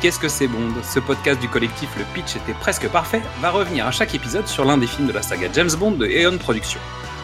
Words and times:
Qu'est-ce 0.00 0.18
que 0.18 0.28
c'est 0.28 0.46
Bond 0.46 0.72
Ce 0.82 0.98
podcast 0.98 1.40
du 1.40 1.48
collectif 1.48 1.90
Le 1.98 2.04
Pitch 2.14 2.36
était 2.36 2.54
presque 2.54 2.88
parfait 2.88 3.20
va 3.40 3.50
revenir 3.50 3.86
à 3.86 3.90
chaque 3.90 4.14
épisode 4.14 4.46
sur 4.46 4.64
l'un 4.64 4.78
des 4.78 4.86
films 4.86 5.08
de 5.08 5.12
la 5.12 5.22
saga 5.22 5.48
James 5.52 5.70
Bond 5.78 5.92
de 5.92 6.06
Eon 6.06 6.38
Productions. 6.38 6.80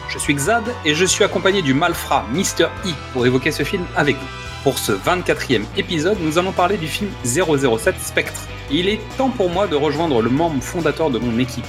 Je 0.09 0.19
suis 0.19 0.33
Xad 0.35 0.63
et 0.85 0.93
je 0.93 1.05
suis 1.05 1.23
accompagné 1.23 1.61
du 1.61 1.73
malfrat 1.73 2.25
Mr. 2.33 2.65
E 2.85 2.93
pour 3.13 3.25
évoquer 3.25 3.51
ce 3.51 3.63
film 3.63 3.85
avec 3.95 4.15
vous. 4.17 4.27
Pour 4.63 4.77
ce 4.77 4.91
24e 4.91 5.63
épisode, 5.77 6.17
nous 6.21 6.37
allons 6.37 6.51
parler 6.51 6.77
du 6.77 6.87
film 6.87 7.09
007 7.23 7.99
Spectre. 7.99 8.47
Il 8.69 8.89
est 8.89 8.99
temps 9.17 9.29
pour 9.29 9.49
moi 9.49 9.67
de 9.67 9.75
rejoindre 9.75 10.21
le 10.21 10.29
membre 10.29 10.61
fondateur 10.61 11.09
de 11.09 11.19
mon 11.19 11.39
équipe, 11.39 11.65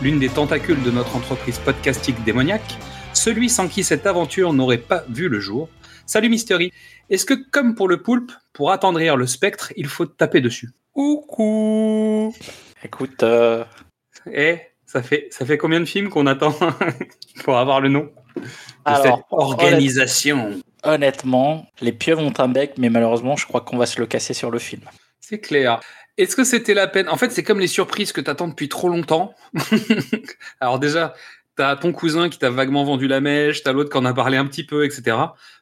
l'une 0.00 0.18
des 0.18 0.28
tentacules 0.28 0.82
de 0.82 0.90
notre 0.90 1.16
entreprise 1.16 1.58
podcastique 1.58 2.22
démoniaque, 2.24 2.78
celui 3.12 3.50
sans 3.50 3.68
qui 3.68 3.84
cette 3.84 4.06
aventure 4.06 4.52
n'aurait 4.52 4.78
pas 4.78 5.02
vu 5.10 5.28
le 5.28 5.40
jour. 5.40 5.68
Salut 6.10 6.28
Mystery. 6.28 6.72
Est-ce 7.08 7.24
que, 7.24 7.34
comme 7.34 7.76
pour 7.76 7.86
le 7.86 8.02
poulpe, 8.02 8.32
pour 8.52 8.72
attendrir 8.72 9.16
le 9.16 9.28
spectre, 9.28 9.72
il 9.76 9.86
faut 9.86 10.06
taper 10.06 10.40
dessus? 10.40 10.70
Coucou 10.92 12.34
Écoute, 12.82 13.22
euh, 13.22 13.64
Eh, 14.26 14.58
ça 14.86 15.04
fait, 15.04 15.28
ça 15.30 15.46
fait 15.46 15.56
combien 15.56 15.78
de 15.78 15.84
films 15.84 16.08
qu'on 16.08 16.26
attend 16.26 16.52
pour 17.44 17.58
avoir 17.58 17.80
le 17.80 17.90
nom 17.90 18.10
de 18.34 18.42
Alors, 18.84 19.02
cette 19.04 19.24
organisation? 19.30 20.60
honnêtement, 20.82 21.68
les 21.80 21.92
pieuvres 21.92 22.22
ont 22.22 22.34
un 22.38 22.48
bec, 22.48 22.72
mais 22.76 22.90
malheureusement, 22.90 23.36
je 23.36 23.46
crois 23.46 23.60
qu'on 23.60 23.76
va 23.76 23.86
se 23.86 24.00
le 24.00 24.06
casser 24.06 24.34
sur 24.34 24.50
le 24.50 24.58
film. 24.58 24.82
C'est 25.20 25.38
clair. 25.38 25.78
Est-ce 26.18 26.34
que 26.34 26.42
c'était 26.42 26.74
la 26.74 26.88
peine? 26.88 27.08
En 27.08 27.18
fait, 27.18 27.30
c'est 27.30 27.44
comme 27.44 27.60
les 27.60 27.68
surprises 27.68 28.10
que 28.10 28.20
t'attends 28.20 28.48
depuis 28.48 28.68
trop 28.68 28.88
longtemps. 28.88 29.32
Alors 30.60 30.80
déjà, 30.80 31.14
t'as 31.60 31.76
ton 31.76 31.92
cousin 31.92 32.30
qui 32.30 32.38
t'a 32.38 32.48
vaguement 32.48 32.84
vendu 32.84 33.06
la 33.06 33.20
mèche, 33.20 33.62
t'as 33.62 33.72
l'autre 33.72 33.90
qui 33.90 33.98
en 33.98 34.06
a 34.06 34.14
parlé 34.14 34.38
un 34.38 34.46
petit 34.46 34.64
peu, 34.64 34.86
etc. 34.86 35.14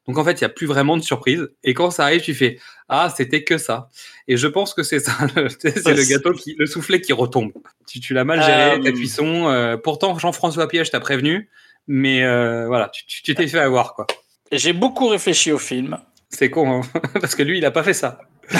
Donc 0.06 0.16
en 0.16 0.22
fait, 0.24 0.34
il 0.34 0.42
y 0.42 0.44
a 0.44 0.48
plus 0.48 0.66
vraiment 0.68 0.96
de 0.96 1.02
surprise. 1.02 1.48
Et 1.64 1.74
quand 1.74 1.90
ça 1.90 2.04
arrive, 2.04 2.20
tu 2.20 2.34
fais 2.34 2.60
ah, 2.88 3.12
c'était 3.14 3.42
que 3.42 3.58
ça. 3.58 3.88
Et 4.28 4.36
je 4.36 4.46
pense 4.46 4.74
que 4.74 4.84
c'est 4.84 5.00
ça. 5.00 5.12
C'est 5.58 5.86
le 5.88 6.08
gâteau 6.08 6.32
qui, 6.32 6.54
le 6.56 6.66
soufflet 6.66 7.00
qui 7.00 7.12
retombe. 7.12 7.50
Tu, 7.88 7.98
tu 7.98 8.14
l'as 8.14 8.22
mal 8.22 8.40
géré, 8.44 8.78
Euh, 8.78 8.78
ta 8.78 8.92
cuisson. 8.92 9.48
euh, 9.48 9.76
pourtant, 9.76 10.16
Jean-François 10.18 10.68
Piège 10.68 10.90
t'a 10.92 11.00
prévenu, 11.00 11.50
mais 11.88 12.22
euh, 12.22 12.66
voilà, 12.68 12.90
tu- 12.90 13.34
t'es 13.34 13.48
fait 13.48 13.58
avoir 13.58 13.94
quoi. 13.94 14.06
J'ai 14.52 14.72
beaucoup 14.72 15.08
réfléchi 15.08 15.50
au 15.50 15.58
film. 15.58 15.98
C'est 16.30 16.48
con, 16.48 16.80
hein 16.80 17.00
parce 17.20 17.34
que 17.34 17.42
lui, 17.42 17.58
il 17.58 17.64
a 17.64 17.72
pas 17.72 17.82
fait 17.82 17.92
ça. 17.92 18.20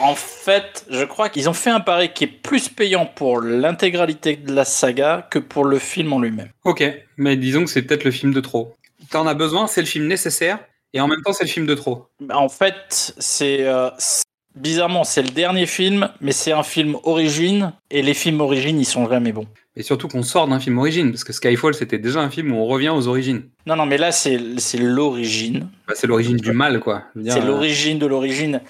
En 0.00 0.14
fait, 0.14 0.86
je 0.90 1.04
crois 1.04 1.28
qu'ils 1.28 1.48
ont 1.48 1.54
fait 1.54 1.70
un 1.70 1.80
pari 1.80 2.12
qui 2.12 2.24
est 2.24 2.28
plus 2.28 2.68
payant 2.68 3.04
pour 3.04 3.40
l'intégralité 3.40 4.36
de 4.36 4.54
la 4.54 4.64
saga 4.64 5.26
que 5.30 5.40
pour 5.40 5.64
le 5.64 5.78
film 5.78 6.12
en 6.12 6.20
lui-même. 6.20 6.50
Ok, 6.64 6.84
mais 7.16 7.36
disons 7.36 7.64
que 7.64 7.70
c'est 7.70 7.82
peut-être 7.82 8.04
le 8.04 8.12
film 8.12 8.32
de 8.32 8.40
trop. 8.40 8.76
T'en 9.10 9.26
as 9.26 9.34
besoin, 9.34 9.66
c'est 9.66 9.80
le 9.80 9.86
film 9.86 10.06
nécessaire, 10.06 10.60
et 10.92 11.00
en 11.00 11.08
même 11.08 11.22
temps, 11.22 11.32
c'est 11.32 11.44
le 11.44 11.50
film 11.50 11.66
de 11.66 11.74
trop. 11.74 12.06
En 12.32 12.48
fait, 12.48 13.12
c'est 13.18 13.66
euh, 13.66 13.90
bizarrement, 14.54 15.02
c'est 15.02 15.22
le 15.22 15.30
dernier 15.30 15.66
film, 15.66 16.10
mais 16.20 16.32
c'est 16.32 16.52
un 16.52 16.62
film 16.62 16.96
origine, 17.02 17.72
et 17.90 18.02
les 18.02 18.14
films 18.14 18.40
origines, 18.40 18.78
ils 18.78 18.86
sont 18.86 19.08
jamais 19.08 19.32
bons. 19.32 19.48
Et 19.78 19.84
surtout 19.84 20.08
qu'on 20.08 20.24
sort 20.24 20.48
d'un 20.48 20.58
film 20.58 20.76
origine, 20.78 21.12
parce 21.12 21.22
que 21.22 21.32
Skyfall, 21.32 21.72
c'était 21.72 21.98
déjà 21.98 22.20
un 22.20 22.30
film 22.30 22.52
où 22.52 22.56
on 22.56 22.66
revient 22.66 22.88
aux 22.88 23.06
origines. 23.06 23.44
Non, 23.64 23.76
non, 23.76 23.86
mais 23.86 23.96
là, 23.96 24.10
c'est 24.10 24.36
l'origine. 24.76 25.70
Bah, 25.86 25.94
c'est 25.96 26.08
l'origine 26.08 26.36
du 26.36 26.50
mal, 26.50 26.80
quoi. 26.80 27.04
C'est 27.14 27.40
euh, 27.40 27.46
l'origine 27.46 28.00
de 28.00 28.06
l'origine. 28.06 28.60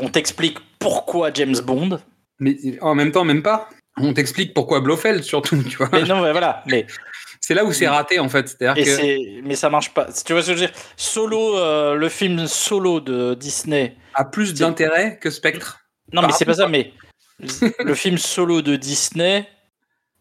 On 0.00 0.08
t'explique 0.08 0.58
pourquoi 0.78 1.32
James 1.34 1.56
Bond. 1.64 1.98
Mais 2.38 2.56
en 2.80 2.94
même 2.94 3.10
temps, 3.10 3.24
même 3.24 3.42
pas. 3.42 3.68
On 3.98 4.12
t'explique 4.14 4.54
pourquoi 4.54 4.80
Blofeld, 4.80 5.24
surtout, 5.24 5.60
tu 5.68 5.78
vois. 5.78 5.88
Mais 5.92 6.04
non, 6.04 6.22
mais 6.22 6.30
voilà. 6.30 6.62
Mais, 6.66 6.86
C'est 7.40 7.54
là 7.54 7.64
où 7.64 7.72
c'est 7.72 7.88
raté, 7.88 8.18
en 8.18 8.28
fait. 8.28 8.56
Et 8.76 8.82
que. 8.84 9.42
mais 9.42 9.54
ça 9.54 9.70
marche 9.70 9.94
pas. 9.94 10.08
Tu 10.24 10.32
vois 10.32 10.42
ce 10.42 10.48
que 10.48 10.56
je 10.56 10.60
veux 10.60 10.66
dire? 10.66 10.76
Solo, 10.96 11.58
euh, 11.58 11.94
le 11.94 12.08
film 12.08 12.46
solo 12.46 13.00
de 13.00 13.34
Disney. 13.34 13.96
a 14.14 14.24
plus 14.24 14.54
d'intérêt 14.54 15.18
que 15.20 15.30
Spectre. 15.30 15.80
Non, 16.12 16.22
Par 16.22 16.30
mais 16.30 16.36
c'est 16.36 16.44
pas 16.44 16.54
ça. 16.54 16.68
Mais 16.68 16.92
le 17.84 17.94
film 17.94 18.18
solo 18.18 18.62
de 18.62 18.76
Disney, 18.76 19.46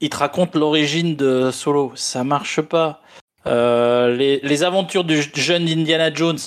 il 0.05 0.09
te 0.09 0.17
raconte 0.17 0.55
l'origine 0.55 1.15
de 1.15 1.51
Solo. 1.51 1.91
Ça 1.95 2.23
marche 2.23 2.61
pas. 2.61 3.01
Euh, 3.47 4.15
les, 4.15 4.39
les 4.41 4.63
aventures 4.63 5.03
du 5.03 5.21
jeune 5.35 5.67
Indiana 5.67 6.13
Jones, 6.13 6.37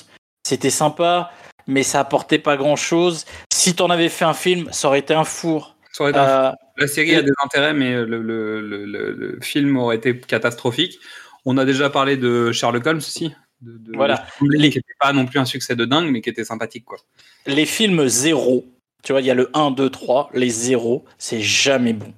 c'était 0.44 0.70
sympa, 0.70 1.30
mais 1.66 1.82
ça 1.82 2.00
apportait 2.00 2.38
pas 2.38 2.56
grand 2.56 2.76
chose. 2.76 3.24
Si 3.52 3.74
t'en 3.74 3.90
avais 3.90 4.08
fait 4.08 4.24
un 4.24 4.34
film, 4.34 4.68
ça 4.72 4.88
aurait 4.88 4.98
été 5.00 5.14
un 5.14 5.24
four. 5.24 5.76
Ça 5.92 6.04
aurait 6.04 6.10
été 6.12 6.20
un 6.20 6.24
Euh, 6.50 6.52
La 6.76 6.86
série 6.86 7.14
a 7.14 7.22
des 7.22 7.32
intérêts, 7.44 7.74
mais 7.74 7.92
le, 7.94 8.22
le- 8.22 8.60
le- 8.60 8.84
le- 8.84 9.12
le 9.12 9.38
film 9.42 9.76
aurait 9.76 9.96
été 9.96 10.18
catastrophique. 10.18 10.98
On 11.44 11.56
a 11.58 11.64
déjà 11.64 11.90
parlé 11.90 12.16
de 12.16 12.52
Sherlock 12.52 12.86
Holmes 12.86 12.98
aussi. 12.98 13.32
De, 13.60 13.72
de- 13.78 13.96
Voilà. 13.96 14.24
Qui 14.38 14.46
n'était 14.58 14.80
pas 15.00 15.12
non 15.12 15.26
plus 15.26 15.38
un 15.40 15.44
succès 15.44 15.74
de 15.76 15.84
dingue, 15.84 16.10
mais 16.10 16.20
qui 16.20 16.30
était 16.30 16.44
sympathique. 16.44 16.84
Quoi. 16.84 16.98
les 17.46 17.66
films 17.66 18.06
zéro, 18.08 18.66
tu 19.02 19.12
vois, 19.12 19.20
il 19.20 19.26
y 19.26 19.30
a 19.30 19.34
le 19.34 19.50
1, 19.54 19.70
2, 19.72 19.90
3, 19.90 20.30
les 20.34 20.50
zéros, 20.50 21.04
c'est 21.18 21.40
jamais 21.40 21.92
bon. 21.92 22.12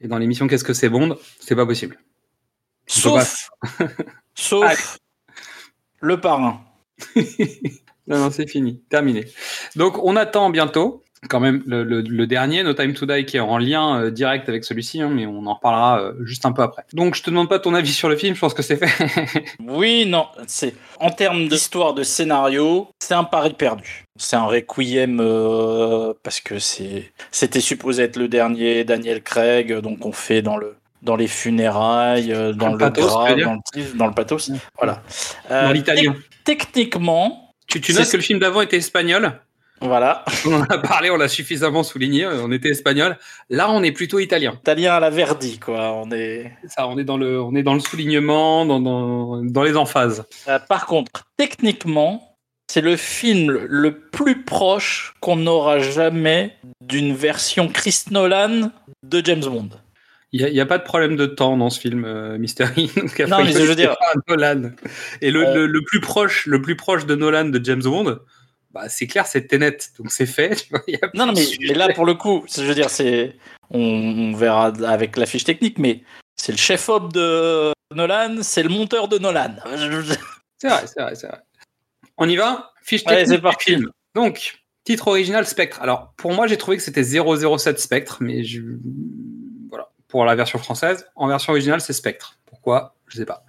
Et 0.00 0.08
dans 0.08 0.18
l'émission 0.18 0.46
Qu'est-ce 0.46 0.64
que 0.64 0.72
c'est 0.74 0.88
Bond? 0.88 1.16
C'est 1.40 1.56
pas 1.56 1.66
possible. 1.66 1.98
Sauf, 2.86 3.50
sauf 4.34 4.98
le 6.00 6.20
parrain. 6.20 6.60
Non, 8.06 8.16
non, 8.20 8.30
c'est 8.30 8.48
fini. 8.48 8.80
Terminé. 8.88 9.26
Donc, 9.76 10.02
on 10.02 10.16
attend 10.16 10.48
bientôt, 10.48 11.02
quand 11.28 11.40
même, 11.40 11.62
le, 11.66 11.84
le- 11.84 12.00
le 12.00 12.26
dernier, 12.26 12.62
No 12.62 12.72
Time 12.72 12.94
to 12.94 13.04
Die, 13.04 13.26
qui 13.26 13.36
est 13.36 13.40
en 13.40 13.58
lien 13.58 14.00
euh, 14.00 14.10
direct 14.10 14.48
avec 14.48 14.64
celui-ci, 14.64 15.02
hein, 15.02 15.10
mais 15.10 15.26
on 15.26 15.44
en 15.44 15.52
reparlera 15.52 16.00
euh, 16.00 16.14
juste 16.24 16.46
un 16.46 16.52
peu 16.52 16.62
après. 16.62 16.84
Donc, 16.94 17.14
je 17.14 17.22
te 17.22 17.28
demande 17.28 17.50
pas 17.50 17.58
ton 17.58 17.74
avis 17.74 17.92
sur 17.92 18.08
le 18.08 18.16
film, 18.16 18.34
je 18.34 18.40
pense 18.40 18.54
que 18.54 18.62
c'est 18.62 18.78
fait. 18.78 19.44
Oui, 19.60 20.06
non, 20.06 20.26
c'est 20.46 20.74
en 21.00 21.10
termes 21.10 21.48
d'histoire 21.48 21.92
de 21.92 22.02
scénario, 22.02 22.88
c'est 22.98 23.12
un 23.12 23.24
pari 23.24 23.52
perdu. 23.52 24.06
C'est 24.18 24.36
un 24.36 24.44
requiem 24.44 25.20
euh, 25.20 26.12
parce 26.22 26.40
que 26.40 26.58
c'est 26.58 27.12
c'était 27.30 27.60
supposé 27.60 28.02
être 28.02 28.16
le 28.16 28.28
dernier 28.28 28.84
Daniel 28.84 29.22
Craig, 29.22 29.72
donc 29.80 30.04
on 30.04 30.12
fait 30.12 30.42
dans 30.42 30.56
le 30.56 30.76
dans 31.02 31.14
les 31.16 31.28
funérailles, 31.28 32.28
dans 32.56 32.72
le 32.72 32.78
pathos, 32.78 33.06
dans 33.12 33.54
le, 33.54 33.58
tif, 33.72 33.96
dans 33.96 34.08
le 34.08 34.14
pathos. 34.14 34.50
Voilà. 34.76 35.02
Dans 35.48 35.54
Euh, 35.54 35.72
l'italien. 35.72 36.12
tec- 36.44 36.72
Techniquement, 36.72 37.54
Tu, 37.68 37.80
tu 37.80 37.92
notes 37.92 38.10
que 38.10 38.16
le 38.16 38.22
film 38.22 38.38
d'avant 38.40 38.60
était 38.62 38.78
espagnol 38.78 39.32
voilà, 39.80 40.24
On 40.44 40.54
en 40.54 40.62
a 40.64 40.78
parlé, 40.78 41.08
on 41.08 41.16
l'a 41.16 41.28
suffisamment 41.28 41.84
souligné, 41.84 42.24
euh, 42.24 42.42
on 42.42 42.50
était 42.50 42.70
espagnol. 42.70 43.16
Là, 43.48 43.70
on 43.70 43.84
est 43.84 43.92
plutôt 43.92 44.18
italien. 44.18 44.54
italien 44.60 44.94
à 44.94 44.98
la 44.98 45.08
Verdi, 45.10 45.60
quoi. 45.60 45.92
On 45.92 46.10
est. 46.10 46.50
Ça, 46.66 46.88
on 46.88 46.98
est 46.98 47.04
dans 47.04 47.16
le, 47.16 47.40
on 47.40 47.54
est 47.54 47.62
dans 47.62 47.74
le 47.74 47.80
soulignement, 47.80 48.66
dans, 48.66 48.80
dans, 48.80 49.40
dans 49.44 49.62
les 49.62 49.76
emphases. 49.76 50.24
Euh, 50.48 50.58
par 50.58 50.86
contre, 50.86 51.28
techniquement, 51.36 52.27
c'est 52.70 52.80
le 52.80 52.96
film 52.96 53.50
le 53.68 53.98
plus 53.98 54.44
proche 54.44 55.14
qu'on 55.20 55.46
aura 55.46 55.78
jamais 55.78 56.56
d'une 56.80 57.14
version 57.14 57.68
Chris 57.68 58.04
Nolan 58.10 58.70
de 59.02 59.22
James 59.24 59.40
Bond. 59.44 59.70
Il 60.32 60.44
n'y 60.44 60.60
a, 60.60 60.66
pas 60.66 60.76
de 60.76 60.82
problème 60.84 61.16
de 61.16 61.24
temps 61.24 61.56
dans 61.56 61.70
ce 61.70 61.80
film, 61.80 62.04
euh, 62.04 62.36
Mystery. 62.36 62.90
Donc, 62.94 63.18
Non, 63.28 63.42
mais 63.42 63.52
je 63.52 63.58
veux 63.62 63.74
dire- 63.74 63.96
Nolan. 64.28 64.72
Et 65.22 65.30
le, 65.30 65.46
Euh. 65.46 65.54
le, 65.54 65.66
le 65.66 65.80
plus 65.82 66.00
proche, 66.00 66.44
le 66.44 66.60
plus 66.60 66.76
proche 66.76 67.06
de 67.06 67.14
Nolan 67.14 67.46
de 67.46 67.64
James 67.64 67.80
Bond, 67.82 68.18
bah, 68.72 68.90
c'est 68.90 69.06
clair, 69.06 69.26
c'est 69.26 69.46
Tenet. 69.46 69.78
Donc 69.98 70.10
c'est 70.10 70.26
fait. 70.26 70.68
Non, 71.14 71.32
mais 71.32 71.74
là, 71.74 71.88
pour 71.94 72.04
le 72.04 72.12
coup, 72.12 72.44
je 72.54 72.62
veux 72.62 72.74
dire, 72.74 72.90
c'est. 72.90 73.36
On, 73.70 73.80
on 73.80 74.32
verra 74.34 74.66
avec 74.86 75.16
la 75.16 75.24
fiche 75.24 75.44
technique, 75.44 75.78
mais 75.78 76.02
c'est 76.36 76.52
le 76.52 76.58
chef-op 76.58 77.10
de 77.14 77.72
Nolan, 77.94 78.36
c'est 78.42 78.62
le 78.62 78.68
monteur 78.68 79.08
de 79.08 79.16
Nolan. 79.18 79.54
C'est 80.60 80.68
vrai, 80.68 80.84
c'est 80.86 81.00
vrai, 81.00 81.14
c'est 81.14 81.26
vrai. 81.28 81.38
On 82.18 82.28
y 82.28 82.36
va 82.36 82.72
Fiche 82.82 83.04
technique 83.04 83.28
c'est 83.28 83.40
parti. 83.40 83.70
film. 83.72 83.90
Donc, 84.14 84.58
titre 84.84 85.08
original 85.08 85.46
Spectre. 85.46 85.80
Alors, 85.80 86.12
pour 86.16 86.32
moi, 86.32 86.46
j'ai 86.46 86.56
trouvé 86.56 86.76
que 86.76 86.82
c'était 86.82 87.04
007 87.04 87.78
Spectre, 87.78 88.18
mais 88.20 88.42
je... 88.44 88.62
voilà, 89.68 89.90
pour 90.08 90.24
la 90.24 90.34
version 90.34 90.58
française. 90.58 91.06
En 91.14 91.28
version 91.28 91.52
originale, 91.52 91.80
c'est 91.80 91.92
Spectre. 91.92 92.38
Pourquoi? 92.46 92.94
Je 93.08 93.16
sais 93.16 93.24
pas. 93.24 93.44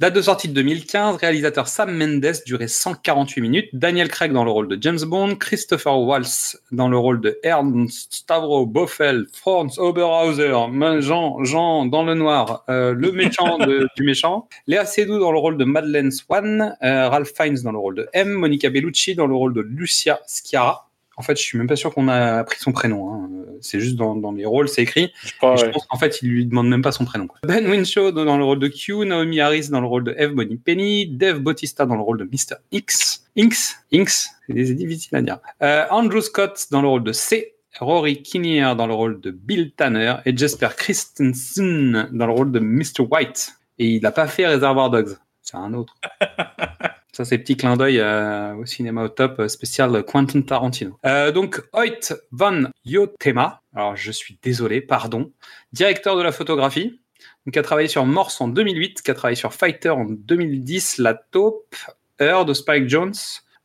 Date 0.00 0.14
de 0.14 0.22
sortie 0.22 0.48
de 0.48 0.52
2015, 0.54 1.16
réalisateur 1.16 1.66
Sam 1.68 1.96
Mendes, 1.96 2.32
durée 2.46 2.68
148 2.68 3.40
minutes. 3.40 3.68
Daniel 3.72 4.08
Craig 4.08 4.32
dans 4.32 4.44
le 4.44 4.50
rôle 4.50 4.68
de 4.68 4.78
James 4.80 4.98
Bond, 5.06 5.36
Christopher 5.36 5.98
Waltz 5.98 6.58
dans 6.72 6.88
le 6.88 6.98
rôle 6.98 7.20
de 7.20 7.38
Ernst 7.42 8.14
Stavro 8.14 8.66
Boffel, 8.66 9.26
Franz 9.32 9.78
Oberhauser, 9.80 10.52
Jean, 11.00 11.42
Jean 11.44 11.86
dans 11.86 12.04
le 12.04 12.14
noir, 12.14 12.64
euh, 12.68 12.92
le 12.92 13.12
méchant 13.12 13.58
de- 13.58 13.88
du 13.96 14.02
méchant, 14.04 14.48
Léa 14.66 14.84
Seydoux 14.84 15.18
dans 15.18 15.32
le 15.32 15.38
rôle 15.38 15.56
de 15.56 15.64
Madeleine 15.64 16.10
Swan, 16.10 16.76
euh, 16.82 17.08
Ralph 17.08 17.32
Fiennes 17.34 17.58
dans 17.64 17.72
le 17.72 17.78
rôle 17.78 17.94
de 17.96 18.08
M, 18.12 18.28
Monica 18.30 18.70
Bellucci 18.70 19.14
dans 19.14 19.26
le 19.26 19.34
rôle 19.34 19.54
de 19.54 19.60
Lucia 19.62 20.20
Sciarra. 20.26 20.87
En 21.18 21.22
fait, 21.22 21.36
je 21.36 21.42
suis 21.42 21.58
même 21.58 21.66
pas 21.66 21.74
sûr 21.76 21.92
qu'on 21.92 22.06
a 22.08 22.44
pris 22.44 22.58
son 22.60 22.70
prénom. 22.72 23.12
hein. 23.12 23.28
C'est 23.60 23.80
juste 23.80 23.96
dans, 23.96 24.14
dans 24.14 24.30
les 24.30 24.44
rôles, 24.46 24.68
c'est 24.68 24.82
écrit. 24.82 25.12
Je 25.24 25.32
crois, 25.36 25.56
pense 25.72 25.84
qu'en 25.86 25.98
fait, 25.98 26.20
il 26.22 26.28
lui 26.30 26.46
demande 26.46 26.68
même 26.68 26.80
pas 26.80 26.92
son 26.92 27.04
prénom. 27.04 27.26
quoi. 27.26 27.38
Ben 27.42 27.66
Winshaw 27.68 28.12
dans 28.12 28.36
le 28.38 28.44
rôle 28.44 28.60
de 28.60 28.68
Q, 28.68 29.04
Naomi 29.04 29.40
Harris 29.40 29.68
dans 29.68 29.80
le 29.80 29.86
rôle 29.88 30.04
de 30.04 30.14
Eve 30.16 30.30
Bonnie 30.32 30.56
Penny, 30.58 31.08
Dave 31.08 31.40
Bautista 31.40 31.84
dans 31.86 31.96
le 31.96 32.02
rôle 32.02 32.18
de 32.18 32.24
Mr. 32.24 32.54
X, 32.70 33.24
Inks, 33.36 33.56
Inks, 33.92 34.12
c'est 34.48 34.74
difficile 34.74 35.16
à 35.16 35.22
dire. 35.22 35.38
Euh, 35.62 35.84
Andrew 35.90 36.20
Scott 36.20 36.66
dans 36.70 36.82
le 36.82 36.88
rôle 36.88 37.02
de 37.02 37.12
C, 37.12 37.54
Rory 37.80 38.22
Kinnear 38.22 38.76
dans 38.76 38.86
le 38.86 38.94
rôle 38.94 39.20
de 39.20 39.32
Bill 39.32 39.72
Tanner 39.76 40.14
et 40.24 40.36
Jesper 40.36 40.68
Christensen 40.76 42.08
dans 42.12 42.26
le 42.26 42.32
rôle 42.32 42.52
de 42.52 42.60
Mr. 42.60 43.00
White. 43.10 43.52
Et 43.80 43.86
il 43.88 44.02
n'a 44.02 44.12
pas 44.12 44.26
fait 44.28 44.46
Reservoir 44.46 44.90
Dogs. 44.90 45.16
C'est 45.42 45.56
un 45.56 45.72
autre. 45.74 45.94
Ça, 47.18 47.24
c'est 47.24 47.38
petit 47.38 47.56
clin 47.56 47.76
d'œil 47.76 47.98
euh, 47.98 48.54
au 48.54 48.64
cinéma 48.64 49.02
au 49.02 49.08
top 49.08 49.40
euh, 49.40 49.48
spécial 49.48 50.04
Quentin 50.04 50.40
Tarantino. 50.40 51.00
Euh, 51.04 51.32
donc, 51.32 51.60
Hoyt 51.72 52.14
van 52.30 52.66
Yotema, 52.84 53.60
alors 53.74 53.96
je 53.96 54.12
suis 54.12 54.38
désolé, 54.40 54.80
pardon, 54.80 55.32
directeur 55.72 56.16
de 56.16 56.22
la 56.22 56.30
photographie, 56.30 57.00
donc, 57.44 57.54
qui 57.54 57.58
a 57.58 57.62
travaillé 57.64 57.88
sur 57.88 58.06
Morse 58.06 58.40
en 58.40 58.46
2008, 58.46 59.02
qui 59.02 59.10
a 59.10 59.14
travaillé 59.14 59.34
sur 59.34 59.52
Fighter 59.52 59.90
en 59.90 60.04
2010, 60.04 60.98
La 60.98 61.14
Taupe, 61.14 61.74
Heure 62.22 62.44
de 62.44 62.54
Spike 62.54 62.88
Jones, 62.88 63.16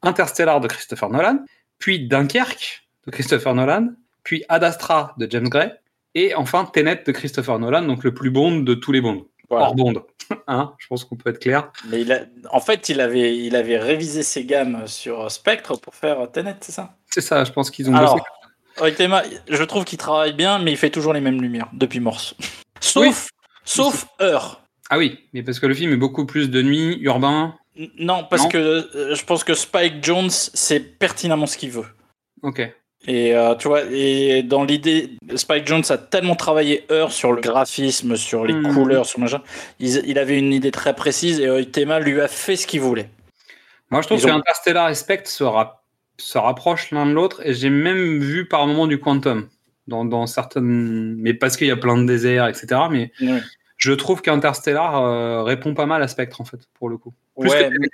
Interstellar 0.01 0.59
de 0.59 0.67
Christopher 0.67 1.11
Nolan, 1.11 1.45
puis 1.77 2.07
Dunkerque 2.07 2.88
de 3.06 3.11
Christopher 3.11 3.53
Nolan, 3.53 3.89
puis 4.23 4.44
Ad 4.49 4.63
Astra 4.63 5.13
de 5.19 5.27
James 5.29 5.49
Gray, 5.49 5.71
et 6.15 6.33
enfin 6.33 6.65
Tenet 6.65 7.03
de 7.06 7.11
Christopher 7.11 7.59
Nolan, 7.59 7.83
donc 7.83 8.03
le 8.03 8.15
plus 8.15 8.31
Bond 8.31 8.61
de 8.61 8.73
tous 8.73 8.91
les 8.91 9.01
Bonds. 9.01 9.27
Voilà. 9.53 9.67
Hors 9.67 9.75
Bond. 9.75 9.94
Hein, 10.47 10.73
je 10.79 10.88
pense 10.88 11.03
qu'on 11.03 11.15
peut 11.15 11.29
être 11.29 11.39
clair. 11.39 11.71
Mais 11.89 12.01
il 12.01 12.11
a- 12.11 12.21
en 12.50 12.59
fait, 12.61 12.89
il 12.89 13.01
avait, 13.01 13.38
il 13.38 13.55
avait 13.55 13.77
révisé 13.77 14.23
ses 14.23 14.45
gammes 14.45 14.88
sur 14.88 15.29
Spectre 15.29 15.77
pour 15.79 15.94
faire 15.94 16.31
Tenet, 16.31 16.55
c'est 16.61 16.71
ça? 16.71 16.95
C'est 17.13 17.21
ça, 17.21 17.44
je 17.44 17.51
pense 17.51 17.69
qu'ils 17.69 17.89
ont 17.89 17.94
Alors. 17.95 18.19
Oitema, 18.81 19.21
je 19.47 19.63
trouve 19.63 19.83
qu'il 19.85 19.97
travaille 20.00 20.33
bien, 20.33 20.57
mais 20.59 20.71
il 20.71 20.77
fait 20.77 20.89
toujours 20.89 21.13
les 21.13 21.19
mêmes 21.21 21.41
lumières 21.41 21.69
depuis 21.73 22.00
Morse. 22.00 22.35
Sauf, 22.79 23.29
sauf 23.63 24.07
Heure. 24.21 24.61
Ah 24.89 24.97
oui, 24.97 25.19
mais 25.33 25.44
parce 25.44 25.59
que 25.59 25.67
le 25.67 25.73
film 25.75 25.91
est 25.94 25.97
beaucoup 25.97 26.25
plus 26.25 26.49
de 26.49 26.61
nuit, 26.61 26.97
urbain. 27.01 27.56
N- 27.77 27.89
Non, 27.99 28.25
parce 28.27 28.44
Non. 28.44 28.49
que 28.49 28.57
euh, 28.57 29.13
je 29.15 29.25
pense 29.25 29.44
que 29.44 29.53
Spike 29.53 30.03
Jones, 30.03 30.29
c'est 30.31 30.79
pertinemment 30.79 31.45
ce 31.45 31.57
qu'il 31.57 31.69
veut. 31.71 31.85
Ok. 32.41 32.61
Et 33.07 33.35
euh, 33.35 33.55
tu 33.55 33.67
vois, 33.67 33.81
et 33.91 34.44
dans 34.44 34.63
l'idée, 34.63 35.11
Spike 35.35 35.67
Jones 35.67 35.83
a 35.89 35.97
tellement 35.97 36.35
travaillé 36.35 36.85
Heure 36.91 37.11
sur 37.11 37.33
le 37.33 37.41
graphisme, 37.41 38.15
sur 38.15 38.45
les 38.45 38.53
Mhm. 38.53 38.73
couleurs, 38.73 39.05
sur 39.05 39.19
machin. 39.19 39.41
Il, 39.79 40.01
il 40.05 40.17
avait 40.17 40.39
une 40.39 40.53
idée 40.53 40.71
très 40.71 40.95
précise 40.95 41.39
et 41.41 41.50
Oitema 41.50 42.00
lui 42.00 42.21
a 42.21 42.27
fait 42.29 42.55
ce 42.55 42.65
qu'il 42.65 42.79
voulait. 42.79 43.09
Moi, 43.89 44.01
je 44.01 44.07
trouve 44.07 44.19
Ils 44.19 44.25
que 44.25 44.31
ont- 44.31 44.35
Interstellar 44.38 44.89
et 44.89 44.95
Spectre 44.95 45.29
se, 45.29 45.44
se 46.17 46.38
rapprochent 46.38 46.91
l'un 46.91 47.05
de 47.05 47.11
l'autre, 47.11 47.41
et 47.45 47.53
j'ai 47.53 47.69
même 47.69 48.19
vu 48.19 48.47
par 48.47 48.65
moment 48.67 48.88
du 48.88 49.00
Quantum. 49.00 49.47
Dans, 49.85 50.06
dans 50.06 50.25
certaines. 50.27 51.15
Mais 51.17 51.33
parce 51.33 51.57
qu'il 51.57 51.67
y 51.67 51.71
a 51.71 51.75
plein 51.75 51.97
de 51.97 52.06
déserts, 52.07 52.47
etc. 52.47 52.67
Mais 52.89 53.11
je 53.75 53.91
trouve 53.91 54.21
qu'Interstellar 54.21 54.95
euh, 55.03 55.44
répond 55.44 55.73
pas 55.73 55.85
mal 55.85 56.01
à 56.01 56.07
Spectre, 56.07 56.39
en 56.39 56.45
fait, 56.45 56.59
pour 56.79 56.88
le 56.88 56.95
coup. 56.95 57.13
Plus 57.38 57.49
Ouais, 57.49 57.67
que 57.69 57.73
Tenet. 57.75 57.89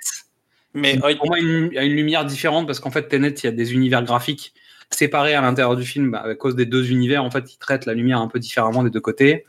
mais 0.72 0.98
Oit- 1.02 1.16
Pour 1.16 1.26
moi, 1.26 1.40
une- 1.40 1.68
il 1.72 1.74
y 1.74 1.78
a 1.78 1.82
une 1.82 1.96
lumière 1.96 2.24
différente 2.24 2.68
parce 2.68 2.78
qu'en 2.78 2.92
fait, 2.92 3.08
Tenet, 3.08 3.30
il 3.42 3.44
y 3.44 3.48
a 3.48 3.50
des 3.50 3.74
univers 3.74 4.04
graphiques 4.04 4.54
séparés 4.90 5.34
à 5.34 5.40
l'intérieur 5.40 5.76
du 5.76 5.84
film. 5.84 6.10
Bah, 6.10 6.22
à 6.24 6.34
cause 6.34 6.56
des 6.56 6.66
deux 6.66 6.90
univers, 6.90 7.24
en 7.24 7.30
fait, 7.30 7.52
ils 7.52 7.58
traitent 7.58 7.86
la 7.86 7.94
lumière 7.94 8.20
un 8.20 8.28
peu 8.28 8.38
différemment 8.38 8.82
des 8.82 8.90
deux 8.90 9.00
côtés. 9.00 9.44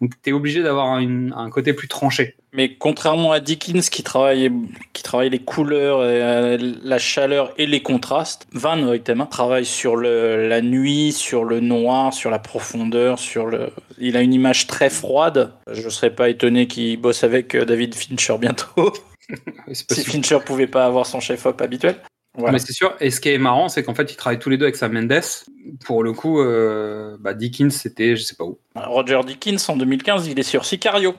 Donc, 0.00 0.12
tu 0.22 0.30
es 0.30 0.32
obligé 0.32 0.62
d'avoir 0.62 0.92
un 0.92 1.50
côté 1.50 1.72
plus 1.72 1.88
tranché. 1.88 2.36
Mais 2.52 2.76
contrairement 2.76 3.32
à 3.32 3.40
Dickens 3.40 3.90
qui 3.90 4.02
travaille, 4.02 4.50
qui 4.92 5.02
travaille 5.02 5.28
les 5.28 5.40
couleurs, 5.40 6.02
et, 6.04 6.22
euh, 6.22 6.74
la 6.82 6.98
chaleur 6.98 7.52
et 7.58 7.66
les 7.66 7.82
contrastes, 7.82 8.46
Van 8.52 8.80
Hoytema 8.80 9.26
travaille 9.26 9.66
sur 9.66 9.96
le, 9.96 10.48
la 10.48 10.62
nuit, 10.62 11.12
sur 11.12 11.44
le 11.44 11.60
noir, 11.60 12.14
sur 12.14 12.30
la 12.30 12.38
profondeur, 12.38 13.18
sur 13.18 13.46
le. 13.46 13.70
Il 13.98 14.16
a 14.16 14.22
une 14.22 14.32
image 14.32 14.66
très 14.66 14.88
froide. 14.88 15.52
Je 15.70 15.84
ne 15.84 15.90
serais 15.90 16.14
pas 16.14 16.30
étonné 16.30 16.68
qu'il 16.68 16.96
bosse 17.00 17.24
avec 17.24 17.54
euh, 17.54 17.64
David 17.64 17.94
Fincher 17.94 18.36
bientôt. 18.38 18.92
Si. 19.72 20.04
Fincher 20.04 20.38
pouvait 20.42 20.66
pas 20.66 20.86
avoir 20.86 21.04
son 21.04 21.20
chef-op 21.20 21.60
habituel. 21.60 21.96
Voilà. 22.38 22.52
Mais 22.52 22.58
c'est 22.60 22.72
sûr. 22.72 22.94
Et 23.00 23.10
ce 23.10 23.20
qui 23.20 23.30
est 23.30 23.38
marrant, 23.38 23.68
c'est 23.68 23.82
qu'en 23.82 23.94
fait, 23.94 24.12
ils 24.12 24.16
travaillent 24.16 24.38
tous 24.38 24.48
les 24.48 24.56
deux 24.56 24.64
avec 24.64 24.76
Sam 24.76 24.92
Mendes. 24.92 25.20
Pour 25.84 26.04
le 26.04 26.12
coup, 26.12 26.40
euh, 26.40 27.16
bah, 27.18 27.34
Dickens, 27.34 27.74
c'était 27.74 28.14
je 28.14 28.22
sais 28.22 28.36
pas 28.36 28.44
où. 28.44 28.58
Roger 28.76 29.20
Dickens 29.26 29.68
en 29.68 29.76
2015, 29.76 30.28
il 30.28 30.38
est 30.38 30.44
sur 30.44 30.64
Sicario. 30.64 31.14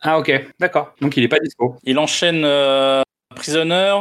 Ah, 0.00 0.18
ok, 0.18 0.32
d'accord. 0.60 0.94
Donc, 1.00 1.16
il 1.16 1.24
est 1.24 1.28
pas 1.28 1.40
dispo. 1.40 1.76
Il 1.82 1.98
enchaîne 1.98 2.42
euh, 2.44 3.02
Prisoner 3.34 3.94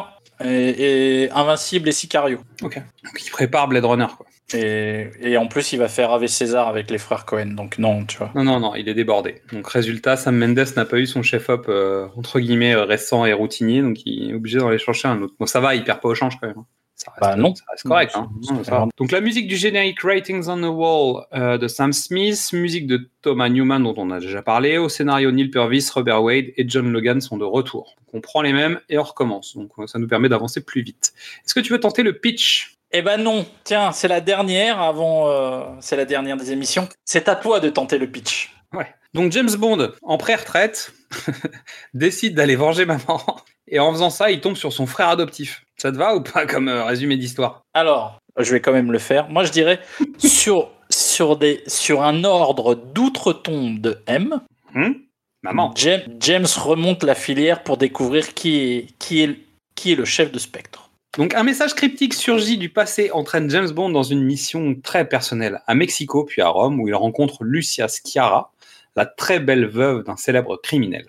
et, 0.44 1.24
et 1.24 1.32
Invincible 1.32 1.90
et 1.90 1.92
Sicario. 1.92 2.40
Ok. 2.62 2.82
Donc, 3.04 3.26
il 3.26 3.30
prépare 3.32 3.68
Blade 3.68 3.86
Runner, 3.86 4.08
quoi. 4.16 4.26
Et, 4.52 5.12
et 5.22 5.38
en 5.38 5.46
plus, 5.46 5.74
il 5.74 5.78
va 5.78 5.88
faire 5.88 6.12
Ave 6.12 6.26
César 6.26 6.68
avec 6.68 6.90
les 6.90 6.98
frères 6.98 7.26
Cohen. 7.26 7.54
Donc 7.54 7.78
non, 7.78 8.04
tu 8.06 8.18
vois. 8.18 8.32
Non, 8.34 8.44
non, 8.44 8.60
non, 8.60 8.74
il 8.74 8.90
est 8.90 8.96
débordé. 8.96 9.44
Donc, 9.54 9.68
résultat, 9.68 10.18
Sam 10.18 10.38
Mendes 10.38 10.66
n'a 10.76 10.86
pas 10.86 10.98
eu 10.98 11.06
son 11.06 11.22
chef-op, 11.22 11.68
euh, 11.70 12.08
entre 12.16 12.40
guillemets, 12.40 12.74
euh, 12.74 12.84
récent 12.84 13.26
et 13.26 13.34
routinier. 13.34 13.84
Donc, 13.84 14.00
il 14.08 14.32
est 14.32 14.34
obligé 14.34 14.58
d'en 14.58 14.70
aller 14.70 14.80
chercher 14.80 15.08
un 15.08 15.22
autre. 15.22 15.36
Bon, 15.40 15.46
ça 15.46 15.60
va, 15.60 15.76
il 15.76 15.84
perd 15.84 16.00
pas 16.00 16.10
au 16.10 16.16
change 16.16 16.40
quand 16.42 16.48
même. 16.48 16.64
Ça 17.02 17.12
reste, 17.12 17.22
Bah, 17.22 17.36
non. 17.38 17.56
ça 17.56 17.64
reste 17.72 17.84
correct. 17.88 18.12
hein. 18.16 18.30
Non, 18.52 18.64
ça. 18.64 18.86
Donc, 18.98 19.12
la 19.12 19.22
musique 19.22 19.48
du 19.48 19.56
générique 19.56 20.04
Writings 20.04 20.48
on 20.50 20.58
the 20.58 20.66
Wall 20.76 21.26
euh, 21.34 21.58
de 21.58 21.68
Sam 21.70 21.94
Smith, 21.94 22.50
musique 22.52 22.88
de 22.88 23.10
Thomas 23.22 23.48
Newman, 23.50 23.80
dont 23.84 23.94
on 23.98 24.12
a 24.12 24.20
déjà 24.20 24.42
parlé. 24.42 24.78
Au 24.78 24.90
scénario, 24.90 25.32
Neil 25.32 25.48
Purvis, 25.50 25.90
Robert 25.94 26.22
Wade 26.22 26.48
et 26.58 26.66
John 26.68 26.92
Logan 26.92 27.22
sont 27.22 27.38
de 27.38 27.46
retour. 27.46 27.96
Donc, 28.00 28.16
on 28.16 28.22
prend 28.22 28.42
les 28.42 28.52
mêmes 28.52 28.82
et 28.90 28.98
on 28.98 29.04
recommence. 29.04 29.56
Donc, 29.56 29.72
euh, 29.80 29.88
ça 29.88 29.98
nous 29.98 30.08
permet 30.08 30.28
d'avancer 30.28 30.62
plus 30.64 30.82
vite. 30.82 31.14
Est-ce 31.46 31.54
que 31.54 31.62
tu 31.62 31.72
veux 31.72 31.80
tenter 31.80 32.04
le 32.04 32.14
pitch? 32.20 32.76
Eh 32.92 33.02
ben 33.02 33.18
non. 33.18 33.46
Tiens, 33.64 33.92
c'est 33.94 34.08
la 34.08 34.20
dernière 34.20 34.82
avant. 34.82 35.30
euh, 35.30 35.62
c'est 35.80 35.96
la 35.96 36.06
dernière 36.06 36.36
des 36.38 36.52
émissions. 36.52 36.90
C'est 37.06 37.30
à 37.30 37.36
toi 37.36 37.60
de 37.62 37.70
tenter 37.70 37.98
le 37.98 38.10
pitch. 38.12 38.52
Ouais. 38.74 38.88
Donc 39.14 39.32
James 39.32 39.50
Bond, 39.58 39.92
en 40.04 40.18
pré-retraite, 40.18 40.92
décide 41.94 42.36
d'aller 42.36 42.56
venger 42.56 42.86
maman. 42.86 43.22
Et 43.70 43.80
en 43.80 43.92
faisant 43.92 44.10
ça, 44.10 44.32
il 44.32 44.42
tombe 44.42 44.56
sur 44.56 44.74
son 44.74 44.86
frère 44.86 45.10
adoptif. 45.10 45.64
Ça 45.78 45.92
te 45.92 45.98
va 45.98 46.16
ou 46.16 46.22
pas 46.22 46.46
comme 46.46 46.68
euh, 46.68 46.84
résumé 46.84 47.18
d'histoire? 47.18 47.62
Alors, 47.74 48.20
je 48.38 48.52
vais 48.52 48.60
quand 48.60 48.74
même 48.74 48.92
le 48.92 49.00
faire. 49.00 49.30
Moi, 49.30 49.44
je 49.44 49.52
dirais 49.52 49.80
sur 50.18 50.70
sur 50.90 51.38
des 51.38 51.64
sur 51.68 52.04
un 52.04 52.24
ordre 52.24 52.76
d'outre-tombe 52.76 53.80
de 53.80 54.02
M. 54.08 54.42
Hum 54.76 54.96
Maman. 55.42 55.72
James, 55.76 56.02
James 56.20 56.48
remonte 56.58 57.04
la 57.04 57.16
filière 57.16 57.64
pour 57.64 57.78
découvrir 57.78 58.34
qui 58.34 58.60
est 58.60 58.88
qui 59.00 59.22
est 59.22 59.38
qui 59.76 59.94
est 59.94 59.96
le 59.96 60.04
chef 60.04 60.32
de 60.32 60.40
Spectre. 60.40 60.90
Donc 61.18 61.34
un 61.34 61.44
message 61.44 61.76
cryptique 61.76 62.14
surgit 62.14 62.58
du 62.58 62.70
passé 62.70 63.10
entraîne 63.12 63.50
James 63.50 63.70
Bond 63.70 63.90
dans 63.90 64.04
une 64.04 64.22
mission 64.22 64.76
très 64.84 65.08
personnelle 65.08 65.62
à 65.66 65.76
Mexico 65.76 66.26
puis 66.26 66.42
à 66.42 66.50
Rome 66.50 66.80
où 66.80 66.88
il 66.88 66.96
rencontre 66.96 67.44
Lucia 67.44 67.88
Sciarra, 67.88 68.52
la 68.96 69.06
très 69.06 69.40
belle 69.40 69.66
veuve 69.66 70.04
d'un 70.04 70.18
célèbre 70.18 70.58
criminel. 70.62 71.06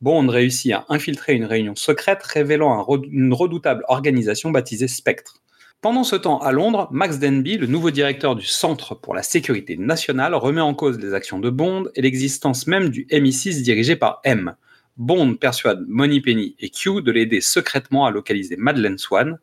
Bond 0.00 0.28
réussit 0.28 0.72
à 0.72 0.86
infiltrer 0.88 1.34
une 1.34 1.44
réunion 1.44 1.74
secrète 1.76 2.22
révélant 2.22 2.86
une 3.10 3.34
redoutable 3.34 3.84
organisation 3.88 4.50
baptisée 4.50 4.88
Spectre. 4.88 5.42
Pendant 5.82 6.04
ce 6.04 6.16
temps, 6.16 6.38
à 6.38 6.52
Londres, 6.52 6.88
Max 6.90 7.18
Denby, 7.18 7.58
le 7.58 7.66
nouveau 7.66 7.90
directeur 7.90 8.34
du 8.34 8.46
Centre 8.46 8.94
pour 8.94 9.14
la 9.14 9.22
sécurité 9.22 9.76
nationale, 9.76 10.34
remet 10.34 10.62
en 10.62 10.72
cause 10.72 10.98
les 10.98 11.12
actions 11.12 11.38
de 11.38 11.50
Bond 11.50 11.88
et 11.94 12.00
l'existence 12.00 12.66
même 12.66 12.88
du 12.88 13.06
MI6 13.10 13.62
dirigé 13.62 13.94
par 13.94 14.20
M. 14.24 14.54
Bond 14.96 15.34
persuade 15.34 15.84
Moneypenny 15.86 16.56
et 16.58 16.70
Q 16.70 17.02
de 17.02 17.12
l'aider 17.12 17.42
secrètement 17.42 18.06
à 18.06 18.10
localiser 18.10 18.56
Madeleine 18.56 18.98
Swan, 18.98 19.38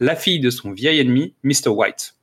la 0.00 0.16
fille 0.16 0.40
de 0.40 0.50
son 0.50 0.72
vieil 0.72 1.00
ennemi, 1.00 1.34
Mr. 1.42 1.68
White, 1.68 2.14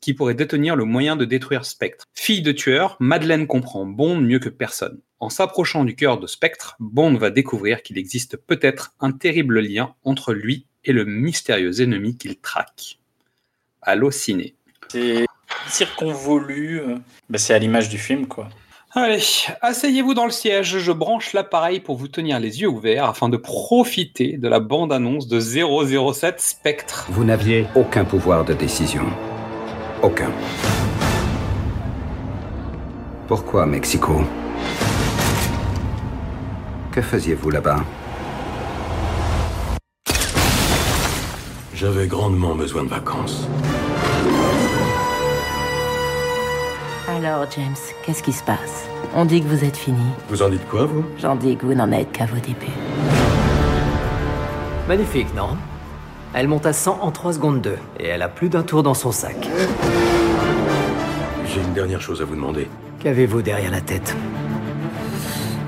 qui 0.00 0.14
pourrait 0.14 0.34
détenir 0.34 0.76
le 0.76 0.84
moyen 0.84 1.16
de 1.16 1.24
détruire 1.26 1.66
Spectre. 1.66 2.04
Fille 2.14 2.42
de 2.42 2.52
tueur, 2.52 2.96
Madeleine 3.00 3.46
comprend 3.46 3.84
Bond 3.84 4.20
mieux 4.20 4.38
que 4.38 4.48
personne. 4.48 5.00
En 5.20 5.30
s'approchant 5.30 5.84
du 5.84 5.94
cœur 5.94 6.18
de 6.18 6.26
Spectre, 6.26 6.76
Bond 6.80 7.14
va 7.14 7.30
découvrir 7.30 7.82
qu'il 7.82 7.98
existe 7.98 8.36
peut-être 8.36 8.94
un 9.00 9.12
terrible 9.12 9.60
lien 9.60 9.94
entre 10.04 10.32
lui 10.34 10.66
et 10.84 10.92
le 10.92 11.04
mystérieux 11.04 11.80
ennemi 11.80 12.16
qu'il 12.16 12.36
traque. 12.36 12.98
Allô 13.80 14.10
ciné. 14.10 14.54
C'est 14.88 15.26
circonvolu. 15.68 16.80
euh, 16.80 16.96
bah, 17.30 17.38
c'est 17.38 17.54
à 17.54 17.58
l'image 17.58 17.88
du 17.88 17.98
film, 17.98 18.26
quoi. 18.26 18.48
Allez, 18.96 19.22
asseyez-vous 19.60 20.14
dans 20.14 20.24
le 20.24 20.30
siège, 20.30 20.78
je 20.78 20.92
branche 20.92 21.32
l'appareil 21.32 21.80
pour 21.80 21.96
vous 21.96 22.06
tenir 22.06 22.38
les 22.38 22.60
yeux 22.60 22.68
ouverts 22.68 23.06
afin 23.06 23.28
de 23.28 23.36
profiter 23.36 24.36
de 24.36 24.46
la 24.46 24.60
bande-annonce 24.60 25.26
de 25.26 25.40
007 25.40 26.40
Spectre. 26.40 27.06
Vous 27.08 27.24
n'aviez 27.24 27.66
aucun 27.74 28.04
pouvoir 28.04 28.44
de 28.44 28.54
décision. 28.54 29.04
Aucun. 30.02 30.30
Pourquoi 33.26 33.66
Mexico? 33.66 34.20
Que 36.94 37.02
faisiez-vous 37.02 37.50
là-bas 37.50 37.78
J'avais 41.74 42.06
grandement 42.06 42.54
besoin 42.54 42.84
de 42.84 42.88
vacances. 42.88 43.48
Alors, 47.08 47.50
James, 47.50 47.74
qu'est-ce 48.06 48.22
qui 48.22 48.32
se 48.32 48.44
passe 48.44 48.88
On 49.16 49.24
dit 49.24 49.40
que 49.40 49.48
vous 49.48 49.64
êtes 49.64 49.76
fini. 49.76 50.04
Vous 50.28 50.40
en 50.40 50.48
dites 50.48 50.64
quoi, 50.68 50.84
vous 50.84 51.04
J'en 51.18 51.34
dis 51.34 51.56
que 51.56 51.66
vous 51.66 51.74
n'en 51.74 51.90
êtes 51.90 52.12
qu'à 52.12 52.26
vos 52.26 52.36
débuts. 52.36 52.70
Magnifique, 54.86 55.34
non 55.34 55.56
Elle 56.32 56.46
monte 56.46 56.66
à 56.66 56.72
100 56.72 57.00
en 57.02 57.10
3 57.10 57.32
secondes 57.32 57.60
2, 57.60 57.76
et 57.98 58.06
elle 58.06 58.22
a 58.22 58.28
plus 58.28 58.50
d'un 58.50 58.62
tour 58.62 58.84
dans 58.84 58.94
son 58.94 59.10
sac. 59.10 59.48
J'ai 61.48 61.60
une 61.60 61.72
dernière 61.72 62.00
chose 62.00 62.22
à 62.22 62.24
vous 62.24 62.36
demander. 62.36 62.68
Qu'avez-vous 63.00 63.42
derrière 63.42 63.72
la 63.72 63.80
tête 63.80 64.14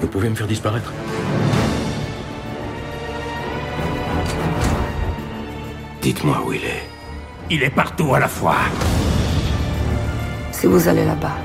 vous 0.00 0.06
pouvez 0.06 0.28
me 0.28 0.34
faire 0.34 0.46
disparaître. 0.46 0.92
Dites-moi 6.02 6.42
où 6.46 6.52
il 6.52 6.64
est. 6.64 6.88
Il 7.50 7.62
est 7.62 7.70
partout 7.70 8.14
à 8.14 8.20
la 8.20 8.28
fois. 8.28 8.56
Si 10.52 10.66
vous 10.66 10.88
allez 10.88 11.04
là-bas, 11.04 11.36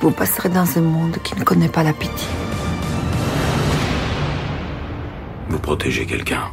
vous 0.00 0.10
passerez 0.10 0.48
dans 0.48 0.66
un 0.76 0.80
monde 0.80 1.18
qui 1.22 1.34
ne 1.38 1.44
connaît 1.44 1.68
pas 1.68 1.82
la 1.82 1.92
pitié. 1.92 2.28
Vous 5.48 5.58
protégez 5.58 6.06
quelqu'un. 6.06 6.44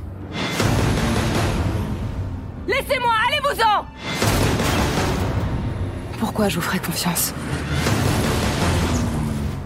Laissez-moi, 2.68 3.14
allez-vous-en 3.28 3.86
Pourquoi 6.20 6.50
je 6.50 6.56
vous 6.56 6.62
ferai 6.62 6.80
confiance? 6.80 7.34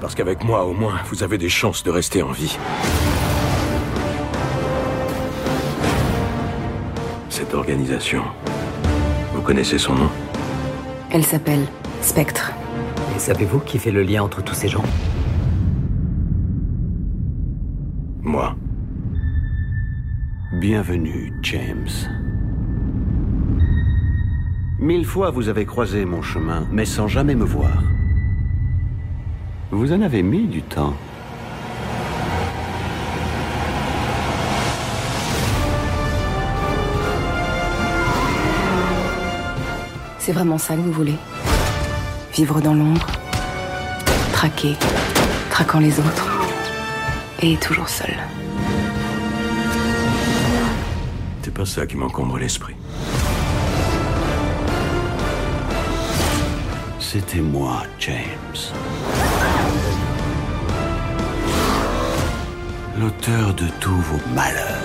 Parce 0.02 0.16
qu'avec 0.16 0.44
moi, 0.44 0.66
au 0.66 0.74
moins, 0.74 0.96
vous 1.12 1.22
avez 1.22 1.38
des 1.38 1.48
chances 1.48 1.84
de 1.84 1.92
rester 1.92 2.24
en 2.24 2.32
vie. 2.32 2.58
Cette 7.30 7.54
organisation, 7.54 8.24
vous 9.36 9.44
connaissez 9.44 9.78
son 9.78 9.94
nom 9.94 10.10
Elle 11.12 11.24
s'appelle 11.24 11.68
Spectre. 12.02 12.52
Et 13.16 13.20
savez-vous 13.20 13.60
qui 13.60 13.78
fait 13.78 13.92
le 13.92 14.02
lien 14.02 14.24
entre 14.24 14.42
tous 14.42 14.56
ces 14.56 14.68
gens? 14.68 14.84
Moi. 18.24 18.56
Bienvenue, 20.60 21.32
James. 21.44 21.88
Mille 24.80 25.06
fois 25.06 25.30
vous 25.30 25.48
avez 25.48 25.68
croisé 25.68 26.06
mon 26.06 26.24
chemin, 26.24 26.68
mais 26.72 26.86
sans 26.86 27.08
jamais 27.08 27.36
me 27.36 27.46
voir. 27.46 27.84
Vous 29.74 29.94
en 29.94 30.02
avez 30.02 30.22
mis 30.22 30.48
du 30.48 30.62
temps. 30.62 30.94
C'est 40.20 40.34
vraiment 40.34 40.58
ça 40.58 40.76
que 40.76 40.82
vous 40.82 40.92
voulez? 40.92 41.16
Vivre 42.34 42.60
dans 42.60 42.74
l'ombre 42.74 43.08
Traquer 44.34 44.76
Traquant 45.50 45.80
les 45.80 45.98
autres 46.00 46.30
Et 47.42 47.56
toujours 47.56 47.88
seul. 47.88 48.14
C'est 51.44 51.54
pas 51.54 51.66
ça 51.66 51.88
qui 51.88 51.96
m'encombre 51.96 52.38
l'esprit. 52.38 52.76
C'était 57.00 57.40
moi, 57.42 57.84
James. 58.00 59.21
L'auteur 63.02 63.56
de 63.56 63.66
tous 63.80 63.96
vos 63.96 64.30
malheurs. 64.36 64.78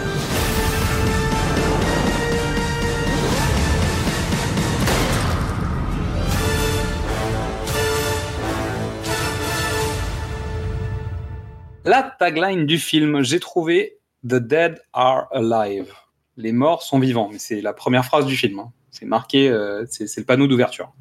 La 11.84 12.02
tagline 12.18 12.64
du 12.64 12.78
film, 12.78 13.22
j'ai 13.22 13.38
trouvé 13.38 13.98
The 14.26 14.36
Dead 14.36 14.80
are 14.94 15.28
alive. 15.32 15.92
Les 16.38 16.52
morts 16.52 16.82
sont 16.84 16.98
vivants, 16.98 17.28
mais 17.30 17.38
c'est 17.38 17.60
la 17.60 17.74
première 17.74 18.06
phrase 18.06 18.24
du 18.24 18.34
film. 18.34 18.60
hein. 18.60 18.72
C'est 18.92 19.04
marqué, 19.04 19.50
euh, 19.50 19.84
c'est 19.90 20.16
le 20.16 20.24
panneau 20.24 20.46
d'ouverture. 20.46 20.94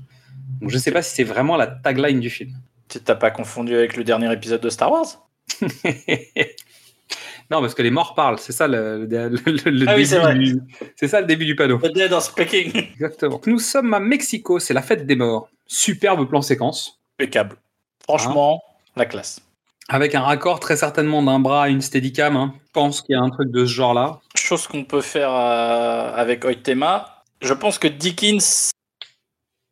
Donc 0.60 0.70
je 0.70 0.78
sais 0.78 0.92
pas 0.92 1.02
si 1.02 1.16
c'est 1.16 1.24
vraiment 1.24 1.56
la 1.56 1.68
tagline 1.68 2.20
du 2.20 2.30
film. 2.30 2.52
Tu 2.90 3.00
t'as 3.00 3.16
pas 3.16 3.32
confondu 3.32 3.74
avec 3.74 3.96
le 3.96 4.04
dernier 4.04 4.34
épisode 4.34 4.60
de 4.60 4.70
Star 4.70 4.92
Wars? 4.92 5.26
non, 7.52 7.62
parce 7.62 7.74
que 7.76 7.82
les 7.82 7.92
morts 7.92 8.16
parlent, 8.16 8.40
c'est 8.40 8.52
ça 8.52 8.68
le, 8.68 9.06
le- 9.06 9.30
le- 9.30 9.72
le 9.72 9.86
Ah 9.88 9.96
oui, 9.96 10.08
début. 10.10 10.54
du- 10.54 10.62
C'est 10.96 11.08
ça 11.08 11.22
le 11.22 11.28
début 11.28 11.46
du 11.46 11.56
panneau. 11.56 11.78
The 11.80 11.94
Dead 11.94 12.12
are 12.14 12.22
speaking. 12.22 12.76
Exactement. 12.94 13.40
Nous 13.46 13.60
sommes 13.60 13.94
à 13.94 14.00
Mexico, 14.00 14.60
c'est 14.60 14.74
la 14.74 14.82
fête 14.82 15.06
des 15.06 15.16
morts. 15.16 15.50
Superbe 15.68 16.28
plan 16.28 16.42
séquence. 16.42 17.00
Impeccable. 17.20 17.58
Franchement, 18.04 18.62
la 18.96 19.06
classe. 19.06 19.40
Avec 19.88 20.16
un 20.16 20.22
raccord 20.22 20.60
très 20.60 20.78
certainement 20.78 21.22
d'un 21.22 21.40
bras 21.40 21.64
à 21.66 21.70
une 21.70 21.82
steadicam. 21.82 22.36
Hein. 22.36 22.54
Je 22.68 22.72
pense 22.74 23.02
qu'il 23.02 23.14
y 23.14 23.16
a 23.16 23.22
un 23.22 23.30
truc 23.30 23.52
de 23.52 23.66
ce 23.66 23.72
genre-là. 23.72 24.20
Chose 24.36 24.66
qu'on 24.68 24.84
peut 24.84 25.02
faire 25.02 25.30
euh, 25.32 26.12
avec 26.16 26.44
Oitema. 26.46 27.24
Je 27.42 27.54
pense 27.54 27.78
que 27.78 27.88
Dickens 27.88 28.72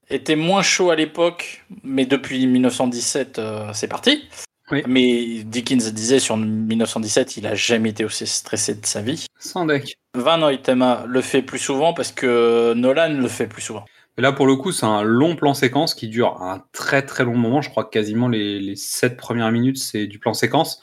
était 0.09 0.35
moins 0.35 0.61
chaud 0.61 0.91
à 0.91 0.95
l'époque, 0.95 1.65
mais 1.83 2.05
depuis 2.05 2.45
1917, 2.45 3.39
euh, 3.39 3.69
c'est 3.73 3.87
parti. 3.87 4.27
Oui. 4.73 4.83
Mais 4.87 5.43
Dickens 5.43 5.93
disait 5.93 6.19
sur 6.19 6.35
1917, 6.35 7.37
il 7.37 7.47
a 7.47 7.55
jamais 7.55 7.89
été 7.91 8.03
aussi 8.03 8.25
stressé 8.27 8.75
de 8.75 8.85
sa 8.85 9.01
vie. 9.01 9.25
Sans 9.39 9.65
deck. 9.65 9.97
Van 10.15 10.41
Oitema 10.41 11.05
le 11.07 11.21
fait 11.21 11.41
plus 11.41 11.59
souvent 11.59 11.93
parce 11.93 12.11
que 12.11 12.73
Nolan 12.73 13.09
le 13.13 13.27
fait 13.27 13.47
plus 13.47 13.61
souvent. 13.61 13.85
Et 14.17 14.21
là, 14.21 14.31
pour 14.31 14.45
le 14.45 14.55
coup, 14.55 14.71
c'est 14.71 14.85
un 14.85 15.01
long 15.03 15.35
plan 15.35 15.53
séquence 15.53 15.93
qui 15.95 16.07
dure 16.07 16.41
un 16.41 16.63
très 16.71 17.03
très 17.03 17.23
long 17.23 17.35
moment. 17.35 17.61
Je 17.61 17.69
crois 17.69 17.83
que 17.83 17.89
quasiment 17.89 18.27
les, 18.27 18.59
les 18.59 18.75
sept 18.75 19.15
premières 19.17 19.51
minutes, 19.51 19.77
c'est 19.77 20.05
du 20.07 20.19
plan 20.19 20.33
séquence. 20.33 20.81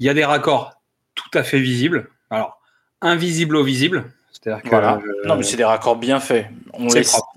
Il 0.00 0.06
y 0.06 0.08
a 0.08 0.14
des 0.14 0.24
raccords 0.24 0.72
tout 1.14 1.30
à 1.38 1.44
fait 1.44 1.60
visibles. 1.60 2.10
Alors, 2.30 2.60
invisible 3.00 3.56
au 3.56 3.62
visible. 3.62 4.10
C'est-à-dire 4.32 4.62
que 4.62 4.68
Voilà. 4.68 4.96
euh, 4.96 5.28
non, 5.28 5.36
mais 5.36 5.42
c'est 5.44 5.56
des 5.56 5.64
raccords 5.64 5.96
bien 5.96 6.18
faits. 6.18 6.46
On 6.72 6.88
les 6.88 7.02
propre. 7.02 7.32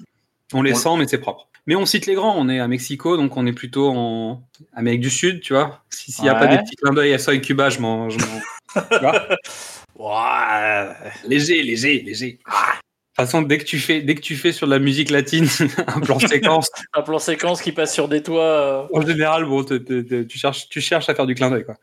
On 0.53 0.61
les 0.61 0.73
on- 0.73 0.75
sent, 0.75 0.97
mais 0.97 1.07
c'est 1.07 1.19
propre. 1.19 1.47
Mais 1.67 1.75
on 1.75 1.85
cite 1.85 2.05
les 2.05 2.15
grands. 2.15 2.35
On 2.37 2.49
est 2.49 2.59
à 2.59 2.67
Mexico, 2.67 3.17
donc 3.17 3.35
on 3.37 3.45
est 3.45 3.53
plutôt 3.53 3.89
en 3.89 4.43
Amérique 4.73 5.01
du 5.01 5.09
Sud, 5.09 5.41
tu 5.41 5.53
vois. 5.53 5.83
Si- 5.89 6.11
S'il 6.11 6.23
n'y 6.23 6.29
a 6.29 6.35
pas 6.35 6.47
des 6.47 6.57
petits 6.57 6.75
clins 6.77 6.93
d'œil 6.93 7.13
à 7.13 7.19
Soy 7.19 7.41
Cuba, 7.41 7.69
je 7.69 7.79
m'en. 7.79 8.07
léger, 11.27 11.63
léger, 11.63 12.01
léger. 12.05 12.31
De 12.33 13.23
toute 13.23 13.31
façon, 13.31 13.41
dès 13.41 13.57
que 13.57 13.63
tu 13.63 13.79
fais, 13.79 14.01
dès 14.01 14.13
que 14.13 14.21
tu 14.21 14.35
fais 14.35 14.51
sur 14.51 14.67
de 14.67 14.71
la 14.71 14.77
musique 14.79 15.09
latine 15.09 15.47
un 15.87 15.99
plan 16.01 16.19
séquence, 16.19 16.69
Un 16.93 17.01
plan 17.01 17.17
séquence 17.19 17.61
qui 17.63 17.71
passe 17.71 17.91
sur 17.93 18.07
des 18.07 18.21
toits. 18.21 18.43
euh, 18.43 18.83
En 18.93 19.01
général, 19.01 19.45
bon, 19.45 19.63
te- 19.63 19.73
te- 19.73 20.01
te- 20.01 20.23
tu, 20.23 20.37
cherches, 20.37 20.69
tu 20.69 20.81
cherches 20.81 21.09
à 21.09 21.15
faire 21.15 21.25
du 21.25 21.33
clin 21.33 21.49
d'œil. 21.49 21.65
quoi. 21.65 21.77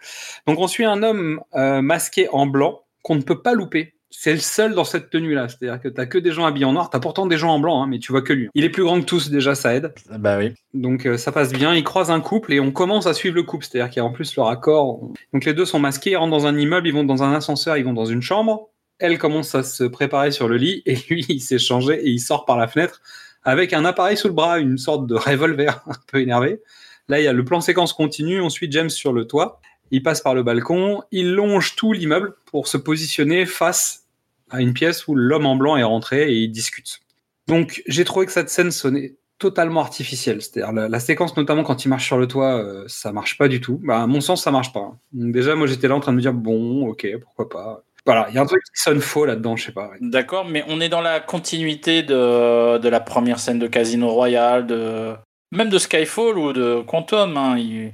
Donc, 0.47 0.59
on 0.61 0.69
suit 0.69 0.85
un 0.85 1.03
homme 1.03 1.41
euh, 1.55 1.83
masqué 1.83 2.29
en 2.31 2.47
blanc 2.47 2.83
qu'on 3.03 3.17
ne 3.17 3.23
peut 3.23 3.43
pas 3.43 3.53
louper. 3.53 3.94
C'est 4.17 4.33
le 4.33 4.39
seul 4.39 4.75
dans 4.75 4.85
cette 4.85 5.11
tenue-là. 5.11 5.49
C'est-à-dire 5.49 5.81
que 5.81 5.89
tu 5.89 6.09
que 6.09 6.19
des 6.19 6.31
gens 6.31 6.47
habillés 6.47 6.65
en 6.65 6.73
noir. 6.73 6.89
Tu 6.89 6.97
as 6.97 7.01
pourtant 7.01 7.27
des 7.27 7.37
gens 7.37 7.51
en 7.51 7.59
blanc, 7.59 7.83
hein, 7.83 7.87
mais 7.89 7.99
tu 7.99 8.13
vois 8.13 8.23
que 8.23 8.33
lui. 8.33 8.49
Il 8.55 8.65
est 8.65 8.71
plus 8.71 8.85
grand 8.85 9.01
que 9.01 9.05
tous, 9.05 9.29
déjà, 9.29 9.55
ça 9.55 9.75
aide. 9.75 9.93
Bah 10.19 10.39
oui. 10.39 10.53
Donc, 10.73 11.05
euh, 11.05 11.19
ça 11.19 11.33
passe 11.33 11.53
bien. 11.53 11.75
Il 11.75 11.83
croise 11.83 12.11
un 12.13 12.21
couple 12.21 12.53
et 12.53 12.61
on 12.61 12.71
commence 12.71 13.07
à 13.07 13.13
suivre 13.13 13.35
le 13.35 13.43
couple. 13.43 13.67
C'est-à-dire 13.67 13.91
qu'il 13.91 14.01
y 14.01 14.01
a 14.01 14.05
en 14.05 14.13
plus 14.13 14.37
leur 14.37 14.49
accord. 14.49 15.01
Donc, 15.33 15.45
les 15.45 15.53
deux 15.53 15.65
sont 15.65 15.81
masqués, 15.81 16.13
ils 16.13 16.17
rentrent 16.17 16.31
dans 16.31 16.47
un 16.47 16.57
immeuble, 16.57 16.87
ils 16.87 16.95
vont 16.95 17.05
dans 17.05 17.23
un 17.25 17.35
ascenseur, 17.35 17.77
ils 17.77 17.85
vont 17.85 17.93
dans 17.93 18.07
une 18.07 18.23
chambre. 18.23 18.71
Elle 19.01 19.19
commence 19.19 19.55
à 19.57 19.65
se 19.65 19.83
préparer 19.83 20.31
sur 20.31 20.49
le 20.49 20.57
lit 20.57 20.83
et 20.87 20.95
lui, 21.11 21.27
il 21.29 21.41
s'est 21.41 21.59
changé 21.59 21.95
et 21.95 22.09
il 22.09 22.21
sort 22.21 22.45
par 22.45 22.57
la 22.57 22.69
fenêtre 22.69 23.03
avec 23.43 23.73
un 23.73 23.85
appareil 23.85 24.17
sous 24.17 24.29
le 24.29 24.35
bras, 24.35 24.59
une 24.61 24.79
sorte 24.79 25.07
de 25.07 25.17
revolver 25.17 25.83
un 25.87 25.97
peu 26.07 26.21
énervé. 26.21 26.63
Là, 27.09 27.21
il 27.21 27.25
y 27.25 27.29
a 27.29 27.33
le 27.33 27.45
plan 27.45 27.61
séquence 27.61 27.93
continue. 27.93 28.41
On 28.41 28.49
suit 28.49 28.69
James 28.71 28.91
sur 28.91 29.13
le 29.13 29.27
toit. 29.27 29.61
Il 29.91 30.03
passe 30.03 30.21
par 30.21 30.35
le 30.35 30.43
balcon. 30.43 31.03
Il 31.11 31.35
longe 31.35 31.75
tout 31.77 31.93
l'immeuble 31.93 32.35
pour 32.47 32.69
se 32.69 32.77
positionner 32.77 33.45
face 33.45 34.04
à 34.51 34.61
une 34.61 34.73
pièce 34.75 35.07
où 35.09 35.15
l'homme 35.15 35.47
en 35.47 35.57
blanc 35.57 35.77
est 35.77 35.83
rentré 35.83 36.31
et 36.31 36.35
il 36.37 36.51
discute. 36.51 37.01
Donc, 37.49 37.83
j'ai 37.87 38.05
trouvé 38.05 38.27
que 38.27 38.33
cette 38.33 38.49
scène 38.51 38.71
sonnait 38.71 39.17
totalement 39.39 39.81
artificielle. 39.81 40.41
C'est-à-dire 40.41 40.73
la, 40.73 40.89
la 40.89 41.01
séquence, 41.01 41.37
notamment 41.37 41.63
quand 41.65 41.85
il 41.85 41.89
marche 41.89 42.07
sur 42.07 42.17
le 42.19 42.27
toit, 42.29 42.57
euh, 42.63 42.85
ça 42.87 43.13
marche 43.13 43.37
pas 43.37 43.49
du 43.49 43.61
tout. 43.61 43.81
Bah, 43.83 44.03
à 44.03 44.07
mon 44.07 44.21
sens, 44.21 44.43
ça 44.43 44.51
marche 44.51 44.73
pas. 44.73 44.93
Donc, 45.13 45.33
déjà, 45.33 45.55
moi, 45.55 45.67
j'étais 45.67 45.89
là 45.89 45.95
en 45.97 46.01
train 46.01 46.13
de 46.13 46.17
me 46.17 46.23
dire 46.23 46.33
bon, 46.33 46.87
ok, 46.89 47.07
pourquoi 47.23 47.49
pas. 47.49 47.83
Voilà, 48.07 48.27
il 48.29 48.35
y 48.35 48.39
a 48.39 48.43
un 48.43 48.47
truc 48.47 48.63
qui 48.63 48.83
sonne 48.83 49.01
faux 49.01 49.25
là-dedans, 49.25 49.57
je 49.57 49.65
sais 49.65 49.73
pas. 49.73 49.91
D'accord, 50.01 50.45
mais 50.45 50.63
on 50.69 50.79
est 50.81 50.91
dans 50.91 51.01
la 51.01 51.21
continuité 51.21 52.03
de, 52.03 52.77
de 52.79 52.89
la 52.91 53.01
première 53.01 53.39
scène 53.41 53.59
de 53.59 53.67
Casino 53.67 54.11
Royale, 54.11 54.67
de 54.67 55.15
même 55.53 55.71
de 55.71 55.79
Skyfall 55.79 56.37
ou 56.39 56.53
de 56.53 56.83
Quantum. 56.87 57.37
hein, 57.39 57.57
il- 57.59 57.93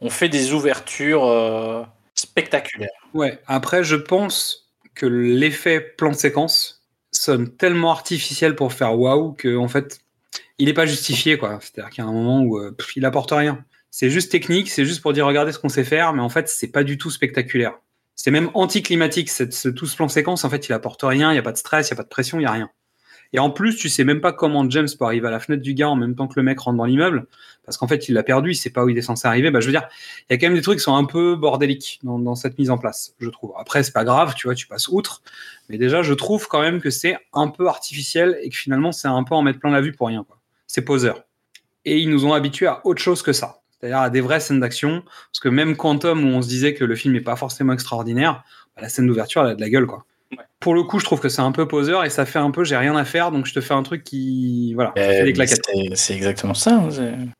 on 0.00 0.10
fait 0.10 0.28
des 0.28 0.52
ouvertures 0.52 1.24
euh, 1.24 1.82
spectaculaires. 2.16 2.88
Ouais, 3.14 3.38
après, 3.46 3.84
je 3.84 3.96
pense 3.96 4.63
que 4.94 5.06
l'effet 5.06 5.80
plan 5.80 6.12
séquence 6.12 6.82
sonne 7.10 7.54
tellement 7.56 7.90
artificiel 7.90 8.54
pour 8.56 8.72
faire 8.72 8.98
waouh 8.98 9.32
que, 9.32 9.56
en 9.56 9.68
fait, 9.68 10.00
il 10.58 10.66
n'est 10.66 10.74
pas 10.74 10.86
justifié, 10.86 11.38
quoi. 11.38 11.58
C'est-à-dire 11.60 11.90
qu'il 11.90 12.04
y 12.04 12.06
a 12.06 12.10
un 12.10 12.12
moment 12.12 12.40
où 12.42 12.58
euh, 12.58 12.76
il 12.96 13.04
apporte 13.04 13.30
rien. 13.32 13.64
C'est 13.90 14.10
juste 14.10 14.32
technique, 14.32 14.70
c'est 14.70 14.84
juste 14.84 15.02
pour 15.02 15.12
dire 15.12 15.26
regardez 15.26 15.52
ce 15.52 15.58
qu'on 15.58 15.68
sait 15.68 15.84
faire, 15.84 16.12
mais 16.12 16.22
en 16.22 16.28
fait, 16.28 16.48
c'est 16.48 16.68
pas 16.68 16.84
du 16.84 16.98
tout 16.98 17.10
spectaculaire. 17.10 17.78
C'est 18.16 18.30
même 18.30 18.50
anticlimatique, 18.54 19.30
ce, 19.30 19.68
tout 19.68 19.86
ce 19.86 19.96
plan 19.96 20.08
séquence. 20.08 20.44
En 20.44 20.50
fait, 20.50 20.68
il 20.68 20.72
apporte 20.72 21.02
rien, 21.02 21.30
il 21.30 21.34
n'y 21.34 21.38
a 21.38 21.42
pas 21.42 21.52
de 21.52 21.56
stress, 21.56 21.88
il 21.88 21.92
n'y 21.92 21.96
a 21.96 21.98
pas 21.98 22.04
de 22.04 22.08
pression, 22.08 22.38
il 22.38 22.42
n'y 22.42 22.46
a 22.46 22.52
rien. 22.52 22.70
Et 23.32 23.38
en 23.40 23.50
plus, 23.50 23.76
tu 23.76 23.88
sais 23.88 24.04
même 24.04 24.20
pas 24.20 24.32
comment 24.32 24.68
James 24.70 24.88
peut 24.96 25.04
arriver 25.04 25.26
à 25.26 25.30
la 25.30 25.40
fenêtre 25.40 25.62
du 25.62 25.74
gars 25.74 25.88
en 25.88 25.96
même 25.96 26.14
temps 26.14 26.28
que 26.28 26.34
le 26.36 26.44
mec 26.44 26.60
rentre 26.60 26.78
dans 26.78 26.84
l'immeuble, 26.84 27.26
parce 27.64 27.78
qu'en 27.78 27.88
fait, 27.88 28.08
il 28.08 28.14
l'a 28.14 28.22
perdu, 28.22 28.50
il 28.50 28.54
sait 28.54 28.70
pas 28.70 28.84
où 28.84 28.88
il 28.88 28.98
est 28.98 29.02
censé 29.02 29.26
arriver. 29.26 29.50
Bah, 29.50 29.60
je 29.60 29.66
veux 29.66 29.72
dire, 29.72 29.88
il 30.28 30.32
y 30.32 30.34
a 30.34 30.38
quand 30.38 30.46
même 30.46 30.56
des 30.56 30.62
trucs 30.62 30.78
qui 30.78 30.84
sont 30.84 30.96
un 30.96 31.04
peu 31.04 31.34
bordéliques 31.34 32.00
dans, 32.02 32.34
cette 32.34 32.58
mise 32.58 32.70
en 32.70 32.78
place, 32.78 33.14
je 33.18 33.28
trouve. 33.30 33.52
Après, 33.58 33.82
c'est 33.82 33.92
pas 33.92 34.04
grave, 34.04 34.34
tu 34.34 34.46
vois, 34.46 34.54
tu 34.54 34.66
passes 34.66 34.88
outre. 34.88 35.22
Mais 35.68 35.78
déjà, 35.78 36.02
je 36.02 36.12
trouve 36.14 36.46
quand 36.48 36.60
même 36.60 36.80
que 36.80 36.90
c'est 36.90 37.16
un 37.32 37.48
peu 37.48 37.68
artificiel 37.68 38.38
et 38.42 38.50
que 38.50 38.56
finalement, 38.56 38.92
c'est 38.92 39.08
un 39.08 39.24
peu 39.24 39.34
en 39.34 39.42
mettre 39.42 39.60
plein 39.60 39.70
la 39.70 39.80
vue 39.80 39.92
pour 39.92 40.08
rien. 40.08 40.26
C'est 40.66 40.82
poseur. 40.82 41.24
Et 41.84 41.98
ils 41.98 42.10
nous 42.10 42.26
ont 42.26 42.32
habitués 42.32 42.66
à 42.66 42.80
autre 42.84 43.00
chose 43.00 43.22
que 43.22 43.32
ça. 43.32 43.60
C'est-à-dire 43.78 44.00
à 44.00 44.10
des 44.10 44.20
vraies 44.20 44.40
scènes 44.40 44.60
d'action. 44.60 45.02
Parce 45.02 45.40
que 45.40 45.48
même 45.48 45.76
Quantum, 45.76 46.24
où 46.24 46.28
on 46.28 46.42
se 46.42 46.48
disait 46.48 46.74
que 46.74 46.84
le 46.84 46.96
film 46.96 47.14
n'est 47.14 47.20
pas 47.20 47.36
forcément 47.36 47.72
extraordinaire, 47.72 48.44
bah, 48.74 48.82
la 48.82 48.88
scène 48.88 49.06
d'ouverture, 49.06 49.42
elle 49.42 49.50
a 49.50 49.54
de 49.54 49.60
la 49.60 49.70
gueule, 49.70 49.86
quoi. 49.86 50.04
Pour 50.60 50.74
le 50.74 50.82
coup, 50.82 50.98
je 50.98 51.04
trouve 51.04 51.20
que 51.20 51.28
c'est 51.28 51.42
un 51.42 51.52
peu 51.52 51.68
poseur 51.68 52.04
et 52.04 52.10
ça 52.10 52.24
fait 52.26 52.38
un 52.38 52.50
peu 52.50 52.64
j'ai 52.64 52.76
rien 52.76 52.96
à 52.96 53.04
faire, 53.04 53.30
donc 53.30 53.46
je 53.46 53.52
te 53.54 53.60
fais 53.60 53.74
un 53.74 53.82
truc 53.82 54.02
qui. 54.04 54.72
Voilà, 54.74 54.92
ça 54.96 55.02
fait 55.02 55.24
des 55.24 55.32
claquettes. 55.34 55.60
C'est- 55.94 56.14
exactement 56.14 56.54
ça. 56.54 56.76
hein, 56.76 56.88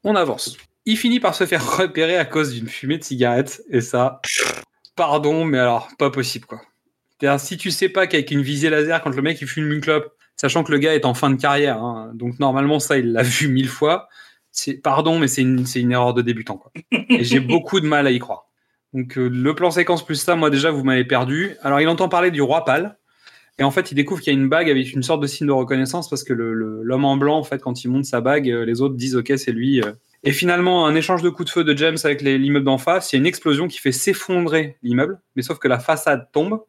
On 0.05 0.14
avance. 0.14 0.57
Il 0.87 0.99
finit 0.99 1.21
par 1.21 1.35
se 1.35 1.47
faire 1.47 1.76
repérer 1.79 2.17
à 2.19 2.25
cause 2.26 2.53
d'une 2.53 2.69
fumée 2.69 2.99
de 2.99 3.05
cigarette. 3.05 3.62
Et 3.71 3.81
ça, 3.81 4.21
pardon, 4.97 5.45
mais 5.45 5.59
alors, 5.59 5.88
pas 5.99 6.11
possible, 6.11 6.47
quoi. 6.47 6.61
Si 7.38 7.57
tu 7.57 7.71
sais 7.71 7.88
pas 7.88 8.07
qu'avec 8.07 8.31
une 8.31 8.43
visée 8.43 8.69
laser, 8.69 9.00
quand 9.03 9.14
le 9.14 9.23
mec 9.23 9.41
il 9.41 9.47
fume 9.49 9.73
une 9.73 9.81
clope, 9.81 10.12
Sachant 10.37 10.64
que 10.64 10.73
le 10.73 10.79
gars 10.79 10.95
est 10.97 11.05
en 11.05 11.14
fin 11.14 11.31
de 11.31 11.41
carrière. 11.41 11.81
hein. 11.81 12.11
Donc 12.14 12.41
normalement, 12.41 12.81
ça, 12.81 12.99
il 12.99 13.12
l'a 13.12 13.23
vu 13.23 13.47
mille 13.49 13.69
fois. 13.69 14.09
Pardon, 14.83 15.19
mais 15.21 15.29
c'est 15.29 15.43
une, 15.43 15.64
c'est 15.64 15.81
une 15.81 15.93
erreur 15.93 16.12
de 16.12 16.23
débutant. 16.23 16.57
Quoi. 16.59 16.73
Et 17.09 17.23
j'ai 17.23 17.38
beaucoup 17.41 17.79
de 17.81 17.87
mal 17.87 18.07
à 18.07 18.11
y 18.11 18.19
croire. 18.19 18.44
Donc 18.95 19.19
euh, 19.19 19.29
le 19.29 19.55
plan 19.55 19.71
séquence 19.71 20.05
plus 20.05 20.15
ça, 20.15 20.37
moi 20.37 20.51
déjà, 20.51 20.71
vous 20.71 20.85
m'avez 20.85 21.05
perdu. 21.05 21.57
Alors 21.63 21.81
il 21.81 21.89
entend 21.89 22.09
parler 22.09 22.31
du 22.31 22.41
roi 22.41 22.65
pâle. 22.65 22.97
Et 23.59 23.63
en 23.63 23.71
fait, 23.71 23.93
il 23.93 23.95
découvre 23.95 24.21
qu'il 24.21 24.33
y 24.33 24.37
a 24.37 24.39
une 24.39 24.49
bague 24.49 24.69
avec 24.69 24.93
une 24.93 25.03
sorte 25.03 25.21
de 25.21 25.29
signe 25.29 25.47
de 25.47 25.53
reconnaissance 25.53 26.09
parce 26.09 26.25
que 26.25 26.33
l'homme 26.33 27.05
en 27.05 27.17
blanc, 27.17 27.39
en 27.39 27.45
fait, 27.45 27.61
quand 27.61 27.85
il 27.85 27.89
monte 27.89 28.05
sa 28.05 28.21
bague, 28.21 28.51
euh, 28.51 28.65
les 28.65 28.81
autres 28.81 28.97
disent 28.97 29.17
OK, 29.17 29.33
c'est 29.37 29.53
lui. 29.53 29.81
euh. 29.81 29.93
Et 30.25 30.33
finalement, 30.33 30.87
un 30.87 30.95
échange 30.95 31.23
de 31.23 31.29
coups 31.29 31.47
de 31.47 31.51
feu 31.53 31.65
de 31.65 31.77
James 31.77 31.99
avec 32.03 32.23
l'immeuble 32.23 32.65
d'en 32.65 32.79
face, 32.79 33.13
il 33.13 33.17
y 33.17 33.19
a 33.19 33.21
une 33.21 33.27
explosion 33.27 33.69
qui 33.69 33.79
fait 33.79 33.93
s'effondrer 33.93 34.77
l'immeuble, 34.83 35.21
mais 35.37 35.43
sauf 35.43 35.59
que 35.59 35.69
la 35.69 35.79
façade 35.79 36.29
tombe 36.33 36.63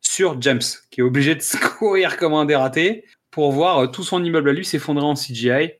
sur 0.00 0.40
James, 0.40 0.62
qui 0.90 1.00
est 1.00 1.04
obligé 1.04 1.34
de 1.34 1.40
se 1.42 1.56
courir 1.58 2.16
comme 2.16 2.32
un 2.32 2.44
dératé 2.44 3.04
pour 3.30 3.52
voir 3.52 3.90
tout 3.90 4.02
son 4.02 4.24
immeuble 4.24 4.48
à 4.48 4.52
lui 4.52 4.64
s'effondrer 4.64 5.04
en 5.04 5.14
CGI. 5.14 5.72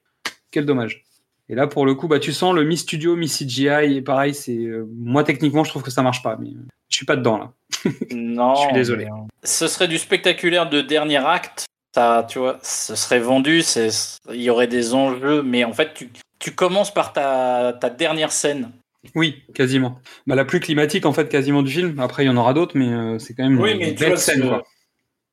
Quel 0.50 0.66
dommage. 0.66 1.04
Et 1.48 1.54
là, 1.54 1.66
pour 1.66 1.84
le 1.86 1.94
coup, 1.94 2.08
bah, 2.08 2.18
tu 2.18 2.32
sens 2.32 2.54
le 2.54 2.64
mi-studio, 2.64 3.16
mi-CGI, 3.16 3.96
et 3.96 4.02
pareil, 4.02 4.34
c'est 4.34 4.56
euh, 4.56 4.86
moi 4.96 5.24
techniquement, 5.24 5.64
je 5.64 5.70
trouve 5.70 5.82
que 5.82 5.90
ça 5.90 6.02
marche 6.02 6.22
pas, 6.22 6.36
mais 6.40 6.48
euh, 6.50 6.66
je 6.88 6.96
suis 6.96 7.06
pas 7.06 7.16
dedans 7.16 7.36
là. 7.38 7.52
Non. 8.12 8.54
Je 8.54 8.60
suis 8.62 8.72
désolé. 8.72 9.04
mais, 9.06 9.10
euh, 9.10 9.24
Ce 9.42 9.66
serait 9.66 9.88
du 9.88 9.98
spectaculaire 9.98 10.68
de 10.70 10.80
dernier 10.80 11.18
acte. 11.18 11.64
Ça, 11.94 12.26
tu 12.28 12.38
vois, 12.38 12.58
ce 12.62 12.94
serait 12.94 13.18
vendu. 13.18 13.60
c'est- 13.62 14.18
Il 14.32 14.40
y 14.40 14.48
aurait 14.50 14.66
des 14.66 14.94
enjeux, 14.94 15.42
mais 15.42 15.64
en 15.64 15.72
fait, 15.74 15.92
tu, 15.94 16.08
tu 16.38 16.52
commences 16.52 16.92
par 16.94 17.12
ta, 17.12 17.76
ta 17.78 17.90
dernière 17.90 18.32
scène. 18.32 18.70
Oui, 19.14 19.42
quasiment. 19.52 20.00
Bah, 20.26 20.34
la 20.36 20.44
plus 20.44 20.60
climatique 20.60 21.04
en 21.06 21.12
fait, 21.12 21.28
quasiment 21.28 21.62
du 21.62 21.72
film. 21.72 21.98
Après, 22.00 22.22
il 22.24 22.28
y 22.28 22.30
en 22.30 22.36
aura 22.36 22.54
d'autres, 22.54 22.78
mais 22.78 22.88
euh, 22.88 23.18
c'est 23.18 23.34
quand 23.34 23.42
même 23.42 23.60
Oui, 23.60 23.72
une 23.72 23.78
mais 23.78 23.88
tu 23.94 24.00
belle 24.00 24.08
vois, 24.10 24.16
scène. 24.16 24.48
Quoi. 24.48 24.62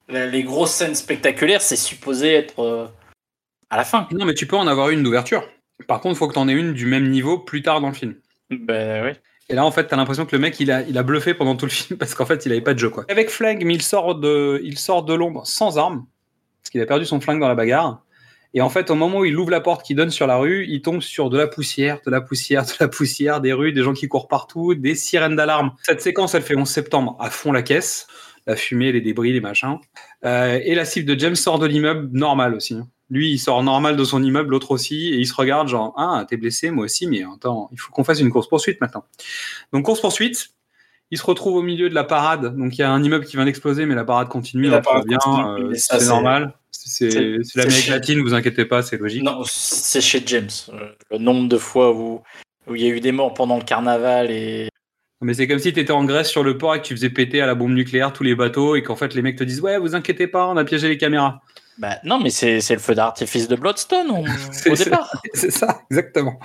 Les 0.09 0.41
grosses 0.43 0.71
scènes 0.71 0.95
spectaculaires, 0.95 1.61
c'est 1.61 1.75
supposé 1.75 2.33
être 2.33 2.59
euh, 2.63 2.87
à 3.69 3.77
la 3.77 3.83
fin. 3.85 4.07
Non, 4.11 4.25
mais 4.25 4.33
tu 4.33 4.47
peux 4.47 4.57
en 4.57 4.65
avoir 4.67 4.89
une 4.89 5.03
d'ouverture. 5.03 5.47
Par 5.87 6.01
contre, 6.01 6.15
il 6.15 6.17
faut 6.17 6.27
que 6.27 6.33
tu 6.33 6.39
en 6.39 6.47
aies 6.47 6.53
une 6.53 6.73
du 6.73 6.85
même 6.85 7.09
niveau 7.09 7.39
plus 7.39 7.61
tard 7.61 7.81
dans 7.81 7.87
le 7.87 7.93
film. 7.93 8.15
Ben 8.49 9.05
oui. 9.05 9.11
Et 9.51 9.55
là, 9.55 9.65
en 9.65 9.71
fait, 9.71 9.87
t'as 9.87 9.95
l'impression 9.95 10.25
que 10.25 10.35
le 10.35 10.41
mec, 10.41 10.59
il 10.59 10.71
a, 10.71 10.83
il 10.83 10.97
a 10.97 11.03
bluffé 11.03 11.33
pendant 11.33 11.55
tout 11.55 11.65
le 11.65 11.71
film 11.71 11.97
parce 11.97 12.13
qu'en 12.13 12.25
fait, 12.25 12.45
il 12.45 12.51
avait 12.51 12.61
pas 12.61 12.73
de 12.73 12.79
jeu, 12.79 12.89
quoi. 12.89 13.05
Avec 13.09 13.29
flingue, 13.29 13.63
mais 13.65 13.73
il 13.73 13.81
sort 13.81 14.15
de, 14.15 14.61
il 14.63 14.77
sort 14.77 15.03
de 15.03 15.13
l'ombre 15.13 15.45
sans 15.45 15.77
arme 15.77 16.05
parce 16.61 16.69
qu'il 16.69 16.81
a 16.81 16.85
perdu 16.85 17.05
son 17.05 17.19
flingue 17.19 17.39
dans 17.39 17.47
la 17.47 17.55
bagarre. 17.55 18.03
Et 18.53 18.61
en 18.61 18.69
fait, 18.69 18.89
au 18.89 18.95
moment 18.95 19.19
où 19.19 19.25
il 19.25 19.37
ouvre 19.37 19.51
la 19.51 19.61
porte 19.61 19.83
qui 19.85 19.93
donne 19.95 20.09
sur 20.09 20.25
la 20.27 20.37
rue, 20.37 20.65
il 20.67 20.81
tombe 20.81 21.01
sur 21.01 21.29
de 21.29 21.37
la 21.37 21.47
poussière, 21.47 21.99
de 22.05 22.11
la 22.11 22.19
poussière, 22.19 22.65
de 22.65 22.71
la 22.79 22.87
poussière, 22.87 23.41
des 23.41 23.53
rues, 23.53 23.73
des 23.73 23.83
gens 23.83 23.93
qui 23.93 24.07
courent 24.07 24.27
partout, 24.27 24.73
des 24.75 24.95
sirènes 24.95 25.35
d'alarme. 25.35 25.73
Cette 25.83 26.01
séquence, 26.01 26.33
elle 26.33 26.41
fait 26.41 26.55
11 26.55 26.67
septembre 26.67 27.15
à 27.19 27.29
fond 27.29 27.51
la 27.51 27.61
caisse, 27.61 28.07
la 28.47 28.55
fumée, 28.55 28.91
les 28.91 29.01
débris, 29.01 29.33
les 29.33 29.41
machins. 29.41 29.77
Euh, 30.25 30.59
et 30.63 30.73
la 30.73 30.85
cible 30.85 31.07
de 31.07 31.19
James 31.19 31.35
sort 31.35 31.59
de 31.59 31.67
l'immeuble 31.67 32.09
normal 32.11 32.55
aussi. 32.55 32.73
hein. 32.73 32.87
Lui, 33.09 33.31
il 33.31 33.39
sort 33.39 33.63
normal 33.63 33.97
de 33.97 34.03
son 34.03 34.23
immeuble, 34.23 34.51
l'autre 34.51 34.71
aussi, 34.71 35.09
et 35.13 35.17
il 35.17 35.25
se 35.25 35.33
regarde 35.33 35.67
genre 35.67 35.93
ah 35.97 36.25
t'es 36.27 36.37
blessé, 36.37 36.69
moi 36.71 36.85
aussi, 36.85 37.07
mais 37.07 37.23
attends, 37.23 37.69
il 37.71 37.79
faut 37.79 37.91
qu'on 37.91 38.03
fasse 38.03 38.19
une 38.19 38.29
course 38.29 38.47
poursuite 38.47 38.79
maintenant. 38.81 39.03
Donc 39.73 39.85
course 39.85 40.01
poursuite. 40.01 40.49
Il 41.11 41.17
se 41.17 41.25
retrouve 41.25 41.55
au 41.55 41.63
milieu 41.63 41.89
de 41.89 41.95
la 41.95 42.03
parade. 42.03 42.55
Donc 42.55 42.77
il 42.77 42.81
y 42.81 42.83
a 42.83 42.91
un 42.91 43.03
immeuble 43.03 43.25
qui 43.25 43.35
vient 43.35 43.45
d'exploser, 43.45 43.87
mais 43.87 43.95
la 43.95 44.03
parade 44.03 44.27
continue. 44.27 44.67
La 44.67 44.79
parade 44.79 45.07
bien, 45.07 45.17
continue, 45.17 45.71
euh, 45.71 45.73
c'est 45.73 46.05
normal. 46.05 46.53
C'est 46.71 47.09
l'Amérique 47.55 47.87
latine, 47.87 48.21
vous 48.21 48.35
inquiétez 48.35 48.65
pas, 48.65 48.83
c'est 48.83 48.97
logique. 48.97 49.23
Non, 49.23 49.41
c'est 49.43 50.01
chez 50.01 50.21
James. 50.25 50.49
Euh, 50.71 50.91
Le 51.09 51.17
nombre 51.17 51.49
de 51.49 51.57
fois 51.57 51.95
où 51.95 52.21
où 52.69 52.75
il 52.75 52.81
y 52.81 52.85
a 52.85 52.89
eu 52.89 52.99
des 52.99 53.11
morts 53.11 53.33
pendant 53.33 53.57
le 53.57 53.63
carnaval 53.63 54.31
et 54.31 54.69
Mais 55.21 55.33
c'est 55.33 55.47
comme 55.47 55.59
si 55.59 55.73
tu 55.73 55.79
étais 55.79 55.91
en 55.91 56.05
Grèce 56.05 56.29
sur 56.29 56.43
le 56.43 56.57
port 56.57 56.75
et 56.75 56.81
que 56.81 56.85
tu 56.85 56.95
faisais 56.95 57.09
péter 57.09 57.41
à 57.41 57.47
la 57.47 57.55
bombe 57.55 57.73
nucléaire 57.73 58.13
tous 58.13 58.23
les 58.23 58.35
bateaux 58.35 58.75
et 58.75 58.83
qu'en 58.83 58.95
fait 58.95 59.15
les 59.15 59.21
mecs 59.21 59.37
te 59.37 59.43
disent 59.43 59.61
ouais 59.61 59.77
vous 59.77 59.95
inquiétez 59.95 60.27
pas, 60.27 60.47
on 60.47 60.57
a 60.57 60.63
piégé 60.63 60.87
les 60.87 60.97
caméras. 60.97 61.41
Bah, 61.79 61.97
non, 62.03 62.19
mais 62.19 62.29
c'est 62.29 62.59
le 62.69 62.79
feu 62.79 62.93
d'artifice 62.95 63.47
de 63.47 63.55
Bloodstone 63.55 64.11
on- 64.11 64.25
C'est- 64.51 64.69
au 64.69 64.75
départ. 64.75 65.21
C'est 65.33 65.51
ça, 65.51 65.81
exactement. 65.89 66.39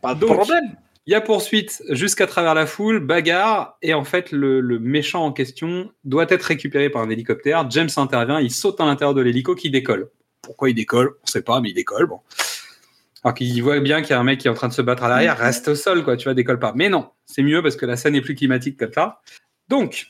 Pas 0.00 0.14
de 0.14 0.20
Donc, 0.20 0.34
problème. 0.36 0.74
Il 1.06 1.12
y 1.12 1.16
a 1.16 1.20
poursuite 1.20 1.82
jusqu'à 1.90 2.26
travers 2.28 2.54
la 2.54 2.64
foule, 2.64 3.00
bagarre, 3.00 3.76
et 3.82 3.92
en 3.92 4.04
fait, 4.04 4.30
le, 4.30 4.60
le 4.60 4.78
méchant 4.78 5.24
en 5.24 5.32
question 5.32 5.90
doit 6.04 6.26
être 6.28 6.44
récupéré 6.44 6.90
par 6.90 7.02
un 7.02 7.10
hélicoptère. 7.10 7.68
James 7.70 7.88
intervient, 7.96 8.38
il 8.40 8.52
saute 8.52 8.80
à 8.80 8.84
l'intérieur 8.84 9.12
de 9.14 9.20
l'hélico 9.20 9.54
qui 9.56 9.68
décolle. 9.70 10.08
Pourquoi 10.42 10.70
il 10.70 10.74
décolle? 10.74 11.14
On 11.22 11.26
sait 11.26 11.42
pas, 11.42 11.60
mais 11.60 11.70
il 11.70 11.74
décolle. 11.74 12.06
Bon. 12.06 12.20
Alors 13.24 13.34
qu'il 13.34 13.60
voit 13.62 13.78
bien 13.80 14.00
qu'il 14.00 14.10
y 14.10 14.12
a 14.14 14.20
un 14.20 14.24
mec 14.24 14.38
qui 14.40 14.46
est 14.46 14.50
en 14.50 14.54
train 14.54 14.68
de 14.68 14.72
se 14.72 14.82
battre 14.82 15.02
à 15.04 15.08
l'arrière, 15.08 15.36
reste 15.38 15.68
au 15.68 15.74
sol, 15.74 16.04
quoi, 16.04 16.16
tu 16.16 16.24
vois, 16.24 16.34
décolle 16.34 16.58
pas. 16.60 16.72
Mais 16.76 16.88
non, 16.88 17.10
c'est 17.26 17.42
mieux 17.42 17.62
parce 17.62 17.76
que 17.76 17.86
la 17.86 17.96
scène 17.96 18.14
est 18.14 18.20
plus 18.20 18.34
climatique 18.36 18.76
comme 18.78 18.92
ça. 18.92 19.20
Donc, 19.68 20.06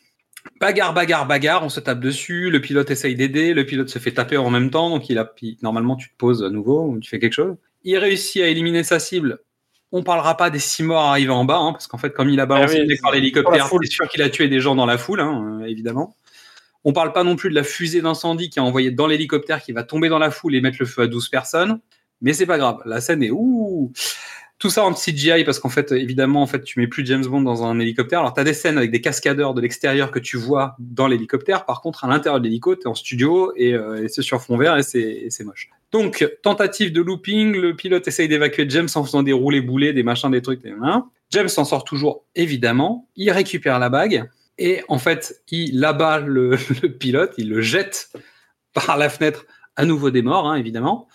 bagarre, 0.61 0.95
bagarre, 0.95 1.27
bagarre, 1.27 1.65
on 1.65 1.69
se 1.69 1.81
tape 1.81 2.01
dessus, 2.01 2.51
le 2.51 2.61
pilote 2.61 2.91
essaye 2.91 3.15
d'aider, 3.15 3.55
le 3.55 3.67
pilote 3.67 3.89
se 3.89 3.99
fait 3.99 4.13
taper 4.13 4.37
en 4.37 4.51
même 4.51 4.71
temps, 4.71 4.91
donc 4.91 5.09
il 5.11 5.19
a, 5.19 5.33
normalement 5.63 5.97
tu 5.97 6.09
te 6.09 6.17
poses 6.17 6.43
à 6.43 6.51
nouveau 6.51 6.87
ou 6.87 6.99
tu 7.01 7.09
fais 7.09 7.19
quelque 7.19 7.33
chose. 7.33 7.57
Il 7.85 7.99
réussit 7.99 8.43
à 8.43 8.49
éliminer 8.49 8.85
sa 8.85 8.99
cible. 8.99 9.41
On 9.91 10.03
parlera 10.03 10.37
pas 10.37 10.49
des 10.49 10.59
six 10.59 10.83
morts 10.83 11.03
arrivés 11.03 11.33
en 11.33 11.45
bas, 11.45 11.59
hein, 11.59 11.73
parce 11.73 11.87
qu'en 11.87 11.99
fait, 11.99 12.11
comme 12.11 12.31
il 12.31 12.41
a 12.41 12.47
balancé 12.47 12.79
Ah 12.81 12.85
oui, 12.89 12.99
par 13.03 13.13
l'hélicoptère, 13.13 13.69
c'est 13.69 13.91
sûr 13.91 14.09
qu'il 14.09 14.23
a 14.23 14.31
tué 14.31 14.49
des 14.49 14.61
gens 14.61 14.75
dans 14.75 14.87
la 14.87 14.97
foule, 14.97 15.21
hein, 15.21 15.61
évidemment. 15.67 16.17
On 16.85 16.93
parle 16.93 17.13
pas 17.13 17.25
non 17.25 17.37
plus 17.37 17.51
de 17.51 17.55
la 17.55 17.63
fusée 17.63 18.01
d'incendie 18.01 18.51
qui 18.51 18.59
a 18.59 18.65
envoyé 18.65 18.91
dans 18.91 19.07
l'hélicoptère 19.07 19.63
qui 19.63 19.73
va 19.73 19.85
tomber 19.85 20.09
dans 20.09 20.19
la 20.19 20.31
foule 20.31 20.55
et 20.55 20.61
mettre 20.61 20.79
le 20.81 20.87
feu 20.87 21.03
à 21.03 21.07
12 21.07 21.29
personnes. 21.29 21.81
Mais 22.23 22.33
c'est 22.33 22.47
pas 22.47 22.59
grave. 22.59 22.79
La 22.87 23.01
scène 23.01 23.23
est 23.23 23.31
ouh. 23.31 23.93
Tout 24.63 24.71
ça 24.71 24.85
en 24.85 24.95
CGI 24.95 25.43
parce 25.43 25.59
qu'en 25.59 25.71
fait, 25.71 25.91
évidemment, 25.91 26.41
en 26.41 26.47
fait, 26.47 26.63
tu 26.63 26.79
mets 26.79 26.87
plus 26.87 27.05
James 27.05 27.27
Bond 27.27 27.41
dans 27.41 27.65
un 27.65 27.81
hélicoptère. 27.81 28.21
Alors, 28.21 28.33
tu 28.33 28.41
as 28.41 28.45
des 28.45 28.55
scènes 28.55 28.79
avec 28.79 28.93
des 28.93 29.01
cascadeurs 29.01 29.55
de 29.55 29.61
l'extérieur 29.61 30.13
que 30.13 30.21
tu 30.21 30.37
vois 30.37 30.77
dans 30.79 31.09
l'hélicoptère. 31.09 31.65
Par 31.65 31.81
contre, 31.81 32.05
à 32.05 32.07
l'intérieur 32.07 32.39
de 32.39 32.45
l'hélico, 32.45 32.77
tu 32.77 32.83
es 32.83 32.87
en 32.87 32.95
studio 32.95 33.53
et, 33.57 33.75
euh, 33.75 34.05
et 34.05 34.09
c'est 34.09 34.23
sur 34.23 34.41
fond 34.41 34.57
vert 34.57 34.77
et 34.77 34.85
c'est 34.85 35.43
moche. 35.43 35.69
Donc, 35.91 36.25
tentative 36.45 36.93
de 36.93 37.01
looping. 37.01 37.57
Le 37.57 37.75
pilote 37.75 38.07
essaye 38.07 38.29
d'évacuer 38.29 38.65
James 38.69 38.87
en 38.95 39.03
faisant 39.03 39.25
des 39.25 39.33
roulés 39.33 39.63
boulets, 39.63 39.93
des 39.93 40.05
machins, 40.05 40.31
des 40.31 40.43
trucs. 40.43 40.61
James 41.31 41.49
s'en 41.49 41.65
sort 41.65 41.83
toujours, 41.83 42.25
évidemment. 42.37 43.09
Il 43.17 43.33
récupère 43.33 43.81
la 43.81 43.89
bague 43.89 44.31
et 44.59 44.83
en 44.87 44.99
fait, 44.99 45.43
il 45.51 45.85
abat 45.85 46.21
le, 46.21 46.51
le 46.85 46.89
pilote, 46.89 47.35
il 47.37 47.49
le 47.49 47.63
jette 47.63 48.13
par 48.75 48.97
la 48.97 49.09
fenêtre. 49.09 49.45
À 49.75 49.87
nouveau 49.87 50.11
des 50.11 50.23
morts, 50.23 50.49
hein, 50.49 50.55
évidemment. 50.55 51.09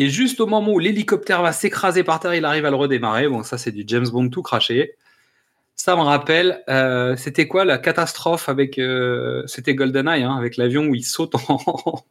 Et 0.00 0.10
juste 0.10 0.40
au 0.40 0.46
moment 0.46 0.70
où 0.72 0.78
l'hélicoptère 0.78 1.42
va 1.42 1.50
s'écraser 1.50 2.04
par 2.04 2.20
terre, 2.20 2.32
il 2.32 2.44
arrive 2.44 2.64
à 2.64 2.70
le 2.70 2.76
redémarrer. 2.76 3.26
Bon, 3.26 3.42
ça, 3.42 3.58
c'est 3.58 3.72
du 3.72 3.82
James 3.88 4.06
Bond 4.06 4.28
tout 4.28 4.42
craché. 4.42 4.94
Ça 5.74 5.96
me 5.96 6.02
rappelle, 6.02 6.62
euh, 6.68 7.16
c'était 7.16 7.48
quoi 7.48 7.64
la 7.64 7.78
catastrophe 7.78 8.48
avec. 8.48 8.78
euh, 8.78 9.42
c'était 9.46 9.74
GoldenEye, 9.74 10.22
hein, 10.22 10.36
avec 10.36 10.56
l'avion 10.56 10.84
où 10.84 10.94
il 10.94 11.02
saute 11.04 11.34
en. 11.34 11.58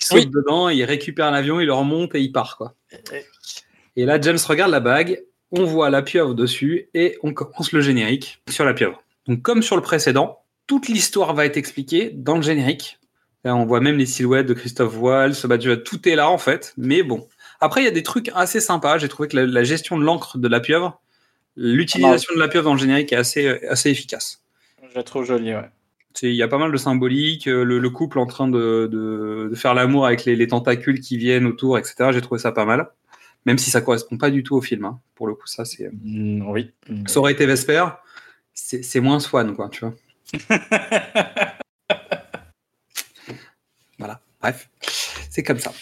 il 0.00 0.04
saute 0.04 0.18
Oui. 0.18 0.26
dedans, 0.26 0.68
il 0.68 0.84
récupère 0.84 1.32
l'avion, 1.32 1.58
il 1.58 1.66
le 1.66 1.72
remonte 1.72 2.14
et 2.14 2.20
il 2.20 2.30
part, 2.30 2.56
quoi. 2.56 2.76
Et 3.96 4.04
là, 4.04 4.20
James 4.20 4.38
regarde 4.46 4.70
la 4.70 4.78
bague, 4.78 5.24
on 5.50 5.64
voit 5.64 5.90
la 5.90 6.02
pieuvre 6.02 6.34
dessus 6.34 6.88
et 6.94 7.18
on 7.24 7.34
commence 7.34 7.72
le 7.72 7.80
générique 7.80 8.40
sur 8.48 8.64
la 8.64 8.74
pieuvre. 8.74 9.02
Donc, 9.26 9.42
comme 9.42 9.62
sur 9.62 9.74
le 9.74 9.82
précédent, 9.82 10.44
toute 10.68 10.86
l'histoire 10.86 11.34
va 11.34 11.46
être 11.46 11.56
expliquée 11.56 12.10
dans 12.14 12.36
le 12.36 12.42
générique. 12.42 13.00
Là, 13.44 13.56
on 13.56 13.64
voit 13.64 13.80
même 13.80 13.96
les 13.98 14.06
silhouettes 14.06 14.46
de 14.46 14.54
Christophe 14.54 14.96
Waltz, 14.98 15.46
bah, 15.46 15.58
tout 15.58 16.08
est 16.08 16.14
là 16.14 16.30
en 16.30 16.38
fait, 16.38 16.72
mais 16.76 17.02
bon. 17.02 17.26
Après, 17.60 17.80
il 17.82 17.84
y 17.84 17.88
a 17.88 17.92
des 17.92 18.02
trucs 18.02 18.30
assez 18.34 18.60
sympas. 18.60 18.98
J'ai 18.98 19.08
trouvé 19.08 19.28
que 19.28 19.36
la, 19.36 19.46
la 19.46 19.64
gestion 19.64 19.98
de 19.98 20.04
l'encre 20.04 20.38
de 20.38 20.48
la 20.48 20.60
pieuvre, 20.60 21.00
l'utilisation 21.56 22.34
de 22.34 22.40
la 22.40 22.48
pieuvre 22.48 22.72
le 22.72 22.78
générique 22.78 23.12
est 23.12 23.16
assez, 23.16 23.48
assez 23.68 23.90
efficace. 23.90 24.42
Je 24.90 24.96
la 24.96 25.02
trouve 25.02 25.24
jolie, 25.24 25.54
ouais. 25.54 25.68
Il 26.22 26.34
y 26.34 26.42
a 26.42 26.48
pas 26.48 26.58
mal 26.58 26.70
de 26.70 26.76
symboliques, 26.76 27.48
euh, 27.48 27.64
le, 27.64 27.78
le 27.78 27.90
couple 27.90 28.18
en 28.18 28.26
train 28.26 28.46
de, 28.46 28.86
de- 28.90 29.48
de 29.50 29.54
faire 29.54 29.72
l'amour 29.74 30.04
avec 30.06 30.24
les, 30.26 30.36
les 30.36 30.46
tentacules 30.46 31.00
qui 31.00 31.16
viennent 31.16 31.46
autour, 31.46 31.78
etc. 31.78 32.10
J'ai 32.12 32.20
trouvé 32.20 32.38
ça 32.38 32.52
pas 32.52 32.64
mal. 32.66 32.90
Même 33.46 33.58
si 33.58 33.70
ça 33.70 33.80
correspond 33.80 34.18
pas 34.18 34.30
du 34.30 34.42
tout 34.44 34.54
au 34.54 34.60
film. 34.60 34.84
hein. 34.84 35.00
Pour 35.14 35.26
le 35.26 35.34
coup, 35.34 35.46
ça, 35.46 35.64
c'est. 35.64 35.90
Mm, 36.04 36.48
oui. 36.50 36.70
Ça 37.06 37.18
aurait 37.18 37.32
été 37.32 37.46
Vesper, 37.46 37.86
c'est 38.54 38.82
c'est 38.84 39.00
moins 39.00 39.18
Swan, 39.20 39.54
quoi, 39.56 39.68
tu 39.70 39.84
vois. 39.86 39.94
bref, 44.42 44.68
c'est 45.30 45.42
comme 45.42 45.58
ça. 45.58 45.72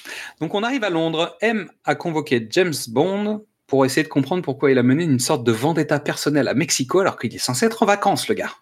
Donc 0.41 0.55
on 0.55 0.63
arrive 0.63 0.85
à 0.85 0.91
Londres. 0.91 1.37
M 1.41 1.71
a 1.85 1.95
convoqué 1.95 2.47
James 2.51 2.75
Bond 2.89 3.45
pour 3.67 3.85
essayer 3.85 4.03
de 4.03 4.09
comprendre 4.09 4.43
pourquoi 4.43 4.71
il 4.71 4.79
a 4.79 4.83
mené 4.83 5.05
une 5.05 5.19
sorte 5.19 5.45
de 5.45 5.53
vendetta 5.53 5.99
personnelle 6.01 6.49
à 6.49 6.55
Mexico 6.55 7.01
alors 7.01 7.19
qu'il 7.19 7.35
est 7.35 7.39
censé 7.39 7.67
être 7.67 7.83
en 7.83 7.87
vacances, 7.87 8.29
le 8.29 8.35
gars. 8.35 8.53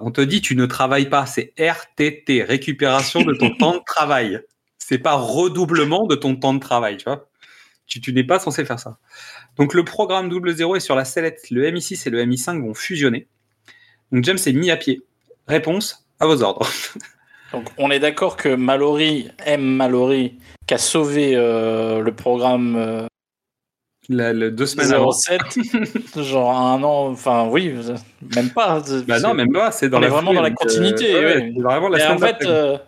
On 0.00 0.10
te 0.10 0.20
dit 0.20 0.40
tu 0.40 0.56
ne 0.56 0.66
travailles 0.66 1.08
pas, 1.08 1.26
c'est 1.26 1.54
RTT, 1.58 2.42
récupération 2.42 3.22
de 3.22 3.34
ton 3.34 3.50
temps 3.58 3.74
de 3.74 3.84
travail. 3.84 4.40
C'est 4.78 4.98
pas 4.98 5.14
redoublement 5.14 6.06
de 6.06 6.16
ton 6.16 6.36
temps 6.36 6.54
de 6.54 6.58
travail, 6.58 6.96
tu 6.96 7.04
vois. 7.04 7.28
Tu, 7.86 8.00
tu 8.00 8.12
n'es 8.12 8.24
pas 8.24 8.38
censé 8.38 8.64
faire 8.64 8.78
ça. 8.78 8.98
Donc 9.56 9.74
le 9.74 9.84
programme 9.84 10.28
double 10.28 10.54
zéro 10.54 10.76
est 10.76 10.80
sur 10.80 10.94
la 10.94 11.04
sellette. 11.04 11.50
Le 11.50 11.68
MI6 11.70 12.06
et 12.06 12.10
le 12.10 12.24
MI5 12.24 12.60
vont 12.60 12.74
fusionner. 12.74 13.26
Donc 14.12 14.24
James 14.24 14.38
est 14.44 14.52
mis 14.52 14.70
à 14.70 14.76
pied. 14.76 15.02
Réponse 15.48 16.06
à 16.20 16.26
vos 16.26 16.42
ordres. 16.42 16.68
Donc 17.52 17.64
on 17.78 17.90
est 17.90 17.98
d'accord 17.98 18.36
que 18.36 18.48
Mallory, 18.54 19.28
M. 19.44 19.62
Mallory, 19.62 20.38
qui 20.66 20.74
a 20.74 20.78
sauvé 20.78 21.32
euh, 21.34 22.00
le 22.00 22.12
programme 22.12 22.76
euh, 22.76 23.06
La- 24.08 24.32
le- 24.32 24.50
deux 24.50 24.66
semaines 24.66 24.92
avant. 24.92 25.10
07, 25.12 25.40
genre 26.22 26.56
un 26.56 26.82
an, 26.82 27.08
enfin 27.10 27.46
oui, 27.48 27.74
même 28.36 28.50
pas. 28.50 28.82
Bah 29.06 29.18
non, 29.20 29.34
même 29.34 29.52
pas. 29.52 29.72
C'est 29.72 29.88
dans 29.88 29.98
On 29.98 30.00
la 30.00 30.06
est 30.06 30.10
vraiment 30.10 30.32
dans 30.34 30.42
la 30.42 30.50
donc, 30.50 30.58
continuité, 30.58 31.14
euh, 31.14 31.22
ouais, 31.40 31.54
vraiment 31.56 31.88
la 31.88 32.12
en 32.14 32.18
fait, 32.18 32.36
euh, 32.44 32.78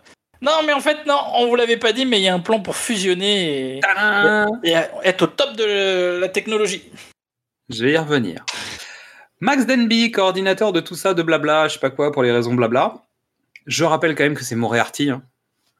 Non, 0.40 0.60
mais 0.66 0.72
en 0.72 0.80
fait, 0.80 1.06
non, 1.06 1.18
on 1.36 1.46
vous 1.48 1.56
l'avait 1.56 1.76
pas 1.76 1.92
dit, 1.92 2.06
mais 2.06 2.18
il 2.20 2.24
y 2.24 2.28
a 2.28 2.34
un 2.34 2.40
plan 2.40 2.60
pour 2.60 2.76
fusionner 2.76 3.78
et, 3.78 3.80
et 4.64 4.74
être 5.04 5.22
au 5.22 5.26
top 5.26 5.56
de 5.56 6.18
la 6.20 6.28
technologie. 6.28 6.84
Je 7.68 7.84
vais 7.84 7.92
y 7.92 7.98
revenir. 7.98 8.44
Max 9.40 9.66
Denby, 9.66 10.12
coordinateur 10.12 10.72
de 10.72 10.80
tout 10.80 10.94
ça, 10.94 11.14
de 11.14 11.22
blabla, 11.22 11.66
je 11.68 11.74
sais 11.74 11.80
pas 11.80 11.90
quoi, 11.90 12.12
pour 12.12 12.22
les 12.22 12.30
raisons 12.30 12.54
blabla. 12.54 12.94
Je 13.66 13.84
rappelle 13.84 14.14
quand 14.14 14.24
même 14.24 14.34
que 14.34 14.44
c'est 14.44 14.56
Moriarty. 14.56 15.10
hein. 15.10 15.22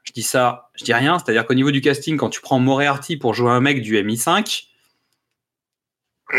Je 0.05 0.13
dis 0.13 0.23
ça, 0.23 0.71
je 0.75 0.85
dis 0.85 0.93
rien. 0.93 1.19
C'est-à-dire 1.19 1.47
qu'au 1.47 1.55
niveau 1.55 1.71
du 1.71 1.81
casting, 1.81 2.17
quand 2.17 2.29
tu 2.31 2.41
prends 2.41 2.59
Moriarty 2.59 3.17
pour 3.17 3.35
jouer 3.35 3.51
un 3.51 3.61
mec 3.61 3.83
du 3.83 3.97
MI5, 3.97 4.67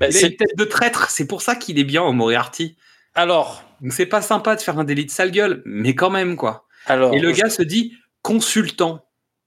Bah, 0.00 0.10
c'est- 0.10 0.28
une 0.28 0.36
tête 0.36 0.56
de 0.56 0.64
traître. 0.64 1.10
C'est 1.10 1.26
pour 1.26 1.42
ça 1.42 1.56
qu'il 1.56 1.78
est 1.78 1.84
bien 1.84 2.02
au 2.02 2.12
Moriarty. 2.12 2.76
Alors, 3.14 3.64
c'est 3.90 4.06
pas 4.06 4.22
sympa 4.22 4.54
de 4.54 4.60
faire 4.60 4.78
un 4.78 4.84
délit 4.84 5.04
de 5.06 5.10
sale 5.10 5.30
gueule, 5.32 5.62
mais 5.64 5.94
quand 5.94 6.10
même 6.10 6.36
quoi. 6.36 6.66
alors. 6.86 7.14
Et 7.14 7.18
le 7.18 7.32
je- 7.32 7.40
gars 7.40 7.50
se 7.50 7.62
dit 7.62 7.94
consultant. 8.22 9.04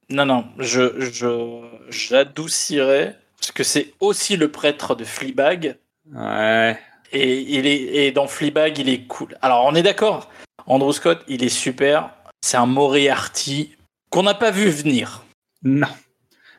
Non, 0.09 0.25
non, 0.25 0.45
je, 0.57 0.99
je, 0.99 1.61
j'adoucirais 1.89 3.17
parce 3.39 3.51
que 3.53 3.63
c'est 3.63 3.93
aussi 4.01 4.35
le 4.35 4.51
prêtre 4.51 4.93
de 4.95 5.05
Fleabag 5.05 5.77
Ouais. 6.13 6.77
et 7.13 7.39
il 7.39 7.65
est 7.65 8.07
et 8.07 8.11
dans 8.11 8.27
Fleabag 8.27 8.77
il 8.77 8.89
est 8.89 9.07
cool. 9.07 9.37
Alors 9.41 9.63
on 9.65 9.73
est 9.73 9.83
d'accord, 9.83 10.29
Andrew 10.67 10.91
Scott 10.91 11.23
il 11.27 11.43
est 11.43 11.49
super, 11.49 12.09
c'est 12.41 12.57
un 12.57 12.65
Moriarty 12.65 13.75
qu'on 14.09 14.23
n'a 14.23 14.33
pas 14.33 14.51
vu 14.51 14.69
venir. 14.69 15.23
Non. 15.63 15.87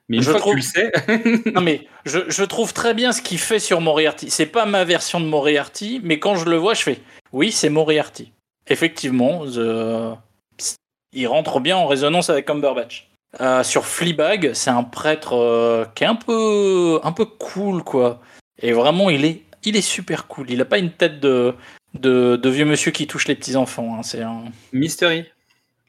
Mais 0.08 0.20
Je 0.20 0.32
trouve- 0.32 0.54
que 0.56 0.60
tu 0.60 0.66
le 0.66 1.32
sais, 1.42 1.52
Non 1.54 1.60
mais 1.60 1.86
je, 2.04 2.18
je 2.28 2.44
trouve 2.44 2.72
très 2.72 2.92
bien 2.94 3.12
ce 3.12 3.22
qu'il 3.22 3.38
fait 3.38 3.58
sur 3.60 3.80
Moriarty. 3.80 4.30
C'est 4.30 4.46
pas 4.46 4.66
ma 4.66 4.84
version 4.84 5.20
de 5.20 5.26
Moriarty, 5.26 6.00
mais 6.02 6.18
quand 6.18 6.34
je 6.36 6.44
le 6.46 6.56
vois, 6.56 6.74
je 6.74 6.82
fais 6.82 6.98
oui, 7.32 7.50
c'est 7.52 7.70
Moriarty. 7.70 8.32
Effectivement, 8.66 9.44
the- 9.46 10.16
il 11.14 11.26
rentre 11.26 11.60
bien 11.60 11.76
en 11.76 11.86
résonance 11.86 12.30
avec 12.30 12.46
Cumberbatch. 12.46 13.08
Euh, 13.40 13.62
sur 13.62 13.86
Fleabag, 13.86 14.52
c'est 14.54 14.70
un 14.70 14.82
prêtre 14.84 15.34
euh, 15.34 15.84
qui 15.94 16.04
est 16.04 16.06
un 16.06 16.14
peu, 16.14 17.00
un 17.02 17.12
peu 17.12 17.24
cool, 17.24 17.82
quoi. 17.82 18.20
Et 18.60 18.72
vraiment, 18.72 19.08
il 19.10 19.24
est, 19.24 19.42
il 19.64 19.76
est 19.76 19.80
super 19.82 20.26
cool. 20.26 20.50
Il 20.50 20.60
a 20.60 20.64
pas 20.66 20.78
une 20.78 20.90
tête 20.92 21.20
de, 21.20 21.54
de, 21.94 22.36
de 22.36 22.48
vieux 22.50 22.64
monsieur 22.64 22.90
qui 22.90 23.06
touche 23.06 23.28
les 23.28 23.34
petits 23.34 23.56
enfants. 23.56 23.96
hein. 23.98 24.02
C'est 24.02 24.22
un. 24.22 24.44
Mystery, 24.72 25.24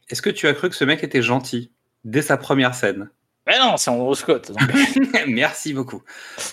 est-ce 0.10 0.22
que 0.22 0.30
tu 0.30 0.48
as 0.48 0.54
cru 0.54 0.70
que 0.70 0.76
ce 0.76 0.86
mec 0.86 1.04
était 1.04 1.22
gentil 1.22 1.72
dès 2.04 2.22
sa 2.22 2.38
première 2.38 2.76
scène 2.76 3.10
Mais 3.48 3.58
non, 3.60 3.78
c'est 3.78 3.90
Andrew 3.90 4.14
Scott. 4.16 4.52
donc. 4.52 4.60
Merci 5.28 5.74
beaucoup. 5.74 6.04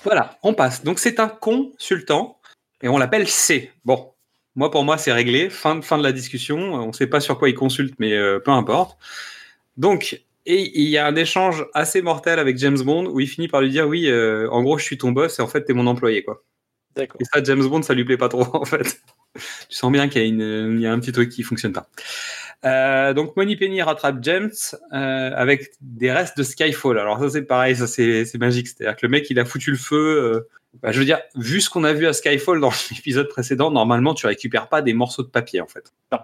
Voilà, 0.05 0.39
on 0.43 0.55
passe. 0.55 0.85
Donc 0.85 0.99
c'est 0.99 1.21
un 1.21 1.29
consultant 1.29 2.39
et 2.83 2.89
on 2.89 2.99
l'appelle 2.99 3.29
C. 3.29 3.71
Bon, 3.85 4.13
moi 4.55 4.71
pour 4.71 4.85
moi 4.85 4.99
c'est 4.99 5.13
réglé. 5.13 5.51
Fin, 5.51 5.77
de- 5.77 5.81
fin 5.85 5.99
de 5.99 6.03
la 6.03 6.13
discussion. 6.13 6.57
On 6.59 6.89
ne 6.89 6.93
sait 6.93 7.07
pas 7.09 7.21
sur 7.21 7.39
quoi 7.39 7.49
il 7.49 7.55
consulte, 7.55 7.95
mais 7.99 8.13
euh, 8.13 8.39
peu 8.39 8.51
importe. 8.53 8.99
Donc, 9.77 10.23
et 10.47 10.81
il 10.81 10.89
y 10.89 10.97
a 10.99 11.07
un 11.07 11.17
échange 11.17 11.67
assez 11.75 12.01
mortel 12.03 12.39
avec 12.39 12.57
James 12.59 12.79
Bond 12.81 13.07
où 13.07 13.21
il 13.21 13.29
finit 13.29 13.49
par 13.49 13.61
lui 13.61 13.71
dire 13.71 13.87
oui, 13.87 14.07
euh, 14.09 14.49
en 14.51 14.63
gros 14.63 14.79
je 14.79 14.85
suis 14.85 14.97
ton 14.99 15.13
boss 15.13 15.39
et 15.39 15.43
en 15.43 15.47
fait 15.49 15.65
t'es 15.65 15.73
mon 15.75 15.87
employé 15.87 16.23
quoi. 16.23 16.43
D'accord. 16.97 17.21
Et 17.21 17.25
ça, 17.25 17.41
James 17.45 17.65
Bond, 17.69 17.83
ça 17.83 17.95
lui 17.95 18.05
plaît 18.05 18.17
pas 18.17 18.29
trop, 18.29 18.45
en 18.57 18.65
fait. 18.65 19.01
Tu 19.37 19.77
sens 19.77 19.93
bien 19.93 20.09
qu'il 20.09 20.23
y, 20.23 20.25
a 20.25 20.29
une- 20.29 20.77
il 20.77 20.81
y 20.83 20.87
a 20.87 20.93
un 20.93 20.99
petit 20.99 21.13
truc 21.13 21.29
qui 21.31 21.43
fonctionne 21.43 21.73
pas. 21.73 21.89
Euh, 22.65 23.15
donc, 23.15 23.37
Money 23.37 23.57
Penny 23.57 23.81
rattrape 23.81 24.19
James 24.23 24.51
euh, 24.93 25.31
avec 25.35 25.71
des 25.81 26.11
restes 26.13 26.37
de 26.37 26.43
Skyfall. 26.43 26.99
Alors, 26.99 27.19
ça, 27.21 27.31
c'est 27.31 27.43
pareil, 27.43 27.75
ça, 27.77 27.87
c'est 27.87 28.25
c'est 28.25 28.39
magique. 28.39 28.69
C'est-à-dire 28.69 28.97
que 28.97 29.07
le 29.07 29.11
mec, 29.11 29.31
il 29.31 29.39
a 29.39 29.45
foutu 29.45 29.71
le 29.71 29.77
feu. 29.79 29.97
euh, 29.97 30.49
bah, 30.83 30.93
je 30.93 30.99
veux 30.99 31.05
dire, 31.05 31.21
vu 31.37 31.61
ce 31.61 31.71
qu'on 31.71 31.85
a 31.85 31.93
vu 31.93 32.07
à 32.07 32.13
Skyfall 32.13 32.61
dans 32.61 32.71
l'épisode 32.91 33.29
précédent, 33.29 33.71
normalement, 33.71 34.15
tu 34.15 34.27
récupères 34.27 34.69
pas 34.69 34.83
des 34.83 34.93
morceaux 34.93 35.23
de 35.23 35.29
papier, 35.29 35.61
en 35.61 35.67
fait. 35.67 35.93
Non. 36.13 36.19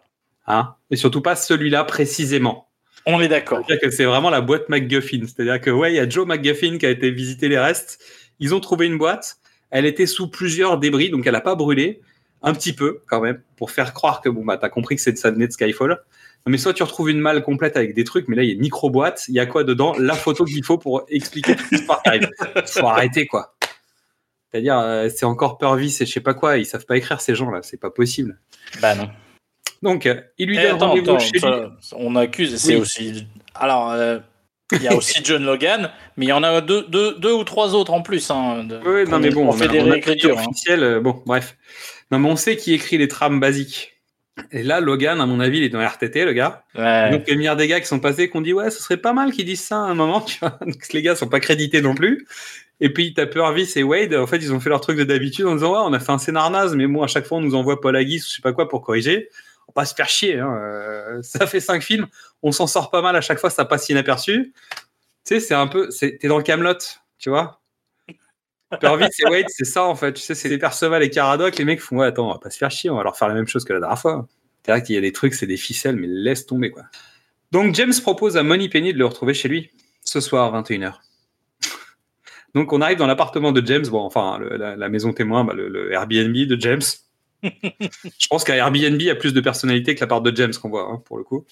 Hein? 0.47 0.75
Et 0.91 0.97
surtout 0.97 1.23
pas 1.23 1.37
celui-là 1.37 1.85
précisément. 1.85 2.69
On 3.07 3.21
est 3.21 3.29
d'accord. 3.29 3.65
C'est-à-dire 3.67 3.89
que 3.89 3.95
c'est 3.95 4.05
vraiment 4.05 4.31
la 4.31 4.41
boîte 4.41 4.69
McGuffin. 4.69 5.21
C'est-à-dire 5.23 5.61
que, 5.61 5.71
ouais, 5.71 5.93
il 5.93 5.97
y 5.97 6.01
a 6.01 6.09
Joe 6.09 6.27
McGuffin 6.27 6.77
qui 6.79 6.87
a 6.87 6.91
été 6.91 7.11
visiter 7.11 7.49
les 7.49 7.59
restes. 7.59 8.01
Ils 8.41 8.55
ont 8.55 8.61
trouvé 8.61 8.87
une 8.87 8.99
boîte. 8.99 9.37
Elle 9.71 9.87
était 9.87 10.07
sous 10.07 10.29
plusieurs 10.29 10.79
débris, 10.79 11.11
donc 11.11 11.27
elle 11.27 11.33
n'a 11.33 11.41
pas 11.41 11.55
brûlé. 11.55 12.01
Un 12.47 12.55
petit 12.55 12.73
peu, 12.73 13.03
quand 13.09 13.21
même, 13.21 13.43
pour 13.57 13.71
faire 13.71 13.93
croire 13.93 14.21
que, 14.23 14.29
bon, 14.31 14.45
bah, 14.45 14.57
t'as 14.57 14.69
compris 14.71 14.97
que 14.97 15.03
c'est 15.03 15.13
de 15.13 15.19
ça 15.19 15.31
venait 15.31 15.47
de 15.49 15.53
Skyfall. 15.53 15.99
Mais 16.47 16.59
soit 16.59 16.73
tu 16.73 16.83
retrouves 16.85 17.11
une 17.11 17.19
malle 17.19 17.43
complète 17.43 17.77
avec 17.77 17.93
des 17.95 18.05
trucs, 18.05 18.29
mais 18.29 18.37
là, 18.37 18.43
il 18.45 18.47
y 18.47 18.51
a 18.51 18.55
une 18.55 18.61
micro-boîte. 18.61 19.25
Il 19.29 19.35
y 19.35 19.41
a 19.41 19.47
quoi 19.47 19.65
dedans? 19.65 19.95
La 19.99 20.15
photo 20.15 20.45
qu'il 20.45 20.65
faut 20.65 20.79
pour 20.79 21.05
expliquer 21.09 21.57
toute 21.57 21.71
l'histoire 21.73 22.01
qui 22.05 22.09
arrive. 22.11 22.31
Faut 22.67 22.87
arrêter, 22.87 23.27
quoi. 23.27 23.57
C'est-à-dire, 24.53 24.79
euh, 24.79 25.09
c'est 25.15 25.27
encore 25.27 25.59
Purvis 25.59 25.97
et 26.01 26.07
je 26.07 26.13
sais 26.13 26.21
pas 26.21 26.35
quoi. 26.35 26.57
Ils 26.57 26.65
savent 26.65 26.87
pas 26.87 26.97
écrire, 26.97 27.21
ces 27.21 27.35
gens-là. 27.35 27.61
C'est 27.63 27.81
pas 27.81 27.91
possible. 27.91 28.39
Bah 28.81 28.95
non. 28.95 29.11
Donc, 29.83 30.07
euh, 30.07 30.21
il 30.39 30.49
lui 30.49 30.57
Eh, 30.59 30.63
donne 30.69 30.83
rendez-vous 30.83 31.19
chez 31.19 31.33
lui. 31.33 31.43
on 31.97 32.15
accuse, 32.15 32.57
c'est 32.57 32.77
Oui. 32.77 32.81
aussi. 32.81 33.27
Alors, 33.57 33.91
euh, 33.91 34.21
il 34.73 34.83
y 34.83 34.89
a 34.89 34.95
aussi 34.95 35.21
John 35.25 35.45
Logan, 35.45 35.91
mais 36.17 36.27
il 36.27 36.29
y 36.29 36.33
en 36.33 36.45
a 36.45 36.61
deux, 36.61 36.85
deux, 36.89 37.19
deux 37.19 37.33
ou 37.33 37.43
trois 37.45 37.75
autres 37.75 37.93
en 37.93 38.03
plus. 38.03 38.31
Hein, 38.31 38.63
de- 38.65 38.79
Oui, 38.87 39.11
non, 39.11 39.19
mais 39.19 39.31
bon, 39.31 39.49
on 39.49 39.53
fait 39.53 39.67
des 39.69 39.81
réécritures. 39.81 40.39
hein. 40.39 40.45
officielles, 40.49 41.01
bon, 41.03 41.23
bref. 41.27 41.57
Non, 42.11 42.19
mais 42.19 42.29
on 42.29 42.37
sait 42.37 42.57
qui 42.57 42.73
écrit 42.73 42.99
les 42.99 43.09
trames 43.09 43.41
basiques. 43.41 43.93
Et 44.53 44.63
là, 44.63 44.81
Logan, 44.81 45.21
à 45.21 45.27
mon 45.27 45.41
avis, 45.41 45.59
il 45.59 45.65
est 45.65 45.69
dans 45.71 45.81
RTT, 45.81 46.25
le 46.25 46.33
gars. 46.33 46.65
Ouais. 46.75 47.11
Donc, 47.11 47.23
il 47.25 47.29
y 47.29 47.31
a 47.31 47.33
une 47.33 47.39
milliard 47.39 47.57
des 47.57 47.69
gars 47.69 47.81
qui 47.81 47.87
sont 47.87 48.01
passés, 48.01 48.31
qui 48.31 48.37
ont 48.37 48.43
dit, 48.43 48.53
ouais, 48.53 48.71
ce 48.71 48.83
serait 48.83 48.99
pas 48.99 49.15
mal 49.15 49.33
qu'ils 49.33 49.47
disent 49.47 49.65
ça 49.65 49.77
à 49.77 49.81
un 49.81 49.95
moment, 49.95 50.21
tu 50.21 50.39
vois. 50.41 50.59
Donc, 50.67 50.93
les 50.93 51.03
gars 51.03 51.17
sont 51.17 51.29
pas 51.29 51.41
crédités 51.41 51.81
non 51.81 51.95
plus. 51.95 52.27
Et 52.81 52.93
puis, 52.93 53.15
Purvis 53.15 53.73
et 53.77 53.83
Wade, 53.83 54.15
en 54.15 54.27
fait, 54.27 54.37
ils 54.37 54.53
ont 54.53 54.61
fait 54.61 54.69
leur 54.69 54.83
truc 54.83 54.99
de 54.99 55.05
d'habitude 55.05 55.47
en 55.47 55.55
disant, 55.55 55.73
ouais, 55.73 55.81
on 55.83 55.93
a 55.95 55.99
fait 56.01 56.13
un 56.13 56.19
scénar 56.19 56.51
naze, 56.51 56.75
mais 56.77 56.87
bon, 56.87 57.03
à 57.03 57.07
chaque 57.07 57.25
fois, 57.25 57.39
on 57.39 57.41
nous 57.41 57.55
envoie 57.55 57.81
Paul 57.81 57.97
Haggis 57.97 58.19
ou 58.19 58.25
je 58.29 58.35
sais 58.35 58.43
pas 58.43 58.53
quoi 58.53 58.69
pour 58.69 58.83
corriger. 58.83 59.31
On 59.69 59.73
va 59.73 59.83
pas 59.83 59.87
se 59.87 59.95
faire 59.95 60.09
chier, 60.09 60.39
hein. 60.39 60.55
euh, 60.55 61.23
Ça 61.23 61.47
fait 61.47 61.61
cinq 61.61 61.83
films, 61.83 62.07
on 62.43 62.53
s'en 62.53 62.67
sort 62.67 62.91
pas 62.91 63.01
mal 63.03 63.17
à 63.17 63.21
chaque 63.23 63.39
fois, 63.39 63.51
ça 63.51 63.65
passe 63.65 63.89
inaperçu. 63.89 64.53
Tu 65.25 65.35
sais, 65.35 65.41
c'est 65.41 65.55
un 65.55 65.67
peu, 65.67 65.89
t'es 65.89 66.29
dans 66.29 66.37
le 66.37 66.45
Camelot, 66.45 66.75
tu 67.19 67.31
vois. 67.31 67.61
Purvis 68.81 69.09
et 69.25 69.31
Wade, 69.31 69.45
c'est 69.49 69.65
ça, 69.65 69.85
en 69.85 69.95
fait. 69.95 70.13
Tu 70.15 70.23
sais, 70.23 70.35
c'est 70.35 70.49
des 70.49 70.59
Perceval 70.59 71.03
et 71.03 71.11
Caradoc, 71.11 71.57
les 71.57 71.65
mecs 71.65 71.81
font, 71.81 71.99
ouais, 71.99 72.07
attends, 72.07 72.29
on 72.29 72.33
va 72.33 72.39
pas 72.39 72.51
se 72.51 72.59
faire 72.59 72.71
chier, 72.71 72.91
on 72.91 72.97
va 72.97 73.03
leur 73.05 73.17
faire 73.17 73.29
la 73.29 73.35
même 73.35 73.47
chose 73.47 73.65
que 73.65 73.73
la 73.73 73.81
dernière 73.81 73.99
fois. 73.99 74.27
C'est 74.65 74.73
vrai 74.73 74.83
qu'il 74.83 74.95
y 74.97 74.99
a 74.99 75.01
des 75.01 75.13
trucs, 75.13 75.35
c'est 75.35 75.47
des 75.47 75.57
ficelles, 75.57 75.97
mais 75.97 76.09
laisse 76.09 76.47
tomber, 76.47 76.71
quoi. 76.71 76.83
Donc, 77.53 77.75
James 77.77 77.93
propose 78.03 78.37
à 78.37 78.43
Money 78.43 78.69
Penny 78.69 78.93
de 78.93 78.99
le 78.99 79.07
retrouver 79.07 79.35
chez 79.35 79.49
lui, 79.49 79.71
ce 80.03 80.21
soir, 80.21 80.53
21h. 80.53 80.95
Donc, 82.55 82.73
on 82.73 82.81
arrive 82.81 82.99
dans 82.99 83.07
l'appartement 83.07 83.53
de 83.53 83.65
James, 83.65 83.87
bon, 83.87 84.01
enfin, 84.01 84.39
le- 84.39 84.57
la, 84.57 84.75
la 84.77 84.89
maison 84.89 85.13
témoin, 85.13 85.45
bah, 85.45 85.55
le, 85.55 85.69
le 85.69 85.93
Airbnb 85.93 86.35
de 86.35 86.61
James. 86.61 86.83
Je 87.43 88.27
pense 88.29 88.43
qu'à 88.45 88.57
Airbnb, 88.57 89.01
il 89.01 89.03
y 89.07 89.11
a 89.11 89.15
plus 89.15 89.33
de 89.33 89.41
personnalité 89.41 89.95
que 89.95 90.01
la 90.01 90.07
part 90.09 90.23
de 90.23 90.35
James 90.35 90.53
qu'on 90.61 90.71
voit, 90.71 90.91
hein, 90.91 91.03
pour 91.05 91.19
le 91.19 91.25
coup. 91.25 91.45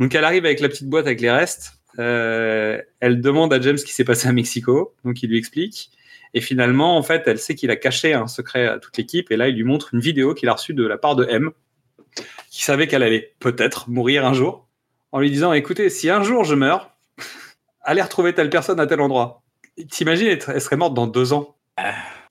Donc, 0.00 0.14
elle 0.14 0.24
arrive 0.24 0.44
avec 0.44 0.58
la 0.60 0.68
petite 0.68 0.88
boîte 0.88 1.06
avec 1.06 1.20
les 1.20 1.30
restes. 1.30 1.74
Euh, 2.00 2.80
elle 2.98 3.20
demande 3.20 3.52
à 3.52 3.60
James 3.60 3.76
ce 3.76 3.84
qui 3.84 3.92
s'est 3.92 4.04
passé 4.04 4.26
à 4.26 4.32
Mexico. 4.32 4.94
Donc, 5.04 5.22
il 5.22 5.30
lui 5.30 5.38
explique. 5.38 5.90
Et 6.34 6.40
finalement, 6.40 6.96
en 6.96 7.02
fait, 7.02 7.22
elle 7.26 7.38
sait 7.38 7.54
qu'il 7.54 7.70
a 7.70 7.76
caché 7.76 8.12
un 8.12 8.26
secret 8.26 8.66
à 8.66 8.78
toute 8.78 8.96
l'équipe. 8.96 9.30
Et 9.30 9.36
là, 9.36 9.48
il 9.48 9.54
lui 9.54 9.62
montre 9.64 9.94
une 9.94 10.00
vidéo 10.00 10.34
qu'il 10.34 10.48
a 10.48 10.52
reçue 10.52 10.74
de 10.74 10.84
la 10.86 10.98
part 10.98 11.14
de 11.16 11.24
M, 11.30 11.52
qui 12.50 12.62
savait 12.64 12.86
qu'elle 12.88 13.02
allait 13.04 13.34
peut-être 13.38 13.88
mourir 13.88 14.26
un 14.26 14.34
jour, 14.34 14.66
en 15.12 15.20
lui 15.20 15.30
disant 15.30 15.52
Écoutez, 15.52 15.88
si 15.90 16.10
un 16.10 16.22
jour 16.24 16.44
je 16.44 16.54
meurs, 16.56 16.90
allez 17.82 18.02
retrouver 18.02 18.34
telle 18.34 18.50
personne 18.50 18.80
à 18.80 18.86
tel 18.86 19.00
endroit. 19.00 19.42
T'imagines, 19.90 20.38
elle 20.48 20.60
serait 20.60 20.76
morte 20.76 20.94
dans 20.94 21.06
deux 21.06 21.32
ans. 21.32 21.56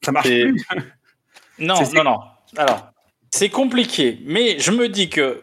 Ça 0.04 0.12
marche 0.12 0.28
C'est- 0.28 0.44
plus. 0.44 0.66
Non, 1.60 1.76
C'est- 1.76 1.86
c'est- 1.86 1.98
non, 1.98 2.04
non. 2.04 2.20
Alors, 2.58 2.92
c'est 3.32 3.50
compliqué, 3.50 4.20
mais 4.26 4.58
je 4.60 4.72
me 4.72 4.90
dis 4.90 5.10
que 5.10 5.42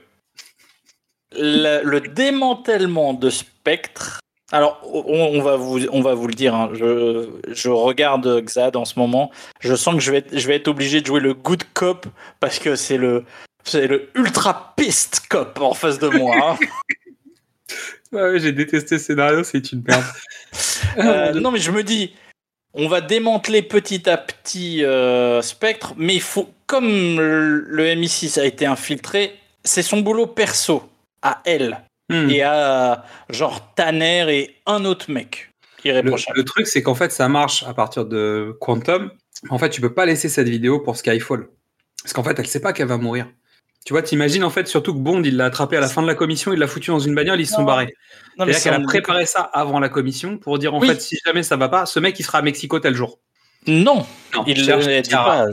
le, 1.33 1.83
le 1.85 2.01
démantèlement 2.01 3.15
de 3.15 3.31
Spectre. 3.31 4.21
Alors, 4.53 4.81
on, 4.93 5.39
on 5.39 5.43
va 5.43 5.57
vous, 5.57 5.87
on 5.93 6.01
va 6.01 6.15
vous 6.15 6.27
le 6.27 6.35
dire. 6.35 6.55
hein, 6.55 6.71
Je, 6.75 7.29
je 7.49 7.69
regarde 7.69 8.43
Xad 8.45 8.77
en 8.77 8.85
ce 8.85 8.99
moment. 8.99 9.31
Je 9.61 9.75
sens 9.75 9.95
que 9.95 10.01
je 10.01 10.11
vais, 10.11 10.19
être, 10.19 10.37
je 10.37 10.47
vais 10.49 10.57
être 10.57 10.69
obligé 10.69 11.01
de 11.01 11.07
jouer 11.07 11.21
le 11.21 11.35
good 11.35 11.63
cop 11.75 12.07
parce 12.41 12.59
que 12.59 12.75
c'est 12.75 12.97
le, 12.97 13.25
c'est 13.65 13.87
le 13.87 14.11
ultra 14.15 14.73
piste 14.77 15.23
cop 15.29 15.61
en 15.61 15.75
face 15.75 15.99
de 15.99 16.09
moi. 16.09 16.59
hein. 16.61 16.67
Ouais, 18.13 18.23
ouais, 18.33 18.41
J'ai 18.41 18.53
détesté 18.53 18.99
ce 18.99 19.05
scénario, 19.05 19.45
c'est 19.45 19.71
une 19.73 19.85
merde. 19.87 20.05
Euh, 20.99 21.33
non, 21.35 21.53
mais 21.53 21.61
je 21.61 21.71
me 21.71 21.85
dis, 21.85 22.13
on 22.75 22.89
va 22.89 23.01
démanteler 23.01 23.63
petit 23.63 24.09
à 24.11 24.17
petit 24.17 24.85
euh, 24.85 25.43
Spectre, 25.43 25.95
mais 25.97 26.15
il 26.15 26.21
faut, 26.21 26.49
comme 26.67 26.89
le 26.89 27.61
le 27.69 27.85
MI6 27.87 28.41
a 28.41 28.45
été 28.45 28.67
infiltré, 28.67 29.39
c'est 29.65 29.83
son 29.83 30.01
boulot 30.01 30.27
perso, 30.27 30.83
à 31.23 31.41
elle, 31.45 31.83
Hmm. 32.11 32.29
et 32.31 32.43
à 32.43 33.05
genre 33.31 33.73
Tanner 33.75 34.27
et 34.29 34.57
un 34.67 34.85
autre 34.85 35.11
mec. 35.11 35.53
Le, 35.85 35.91
Irréprochable. 35.91 36.37
le 36.39 36.45
truc, 36.45 36.67
c'est 36.67 36.83
qu'en 36.83 36.95
fait, 36.95 37.11
ça 37.13 37.29
marche 37.29 37.63
à 37.65 37.73
partir 37.73 38.05
de 38.05 38.55
Quantum. 38.61 39.11
En 39.49 39.59
fait, 39.59 39.71
tu 39.71 39.81
peux 39.81 39.95
pas 39.95 40.05
laisser 40.05 40.29
cette 40.29 40.49
vidéo 40.49 40.81
pour 40.81 40.97
Skyfall. 40.97 41.49
Parce 42.03 42.13
qu'en 42.13 42.23
fait, 42.23 42.39
elle 42.39 42.47
sait 42.47 42.61
pas 42.61 42.73
qu'elle 42.75 42.89
va 42.89 42.99
mourir. 42.99 43.27
Tu 43.87 43.95
vois, 43.95 44.03
t'imagines 44.03 44.45
en 44.45 44.51
fait 44.51 44.67
surtout 44.69 44.93
que 44.93 44.99
Bond, 44.99 45.23
il 45.23 45.37
l'a 45.39 45.47
attrapé 45.47 45.79
à 45.79 45.81
la 45.81 45.89
fin 45.89 46.03
de 46.03 46.07
la 46.07 46.15
commission, 46.15 46.53
il 46.53 46.59
l'a 46.59 46.67
foutu 46.67 46.91
dans 46.91 46.99
une 46.99 47.15
bagnole, 47.15 47.41
ils 47.41 47.47
se 47.47 47.55
sont 47.55 47.61
Non. 47.63 47.67
barrés. 47.67 47.95
C'est-à-dire 48.37 48.63
qu'elle 48.63 48.75
a 48.75 48.81
préparé 48.81 49.25
ça 49.25 49.41
avant 49.41 49.81
la 49.81 49.89
commission 49.89 50.37
pour 50.37 50.59
dire 50.59 50.75
en 50.75 50.81
Oui. 50.81 50.89
fait, 50.89 51.01
si 51.01 51.17
jamais 51.25 51.43
ça 51.43 51.57
va 51.57 51.71
pas, 51.71 51.87
ce 51.87 51.99
mec, 51.99 52.19
il 52.21 52.23
sera 52.23 52.39
à 52.39 52.43
Mexico 52.43 52.79
tel 52.79 52.95
jour. 52.95 53.21
Non, 53.67 54.07
Non, 54.35 54.45
il 54.47 54.65
cherche 54.65 54.87
le 54.87 55.03
dit 55.03 55.11
pas. 55.11 55.47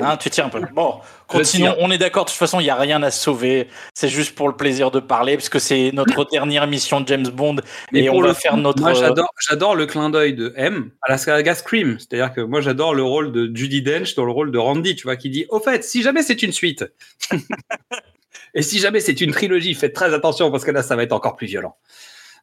Hein, 0.00 0.16
tu 0.16 0.30
tiens 0.30 0.46
un 0.46 0.48
peu. 0.48 0.60
Bon, 0.74 1.00
continuons. 1.28 1.76
On 1.78 1.92
est 1.92 1.98
d'accord. 1.98 2.24
De 2.24 2.30
toute 2.30 2.38
façon, 2.38 2.58
il 2.58 2.64
n'y 2.64 2.70
a 2.70 2.76
rien 2.76 3.00
à 3.04 3.12
sauver. 3.12 3.68
C'est 3.94 4.08
juste 4.08 4.34
pour 4.34 4.48
le 4.48 4.56
plaisir 4.56 4.90
de 4.90 4.98
parler, 4.98 5.36
parce 5.36 5.48
que 5.48 5.60
c'est 5.60 5.92
notre 5.92 6.24
dernière 6.30 6.64
émission 6.64 7.00
de 7.00 7.06
James 7.06 7.28
Bond. 7.28 7.56
Mais 7.92 8.00
et 8.00 8.10
on 8.10 8.20
le 8.20 8.28
va 8.28 8.34
faire 8.34 8.56
notre. 8.56 8.82
Moi, 8.82 8.94
j'adore, 8.94 9.32
j'adore 9.48 9.76
le 9.76 9.86
clin 9.86 10.10
d'œil 10.10 10.34
de 10.34 10.52
M 10.56 10.90
à 11.02 11.12
la 11.12 11.18
saga 11.18 11.54
Scream. 11.54 11.98
C'est-à-dire 12.00 12.32
que 12.32 12.40
moi, 12.40 12.60
j'adore 12.60 12.94
le 12.94 13.04
rôle 13.04 13.30
de 13.30 13.48
Judy 13.54 13.80
Dench 13.80 14.16
dans 14.16 14.24
le 14.24 14.32
rôle 14.32 14.50
de 14.50 14.58
Randy, 14.58 14.96
tu 14.96 15.04
vois, 15.04 15.14
qui 15.14 15.30
dit 15.30 15.46
Au 15.48 15.60
fait, 15.60 15.84
si 15.84 16.02
jamais 16.02 16.22
c'est 16.22 16.42
une 16.42 16.52
suite, 16.52 16.84
et 18.54 18.62
si 18.62 18.80
jamais 18.80 18.98
c'est 18.98 19.20
une 19.20 19.30
trilogie, 19.30 19.74
faites 19.74 19.94
très 19.94 20.14
attention 20.14 20.50
parce 20.50 20.64
que 20.64 20.72
là, 20.72 20.82
ça 20.82 20.96
va 20.96 21.04
être 21.04 21.12
encore 21.12 21.36
plus 21.36 21.46
violent. 21.46 21.76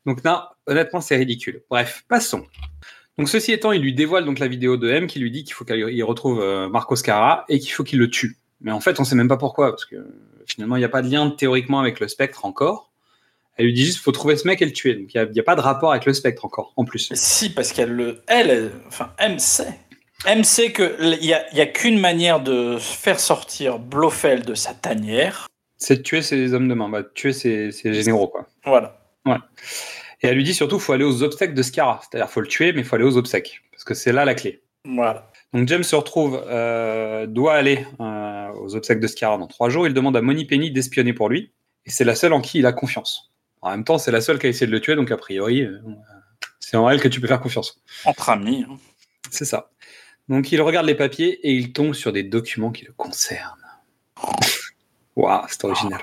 Donc, 0.05 0.23
non, 0.23 0.41
honnêtement, 0.65 1.01
c'est 1.01 1.17
ridicule. 1.17 1.61
Bref, 1.69 2.05
passons. 2.07 2.45
Donc, 3.19 3.29
ceci 3.29 3.51
étant, 3.51 3.71
il 3.73 3.81
lui 3.81 3.93
dévoile 3.93 4.25
donc 4.25 4.39
la 4.39 4.47
vidéo 4.47 4.77
de 4.77 4.89
M 4.89 5.05
qui 5.05 5.19
lui 5.19 5.29
dit 5.29 5.43
qu'il 5.43 5.53
faut 5.53 5.65
qu'il 5.65 6.03
retrouve 6.03 6.41
euh, 6.41 6.69
Marco 6.69 6.95
Scarra 6.95 7.45
et 7.49 7.59
qu'il 7.59 7.71
faut 7.71 7.83
qu'il 7.83 7.99
le 7.99 8.09
tue. 8.09 8.37
Mais 8.61 8.71
en 8.71 8.79
fait, 8.79 8.99
on 8.99 9.03
sait 9.03 9.15
même 9.15 9.27
pas 9.27 9.37
pourquoi, 9.37 9.71
parce 9.71 9.85
que 9.85 9.97
finalement, 10.45 10.77
il 10.77 10.79
n'y 10.79 10.85
a 10.85 10.89
pas 10.89 11.01
de 11.01 11.11
lien 11.11 11.29
théoriquement 11.29 11.79
avec 11.79 11.99
le 11.99 12.07
spectre 12.07 12.45
encore. 12.45 12.91
Elle 13.57 13.65
lui 13.65 13.73
dit 13.73 13.85
juste, 13.85 13.99
faut 13.99 14.13
trouver 14.13 14.37
ce 14.37 14.47
mec 14.47 14.61
et 14.61 14.65
le 14.65 14.71
tuer. 14.71 14.95
Donc 14.95 15.13
il 15.13 15.31
n'y 15.31 15.39
a, 15.39 15.43
pas 15.43 15.55
de 15.55 15.61
rapport 15.61 15.91
avec 15.91 16.05
le 16.05 16.13
spectre 16.13 16.45
encore, 16.45 16.71
en 16.77 16.85
plus. 16.85 17.11
Si, 17.13 17.49
parce 17.49 17.73
qu'elle 17.73 17.91
le. 17.91 18.21
Elle, 18.27 18.49
elle- 18.49 18.71
enfin, 18.87 19.11
M 19.19 19.37
sait. 19.37 19.77
M 20.25 20.45
sait 20.45 20.71
qu'il 20.71 21.17
n'y 21.21 21.33
a, 21.33 21.53
y 21.53 21.59
a 21.59 21.65
qu'une 21.65 21.99
manière 21.99 22.39
de 22.39 22.77
faire 22.79 23.19
sortir 23.19 23.79
Blofeld 23.79 24.45
de 24.45 24.53
sa 24.53 24.73
tanière. 24.73 25.47
C'est 25.75 25.97
de 25.97 26.01
tuer 26.01 26.21
ses 26.21 26.53
hommes 26.53 26.69
de 26.69 26.73
main, 26.73 26.87
bah, 26.87 27.01
de 27.01 27.11
tuer 27.13 27.33
ses, 27.33 27.71
ses 27.71 27.93
généraux, 27.93 28.27
quoi. 28.27 28.47
Voilà. 28.65 28.97
Et 30.21 30.27
elle 30.27 30.35
lui 30.35 30.43
dit 30.43 30.53
surtout, 30.53 30.79
faut 30.79 30.93
aller 30.93 31.05
aux 31.05 31.23
obsèques 31.23 31.53
de 31.53 31.61
Scarra. 31.63 32.01
C'est-à-dire, 32.01 32.29
faut 32.29 32.41
le 32.41 32.47
tuer, 32.47 32.73
mais 32.73 32.79
il 32.79 32.85
faut 32.85 32.95
aller 32.95 33.05
aux 33.05 33.17
obsèques. 33.17 33.61
Parce 33.71 33.83
que 33.83 33.93
c'est 33.93 34.11
là 34.11 34.25
la 34.25 34.35
clé. 34.35 34.61
Voilà. 34.85 35.31
Donc 35.53 35.67
James 35.67 35.83
se 35.83 35.95
retrouve, 35.95 36.43
euh, 36.47 37.25
doit 37.25 37.53
aller 37.55 37.85
euh, 37.99 38.49
aux 38.61 38.75
obsèques 38.75 38.99
de 38.99 39.07
Scarra 39.07 39.37
dans 39.37 39.47
trois 39.47 39.69
jours. 39.69 39.87
Il 39.87 39.93
demande 39.93 40.17
à 40.17 40.21
Moni 40.21 40.45
Penny 40.45 40.71
d'espionner 40.71 41.13
pour 41.13 41.29
lui. 41.29 41.51
Et 41.85 41.89
c'est 41.89 42.03
la 42.03 42.15
seule 42.15 42.33
en 42.33 42.41
qui 42.41 42.59
il 42.59 42.65
a 42.65 42.73
confiance. 42.73 43.31
En 43.61 43.71
même 43.71 43.83
temps, 43.83 43.97
c'est 43.97 44.11
la 44.11 44.21
seule 44.21 44.39
qui 44.39 44.45
a 44.47 44.49
essayé 44.49 44.67
de 44.67 44.71
le 44.71 44.79
tuer, 44.79 44.95
donc 44.95 45.11
a 45.11 45.17
priori, 45.17 45.63
euh, 45.63 45.79
c'est 46.59 46.77
en 46.77 46.89
elle 46.89 47.01
que 47.01 47.07
tu 47.07 47.19
peux 47.19 47.27
faire 47.27 47.41
confiance. 47.41 47.81
Entre 48.05 48.29
amis. 48.29 48.65
hein. 48.69 48.77
C'est 49.31 49.45
ça. 49.45 49.71
Donc 50.29 50.51
il 50.51 50.61
regarde 50.61 50.85
les 50.85 50.95
papiers 50.95 51.39
et 51.47 51.53
il 51.53 51.73
tombe 51.73 51.93
sur 51.93 52.13
des 52.13 52.23
documents 52.23 52.71
qui 52.71 52.85
le 52.85 52.93
concernent. 52.93 53.55
Waouh, 55.15 55.45
c'est 55.49 55.65
original. 55.65 55.99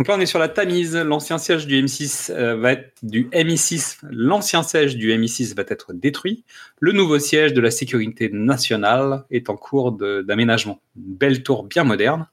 Donc 0.00 0.08
là, 0.08 0.14
on 0.16 0.20
est 0.20 0.24
sur 0.24 0.38
la 0.38 0.48
Tamise. 0.48 0.96
L'ancien 0.96 1.36
siège 1.36 1.66
du 1.66 1.78
M6 1.84 2.32
euh, 2.32 2.56
va 2.56 2.72
être 2.72 2.94
du 3.02 3.28
MI6. 3.34 3.98
L'ancien 4.10 4.62
siège 4.62 4.96
du 4.96 5.12
MI6 5.12 5.54
va 5.54 5.62
être 5.68 5.92
détruit. 5.92 6.42
Le 6.80 6.92
nouveau 6.92 7.18
siège 7.18 7.52
de 7.52 7.60
la 7.60 7.70
sécurité 7.70 8.30
nationale 8.32 9.24
est 9.30 9.50
en 9.50 9.56
cours 9.56 9.92
d'aménagement. 9.92 10.80
Belle 10.96 11.42
tour 11.42 11.64
bien 11.64 11.84
moderne. 11.84 12.26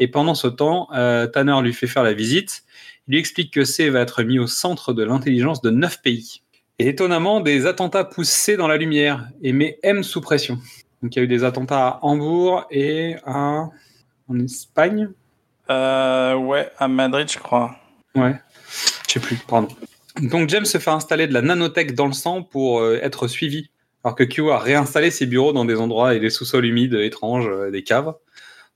Et 0.00 0.08
pendant 0.08 0.34
ce 0.34 0.48
temps, 0.48 0.88
euh, 0.92 1.28
Tanner 1.28 1.54
lui 1.62 1.72
fait 1.72 1.86
faire 1.86 2.02
la 2.02 2.14
visite. 2.14 2.64
Il 3.06 3.12
lui 3.12 3.20
explique 3.20 3.54
que 3.54 3.62
C 3.62 3.90
va 3.90 4.00
être 4.00 4.24
mis 4.24 4.40
au 4.40 4.48
centre 4.48 4.92
de 4.92 5.04
l'intelligence 5.04 5.62
de 5.62 5.70
neuf 5.70 6.02
pays. 6.02 6.42
Et 6.80 6.88
étonnamment, 6.88 7.40
des 7.40 7.66
attentats 7.66 8.02
poussent 8.02 8.28
C 8.28 8.56
dans 8.56 8.66
la 8.66 8.76
lumière 8.76 9.28
et 9.40 9.52
met 9.52 9.78
M 9.84 10.02
sous 10.02 10.20
pression. 10.20 10.58
Donc 11.00 11.14
il 11.14 11.20
y 11.20 11.22
a 11.22 11.24
eu 11.26 11.28
des 11.28 11.44
attentats 11.44 11.86
à 11.86 11.98
Hambourg 12.02 12.66
et 12.72 13.14
à... 13.24 13.68
en 14.26 14.40
Espagne. 14.40 15.10
Euh, 15.70 16.34
ouais, 16.34 16.70
à 16.78 16.88
Madrid, 16.88 17.30
je 17.30 17.38
crois. 17.38 17.76
Ouais, 18.14 18.34
je 19.06 19.12
sais 19.14 19.20
plus, 19.20 19.36
pardon. 19.36 19.68
Donc 20.20 20.48
James 20.50 20.64
se 20.64 20.78
fait 20.78 20.90
installer 20.90 21.26
de 21.26 21.32
la 21.32 21.42
nanotech 21.42 21.94
dans 21.94 22.06
le 22.06 22.12
sang 22.12 22.42
pour 22.42 22.80
euh, 22.80 23.00
être 23.02 23.26
suivi, 23.26 23.70
alors 24.04 24.14
que 24.14 24.22
Q 24.24 24.50
a 24.50 24.58
réinstallé 24.58 25.10
ses 25.10 25.26
bureaux 25.26 25.52
dans 25.52 25.64
des 25.64 25.80
endroits 25.80 26.14
et 26.14 26.20
des 26.20 26.30
sous-sols 26.30 26.66
humides 26.66 26.94
étranges, 26.94 27.48
euh, 27.48 27.70
des 27.70 27.82
caves. 27.82 28.14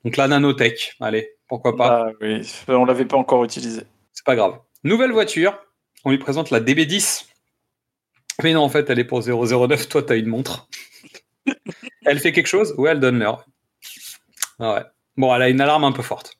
Donc 0.04 0.16
la 0.16 0.26
nanotech, 0.28 0.96
allez, 1.00 1.30
pourquoi 1.46 1.76
pas, 1.76 2.06
Ah 2.08 2.12
oui, 2.20 2.42
on 2.68 2.84
l'avait 2.84 3.04
pas 3.04 3.16
encore 3.16 3.44
utilisé. 3.44 3.82
c'est 4.12 4.24
pas 4.24 4.34
grave. 4.36 4.58
Nouvelle 4.84 5.12
voiture, 5.12 5.56
on 6.04 6.10
lui 6.10 6.18
présente 6.18 6.50
la 6.50 6.60
DB10. 6.60 7.26
Mais 8.42 8.52
non, 8.52 8.62
en 8.62 8.68
fait, 8.68 8.88
elle 8.88 8.98
est 9.00 9.04
pour 9.04 9.20
009, 9.22 9.88
toi, 9.88 10.02
t'as 10.02 10.16
une 10.16 10.26
montre. 10.26 10.68
elle 12.06 12.20
fait 12.20 12.32
quelque 12.32 12.46
chose 12.46 12.74
Ouais, 12.78 12.90
elle 12.90 13.00
donne 13.00 13.18
l'heure. 13.18 13.44
Ah 14.60 14.74
ouais. 14.74 14.82
Bon, 15.16 15.34
elle 15.34 15.42
a 15.42 15.48
une 15.48 15.60
alarme 15.60 15.84
un 15.84 15.92
peu 15.92 16.02
forte. 16.02 16.37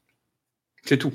C'est 0.88 0.96
tout. 0.96 1.12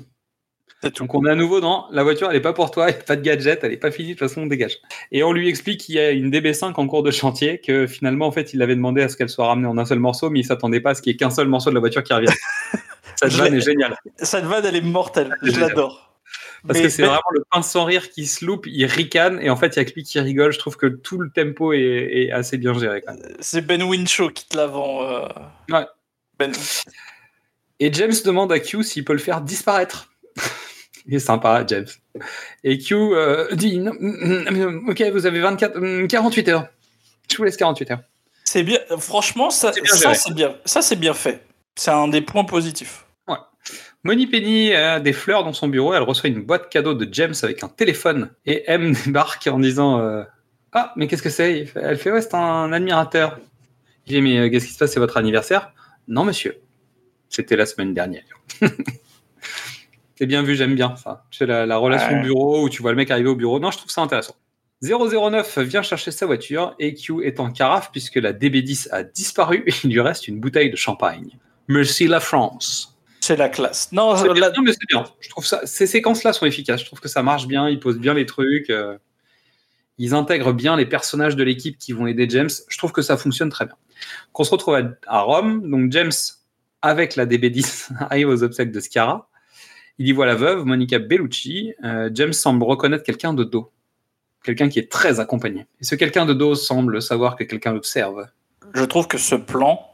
Donc 0.98 1.16
on 1.16 1.26
est 1.26 1.30
à 1.30 1.36
nouveau 1.36 1.62
dans 1.62 1.88
la 1.92 2.04
voiture, 2.04 2.28
elle 2.30 2.36
n'est 2.36 2.42
pas 2.42 2.52
pour 2.52 2.70
toi, 2.70 2.90
il 2.90 2.94
n'y 2.94 3.00
a 3.00 3.04
pas 3.04 3.16
de 3.16 3.22
gadget, 3.22 3.64
elle 3.64 3.72
n'est 3.72 3.78
pas 3.78 3.90
finie, 3.90 4.10
de 4.10 4.20
toute 4.20 4.28
façon 4.28 4.42
on 4.42 4.46
dégage. 4.48 4.80
Et 5.14 5.24
on 5.24 5.32
lui 5.32 5.48
explique 5.48 5.80
qu'il 5.80 5.96
y 5.96 6.00
a 6.00 6.12
une 6.12 6.30
DB5 6.30 6.74
en 6.76 6.88
cours 6.88 7.04
de 7.04 7.12
chantier, 7.12 7.60
que 7.62 7.88
finalement 7.88 8.28
en 8.28 8.32
fait 8.34 8.54
il 8.54 8.62
avait 8.62 8.76
demandé 8.76 9.02
à 9.02 9.08
ce 9.08 9.16
qu'elle 9.16 9.30
soit 9.30 9.48
ramenée 9.48 9.68
en 9.68 9.78
un 9.78 9.86
seul 9.86 10.00
morceau, 10.00 10.30
mais 10.30 10.42
il 10.42 10.44
s'attendait 10.46 10.82
pas 10.82 10.90
à 10.92 10.96
ce 10.96 11.02
qu'il 11.02 11.12
y 11.12 11.16
ait 11.16 11.18
qu'un 11.18 11.30
seul 11.30 11.48
morceau 11.48 11.70
de 11.70 11.76
la 11.76 11.80
voiture 11.80 12.04
qui 12.04 12.14
revienne. 12.14 12.34
Cette 13.16 13.32
vanne 13.32 13.54
est 13.56 13.62
géniale. 13.62 13.96
Cette 14.18 14.44
vanne, 14.44 14.66
elle 14.66 14.76
est 14.76 14.82
mortelle. 14.82 15.34
Je 15.42 15.58
l'adore. 15.58 16.14
Parce 16.68 16.80
Mais- 16.80 16.84
que 16.86 16.90
c'est 16.90 17.02
mais- 17.04 17.08
vraiment 17.08 17.22
le 17.32 17.44
pince 17.50 17.70
sans 17.72 17.86
rire 17.86 18.10
qui 18.10 18.26
se 18.26 18.44
loupe, 18.44 18.66
il 18.68 18.86
ricane, 18.86 19.40
et 19.42 19.50
en 19.50 19.56
fait 19.56 19.76
il 19.76 19.78
y 19.78 19.80
a 19.82 19.86
que 19.86 19.94
lui 19.94 20.04
qui 20.04 20.20
rigole. 20.20 20.52
Je 20.52 20.60
trouve 20.60 20.76
que 20.76 20.88
tout 20.88 21.18
le 21.18 21.30
tempo 21.30 21.72
est, 21.72 21.80
est 21.80 22.32
assez 22.32 22.58
bien 22.58 22.78
géré 22.78 23.02
même. 23.08 23.18
C'est 23.40 23.62
Ben 23.66 23.82
Winshaw 23.84 24.30
qui 24.32 24.50
te 24.50 24.58
la 24.58 24.68
vend. 24.68 25.02
euh, 25.04 25.28
Ouais. 25.70 25.86
Ben... 26.40 26.52
Et 27.84 27.92
James 27.92 28.14
demande 28.24 28.50
à 28.54 28.62
Q 28.62 28.82
s'il 28.82 29.04
peut 29.04 29.12
le 29.12 29.20
faire 29.20 29.42
disparaître. 29.42 30.10
Il 31.06 31.16
est 31.16 31.20
sympa, 31.20 31.66
James. 31.68 31.88
Et 32.64 32.78
Q 32.78 32.96
euh, 32.96 33.54
dit 33.56 33.78
non, 33.78 33.92
mm, 34.00 34.50
mm, 34.50 34.90
Ok, 34.90 35.02
vous 35.12 35.26
avez 35.26 35.42
24, 35.42 35.78
mm, 35.78 36.08
48 36.08 36.48
heures. 36.48 36.68
Je 37.30 37.36
vous 37.36 37.44
laisse 37.44 37.58
48 37.58 37.92
heures. 37.92 38.00
C'est 38.46 38.64
bien. 38.64 38.80
Franchement, 39.00 39.50
ça, 39.50 39.74
C'est 39.74 39.82
bien 39.82 40.14
bien. 40.34 40.56
Bien 40.96 41.14
fait. 41.14 41.44
C'est 41.76 41.92
un 41.92 42.08
des 42.08 42.22
points 42.22 42.46
positifs. 42.46 43.06
Moni 44.06 44.28
Penny 44.28 44.74
a 44.74 45.02
des 45.02 45.14
fleurs 45.14 45.44
dans 45.44 45.54
son 45.54 45.68
bureau. 45.68 45.94
Elle 45.94 46.04
reçoit 46.04 46.30
une 46.30 46.42
boîte 46.42 46.70
cadeau 46.70 46.94
de 46.94 47.14
James 47.14 47.36
avec 47.44 47.64
un 47.64 47.70
téléphone. 47.70 48.30
Et 48.46 48.64
M 48.68 48.94
débarque 49.06 49.48
en 49.48 49.60
disant 49.60 50.00
euh, 50.00 50.24
Ah, 50.72 50.94
mais 50.96 51.08
qu'est-ce 51.08 51.24
que 51.24 51.30
c'est? 51.30 51.68
Elle 51.76 51.98
fait 51.98 52.12
Ouais, 52.14 52.22
c'est 52.22 52.34
un 52.34 52.72
admirateur. 52.72 53.40
Il 54.08 54.14
dit 54.14 54.22
Mais 54.22 54.38
euh, 54.38 54.50
qu'est-ce 54.50 54.68
qui 54.68 54.74
se 54.74 54.78
passe? 54.78 54.94
C'est 54.94 55.02
votre 55.02 55.18
anniversaire? 55.18 55.74
Non, 56.08 56.24
monsieur. 56.24 56.63
C'était 57.34 57.56
la 57.56 57.66
semaine 57.66 57.94
dernière. 57.94 58.24
c'est 60.16 60.26
bien 60.26 60.44
vu, 60.44 60.56
j'aime 60.56 60.76
bien 60.76 60.96
ça. 60.96 61.26
Tu 61.32 61.40
sais, 61.40 61.46
la, 61.46 61.66
la 61.66 61.78
relation 61.78 62.14
Ouais. 62.16 62.22
bureau 62.22 62.64
où 62.64 62.70
tu 62.70 62.82
vois 62.82 62.92
le 62.92 62.98
mec 62.98 63.10
arriver 63.12 63.30
au 63.30 63.36
bureau. 63.36 63.60
Non, 63.60 63.72
je 63.72 63.78
trouve 63.78 63.92
ça 63.92 64.02
intéressant. 64.02 64.36
009 64.82 65.60
vient 65.60 65.82
chercher 65.82 66.12
sa 66.12 66.26
voiture 66.26 66.76
et 66.78 66.94
Q 66.94 67.24
est 67.26 67.40
en 67.40 67.52
carafe 67.52 67.90
puisque 67.92 68.16
la 68.16 68.34
DB10 68.34 68.90
a 68.92 69.04
disparu 69.04 69.64
et 69.66 69.74
il 69.84 69.92
lui 69.92 70.02
reste 70.02 70.28
une 70.28 70.40
bouteille 70.40 70.70
de 70.70 70.76
champagne. 70.76 71.38
Merci 71.68 72.08
la 72.08 72.20
France. 72.20 72.98
C'est 73.22 73.38
la 73.38 73.48
classe. 73.48 73.92
Non, 73.94 74.14
la- 74.34 74.50
non, 74.52 74.62
mais 74.64 74.74
c'est 74.74 74.86
bien. 74.90 75.06
Je 75.22 75.30
trouve 75.30 75.46
ça, 75.46 75.66
ces 75.66 75.88
séquences-là 75.88 76.34
sont 76.34 76.46
efficaces. 76.46 76.82
Je 76.82 76.86
trouve 76.86 77.00
que 77.00 77.08
ça 77.08 77.24
marche 77.24 77.48
bien. 77.48 77.70
Ils 77.70 77.80
posent 77.80 78.00
bien 78.00 78.14
les 78.14 78.26
trucs. 78.26 78.70
euh, 78.70 78.98
ils 79.98 80.14
intègrent 80.14 80.52
bien 80.52 80.76
les 80.76 80.86
personnages 80.86 81.36
de 81.38 81.44
l'équipe 81.44 81.78
qui 81.78 81.94
vont 81.94 82.06
aider 82.06 82.28
James. 82.30 82.50
Je 82.68 82.78
trouve 82.78 82.92
que 82.92 83.02
ça 83.02 83.16
fonctionne 83.16 83.50
très 83.50 83.66
bien. 83.66 83.76
Qu'on 84.34 84.44
se 84.44 84.52
retrouve 84.52 84.76
à, 84.76 84.82
à 85.08 85.22
Rome. 85.22 85.70
Donc 85.70 85.90
James, 85.94 86.12
avec 86.84 87.16
la 87.16 87.26
DB10, 87.26 87.90
arrive 88.10 88.30
aux 88.30 88.44
obsèques 88.44 88.72
de 88.72 88.80
Sciarra. 88.80 89.28
Il 89.98 90.08
y 90.08 90.12
voit 90.12 90.26
la 90.26 90.36
veuve, 90.36 90.66
Monica 90.66 91.00
Bellucci. 91.00 91.74
Euh, 91.84 92.10
James 92.14 92.34
semble 92.34 92.64
reconnaître 92.64 93.04
quelqu'un 93.04 93.34
de 93.34 93.44
dos. 93.44 93.72
Quelqu'un 94.44 94.68
qui 94.70 94.78
est 94.80 94.92
très 94.92 95.20
accompagné. 95.20 95.66
Et 95.80 95.86
ce 95.86 95.96
quelqu'un 95.96 96.26
de 96.26 96.34
dos 96.34 96.56
semble 96.56 97.02
savoir 97.02 97.36
que 97.36 97.44
quelqu'un 97.44 97.74
l'observe? 97.74 98.28
je 98.74 98.84
trouve 98.86 99.08
que 99.08 99.18
ce 99.20 99.36
plan 99.36 99.88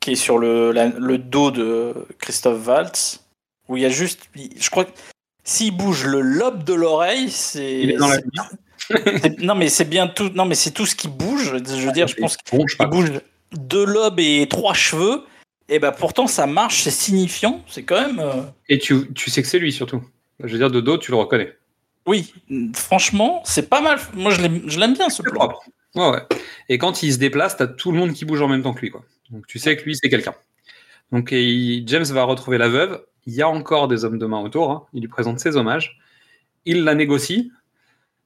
qui 0.00 0.12
est 0.12 0.16
sur 0.16 0.38
le, 0.38 0.70
la- 0.70 0.88
le 0.88 1.16
dos 1.18 1.50
de 1.50 1.94
Christophe 2.18 2.66
Waltz, 2.66 3.24
où 3.68 3.76
il 3.76 3.82
y 3.82 3.86
a 3.86 3.88
juste, 3.88 4.28
je 4.34 4.70
crois 4.70 4.84
que 4.84 4.90
s'il 5.44 5.74
bouge 5.74 6.04
le 6.04 6.20
lobe 6.20 6.62
de 6.62 6.74
l'oreille, 6.74 7.30
c'est. 7.30 7.80
Il 7.80 7.90
est 7.92 7.96
dans 7.96 8.08
la 8.08 8.18
Non 9.38 9.54
mais 9.54 9.68
c'est 9.70 9.86
bien 9.86 10.06
tout. 10.08 10.30
Non 10.34 10.44
mais 10.44 10.54
c'est 10.54 10.70
tout 10.72 10.84
ce 10.86 10.94
qui 10.94 11.08
bouge. 11.08 11.54
Je 11.64 11.86
veux 11.86 11.92
dire, 11.92 12.06
je 12.06 12.16
pense 12.16 12.36
qu'il 12.36 12.86
bouge 12.88 13.12
deux 13.52 13.84
lobes 13.86 14.20
et 14.20 14.46
trois 14.48 14.74
cheveux. 14.74 15.22
Et 15.68 15.78
ben 15.78 15.92
pourtant 15.92 16.26
ça 16.26 16.46
marche, 16.46 16.82
c'est 16.82 16.90
signifiant. 16.90 17.62
C'est 17.68 17.82
quand 17.82 18.00
même. 18.00 18.18
euh, 18.20 18.42
Et 18.68 18.78
tu, 18.78 19.12
tu 19.12 19.30
sais 19.30 19.42
que 19.42 19.48
c'est 19.48 19.58
lui 19.58 19.72
surtout. 19.72 20.02
Je 20.42 20.52
veux 20.52 20.58
dire, 20.58 20.70
de 20.70 20.80
dos, 20.80 20.98
tu 20.98 21.10
le 21.10 21.16
reconnais. 21.16 21.52
Oui, 22.06 22.32
franchement, 22.74 23.42
c'est 23.44 23.68
pas 23.68 23.80
mal. 23.82 23.98
Moi 24.14 24.30
je 24.32 24.40
l'aime 24.78 24.94
bien 24.94 25.10
ce 25.10 25.20
plan. 25.22 25.34
propre. 25.34 25.62
Ouais, 25.94 26.08
ouais. 26.10 26.22
Et 26.68 26.78
quand 26.78 27.02
il 27.02 27.12
se 27.12 27.18
déplace, 27.18 27.56
t'as 27.56 27.66
tout 27.66 27.92
le 27.92 27.98
monde 27.98 28.12
qui 28.12 28.24
bouge 28.24 28.40
en 28.40 28.48
même 28.48 28.62
temps 28.62 28.72
que 28.72 28.80
lui. 28.80 28.90
Quoi. 28.90 29.04
Donc 29.30 29.46
tu 29.46 29.58
sais 29.58 29.76
que 29.76 29.82
lui, 29.84 29.94
c'est 29.96 30.08
quelqu'un. 30.08 30.34
Donc 31.12 31.32
et 31.32 31.82
James 31.86 32.04
va 32.04 32.22
retrouver 32.24 32.56
la 32.58 32.68
veuve. 32.68 33.04
Il 33.26 33.34
y 33.34 33.42
a 33.42 33.48
encore 33.48 33.88
des 33.88 34.04
hommes 34.06 34.18
de 34.18 34.24
main 34.26 34.40
autour. 34.40 34.70
hein. 34.70 34.86
Il 34.94 35.00
lui 35.02 35.08
présente 35.08 35.38
ses 35.38 35.56
hommages. 35.56 35.98
Il 36.64 36.84
la 36.84 36.94
négocie. 36.94 37.52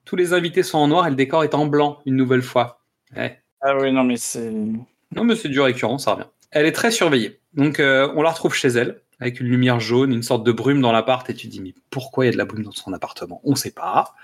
Tous 0.04 0.14
les 0.16 0.32
invités 0.32 0.62
sont 0.62 0.78
en 0.78 0.88
noir 0.88 1.06
et 1.06 1.10
le 1.10 1.16
décor 1.16 1.42
est 1.44 1.54
en 1.54 1.66
blanc 1.66 2.00
une 2.06 2.16
nouvelle 2.16 2.42
fois. 2.42 2.80
Ouais. 3.16 3.40
Ah 3.60 3.76
oui, 3.78 3.92
non 3.92 4.04
mais 4.04 4.16
c'est. 4.16 4.50
Non, 4.50 5.24
mais 5.24 5.34
c'est 5.36 5.48
du 5.48 5.60
récurrent, 5.60 5.98
ça 5.98 6.12
revient. 6.14 6.26
Elle 6.52 6.66
est 6.66 6.72
très 6.72 6.90
surveillée. 6.90 7.40
Donc, 7.54 7.80
euh, 7.80 8.12
on 8.14 8.22
la 8.22 8.30
retrouve 8.30 8.54
chez 8.54 8.68
elle, 8.68 9.00
avec 9.20 9.40
une 9.40 9.48
lumière 9.48 9.80
jaune, 9.80 10.12
une 10.12 10.22
sorte 10.22 10.44
de 10.44 10.52
brume 10.52 10.80
dans 10.80 10.92
l'appart, 10.92 11.28
et 11.30 11.34
tu 11.34 11.48
te 11.48 11.52
dis, 11.52 11.60
mais 11.60 11.74
pourquoi 11.90 12.24
il 12.24 12.28
y 12.28 12.30
a 12.30 12.32
de 12.32 12.38
la 12.38 12.44
brume 12.44 12.62
dans 12.62 12.72
son 12.72 12.92
appartement? 12.92 13.40
On 13.44 13.54
sait 13.54 13.70
pas. 13.70 14.14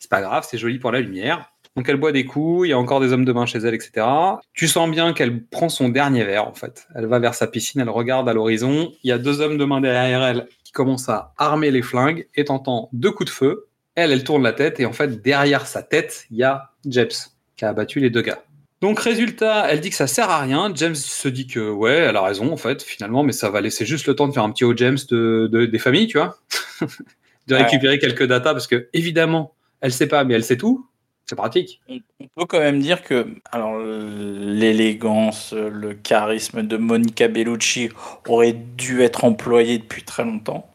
C'est 0.00 0.10
pas 0.10 0.20
grave, 0.20 0.46
c'est 0.48 0.58
joli 0.58 0.78
pour 0.78 0.90
la 0.90 1.00
lumière. 1.00 1.50
Donc 1.76 1.88
elle 1.88 1.96
boit 1.96 2.12
des 2.12 2.24
coups, 2.24 2.66
il 2.66 2.70
y 2.70 2.72
a 2.72 2.78
encore 2.78 3.00
des 3.00 3.12
hommes 3.12 3.24
de 3.24 3.32
main 3.32 3.46
chez 3.46 3.58
elle, 3.58 3.74
etc. 3.74 4.06
Tu 4.52 4.68
sens 4.68 4.88
bien 4.90 5.12
qu'elle 5.12 5.44
prend 5.44 5.68
son 5.68 5.88
dernier 5.88 6.24
verre, 6.24 6.46
en 6.46 6.54
fait. 6.54 6.86
Elle 6.94 7.06
va 7.06 7.18
vers 7.18 7.34
sa 7.34 7.46
piscine, 7.46 7.80
elle 7.80 7.88
regarde 7.88 8.28
à 8.28 8.32
l'horizon. 8.32 8.92
Il 9.02 9.08
y 9.08 9.12
a 9.12 9.18
deux 9.18 9.40
hommes 9.40 9.58
de 9.58 9.64
main 9.64 9.80
derrière 9.80 10.22
elle 10.22 10.46
qui 10.62 10.72
commencent 10.72 11.08
à 11.08 11.34
armer 11.36 11.70
les 11.70 11.82
flingues 11.82 12.28
et 12.34 12.44
t'entends 12.44 12.88
deux 12.92 13.10
coups 13.10 13.30
de 13.30 13.34
feu. 13.34 13.68
Elle, 13.96 14.12
elle 14.12 14.24
tourne 14.24 14.42
la 14.42 14.52
tête 14.52 14.78
et 14.78 14.86
en 14.86 14.92
fait, 14.92 15.22
derrière 15.22 15.66
sa 15.66 15.82
tête, 15.82 16.26
il 16.30 16.36
y 16.36 16.42
a 16.42 16.70
James 16.84 17.08
qui 17.56 17.64
a 17.64 17.70
abattu 17.70 18.00
les 18.00 18.10
deux 18.10 18.22
gars. 18.22 18.42
Donc 18.84 19.00
résultat, 19.00 19.66
elle 19.70 19.80
dit 19.80 19.88
que 19.88 19.96
ça 19.96 20.06
sert 20.06 20.28
à 20.28 20.40
rien. 20.40 20.70
James 20.74 20.94
se 20.94 21.26
dit 21.28 21.46
que 21.46 21.70
ouais, 21.70 21.94
elle 21.94 22.16
a 22.16 22.22
raison 22.22 22.52
en 22.52 22.58
fait, 22.58 22.82
finalement, 22.82 23.22
mais 23.22 23.32
ça 23.32 23.48
va 23.48 23.62
laisser 23.62 23.86
juste 23.86 24.06
le 24.06 24.14
temps 24.14 24.28
de 24.28 24.32
faire 24.34 24.42
un 24.42 24.50
petit 24.50 24.64
haut 24.64 24.76
James 24.76 24.98
de, 25.10 25.48
de- 25.50 25.64
des 25.64 25.78
familles, 25.78 26.06
tu 26.06 26.18
vois, 26.18 26.36
de 27.46 27.54
Ouais. 27.54 27.62
récupérer 27.62 27.98
quelques 27.98 28.24
datas 28.26 28.52
parce 28.52 28.66
que 28.66 28.88
évidemment, 28.92 29.54
elle 29.80 29.90
sait 29.90 30.06
pas, 30.06 30.24
mais 30.24 30.34
elle 30.34 30.44
sait 30.44 30.58
tout. 30.58 30.86
C'est 31.26 31.34
pratique. 31.36 31.80
On 31.88 31.98
on 32.20 32.26
peut 32.36 32.44
quand 32.46 32.58
même 32.60 32.80
dire 32.80 33.02
que 33.02 33.26
alors 33.50 33.78
l'élégance, 33.78 35.52
le 35.54 35.94
charisme 35.94 36.62
de 36.62 36.76
Monica 36.76 37.28
Bellucci 37.28 37.88
aurait 38.28 38.52
dû 38.76 39.00
être 39.02 39.24
employé 39.24 39.78
depuis 39.78 40.02
très 40.02 40.24
longtemps. 40.24 40.68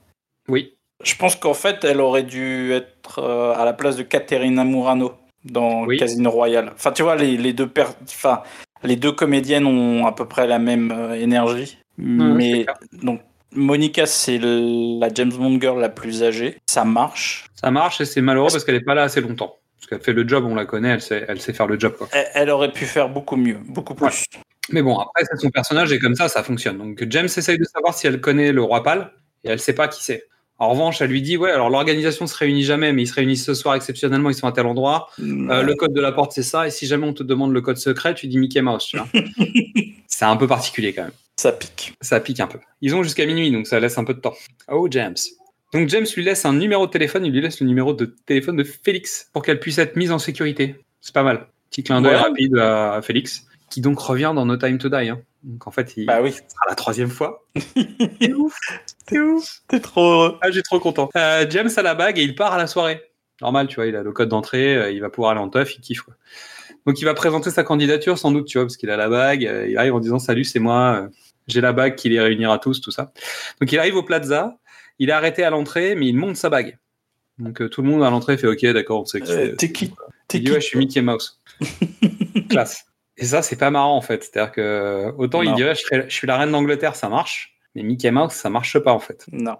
Oui. 0.47 0.73
Je 1.03 1.15
pense 1.15 1.35
qu'en 1.35 1.53
fait, 1.53 1.83
elle 1.83 2.01
aurait 2.01 2.23
dû 2.23 2.71
être 2.73 3.19
euh, 3.19 3.53
à 3.53 3.63
la 3.65 3.73
place 3.73 3.95
de 3.95 4.03
Caterina 4.03 4.63
Murano 4.65 5.13
dans 5.45 5.85
Oui. 5.85 5.97
Casino 5.97 6.29
Royale. 6.31 6.71
Enfin, 6.73 6.91
tu 6.91 7.03
vois, 7.03 7.15
les, 7.15 7.37
les 7.37 7.53
deux 7.53 7.67
per- 7.67 7.85
enfin, 8.03 8.43
les 8.83 8.95
deux 8.95 9.11
comédiennes 9.11 9.65
ont 9.65 10.05
à 10.05 10.11
peu 10.11 10.25
près 10.27 10.47
la 10.47 10.59
même 10.59 10.91
euh, 10.91 11.13
énergie. 11.13 11.77
c'est 11.97 12.03
mais 12.03 12.65
donc 13.01 13.21
Monica, 13.53 14.05
c'est 14.05 14.37
la 14.39 15.09
James 15.13 15.31
Bond 15.33 15.59
girl 15.59 15.79
la 15.79 15.89
plus 15.89 16.23
âgée. 16.23 16.57
Ça 16.69 16.85
marche. 16.85 17.45
Ça 17.55 17.71
marche 17.71 17.99
et 18.01 18.05
c'est 18.05 18.21
malheureux 18.21 18.49
parce 18.51 18.63
qu'elle 18.63 18.75
est 18.75 18.81
pas 18.81 18.93
là 18.95 19.03
assez 19.03 19.21
longtemps. 19.21 19.55
Parce 19.77 19.87
qu'elle 19.89 20.01
fait 20.01 20.13
le 20.13 20.27
job, 20.27 20.45
on 20.45 20.55
la 20.55 20.65
connaît, 20.65 20.89
elle 20.89 21.01
sait, 21.01 21.25
elle 21.27 21.41
sait 21.41 21.53
faire 21.53 21.65
le 21.67 21.79
job. 21.79 21.95
Quoi. 21.97 22.07
Elle, 22.11 22.27
elle 22.35 22.49
aurait 22.51 22.71
pu 22.71 22.85
faire 22.85 23.09
beaucoup 23.09 23.37
mieux, 23.37 23.57
beaucoup 23.65 23.95
plus. 23.95 24.25
Mais 24.71 24.83
bon, 24.83 24.97
après, 24.99 25.23
c'est 25.23 25.39
son 25.39 25.49
personnage 25.49 25.91
et 25.91 25.97
comme 25.99 26.15
ça, 26.15 26.29
ça 26.29 26.43
fonctionne. 26.43 26.77
Donc 26.77 27.03
James 27.09 27.25
essaye 27.25 27.57
de 27.57 27.63
savoir 27.63 27.95
si 27.95 28.05
elle 28.05 28.21
connaît 28.21 28.51
le 28.51 28.61
roi 28.61 28.83
pâle 28.83 29.11
et 29.43 29.49
elle 29.49 29.59
sait 29.59 29.73
pas 29.73 29.87
qui 29.87 30.03
c'est. 30.03 30.25
En 30.59 30.69
revanche, 30.69 31.01
elle 31.01 31.09
lui 31.09 31.21
dit 31.21 31.37
ouais, 31.37 31.51
alors 31.51 31.69
l'organisation 31.69 32.27
se 32.27 32.35
réunit 32.37 32.63
jamais, 32.63 32.91
mais 32.91 33.03
ils 33.03 33.07
se 33.07 33.13
réunissent 33.13 33.45
ce 33.45 33.53
soir 33.53 33.75
exceptionnellement, 33.75 34.29
ils 34.29 34.35
sont 34.35 34.47
à 34.47 34.51
tel 34.51 34.65
endroit. 34.65 35.09
Euh, 35.19 35.63
le 35.63 35.73
code 35.75 35.93
de 35.93 36.01
la 36.01 36.11
porte, 36.11 36.33
c'est 36.33 36.43
ça. 36.43 36.67
Et 36.67 36.69
si 36.71 36.85
jamais 36.85 37.07
on 37.07 37.13
te 37.13 37.23
demande 37.23 37.53
le 37.53 37.61
code 37.61 37.77
secret, 37.77 38.13
tu 38.13 38.27
dis 38.27 38.37
Mickey 38.37 38.61
Mouse. 38.61 38.91
C'est 40.07 40.25
un 40.25 40.35
peu 40.35 40.47
particulier 40.47 40.91
quand 40.93 41.03
même. 41.03 41.11
Ça 41.37 41.53
pique. 41.53 41.93
Ça 42.01 42.19
pique 42.19 42.41
un 42.41 42.47
peu. 42.47 42.59
Ils 42.81 42.93
ont 42.93 43.03
jusqu'à 43.03 43.25
minuit, 43.25 43.51
donc 43.51 43.67
ça 43.67 43.79
laisse 43.79 43.97
un 43.97 44.03
peu 44.03 44.13
de 44.13 44.19
temps. 44.19 44.33
Oh, 44.69 44.87
James. 44.91 45.15
Donc 45.71 45.87
James 45.87 46.05
lui 46.15 46.23
laisse 46.23 46.43
un 46.45 46.51
numéro 46.53 46.87
de 46.87 46.91
téléphone, 46.91 47.25
il 47.25 47.31
lui 47.31 47.39
laisse 47.41 47.61
le 47.61 47.67
numéro 47.67 47.93
de 47.93 48.13
téléphone 48.25 48.57
de 48.57 48.63
Félix 48.65 49.29
pour 49.31 49.43
qu'elle 49.43 49.59
puisse 49.61 49.77
être 49.77 49.95
mise 49.95 50.11
en 50.11 50.19
sécurité. 50.19 50.75
C'est 50.99 51.13
pas 51.13 51.23
mal. 51.23 51.47
Petit 51.69 51.83
clin 51.83 52.01
d'œil 52.01 52.15
Ouais. 52.15 52.17
rapide 52.17 52.57
à 52.57 52.99
Félix, 53.01 53.45
qui 53.69 53.81
donc 53.81 53.99
revient 53.99 54.31
dans 54.35 54.45
No 54.45 54.57
Time 54.57 54.77
to 54.77 54.89
Die. 54.89 55.09
hein. 55.09 55.21
Donc 55.43 55.67
en 55.67 55.71
fait, 55.71 55.93
il 55.97 56.05
Bah 56.05 56.21
oui. 56.21 56.31
sera 56.33 56.65
la 56.67 56.75
troisième 56.75 57.09
fois. 57.09 57.45
C'est 58.21 58.33
ouf. 58.33 58.57
C'est 59.07 59.19
ouf. 59.19 59.61
T'es 59.67 59.79
trop 59.79 60.01
heureux. 60.03 60.37
Ah, 60.41 60.51
j'ai 60.51 60.61
trop 60.63 60.79
content. 60.79 61.09
Euh, 61.15 61.45
James 61.49 61.69
a 61.75 61.81
la 61.81 61.95
bague 61.95 62.17
et 62.19 62.23
il 62.23 62.35
part 62.35 62.53
à 62.53 62.57
la 62.57 62.67
soirée. 62.67 63.01
Normal, 63.41 63.67
tu 63.67 63.75
vois, 63.75 63.85
il 63.87 63.95
a 63.95 64.03
le 64.03 64.11
code 64.11 64.27
d'entrée, 64.29 64.75
euh, 64.75 64.91
il 64.91 64.99
va 64.99 65.09
pouvoir 65.09 65.31
aller 65.31 65.39
en 65.39 65.47
teuf, 65.49 65.73
il 65.75 65.81
kiffe. 65.81 66.01
Quoi. 66.01 66.13
Donc 66.85 66.99
il 66.99 67.05
va 67.05 67.13
présenter 67.13 67.51
sa 67.51 67.63
candidature 67.63 68.17
sans 68.17 68.31
doute, 68.31 68.47
tu 68.47 68.57
vois, 68.57 68.65
parce 68.65 68.75
qu'il 68.75 68.89
a 68.89 68.97
la 68.97 69.07
bague. 69.07 69.45
euh, 69.45 69.67
il 69.69 69.77
arrive 69.77 69.95
en 69.95 69.99
disant 70.01 70.19
salut, 70.19 70.43
c'est 70.43 70.59
moi, 70.59 71.07
j'ai 71.47 71.61
la 71.61 71.71
bague 71.71 71.95
qui 71.95 72.09
les 72.09 72.19
réunira 72.19 72.59
tous, 72.59 72.81
tout 72.81 72.91
ça. 72.91 73.11
Donc 73.61 73.71
il 73.71 73.79
arrive 73.79 73.95
au 73.95 74.03
plaza, 74.03 74.57
il 74.99 75.07
est 75.09 75.13
arrêté 75.13 75.43
à 75.45 75.49
l'entrée, 75.51 75.95
mais 75.95 76.07
il 76.07 76.17
monte 76.17 76.35
sa 76.35 76.49
bague. 76.49 76.77
Donc 77.37 77.61
euh, 77.61 77.69
tout 77.69 77.81
le 77.81 77.87
monde 77.87 78.03
à 78.03 78.09
l'entrée 78.09 78.37
fait 78.37 78.47
ok, 78.47 78.65
d'accord, 78.73 79.01
on 79.01 79.05
sait 79.05 79.21
qui 79.21 79.31
Euh. 79.31 79.55
T'es 79.55 79.71
qui? 79.71 79.93
T'es 80.27 80.41
qui? 80.43 80.51
ouais, 80.51 80.59
je 80.59 80.65
suis 80.65 80.77
Mickey 80.77 81.01
Mouse. 81.01 81.39
Classe. 82.49 82.83
Et 83.19 83.25
ça, 83.25 83.41
c'est 83.41 83.55
pas 83.57 83.69
marrant 83.69 83.95
en 83.95 84.01
fait. 84.01 84.23
C'est-à-dire 84.23 84.51
que 84.51 85.13
autant 85.17 85.41
il 85.41 85.53
dirait 85.55 85.75
je, 85.75 85.81
serais- 85.81 86.05
je 86.09 86.13
suis 86.13 86.25
la 86.27 86.37
reine 86.37 86.51
d'Angleterre, 86.51 86.95
ça 86.95 87.09
marche, 87.09 87.57
mais 87.75 87.83
Mickey 87.83 88.09
Mouse, 88.11 88.31
ça 88.31 88.49
marche 88.49 88.79
pas 88.79 88.93
en 88.93 88.99
fait. 88.99 89.25
Non. 89.31 89.57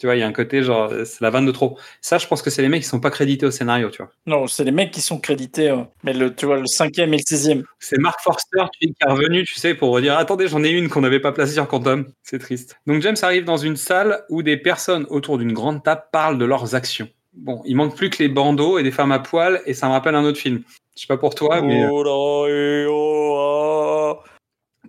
Tu 0.00 0.06
vois, 0.06 0.14
il 0.14 0.20
y 0.20 0.22
a 0.22 0.28
un 0.28 0.32
côté 0.32 0.62
genre, 0.62 0.92
c'est 1.04 1.20
la 1.22 1.30
vanne 1.30 1.44
de 1.44 1.50
trop. 1.50 1.76
Ça, 2.00 2.18
je 2.18 2.26
pense 2.28 2.40
que 2.40 2.50
c'est 2.50 2.62
les 2.62 2.68
mecs 2.68 2.82
qui 2.82 2.88
sont 2.88 3.00
pas 3.00 3.10
crédités 3.10 3.46
au 3.46 3.50
scénario, 3.50 3.90
tu 3.90 4.00
vois. 4.00 4.12
Non, 4.26 4.46
c'est 4.46 4.62
les 4.62 4.70
mecs 4.70 4.92
qui 4.92 5.00
sont 5.00 5.18
crédités. 5.18 5.70
euh, 5.70 5.78
Mais 6.04 6.12
le, 6.12 6.32
tu 6.32 6.46
vois, 6.46 6.56
le 6.60 6.66
cinquième 6.66 7.12
et 7.14 7.16
le 7.16 7.22
sixième. 7.26 7.64
C'est 7.80 7.98
Mark 7.98 8.20
Forster 8.22 8.62
qui 8.80 8.94
est 9.00 9.08
revenu, 9.10 9.42
tu 9.44 9.54
sais, 9.54 9.74
pour 9.74 10.00
dire 10.00 10.16
attendez, 10.16 10.46
j'en 10.46 10.62
ai 10.62 10.68
une 10.70 10.88
qu'on 10.88 11.00
n'avait 11.00 11.18
pas 11.18 11.32
placée 11.32 11.54
sur 11.54 11.66
Quantum. 11.66 12.06
C'est 12.22 12.38
triste. 12.38 12.78
Donc 12.86 13.02
James 13.02 13.16
arrive 13.22 13.44
dans 13.44 13.56
une 13.56 13.76
salle 13.76 14.24
où 14.28 14.44
des 14.44 14.56
personnes 14.56 15.04
autour 15.10 15.36
d'une 15.36 15.52
grande 15.52 15.82
table 15.82 16.04
parlent 16.12 16.38
de 16.38 16.44
leurs 16.44 16.76
actions. 16.76 17.08
Bon, 17.38 17.62
il 17.64 17.76
manque 17.76 17.96
plus 17.96 18.10
que 18.10 18.22
les 18.22 18.28
bandeaux 18.28 18.78
et 18.78 18.82
des 18.82 18.90
femmes 18.90 19.12
à 19.12 19.20
poil, 19.20 19.62
et 19.64 19.74
ça 19.74 19.86
me 19.86 19.92
rappelle 19.92 20.14
un 20.14 20.24
autre 20.24 20.38
film. 20.38 20.62
Je 20.96 21.02
sais 21.02 21.06
pas 21.06 21.16
pour 21.16 21.34
toi, 21.34 21.62
mais. 21.62 21.84
euh. 21.84 21.88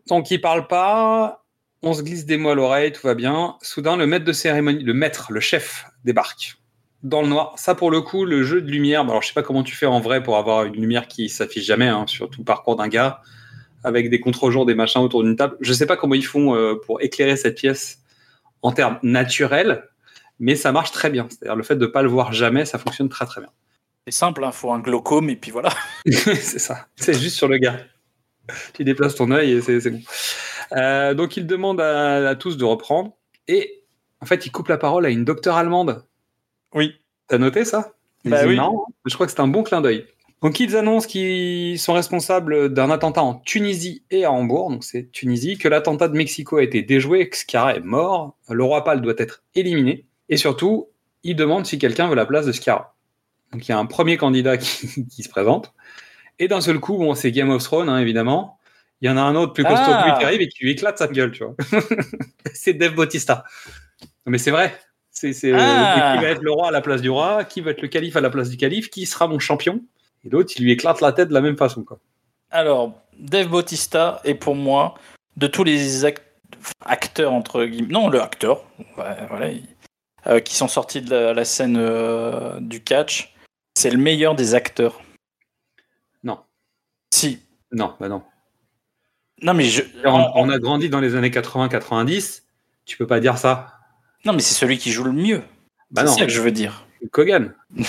Tant 0.08 0.24
qu'il 0.24 0.42
parle 0.42 0.68
pas, 0.68 1.44
on 1.84 1.94
se 1.94 2.02
glisse 2.02 2.26
des 2.26 2.38
mots 2.38 2.50
à 2.50 2.56
l'oreille, 2.56 2.92
tout 2.92 3.06
va 3.06 3.14
bien. 3.14 3.56
Soudain, 3.62 3.96
le 3.96 4.08
maître 4.08 4.26
de 4.26 4.34
cérémonie, 4.34 4.84
le 4.84 4.94
maître, 4.94 5.28
le 5.30 5.40
chef, 5.40 5.86
débarque. 6.04 6.56
Dans 7.04 7.22
le 7.22 7.28
noir. 7.28 7.54
Ça, 7.58 7.76
pour 7.76 7.92
le 7.92 8.02
coup, 8.02 8.26
le 8.26 8.44
jeu 8.44 8.62
de 8.62 8.70
lumière, 8.70 9.06
bah, 9.06 9.12
alors 9.12 9.22
je 9.22 9.28
sais 9.28 9.34
pas 9.34 9.44
comment 9.44 9.64
tu 9.64 9.76
fais 9.76 9.86
en 9.86 10.02
vrai 10.02 10.22
pour 10.24 10.38
avoir 10.38 10.66
une 10.66 10.74
lumière 10.74 11.08
qui 11.08 11.30
s'affiche 11.30 11.64
jamais 11.64 11.88
hein, 11.88 12.06
sur 12.08 12.30
tout 12.30 12.42
le 12.42 12.46
parcours 12.46 12.76
d'un 12.76 12.90
gars, 12.90 13.22
avec 13.84 14.10
des 14.10 14.20
contre-jours, 14.20 14.66
des 14.66 14.76
machins 14.76 15.02
autour 15.02 15.24
d'une 15.24 15.36
table. 15.36 15.56
Je 15.62 15.72
sais 15.72 15.86
pas 15.86 15.96
comment 15.96 16.16
ils 16.16 16.26
font 16.26 16.56
euh, 16.56 16.76
pour 16.86 17.02
éclairer 17.02 17.38
cette 17.38 17.56
pièce 17.56 18.00
en 18.64 18.74
termes 18.74 19.00
naturels, 19.04 19.84
mais 20.40 20.56
ça 20.56 20.72
marche 20.72 20.92
très 20.92 21.10
bien. 21.10 21.28
C'est-à-dire 21.30 21.56
le 21.56 21.64
fait 21.64 21.76
de 21.76 21.86
pas 21.86 22.02
le 22.02 22.10
voir 22.10 22.34
jamais, 22.34 22.66
ça 22.66 22.78
fonctionne 22.78 23.10
très 23.10 23.26
très 23.26 23.42
bien. 23.42 23.50
C'est 24.06 24.14
simple, 24.14 24.44
il 24.46 24.52
faut 24.52 24.72
un 24.72 24.80
glaucome 24.80 25.30
et 25.30 25.36
puis 25.36 25.52
voilà. 25.52 25.70
c'est 26.06 26.60
ça. 26.60 26.88
C'est 26.96 27.14
juste 27.14 27.36
sur 27.36 27.48
le 27.48 27.58
gars. 27.58 27.80
Tu 28.74 28.84
déplaces 28.84 29.16
ton 29.16 29.32
œil 29.32 29.52
et 29.52 29.62
c'est 29.62 29.90
bon. 29.90 30.02
Euh, 30.74 31.14
donc 31.14 31.38
il 31.38 31.46
demande 31.46 31.82
à, 31.82 32.30
à 32.30 32.36
tous 32.36 32.58
de 32.58 32.64
reprendre 32.64 33.16
et 33.48 33.84
en 34.22 34.26
fait 34.26 34.46
il 34.46 34.52
coupe 34.52 34.68
la 34.68 34.78
parole 34.78 35.06
à 35.06 35.10
une 35.10 35.26
docteure 35.26 35.58
allemande. 35.58 36.06
Oui. 36.74 36.96
T'as 37.28 37.38
noté 37.38 37.66
ça? 37.66 37.94
Bah 38.26 38.42
oui. 38.46 38.56
marrant, 38.56 38.86
hein. 38.88 38.94
Je 39.06 39.14
crois 39.14 39.26
que 39.26 39.32
c'est 39.32 39.40
un 39.40 39.48
bon 39.48 39.64
clin 39.64 39.82
d'œil. 39.82 40.06
Donc 40.42 40.60
ils 40.60 40.76
annoncent 40.78 41.08
qu'ils 41.08 41.78
sont 41.80 41.94
responsables 41.94 42.74
d'un 42.74 42.90
attentat 42.92 43.22
en 43.22 43.36
Tunisie 43.36 44.04
et 44.10 44.24
à 44.24 44.32
Hambourg, 44.32 44.70
donc 44.70 44.86
c'est 44.86 45.12
Tunisie, 45.12 45.58
que 45.58 45.68
l'attentat 45.68 46.08
de 46.08 46.16
Mexico 46.16 46.58
a 46.58 46.64
été 46.64 46.82
déjoué, 46.82 47.30
que 47.30 47.36
est 47.76 47.80
mort, 47.82 48.38
le 48.50 48.64
roi 48.64 48.86
Pâle 48.86 49.02
doit 49.02 49.16
être 49.18 49.44
éliminé, 49.54 50.06
et 50.30 50.38
surtout, 50.38 50.88
ils 51.24 51.36
demandent 51.36 51.66
si 51.66 51.78
quelqu'un 51.80 52.08
veut 52.08 52.16
la 52.16 52.26
place 52.26 52.46
de 52.46 52.52
Sciarra. 52.52 52.96
Donc 53.52 53.68
il 53.68 53.72
y 53.72 53.74
a 53.74 53.78
un 53.80 53.86
premier 53.86 54.16
candidat 54.18 54.58
qui, 54.58 54.88
qui 55.10 55.24
se 55.24 55.30
présente, 55.30 55.74
et 56.40 56.48
d'un 56.48 56.62
seul 56.62 56.80
coup, 56.80 56.98
bon, 56.98 57.16
c'est 57.16 57.32
Game 57.32 57.50
of 57.50 57.64
Thrones, 57.64 57.90
hein, 57.90 58.00
évidemment, 58.00 58.58
il 59.02 59.08
y 59.08 59.12
en 59.12 59.18
a 59.18 59.22
un 59.22 59.36
autre 59.36 59.54
plus 59.54 59.64
costaud 59.64 59.80
Ah. 59.88 60.04
que 60.04 60.10
lui 60.12 60.18
qui 60.20 60.26
arrive 60.26 60.42
et 60.42 60.48
qui 60.48 60.64
lui 60.64 60.72
éclate 60.72 60.98
sa 60.98 61.08
gueule, 61.08 61.32
tu 61.32 61.44
vois. 61.44 61.56
c'est 62.54 62.74
Dave 62.74 62.94
Bautista. 62.96 63.44
Mais 64.26 64.38
c'est 64.38 64.52
vrai. 64.52 64.78
C'est 65.12 65.34
c'est, 65.34 65.52
euh, 65.54 65.58
Ah. 65.60 66.16
qui 66.18 66.24
va 66.24 66.30
être 66.30 66.42
le 66.42 66.52
roi 66.52 66.68
à 66.68 66.72
la 66.72 66.82
place 66.82 67.02
du 67.02 67.10
roi, 67.10 67.44
qui 67.46 67.62
va 67.62 67.72
être 67.72 67.82
le 67.82 67.88
calife 67.88 68.16
à 68.16 68.22
la 68.22 68.30
place 68.30 68.50
du 68.50 68.58
calife, 68.58 68.90
qui 68.90 69.06
sera 69.06 69.28
mon 69.28 69.40
champion. 69.40 69.82
Et 70.26 70.30
l'autre, 70.30 70.54
il 70.58 70.64
lui 70.64 70.72
éclate 70.74 71.00
la 71.02 71.12
tête 71.14 71.30
de 71.30 71.34
la 71.34 71.42
même 71.42 71.58
façon. 71.58 71.84
Quoi. 71.84 72.00
Alors, 72.52 72.94
Dave 73.18 73.48
Bautista 73.48 74.22
est 74.26 74.36
pour 74.36 74.56
moi, 74.56 74.96
de 75.38 75.48
tous 75.48 75.64
les 75.64 76.04
act- 76.06 76.24
acteurs, 76.86 77.32
entre 77.34 77.64
guillemets, 77.66 77.94
non, 77.94 78.10
le 78.10 78.22
acteur, 78.22 78.64
ouais, 78.98 79.16
voilà, 79.30 79.50
il- 79.50 79.64
euh, 80.30 80.40
qui 80.40 80.56
sont 80.56 80.68
sortis 80.68 81.02
de 81.02 81.12
la, 81.12 81.34
la 81.34 81.46
scène 81.46 81.78
euh, 81.78 82.60
du 82.60 82.82
catch, 82.82 83.34
c'est 83.74 83.90
le 83.90 83.98
meilleur 83.98 84.36
des 84.36 84.56
acteurs. 84.56 85.02
Non. 86.24 86.40
Si. 87.14 87.40
Non, 87.72 87.96
bah 88.00 88.10
non. 88.10 88.24
Non, 89.42 89.54
mais 89.54 89.66
je. 89.66 89.82
On, 90.06 90.32
on 90.36 90.50
a 90.50 90.60
grandi 90.60 90.90
dans 90.90 91.00
les 91.00 91.16
années 91.16 91.30
80-90. 91.30 92.44
Tu 92.86 92.98
peux 92.98 93.08
pas 93.08 93.20
dire 93.20 93.38
ça. 93.38 93.80
Non, 94.26 94.34
mais 94.34 94.42
c'est 94.42 94.56
celui 94.56 94.78
qui 94.78 94.92
joue 94.92 95.04
le 95.04 95.14
mieux. 95.14 95.42
Bah 95.92 96.06
c'est 96.06 96.20
ça 96.20 96.26
que 96.26 96.32
je 96.32 96.42
veux 96.42 96.52
dire. 96.52 96.86
Hulk 97.04 97.18
Hogan. 97.18 97.54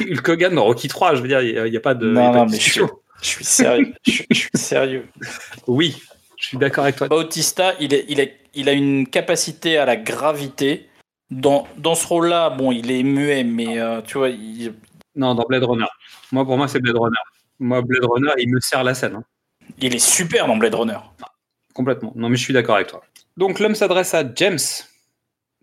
Hulk 0.00 0.28
Hogan 0.28 0.54
dans 0.54 0.64
Rocky 0.64 0.88
3, 0.88 1.14
je 1.14 1.22
veux 1.22 1.28
dire, 1.28 1.42
il 1.42 1.70
n'y 1.70 1.76
a, 1.76 1.80
pas 1.80 1.94
de. 1.94 2.08
Non, 2.08 2.28
a 2.28 2.32
pas 2.32 2.38
non, 2.38 2.46
de 2.46 2.52
mais 2.52 2.58
je 2.58 2.70
suis, 2.70 2.80
je 3.20 3.26
suis 3.26 3.44
sérieux. 3.44 3.92
je, 4.06 4.22
je 4.30 4.38
suis 4.38 4.50
sérieux. 4.54 5.06
Oui, 5.66 6.00
je 6.38 6.46
suis 6.46 6.58
d'accord 6.58 6.84
avec 6.84 6.96
toi. 6.96 7.08
Bautista, 7.08 7.74
il, 7.80 7.92
est, 7.92 8.06
il, 8.08 8.20
est, 8.20 8.36
il 8.54 8.68
a 8.68 8.72
une 8.72 9.06
capacité 9.06 9.76
à 9.76 9.84
la 9.84 9.96
gravité. 9.96 10.88
Dans, 11.30 11.66
dans 11.76 11.94
ce 11.94 12.06
rôle-là, 12.06 12.50
bon, 12.50 12.72
il 12.72 12.90
est 12.90 13.02
muet, 13.02 13.44
mais 13.44 13.78
euh, 13.78 14.00
tu 14.00 14.16
vois, 14.18 14.30
il, 14.30 14.74
Non, 15.14 15.34
dans 15.34 15.44
Blade 15.44 15.64
Runner. 15.64 15.86
Moi, 16.32 16.44
pour 16.44 16.56
moi, 16.56 16.68
c'est 16.68 16.80
Blade 16.80 16.96
Runner. 16.96 17.16
Moi, 17.58 17.82
Blade 17.82 18.04
Runner, 18.04 18.30
il 18.38 18.50
me 18.50 18.60
sert 18.60 18.82
la 18.84 18.94
scène. 18.94 19.16
hein. 19.16 19.24
il 19.78 19.94
est 19.94 19.98
super 19.98 20.46
dans 20.46 20.56
Blade 20.56 20.74
Runner. 20.74 20.98
Complètement. 21.74 22.12
Non, 22.16 22.28
mais 22.28 22.36
je 22.36 22.42
suis 22.44 22.54
d'accord 22.54 22.76
avec 22.76 22.88
toi. 22.88 23.02
Donc, 23.36 23.60
l'homme 23.60 23.74
s'adresse 23.74 24.14
à 24.14 24.24
James, 24.34 24.58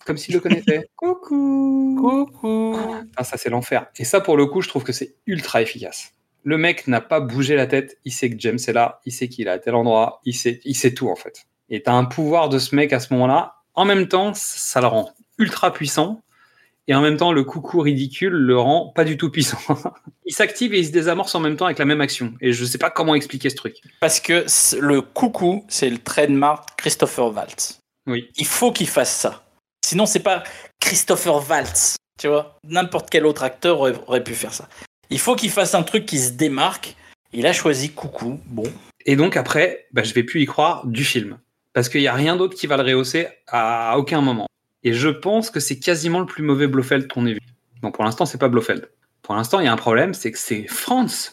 comme 0.05 0.17
s'il 0.17 0.35
le 0.35 0.39
connaissait. 0.39 0.87
Coucou. 0.95 1.97
Coucou. 1.99 2.77
Ah, 3.17 3.23
ça, 3.23 3.37
c'est 3.37 3.49
l'enfer. 3.49 3.87
Et 3.97 4.05
ça, 4.05 4.21
pour 4.21 4.37
le 4.37 4.45
coup, 4.45 4.61
je 4.61 4.69
trouve 4.69 4.83
que 4.83 4.93
c'est 4.93 5.15
ultra 5.25 5.61
efficace. 5.61 6.11
Le 6.43 6.57
mec 6.59 6.87
n'a 6.87 7.01
pas 7.01 7.19
bougé 7.21 7.55
la 7.55 7.65
tête. 7.65 7.97
Il 8.05 8.11
sait 8.11 8.29
que 8.29 8.35
James 8.37 8.59
est 8.67 8.71
là. 8.73 9.01
Il 9.05 9.11
sait 9.11 9.27
qu'il 9.29 9.47
est 9.47 9.51
à 9.51 9.57
tel 9.57 9.73
endroit. 9.73 10.21
Il 10.25 10.35
sait, 10.35 10.61
il 10.63 10.75
sait 10.75 10.93
tout, 10.93 11.09
en 11.09 11.15
fait. 11.15 11.45
Et 11.69 11.81
t'as 11.81 11.93
un 11.93 12.05
pouvoir 12.05 12.49
de 12.49 12.59
ce 12.59 12.75
mec 12.75 12.93
à 12.93 12.99
ce 12.99 13.11
moment-là. 13.13 13.55
En 13.73 13.83
même 13.83 14.07
temps, 14.07 14.31
ça 14.35 14.79
le 14.79 14.87
rend 14.87 15.09
ultra 15.37 15.73
puissant. 15.73 16.21
et 16.87 16.93
en 16.93 17.01
même 17.01 17.17
temps 17.17 17.33
le 17.33 17.43
coucou 17.43 17.79
ridicule 17.81 18.33
le 18.33 18.59
rend 18.59 18.91
pas 18.95 19.03
du 19.03 19.17
tout 19.17 19.29
puissant. 19.31 19.59
il 20.25 20.33
s'active 20.33 20.73
et 20.73 20.79
il 20.79 20.85
se 20.85 20.91
désamorce 20.91 21.33
en 21.35 21.39
même 21.39 21.57
temps 21.57 21.65
avec 21.65 21.79
la 21.79 21.85
même 21.85 22.01
action. 22.01 22.33
Et 22.41 22.53
je 22.53 22.65
sais 22.65 22.77
pas 22.77 22.89
comment 22.89 23.15
expliquer 23.15 23.49
ce 23.49 23.55
truc. 23.55 23.77
Parce 23.99 24.19
que 24.19 24.45
le 24.79 25.01
coucou, 25.01 25.65
c'est 25.67 25.89
le 25.89 25.97
trademark 25.97 26.69
Christopher 26.77 27.33
Waltz. 27.33 27.79
Oui. 28.07 28.29
Il 28.37 28.45
faut 28.45 28.71
qu'il 28.71 28.87
fasse 28.87 29.15
ça. 29.15 29.45
Sinon, 29.83 30.05
c'est 30.05 30.19
pas 30.19 30.43
Christopher 30.79 31.47
Waltz. 31.49 31.95
Tu 32.19 32.27
vois, 32.27 32.57
n'importe 32.63 33.09
quel 33.09 33.25
autre 33.25 33.43
acteur 33.43 33.79
aurait, 33.79 33.93
aurait 34.07 34.23
pu 34.23 34.33
faire 34.33 34.53
ça. 34.53 34.69
Il 35.09 35.19
faut 35.19 35.35
qu'il 35.35 35.49
fasse 35.49 35.75
un 35.75 35.83
truc 35.83 36.05
qui 36.05 36.19
se 36.19 36.31
démarque. 36.31 36.95
Il 37.33 37.45
a 37.45 37.53
choisi 37.53 37.91
coucou. 37.91 38.39
Bon, 38.45 38.71
Et 39.05 39.15
donc 39.15 39.37
après, 39.37 39.87
bah, 39.91 40.03
je 40.03 40.13
vais 40.13 40.23
plus 40.23 40.41
y 40.41 40.45
croire 40.45 40.85
du 40.87 41.03
film. 41.03 41.37
Parce 41.73 41.89
qu'il 41.89 42.01
y 42.01 42.07
a 42.07 42.13
rien 42.13 42.37
d'autre 42.37 42.55
qui 42.55 42.67
va 42.67 42.77
le 42.77 42.83
rehausser 42.83 43.27
à 43.47 43.97
aucun 43.97 44.21
moment. 44.21 44.47
Et 44.85 44.93
je 44.93 45.09
pense 45.09 45.49
que 45.49 45.59
c'est 45.59 45.79
quasiment 45.79 46.19
le 46.19 46.27
plus 46.27 46.43
mauvais 46.43 46.67
Blofeld 46.67 47.11
qu'on 47.11 47.25
ait 47.25 47.33
vu. 47.33 47.39
Donc 47.81 47.95
pour 47.95 48.05
l'instant, 48.05 48.25
c'est 48.25 48.37
pas 48.37 48.47
Blofeld. 48.47 48.87
Pour 49.23 49.35
l'instant, 49.35 49.59
il 49.59 49.65
y 49.65 49.67
a 49.67 49.73
un 49.73 49.77
problème, 49.77 50.13
c'est 50.13 50.31
que 50.31 50.37
c'est 50.37 50.67
Franz 50.67 51.31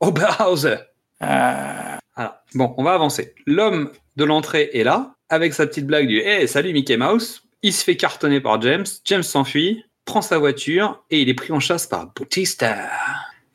Oberhauser. 0.00 0.76
Voilà. 1.20 2.42
Bon, 2.54 2.72
on 2.78 2.84
va 2.84 2.94
avancer. 2.94 3.34
L'homme 3.46 3.90
de 4.14 4.24
l'entrée 4.24 4.70
est 4.72 4.84
là, 4.84 5.16
avec 5.28 5.52
sa 5.54 5.66
petite 5.66 5.86
blague 5.86 6.06
du 6.06 6.20
Hey, 6.20 6.46
salut 6.46 6.72
Mickey 6.72 6.96
Mouse. 6.96 7.42
Il 7.62 7.72
se 7.72 7.82
fait 7.82 7.96
cartonner 7.96 8.40
par 8.40 8.62
James. 8.62 8.86
James 9.04 9.24
s'enfuit, 9.24 9.84
prend 10.04 10.22
sa 10.22 10.38
voiture 10.38 11.02
et 11.10 11.20
il 11.20 11.28
est 11.28 11.34
pris 11.34 11.52
en 11.52 11.58
chasse 11.58 11.88
par 11.88 12.12
Bautista. 12.14 12.76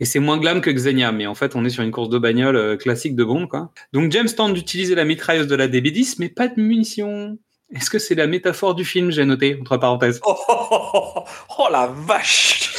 Et 0.01 0.05
c'est 0.05 0.19
moins 0.19 0.37
glam 0.37 0.59
que 0.59 0.69
Xenia, 0.69 1.13
mais 1.13 1.27
en 1.27 1.35
fait, 1.35 1.55
on 1.55 1.63
est 1.63 1.69
sur 1.69 1.83
une 1.83 1.91
course 1.91 2.09
de 2.09 2.17
bagnole 2.17 2.55
euh, 2.55 2.77
classique 2.77 3.15
de 3.15 3.23
bombe, 3.23 3.47
quoi. 3.47 3.71
Donc 3.93 4.11
James 4.11 4.29
tente 4.29 4.53
d'utiliser 4.53 4.95
la 4.95 5.05
mitrailleuse 5.05 5.47
de 5.47 5.55
la 5.55 5.67
DB10, 5.67 6.15
mais 6.19 6.29
pas 6.29 6.47
de 6.47 6.59
munitions. 6.59 7.37
Est-ce 7.75 7.89
que 7.89 7.99
c'est 7.99 8.15
la 8.15 8.27
métaphore 8.27 8.73
du 8.75 8.83
film, 8.85 9.11
j'ai 9.11 9.25
noté, 9.25 9.57
entre 9.61 9.77
parenthèses 9.77 10.19
Oh, 10.25 10.35
oh, 10.47 10.89
oh, 10.93 11.23
oh, 11.59 11.67
la 11.71 11.87
vache 11.87 12.71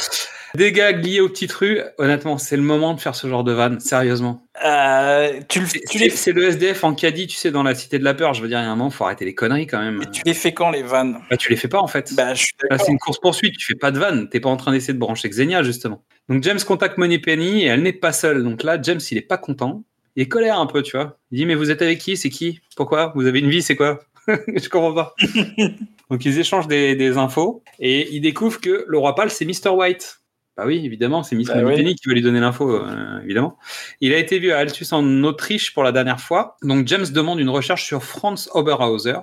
Des 0.53 0.73
gags 0.73 1.01
liés 1.05 1.21
aux 1.21 1.29
petites 1.29 1.53
rues, 1.53 1.79
honnêtement, 1.97 2.37
c'est 2.37 2.57
le 2.57 2.61
moment 2.61 2.93
de 2.93 2.99
faire 2.99 3.15
ce 3.15 3.25
genre 3.27 3.45
de 3.45 3.53
vanne, 3.53 3.79
sérieusement. 3.79 4.45
Euh, 4.65 5.39
tu, 5.47 5.61
le- 5.61 5.65
C'est- 5.65 5.81
tu, 5.89 5.97
le 6.33 6.43
SDF 6.43 6.83
en 6.83 6.93
caddie, 6.93 7.27
tu 7.27 7.37
sais, 7.37 7.51
dans 7.51 7.63
la 7.63 7.73
cité 7.73 7.99
de 7.99 8.03
la 8.03 8.13
peur. 8.13 8.33
Je 8.33 8.41
veux 8.41 8.49
dire, 8.49 8.59
il 8.59 8.63
y 8.63 8.65
a 8.65 8.69
un 8.69 8.75
moment, 8.75 8.89
faut 8.89 9.05
arrêter 9.05 9.23
les 9.23 9.33
conneries 9.33 9.65
quand 9.65 9.79
même. 9.79 10.03
tu 10.11 10.23
les 10.25 10.33
fais 10.33 10.53
quand 10.53 10.69
les 10.71 10.83
vannes? 10.83 11.19
Bah, 11.29 11.37
tu 11.37 11.49
les 11.49 11.55
fais 11.55 11.69
pas 11.69 11.79
en 11.79 11.87
fait. 11.87 12.13
Bah, 12.13 12.33
c'est 12.35 12.91
une 12.91 12.99
course-poursuite, 12.99 13.55
tu 13.57 13.65
fais 13.67 13.75
pas 13.79 13.91
de 13.91 13.99
vanne. 13.99 14.27
T'es 14.27 14.41
pas 14.41 14.49
en 14.49 14.57
train 14.57 14.73
d'essayer 14.73 14.93
de 14.93 14.99
brancher 14.99 15.29
Xenia, 15.29 15.63
justement. 15.63 16.03
Donc, 16.27 16.43
James 16.43 16.59
contacte 16.67 16.97
Moneypenny 16.97 17.63
et 17.63 17.67
elle 17.67 17.81
n'est 17.81 17.93
pas 17.93 18.11
seule. 18.11 18.43
Donc 18.43 18.63
là, 18.63 18.77
James, 18.81 18.99
il 19.09 19.17
est 19.17 19.21
pas 19.21 19.37
content. 19.37 19.83
Il 20.17 20.23
est 20.23 20.27
colère 20.27 20.59
un 20.59 20.65
peu, 20.65 20.81
tu 20.81 20.97
vois. 20.97 21.17
Il 21.31 21.37
dit, 21.37 21.45
mais 21.45 21.55
vous 21.55 21.71
êtes 21.71 21.81
avec 21.81 21.99
qui? 21.99 22.17
C'est 22.17 22.29
qui? 22.29 22.59
Pourquoi? 22.75 23.13
Vous 23.15 23.25
avez 23.25 23.39
une 23.39 23.49
vie, 23.49 23.61
c'est 23.61 23.77
quoi? 23.77 24.01
Je 24.55 24.69
comprends 24.69 24.93
pas. 24.93 25.15
Donc, 26.09 26.25
ils 26.25 26.39
échangent 26.39 26.67
des, 26.67 26.95
des 26.95 27.17
infos 27.17 27.63
et 27.79 28.13
ils 28.13 28.21
découvrent 28.21 28.59
que 28.59 28.85
le 28.87 28.97
roi 28.97 29.15
pâle, 29.15 29.31
c'est 29.31 29.45
Mr. 29.45 29.69
White. 29.69 30.21
Bah 30.57 30.63
oui, 30.67 30.85
évidemment, 30.85 31.23
c'est 31.23 31.35
Miss 31.35 31.47
Bah 31.47 31.55
qui 31.55 32.07
va 32.07 32.13
lui 32.13 32.21
donner 32.21 32.41
l'info, 32.41 32.69
euh, 32.69 33.21
évidemment. 33.23 33.57
Il 34.01 34.13
a 34.13 34.17
été 34.17 34.37
vu 34.37 34.51
à 34.51 34.57
Altus 34.57 34.91
en 34.91 35.23
Autriche 35.23 35.73
pour 35.73 35.83
la 35.83 35.91
dernière 35.91 36.19
fois. 36.19 36.57
Donc, 36.61 36.87
James 36.87 37.05
demande 37.11 37.39
une 37.39 37.49
recherche 37.49 37.85
sur 37.85 38.03
Franz 38.03 38.49
Oberhauser 38.53 39.15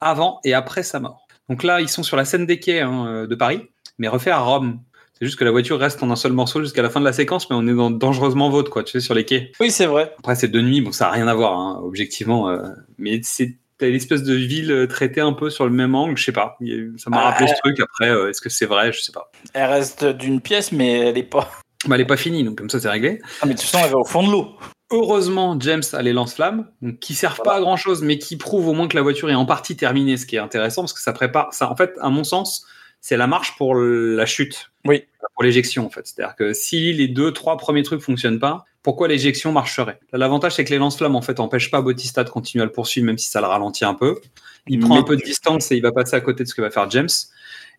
avant 0.00 0.40
et 0.44 0.54
après 0.54 0.82
sa 0.82 1.00
mort. 1.00 1.26
Donc 1.48 1.62
là, 1.62 1.80
ils 1.80 1.88
sont 1.88 2.02
sur 2.02 2.16
la 2.16 2.24
scène 2.24 2.46
des 2.46 2.58
quais 2.60 2.80
hein, 2.80 3.06
euh, 3.06 3.26
de 3.26 3.34
Paris, 3.34 3.62
mais 3.98 4.08
refait 4.08 4.30
à 4.30 4.38
Rome. 4.38 4.80
C'est 5.18 5.24
juste 5.24 5.38
que 5.38 5.44
la 5.44 5.50
voiture 5.50 5.78
reste 5.78 6.02
en 6.02 6.10
un 6.10 6.16
seul 6.16 6.32
morceau 6.32 6.60
jusqu'à 6.60 6.82
la 6.82 6.90
fin 6.90 7.00
de 7.00 7.04
la 7.04 7.12
séquence, 7.12 7.48
mais 7.48 7.56
on 7.56 7.66
est 7.66 7.74
dans 7.74 7.90
dangereusement 7.90 8.50
vôtre, 8.50 8.70
quoi, 8.70 8.84
tu 8.84 8.92
sais, 8.92 9.00
sur 9.00 9.14
les 9.14 9.24
quais. 9.24 9.52
Oui, 9.60 9.70
c'est 9.70 9.86
vrai. 9.86 10.14
Après, 10.18 10.34
c'est 10.34 10.48
de 10.48 10.60
nuit, 10.60 10.82
bon, 10.82 10.92
ça 10.92 11.06
n'a 11.06 11.12
rien 11.12 11.26
à 11.26 11.34
voir, 11.34 11.58
hein, 11.58 11.80
objectivement, 11.82 12.50
euh, 12.50 12.68
mais 12.98 13.20
c'est 13.22 13.56
t'as 13.78 13.86
l'espèce 13.86 14.22
de 14.22 14.34
ville 14.34 14.70
euh, 14.72 14.86
traitée 14.86 15.20
un 15.20 15.32
peu 15.32 15.50
sur 15.50 15.64
le 15.64 15.70
même 15.70 15.94
angle, 15.94 16.16
je 16.16 16.24
sais 16.24 16.32
pas. 16.32 16.56
Ça 16.96 17.10
m'a 17.10 17.18
Ah, 17.18 17.30
rappelé 17.30 17.48
ce 17.48 17.54
truc. 17.62 17.78
Après, 17.80 18.08
euh, 18.10 18.30
est-ce 18.30 18.40
que 18.40 18.48
c'est 18.48 18.66
vrai 18.66 18.92
Je 18.92 19.00
sais 19.00 19.12
pas. 19.12 19.30
Elle 19.54 19.70
reste 19.70 20.04
d'une 20.04 20.40
pièce, 20.40 20.72
mais 20.72 20.98
elle 21.08 21.18
est 21.18 21.22
pas. 21.22 21.50
Bah, 21.86 21.94
elle 21.94 22.00
est 22.00 22.06
pas 22.06 22.16
finie, 22.16 22.42
donc 22.42 22.58
comme 22.58 22.70
ça, 22.70 22.80
c'est 22.80 22.88
réglé. 22.88 23.20
Ah, 23.40 23.46
mais 23.46 23.54
toute 23.54 23.64
façon, 23.64 23.84
elle 23.84 23.92
va 23.92 23.98
au 23.98 24.04
fond 24.04 24.26
de 24.26 24.30
l'eau. 24.32 24.48
Heureusement, 24.90 25.58
James 25.58 25.82
a 25.92 26.02
les 26.02 26.12
lance-flammes, 26.12 26.68
qui 27.00 27.14
servent 27.14 27.40
pas 27.42 27.56
à 27.56 27.60
grand 27.60 27.76
chose, 27.76 28.02
mais 28.02 28.18
qui 28.18 28.36
prouvent 28.36 28.68
au 28.68 28.72
moins 28.72 28.86
que 28.86 28.96
la 28.96 29.02
voiture 29.02 29.28
est 29.30 29.34
en 29.34 29.44
partie 29.44 29.76
terminée, 29.76 30.16
ce 30.16 30.26
qui 30.26 30.36
est 30.36 30.40
intéressant 30.40 30.82
parce 30.82 30.92
que 30.92 31.00
ça 31.00 31.12
prépare. 31.12 31.52
Ça, 31.52 31.70
en 31.70 31.74
fait, 31.76 31.94
à 32.00 32.08
mon 32.08 32.22
sens, 32.24 32.64
c'est 33.06 33.16
la 33.16 33.28
marche 33.28 33.56
pour 33.56 33.76
la 33.76 34.26
chute. 34.26 34.72
Oui. 34.84 35.04
Pour 35.34 35.44
l'éjection, 35.44 35.86
en 35.86 35.90
fait. 35.90 36.08
C'est-à-dire 36.08 36.34
que 36.34 36.52
si 36.52 36.92
les 36.92 37.06
deux, 37.06 37.30
trois 37.30 37.56
premiers 37.56 37.84
trucs 37.84 38.00
fonctionnent 38.00 38.40
pas, 38.40 38.64
pourquoi 38.82 39.06
l'éjection 39.06 39.52
marcherait? 39.52 40.00
L'avantage, 40.12 40.56
c'est 40.56 40.64
que 40.64 40.70
les 40.70 40.78
lance-flammes, 40.78 41.14
en 41.14 41.22
fait, 41.22 41.38
empêchent 41.38 41.70
pas 41.70 41.80
Bautista 41.82 42.24
de 42.24 42.30
continuer 42.30 42.62
à 42.62 42.64
le 42.64 42.72
poursuivre, 42.72 43.06
même 43.06 43.16
si 43.16 43.30
ça 43.30 43.40
le 43.40 43.46
ralentit 43.46 43.84
un 43.84 43.94
peu. 43.94 44.18
Il 44.66 44.80
prend 44.80 44.98
un 44.98 45.04
peu 45.04 45.14
de 45.14 45.22
distance 45.22 45.70
et 45.70 45.76
il 45.76 45.82
va 45.82 45.92
passer 45.92 46.16
à 46.16 46.20
côté 46.20 46.42
de 46.42 46.48
ce 46.48 46.54
que 46.56 46.62
va 46.62 46.70
faire 46.72 46.90
James. 46.90 47.08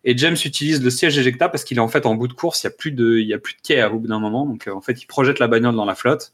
Et 0.02 0.16
James 0.16 0.36
utilise 0.46 0.82
le 0.82 0.88
siège 0.88 1.18
éjectable 1.18 1.52
parce 1.52 1.64
qu'il 1.64 1.76
est 1.76 1.82
en 1.82 1.88
fait 1.88 2.06
en 2.06 2.14
bout 2.14 2.28
de 2.28 2.32
course, 2.32 2.62
il 2.62 2.68
y 2.68 2.68
a 2.68 2.70
plus 2.70 2.92
de, 2.92 3.18
il 3.18 3.26
y 3.26 3.34
a 3.34 3.38
plus 3.38 3.52
de 3.52 3.60
quai 3.60 3.82
à 3.82 3.90
bout 3.90 4.06
d'un 4.06 4.20
moment. 4.20 4.46
Donc 4.46 4.66
euh, 4.66 4.72
en 4.72 4.80
fait, 4.80 5.02
il 5.02 5.06
projette 5.06 5.40
la 5.40 5.48
bagnole 5.48 5.76
dans 5.76 5.84
la 5.84 5.94
flotte. 5.94 6.32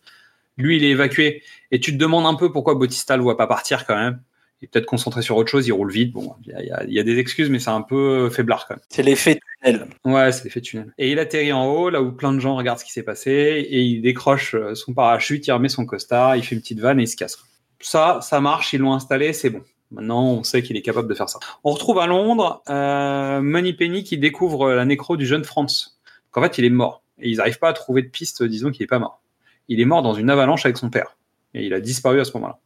Lui, 0.57 0.77
il 0.77 0.85
est 0.85 0.91
évacué. 0.91 1.43
Et 1.73 1.81
tu 1.81 1.91
te 1.91 1.97
demandes 1.97 2.27
un 2.27 2.35
peu 2.35 2.53
pourquoi 2.53 2.77
Bautista 2.77 3.17
le 3.17 3.25
voit 3.25 3.37
pas 3.37 3.49
partir 3.49 3.87
quand 3.87 3.97
même. 3.97 4.21
Il 4.65 4.69
est 4.69 4.69
peut-être 4.69 4.87
concentré 4.87 5.21
sur 5.21 5.37
autre 5.37 5.51
chose, 5.51 5.67
il 5.67 5.73
roule 5.73 5.93
vite. 5.93 6.13
Bon, 6.13 6.35
il 6.47 6.53
y 6.53 6.71
a, 6.71 6.85
il 6.85 6.97
y 6.97 7.05
des 7.05 7.19
excuses, 7.19 7.51
mais 7.51 7.59
c'est 7.59 7.69
un 7.69 7.83
peu 7.83 8.31
faiblard 8.31 8.67
quand 8.67 8.77
même. 8.77 8.85
C'est 8.89 9.03
l'effet 9.03 9.39
tunnel. 9.63 9.87
Ouais, 10.07 10.33
c'est 10.33 10.45
l'effet 10.45 10.63
tunnel. 10.63 10.95
Et 10.97 11.13
il 11.13 11.19
atterrit 11.19 11.53
en 11.53 11.67
haut, 11.67 11.91
là 11.91 12.01
où 12.01 12.13
plein 12.13 12.33
de 12.33 12.39
gens 12.39 12.57
regardent 12.57 12.79
ce 12.79 12.85
qui 12.87 12.93
s'est 12.93 13.03
passé, 13.03 13.31
et 13.31 13.83
il 13.83 14.01
décroche 14.01 14.55
euh, 14.55 14.75
son 14.75 14.95
parachute, 14.95 15.47
il 15.47 15.53
remet 15.53 15.69
son 15.69 15.85
costard, 15.85 16.37
il 16.37 16.43
fait 16.43 16.55
une 16.55 16.63
petite 16.63 16.81
vanne 16.81 16.99
et 16.99 17.03
il 17.03 17.09
se 17.09 17.17
casse. 17.17 17.39
Ça, 17.81 18.21
ça 18.23 18.41
marche, 18.41 18.73
ils 18.73 18.81
l'ont 18.81 18.95
installé, 18.95 19.35
c'est 19.35 19.51
bon. 19.51 19.61
Maintenant, 19.91 20.25
on 20.25 20.45
sait 20.45 20.63
qu'il 20.63 20.79
est 20.79 20.83
capable 20.83 21.09
de 21.09 21.15
faire 21.15 21.29
ça. 21.29 21.39
On 21.63 21.73
retrouve 21.73 21.99
à 21.99 22.07
Londres 22.07 22.63
euh, 22.71 23.43
Moneypenny 23.43 24.03
qui 24.03 24.17
découvre 24.17 24.73
la 24.73 24.87
nécro 24.87 25.19
du 25.19 25.27
jeune 25.27 25.45
Franz. 25.45 25.91
Qu'en 26.31 26.43
fait, 26.43 26.57
il 26.57 26.65
est 26.65 26.71
mort. 26.71 27.03
Et 27.21 27.29
ils 27.29 27.37
n'arrivent 27.37 27.59
pas 27.59 27.69
à 27.69 27.75
trouver 27.75 28.01
de 28.01 28.09
piste, 28.09 28.43
disons 28.43 28.71
qu'il 28.71 28.83
n'est 28.83 28.89
pas 28.89 28.99
mort. 28.99 29.21
Il 29.69 29.81
est 29.81 29.85
mort 29.85 30.03
dans 30.03 30.15
une 30.15 30.31
avalanche 30.31 30.65
avec 30.65 30.79
son 30.79 30.91
père. 30.91 31.17
Et 31.53 31.67
il 31.67 31.75
a 31.75 31.81
disparu 31.81 32.19
à 32.21 32.25
ce 32.25 32.33
moment-là. 32.35 32.59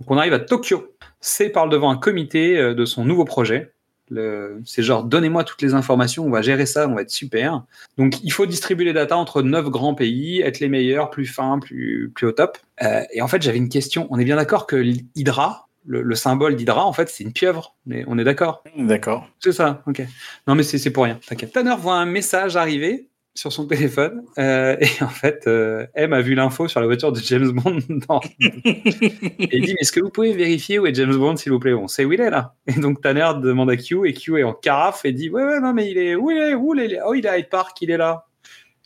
Donc 0.00 0.10
on 0.10 0.16
arrive 0.18 0.32
à 0.34 0.38
Tokyo. 0.38 0.94
C 1.20 1.48
parle 1.50 1.70
devant 1.70 1.90
un 1.90 1.96
comité 1.96 2.56
euh, 2.58 2.74
de 2.74 2.84
son 2.84 3.04
nouveau 3.04 3.24
projet. 3.24 3.72
Le- 4.10 4.62
C'est 4.64 4.82
genre, 4.82 5.04
donnez-moi 5.04 5.44
toutes 5.44 5.60
les 5.60 5.74
informations, 5.74 6.24
on 6.24 6.30
va 6.30 6.40
gérer 6.40 6.64
ça, 6.66 6.88
on 6.88 6.94
va 6.94 7.02
être 7.02 7.10
super. 7.10 7.62
Donc 7.98 8.22
il 8.22 8.32
faut 8.32 8.46
distribuer 8.46 8.86
les 8.86 8.92
datas 8.92 9.16
entre 9.16 9.42
neuf 9.42 9.66
grands 9.68 9.94
pays, 9.94 10.40
être 10.40 10.60
les 10.60 10.68
meilleurs, 10.68 11.10
plus 11.10 11.26
fins, 11.26 11.58
plus, 11.58 12.10
plus 12.14 12.26
au 12.28 12.32
top. 12.32 12.56
Euh, 12.82 13.02
et 13.12 13.20
en 13.20 13.28
fait, 13.28 13.42
j'avais 13.42 13.58
une 13.58 13.68
question. 13.68 14.06
On 14.10 14.18
est 14.18 14.24
bien 14.24 14.36
d'accord 14.36 14.66
que 14.66 14.76
l'Hydra, 14.76 15.66
le, 15.86 16.02
le 16.02 16.14
symbole 16.14 16.56
d'Hydra, 16.56 16.86
en 16.86 16.92
fait, 16.92 17.08
c'est 17.08 17.24
une 17.24 17.32
pieuvre. 17.32 17.74
Mais 17.86 18.04
on 18.06 18.18
est 18.18 18.24
d'accord? 18.24 18.62
D'accord. 18.76 19.28
c'est 19.40 19.52
ça, 19.52 19.82
ok. 19.86 20.02
Non, 20.46 20.54
mais 20.54 20.62
c'est 20.62 20.78
c'est 20.78 20.90
pour 20.90 21.04
rien, 21.04 21.18
t'inquiète. 21.26 21.52
Tanner 21.52 21.74
voit 21.78 21.96
un 21.96 22.06
message 22.06 22.56
arriver 22.56 23.08
sur 23.38 23.52
son 23.52 23.66
téléphone 23.68 24.24
euh, 24.38 24.76
et 24.80 25.02
en 25.04 25.08
fait, 25.08 25.44
euh, 25.46 25.86
M 25.94 26.12
a 26.12 26.20
vu 26.20 26.34
l'info 26.34 26.66
sur 26.66 26.80
la 26.80 26.86
voiture 26.86 27.12
de 27.12 27.20
James 27.20 27.50
Bond. 27.52 27.78
dans- 28.08 28.20
et 28.40 29.48
il 29.52 29.62
dit 29.62 29.74
Mais 29.74 29.80
est-ce 29.80 29.92
que 29.92 30.00
vous 30.00 30.10
pouvez 30.10 30.32
vérifier 30.32 30.80
où 30.80 30.86
est 30.86 30.94
James 30.94 31.14
Bond, 31.16 31.36
s'il 31.36 31.52
vous 31.52 31.60
plaît? 31.60 31.72
On 31.72 31.86
sait 31.86 32.04
où 32.04 32.12
il 32.12 32.20
est 32.20 32.30
là. 32.30 32.54
Et 32.66 32.80
donc 32.80 33.00
Tanner 33.00 33.30
demande 33.40 33.70
à 33.70 33.76
Q 33.76 34.08
et 34.08 34.12
Q 34.12 34.40
est 34.40 34.42
en 34.42 34.54
carafe 34.54 35.04
et 35.04 35.12
dit 35.12 35.30
Ouais, 35.30 35.44
ouais, 35.44 35.60
non, 35.60 35.72
mais 35.72 35.88
il 35.88 35.98
est 35.98 36.16
où 36.16 36.30
il 36.32 36.38
est 36.38 36.54
Où 36.54 36.74
il 36.74 36.92
est? 36.92 36.98
Oh, 37.06 37.14
il 37.14 37.24
est 37.24 37.28
à 37.28 37.38
Hyde 37.38 37.48
Park, 37.48 37.80
il 37.80 37.90
est 37.92 37.96
là. 37.96 38.26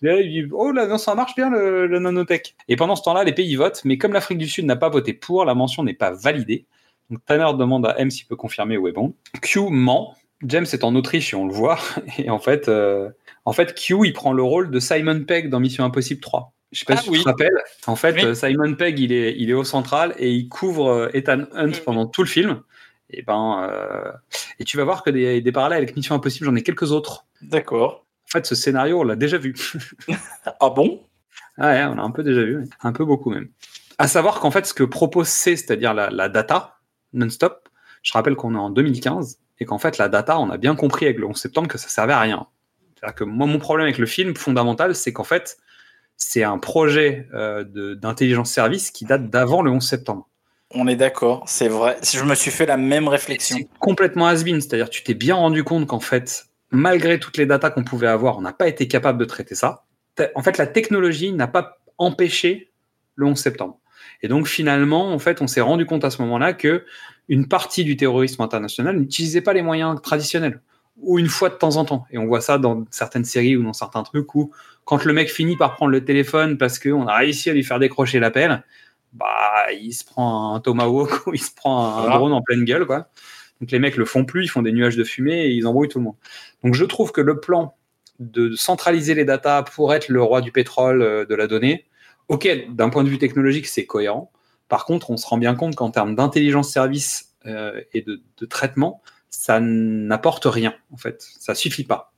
Et 0.03 0.07
là, 0.07 0.21
il 0.21 0.31
dit, 0.31 0.51
oh 0.53 0.73
là, 0.73 0.87
non, 0.89 0.99
ça 0.99 1.15
marche 1.15 1.35
bien 1.37 1.49
le, 1.49 1.87
le 1.87 1.99
nanotech. 2.01 2.57
Et 2.69 2.75
pendant 2.75 2.97
ce 2.97 3.05
temps-là, 3.05 3.23
les 3.23 3.33
pays 3.33 3.55
votent, 3.55 3.83
mais 3.85 3.99
comme 3.99 4.13
l'Afrique 4.13 4.39
du 4.39 4.49
Sud 4.49 4.65
n'a 4.67 4.75
pas 4.75 4.89
voté 4.89 5.13
pour, 5.13 5.45
la 5.45 5.55
mention 5.55 5.85
n'est 5.85 5.95
pas 5.95 6.11
validée. 6.11 6.67
Donc 7.09 7.25
Tanner 7.25 7.57
demande 7.57 7.87
à 7.87 7.99
M 8.01 8.11
s'il 8.11 8.27
peut 8.27 8.35
confirmer 8.37 8.77
où 8.77 8.89
est 8.89 8.93
bon. 8.93 9.15
Q 9.43 9.61
ment. 9.71 10.15
James 10.45 10.67
est 10.73 10.85
en 10.85 10.95
Autriche 10.95 11.33
et 11.33 11.37
on 11.37 11.47
le 11.47 11.53
voit. 11.55 11.79
Et 12.19 12.31
en 12.31 12.39
fait, 12.39 12.69
euh, 12.69 13.11
en 13.45 13.53
fait, 13.53 13.75
Q 13.75 13.97
il 14.05 14.13
prend 14.13 14.33
le 14.33 14.43
rôle 14.43 14.71
de 14.71 14.81
Simon 14.81 15.25
Pegg 15.25 15.49
dans 15.51 15.61
Mission 15.61 15.85
Impossible 15.85 16.21
3. 16.21 16.53
Je 16.73 16.79
sais 16.81 16.85
pas 16.87 16.95
Ah 16.97 17.03
si 17.03 17.11
oui. 17.11 17.19
tu 17.19 17.25
te 17.25 17.29
rappelles. 17.29 17.53
En 17.87 17.97
fait, 17.97 18.15
Oui. 18.15 18.25
euh, 18.25 18.35
Simon 18.35 18.75
Pegg 18.75 18.99
il 18.99 19.13
est, 19.13 19.35
il 19.39 19.51
est 19.51 19.55
au 19.55 19.65
central 19.65 20.15
et 20.19 20.31
il 20.33 20.49
couvre 20.49 20.89
euh, 20.91 21.09
Ethan 21.13 21.43
Hunt 21.55 21.69
Mm. 21.69 21.85
pendant 21.85 22.07
tout 22.07 22.23
le 22.23 22.29
film. 22.29 22.63
Et 23.11 23.23
ben, 23.23 23.69
euh, 23.71 24.11
et 24.59 24.65
tu 24.65 24.79
vas 24.79 24.85
voir 24.85 25.03
que 25.03 25.11
des, 25.11 25.43
des 25.43 25.53
parallèles 25.53 25.79
avec 25.83 25.95
Mission 25.97 26.15
Impossible, 26.15 26.47
j'en 26.47 26.55
ai 26.57 26.63
quelques 26.63 26.93
autres. 26.93 27.27
D'accord. 27.43 28.07
En 28.27 28.31
fait, 28.31 28.47
ce 28.47 28.55
scénario, 28.55 29.01
on 29.01 29.05
l'a 29.05 29.17
déjà 29.17 29.37
vu. 29.37 29.55
Ah 30.61 30.71
bon? 30.71 31.03
Ah 31.59 31.69
ouais, 31.73 31.85
on 31.85 31.95
l'a 31.97 32.03
un 32.03 32.11
peu 32.11 32.23
déjà 32.23 32.43
vu, 32.43 32.65
un 32.83 32.93
peu 32.93 33.05
beaucoup 33.05 33.29
même. 33.31 33.49
À 33.99 34.09
savoir 34.09 34.41
qu'en 34.41 34.51
fait, 34.51 34.65
ce 34.67 34.73
que 34.73 34.85
propose 34.85 35.29
C, 35.29 35.57
c'est-à-dire 35.57 35.93
la, 35.93 36.09
la 36.11 36.29
data 36.31 36.77
non-stop, 37.13 37.69
je 38.03 38.13
rappelle 38.15 38.35
qu'on 38.37 38.55
est 38.55 38.59
en 38.59 38.71
2015 38.71 39.39
et 39.63 39.65
qu'en 39.65 39.79
fait, 39.79 39.97
la 39.97 40.09
data, 40.09 40.39
on 40.41 40.51
a 40.51 40.59
bien 40.59 40.75
compris 40.75 41.07
avec 41.07 41.19
le 41.19 41.27
11 41.27 41.37
septembre 41.37 41.69
que 41.69 41.79
ça 41.79 41.89
servait 41.89 42.13
à 42.13 42.21
rien. 42.21 42.47
C'est-à-dire 42.97 43.15
que 43.15 43.25
moi, 43.25 43.47
mon 43.47 43.59
problème 43.59 43.85
avec 43.85 43.99
le 43.99 44.07
film 44.07 44.35
fondamental, 44.35 44.97
c'est 44.97 45.13
qu'en 45.13 45.25
fait, 45.25 45.57
c'est 46.17 46.43
un 46.43 46.59
projet 46.59 47.29
euh, 47.33 47.95
d'intelligence 47.95 48.51
service 48.51 48.91
qui 48.91 49.05
date 49.05 49.31
d'avant 49.31 49.63
le 49.63 49.71
11 49.71 49.89
septembre. 49.89 50.29
On 50.75 50.89
est 50.89 50.97
d'accord, 50.97 51.45
c'est 51.47 51.69
vrai. 51.69 51.97
Je 52.03 52.25
me 52.25 52.35
suis 52.35 52.51
fait 52.51 52.67
la 52.67 52.77
même 52.77 53.07
réflexion. 53.07 53.57
C'est 53.57 53.69
complètement 53.79 54.27
has-been, 54.27 54.61
c'est-à-dire 54.61 54.91
tu 54.91 55.05
t'es 55.05 55.15
bien 55.15 55.37
rendu 55.37 55.63
compte 55.63 55.87
qu'en 55.87 56.01
fait, 56.01 56.47
malgré 56.73 57.21
toutes 57.21 57.37
les 57.37 57.47
datas 57.47 57.71
qu'on 57.71 57.85
pouvait 57.85 58.09
avoir, 58.09 58.39
on 58.39 58.41
n'a 58.41 58.53
pas 58.53 58.67
été 58.67 58.89
capable 58.89 59.19
de 59.19 59.25
traiter 59.25 59.55
ça. 59.55 59.85
En 60.35 60.43
fait, 60.43 60.59
la 60.59 60.67
technologie 60.67 61.33
n'a 61.33 61.47
pas 61.47 61.79
empêché 61.99 62.73
le 63.15 63.27
11 63.27 63.39
septembre. 63.39 63.79
Et 64.23 64.29
donc 64.29 64.47
finalement, 64.47 65.13
en 65.13 65.19
fait, 65.19 65.43
on 65.43 65.47
s'est 65.47 65.61
rendu 65.61 65.85
compte 65.87 66.05
à 66.05 66.11
ce 66.11 66.23
moment-là 66.23 66.53
que 66.53 66.85
une 67.29 67.49
partie 67.49 67.85
du 67.85 67.97
terrorisme 67.97 68.43
international 68.43 68.97
n'utilisait 68.99 69.41
pas 69.41 69.53
les 69.53 69.63
moyens 69.63 70.01
traditionnels. 70.03 70.61
ou 71.01 71.19
une 71.19 71.29
fois 71.29 71.49
de 71.49 71.55
temps 71.55 71.77
en 71.77 71.85
temps. 71.87 72.05
Et 72.11 72.19
on 72.19 72.27
voit 72.27 72.43
ça 72.43 72.59
dans 72.59 72.85
certaines 72.91 73.25
séries 73.25 73.57
ou 73.57 73.63
dans 73.65 73.73
certains 73.73 74.03
trucs 74.03 74.35
où 74.35 74.53
quand 74.85 75.05
le 75.05 75.13
mec 75.15 75.31
finit 75.31 75.57
par 75.57 75.75
prendre 75.75 75.91
le 75.91 76.05
téléphone 76.05 76.59
parce 76.59 76.79
qu'on 76.79 77.07
a 77.07 77.17
réussi 77.17 77.49
à 77.51 77.55
lui 77.55 77.65
faire 77.65 77.79
décrocher 77.79 78.21
l'appel, 78.21 78.63
bah 79.15 79.73
il 79.73 79.93
se 79.95 80.05
prend 80.05 80.55
un 80.55 80.61
tomahawk 80.61 81.27
ou 81.27 81.35
il 81.35 81.41
se 81.43 81.51
prend 81.55 81.87
un 81.97 82.01
Voilà. 82.03 82.17
drone 82.19 82.33
en 82.35 82.43
pleine 82.43 82.65
gueule 82.65 82.85
quoi. 82.87 83.09
Donc 83.61 83.71
les 83.71 83.79
mecs 83.79 83.97
le 83.97 84.05
font 84.05 84.25
plus, 84.27 84.45
ils 84.45 84.49
font 84.49 84.61
des 84.63 84.73
nuages 84.73 84.97
de 84.97 85.05
fumée 85.05 85.47
et 85.47 85.51
ils 85.53 85.67
embrouillent 85.67 85.89
tout 85.89 85.99
le 85.99 86.05
monde. 86.05 86.17
Donc 86.63 86.75
je 86.75 86.85
trouve 86.85 87.11
que 87.11 87.23
le 87.23 87.41
plan 87.41 87.75
de 88.21 88.55
centraliser 88.55 89.15
les 89.15 89.25
datas 89.25 89.63
pour 89.63 89.95
être 89.95 90.09
le 90.11 90.23
roi 90.23 90.41
du 90.43 90.53
pétrole 90.53 91.01
euh, 91.03 91.25
de 91.25 91.35
la 91.35 91.47
donnée, 91.47 91.87
ok, 92.29 92.67
d'un 92.71 92.89
point 92.89 93.05
de 93.05 93.09
vue 93.09 93.19
technologique 93.19 93.67
c'est 93.67 93.87
cohérent. 93.87 94.31
Par 94.69 94.85
contre, 94.87 95.11
on 95.11 95.17
se 95.17 95.27
rend 95.27 95.37
bien 95.37 95.55
compte 95.55 95.75
qu'en 95.75 95.91
termes 95.91 96.15
d'intelligence 96.15 96.71
service 96.71 97.35
euh, 97.47 97.81
et 97.93 98.03
de, 98.03 98.23
traitement, 98.47 99.03
ça 99.29 99.61
n'apporte 99.61 100.47
rien 100.47 100.75
en 100.93 100.97
fait, 100.97 101.23
ça 101.39 101.55
suffit 101.55 101.85
pas. 101.85 102.13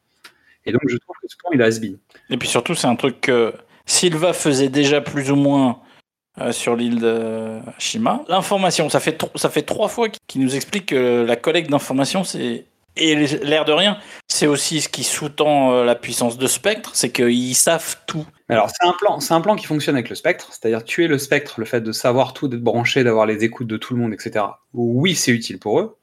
Et 0.66 0.72
donc 0.72 0.82
je 0.86 0.96
trouve 0.96 1.16
que 1.20 1.28
ce 1.28 1.36
plan 1.36 1.50
il 1.52 1.62
a 1.62 1.66
has-been. 1.66 1.98
Et 2.30 2.36
puis 2.36 2.48
surtout, 2.48 2.74
c'est 2.74 2.86
un 2.86 2.96
truc 2.96 3.20
que 3.20 3.52
Silva 3.86 4.32
faisait 4.32 4.70
déjà 4.70 5.00
plus 5.00 5.30
ou 5.30 5.36
moins 5.36 5.80
euh, 6.40 6.50
sur 6.50 6.74
l'île 6.74 6.98
de 6.98 7.60
Shima. 7.78 8.24
L'information, 8.28 8.88
ça 8.88 8.98
fait, 8.98 9.24
ça 9.36 9.50
fait 9.50 9.62
trois 9.62 9.86
fois 9.88 10.08
qu'il 10.08 10.40
nous 10.42 10.56
explique 10.56 10.86
que 10.86 11.24
la 11.24 11.36
collecte 11.36 11.70
d'informations, 11.70 12.24
c'est. 12.24 12.66
Et 12.96 13.16
l'air 13.16 13.64
de 13.64 13.72
rien, 13.72 13.98
c'est 14.28 14.46
aussi 14.46 14.80
ce 14.80 14.88
qui 14.88 15.02
sous-tend 15.02 15.72
euh, 15.72 15.84
la 15.84 15.96
puissance 15.96 16.38
de 16.38 16.46
Spectre, 16.46 16.90
c'est 16.94 17.10
qu'ils 17.10 17.56
savent 17.56 17.96
tout. 18.06 18.24
Alors, 18.48 18.70
c'est 18.70 18.86
un 18.86 18.92
plan, 18.92 19.18
c'est 19.18 19.34
un 19.34 19.40
plan 19.40 19.56
qui 19.56 19.66
fonctionne 19.66 19.96
avec 19.96 20.08
le 20.08 20.14
spectre, 20.14 20.48
c'est-à-dire 20.52 20.84
tuer 20.84 21.08
le 21.08 21.18
spectre, 21.18 21.54
le 21.58 21.64
fait 21.66 21.80
de 21.80 21.90
savoir 21.92 22.34
tout, 22.34 22.46
d'être 22.46 22.62
branché, 22.62 23.02
d'avoir 23.02 23.26
les 23.26 23.42
écoutes 23.42 23.66
de 23.66 23.76
tout 23.76 23.94
le 23.94 24.00
monde, 24.00 24.12
etc. 24.12 24.44
Oui, 24.74 25.14
c'est 25.16 25.32
utile 25.32 25.58
pour 25.58 25.80
eux. 25.80 25.96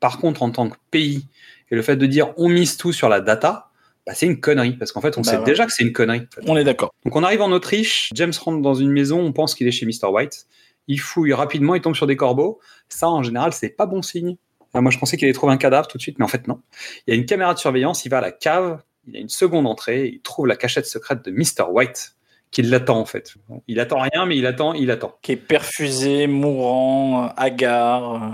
Par 0.00 0.18
contre, 0.18 0.42
en 0.42 0.50
tant 0.50 0.70
que 0.70 0.76
pays, 0.90 1.26
et 1.70 1.74
le 1.74 1.82
fait 1.82 1.96
de 1.96 2.06
dire 2.06 2.32
on 2.38 2.48
mise 2.48 2.76
tout 2.78 2.92
sur 2.92 3.08
la 3.10 3.20
data, 3.20 3.68
bah, 4.06 4.14
c'est 4.14 4.24
une 4.26 4.40
connerie, 4.40 4.72
parce 4.72 4.92
qu'en 4.92 5.02
fait, 5.02 5.18
on 5.18 5.20
Bah 5.20 5.32
sait 5.32 5.36
ouais. 5.38 5.44
déjà 5.44 5.66
que 5.66 5.72
c'est 5.72 5.82
une 5.84 5.92
connerie. 5.92 6.20
en 6.20 6.34
fait. 6.34 6.48
On 6.50 6.56
est 6.56 6.64
d'accord. 6.64 6.94
Donc, 7.04 7.14
on 7.14 7.22
arrive 7.24 7.42
en 7.42 7.50
Autriche, 7.52 8.08
James 8.14 8.32
rentre 8.42 8.62
dans 8.62 8.74
une 8.74 8.90
maison, 8.90 9.20
on 9.20 9.32
pense 9.34 9.54
qu'il 9.54 9.68
est 9.68 9.72
chez 9.72 9.84
Mr. 9.84 10.08
White. 10.10 10.46
Il 10.86 10.98
fouille 10.98 11.34
rapidement, 11.34 11.74
il 11.74 11.82
tombe 11.82 11.94
sur 11.94 12.06
des 12.06 12.16
corbeaux. 12.16 12.58
Ça, 12.88 13.08
en 13.10 13.22
général, 13.22 13.52
c'est 13.52 13.68
pas 13.68 13.84
bon 13.84 14.00
signe. 14.00 14.36
Alors, 14.74 14.82
moi, 14.82 14.90
je 14.92 14.98
pensais 14.98 15.16
qu'il 15.16 15.26
allait 15.26 15.32
trouver 15.34 15.52
un 15.52 15.56
cadavre 15.58 15.88
tout 15.88 15.96
de 15.98 16.02
suite, 16.02 16.18
mais 16.18 16.24
en 16.24 16.28
fait, 16.28 16.46
non. 16.48 16.60
Il 17.06 17.14
y 17.14 17.16
a 17.16 17.20
une 17.20 17.26
caméra 17.26 17.54
de 17.54 17.58
surveillance, 17.58 18.04
il 18.04 18.08
va 18.10 18.18
à 18.18 18.20
la 18.20 18.32
cave, 18.32 18.80
il 19.06 19.14
y 19.14 19.16
a 19.16 19.20
une 19.20 19.28
seconde 19.28 19.66
entrée, 19.66 20.06
il 20.08 20.20
trouve 20.20 20.46
la 20.46 20.56
cachette 20.56 20.86
secrète 20.86 21.24
de 21.24 21.30
Mr. 21.30 21.70
White, 21.70 22.14
qui 22.50 22.62
l'attend, 22.62 22.98
en 22.98 23.04
fait. 23.06 23.34
Il 23.66 23.80
attend 23.80 23.98
rien, 24.00 24.26
mais 24.26 24.36
il 24.36 24.46
attend, 24.46 24.74
il 24.74 24.90
attend. 24.90 25.16
Qui 25.22 25.32
est 25.32 25.36
perfusé, 25.36 26.26
mourant, 26.26 27.24
euh, 27.24 27.28
hagard. 27.36 28.14
euh. 28.22 28.28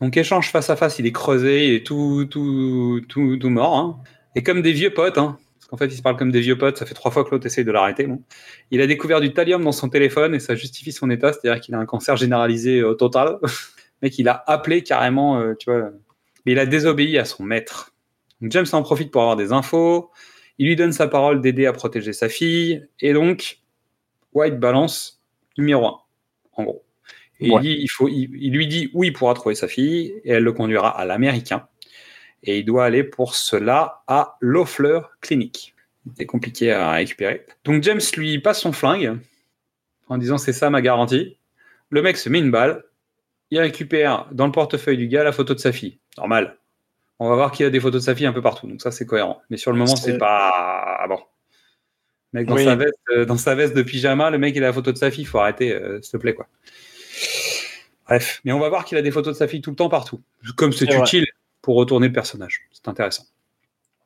Donc, 0.00 0.16
échange 0.16 0.50
face 0.50 0.68
à 0.70 0.76
face, 0.76 0.98
il 0.98 1.06
est 1.06 1.12
creusé, 1.12 1.68
il 1.68 1.74
est 1.74 1.86
tout, 1.86 2.26
tout, 2.28 3.00
tout, 3.08 3.36
tout 3.36 3.50
mort. 3.50 3.76
hein. 3.76 3.98
Et 4.34 4.42
comme 4.42 4.62
des 4.62 4.72
vieux 4.72 4.92
potes, 4.92 5.18
hein, 5.18 5.38
parce 5.58 5.68
qu'en 5.68 5.76
fait, 5.76 5.86
il 5.86 5.96
se 5.96 6.02
parle 6.02 6.16
comme 6.16 6.32
des 6.32 6.40
vieux 6.40 6.58
potes, 6.58 6.76
ça 6.78 6.86
fait 6.86 6.94
trois 6.94 7.10
fois 7.12 7.24
que 7.24 7.30
l'autre 7.30 7.46
essaye 7.46 7.64
de 7.64 7.70
l'arrêter. 7.70 8.06
Bon. 8.06 8.20
Il 8.72 8.80
a 8.80 8.86
découvert 8.88 9.20
du 9.20 9.32
thallium 9.32 9.62
dans 9.62 9.72
son 9.72 9.88
téléphone 9.88 10.34
et 10.34 10.40
ça 10.40 10.54
justifie 10.56 10.90
son 10.92 11.08
état, 11.10 11.32
c'est-à-dire 11.32 11.60
qu'il 11.60 11.74
a 11.74 11.78
un 11.78 11.86
cancer 11.86 12.16
généralisé 12.16 12.80
euh, 12.80 12.94
total. 12.94 13.38
Le 14.02 14.06
mec, 14.06 14.18
il 14.18 14.28
a 14.28 14.42
appelé 14.46 14.82
carrément, 14.82 15.38
euh, 15.38 15.54
tu 15.54 15.70
vois, 15.70 15.90
mais 16.44 16.52
il 16.52 16.58
a 16.58 16.66
désobéi 16.66 17.18
à 17.18 17.24
son 17.24 17.44
maître. 17.44 17.94
Donc, 18.40 18.50
James 18.52 18.66
en 18.72 18.82
profite 18.82 19.10
pour 19.12 19.22
avoir 19.22 19.36
des 19.36 19.52
infos. 19.52 20.10
Il 20.58 20.66
lui 20.66 20.76
donne 20.76 20.92
sa 20.92 21.06
parole 21.06 21.40
d'aider 21.40 21.66
à 21.66 21.72
protéger 21.72 22.12
sa 22.12 22.28
fille. 22.28 22.86
Et 23.00 23.12
donc, 23.12 23.60
White 24.34 24.58
balance 24.58 25.22
numéro 25.56 25.86
un, 25.86 25.98
en 26.56 26.64
gros. 26.64 26.84
Et 27.40 27.50
Ouais. 27.50 27.60
il, 27.62 27.62
dit, 27.62 27.82
il, 27.82 27.88
faut, 27.88 28.08
il, 28.08 28.30
il 28.34 28.52
lui 28.52 28.66
dit 28.66 28.90
où 28.92 29.04
il 29.04 29.12
pourra 29.12 29.34
trouver 29.34 29.54
sa 29.54 29.68
fille 29.68 30.14
et 30.24 30.30
elle 30.32 30.44
le 30.44 30.52
conduira 30.52 30.90
à 30.96 31.04
l'américain. 31.04 31.68
Et 32.42 32.58
il 32.58 32.64
doit 32.64 32.84
aller 32.84 33.04
pour 33.04 33.34
cela 33.36 34.02
à 34.08 34.36
Lofleur 34.40 35.10
Clinic. 35.20 35.74
C'est 36.16 36.26
compliqué 36.26 36.72
à 36.72 36.92
récupérer. 36.92 37.46
Donc 37.64 37.82
James 37.84 38.00
lui 38.16 38.40
passe 38.40 38.60
son 38.60 38.72
flingue 38.72 39.18
en 40.08 40.18
disant 40.18 40.38
c'est 40.38 40.52
ça 40.52 40.70
ma 40.70 40.82
garantie. 40.82 41.36
Le 41.90 42.02
mec 42.02 42.16
se 42.16 42.28
met 42.28 42.40
une 42.40 42.50
balle. 42.50 42.84
Il 43.52 43.60
récupère 43.60 44.28
dans 44.32 44.46
le 44.46 44.52
portefeuille 44.52 44.96
du 44.96 45.08
gars 45.08 45.22
la 45.22 45.30
photo 45.30 45.52
de 45.52 45.58
sa 45.58 45.72
fille. 45.72 45.98
Normal. 46.16 46.56
On 47.18 47.28
va 47.28 47.34
voir 47.34 47.52
qu'il 47.52 47.66
a 47.66 47.70
des 47.70 47.80
photos 47.80 48.00
de 48.00 48.06
sa 48.06 48.14
fille 48.14 48.24
un 48.24 48.32
peu 48.32 48.40
partout. 48.40 48.66
Donc 48.66 48.80
ça 48.80 48.90
c'est 48.90 49.04
cohérent. 49.04 49.42
Mais 49.50 49.58
sur 49.58 49.72
le 49.72 49.78
moment 49.78 49.94
C'est- 49.94 50.16
pas 50.16 50.50
ah 50.98 51.06
bon. 51.06 51.18
Le 52.32 52.40
mec 52.40 52.48
dans, 52.48 52.54
Oui. 52.54 52.64
sa 52.64 52.76
veste, 52.76 52.94
euh, 53.10 53.26
dans 53.26 53.36
sa 53.36 53.54
veste 53.54 53.76
de 53.76 53.82
pyjama, 53.82 54.30
le 54.30 54.38
mec 54.38 54.56
il 54.56 54.64
a 54.64 54.68
la 54.68 54.72
photo 54.72 54.90
de 54.90 54.96
sa 54.96 55.10
fille. 55.10 55.26
Faut 55.26 55.38
arrêter, 55.38 55.70
euh, 55.74 56.00
s'il 56.00 56.12
te 56.12 56.16
plaît 56.16 56.32
quoi. 56.32 56.46
Bref, 58.06 58.40
mais 58.46 58.52
on 58.52 58.58
va 58.58 58.70
voir 58.70 58.86
qu'il 58.86 58.96
a 58.96 59.02
des 59.02 59.10
photos 59.10 59.34
de 59.34 59.38
sa 59.38 59.46
fille 59.46 59.60
tout 59.60 59.68
le 59.70 59.76
temps 59.76 59.90
partout. 59.90 60.22
Comme 60.56 60.72
c'est 60.72 60.86
vrai. 60.86 61.00
utile 61.00 61.26
pour 61.60 61.76
retourner 61.76 62.06
le 62.06 62.12
personnage. 62.14 62.62
C'est 62.72 62.88
intéressant. 62.88 63.24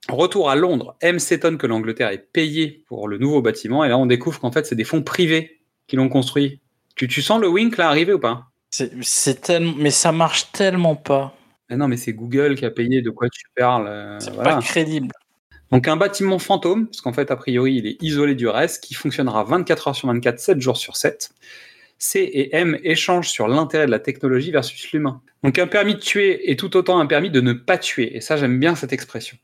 Retour 0.09 0.51
à 0.51 0.57
Londres, 0.57 0.97
M 1.01 1.21
s'étonne 1.21 1.57
que 1.57 1.69
l'Angleterre 1.69 2.09
ait 2.11 2.19
payé 2.33 2.85
pour 2.89 3.07
le 3.07 3.19
nouveau 3.19 3.43
bâtiment 3.43 3.85
et 3.85 3.89
là 3.89 3.97
on 3.97 4.07
découvre 4.07 4.41
qu'en 4.41 4.51
fait 4.51 4.67
c'est 4.67 4.75
des 4.75 4.83
fonds 4.85 5.05
privés 5.05 5.61
qui 5.87 5.95
l'ont 5.95 6.09
construit. 6.09 6.61
Tu, 6.97 7.07
tu 7.07 7.23
sens 7.23 7.41
le 7.41 7.49
wink 7.49 7.77
là 7.77 7.89
arriver 7.89 8.13
ou 8.13 8.19
pas? 8.19 8.47
C'est 8.71 9.41
tellement, 9.41 9.75
mais 9.77 9.91
ça 9.91 10.13
marche 10.13 10.53
tellement 10.53 10.97
pas. 10.97 11.35
Ah 11.71 11.77
Non 11.77 11.89
mais 11.89 11.97
c'est 11.97 12.13
Google 12.13 12.57
qui 12.57 12.65
a 12.65 12.71
payé, 12.71 13.03
de 13.03 13.11
quoi 13.11 13.29
tu 13.29 13.45
parles 13.57 13.89
euh, 13.89 14.19
C'est 14.21 14.33
voilà. 14.33 14.57
pas 14.57 14.63
crédible. 14.63 15.09
Donc 15.73 15.89
un 15.89 15.97
bâtiment 15.97 16.39
fantôme, 16.39 16.87
parce 16.87 17.01
qu'en 17.01 17.13
fait 17.13 17.31
a 17.31 17.37
priori 17.37 17.75
il 17.75 17.87
est 17.87 18.03
isolé 18.03 18.35
du 18.35 18.47
reste, 18.49 18.85
qui 18.85 18.95
fonctionnera 18.95 19.45
24 19.45 19.89
heures 19.89 19.97
sur 19.97 20.09
24, 20.09 20.39
7 20.39 20.61
jours 20.61 20.77
sur 20.77 20.97
7. 20.97 21.31
C 21.99 22.21
et 22.21 22.55
M 22.55 22.79
échangent 22.85 23.31
sur 23.31 23.49
l'intérêt 23.49 23.87
de 23.87 23.91
la 23.91 23.99
technologie 23.99 24.51
versus 24.51 24.93
l'humain. 24.93 25.23
Donc 25.43 25.59
un 25.59 25.67
permis 25.67 25.95
de 25.95 26.01
tuer 26.01 26.51
est 26.51 26.59
tout 26.59 26.77
autant 26.77 26.99
un 26.99 27.07
permis 27.07 27.31
de 27.31 27.41
ne 27.41 27.55
pas 27.55 27.79
tuer, 27.79 28.17
et 28.17 28.21
ça 28.21 28.37
j'aime 28.37 28.61
bien 28.61 28.75
cette 28.75 28.93
expression. 28.93 29.39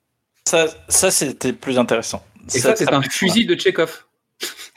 Ça, 0.46 0.66
ça 0.88 1.10
c'était 1.10 1.52
plus 1.52 1.78
intéressant. 1.78 2.22
Et 2.54 2.58
ça, 2.58 2.74
c'est 2.76 2.92
un 2.92 3.02
fusil 3.02 3.46
de 3.46 3.54
Tchekhov. 3.54 4.04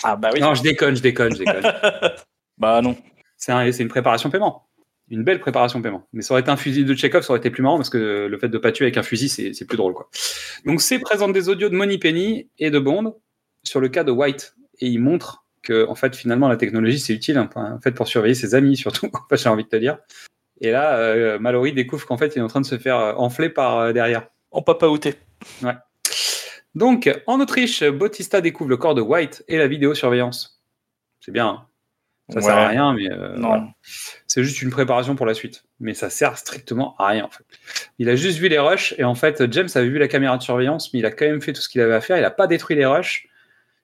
Ah 0.04 0.16
bah 0.16 0.30
oui. 0.34 0.40
Non, 0.40 0.54
je 0.54 0.62
déconne, 0.62 0.96
je 0.96 1.02
déconne, 1.02 1.34
je 1.34 1.40
déconne. 1.40 1.64
Bah 2.58 2.82
non. 2.82 2.96
C'est 3.38 3.52
un- 3.52 3.72
c'est 3.72 3.84
une 3.84 3.90
préparation 3.90 4.30
paiement. 4.30 4.68
Une 5.10 5.24
belle 5.24 5.40
préparation 5.40 5.82
paiement. 5.82 6.08
Mais 6.14 6.22
ça 6.24 6.34
aurait 6.34 6.42
été 6.42 6.50
un 6.50 6.58
fusil 6.58 6.84
de 6.84 6.94
Tchekhov, 6.96 7.22
ça 7.24 7.32
aurait 7.32 7.40
été 7.40 7.52
plus 7.52 7.62
marrant 7.62 7.78
parce 7.78 7.90
que 7.92 8.26
le 8.30 8.38
fait 8.40 8.50
de 8.50 8.58
pas 8.58 8.72
tuer 8.72 8.86
avec 8.86 8.98
un 8.98 9.04
fusil, 9.04 9.30
c'est 9.30 9.66
plus 9.66 9.78
drôle. 9.78 9.94
quoi. 9.94 10.10
Donc, 10.66 10.82
c'est 10.82 10.98
présente 11.00 11.32
des 11.34 11.48
audios 11.48 11.70
de 11.70 11.76
Moneypenny 11.76 12.50
et 12.58 12.72
de 12.72 12.80
Bond 12.80 13.16
sur 13.64 13.80
le 13.80 13.90
cas 13.90 14.04
de 14.04 14.12
White. 14.12 14.56
Et 14.80 14.88
il 14.88 15.00
montre 15.00 15.46
que, 15.62 15.88
en 15.88 15.94
fait, 15.96 16.16
finalement, 16.16 16.48
la 16.48 16.58
technologie, 16.58 17.00
c'est 17.00 17.14
utile, 17.14 17.38
hein, 17.38 17.50
en 17.56 17.80
fait, 17.80 17.92
pour 17.92 18.08
surveiller 18.08 18.34
ses 18.36 18.56
amis, 18.56 18.78
surtout. 18.78 19.10
En 19.32 19.36
j'ai 19.36 19.50
envie 19.50 19.64
de 19.64 19.70
te 19.70 19.76
dire. 19.76 20.00
Et 20.62 20.72
là, 20.72 20.98
euh, 20.98 21.38
Mallory 21.38 21.74
découvre 21.74 22.06
qu'en 22.08 22.18
fait, 22.18 22.36
il 22.36 22.40
est 22.40 22.42
en 22.42 22.48
train 22.48 22.62
de 22.62 22.66
se 22.66 22.78
faire 22.78 22.98
euh, 23.00 23.14
enfler 23.16 23.50
par 23.50 23.78
euh, 23.78 23.94
derrière. 23.94 24.28
Peut 24.66 24.78
pas 24.78 24.90
outer. 24.90 25.16
Donc, 26.74 27.10
en 27.28 27.40
Autriche, 27.40 27.84
Bautista 27.84 28.42
découvre 28.42 28.70
le 28.70 28.78
corps 28.78 28.96
de 28.96 29.02
White 29.02 29.44
et 29.48 29.58
la 29.58 29.68
vidéosurveillance. 29.68 30.62
C'est 31.20 31.32
bien. 31.32 31.48
hein. 31.48 31.68
Ça 32.30 32.42
sert 32.42 32.58
à 32.58 32.68
rien, 32.70 32.94
mais 32.94 33.12
euh, 33.12 33.36
voilà. 33.38 33.68
c'est 34.26 34.44
juste 34.44 34.62
une 34.64 34.72
préparation 34.72 35.16
pour 35.16 35.26
la 35.28 35.34
suite. 35.36 35.64
Mais 35.80 35.94
ça 35.94 36.10
sert 36.10 36.38
strictement 36.40 36.96
à 36.98 37.08
rien, 37.10 37.24
en 37.26 37.30
fait. 37.30 37.44
Il 38.00 38.10
a 38.10 38.16
juste 38.16 38.40
vu 38.40 38.48
les 38.50 38.58
rushs, 38.58 38.96
et 38.98 39.04
en 39.04 39.14
fait, 39.16 39.44
James 39.52 39.68
avait 39.76 39.90
vu 39.90 40.00
la 40.00 40.08
caméra 40.08 40.36
de 40.38 40.42
surveillance, 40.44 40.92
mais 40.94 41.00
il 41.00 41.06
a 41.06 41.12
quand 41.12 41.26
même 41.26 41.42
fait 41.42 41.54
tout 41.54 41.62
ce 41.62 41.70
qu'il 41.70 41.82
avait 41.82 41.94
à 41.94 42.02
faire. 42.02 42.18
Il 42.18 42.22
n'a 42.22 42.32
pas 42.32 42.48
détruit 42.48 42.76
les 42.76 42.86
rushs. 42.86 43.28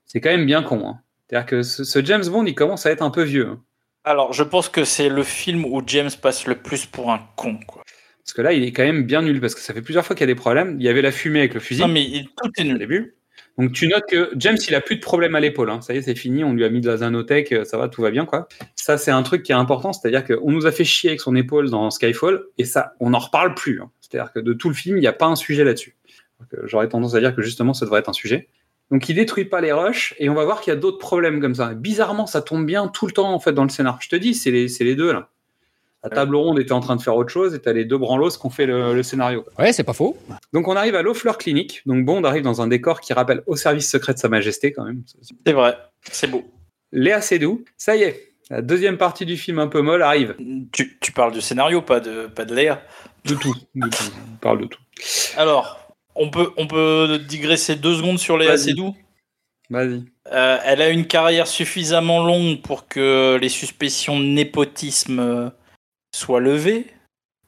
C'est 0.06 0.20
quand 0.22 0.32
même 0.32 0.46
bien 0.48 0.64
con. 0.64 0.82
hein. 0.88 1.00
C'est-à-dire 1.30 1.46
que 1.46 1.62
ce, 1.62 1.84
ce 1.84 2.04
James 2.04 2.26
Bond, 2.26 2.46
il 2.46 2.56
commence 2.56 2.86
à 2.86 2.92
être 2.92 3.02
un 3.04 3.12
peu 3.12 3.22
vieux. 3.24 3.48
hein. 3.48 3.62
Alors, 4.04 4.34
je 4.34 4.42
pense 4.44 4.68
que 4.70 4.84
c'est 4.84 5.10
le 5.10 5.22
film 5.24 5.64
où 5.64 5.82
James 5.86 6.10
passe 6.20 6.48
le 6.48 6.56
plus 6.56 6.88
pour 6.88 7.12
un 7.12 7.22
con. 7.36 7.60
Quoi. 7.68 7.84
Parce 8.24 8.34
que 8.34 8.42
là, 8.42 8.54
il 8.54 8.64
est 8.64 8.72
quand 8.72 8.84
même 8.84 9.04
bien 9.04 9.22
nul, 9.22 9.40
parce 9.40 9.54
que 9.54 9.62
ça 9.62 9.74
fait 9.76 9.82
plusieurs 9.84 10.04
fois 10.06 10.16
qu'il 10.16 10.28
y 10.28 10.30
a 10.32 10.34
des 10.34 10.40
problèmes. 10.40 10.78
Il 10.80 10.84
y 10.84 10.90
avait 10.90 11.04
la 11.04 11.12
fumée 11.12 11.40
avec 11.40 11.54
le 11.54 11.60
fusil. 11.60 11.82
Non, 11.82 11.88
mais 11.88 12.02
il- 12.04 12.26
tout 12.26 12.50
est 12.58 12.62
au 12.62 12.66
nul. 12.66 12.80
début. 12.80 13.14
Donc 13.58 13.74
tu 13.74 13.88
notes 13.88 14.06
que 14.10 14.32
James, 14.38 14.58
il 14.68 14.74
a 14.76 14.82
plus 14.82 14.96
de 14.96 15.02
problème 15.02 15.36
à 15.36 15.40
l'épaule. 15.40 15.70
hein. 15.70 15.82
Ça 15.82 15.94
y 15.94 15.98
est, 15.98 16.02
c'est 16.02 16.16
fini. 16.16 16.44
On 16.44 16.54
lui 16.54 16.64
a 16.64 16.70
mis 16.70 16.82
de 16.82 16.88
la 16.90 16.98
Zanotech. 16.98 17.52
euh, 17.52 17.64
Ça 17.66 17.78
va, 17.78 17.90
tout 17.90 18.02
va 18.02 18.10
bien, 18.12 18.26
quoi. 18.26 18.48
Ça, 18.76 18.98
c'est 18.98 19.12
un 19.12 19.22
truc 19.24 19.44
qui 19.44 19.52
est 19.52 19.56
important. 19.56 19.94
C'est-à-dire 19.94 20.26
qu'on 20.26 20.52
nous 20.52 20.66
a 20.66 20.72
fait 20.72 20.84
chier 20.86 21.10
avec 21.12 21.22
son 21.22 21.36
épaule 21.36 21.70
dans 21.70 21.92
Skyfall, 21.92 22.44
et 22.58 22.66
ça, 22.66 22.94
on 23.00 23.12
n'en 23.12 23.20
reparle 23.20 23.54
plus. 23.56 23.82
hein. 23.82 23.92
C'est-à-dire 24.00 24.32
que 24.34 24.40
de 24.40 24.54
tout 24.54 24.70
le 24.70 24.76
film, 24.76 24.98
il 24.98 25.02
n'y 25.02 25.08
a 25.08 25.14
pas 25.14 25.28
un 25.28 25.36
sujet 25.36 25.64
là-dessus. 25.64 25.96
Euh, 26.54 26.62
J'aurais 26.66 26.90
tendance 26.90 27.14
à 27.16 27.20
dire 27.20 27.36
que 27.36 27.42
justement, 27.42 27.74
ça 27.74 27.86
devrait 27.86 28.00
être 28.00 28.10
un 28.10 28.14
sujet. 28.14 28.48
Donc 28.90 29.08
il 29.08 29.16
détruit 29.16 29.46
pas 29.46 29.62
les 29.62 29.72
rushs, 29.72 30.16
et 30.20 30.30
on 30.30 30.34
va 30.34 30.44
voir 30.44 30.60
qu'il 30.60 30.74
y 30.74 30.76
a 30.76 30.80
d'autres 30.80 30.98
problèmes 30.98 31.40
comme 31.40 31.56
ça. 31.56 31.74
Bizarrement, 31.74 32.26
ça 32.28 32.42
tombe 32.42 32.66
bien 32.66 32.88
tout 32.90 33.06
le 33.06 33.14
temps 33.14 33.32
en 33.34 33.40
fait 33.40 33.54
dans 33.54 33.64
le 33.64 33.70
scénar. 33.70 34.00
Je 34.02 34.10
te 34.10 34.16
dis, 34.18 34.34
c'est 34.34 34.52
les 34.52 34.96
deux 34.96 35.14
là. 35.14 35.30
La 36.04 36.10
table 36.10 36.36
ronde 36.36 36.60
était 36.60 36.72
en 36.72 36.80
train 36.80 36.96
de 36.96 37.02
faire 37.02 37.16
autre 37.16 37.30
chose, 37.30 37.54
et 37.54 37.60
t'as 37.60 37.74
les 37.74 37.86
deux 37.86 37.98
branlos 37.98 38.32
qui 38.32 38.46
ont 38.46 38.50
fait 38.50 38.66
le, 38.66 38.96
le 38.96 39.04
scénario. 39.04 39.46
Ouais, 39.60 39.72
c'est 39.72 39.84
pas 39.84 39.94
faux. 39.94 40.18
Donc 40.52 40.68
on 40.68 40.76
arrive 40.76 40.96
à 40.96 41.04
l'Offleur 41.04 41.38
Clinic. 41.38 41.82
Donc 41.86 42.06
Bond 42.06 42.24
arrive 42.24 42.42
dans 42.44 42.62
un 42.62 42.68
décor 42.68 43.02
qui 43.02 43.14
rappelle 43.14 43.44
au 43.46 43.56
service 43.56 43.90
secret 43.90 44.16
de 44.16 44.20
Sa 44.20 44.28
Majesté 44.28 44.72
quand 44.72 44.84
même. 44.84 45.04
C'est 45.46 45.54
vrai. 45.54 45.78
C'est 46.10 46.28
beau. 46.28 46.44
Léa 46.92 47.22
Seydoux, 47.22 47.64
ça 47.78 47.96
y 47.96 48.02
est, 48.02 48.34
la 48.50 48.62
deuxième 48.62 48.98
partie 48.98 49.26
du 49.26 49.38
film 49.38 49.60
un 49.60 49.68
peu 49.68 49.82
molle 49.82 50.02
arrive. 50.02 50.36
Tu, 50.74 50.98
tu 51.00 51.12
parles 51.12 51.32
du 51.32 51.40
scénario, 51.40 51.82
pas 51.82 52.00
de, 52.00 52.26
pas 52.26 52.46
de 52.46 52.54
Léa. 52.56 52.82
De 53.24 53.36
tout, 53.36 53.56
de 53.76 53.88
tout. 53.88 54.04
On 54.34 54.38
parle 54.38 54.62
de 54.62 54.66
tout. 54.66 54.82
Alors, 55.38 55.80
on 56.16 56.30
peut, 56.30 56.50
on 56.58 56.68
peut 56.68 57.20
digresser 57.30 57.76
deux 57.76 57.96
secondes 57.96 58.20
sur 58.20 58.38
Léa. 58.38 58.58
Seydoux. 58.58 58.96
Vas-y. 59.70 60.04
Euh, 60.34 60.58
elle 60.66 60.82
a 60.82 60.90
une 60.90 61.08
carrière 61.08 61.48
suffisamment 61.48 62.26
longue 62.26 62.62
pour 62.62 62.90
que 62.90 63.38
les 63.40 63.48
suspicions 63.48 64.20
de 64.20 64.26
népotisme 64.26 65.54
soient 66.12 66.40
levées, 66.40 66.88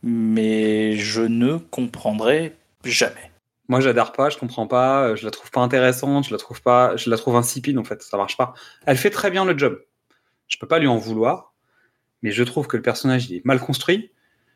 mais 0.01 0.95
je 0.97 1.21
ne 1.21 1.57
comprendrai 1.57 2.55
jamais. 2.83 3.31
Moi, 3.69 3.79
j'adhère 3.79 4.11
pas, 4.11 4.29
je 4.29 4.37
comprends 4.37 4.67
pas, 4.67 5.07
euh, 5.07 5.15
je 5.15 5.25
la 5.25 5.31
trouve 5.31 5.49
pas 5.49 5.61
intéressante, 5.61 6.27
je 6.27 6.31
la 6.31 6.37
trouve 6.37 6.61
pas, 6.61 6.97
je 6.97 7.09
la 7.09 7.17
trouve 7.17 7.35
insipide 7.35 7.77
en 7.77 7.83
fait, 7.83 8.01
ça 8.01 8.17
marche 8.17 8.37
pas. 8.37 8.53
Elle 8.85 8.97
fait 8.97 9.09
très 9.09 9.31
bien 9.31 9.45
le 9.45 9.57
job. 9.57 9.81
Je 10.47 10.57
peux 10.57 10.67
pas 10.67 10.79
lui 10.79 10.87
en 10.87 10.97
vouloir, 10.97 11.53
mais 12.21 12.31
je 12.31 12.43
trouve 12.43 12.67
que 12.67 12.77
le 12.77 12.83
personnage 12.83 13.29
il 13.29 13.37
est 13.37 13.45
mal 13.45 13.59
construit. 13.59 14.11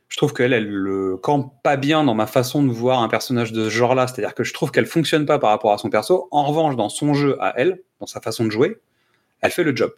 Je 0.09 0.17
trouve 0.17 0.33
qu'elle, 0.33 0.53
elle 0.53 0.69
le 0.69 1.17
campe 1.17 1.53
pas 1.63 1.75
bien 1.75 2.03
dans 2.03 2.13
ma 2.13 2.27
façon 2.27 2.63
de 2.63 2.71
voir 2.71 3.01
un 3.01 3.09
personnage 3.09 3.51
de 3.51 3.65
ce 3.65 3.69
genre-là. 3.69 4.07
C'est-à-dire 4.07 4.35
que 4.35 4.45
je 4.45 4.53
trouve 4.53 4.71
qu'elle 4.71 4.85
fonctionne 4.85 5.25
pas 5.25 5.37
par 5.37 5.49
rapport 5.49 5.73
à 5.73 5.77
son 5.77 5.89
perso. 5.89 6.29
En 6.31 6.45
revanche, 6.45 6.77
dans 6.77 6.87
son 6.87 7.13
jeu 7.13 7.35
à 7.41 7.53
elle, 7.57 7.81
dans 7.99 8.05
sa 8.05 8.21
façon 8.21 8.45
de 8.45 8.49
jouer, 8.49 8.79
elle 9.41 9.51
fait 9.51 9.63
le 9.63 9.75
job. 9.75 9.93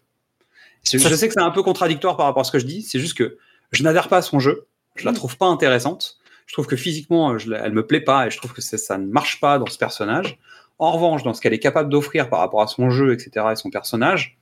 Je 0.84 0.98
sais 0.98 1.28
que 1.28 1.34
c'est 1.34 1.42
un 1.42 1.52
peu 1.52 1.62
contradictoire 1.62 2.18
par 2.18 2.26
rapport 2.26 2.42
à 2.42 2.44
ce 2.44 2.52
que 2.52 2.58
je 2.58 2.66
dis. 2.66 2.82
C'est 2.82 3.00
juste 3.00 3.18
que 3.18 3.38
je 3.72 3.84
n'adhère 3.84 4.08
pas 4.08 4.18
à 4.18 4.22
son 4.22 4.40
jeu. 4.40 4.68
Je 4.96 5.06
la 5.06 5.14
trouve 5.14 5.38
pas 5.38 5.46
intéressante. 5.46 6.18
Je 6.46 6.54
trouve 6.54 6.68
que 6.68 6.76
physiquement, 6.76 7.38
je 7.38 7.54
elle 7.54 7.74
me 7.74 7.86
plaît 7.86 8.02
pas 8.02 8.28
et 8.28 8.32
je 8.32 8.38
trouve 8.38 8.54
que 8.54 8.62
ça 8.62 8.98
ne 8.98 9.06
marche 9.06 9.40
pas 9.40 9.60
dans 9.60 9.68
ce 9.68 9.78
personnage. 9.78 10.40
En 10.80 10.92
revanche, 10.92 11.24
dans 11.24 11.34
ce 11.34 11.42
qu'elle 11.42 11.54
est 11.54 11.60
capable 11.60 11.90
d'offrir 11.90 12.30
par 12.30 12.40
rapport 12.40 12.62
à 12.62 12.68
son 12.68 12.90
jeu, 12.90 13.14
etc., 13.14 13.48
et 13.52 13.56
son 13.56 13.70
personnage, 13.70 14.38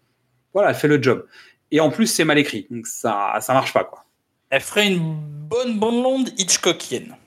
voilà, 0.53 0.69
elle 0.69 0.75
fait 0.75 0.87
le 0.87 1.01
job. 1.01 1.25
Et 1.71 1.79
en 1.79 1.89
plus, 1.89 2.07
c'est 2.07 2.23
mal 2.23 2.37
écrit. 2.37 2.67
Donc 2.69 2.87
ça, 2.87 3.37
ça 3.41 3.53
marche 3.53 3.73
pas, 3.73 3.83
quoi. 3.83 4.05
Elle 4.49 4.61
ferait 4.61 4.87
une 4.87 5.19
bonne 5.49 5.79
blonde 5.79 6.29
Hitchcockienne. 6.37 7.17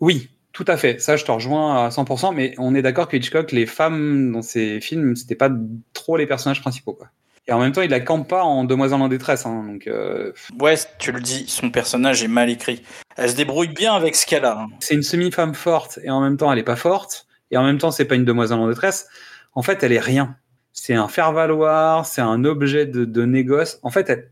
Oui, 0.00 0.30
tout 0.52 0.64
à 0.66 0.76
fait. 0.76 1.00
Ça, 1.00 1.16
je 1.16 1.24
te 1.24 1.30
rejoins 1.30 1.86
à 1.86 1.88
100%, 1.90 2.34
mais 2.34 2.54
on 2.58 2.74
est 2.74 2.82
d'accord 2.82 3.06
que 3.06 3.16
Hitchcock, 3.16 3.52
les 3.52 3.66
femmes 3.66 4.32
dans 4.32 4.42
ses 4.42 4.80
films, 4.80 5.14
c'était 5.14 5.36
pas 5.36 5.50
trop 5.92 6.16
les 6.16 6.26
personnages 6.26 6.60
principaux, 6.60 6.94
quoi. 6.94 7.08
Et 7.48 7.52
en 7.52 7.58
même 7.58 7.72
temps, 7.72 7.82
il 7.82 7.90
la 7.90 8.00
campe 8.00 8.28
pas 8.28 8.42
en 8.44 8.64
demoiselle 8.64 9.00
en 9.02 9.08
détresse, 9.08 9.46
hein, 9.46 9.64
donc 9.66 9.86
euh, 9.88 10.32
Ouais, 10.60 10.76
tu 10.98 11.10
le 11.10 11.20
dis, 11.20 11.44
son 11.48 11.70
personnage 11.70 12.22
est 12.22 12.28
mal 12.28 12.48
écrit. 12.50 12.82
Elle 13.16 13.30
se 13.30 13.34
débrouille 13.36 13.68
bien 13.68 13.94
avec 13.94 14.14
ce 14.14 14.26
qu'elle 14.26 14.44
a. 14.44 14.60
hein. 14.60 14.66
c'est 14.80 14.94
une 14.94 15.02
semi-femme 15.02 15.54
forte 15.54 15.98
et 16.04 16.10
en 16.10 16.20
même 16.20 16.36
temps, 16.36 16.52
elle 16.52 16.58
est 16.60 16.62
pas 16.64 16.76
forte, 16.76 17.26
et 17.50 17.56
en 17.56 17.64
même 17.64 17.78
temps, 17.78 17.90
c'est 17.90 18.04
pas 18.04 18.14
une 18.14 18.24
demoiselle 18.24 18.58
en 18.58 18.68
détresse. 18.68 19.08
En 19.54 19.62
fait, 19.62 19.82
elle 19.82 19.92
est 19.92 19.98
rien. 20.00 20.36
C'est 20.72 20.94
un 20.94 21.08
faire-valoir, 21.08 22.06
c'est 22.06 22.22
un 22.22 22.44
objet 22.44 22.86
de, 22.86 23.04
de 23.04 23.24
négoce. 23.24 23.78
En 23.82 23.90
fait, 23.90 24.08
elle- 24.08 24.30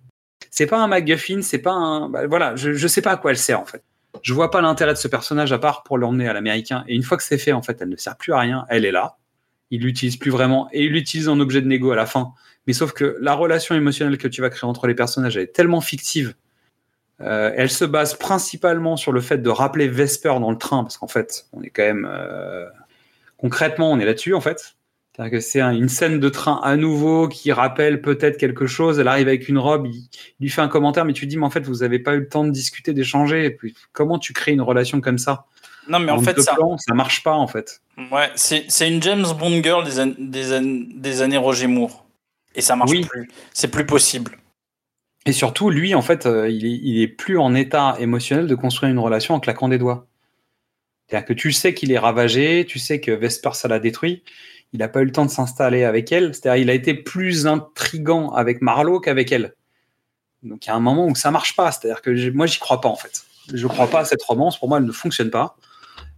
c'est 0.51 0.67
pas 0.67 0.79
un 0.79 0.87
MacGuffin, 0.87 1.43
c'est 1.43 1.59
pas 1.59 1.73
un. 1.73 2.09
bah, 2.09 2.27
voilà, 2.27 2.57
je, 2.57 2.73
je 2.73 2.89
sais 2.89 3.03
pas 3.03 3.11
à 3.13 3.17
quoi 3.17 3.33
elle 3.33 3.37
sert, 3.39 3.61
en 3.61 3.67
fait. 3.67 3.83
Je 4.23 4.33
vois 4.35 4.51
pas 4.51 4.61
l'intérêt 4.61 4.93
de 4.93 4.99
ce 4.99 5.07
personnage 5.09 5.53
à 5.53 5.59
part 5.59 5.83
pour 5.83 5.99
l'emmener 5.99 6.29
à 6.29 6.33
l'américain. 6.33 6.85
Et 6.89 6.95
une 6.95 7.03
fois 7.03 7.17
que 7.17 7.23
c'est 7.23 7.39
fait, 7.39 7.53
en 7.53 7.63
fait, 7.63 7.77
elle 7.81 7.89
ne 7.91 7.97
sert 7.97 8.17
plus 8.17 8.33
à 8.33 8.39
rien. 8.39 8.67
Elle 8.69 8.85
est 8.85 8.91
là. 8.93 9.17
Il 9.71 9.83
l'utilise 9.83 10.17
plus 10.17 10.31
vraiment 10.31 10.69
et 10.73 10.85
il 10.85 10.93
l'utilise 10.93 11.29
en 11.29 11.39
objet 11.39 11.61
de 11.61 11.67
négo 11.69 11.93
à 11.93 11.97
la 11.97 12.07
fin. 12.07 12.33
Mais 12.67 12.73
sauf 12.73 12.93
que 12.93 13.17
la 13.21 13.35
relation 13.35 13.75
émotionnelle 13.75 14.19
que 14.19 14.29
tu 14.29 14.41
vas 14.43 14.51
créer 14.51 14.69
entre 14.69 14.87
les 14.87 14.95
personnages, 14.95 15.37
elle 15.37 15.45
est 15.45 15.53
tellement 15.55 15.81
fictive. 15.81 16.35
Euh, 17.21 17.53
elle 17.57 17.71
se 17.71 17.85
base 17.85 18.15
principalement 18.15 18.97
sur 18.97 19.13
le 19.13 19.21
fait 19.21 19.39
de 19.39 19.51
rappeler 19.51 19.89
Vesper 19.89 20.35
dans 20.41 20.51
le 20.51 20.57
train, 20.57 20.83
parce 20.85 20.97
qu'en 20.97 21.09
fait, 21.09 21.47
on 21.53 21.63
est 21.63 21.69
quand 21.71 21.83
même 21.83 22.09
euh, 22.11 22.67
concrètement, 23.37 23.91
on 23.93 23.99
est 23.99 24.05
là-dessus 24.05 24.35
en 24.35 24.41
fait. 24.41 24.77
C'est-à-dire 25.15 25.33
que 25.39 25.41
c'est 25.41 25.61
un- 25.61 25.73
une 25.73 25.89
scène 25.89 26.21
de 26.21 26.29
train 26.29 26.61
à 26.63 26.77
nouveau 26.77 27.29
qui 27.29 27.53
rappelle 27.53 28.01
peut-être 28.01 28.39
quelque 28.39 28.67
chose. 28.67 28.99
Elle 28.99 29.09
arrive 29.09 29.29
avec 29.29 29.49
une 29.49 29.59
robe, 29.59 29.87
il, 29.87 29.97
il 29.97 30.43
lui 30.45 30.49
fait 30.49 30.63
un 30.63 30.69
commentaire, 30.69 31.05
mais 31.05 31.13
tu 31.13 31.27
dis, 31.27 31.37
mais 31.37 31.45
en 31.45 31.51
fait, 31.51 31.61
vous 31.67 31.77
n'avez 31.79 31.99
pas 31.99 32.15
eu 32.15 32.21
le 32.21 32.29
temps 32.29 32.45
de 32.45 32.51
discuter, 32.51 32.93
d'échanger. 32.95 33.45
Et 33.45 33.51
puis, 33.51 33.75
comment 33.93 34.19
tu 34.19 34.33
crées 34.33 34.53
une 34.53 34.63
relation 34.63 35.01
comme 35.01 35.19
ça? 35.19 35.47
Non, 35.89 35.99
mais 35.99 36.13
en, 36.13 36.21
fait, 36.23 36.41
ça, 36.41 36.55
plans, 36.55 36.79
ça 36.79 36.95
marche 36.95 37.23
pas 37.23 37.33
en 37.35 37.47
fait. 37.49 37.83
ouais, 38.13 38.31
c'est 38.37 38.65
c'est 38.69 38.89
une 38.89 39.03
James 39.03 39.27
Bond 39.39 39.63
girl 39.63 39.85
des, 39.85 39.99
an- 40.01 40.15
des, 40.19 40.53
an- 40.57 40.85
des 40.95 41.21
années 41.23 41.37
Roger 41.39 41.67
Moore. 41.67 42.07
Et 42.55 42.61
ça 42.61 42.77
marche 42.77 42.91
Oui. 42.91 43.05
plus. 43.05 43.29
C'est 43.53 43.69
plus 43.71 43.87
possible. 43.87 44.39
Et 45.27 45.33
surtout, 45.33 45.71
lui, 45.71 45.95
en 45.95 46.03
fait, 46.03 46.27
euh, 46.27 46.49
il, 46.49 46.65
est, 46.65 46.81
il 46.83 47.01
est 47.03 47.09
plus 47.09 47.39
en 47.39 47.55
état 47.55 47.97
émotionnel 47.99 48.47
de 48.47 48.55
construire 48.55 48.91
une 48.91 48.99
relation 48.99 49.35
en 49.35 49.41
claquant 49.41 49.69
des 49.69 49.79
doigts. 49.79 50.07
C'est-à-dire 51.07 51.27
que 51.27 51.33
tu 51.33 51.53
sais 51.53 51.75
qu'il 51.75 51.93
est 51.93 51.99
ravagé, 51.99 52.65
tu 52.67 52.79
sais 52.79 53.01
que 53.01 53.11
Vesper, 53.11 53.51
ça 53.55 53.69
l'a 53.69 53.79
détruit. 53.79 54.23
Il 54.73 54.79
n'a 54.79 54.89
pas 54.89 55.01
eu 55.03 55.05
le 55.05 55.13
temps 55.13 55.27
de 55.27 55.31
s'installer 55.31 55.85
avec 55.85 56.13
elle. 56.13 56.35
C'est-à-dire 56.35 56.63
il 56.63 56.71
a 56.71 56.75
été 56.75 56.95
plus 56.95 57.47
intrigant 57.47 58.31
avec 58.31 58.63
Marlowe 58.63 59.01
qu'avec 59.01 59.31
elle. 59.33 59.55
Donc 60.43 60.65
il 60.65 60.69
y 60.69 60.73
a 60.73 60.75
un 60.77 60.81
moment 60.81 61.07
où 61.07 61.15
ça 61.15 61.31
marche 61.31 61.57
pas. 61.57 61.71
C'est-à-dire 61.73 62.01
que 62.03 62.31
moi, 62.31 62.47
j'y 62.47 62.59
crois 62.59 62.81
pas, 62.81 62.89
en 62.89 62.97
fait. 62.97 63.25
Je 63.53 63.67
crois 63.67 63.89
pas 63.89 64.01
à 64.01 64.05
cette 64.05 64.23
romance. 64.23 64.59
Pour 64.59 64.69
moi, 64.69 64.79
elle 64.79 64.85
ne 64.85 64.93
fonctionne 64.93 65.31
pas. 65.31 65.57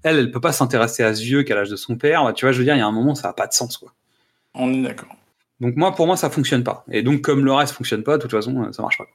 Elle, 0.02 0.18
elle 0.18 0.30
peut 0.30 0.40
pas 0.40 0.52
s'intéresser 0.52 1.02
à 1.02 1.14
ce 1.14 1.22
vieux 1.22 1.42
qu'à 1.42 1.54
l'âge 1.54 1.70
de 1.70 1.76
son 1.76 1.96
père. 1.96 2.24
Bah, 2.24 2.32
tu 2.32 2.44
vois, 2.44 2.52
je 2.52 2.58
veux 2.58 2.64
dire, 2.64 2.74
il 2.74 2.78
y 2.78 2.82
a 2.82 2.86
un 2.86 2.92
moment, 2.92 3.14
ça 3.14 3.28
n'a 3.28 3.34
pas 3.34 3.46
de 3.46 3.52
sens, 3.52 3.78
quoi. 3.78 3.92
On 4.54 4.72
est 4.72 4.82
d'accord. 4.82 5.16
Donc 5.62 5.76
moi, 5.76 5.94
pour 5.94 6.08
moi, 6.08 6.16
ça 6.16 6.28
fonctionne 6.28 6.64
pas. 6.64 6.84
Et 6.90 7.02
donc, 7.02 7.20
comme 7.20 7.44
le 7.44 7.52
reste 7.52 7.72
fonctionne 7.74 8.02
pas, 8.02 8.16
de 8.16 8.22
toute 8.22 8.32
façon, 8.32 8.64
euh, 8.64 8.72
ça 8.72 8.82
marche 8.82 8.98
pas. 8.98 9.06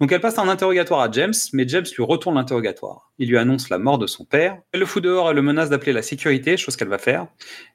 Donc 0.00 0.10
elle 0.10 0.22
passe 0.22 0.38
un 0.38 0.48
interrogatoire 0.48 1.00
à 1.00 1.10
James, 1.10 1.34
mais 1.52 1.68
James 1.68 1.84
lui 1.94 2.02
retourne 2.02 2.36
l'interrogatoire. 2.36 3.12
Il 3.18 3.28
lui 3.28 3.36
annonce 3.36 3.68
la 3.68 3.76
mort 3.76 3.98
de 3.98 4.06
son 4.06 4.24
père. 4.24 4.56
Elle 4.72 4.80
le 4.80 4.86
fout 4.86 5.04
dehors 5.04 5.30
et 5.30 5.34
le 5.34 5.42
menace 5.42 5.68
d'appeler 5.68 5.92
la 5.92 6.00
sécurité, 6.00 6.56
chose 6.56 6.76
qu'elle 6.76 6.88
va 6.88 6.96
faire. 6.96 7.26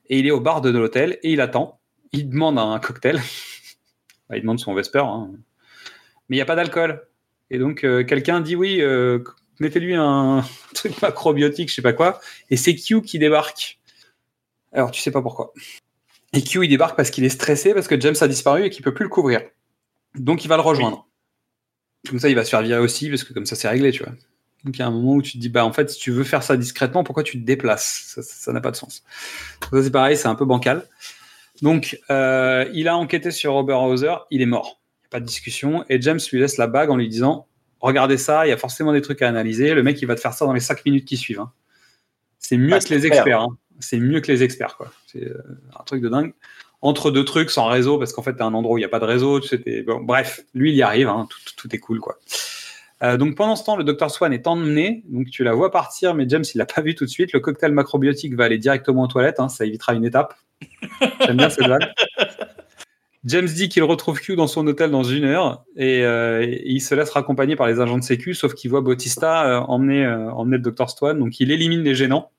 Et 0.07 0.17
il 0.17 0.25
est 0.25 0.31
au 0.31 0.39
bar 0.39 0.61
de, 0.61 0.71
l'hôtel 0.71 1.19
et 1.21 1.31
il 1.31 1.41
attend. 1.41 1.79
Il 2.11 2.27
demande 2.27 2.57
un 2.57 2.79
cocktail. 2.79 3.21
Il 4.33 4.41
demande 4.41 4.59
son 4.59 4.73
Vesper. 4.73 5.03
hein. 5.05 5.29
Mais 6.27 6.35
il 6.35 6.39
n'y 6.39 6.41
a 6.41 6.45
pas 6.45 6.57
d'alcool. 6.57 7.07
Et 7.49 7.59
donc 7.59 7.85
euh, 7.85 8.03
quelqu'un 8.03 8.41
dit 8.41 8.57
oui, 8.57 8.81
euh, 8.81 9.19
mettez-lui 9.61 9.95
un 9.95 10.43
truc 10.73 11.01
macrobiotique, 11.01 11.69
je 11.69 11.75
sais 11.75 11.81
pas 11.81 11.93
quoi. 11.93 12.19
Et 12.49 12.57
c'est 12.57 12.75
Q 12.75 13.03
qui 13.03 13.19
débarque. 13.19 13.79
Alors 14.73 14.91
tu 14.91 15.01
sais 15.01 15.11
pas 15.11 15.21
pourquoi. 15.21 15.53
Et 16.33 16.41
Q, 16.43 16.65
il 16.65 16.69
débarque 16.69 16.95
parce 16.97 17.09
qu'il 17.09 17.23
est 17.23 17.29
stressé, 17.29 17.73
parce 17.73 17.87
que 17.87 17.99
James 17.99 18.15
a 18.19 18.27
disparu 18.27 18.65
et 18.65 18.69
qu'il 18.69 18.83
peut 18.83 18.93
plus 18.93 19.03
le 19.03 19.09
couvrir. 19.09 19.41
Donc 20.15 20.43
il 20.45 20.47
va 20.47 20.55
le 20.57 20.61
rejoindre. 20.61 21.07
Comme 22.09 22.19
ça, 22.19 22.29
il 22.29 22.35
va 22.35 22.43
se 22.43 22.49
faire 22.49 22.61
virer 22.61 22.79
aussi, 22.79 23.09
parce 23.09 23.23
que 23.23 23.33
comme 23.33 23.45
ça, 23.45 23.55
c'est 23.55 23.67
réglé, 23.69 23.91
tu 23.91 24.03
vois. 24.03 24.13
Donc 24.63 24.75
il 24.75 24.79
y 24.79 24.81
a 24.81 24.87
un 24.87 24.91
moment 24.91 25.13
où 25.13 25.21
tu 25.21 25.33
te 25.33 25.37
dis, 25.37 25.49
bah 25.49 25.65
en 25.65 25.71
fait, 25.73 25.89
si 25.89 25.99
tu 25.99 26.11
veux 26.11 26.23
faire 26.23 26.43
ça 26.43 26.57
discrètement, 26.57 27.03
pourquoi 27.03 27.23
tu 27.23 27.39
te 27.39 27.45
déplaces? 27.45 28.19
Ça- 28.21 28.51
n'a 28.51 28.61
pas 28.61 28.71
de 28.71 28.75
sens. 28.75 29.03
Donc, 29.61 29.71
ça, 29.79 29.83
c'est 29.83 29.91
pareil, 29.91 30.17
c'est 30.17 30.27
un 30.27 30.35
peu 30.35 30.45
bancal. 30.45 30.87
Donc 31.61 31.99
euh, 32.11 32.69
il 32.73 32.87
a 32.87 32.95
enquêté 32.97 33.31
sur 33.31 33.53
Robert 33.53 33.81
Hauser, 33.81 34.13
il 34.29 34.41
est 34.41 34.45
mort. 34.45 34.79
Il 34.99 35.03
n'y 35.03 35.07
a 35.07 35.09
pas 35.11 35.19
de 35.21 35.25
discussion. 35.25 35.85
Et 35.89 35.99
James 36.01 36.19
lui 36.31 36.39
laisse 36.39 36.57
la 36.57 36.67
bague 36.67 36.89
en 36.91 36.97
lui 36.97 37.07
disant, 37.09 37.47
regardez 37.79 38.17
ça, 38.17 38.45
il 38.45 38.49
y 38.49 38.53
a 38.53 38.57
forcément 38.57 38.93
des 38.93 39.01
trucs 39.01 39.21
à 39.21 39.27
analyser. 39.29 39.73
Le 39.73 39.81
mec, 39.81 39.99
il 40.01 40.05
va 40.05 40.15
te 40.15 40.19
faire 40.19 40.33
ça 40.33 40.45
dans 40.45 40.53
les 40.53 40.59
5 40.59 40.85
minutes 40.85 41.05
qui 41.05 41.17
suivent. 41.17 41.39
hein. 41.39 41.51
C'est 42.39 42.57
mieux 42.57 42.73
Ah, 42.75 42.79
que 42.79 42.93
les 42.93 43.05
experts. 43.07 43.41
hein. 43.41 43.57
C'est 43.79 43.97
mieux 43.99 44.21
que 44.21 44.31
les 44.31 44.43
experts, 44.43 44.75
quoi. 44.77 44.91
C'est 45.05 45.23
euh, 45.25 45.41
un 45.79 45.83
truc 45.83 46.01
de 46.01 46.09
dingue. 46.09 46.33
Entre 46.81 47.09
deux 47.09 47.25
trucs, 47.25 47.49
sans 47.49 47.65
réseau, 47.67 47.97
parce 47.97 48.13
qu'en 48.13 48.21
fait, 48.21 48.35
t'as 48.35 48.45
un 48.45 48.53
endroit 48.53 48.75
où 48.75 48.77
il 48.77 48.81
n'y 48.81 48.85
a 48.85 48.89
pas 48.89 48.99
de 48.99 49.05
réseau. 49.05 49.39
Tu 49.39 49.85
bref, 50.03 50.41
lui, 50.53 50.71
il 50.71 50.75
y 50.75 50.83
arrive. 50.83 51.07
hein. 51.09 51.27
Tout, 51.29 51.39
tout 51.57 51.75
est 51.75 51.79
cool, 51.79 51.99
quoi. 51.99 52.19
Euh, 53.03 53.17
donc 53.17 53.35
pendant 53.35 53.55
ce 53.55 53.63
temps, 53.63 53.75
le 53.75 53.83
docteur 53.83 54.09
Swan 54.11 54.33
est 54.33 54.47
emmené. 54.47 55.03
Donc 55.07 55.29
tu 55.29 55.43
la 55.43 55.53
vois 55.53 55.71
partir, 55.71 56.13
mais 56.15 56.25
James, 56.27 56.43
il 56.53 56.57
l'a 56.57 56.65
pas 56.65 56.81
vu 56.81 56.95
tout 56.95 57.05
de 57.05 57.09
suite. 57.09 57.31
Le 57.33 57.39
cocktail 57.39 57.71
macrobiotique 57.71 58.33
va 58.35 58.45
aller 58.45 58.57
directement 58.57 59.03
aux 59.03 59.07
toilettes. 59.07 59.39
hein. 59.39 59.49
Ça 59.49 59.65
évitera 59.65 59.93
une 59.93 60.05
étape. 60.05 60.35
J'aime 61.25 61.37
bien 61.37 61.49
cette 61.49 61.67
vanne. 61.67 61.87
James 63.25 63.45
dit 63.47 63.69
qu'il 63.69 63.83
retrouve 63.83 64.19
Q 64.19 64.35
dans 64.35 64.47
son 64.47 64.65
hôtel 64.67 64.89
dans 64.89 65.03
une 65.03 65.25
heure 65.25 65.65
et, 65.75 66.03
euh, 66.05 66.45
il 66.63 66.79
se 66.79 66.95
laisse 66.95 67.09
raccompagner 67.09 67.55
par 67.55 67.67
les 67.67 67.79
agents 67.81 67.97
de 67.97 68.03
sécu, 68.03 68.33
sauf 68.33 68.53
qu'il 68.53 68.69
voit 68.69 68.81
Bautista 68.81 69.61
emmener, 69.67 70.07
emmener 70.07 70.57
le 70.57 70.63
docteur 70.63 70.89
Swan. 70.89 71.17
Donc 71.19 71.39
il 71.39 71.51
élimine 71.51 71.81
les 71.83 71.93
gênants. 71.93 72.31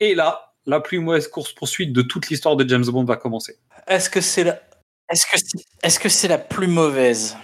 Et 0.00 0.14
là, 0.14 0.53
la 0.66 0.80
plus 0.80 0.98
mauvaise 0.98 1.28
course-poursuite 1.28 1.92
de 1.92 2.02
toute 2.02 2.28
l'histoire 2.28 2.56
de 2.56 2.68
James 2.68 2.84
Bond 2.84 3.04
va 3.04 3.16
commencer. 3.16 3.56
Est-ce 3.86 4.08
que 4.08 4.20
c'est 4.20 4.44
la... 4.44 4.60
Est-ce 5.10 5.26
que 5.26 5.36
c'est 5.36 5.64
est 5.82 5.88
-ce 5.88 6.08
c'est 6.08 6.28
la 6.28 6.38
plus 6.38 6.66
mauvaise? 6.66 7.36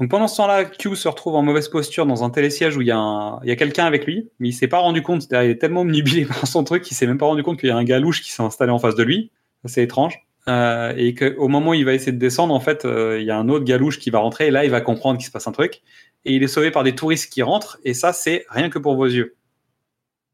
Donc 0.00 0.10
pendant 0.10 0.28
ce 0.28 0.38
temps-là, 0.38 0.64
Q 0.64 0.96
se 0.96 1.08
retrouve 1.08 1.36
en 1.36 1.42
mauvaise 1.42 1.68
posture 1.68 2.06
dans 2.06 2.24
un 2.24 2.30
télésiège 2.30 2.76
où 2.76 2.80
il 2.80 2.88
y 2.88 2.90
a, 2.90 2.96
un- 2.96 3.40
il 3.42 3.48
y 3.48 3.52
a 3.52 3.56
quelqu'un 3.56 3.84
avec 3.84 4.06
lui, 4.06 4.30
mais 4.38 4.48
il 4.48 4.52
s'est 4.52 4.66
pas 4.66 4.78
rendu 4.78 5.02
compte, 5.02 5.26
il 5.30 5.36
est 5.36 5.60
tellement 5.60 5.82
omnibilé 5.82 6.24
par 6.24 6.46
son 6.46 6.64
truc 6.64 6.82
qu'il 6.82 6.96
s'est 6.96 7.06
même 7.06 7.18
pas 7.18 7.26
rendu 7.26 7.42
compte 7.42 7.60
qu'il 7.60 7.68
y 7.68 7.72
a 7.72 7.76
un 7.76 7.84
gars 7.84 8.00
louche 8.00 8.22
qui 8.22 8.32
s'est 8.32 8.42
installé 8.42 8.72
en 8.72 8.78
face 8.78 8.94
de 8.94 9.02
lui. 9.02 9.30
C'est 9.66 9.82
étrange. 9.82 10.26
Euh, 10.48 10.94
et 10.96 11.14
qu'au 11.14 11.48
moment 11.48 11.72
où 11.72 11.74
il 11.74 11.84
va 11.84 11.92
essayer 11.92 12.12
de 12.12 12.18
descendre, 12.18 12.54
en 12.54 12.60
fait, 12.60 12.86
euh, 12.86 13.20
il 13.20 13.26
y 13.26 13.30
a 13.30 13.36
un 13.36 13.50
autre 13.50 13.66
galouche 13.66 13.98
qui 13.98 14.08
va 14.08 14.20
rentrer, 14.20 14.46
et 14.46 14.50
là, 14.50 14.64
il 14.64 14.70
va 14.70 14.80
comprendre 14.80 15.18
qu'il 15.18 15.26
se 15.26 15.30
passe 15.30 15.46
un 15.46 15.52
truc. 15.52 15.82
Et 16.24 16.32
il 16.32 16.42
est 16.42 16.48
sauvé 16.48 16.70
par 16.70 16.82
des 16.82 16.94
touristes 16.94 17.30
qui 17.30 17.42
rentrent, 17.42 17.78
et 17.84 17.92
ça, 17.92 18.14
c'est 18.14 18.46
rien 18.48 18.70
que 18.70 18.78
pour 18.78 18.96
vos 18.96 19.04
yeux. 19.04 19.36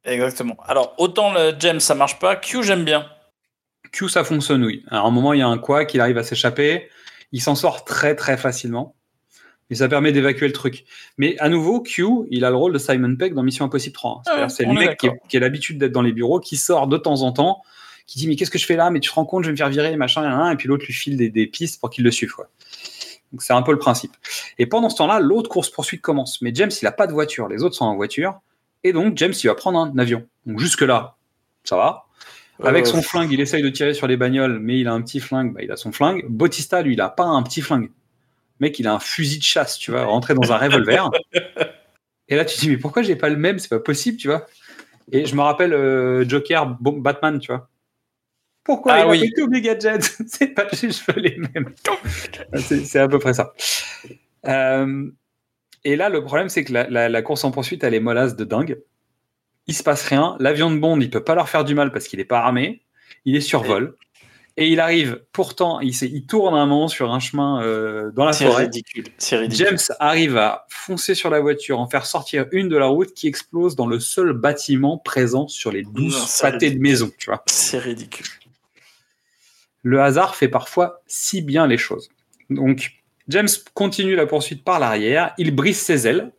Exactement. 0.06 0.56
Alors, 0.66 0.94
autant 0.98 1.32
le 1.32 1.54
James, 1.58 1.80
ça 1.80 1.94
marche 1.94 2.18
pas. 2.18 2.36
Q, 2.36 2.62
j'aime 2.62 2.84
bien. 2.84 3.06
Q, 3.92 4.08
ça 4.08 4.24
fonctionne, 4.24 4.64
oui. 4.64 4.84
Alors, 4.88 5.04
à 5.04 5.08
un 5.08 5.10
moment, 5.10 5.32
il 5.32 5.40
y 5.40 5.42
a 5.42 5.48
un 5.48 5.58
quoi 5.58 5.84
qu'il 5.84 6.00
arrive 6.00 6.18
à 6.18 6.22
s'échapper. 6.22 6.88
Il 7.32 7.42
s'en 7.42 7.54
sort 7.54 7.84
très, 7.84 8.14
très 8.14 8.36
facilement. 8.36 8.94
Et 9.68 9.74
ça 9.74 9.88
permet 9.88 10.12
d'évacuer 10.12 10.46
le 10.46 10.52
truc. 10.52 10.84
Mais 11.18 11.36
à 11.38 11.48
nouveau, 11.48 11.80
Q, 11.80 12.04
il 12.30 12.44
a 12.44 12.50
le 12.50 12.56
rôle 12.56 12.72
de 12.72 12.78
Simon 12.78 13.16
Pegg 13.16 13.34
dans 13.34 13.42
Mission 13.42 13.64
Impossible 13.64 13.94
3. 13.94 14.22
C'est-à-dire, 14.24 14.44
Ah, 14.44 14.48
c'est 14.48 14.64
le 14.64 14.72
mec 14.72 15.04
qui, 15.28 15.36
a 15.36 15.40
l'habitude 15.40 15.78
d'être 15.78 15.92
dans 15.92 16.02
les 16.02 16.12
bureaux, 16.12 16.38
qui 16.38 16.56
sort 16.56 16.86
de 16.86 16.96
temps 16.96 17.22
en 17.22 17.32
temps, 17.32 17.62
qui 18.06 18.20
dit 18.20 18.28
Mais 18.28 18.36
qu'est-ce 18.36 18.52
que 18.52 18.58
je 18.58 18.66
fais 18.66 18.76
là? 18.76 18.90
Mais 18.90 19.00
tu 19.00 19.10
te 19.10 19.14
rends 19.14 19.24
compte, 19.24 19.42
je 19.42 19.48
vais 19.48 19.52
me 19.52 19.56
faire 19.56 19.68
virer, 19.68 19.96
machin, 19.96 20.22
et, 20.22 20.26
un, 20.26 20.50
et 20.50 20.56
puis 20.56 20.68
l'autre 20.68 20.84
lui 20.86 20.92
file 20.94 21.16
des, 21.16 21.30
des 21.30 21.48
pistes 21.48 21.80
pour 21.80 21.90
qu'il 21.90 22.04
le 22.04 22.12
suive. 22.12 22.30
Quoi. 22.30 22.48
Donc, 23.32 23.42
c'est 23.42 23.54
un 23.54 23.62
peu 23.62 23.72
le 23.72 23.78
principe. 23.78 24.12
Et 24.58 24.66
pendant 24.66 24.88
ce 24.88 24.96
temps-là, 24.96 25.18
l'autre 25.18 25.50
course-poursuite 25.50 26.00
commence. 26.00 26.40
Mais 26.42 26.52
James, 26.54 26.70
il 26.80 26.84
n'a 26.84 26.92
pas 26.92 27.08
de 27.08 27.12
voiture. 27.12 27.48
Les 27.48 27.64
autres 27.64 27.74
sont 27.74 27.86
en 27.86 27.96
voiture. 27.96 28.40
Et 28.84 28.92
donc, 28.92 29.16
James, 29.18 29.32
il 29.42 29.46
va 29.46 29.54
prendre 29.54 29.78
un 29.78 29.96
avion. 29.98 30.26
Donc, 30.46 30.60
jusque-là, 30.60 31.16
ça 31.64 31.76
va. 31.76 32.04
Avec 32.62 32.86
Euh, 32.86 32.88
son 32.88 33.02
flingue, 33.02 33.30
il 33.32 33.40
essaye 33.40 33.62
de 33.62 33.68
tirer 33.68 33.92
sur 33.94 34.06
les 34.06 34.16
bagnoles, 34.16 34.58
mais 34.60 34.78
il 34.80 34.88
a 34.88 34.92
un 34.92 35.02
petit 35.02 35.20
flingue, 35.20 35.52
bah, 35.52 35.60
il 35.62 35.70
a 35.72 35.76
son 35.76 35.92
flingue. 35.92 36.24
Bautista, 36.28 36.80
lui, 36.82 36.94
il 36.94 37.00
a 37.00 37.08
pas 37.10 37.24
un 37.24 37.42
petit 37.42 37.60
flingue. 37.60 37.90
Mec, 38.60 38.78
il 38.78 38.86
a 38.86 38.94
un 38.94 38.98
fusil 38.98 39.38
de 39.38 39.42
chasse, 39.44 39.76
tu 39.78 39.90
vois, 39.90 40.04
rentré 40.04 40.32
dans 40.34 40.50
un 40.52 40.56
revolver. 40.56 41.10
Et 42.28 42.36
là, 42.36 42.44
tu 42.44 42.56
te 42.56 42.60
dis, 42.60 42.70
mais 42.70 42.78
pourquoi 42.78 43.02
j'ai 43.02 43.14
pas 43.16 43.28
le 43.28 43.36
même? 43.36 43.58
C'est 43.58 43.68
pas 43.68 43.78
possible, 43.80 44.16
tu 44.16 44.28
vois. 44.28 44.46
Et 45.12 45.26
je 45.26 45.34
me 45.36 45.42
rappelle 45.42 45.72
euh, 45.74 46.26
Joker, 46.28 46.66
Batman, 46.80 47.38
tu 47.38 47.48
vois. 47.48 47.68
Pourquoi 48.64 48.94
Ah 48.94 49.00
il 49.04 49.10
oui. 49.10 49.18
a 49.18 49.20
fait 49.20 49.30
que 49.30 49.42
Megadeth 49.48 50.16
C'est 50.26 50.48
pas 50.48 50.66
les 50.72 50.90
cheveux 50.90 51.20
les 51.20 51.36
mêmes. 51.36 51.72
c'est 52.56 52.84
c'est 52.84 52.98
à 52.98 53.06
peu 53.06 53.18
près 53.20 53.32
ça. 53.34 53.52
Euh, 54.46 55.08
et 55.86 55.96
là, 55.96 56.08
le 56.08 56.22
problème, 56.22 56.48
c'est 56.48 56.64
que 56.64 56.72
la, 56.72 56.88
la- 56.90 57.08
la 57.08 57.22
course 57.22 57.44
en 57.44 57.50
poursuite, 57.52 57.84
elle 57.84 57.94
est 57.94 58.00
mollasse 58.00 58.34
de 58.34 58.44
dingue. 58.44 58.80
Il 59.68 59.74
se 59.74 59.82
passe 59.82 60.02
rien. 60.02 60.36
L'avion 60.40 60.70
de 60.70 60.78
Bond, 60.78 61.00
il 61.00 61.10
peut 61.10 61.22
pas 61.24 61.34
leur 61.34 61.48
faire 61.48 61.64
du 61.64 61.74
mal 61.74 61.92
parce 61.92 62.08
qu'il 62.08 62.18
est 62.20 62.24
pas 62.24 62.40
armé. 62.40 62.82
Il 63.24 63.36
est 63.36 63.40
sur 63.40 63.62
vol. 63.62 63.96
Et 64.58 64.68
il 64.68 64.80
arrive, 64.80 65.22
pourtant, 65.32 65.80
il, 65.80 66.26
tourne 66.26 66.54
un 66.54 66.64
moment 66.64 66.88
sur 66.88 67.12
un 67.12 67.20
chemin 67.20 67.62
euh, 67.62 68.10
dans 68.12 68.24
la 68.24 68.32
forêt. 68.32 68.64
ridicule. 68.64 69.04
C'est 69.18 69.36
ridicule. 69.36 69.66
James 69.66 69.96
arrive 70.00 70.38
à 70.38 70.64
foncer 70.70 71.14
sur 71.14 71.28
la 71.28 71.40
voiture, 71.40 71.78
en 71.78 71.88
faire 71.88 72.06
sortir 72.06 72.46
une 72.52 72.68
de 72.70 72.76
la 72.76 72.86
route 72.86 73.12
qui 73.12 73.28
explose 73.28 73.76
dans 73.76 73.86
le 73.86 74.00
seul 74.00 74.32
bâtiment 74.32 74.96
présent 74.96 75.46
sur 75.46 75.70
les 75.70 75.82
12 75.82 76.14
Non, 76.14 76.24
c'est 76.26 76.50
pâtés 76.50 76.70
de 76.70 76.80
maison. 76.80 77.10
Tu 77.18 77.26
vois. 77.26 77.42
C'est 77.46 77.78
ridicule. 77.78 78.26
Le 79.82 80.00
hasard 80.00 80.34
fait 80.34 80.48
parfois 80.48 81.02
si 81.06 81.42
bien 81.42 81.66
les 81.66 81.78
choses. 81.78 82.08
Donc, 82.48 82.92
James 83.28 83.48
continue 83.74 84.14
la 84.14 84.26
poursuite 84.26 84.62
par 84.64 84.78
l'arrière, 84.78 85.34
il 85.38 85.50
brise 85.54 85.80
ses 85.80 86.06
ailes. 86.06 86.30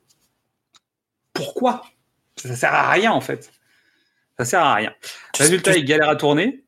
Pourquoi? 1.33 1.83
Ça 2.37 2.55
sert 2.55 2.73
à 2.73 2.89
rien 2.91 3.11
en 3.11 3.21
fait. 3.21 3.51
Ça 4.37 4.45
sert 4.45 4.61
à 4.61 4.75
rien. 4.75 4.93
Résultat, 5.37 5.73
tu- 5.73 5.79
il 5.79 5.85
galère 5.85 6.09
à 6.09 6.15
tourner 6.15 6.63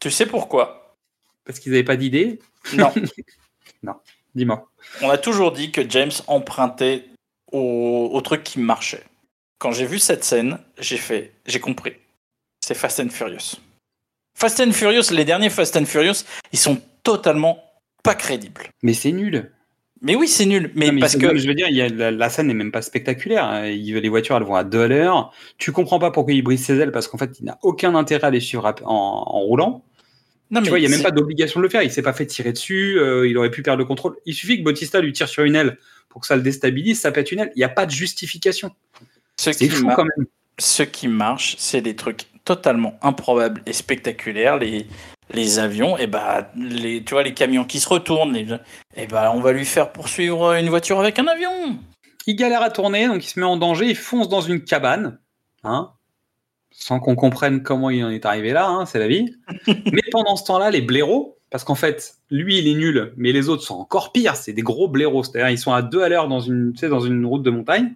Tu 0.00 0.10
sais 0.10 0.26
pourquoi? 0.26 0.96
Parce 1.44 1.58
qu'ils 1.58 1.72
n'avaient 1.72 1.84
pas 1.84 1.96
d'idée. 1.96 2.38
Non. 2.72 2.92
Dis-moi. 4.36 4.70
On 5.02 5.10
a 5.10 5.18
toujours 5.18 5.50
dit 5.52 5.72
que 5.72 5.88
James 5.90 6.12
empruntait 6.28 7.06
au, 7.50 8.10
au 8.12 8.20
truc 8.20 8.44
qui 8.44 8.60
marchait. 8.60 9.02
Quand 9.58 9.72
j'ai 9.72 9.84
vu 9.84 9.98
cette 9.98 10.22
scène, 10.24 10.58
j'ai 10.78 10.96
fait, 10.96 11.32
j'ai 11.46 11.58
compris. 11.58 11.94
C'est 12.60 12.74
Fast 12.74 13.00
and 13.00 13.08
Furious. 13.10 13.56
Fast 14.38 14.60
and 14.60 14.70
Furious, 14.72 15.10
les 15.12 15.24
derniers 15.24 15.50
Fast 15.50 15.76
and 15.76 15.84
Furious, 15.86 16.24
ils 16.52 16.58
sont 16.58 16.80
totalement 17.02 17.62
pas 18.02 18.14
crédibles. 18.14 18.62
Mais 18.82 18.94
c'est 18.94 19.12
nul. 19.12 19.50
Mais 20.00 20.16
oui, 20.16 20.26
c'est 20.26 20.46
nul. 20.46 20.72
Mais 20.74 20.86
Non, 20.88 20.92
mais 20.94 21.00
parce 21.00 21.16
que 21.16 21.36
je 21.36 21.46
veux 21.46 21.54
dire, 21.54 21.68
il 21.68 21.76
y 21.76 21.80
a, 21.82 21.88
la, 21.88 22.10
la 22.10 22.28
scène 22.28 22.48
n'est 22.48 22.54
même 22.54 22.72
pas 22.72 22.82
spectaculaire. 22.82 23.44
hein. 23.44 23.66
Il- 23.68 23.94
les 23.96 24.08
voitures, 24.08 24.36
elles 24.36 24.42
vont 24.42 24.56
à 24.56 24.64
deux 24.64 24.80
à 24.82 24.88
l'heure. 24.88 25.32
Tu 25.58 25.70
comprends 25.70 26.00
pas 26.00 26.10
pourquoi 26.10 26.32
il 26.34 26.42
brise 26.42 26.64
ses 26.64 26.76
ailes 26.78 26.90
parce 26.90 27.06
qu'en 27.06 27.18
fait, 27.18 27.38
il 27.38 27.44
n'a 27.44 27.58
aucun 27.62 27.94
intérêt 27.94 28.26
à 28.26 28.30
les 28.30 28.40
suivre 28.40 28.66
à- 28.66 28.74
en, 28.84 28.92
en 28.92 29.40
roulant. 29.40 29.84
non, 30.50 30.58
Tu 30.60 30.64
mais 30.64 30.68
vois, 30.70 30.78
il 30.80 30.82
n'y 30.82 30.86
a 30.88 30.90
même 30.90 31.02
pas 31.04 31.12
d'obligation 31.12 31.60
de 31.60 31.62
le 31.62 31.68
faire. 31.70 31.82
Il 31.84 31.92
s'est 31.92 32.02
pas 32.02 32.12
fait 32.12 32.26
tirer 32.26 32.52
dessus. 32.52 32.98
euh, 32.98 33.28
il 33.28 33.38
aurait 33.38 33.50
pu 33.52 33.62
perdre 33.62 33.78
le 33.78 33.84
contrôle. 33.84 34.16
Il 34.26 34.34
suffit 34.34 34.58
que 34.58 34.64
Bautista 34.64 35.00
lui 35.00 35.12
tire 35.12 35.28
sur 35.28 35.44
une 35.44 35.54
aile 35.54 35.78
pour 36.08 36.20
que 36.22 36.26
ça 36.26 36.34
le 36.34 36.42
déstabilise. 36.42 37.00
Ça 37.00 37.12
pète 37.12 37.30
une 37.30 37.38
aile. 37.38 37.52
Il 37.54 37.58
n'y 37.58 37.64
a 37.64 37.68
pas 37.68 37.86
de 37.86 37.92
justification. 37.92 38.72
C'est 39.36 39.68
fou 39.68 39.88
quand 39.94 40.04
même. 40.16 40.26
ce 40.58 40.82
qui 40.82 41.06
marche, 41.08 41.54
c'est 41.58 41.80
des 41.80 41.94
trucs 41.96 42.24
totalement 42.44 42.98
improbables 43.02 43.62
et 43.66 43.72
spectaculaires. 43.72 44.58
Les, 44.58 44.86
les 45.34 45.58
avions, 45.58 45.96
et 45.98 46.06
bah, 46.06 46.50
les, 46.56 47.02
tu 47.04 47.14
vois, 47.14 47.22
les 47.22 47.34
camions 47.34 47.64
qui 47.64 47.80
se 47.80 47.88
retournent, 47.88 48.32
les- 48.32 48.46
et 48.96 49.06
bah, 49.06 49.32
on 49.34 49.40
va 49.40 49.52
lui 49.52 49.64
faire 49.64 49.92
poursuivre 49.92 50.52
une 50.54 50.68
voiture 50.68 51.00
avec 51.00 51.18
un 51.18 51.26
avion. 51.26 51.78
Il 52.26 52.36
galère 52.36 52.62
à 52.62 52.70
tourner, 52.70 53.08
donc 53.08 53.24
il 53.24 53.28
se 53.28 53.40
met 53.40 53.46
en 53.46 53.56
danger. 53.56 53.86
Il 53.88 53.96
fonce 53.96 54.28
dans 54.28 54.40
une 54.40 54.62
cabane. 54.62 55.18
Hein 55.64 55.90
sans 56.74 57.00
qu'on 57.00 57.14
comprenne 57.14 57.62
comment 57.62 57.90
il 57.90 58.02
en 58.02 58.10
est 58.10 58.24
arrivé 58.24 58.52
là, 58.52 58.66
hein, 58.66 58.86
c'est 58.86 58.98
la 58.98 59.06
vie. 59.06 59.36
mais 59.66 60.02
pendant 60.10 60.36
ce 60.36 60.44
temps-là, 60.44 60.70
les 60.70 60.80
blaireaux, 60.80 61.38
parce 61.50 61.64
qu'en 61.64 61.74
fait, 61.74 62.14
lui, 62.30 62.58
il 62.58 62.66
est 62.66 62.74
nul, 62.74 63.12
mais 63.16 63.32
les 63.32 63.48
autres 63.48 63.62
sont 63.62 63.74
encore 63.74 64.10
pires, 64.12 64.36
c'est 64.36 64.54
des 64.54 64.62
gros 64.62 64.88
blaireaux. 64.88 65.22
C'est-à-dire, 65.22 65.50
ils 65.50 65.58
sont 65.58 65.72
à 65.72 65.82
deux 65.82 66.02
à 66.02 66.08
l'heure 66.08 66.28
dans 66.28 66.40
une, 66.40 66.72
tu 66.72 66.78
sais, 66.78 66.88
dans 66.88 67.00
une 67.00 67.24
route 67.26 67.42
de 67.42 67.50
montagne, 67.50 67.92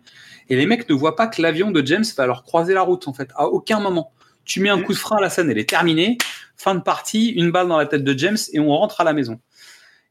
et 0.49 0.57
les 0.57 0.66
mecs 0.66 0.89
ne 0.89 0.95
voient 0.95 1.16
pas 1.16 1.26
que 1.26 1.41
l'avion 1.41 1.70
de 1.70 1.84
James 1.87 2.05
va 2.16 2.26
leur 2.26 2.43
croiser 2.45 2.74
la 2.74 2.82
route, 2.82 3.09
en 3.09 3.12
fait, 3.14 3.30
à 3.34 3.47
aucun 3.47 3.80
moment. 3.80 4.12
Tu 4.47 4.61
mets 4.61 4.70
un 4.70 4.80
coup 4.80 4.92
de 4.94 4.99
frein, 4.99 5.20
la 5.20 5.28
scène, 5.28 5.51
elle 5.51 5.59
est 5.59 5.68
terminée, 5.68 6.16
fin 6.57 6.74
de 6.74 6.80
partie, 6.80 7.30
une 7.30 7.51
balle 7.51 7.68
dans 7.68 7.76
la 7.76 7.86
tête 7.86 8.05
de 8.05 8.18
James, 8.18 8.38
et 8.53 8.61
on 8.61 8.68
rentre 8.68 9.01
à 9.01 9.05
la 9.05 9.12
maison. 9.12 9.40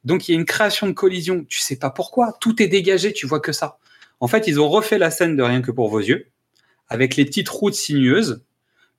Donc, 0.03 0.27
il 0.27 0.33
y 0.33 0.35
a 0.35 0.39
une 0.39 0.45
création 0.45 0.85
de 0.85 0.91
collision, 0.91 1.45
tu 1.49 1.59
sais 1.59 1.77
pas 1.77 1.89
pourquoi, 1.89 2.37
tout 2.39 2.61
est 2.61 2.67
dégagé, 2.67 3.13
tu 3.13 3.25
vois 3.25 3.39
que 3.39 3.51
ça. 3.51 3.79
En 4.19 4.27
fait, 4.27 4.47
ils 4.47 4.59
ont 4.59 4.69
refait 4.69 4.99
la 4.99 5.09
scène 5.09 5.35
de 5.35 5.41
Rien 5.41 5.61
que 5.61 5.71
pour 5.71 5.89
vos 5.89 5.99
yeux, 5.99 6.27
avec 6.87 7.15
les 7.15 7.25
petites 7.25 7.49
routes 7.49 7.73
sinueuses, 7.73 8.43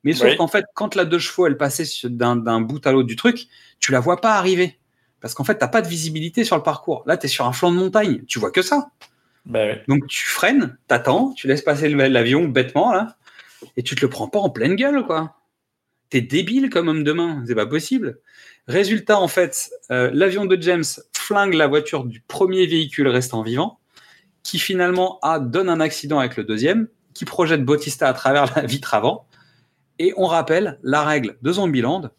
mais 0.02 0.12
sauf 0.12 0.28
Oui. 0.30 0.36
qu'en 0.36 0.48
fait, 0.48 0.64
quand 0.74 0.94
la 0.94 1.04
deux 1.04 1.18
chevaux, 1.18 1.46
elle 1.46 1.56
passait 1.56 1.84
d'un 2.04 2.60
bout 2.60 2.84
à 2.86 2.92
l'autre 2.92 3.08
du 3.08 3.16
truc, 3.16 3.46
tu 3.78 3.92
la 3.92 4.00
vois 4.00 4.20
pas 4.20 4.34
arriver. 4.34 4.78
Parce 5.20 5.34
qu'en 5.34 5.44
fait, 5.44 5.56
t'as 5.58 5.68
pas 5.68 5.82
de 5.82 5.88
visibilité 5.88 6.44
sur 6.44 6.56
le 6.56 6.62
parcours. 6.62 7.02
Là, 7.06 7.16
tu 7.16 7.26
es 7.26 7.28
sur 7.28 7.46
un 7.46 7.52
flanc 7.52 7.72
de 7.72 7.76
montagne, 7.76 8.22
tu 8.26 8.38
vois 8.38 8.50
que 8.50 8.62
ça. 8.62 8.90
Bah. 9.44 9.76
Donc 9.88 10.06
tu 10.08 10.26
freines, 10.26 10.76
t'attends, 10.88 11.32
tu 11.32 11.46
laisses 11.46 11.62
passer 11.62 11.88
l'avion 11.88 12.48
bêtement, 12.48 12.92
là, 12.92 13.16
et 13.76 13.82
tu 13.82 13.94
te 13.94 14.02
le 14.02 14.08
prends 14.08 14.28
pas 14.28 14.38
en 14.38 14.50
pleine 14.50 14.76
gueule, 14.76 15.04
quoi. 15.04 15.36
T'es 16.10 16.20
débile 16.20 16.70
comme 16.70 16.88
homme 16.88 17.04
de 17.04 17.12
main, 17.12 17.42
c'est 17.46 17.54
pas 17.54 17.66
possible. 17.66 18.20
Résultat, 18.68 19.18
en 19.18 19.28
fait, 19.28 19.70
euh, 19.90 20.10
l'avion 20.12 20.44
de 20.44 20.60
James 20.60 20.84
flingue 21.12 21.54
la 21.54 21.66
voiture 21.66 22.04
du 22.04 22.20
premier 22.20 22.66
véhicule 22.66 23.08
restant 23.08 23.42
vivant, 23.42 23.80
qui 24.42 24.58
finalement 24.58 25.18
a, 25.22 25.40
donne 25.40 25.68
un 25.68 25.80
accident 25.80 26.20
avec 26.20 26.36
le 26.36 26.44
deuxième, 26.44 26.88
qui 27.14 27.24
projette 27.24 27.64
Bautista 27.64 28.08
à 28.08 28.12
travers 28.12 28.54
la 28.56 28.62
vitre 28.66 28.94
avant. 28.94 29.26
Et 29.98 30.12
on 30.16 30.26
rappelle 30.26 30.78
la 30.82 31.02
règle 31.02 31.38
de 31.42 31.52
Zombieland, 31.52 32.10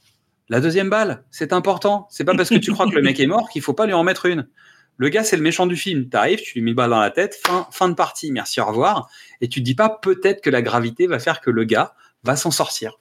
la 0.50 0.62
deuxième 0.62 0.90
balle, 0.90 1.24
c'est 1.30 1.52
important. 1.52 2.08
C'est 2.10 2.24
pas 2.24 2.34
parce 2.36 2.50
que 2.50 2.56
tu 2.56 2.72
crois 2.72 2.90
que 2.90 2.96
le 2.96 3.02
mec 3.02 3.20
est 3.20 3.28
mort 3.28 3.50
qu'il 3.50 3.62
faut 3.62 3.74
pas 3.74 3.86
lui 3.86 3.94
en 3.94 4.04
mettre 4.04 4.26
une. 4.26 4.48
Le 4.98 5.10
gars, 5.10 5.24
c'est 5.24 5.38
le 5.38 5.44
méchant 5.44 5.68
du 5.68 5.76
film. 5.76 6.10
T'arrives, 6.10 6.42
tu 6.42 6.56
lui 6.56 6.62
mets 6.62 6.72
une 6.72 6.76
balle 6.76 6.90
dans 6.90 7.00
la 7.00 7.12
tête, 7.12 7.40
fin, 7.46 7.68
fin 7.72 7.88
de 7.88 7.94
partie, 7.94 8.32
merci, 8.32 8.60
au 8.60 8.66
revoir. 8.66 9.10
Et 9.42 9.48
tu 9.48 9.60
te 9.60 9.66
dis 9.66 9.76
pas 9.76 9.90
peut-être 9.90 10.42
que 10.42 10.50
la 10.50 10.62
gravité 10.62 11.08
va 11.08 11.20
faire 11.20 11.42
que 11.42 11.52
le 11.52 11.64
gars 11.64 11.94
va 12.24 12.36
s'en 12.36 12.52
sortir. 12.52 13.00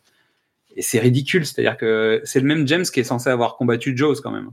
Et 0.76 0.82
c'est 0.82 0.98
ridicule, 0.98 1.46
c'est-à-dire 1.46 1.78
que 1.78 2.20
c'est 2.24 2.40
le 2.40 2.46
même 2.46 2.68
James 2.68 2.84
qui 2.84 3.00
est 3.00 3.04
censé 3.04 3.30
avoir 3.30 3.56
combattu 3.56 3.96
Jaws 3.96 4.16
quand 4.22 4.30
même. 4.30 4.50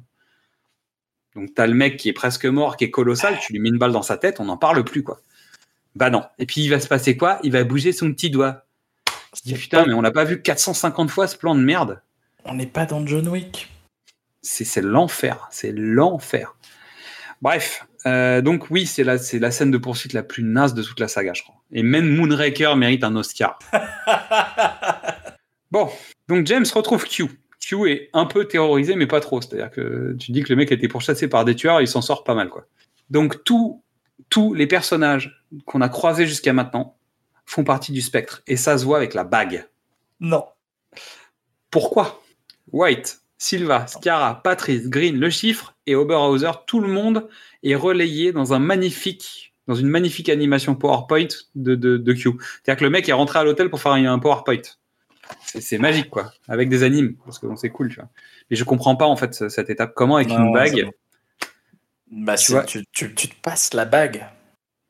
Donc 1.35 1.53
t'as 1.53 1.67
le 1.67 1.73
mec 1.73 1.97
qui 1.97 2.09
est 2.09 2.13
presque 2.13 2.45
mort, 2.45 2.77
qui 2.77 2.85
est 2.85 2.91
colossal, 2.91 3.37
tu 3.39 3.53
lui 3.53 3.59
mets 3.59 3.69
une 3.69 3.77
balle 3.77 3.91
dans 3.91 4.03
sa 4.03 4.17
tête, 4.17 4.39
on 4.39 4.45
n'en 4.45 4.57
parle 4.57 4.83
plus 4.85 5.03
quoi. 5.03 5.19
Bah 5.95 6.09
non. 6.09 6.23
Et 6.39 6.45
puis 6.45 6.61
il 6.61 6.69
va 6.69 6.79
se 6.79 6.87
passer 6.87 7.17
quoi? 7.17 7.39
Il 7.43 7.51
va 7.51 7.63
bouger 7.63 7.91
son 7.91 8.11
petit 8.13 8.29
doigt. 8.29 8.65
Je 9.35 9.41
dis 9.41 9.53
putain, 9.55 9.85
mais 9.85 9.93
on 9.93 10.01
l'a 10.01 10.11
pas 10.11 10.23
vu 10.23 10.41
450 10.41 11.09
fois 11.09 11.27
ce 11.27 11.35
plan 11.35 11.55
de 11.55 11.61
merde. 11.61 12.01
On 12.45 12.53
n'est 12.53 12.67
pas 12.67 12.85
dans 12.85 13.05
John 13.05 13.27
Wick. 13.27 13.69
C'est 14.41 14.81
l'enfer, 14.81 15.47
c'est 15.51 15.71
l'enfer. 15.71 16.55
Bref, 17.43 17.85
euh, 18.05 18.39
donc 18.41 18.69
oui, 18.69 18.85
c'est 18.85 19.03
la, 19.03 19.17
c'est 19.17 19.37
la 19.37 19.51
scène 19.51 19.69
de 19.69 19.77
poursuite 19.77 20.13
la 20.13 20.23
plus 20.23 20.43
naze 20.43 20.73
de 20.73 20.81
toute 20.81 21.01
la 21.01 21.09
saga, 21.09 21.33
je 21.33 21.43
crois. 21.43 21.55
Et 21.73 21.83
même 21.83 22.07
Moonraker 22.15 22.77
mérite 22.77 23.03
un 23.03 23.15
Oscar. 23.15 23.59
Bon, 25.71 25.89
donc 26.27 26.45
James 26.45 26.65
retrouve 26.71 27.03
Q. 27.05 27.25
Q 27.59 27.89
est 27.91 28.09
un 28.13 28.25
peu 28.25 28.45
terrorisé, 28.45 28.95
mais 28.95 29.07
pas 29.07 29.19
trop. 29.19 29.41
C'est-à-dire 29.41 29.71
que 29.71 30.15
tu 30.19 30.31
dis 30.31 30.43
que 30.43 30.49
le 30.49 30.55
mec 30.55 30.71
a 30.71 30.75
été 30.75 30.87
pourchassé 30.87 31.27
par 31.27 31.45
des 31.45 31.55
tueurs, 31.55 31.81
il 31.81 31.87
s'en 31.87 32.01
sort 32.01 32.23
pas 32.23 32.35
mal, 32.35 32.47
quoi. 32.47 32.67
Donc 33.09 33.43
tous 33.43 33.83
tous 34.29 34.53
les 34.53 34.67
personnages 34.67 35.43
qu'on 35.65 35.81
a 35.81 35.89
croisés 35.89 36.27
jusqu'à 36.27 36.53
maintenant 36.53 36.95
font 37.47 37.63
partie 37.63 37.91
du 37.91 38.01
spectre, 38.01 38.43
et 38.45 38.55
ça 38.55 38.77
se 38.77 38.85
voit 38.85 38.97
avec 38.97 39.15
la 39.15 39.23
bague. 39.23 39.67
Non. 40.19 40.45
Pourquoi? 41.71 42.21
White, 42.71 43.21
Silva, 43.39 43.87
Scara, 43.87 44.43
Patrice, 44.43 44.87
Green, 44.89 45.19
le 45.19 45.31
chiffre 45.31 45.72
et 45.87 45.95
Oberhauser, 45.95 46.51
tout 46.67 46.79
le 46.79 46.87
monde 46.87 47.27
est 47.63 47.75
relayé 47.75 48.31
dans 48.31 48.53
un 48.53 48.59
magnifique, 48.59 49.53
dans 49.67 49.75
une 49.75 49.87
magnifique 49.87 50.29
animation 50.29 50.75
PowerPoint 50.75 51.27
de, 51.55 51.75
de, 51.75 51.97
de 51.97 52.13
Q. 52.13 52.31
C'est-à-dire 52.63 52.79
que 52.79 52.83
le 52.83 52.89
mec 52.89 53.07
est 53.09 53.13
rentré 53.13 53.39
à 53.39 53.43
l'hôtel 53.43 53.69
pour 53.69 53.81
faire 53.81 53.93
un 53.93 54.19
PowerPoint. 54.19 54.61
C'est 55.45 55.77
magique, 55.77 56.09
quoi. 56.09 56.31
Avec 56.47 56.69
des 56.69 56.83
animes, 56.83 57.15
parce 57.25 57.39
que 57.39 57.45
bon, 57.47 57.55
c'est 57.55 57.69
cool, 57.69 57.89
tu 57.89 57.95
vois. 57.95 58.09
Mais 58.49 58.55
je 58.57 58.63
comprends 58.63 58.95
pas, 58.95 59.05
en 59.05 59.15
fait, 59.15 59.33
ce- 59.33 59.49
cette 59.49 59.69
étape. 59.69 59.93
Comment, 59.95 60.17
avec 60.17 60.27
Non, 60.29 60.45
une 60.47 60.53
bague 60.53 60.83
bon. 60.85 60.91
Bah, 62.11 62.35
Tu 62.35 62.53
tu, 62.67 62.85
tu, 62.91 63.15
tu 63.15 63.27
te 63.29 63.35
passes 63.41 63.73
la 63.73 63.85
bague. 63.85 64.25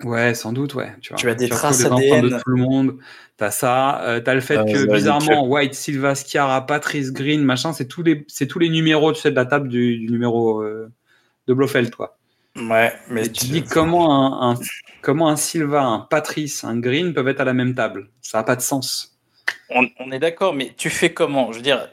Ouais, 0.03 0.33
sans 0.33 0.51
doute, 0.51 0.73
ouais. 0.75 0.91
Tu, 1.01 1.09
vois. 1.09 1.17
Tu 1.17 1.29
as 1.29 1.35
des 1.35 1.45
retrouves 1.45 1.59
traces 1.59 1.85
ADN. 1.85 2.21
de 2.21 2.29
tout 2.29 2.49
le 2.49 2.55
monde. 2.57 2.97
T'as 3.37 3.51
ça. 3.51 4.01
euh, 4.03 4.19
T'as 4.19 4.33
le 4.33 4.41
fait 4.41 4.57
Ah, 4.57 4.63
que, 4.65 4.85
bizarrement, 4.93 5.47
White, 5.47 5.73
Silva, 5.75 6.15
Sciarra, 6.15 6.65
Patrice, 6.65 7.11
Green, 7.13 7.41
machin, 7.43 7.71
c'est 7.73 7.87
tous 7.87 8.03
les, 8.03 8.25
c'est 8.27 8.47
tous 8.47 8.59
les 8.59 8.69
numéros, 8.69 9.13
tu 9.13 9.21
sais, 9.21 9.31
de 9.31 9.35
la 9.35 9.45
table 9.45 9.69
du, 9.69 9.97
du 9.99 10.11
numéro 10.11 10.61
euh, 10.61 10.91
de 11.47 11.53
Blofeld, 11.53 11.95
quoi. 11.95 12.17
Ouais, 12.57 12.93
mais 13.09 13.25
Et 13.27 13.31
tu 13.31 13.45
dis 13.45 13.63
comment 13.63 14.43
un, 14.43 14.51
un- 14.51 14.59
comment 15.01 15.29
un 15.29 15.35
Silva, 15.37 15.83
un 15.83 15.99
Patrice, 15.99 16.63
un 16.63 16.77
Green 16.77 17.13
peuvent 17.13 17.27
être 17.27 17.41
à 17.41 17.45
la 17.45 17.53
même 17.53 17.73
table. 17.73 18.09
Ça 18.21 18.39
n'a 18.39 18.43
pas 18.43 18.55
de 18.55 18.61
sens. 18.61 19.17
on, 19.69 19.87
on 19.99 20.11
est 20.11 20.19
d'accord, 20.19 20.53
mais 20.53 20.73
tu 20.77 20.89
fais 20.89 21.13
comment? 21.13 21.51
Je 21.51 21.57
veux 21.57 21.63
dire, 21.63 21.87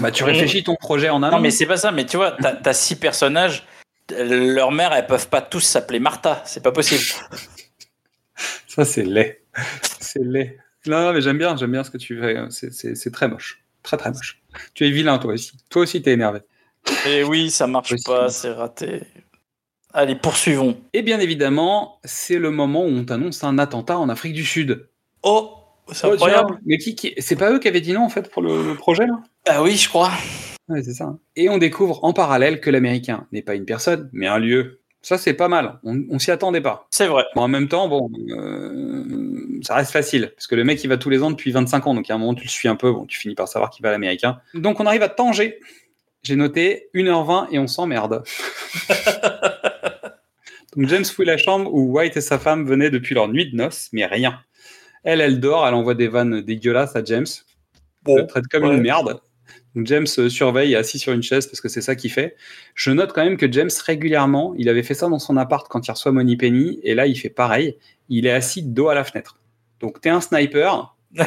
Bah, 0.00 0.10
tu 0.10 0.24
réfléchis 0.24 0.62
ton 0.62 0.74
projet 0.76 1.08
en 1.10 1.22
amont. 1.22 1.36
non, 1.36 1.42
mais 1.42 1.50
c'est 1.50 1.66
pas 1.66 1.76
ça. 1.76 1.90
Mais 1.92 2.06
tu 2.06 2.16
vois, 2.16 2.32
t'as 2.40 2.54
as 2.64 2.72
six 2.72 2.96
personnages. 2.96 3.66
Leur 4.10 4.72
mère, 4.72 4.92
elles 4.92 5.06
peuvent 5.06 5.28
pas 5.28 5.42
tous 5.42 5.60
s'appeler 5.60 6.00
Martha. 6.00 6.42
C'est 6.46 6.62
pas 6.62 6.72
possible. 6.72 7.02
Ça, 8.68 8.84
c'est 8.84 9.02
laid. 9.04 9.42
c'est 10.00 10.22
laid. 10.22 10.58
Non, 10.86 11.02
non, 11.02 11.12
mais 11.12 11.20
j'aime 11.20 11.38
bien, 11.38 11.56
j'aime 11.56 11.72
bien 11.72 11.84
ce 11.84 11.90
que 11.90 11.98
tu 11.98 12.18
fais. 12.20 12.36
C'est- 12.50 13.10
très 13.10 13.28
moche. 13.28 13.62
Très, 13.82 13.96
très 13.96 14.10
moche. 14.10 14.40
Tu 14.74 14.86
es 14.86 14.90
vilain, 14.90 15.18
toi 15.18 15.32
aussi. 15.34 15.52
Toi 15.70 15.82
aussi, 15.82 16.00
t'es 16.02 16.12
énervé. 16.12 16.40
Et 17.06 17.24
oui, 17.24 17.50
ça 17.50 17.66
marche 17.66 17.94
pas, 18.04 18.28
c'est 18.30 18.52
raté. 18.52 19.02
Allez, 19.92 20.14
poursuivons. 20.14 20.78
Et 20.92 21.02
bien 21.02 21.18
évidemment, 21.18 21.98
c'est 22.04 22.38
le 22.38 22.50
moment 22.50 22.84
où 22.84 22.88
on 22.88 23.04
t'annonce 23.04 23.42
un 23.44 23.58
attentat 23.58 23.98
en 23.98 24.08
Afrique 24.08 24.34
du 24.34 24.44
Sud. 24.44 24.88
Oh, 25.22 25.54
C'est 25.92 26.06
Oh, 26.06 26.12
incroyable. 26.12 26.50
tiens, 26.52 26.60
Mais 26.66 26.78
qui, 26.78 26.94
qui... 26.94 27.14
c'est 27.18 27.36
pas 27.36 27.50
eux 27.50 27.58
qui 27.58 27.66
avaient 27.68 27.80
dit 27.80 27.92
non 27.92 28.04
en 28.04 28.08
fait 28.08 28.30
pour 28.30 28.42
le, 28.42 28.62
le 28.68 28.74
projet 28.74 29.06
là? 29.06 29.18
Ah 29.48 29.62
oui, 29.62 29.76
je 29.76 29.88
crois. 29.88 30.10
Ouais, 30.68 30.82
c'est 30.82 30.94
ça. 30.94 31.16
Et 31.36 31.48
on 31.48 31.58
découvre 31.58 32.04
en 32.04 32.12
parallèle 32.12 32.60
que 32.60 32.70
l'américain 32.70 33.26
n'est 33.32 33.42
pas 33.42 33.54
une 33.54 33.64
personne, 33.64 34.10
mais 34.12 34.26
un 34.26 34.38
lieu. 34.38 34.80
Ça, 35.00 35.16
c'est 35.16 35.34
pas 35.34 35.48
mal. 35.48 35.78
On, 35.84 36.02
on 36.10 36.18
s'y 36.18 36.30
attendait 36.30 36.60
pas. 36.60 36.86
C'est 36.90 37.06
vrai. 37.06 37.24
Bon, 37.34 37.42
en 37.42 37.48
même 37.48 37.68
temps, 37.68 37.88
bon, 37.88 38.10
euh, 38.30 39.58
ça 39.62 39.76
reste 39.76 39.92
facile, 39.92 40.32
parce 40.34 40.46
que 40.46 40.54
le 40.54 40.64
mec, 40.64 40.82
il 40.82 40.88
va 40.88 40.96
tous 40.96 41.10
les 41.10 41.22
ans 41.22 41.30
depuis 41.30 41.52
25 41.52 41.86
ans, 41.86 41.94
donc 41.94 42.10
à 42.10 42.14
un 42.14 42.18
moment, 42.18 42.34
tu 42.34 42.44
le 42.44 42.50
suis 42.50 42.68
un 42.68 42.76
peu, 42.76 42.92
bon, 42.92 43.06
tu 43.06 43.18
finis 43.18 43.34
par 43.34 43.48
savoir 43.48 43.70
qu'il 43.70 43.82
va 43.82 43.90
à 43.90 43.92
l'américain. 43.92 44.40
Donc 44.54 44.80
on 44.80 44.86
arrive 44.86 45.02
à 45.02 45.08
Tanger. 45.08 45.60
J'ai 46.22 46.36
noté 46.36 46.90
1h20 46.94 47.48
et 47.52 47.58
on 47.58 47.68
s'emmerde. 47.68 48.24
donc 50.76 50.88
James 50.88 51.04
fouille 51.04 51.26
la 51.26 51.36
chambre 51.36 51.72
où 51.72 51.92
White 51.92 52.16
et 52.16 52.20
sa 52.20 52.38
femme 52.38 52.66
venaient 52.66 52.90
depuis 52.90 53.14
leur 53.14 53.28
nuit 53.28 53.50
de 53.50 53.56
noces, 53.56 53.88
mais 53.92 54.04
rien. 54.04 54.40
Elle, 55.04 55.20
elle 55.20 55.38
dort, 55.38 55.66
elle 55.66 55.74
envoie 55.74 55.94
des 55.94 56.08
vannes 56.08 56.40
dégueulasses 56.40 56.96
à 56.96 57.04
James. 57.04 57.26
Le 58.06 58.26
traite 58.26 58.48
comme 58.48 58.64
ouais. 58.64 58.74
une 58.74 58.82
merde. 58.82 59.20
Donc 59.74 59.86
James 59.86 60.06
euh, 60.18 60.28
surveille 60.28 60.74
assis 60.76 60.98
sur 60.98 61.12
une 61.12 61.22
chaise 61.22 61.46
parce 61.46 61.60
que 61.60 61.68
c'est 61.68 61.80
ça 61.82 61.94
qu'il 61.94 62.10
fait. 62.10 62.36
Je 62.74 62.90
note 62.90 63.12
quand 63.12 63.22
même 63.24 63.36
que 63.36 63.50
James 63.50 63.70
régulièrement, 63.84 64.54
il 64.56 64.68
avait 64.68 64.82
fait 64.82 64.94
ça 64.94 65.08
dans 65.08 65.18
son 65.18 65.36
appart 65.36 65.66
quand 65.68 65.86
il 65.86 65.90
reçoit 65.90 66.12
Money 66.12 66.36
Penny, 66.36 66.80
et 66.82 66.94
là 66.94 67.06
il 67.06 67.16
fait 67.16 67.28
pareil. 67.30 67.76
Il 68.08 68.26
est 68.26 68.32
assis 68.32 68.62
dos 68.62 68.88
à 68.88 68.94
la 68.94 69.04
fenêtre. 69.04 69.38
Donc 69.80 70.00
t'es 70.00 70.10
un 70.10 70.20
sniper, 70.20 70.94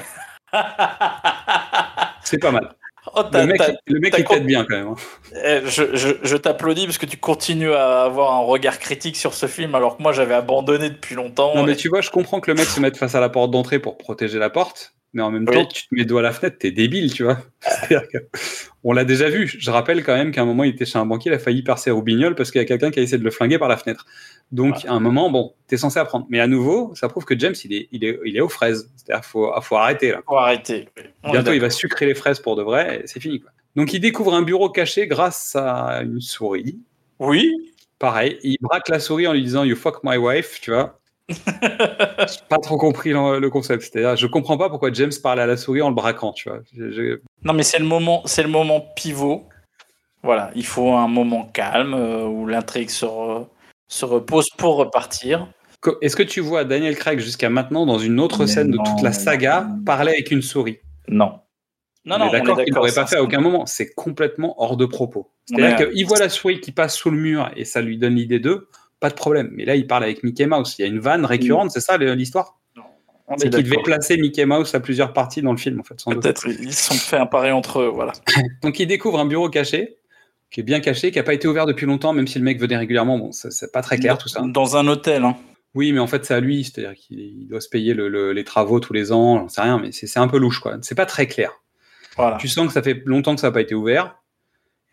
c'est 2.23 2.39
pas 2.39 2.51
mal. 2.51 2.75
Oh, 3.15 3.23
Le 3.33 3.45
mec, 3.47 3.59
le 3.87 3.99
il 4.05 4.23
t'aide 4.23 4.45
bien 4.45 4.63
quand 4.63 4.75
même. 4.77 4.87
hein. 4.89 4.95
Eh, 5.43 5.61
je 5.65 5.95
je, 5.95 6.09
je 6.21 6.37
t'applaudis 6.37 6.85
parce 6.85 6.99
que 6.99 7.07
tu 7.07 7.17
continues 7.17 7.73
à 7.73 8.03
avoir 8.03 8.33
un 8.33 8.41
regard 8.41 8.77
critique 8.77 9.15
sur 9.17 9.33
ce 9.33 9.47
film 9.47 9.73
alors 9.73 9.97
que 9.97 10.03
moi 10.03 10.13
j'avais 10.13 10.35
abandonné 10.35 10.91
depuis 10.91 11.15
longtemps. 11.15 11.55
Non 11.55 11.63
mais 11.63 11.75
tu 11.75 11.89
vois, 11.89 12.01
je 12.01 12.11
comprends 12.11 12.39
que 12.39 12.51
le 12.51 12.55
mec 12.55 12.67
se 12.67 12.79
mette 12.79 12.97
face 12.97 13.15
à 13.15 13.19
la 13.19 13.29
porte 13.29 13.49
d'entrée 13.49 13.79
pour 13.79 13.97
protéger 13.97 14.37
la 14.37 14.51
porte, 14.51 14.93
mais 15.13 15.21
en 15.21 15.31
même 15.31 15.45
Oui. 15.47 15.55
temps, 15.55 15.65
tu 15.65 15.87
te 15.87 15.93
mets 15.95 16.05
dos 16.05 16.17
à 16.17 16.21
la 16.21 16.31
fenêtre, 16.31 16.57
t'es 16.59 16.71
débile, 16.71 17.11
tu 17.13 17.23
vois. 17.23 17.37
Que- 17.89 18.25
on 18.83 18.93
l'a 18.93 19.03
déjà 19.05 19.29
vu. 19.29 19.47
Je 19.47 19.69
rappelle 19.71 20.03
quand 20.03 20.15
même 20.15 20.31
qu'à 20.31 20.41
un 20.41 20.45
moment, 20.45 20.63
il 20.63 20.71
était 20.71 20.85
chez 20.85 20.97
un 20.97 21.05
banquier, 21.05 21.31
il 21.31 21.33
a 21.35 21.39
failli 21.39 21.61
percer 21.61 21.91
Roubignol 21.91 22.33
parce 22.35 22.49
qu'il 22.51 22.59
y 22.59 22.63
a 22.63 22.65
quelqu'un 22.65 22.89
qui 22.91 22.99
a 22.99 23.03
essayé 23.03 23.17
de 23.17 23.23
le 23.23 23.29
flinguer 23.31 23.59
par 23.59 23.67
la 23.67 23.77
fenêtre. 23.77 24.05
Donc, 24.51 24.85
à 24.85 24.91
un 24.93 24.99
moment, 24.99 25.29
bon, 25.29 25.53
t'es 25.67 25.77
censé 25.77 25.99
apprendre. 25.99 26.25
Mais 26.29 26.39
à 26.39 26.47
nouveau, 26.47 26.91
ça 26.95 27.07
prouve 27.07 27.25
que 27.25 27.37
James, 27.37 27.53
il 27.63 27.73
est, 27.73 27.87
il 27.91 28.03
est, 28.03 28.19
il 28.25 28.35
est 28.37 28.41
aux 28.41 28.49
fraises. 28.49 28.91
C'est-à-dire, 28.97 29.23
faut, 29.23 29.51
faut 29.61 29.75
arrêter 29.77 30.11
là. 30.11 30.21
Faut 30.27 30.37
arrêter. 30.37 30.89
On 31.23 31.31
Bientôt, 31.31 31.53
il 31.53 31.61
va 31.61 31.69
sucrer 31.69 32.05
les 32.05 32.15
fraises 32.15 32.39
pour 32.39 32.55
de 32.55 32.63
vrai, 32.63 33.01
et 33.03 33.07
c'est 33.07 33.19
fini. 33.19 33.39
Quoi. 33.39 33.51
Donc, 33.75 33.93
il 33.93 33.99
découvre 33.99 34.33
un 34.33 34.41
bureau 34.41 34.69
caché 34.69 35.07
grâce 35.07 35.55
à 35.55 36.01
une 36.03 36.19
souris. 36.19 36.79
Oui. 37.19 37.51
Pareil, 37.99 38.39
il 38.41 38.57
braque 38.61 38.89
la 38.89 38.99
souris 38.99 39.27
en 39.27 39.33
lui 39.33 39.43
disant 39.43 39.63
You 39.63 39.75
fuck 39.75 39.99
my 40.03 40.17
wife, 40.17 40.59
tu 40.59 40.71
vois. 40.71 40.99
J'ai 41.31 42.39
pas 42.49 42.57
trop 42.57 42.77
compris 42.77 43.11
le, 43.11 43.39
le 43.39 43.49
concept. 43.49 43.83
C'est-à-dire, 43.83 44.15
je 44.15 44.27
comprends 44.27 44.57
pas 44.57 44.69
pourquoi 44.69 44.91
James 44.93 45.11
parle 45.21 45.39
à 45.39 45.45
la 45.45 45.57
souris 45.57 45.81
en 45.81 45.89
le 45.89 45.95
braquant, 45.95 46.33
tu 46.33 46.49
vois. 46.49 46.59
Je- 46.75 46.91
je- 46.91 47.19
Non 47.43 47.53
mais 47.53 47.63
c'est 47.63 47.79
le 47.79 47.85
moment, 47.85 48.21
c'est 48.25 48.43
le 48.43 48.49
moment 48.49 48.81
pivot. 48.95 49.47
Voilà, 50.23 50.51
il 50.55 50.65
faut 50.65 50.93
un 50.93 51.07
moment 51.07 51.45
calme 51.51 51.93
euh, 51.95 52.25
où 52.25 52.45
l'intrigue 52.45 52.89
se, 52.91 53.05
re- 53.05 53.47
se 53.87 54.05
repose 54.05 54.49
pour 54.51 54.75
repartir. 54.75 55.47
Est-ce 56.01 56.15
que 56.15 56.21
tu 56.23 56.41
vois 56.41 56.63
Daniel 56.63 56.95
Craig 56.95 57.19
jusqu'à 57.19 57.49
maintenant 57.49 57.87
dans 57.87 57.97
une 57.97 58.19
autre 58.19 58.41
Mais 58.41 58.47
scène 58.47 58.69
de 58.69 58.77
toute 58.77 59.01
la 59.01 59.11
saga 59.13 59.67
parler 59.83 60.11
avec 60.11 60.29
une 60.29 60.43
souris? 60.43 60.77
Non. 61.07 61.39
Non, 62.05 62.15
On 62.15 62.19
non, 62.19 62.31
d'accord 62.31 62.63
qu'il 62.63 62.73
l'aurait 62.73 62.91
pas 62.93 63.05
fait 63.07 63.17
à 63.17 63.23
aucun 63.23 63.41
moment. 63.41 63.65
C'est 63.65 63.93
complètement 63.93 64.61
hors 64.61 64.77
de 64.77 64.85
propos. 64.85 65.31
C'est-à-dire 65.45 65.89
qu'il 65.89 66.05
voit 66.05 66.19
la 66.19 66.29
souris 66.29 66.59
qui 66.61 66.71
passe 66.71 66.95
sous 66.95 67.09
le 67.09 67.17
mur 67.17 67.49
et 67.55 67.65
ça 67.65 67.81
lui 67.81 67.97
donne 67.97 68.15
l'idée 68.15 68.39
d'eux, 68.39 68.67
pas 69.01 69.09
de 69.09 69.15
problème. 69.15 69.49
Mais 69.51 69.65
là, 69.65 69.75
il 69.75 69.87
parle 69.87 70.03
avec 70.05 70.23
Mickey 70.23 70.45
Mouse. 70.45 70.75
Il 70.79 70.83
y 70.83 70.85
a 70.85 70.87
une 70.87 70.99
vanne 70.99 71.25
récurrente, 71.25 71.71
c'est 71.71 71.81
ça 71.81 71.97
l'histoire? 71.97 72.57
C'est 73.37 73.49
qu'il 73.49 73.49
devait 73.51 73.63
d'accord. 73.69 73.83
placer 73.83 74.17
Mickey 74.17 74.45
Mouse 74.45 74.75
à 74.75 74.79
plusieurs 74.79 75.11
parties 75.13 75.41
dans 75.41 75.51
le 75.51 75.57
film, 75.57 75.79
en 75.79 75.83
fait. 75.83 75.95
Peut-être 76.05 76.47
ils 76.47 76.73
se 76.73 76.89
sont 76.89 76.95
fait 76.95 77.17
un 77.17 77.25
pari 77.25 77.51
entre 77.51 77.81
eux, 77.81 77.87
voilà. 77.87 78.11
Donc 78.61 78.79
il 78.79 78.87
découvre 78.87 79.19
un 79.19 79.25
bureau 79.25 79.49
caché, 79.49 79.97
qui 80.49 80.59
est 80.59 80.63
bien 80.63 80.81
caché, 80.81 81.11
qui 81.11 81.17
n'a 81.17 81.23
pas 81.23 81.33
été 81.33 81.47
ouvert 81.47 81.65
depuis 81.65 81.85
longtemps, 81.85 82.13
même 82.13 82.27
si 82.27 82.39
le 82.39 82.43
mec 82.45 82.59
venait 82.59 82.75
régulièrement. 82.77 83.17
Bon, 83.17 83.31
c'est 83.31 83.71
pas 83.71 83.81
très 83.81 83.97
clair 83.97 84.17
tout 84.17 84.27
ça. 84.29 84.41
Dans 84.45 84.75
un 84.75 84.85
hôtel. 84.87 85.23
Hein. 85.23 85.37
Oui, 85.73 85.93
mais 85.93 85.99
en 85.99 86.07
fait 86.07 86.25
c'est 86.25 86.33
à 86.33 86.41
lui, 86.41 86.65
c'est-à-dire 86.65 86.93
qu'il 86.93 87.19
il 87.21 87.47
doit 87.47 87.61
se 87.61 87.69
payer 87.69 87.93
le- 87.93 88.09
le- 88.09 88.33
les 88.33 88.43
travaux 88.43 88.81
tous 88.81 88.91
les 88.91 89.13
ans, 89.13 89.39
j'en 89.39 89.47
sais 89.47 89.61
rien, 89.61 89.79
mais 89.79 89.93
c'est 89.93 90.05
c'est 90.07 90.19
un 90.19 90.27
peu 90.27 90.37
louche 90.37 90.59
quoi. 90.59 90.77
C'est 90.81 90.95
pas 90.95 91.05
très 91.05 91.27
clair. 91.27 91.53
Voilà. 92.17 92.35
Tu 92.35 92.49
sens 92.49 92.67
que 92.67 92.73
ça 92.73 92.83
fait 92.83 93.01
longtemps 93.05 93.33
que 93.33 93.39
ça 93.39 93.47
n'a 93.47 93.51
pas 93.53 93.61
été 93.61 93.73
ouvert. 93.73 94.20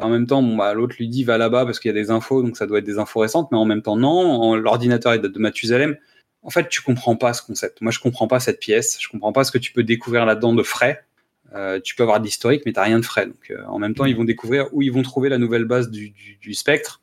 Et 0.00 0.02
en 0.04 0.10
même 0.10 0.26
temps, 0.26 0.42
bon, 0.42 0.56
bah, 0.56 0.72
l'autre 0.74 0.94
lui 0.98 1.08
dit 1.08 1.24
va 1.24 1.38
là-bas 1.38 1.64
parce 1.64 1.80
qu'il 1.80 1.88
y 1.88 1.92
a 1.96 2.00
des 2.00 2.10
infos, 2.10 2.42
donc 2.42 2.56
ça 2.56 2.66
doit 2.66 2.78
être 2.78 2.84
des 2.84 2.98
infos 2.98 3.20
récentes, 3.20 3.48
mais 3.50 3.58
en 3.58 3.64
même 3.64 3.82
temps 3.82 3.96
non. 3.96 4.54
L'ordinateur 4.54 5.18
date 5.18 5.32
de 5.32 5.38
Mathusalem. 5.38 5.96
En 6.42 6.50
fait, 6.50 6.68
tu 6.68 6.82
comprends 6.82 7.16
pas 7.16 7.32
ce 7.32 7.42
concept. 7.42 7.80
Moi, 7.80 7.90
je 7.90 7.98
comprends 7.98 8.28
pas 8.28 8.38
cette 8.40 8.60
pièce. 8.60 8.96
Je 9.00 9.08
comprends 9.08 9.32
pas 9.32 9.42
ce 9.44 9.50
que 9.50 9.58
tu 9.58 9.72
peux 9.72 9.82
découvrir 9.82 10.24
là-dedans 10.24 10.54
de 10.54 10.62
frais. 10.62 11.04
Euh, 11.54 11.80
tu 11.80 11.96
peux 11.96 12.04
avoir 12.04 12.20
de 12.20 12.24
l'historique, 12.26 12.62
mais 12.64 12.72
t'as 12.72 12.84
rien 12.84 13.00
de 13.00 13.04
frais. 13.04 13.26
Donc, 13.26 13.50
euh, 13.50 13.64
en 13.66 13.78
même 13.80 13.94
temps, 13.94 14.04
ils 14.04 14.14
vont 14.16 14.24
découvrir 14.24 14.68
où 14.72 14.82
ils 14.82 14.92
vont 14.92 15.02
trouver 15.02 15.28
la 15.30 15.38
nouvelle 15.38 15.64
base 15.64 15.90
du, 15.90 16.10
du- 16.10 16.36
du 16.40 16.54
spectre. 16.54 17.00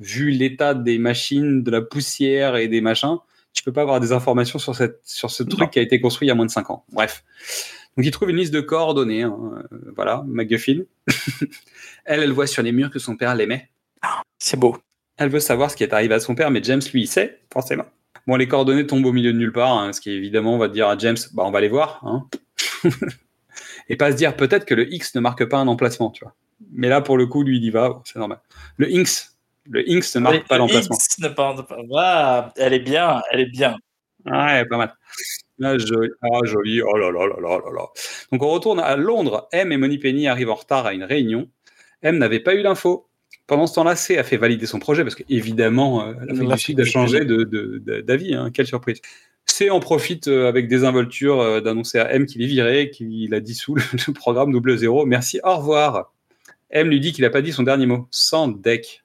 Vu 0.00 0.30
l'état 0.30 0.72
des 0.74 0.96
machines, 0.98 1.62
de 1.62 1.70
la 1.70 1.82
poussière 1.82 2.56
et 2.56 2.68
des 2.68 2.80
machins, 2.80 3.16
tu 3.52 3.62
peux 3.62 3.72
pas 3.72 3.82
avoir 3.82 3.98
des 4.00 4.12
informations 4.12 4.58
sur, 4.60 4.74
cette, 4.76 5.00
sur 5.04 5.30
ce 5.30 5.42
truc 5.42 5.70
qui 5.72 5.80
a 5.80 5.82
été 5.82 6.00
construit 6.00 6.26
il 6.26 6.28
y 6.28 6.32
a 6.32 6.34
moins 6.36 6.46
de 6.46 6.50
5 6.50 6.70
ans. 6.70 6.84
Bref. 6.92 7.24
Donc, 7.96 8.06
ils 8.06 8.10
trouvent 8.12 8.30
une 8.30 8.36
liste 8.36 8.54
de 8.54 8.60
coordonnées. 8.60 9.22
hein. 9.24 9.36
Euh, 9.72 9.78
voilà, 9.96 10.24
MacGuffin. 10.28 10.82
elle, 12.08 12.22
elle 12.22 12.32
voit 12.32 12.46
sur 12.46 12.62
les 12.62 12.72
murs 12.72 12.90
que 12.90 12.98
son 12.98 13.16
père 13.16 13.34
l'aimait. 13.34 13.68
C'est 14.38 14.58
beau. 14.58 14.78
Elle 15.18 15.28
veut 15.28 15.40
savoir 15.40 15.70
ce 15.70 15.76
qui 15.76 15.82
est 15.84 15.92
arrivé 15.92 16.14
à 16.14 16.20
son 16.20 16.34
père, 16.34 16.50
mais 16.50 16.62
James, 16.62 16.80
lui, 16.92 17.02
il 17.02 17.06
sait, 17.06 17.40
forcément. 17.52 17.84
Bon, 18.26 18.36
les 18.36 18.48
coordonnées 18.48 18.86
tombent 18.86 19.06
au 19.06 19.12
milieu 19.12 19.32
de 19.32 19.38
nulle 19.38 19.52
part, 19.52 19.78
hein, 19.78 19.92
ce 19.92 20.00
qui 20.00 20.10
évidemment 20.10 20.58
va 20.58 20.68
dire 20.68 20.88
à 20.88 20.96
James, 20.96 21.16
bah, 21.32 21.44
on 21.46 21.50
va 21.50 21.60
les 21.60 21.68
voir. 21.68 22.00
Hein. 22.04 22.26
Et 23.88 23.96
pas 23.96 24.12
se 24.12 24.16
dire 24.16 24.36
peut-être 24.36 24.64
que 24.64 24.74
le 24.74 24.92
X 24.92 25.14
ne 25.14 25.20
marque 25.20 25.44
pas 25.46 25.58
un 25.58 25.68
emplacement, 25.68 26.10
tu 26.10 26.24
vois. 26.24 26.34
Mais 26.72 26.88
là, 26.88 27.00
pour 27.00 27.16
le 27.16 27.26
coup, 27.26 27.42
lui, 27.42 27.58
il 27.58 27.64
y 27.64 27.70
va, 27.70 27.90
bon, 27.90 28.02
c'est 28.04 28.18
normal. 28.18 28.40
Le 28.76 28.86
Inks, 28.86 29.28
le 29.68 29.84
Inks 29.88 30.14
ne 30.14 30.20
marque 30.20 30.46
pas 30.46 30.56
le 30.56 30.60
l'emplacement. 30.60 30.96
X 30.96 31.18
ne 31.20 31.28
parle 31.28 31.66
pas. 31.66 31.76
Ah, 31.96 32.52
elle 32.56 32.74
est 32.74 32.80
bien, 32.80 33.22
elle 33.30 33.40
est 33.40 33.50
bien. 33.50 33.76
Ouais, 34.24 34.64
pas 34.66 34.76
mal. 34.76 34.94
Ah, 35.62 35.76
joli, 35.76 36.10
ah, 36.22 36.40
joli, 36.44 36.82
oh 36.82 36.96
là 36.96 37.10
là 37.10 37.26
là 37.26 37.36
là 37.40 37.58
là 37.58 37.72
là. 37.74 37.86
Donc 38.30 38.42
on 38.42 38.48
retourne 38.48 38.78
à 38.78 38.96
Londres. 38.96 39.48
M 39.52 39.72
et 39.72 39.76
Moneypenny 39.76 40.28
arrivent 40.28 40.50
en 40.50 40.54
retard 40.54 40.86
à 40.86 40.92
une 40.92 41.04
réunion. 41.04 41.48
M 42.02 42.18
n'avait 42.18 42.40
pas 42.40 42.54
eu 42.54 42.62
l'info. 42.62 43.08
Pendant 43.46 43.66
ce 43.66 43.74
temps-là, 43.74 43.96
C 43.96 44.18
a 44.18 44.24
fait 44.24 44.36
valider 44.36 44.66
son 44.66 44.78
projet 44.78 45.02
parce 45.02 45.14
qu'évidemment, 45.14 46.06
euh, 46.06 46.12
l'Afrique 46.26 46.48
La 46.48 46.54
du 46.56 46.60
Sud 46.60 46.80
a 46.80 46.84
changé 46.84 47.24
de- 47.24 47.44
de- 47.44 47.78
de- 47.84 48.00
d'avis. 48.00 48.34
hein. 48.34 48.50
Quelle 48.52 48.66
surprise. 48.66 49.00
C 49.46 49.70
en 49.70 49.80
profite 49.80 50.28
euh, 50.28 50.48
avec 50.48 50.68
désinvolture 50.68 51.40
euh, 51.40 51.60
d'annoncer 51.60 51.98
à 51.98 52.12
M 52.12 52.26
qu'il 52.26 52.42
est 52.42 52.46
viré, 52.46 52.90
qu'il 52.90 53.32
a 53.34 53.40
dissous 53.40 53.74
le, 53.74 53.82
le 54.06 54.12
programme 54.12 54.52
double 54.52 54.76
zéro. 54.76 55.06
Merci, 55.06 55.40
au 55.42 55.56
revoir. 55.56 56.12
M 56.70 56.88
lui 56.88 57.00
dit 57.00 57.12
qu'il 57.12 57.24
n'a 57.24 57.30
pas 57.30 57.40
dit 57.40 57.52
son 57.52 57.62
dernier 57.62 57.86
mot. 57.86 58.06
Sans 58.10 58.48
deck. 58.48 59.02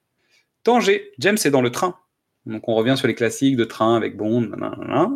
Tanger. 0.64 1.12
James 1.20 1.38
est 1.44 1.50
dans 1.50 1.62
le 1.62 1.72
train. 1.72 1.96
Donc 2.46 2.68
on 2.68 2.76
revient 2.76 2.96
sur 2.98 3.08
les 3.08 3.16
classiques 3.16 3.56
de 3.56 3.64
train 3.64 3.96
avec 3.96 4.18
Bond. 4.18 4.42
nanana. 4.42 5.10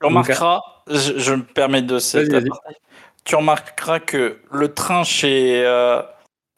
Tu 0.00 0.06
remarqueras, 0.06 0.60
je, 0.88 1.18
je 1.18 1.34
me 1.34 1.42
permets 1.42 1.82
de 1.82 1.98
cette 1.98 2.32
tu 3.24 3.34
remarqueras 3.34 3.98
que 3.98 4.38
le 4.52 4.72
train 4.72 5.02
chez 5.02 5.62
euh, 5.66 6.00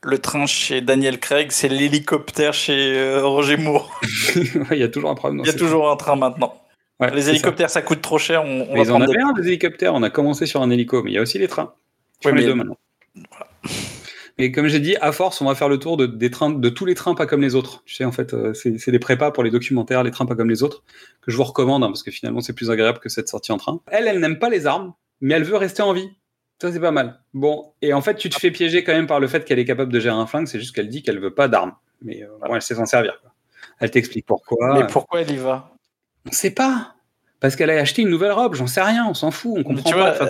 le 0.02 0.18
train 0.18 0.46
chez 0.46 0.80
Daniel 0.80 1.18
Craig, 1.20 1.48
c'est 1.52 1.68
l'hélicoptère 1.68 2.54
chez 2.54 2.98
euh, 2.98 3.22
Roger 3.24 3.56
Moore. 3.56 4.00
Il 4.70 4.78
y 4.78 4.82
a 4.82 4.88
toujours 4.88 5.10
un 5.10 5.14
problème. 5.14 5.40
Il 5.44 5.46
y 5.46 5.50
a 5.50 5.54
toujours 5.58 5.90
un 5.90 5.96
train 5.96 6.16
maintenant. 6.16 6.54
Ouais, 7.00 7.10
Les 7.14 7.28
hélicoptères, 7.30 7.70
ça. 7.70 7.82
coûte 7.82 8.02
trop 8.02 8.18
cher. 8.18 8.42
On, 8.44 8.62
on. 8.70 8.74
Mais 8.74 8.84
va 8.84 8.84
ils 8.84 8.92
en 8.92 8.98
des- 9.06 9.16
un 9.18 9.32
des 9.32 9.46
hélicoptères. 9.48 9.94
On 9.94 10.02
a 10.02 10.10
commencé 10.10 10.46
sur 10.46 10.62
un 10.62 10.70
hélico, 10.70 11.02
mais 11.02 11.10
il 11.10 11.14
y 11.14 11.18
a 11.18 11.22
aussi 11.22 11.38
les 11.38 11.48
trains. 11.48 11.72
Oui, 12.24 12.30
font 12.30 12.36
les 12.36 12.42
mais- 12.42 12.46
deux 12.48 12.54
maintenant. 12.54 12.76
Mais 14.38 14.52
comme 14.52 14.68
j'ai 14.68 14.80
dit, 14.80 14.96
à 15.02 15.12
force, 15.12 15.42
on 15.42 15.44
va 15.46 15.54
faire 15.54 15.68
le 15.68 15.78
tour 15.78 15.98
de, 15.98 16.06
des 16.06 16.30
trains, 16.30 16.48
de 16.48 16.68
tous 16.70 16.86
les 16.86 16.94
trains 16.94 17.14
pas 17.14 17.26
comme 17.26 17.42
les 17.42 17.54
autres. 17.54 17.82
Tu 17.84 17.94
sais, 17.96 18.04
en 18.06 18.12
fait, 18.12 18.32
euh, 18.32 18.54
c'est 18.54 18.78
c'est 18.78 18.90
des 18.90 18.98
prépas 18.98 19.30
pour 19.32 19.42
les 19.42 19.50
documentaires, 19.50 20.02
les 20.02 20.10
trains 20.10 20.24
pas 20.24 20.34
comme 20.34 20.48
les 20.48 20.62
autres, 20.62 20.82
que 21.20 21.30
je 21.30 21.36
vous 21.36 21.44
recommande, 21.44 21.84
hein, 21.84 21.88
parce 21.88 22.02
que 22.02 22.10
finalement, 22.10 22.40
c'est 22.40 22.54
plus 22.54 22.70
agréable 22.70 23.00
que 23.00 23.10
cette 23.10 23.28
sortie 23.28 23.52
en 23.52 23.58
train. 23.58 23.80
Elle, 23.88 24.08
elle 24.08 24.18
n'aime 24.18 24.38
pas 24.38 24.48
les 24.48 24.66
armes, 24.66 24.94
mais 25.20 25.34
elle 25.34 25.44
veut 25.44 25.56
rester 25.56 25.82
en 25.82 25.92
vie. 25.92 26.08
Ça, 26.60 26.70
c'est 26.72 26.80
pas 26.80 26.90
mal. 26.90 27.20
Bon, 27.32 27.72
et 27.80 27.92
en 27.94 28.00
fait, 28.02 28.16
tu 28.16 28.28
te 28.28 28.38
fais 28.38 28.50
piéger 28.50 28.84
quand 28.84 28.92
même 28.92 29.06
par 29.06 29.18
le 29.20 29.28
fait 29.28 29.44
qu'elle 29.44 29.58
est 29.58 29.64
capable 29.64 29.92
de 29.92 29.98
gérer 30.00 30.14
un 30.16 30.26
flingue, 30.26 30.46
c'est 30.46 30.58
juste 30.58 30.74
qu'elle 30.74 30.88
dit 30.88 31.02
qu'elle 31.02 31.18
veut 31.18 31.34
pas 31.34 31.48
d'armes. 31.48 31.74
Mais 32.02 32.22
euh, 32.22 32.28
bon, 32.46 32.54
elle 32.54 32.62
sait 32.62 32.74
s'en 32.74 32.86
servir. 32.86 33.18
quoi. 33.22 33.32
Elle 33.78 33.90
t'explique 33.90 34.26
pourquoi. 34.26 34.74
Mais 34.78 34.86
pourquoi 34.86 35.22
elle 35.22 35.30
y 35.30 35.36
va? 35.36 35.70
On 36.26 36.32
sait 36.32 36.50
pas. 36.50 36.94
Parce 37.40 37.56
qu'elle 37.56 37.70
a 37.70 37.78
acheté 37.80 38.02
une 38.02 38.10
nouvelle 38.10 38.32
robe, 38.32 38.54
j'en 38.54 38.66
sais 38.66 38.82
rien, 38.82 39.06
on 39.08 39.14
s'en 39.14 39.30
fout, 39.30 39.54
on 39.56 39.62
comprend 39.62 39.90
tu 39.90 39.96
pas. 39.96 40.12
vois, 40.12 40.28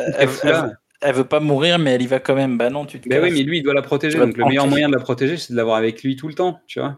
elle- 1.02 1.14
veut 1.14 1.24
pas 1.24 1.40
mourir, 1.40 1.80
mais 1.80 1.94
elle 1.94 2.02
y 2.02 2.06
va 2.06 2.20
quand 2.20 2.36
même. 2.36 2.56
Bah 2.56 2.70
non, 2.70 2.86
tu 2.86 3.00
te 3.00 3.08
Ben 3.08 3.20
oui, 3.20 3.32
mais 3.32 3.42
lui, 3.42 3.58
il 3.58 3.62
doit 3.64 3.74
la 3.74 3.82
protéger. 3.82 4.18
Donc 4.18 4.36
le 4.36 4.44
meilleur 4.44 4.68
moyen 4.68 4.88
de 4.88 4.94
la 4.94 5.00
protéger, 5.00 5.36
c'est 5.36 5.52
de 5.52 5.56
l'avoir 5.56 5.76
avec 5.76 6.04
lui 6.04 6.14
tout 6.14 6.28
le 6.28 6.34
temps, 6.34 6.60
tu 6.68 6.78
vois. 6.78 6.96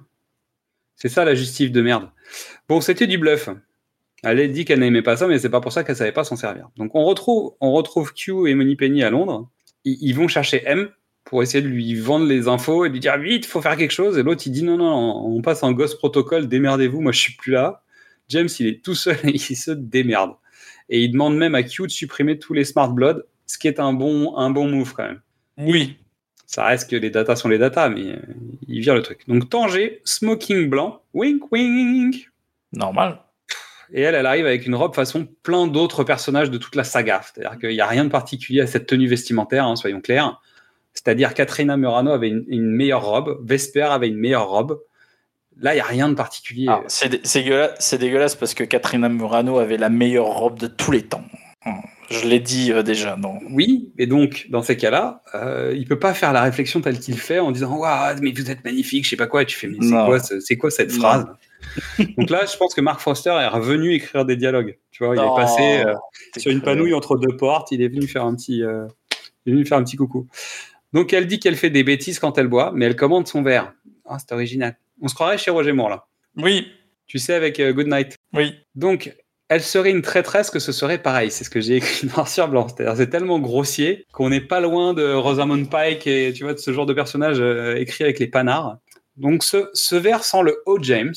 C'est 0.96 1.08
ça 1.08 1.24
la 1.24 1.34
justice 1.34 1.72
de 1.72 1.80
merde. 1.80 2.10
Bon, 2.68 2.82
c'était 2.82 3.06
du 3.06 3.16
bluff. 3.16 3.48
Elle 4.22 4.40
a 4.40 4.46
dit 4.46 4.64
qu'elle 4.64 4.80
n'aimait 4.80 5.02
pas 5.02 5.16
ça, 5.16 5.26
mais 5.26 5.38
c'est 5.38 5.50
pas 5.50 5.60
pour 5.60 5.72
ça 5.72 5.82
qu'elle 5.84 5.96
savait 5.96 6.12
pas 6.12 6.24
s'en 6.24 6.36
servir. 6.36 6.68
Donc 6.76 6.94
on 6.94 7.04
retrouve, 7.04 7.54
on 7.60 7.72
retrouve 7.72 8.12
Q 8.14 8.48
et 8.48 8.54
Moneypenny 8.54 9.02
à 9.02 9.10
Londres. 9.10 9.50
Ils, 9.84 9.98
ils 10.00 10.14
vont 10.14 10.28
chercher 10.28 10.62
M 10.64 10.88
pour 11.24 11.42
essayer 11.42 11.62
de 11.62 11.68
lui 11.68 11.94
vendre 11.94 12.26
les 12.26 12.48
infos 12.48 12.84
et 12.84 12.88
lui 12.88 13.00
dire 13.00 13.18
vite, 13.18 13.46
faut 13.46 13.62
faire 13.62 13.76
quelque 13.76 13.92
chose. 13.92 14.18
Et 14.18 14.22
l'autre, 14.22 14.42
il 14.46 14.50
dit 14.50 14.62
non, 14.62 14.76
non, 14.76 15.24
on 15.26 15.40
passe 15.42 15.62
en 15.62 15.72
ghost 15.72 15.98
protocol, 15.98 16.48
démerdez-vous, 16.48 17.00
moi 17.00 17.12
je 17.12 17.20
suis 17.20 17.34
plus 17.34 17.52
là. 17.52 17.82
James, 18.28 18.48
il 18.60 18.66
est 18.66 18.84
tout 18.84 18.94
seul 18.94 19.16
et 19.24 19.34
il 19.34 19.56
se 19.56 19.70
démerde. 19.70 20.32
Et 20.88 21.00
il 21.00 21.12
demande 21.12 21.36
même 21.36 21.54
à 21.54 21.62
Q 21.62 21.82
de 21.86 21.88
supprimer 21.88 22.38
tous 22.38 22.54
les 22.54 22.64
Smart 22.64 22.92
Blood, 22.92 23.24
ce 23.46 23.58
qui 23.58 23.68
est 23.68 23.80
un 23.80 23.92
bon, 23.92 24.36
un 24.36 24.50
bon 24.50 24.68
move 24.68 24.92
quand 24.94 25.04
même. 25.04 25.20
Oui. 25.58 25.96
Ça 26.46 26.66
reste 26.66 26.90
que 26.90 26.96
les 26.96 27.10
datas 27.10 27.36
sont 27.36 27.48
les 27.48 27.58
datas, 27.58 27.88
mais 27.88 28.12
euh, 28.12 28.18
il 28.68 28.80
vire 28.80 28.94
le 28.94 29.02
truc. 29.02 29.26
Donc 29.26 29.48
Tanger, 29.48 30.02
smoking 30.04 30.68
blanc, 30.68 31.00
wink 31.14 31.50
wink. 31.50 32.30
Normal. 32.72 33.20
Et 33.92 34.00
elle, 34.02 34.14
elle 34.14 34.26
arrive 34.26 34.46
avec 34.46 34.66
une 34.66 34.74
robe 34.74 34.94
façon 34.94 35.28
plein 35.42 35.66
d'autres 35.66 36.02
personnages 36.04 36.50
de 36.50 36.58
toute 36.58 36.74
la 36.76 36.84
saga. 36.84 37.20
C'est-à-dire 37.22 37.58
qu'il 37.58 37.70
n'y 37.70 37.80
a 37.80 37.86
rien 37.86 38.04
de 38.04 38.10
particulier 38.10 38.60
à 38.62 38.66
cette 38.66 38.86
tenue 38.86 39.06
vestimentaire, 39.06 39.66
hein, 39.66 39.76
soyons 39.76 40.00
clairs. 40.00 40.40
C'est-à-dire 40.94 41.34
Katrina 41.34 41.76
Murano 41.76 42.10
avait 42.10 42.28
une, 42.28 42.44
une 42.48 42.70
meilleure 42.70 43.04
robe, 43.04 43.38
Vesper 43.44 43.82
avait 43.90 44.08
une 44.08 44.16
meilleure 44.18 44.48
robe. 44.48 44.80
Là, 45.58 45.72
il 45.72 45.76
n'y 45.76 45.80
a 45.82 45.86
rien 45.86 46.08
de 46.08 46.14
particulier. 46.14 46.66
Ah, 46.68 46.82
c'est 46.88 47.08
dé- 47.10 47.20
c'est 47.22 47.98
dégueulasse, 47.98 48.34
parce 48.34 48.54
que 48.54 48.64
Katrina 48.64 49.08
Murano 49.10 49.58
avait 49.58 49.76
la 49.76 49.90
meilleure 49.90 50.26
robe 50.26 50.58
de 50.58 50.66
tous 50.66 50.90
les 50.90 51.02
temps. 51.02 51.24
Je 52.10 52.26
l'ai 52.26 52.40
dit 52.40 52.72
euh, 52.72 52.82
déjà. 52.82 53.16
Non. 53.16 53.38
Oui, 53.50 53.92
et 53.96 54.06
donc 54.06 54.46
dans 54.50 54.62
ces 54.62 54.76
cas-là, 54.76 55.22
euh, 55.34 55.72
il 55.76 55.86
peut 55.86 55.98
pas 55.98 56.12
faire 56.12 56.32
la 56.32 56.42
réflexion 56.42 56.80
telle 56.82 56.98
qu'il 56.98 57.16
fait 57.18 57.38
en 57.38 57.52
disant 57.52 57.74
waouh 57.76 58.16
mais 58.20 58.32
vous 58.32 58.50
êtes 58.50 58.62
magnifique, 58.64 59.04
je 59.04 59.10
sais 59.10 59.16
pas 59.16 59.26
quoi. 59.28 59.42
Et 59.42 59.46
tu 59.46 59.56
fais 59.56 59.68
mais 59.68 59.78
c'est 59.80 59.94
quoi, 60.06 60.18
ce- 60.20 60.40
c'est 60.40 60.56
quoi 60.56 60.70
cette 60.70 60.92
Non. 60.94 61.26
Donc 62.18 62.30
là, 62.30 62.44
je 62.46 62.56
pense 62.56 62.74
que 62.74 62.80
Mark 62.80 63.00
Foster 63.00 63.30
est 63.30 63.48
revenu 63.48 63.92
écrire 63.94 64.24
des 64.24 64.36
dialogues. 64.36 64.78
Tu 64.90 65.04
vois, 65.04 65.16
il 65.16 65.20
est 65.20 65.36
passé 65.36 65.82
euh, 65.86 65.94
t'es 66.32 66.40
sur 66.40 66.50
une 66.50 66.60
cruel. 66.60 66.76
panouille 66.76 66.94
entre 66.94 67.16
deux 67.16 67.36
portes. 67.36 67.72
Il 67.72 67.82
est 67.82 67.88
venu 67.88 68.06
faire 68.06 68.24
un 68.24 68.34
petit, 68.34 68.62
euh, 68.62 68.86
il 69.46 69.52
est 69.52 69.56
venu 69.56 69.66
faire 69.66 69.78
un 69.78 69.84
petit 69.84 69.96
coucou. 69.96 70.26
Donc 70.92 71.12
elle 71.12 71.26
dit 71.26 71.38
qu'elle 71.38 71.56
fait 71.56 71.70
des 71.70 71.84
bêtises 71.84 72.18
quand 72.18 72.36
elle 72.38 72.48
boit, 72.48 72.72
mais 72.74 72.84
elle 72.86 72.96
commande 72.96 73.26
son 73.26 73.42
verre. 73.42 73.72
Ah, 74.06 74.18
c'est 74.18 74.32
original. 74.32 74.76
On 75.00 75.08
se 75.08 75.14
croirait 75.14 75.38
chez 75.38 75.50
Roger 75.50 75.72
Moore 75.72 75.88
là. 75.88 76.06
Oui, 76.36 76.68
Tu 77.06 77.18
sais 77.18 77.34
avec 77.34 77.58
euh, 77.60 77.72
Good 77.72 77.88
Night. 77.88 78.16
oui. 78.34 78.54
Donc, 78.74 79.14
elle 79.48 79.62
serait 79.62 79.90
une 79.90 80.00
traîtresse 80.00 80.48
que 80.50 80.58
ce 80.58 80.72
serait 80.72 80.96
pareil. 80.96 81.30
C'est 81.30 81.44
ce 81.44 81.50
que 81.50 81.60
j'ai 81.60 81.76
écrit 81.76 82.06
noir 82.06 82.26
sur 82.26 82.48
blanc. 82.48 82.66
C'est 82.96 83.10
tellement 83.10 83.38
grossier 83.38 84.06
qu'on 84.12 84.30
n'est 84.30 84.40
pas 84.40 84.60
loin 84.60 84.94
de 84.94 85.12
Rosamund 85.12 85.68
Pike 85.70 86.06
et 86.06 86.32
tu 86.34 86.44
vois 86.44 86.54
de 86.54 86.58
ce 86.58 86.72
genre 86.72 86.86
de 86.86 86.94
personnage 86.94 87.36
euh, 87.40 87.76
écrit 87.76 88.04
avec 88.04 88.18
les 88.18 88.28
panards. 88.28 88.78
Donc, 89.18 89.44
ce, 89.44 89.68
ce 89.74 89.94
vers 89.94 90.24
sent 90.24 90.42
le 90.42 90.62
haut 90.64 90.78
James. 90.82 91.12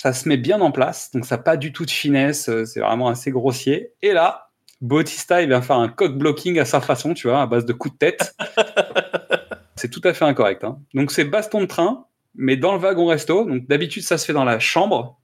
Ça 0.00 0.12
se 0.12 0.28
met 0.28 0.36
bien 0.36 0.60
en 0.60 0.70
place. 0.70 1.10
Donc, 1.12 1.26
ça 1.26 1.36
n'a 1.36 1.42
pas 1.42 1.56
du 1.56 1.72
tout 1.72 1.84
de 1.84 1.90
finesse. 1.90 2.48
euh, 2.48 2.64
C'est 2.64 2.80
vraiment 2.80 3.08
assez 3.08 3.30
grossier. 3.32 3.90
Et 4.00 4.12
là, 4.12 4.50
Bautista, 4.80 5.42
il 5.42 5.48
vient 5.48 5.60
faire 5.60 5.76
un 5.76 5.88
cock 5.88 6.16
blocking 6.16 6.58
à 6.60 6.64
sa 6.64 6.80
façon, 6.80 7.14
tu 7.14 7.26
vois, 7.28 7.42
à 7.42 7.46
base 7.46 7.66
de 7.66 7.72
coups 7.72 7.94
de 7.94 7.98
tête. 7.98 8.36
c'est 9.76 9.90
tout 9.90 10.00
à 10.04 10.14
fait 10.14 10.24
incorrect. 10.24 10.62
hein. 10.64 10.78
Donc, 10.94 11.10
c'est 11.10 11.24
baston 11.24 11.62
de 11.62 11.66
train, 11.66 12.06
mais 12.36 12.56
dans 12.56 12.72
le 12.74 12.78
wagon 12.78 13.06
resto. 13.06 13.44
Donc, 13.44 13.66
d'habitude, 13.66 14.04
ça 14.04 14.18
se 14.18 14.24
fait 14.24 14.32
dans 14.32 14.44
la 14.44 14.58
chambre 14.60 15.18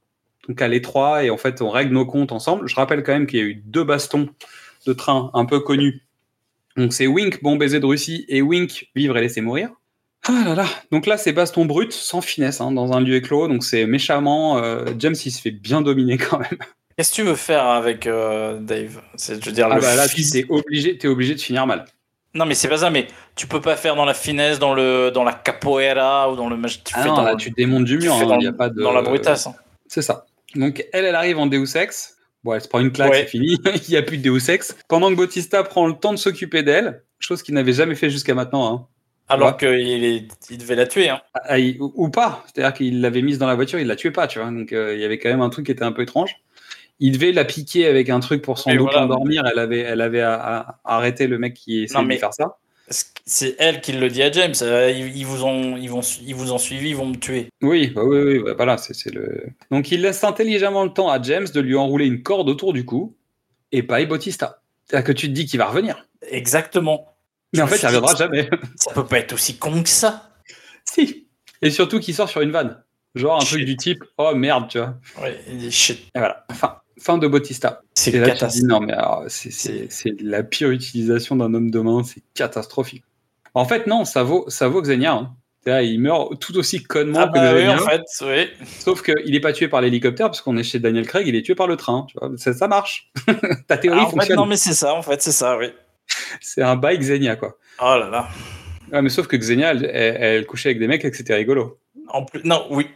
donc 0.49 0.61
à 0.61 0.69
l'étroit, 0.69 1.25
et 1.25 1.31
en 1.31 1.39
fait, 1.39 1.63
on 1.63 1.71
règle 1.71 1.95
nos 1.95 2.05
comptes 2.05 2.31
ensemble. 2.33 2.69
Je 2.69 2.75
rappelle 2.75 3.03
quand 3.03 3.13
même 3.13 3.27
qu'il 3.27 3.39
y 3.39 3.43
a 3.43 3.47
eu 3.47 3.55
deux 3.55 3.83
bastons 3.85 4.29
de 4.87 4.93
train 4.93 5.31
un 5.33 5.47
peu 5.47 5.61
connus. 5.61 6.03
Donc 6.77 6.93
c'est 6.93 7.07
Wink, 7.07 7.43
bon 7.43 7.57
baiser 7.57 7.81
de 7.81 7.87
Russie, 7.87 8.27
et 8.29 8.43
Wink, 8.43 8.91
vivre 8.95 9.17
et 9.17 9.23
laisser 9.23 9.41
mourir. 9.41 9.71
Ah 10.27 10.43
là 10.45 10.55
là. 10.55 10.67
Donc 10.91 11.07
là, 11.07 11.17
c'est 11.19 11.33
baston 11.33 11.65
brut, 11.67 11.93
sans 11.93 12.21
finesse, 12.21 12.61
hein, 12.61 12.71
dans 12.73 12.93
un 12.93 13.01
lieu 13.01 13.15
éclos. 13.17 13.49
Donc 13.49 13.63
c'est 13.65 13.87
méchamment. 13.87 14.59
euh, 14.59 14.87
James, 14.99 15.15
il 15.25 15.31
se 15.31 15.41
fait 15.41 15.51
bien 15.51 15.83
dominer 15.83 16.17
quand 16.19 16.39
même. 16.39 16.59
Qu'est-ce 16.97 17.11
que 17.11 17.15
tu 17.17 17.23
veux 17.23 17.35
faire 17.35 17.65
avec 17.67 18.07
euh, 18.07 18.59
Dave? 18.61 19.01
C'est, 19.17 19.41
je 19.43 19.47
veux 19.49 19.55
dire, 19.55 19.69
Ah 19.71 19.75
le 19.77 19.81
bah 19.81 19.95
là, 19.97 20.07
fils- 20.09 20.31
t'es 20.31 20.47
obligé, 20.49 20.97
t'es 20.97 21.09
obligé 21.09 21.35
de 21.35 21.41
finir 21.41 21.67
mal. 21.67 21.85
Non, 22.35 22.47
mais 22.47 22.55
c'est 22.55 22.69
pas 22.69 22.79
ça. 22.79 22.91
Mais 22.91 23.07
tu 23.37 23.47
peux 23.47 23.61
pas 23.61 23.77
faire 23.77 23.97
dans 23.97 24.05
la 24.05 24.15
finesse, 24.15 24.59
dans 24.59 24.75
le, 24.75 25.11
dans 25.13 25.25
la 25.25 25.33
capoeira 25.33 26.31
ou 26.33 26.37
dans 26.37 26.49
le 26.49 26.57
match. 26.57 26.83
Tu 26.85 26.95
Ah 26.97 27.03
fais 27.03 27.09
non, 27.09 27.17
dans, 27.17 27.23
là, 27.23 27.37
tu 27.37 27.51
démontes 27.51 27.85
du 27.85 27.99
mur. 27.99 28.15
hein, 28.15 28.27
dans, 28.27 28.41
y 28.41 28.47
a 28.47 28.53
pas 28.53 28.69
de... 28.71 28.81
dans 28.83 28.93
la 28.93 29.03
brutasse. 29.03 29.47
hein. 29.47 29.55
C'est 29.89 30.03
ça. 30.03 30.27
Donc 30.55 30.85
elle, 30.93 31.05
elle 31.05 31.15
arrive 31.17 31.39
en 31.39 31.47
Deus 31.47 31.77
Ex. 31.77 32.17
Bon, 32.45 32.55
elle 32.55 32.61
se 32.61 32.69
prend 32.69 32.79
une 32.81 32.93
claque, 32.93 33.11
Ouais. 33.11 33.23
c'est 33.23 33.27
fini. 33.29 33.59
Il 33.89 33.91
n'y 33.91 33.97
a 33.97 34.03
plus 34.03 34.19
de 34.19 34.23
Deus 34.31 34.51
Ex. 34.51 34.77
Pendant 34.89 35.11
que 35.11 35.15
Bautista 35.17 35.63
prend 35.65 35.87
le 35.87 35.95
temps 35.95 36.13
de 36.13 36.19
s'occuper 36.19 36.63
d'elle, 36.63 37.03
chose 37.19 37.43
qu'il 37.43 37.55
n'avait 37.55 37.73
jamais 37.73 37.95
fait 37.95 38.11
jusqu'à 38.11 38.35
maintenant. 38.35 38.73
Hein. 38.73 38.87
Alors 39.29 39.57
qu'il 39.57 40.29
il 40.51 40.59
devait 40.59 40.75
la 40.77 40.87
tuer. 40.87 41.09
Hein. 41.09 41.21
Ah, 41.35 41.59
il- 41.59 41.81
ou, 41.81 41.93
ou 41.97 42.09
pas. 42.11 42.45
C'est-à-dire 42.47 42.75
qu'il 42.75 43.01
l'avait 43.01 43.23
mise 43.23 43.39
dans 43.39 43.47
la 43.47 43.55
voiture, 43.55 43.79
il 43.79 43.87
la 43.87 43.97
tuait 43.97 44.11
pas, 44.11 44.27
tu 44.27 44.39
vois. 44.39 44.51
Donc 44.51 44.73
euh, 44.73 44.95
il 44.95 45.01
y 45.01 45.05
avait 45.05 45.19
quand 45.19 45.31
même 45.31 45.41
un 45.41 45.51
truc 45.51 45.67
qui 45.67 45.73
était 45.73 45.85
un 45.85 45.93
peu 45.93 46.03
étrange. 46.03 46.37
Il 47.01 47.13
devait 47.13 47.33
la 47.33 47.45
piquer 47.45 47.87
avec 47.87 48.09
un 48.11 48.21
truc 48.21 48.43
pour 48.43 48.59
sans 48.59 48.71
doute 48.71 48.83
voilà. 48.83 49.01
l'endormir. 49.01 49.45
Elle 49.51 49.59
avait, 49.59 49.81
elle 49.81 50.01
avait 50.01 50.21
à- 50.21 50.35
à- 50.35 50.81
arrêté 50.85 51.27
le 51.27 51.39
mec 51.39 51.55
qui 51.55 51.85
essayait 51.85 52.03
Non, 52.03 52.09
de 52.09 52.15
faire 52.19 52.35
ça. 52.35 52.57
C'est 53.27 53.57
elle 53.59 53.81
qui 53.81 53.93
le 53.93 54.09
dit 54.09 54.23
à 54.23 54.31
James. 54.31 54.53
euh, 54.61 54.91
Ils, 54.91 55.17
ils 55.17 55.25
vous 55.27 55.43
ont, 55.45 55.77
ils, 55.79 55.89
vont, 55.89 56.03
ils 56.25 56.35
vous 56.35 56.53
ont 56.53 56.59
suivi, 56.59 56.91
ils 56.91 56.97
vont 56.97 57.07
me 57.07 57.17
tuer. 57.17 57.49
Oui, 57.63 57.89
bah 57.89 58.03
oui, 58.05 58.19
oui, 58.19 58.39
bah 58.45 58.53
voilà, 58.55 58.77
c'est 58.77 59.11
le. 59.13 59.47
Donc 59.71 59.91
il 59.91 60.03
laisse 60.03 60.23
intelligemment 60.23 60.85
le 60.85 60.91
temps 60.91 61.09
à 61.09 61.21
James 61.23 61.47
de 61.53 61.61
lui 61.61 61.75
enrouler 61.77 62.05
une 62.07 62.23
corde 62.23 62.49
autour 62.51 62.75
du 62.75 62.85
cou 62.85 63.17
et 63.73 63.83
paye 63.83 64.05
Bautista. 64.07 64.61
C'est-à-dire 64.85 65.07
que 65.07 65.13
tu 65.13 65.29
te 65.29 65.33
dis 65.33 65.47
qu'il 65.47 65.59
va 65.59 65.67
revenir. 65.67 66.07
Exactement. 66.31 67.14
Mais 67.55 67.63
en 67.63 67.67
fait, 67.67 67.77
il 67.83 67.87
reviendra 67.87 68.15
jamais. 68.17 68.49
Ça 68.77 68.93
peut 68.93 69.05
pas 69.07 69.19
être 69.19 69.33
aussi 69.33 69.57
con 69.57 69.83
que 69.83 69.89
ça. 69.89 70.31
si. 70.85 71.29
Et 71.63 71.71
surtout 71.71 71.99
qu'il 72.01 72.15
sort 72.15 72.29
sur 72.29 72.41
une 72.43 72.51
vanne. 72.51 72.83
Genre 73.15 73.37
un 73.41 73.45
truc 73.45 73.65
du 73.65 73.77
type 73.77 74.03
Oh 74.19 74.35
merde, 74.35 74.67
tu 74.69 74.79
vois. 74.79 74.95
Ouais, 75.23 75.41
il 75.49 75.59
dit, 75.59 75.71
shit. 75.71 75.99
Et 76.15 76.19
voilà. 76.19 76.45
Fin, 76.53 76.79
fin 77.01 77.17
de 77.17 77.27
Bautista. 77.29 77.81
C'est 77.95 78.11
catastrophique. 78.13 78.65
non, 78.65 78.81
mais 78.81 78.93
alors, 78.93 79.25
c'est- 79.29 79.89
la 80.21 80.43
pire 80.43 80.71
utilisation 80.71 81.37
d'un 81.37 81.55
homme 81.55 81.71
de 81.71 81.79
main, 81.81 82.03
c'est 82.03 82.23
catastrophique. 82.35 83.05
En 83.55 83.65
fait, 83.67 83.87
non, 83.87 84.05
ça 84.05 84.25
vaut, 84.25 84.45
ça 84.49 84.67
vaut 84.69 84.83
Xenia. 84.83 85.13
Hein. 85.15 85.37
Il 85.83 85.99
meurt 86.01 86.39
tout 86.41 86.59
aussi 86.59 86.83
connement 86.83 87.21
Ah 87.23 87.29
que 87.29 87.33
bah 87.39 87.55
oui, 87.55 87.61
Xenia, 87.63 87.77
en 87.83 87.87
fait, 87.87 88.03
oui. 88.23 88.67
sauf 88.81 89.01
qu'il 89.03 89.33
n'est 89.33 89.41
pas 89.41 89.53
tué 89.55 89.69
par 89.69 89.81
l'hélicoptère, 89.81 90.27
parce 90.27 90.43
qu'on 90.43 90.57
est 90.59 90.63
chez 90.65 90.79
Daniel 90.81 91.07
Craig, 91.07 91.27
il 91.27 91.37
est 91.37 91.43
tué 91.43 91.55
par 91.55 91.69
le 91.69 91.77
train. 91.77 92.05
Tu 92.11 92.19
vois. 92.21 92.31
Ça, 92.37 92.53
ça 92.53 92.69
marche. 92.69 93.11
Ta 93.69 93.79
théorie 93.79 94.01
Ah, 94.03 94.09
en 94.15 94.21
fait, 94.21 94.35
non, 94.35 94.45
mais 94.45 94.57
c'est 94.59 94.75
ça, 94.75 94.93
en 94.93 95.01
fait, 95.03 95.23
c'est 95.23 95.33
ça, 95.33 95.57
oui. 95.57 95.69
C'est 96.41 96.63
un 96.63 96.77
bail 96.77 96.99
Xenia, 96.99 97.37
quoi. 97.37 97.59
Oh 97.81 97.97
là 97.99 98.09
là. 98.11 98.29
Ouais, 98.93 99.03
mais 99.03 99.09
sauf 99.09 99.27
que 99.27 99.37
Xenia, 99.37 99.71
elle, 99.73 99.85
elle- 99.93 100.17
elle 100.21 100.47
couchait 100.47 100.69
avec 100.71 100.79
des 100.79 100.87
mecs 100.87 101.05
et 101.05 101.11
que 101.11 101.17
c'était 101.17 101.35
rigolo. 101.35 101.79
En 102.09 102.25
plus, 102.25 102.41
non, 102.45 102.67
oui. 102.71 102.87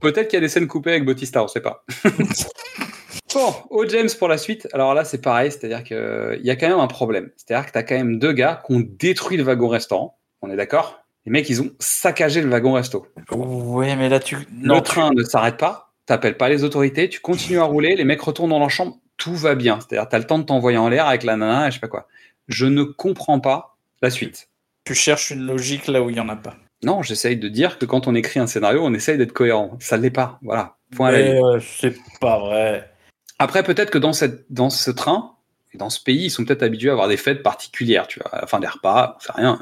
Peut-être 0.00 0.28
qu'il 0.28 0.36
y 0.36 0.38
a 0.38 0.40
des 0.40 0.48
scènes 0.48 0.68
coupées 0.68 0.90
avec 0.90 1.04
Bautista, 1.04 1.42
on 1.42 1.48
sait 1.48 1.60
pas. 1.60 1.84
bon, 3.34 3.54
au 3.70 3.86
James 3.88 4.08
pour 4.18 4.28
la 4.28 4.38
suite. 4.38 4.68
Alors 4.72 4.94
là, 4.94 5.04
c'est 5.04 5.20
pareil, 5.20 5.50
c'est-à-dire 5.50 5.82
qu'il 5.84 6.40
y 6.42 6.50
a 6.50 6.56
quand 6.56 6.68
même 6.68 6.78
un 6.78 6.86
problème. 6.86 7.30
C'est-à-dire 7.36 7.66
que 7.66 7.72
tu 7.72 7.78
as 7.78 7.82
quand 7.82 7.94
même 7.96 8.18
deux 8.18 8.32
gars 8.32 8.62
qui 8.66 8.74
ont 8.74 8.82
détruit 8.84 9.36
le 9.36 9.42
wagon 9.42 9.68
restaurant. 9.68 10.18
On 10.42 10.50
est 10.50 10.56
d'accord? 10.56 11.00
Les 11.24 11.32
mecs, 11.32 11.48
ils 11.50 11.60
ont 11.60 11.70
saccagé 11.80 12.40
le 12.40 12.48
wagon 12.48 12.72
resto. 12.74 13.06
Ouais, 13.32 13.96
mais 13.96 14.08
là, 14.08 14.20
tu. 14.20 14.36
Non, 14.52 14.76
le 14.76 14.80
tu- 14.82 14.90
train 14.90 15.10
ne 15.12 15.22
s'arrête 15.24 15.56
pas, 15.56 15.92
t'appelles 16.06 16.36
pas 16.36 16.48
les 16.48 16.62
autorités, 16.62 17.08
tu 17.08 17.20
continues 17.20 17.58
à 17.58 17.64
rouler, 17.64 17.96
les 17.96 18.04
mecs 18.04 18.20
retournent 18.20 18.50
dans 18.50 18.60
leur 18.60 18.70
chambre, 18.70 18.96
tout 19.16 19.34
va 19.34 19.54
bien. 19.56 19.80
C'est-à-dire, 19.80 20.08
tu 20.08 20.14
as 20.14 20.18
le 20.20 20.24
temps 20.26 20.38
de 20.38 20.44
t'envoyer 20.44 20.78
en 20.78 20.88
l'air 20.88 21.06
avec 21.06 21.24
la 21.24 21.36
nana 21.36 21.66
et 21.66 21.70
je 21.70 21.74
sais 21.76 21.80
pas 21.80 21.88
quoi. 21.88 22.06
Je 22.48 22.66
ne 22.66 22.84
comprends 22.84 23.40
pas 23.40 23.76
la 24.02 24.10
suite. 24.10 24.48
tu 24.84 24.94
cherches 24.94 25.30
une 25.30 25.46
logique 25.46 25.88
là 25.88 26.02
où 26.02 26.10
il 26.10 26.16
y 26.16 26.20
en 26.20 26.28
a 26.28 26.36
pas. 26.36 26.54
Non, 26.82 27.02
j'essaye 27.02 27.36
de 27.36 27.48
dire 27.48 27.78
que 27.78 27.86
quand 27.86 28.06
on 28.06 28.14
écrit 28.14 28.38
un 28.38 28.46
scénario, 28.46 28.80
on 28.84 28.92
essaye 28.94 29.18
d'être 29.18 29.32
cohérent. 29.32 29.76
Ça 29.80 29.96
l'est 29.96 30.10
pas. 30.10 30.38
Voilà. 30.42 30.76
Point. 30.94 31.12
Mais, 31.12 31.42
euh, 31.42 31.58
c'est 31.60 31.96
pas 32.20 32.38
vrai. 32.38 32.92
Après, 33.38 33.62
peut-être 33.62 33.90
que 33.90 33.98
dans, 33.98 34.12
cette, 34.12 34.46
dans 34.50 34.70
ce 34.70 34.90
train, 34.90 35.32
et 35.72 35.78
dans 35.78 35.90
ce 35.90 36.02
pays, 36.02 36.24
ils 36.26 36.30
sont 36.30 36.44
peut-être 36.44 36.62
habitués 36.62 36.90
à 36.90 36.92
avoir 36.92 37.08
des 37.08 37.16
fêtes 37.16 37.42
particulières, 37.42 38.06
tu 38.06 38.20
vois, 38.20 38.34
à 38.34 38.42
la 38.42 38.46
fin 38.46 38.60
des 38.60 38.66
repas, 38.66 39.16
c'est 39.20 39.32
rien. 39.32 39.58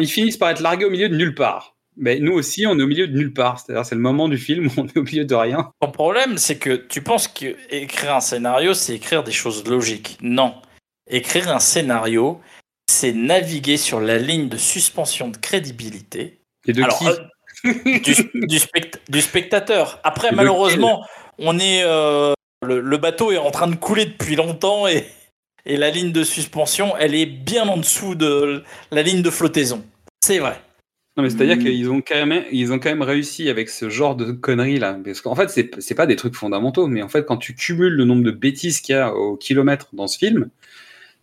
Ils 0.00 0.06
finissent 0.06 0.36
par 0.36 0.50
être 0.50 0.60
largués 0.60 0.84
au 0.84 0.90
milieu 0.90 1.08
de 1.08 1.16
nulle 1.16 1.34
part. 1.34 1.74
Mais 1.96 2.20
nous 2.20 2.32
aussi, 2.32 2.64
on 2.66 2.78
est 2.78 2.82
au 2.82 2.86
milieu 2.86 3.08
de 3.08 3.16
nulle 3.16 3.32
part. 3.32 3.58
C'est-à-dire, 3.58 3.84
c'est 3.84 3.96
le 3.96 4.00
moment 4.00 4.28
du 4.28 4.38
film 4.38 4.66
où 4.68 4.70
on 4.76 4.86
est 4.86 4.96
au 4.96 5.02
milieu 5.02 5.24
de 5.24 5.34
rien. 5.34 5.72
Ton 5.80 5.90
problème, 5.90 6.38
c'est 6.38 6.58
que 6.58 6.76
tu 6.76 7.02
penses 7.02 7.26
que 7.26 7.56
écrire 7.70 8.14
un 8.14 8.20
scénario, 8.20 8.72
c'est 8.72 8.94
écrire 8.94 9.24
des 9.24 9.32
choses 9.32 9.66
logiques. 9.66 10.16
Non. 10.22 10.54
Écrire 11.10 11.48
un 11.48 11.58
scénario, 11.58 12.40
c'est 12.90 13.12
naviguer 13.12 13.76
sur 13.76 14.00
la 14.00 14.18
ligne 14.18 14.48
de 14.48 14.56
suspension 14.56 15.28
de 15.28 15.36
crédibilité 15.36 16.40
Et 16.66 16.72
de 16.72 16.82
Alors, 16.82 16.98
qui 16.98 17.06
euh, 17.08 17.72
du, 17.74 18.14
du 18.46 18.58
spect- 18.58 19.00
du 19.08 19.20
spectateur. 19.20 20.00
Après, 20.04 20.28
Et 20.28 20.34
malheureusement, 20.34 21.04
on 21.38 21.58
est 21.58 21.82
euh, 21.84 22.32
le, 22.66 22.80
le 22.80 22.96
bateau 22.98 23.32
est 23.32 23.38
en 23.38 23.50
train 23.50 23.68
de 23.68 23.76
couler 23.76 24.06
depuis 24.06 24.36
longtemps 24.36 24.86
et, 24.86 25.06
et 25.66 25.76
la 25.76 25.90
ligne 25.90 26.12
de 26.12 26.24
suspension, 26.24 26.96
elle 26.98 27.14
est 27.14 27.26
bien 27.26 27.68
en 27.68 27.76
dessous 27.76 28.14
de 28.14 28.62
la 28.90 29.02
ligne 29.02 29.22
de 29.22 29.30
flottaison. 29.30 29.84
C'est 30.24 30.38
vrai. 30.38 30.60
Non, 31.16 31.24
mais 31.24 31.30
c'est-à-dire 31.30 31.56
Mm. 31.56 31.64
qu'ils 31.64 31.90
ont, 31.90 32.00
quand 32.00 32.26
même, 32.26 32.44
ils 32.52 32.72
ont 32.72 32.78
quand 32.78 32.90
même 32.90 33.02
réussi 33.02 33.48
avec 33.48 33.70
ce 33.70 33.90
genre 33.90 34.14
de 34.14 34.30
conneries 34.30 34.78
là. 34.78 34.96
Parce 35.04 35.20
qu'en 35.20 35.34
fait, 35.34 35.48
c'est 35.50 35.70
c'est 35.80 35.96
pas 35.96 36.06
des 36.06 36.14
trucs 36.16 36.36
fondamentaux, 36.36 36.86
mais 36.86 37.02
en 37.02 37.08
fait, 37.08 37.24
quand 37.26 37.38
tu 37.38 37.54
cumules 37.56 37.94
le 37.94 38.04
nombre 38.04 38.22
de 38.22 38.30
bêtises 38.30 38.80
qu'il 38.80 38.94
y 38.94 38.98
a 38.98 39.12
au 39.12 39.36
kilomètre 39.36 39.88
dans 39.94 40.06
ce 40.06 40.16
film, 40.16 40.48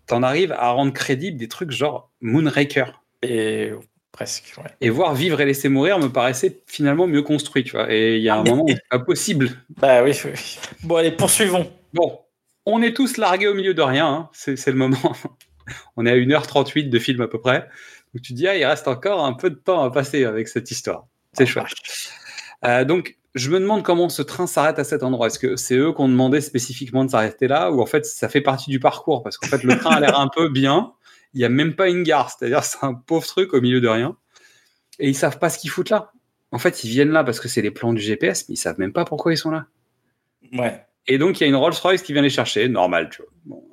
t'en 0.08 0.24
arrives 0.24 0.52
à 0.52 0.70
rendre 0.72 0.94
crédible 0.94 1.38
des 1.38 1.48
trucs 1.48 1.72
genre 1.72 2.12
Moonraker. 2.22 3.02
Et 3.22 3.72
presque. 4.12 4.54
ouais. 4.58 4.70
Et 4.82 4.90
voir 4.90 5.14
vivre 5.16 5.42
et 5.42 5.46
laisser 5.46 5.68
mourir 5.70 6.00
me 6.00 6.08
paraissait 6.08 6.62
finalement 6.68 7.08
mieux 7.08 7.22
construit, 7.24 7.64
tu 7.64 7.72
vois. 7.72 7.92
Et 7.92 8.18
il 8.18 8.24
y 8.24 8.30
a 8.30 8.36
un 8.38 8.44
Mais- 8.44 8.50
moment 8.52 8.64
où 8.66 8.70
c'est 8.70 8.90
pas 8.90 9.00
possible. 9.00 9.50
Bah 9.78 10.04
oui, 10.04 10.12
oui. 10.26 10.58
Bon, 10.84 10.96
allez, 10.98 11.12
poursuivons. 11.12 11.72
Bon, 11.94 12.20
on 12.66 12.82
est 12.82 12.94
tous 12.94 13.18
largués 13.18 13.48
au 13.48 13.54
milieu 13.54 13.74
de 13.74 13.82
rien, 13.82 14.08
hein. 14.08 14.30
c'est 14.34 14.56
c'est 14.56 14.72
le 14.72 14.78
moment. 14.78 14.98
on 15.98 16.06
est 16.06 16.12
à 16.12 16.16
1h38 16.16 16.90
de 16.90 17.00
film 17.00 17.22
à 17.22 17.28
peu 17.28 17.40
près. 17.40 17.68
Donc 18.14 18.22
tu 18.24 18.34
te 18.34 18.38
dis, 18.38 18.48
ah, 18.48 18.56
il 18.56 18.64
reste 18.66 18.88
encore 18.88 19.26
un 19.26 19.34
peu 19.34 19.50
de 19.50 19.56
temps 19.56 19.84
à 19.84 19.92
passer 19.92 20.24
avec 20.24 20.48
cette 20.48 20.72
histoire. 20.72 21.08
C'est 21.34 21.46
chouette. 21.46 21.66
Euh, 22.64 22.86
donc, 22.86 23.18
je 23.36 23.50
me 23.50 23.60
demande 23.60 23.84
comment 23.84 24.10
ce 24.10 24.22
train 24.22 24.48
s'arrête 24.48 24.80
à 24.80 24.84
cet 24.84 25.04
endroit. 25.04 25.28
Est-ce 25.28 25.40
que 25.40 25.56
c'est 25.58 25.76
eux 25.76 25.94
qui 25.94 26.02
ont 26.02 26.10
demandé 26.10 26.42
spécifiquement 26.42 27.04
de 27.06 27.12
s'arrêter 27.12 27.48
là 27.48 27.70
ou 27.72 27.82
en 27.82 27.86
fait 27.86 28.06
ça 28.06 28.30
fait 28.30 28.42
partie 28.42 28.72
du 28.72 28.80
parcours? 28.80 29.24
Parce 29.24 29.38
qu'en 29.38 29.48
fait 29.48 29.64
le 29.64 29.78
train 29.78 29.92
a 29.92 30.00
l'air 30.00 30.20
un 30.20 30.30
peu 30.30 30.50
bien. 30.50 30.94
Il 31.34 31.40
n'y 31.40 31.44
a 31.46 31.50
même 31.50 31.76
pas 31.76 31.90
une 31.90 32.04
gare, 32.04 32.30
c'est-à-dire 32.30 32.64
c'est 32.64 32.84
un 32.84 32.94
pauvre 32.94 33.28
truc 33.28 33.54
au 33.54 33.60
milieu 33.60 33.82
de 33.82 33.90
rien. 33.90 34.16
Et 35.00 35.10
ils 35.10 35.16
savent 35.16 35.38
pas 35.38 35.50
ce 35.50 35.60
qu'ils 35.60 35.70
foutent 35.70 35.90
là. 35.90 36.12
En 36.52 36.60
fait, 36.60 36.86
ils 36.86 36.90
viennent 36.90 37.12
là 37.12 37.26
parce 37.26 37.42
que 37.42 37.50
c'est 37.50 37.62
les 37.62 37.72
plans 37.72 37.92
du 37.92 38.02
GPS, 38.02 38.48
mais 38.48 38.54
ils 38.54 38.58
savent 38.58 38.80
même 38.80 38.94
pas 38.94 39.04
pourquoi 39.04 39.34
ils 39.34 39.38
sont 39.38 39.52
là. 39.52 39.66
Ouais. 40.54 40.86
Et 41.08 41.18
donc 41.18 41.40
il 41.40 41.44
y 41.44 41.46
a 41.46 41.48
une 41.48 41.56
Rolls-Royce 41.56 42.02
qui 42.02 42.14
vient 42.14 42.22
les 42.22 42.30
chercher, 42.30 42.70
normal, 42.70 43.10
tu 43.12 43.22
vois. 43.22 43.32
Bon. 43.44 43.64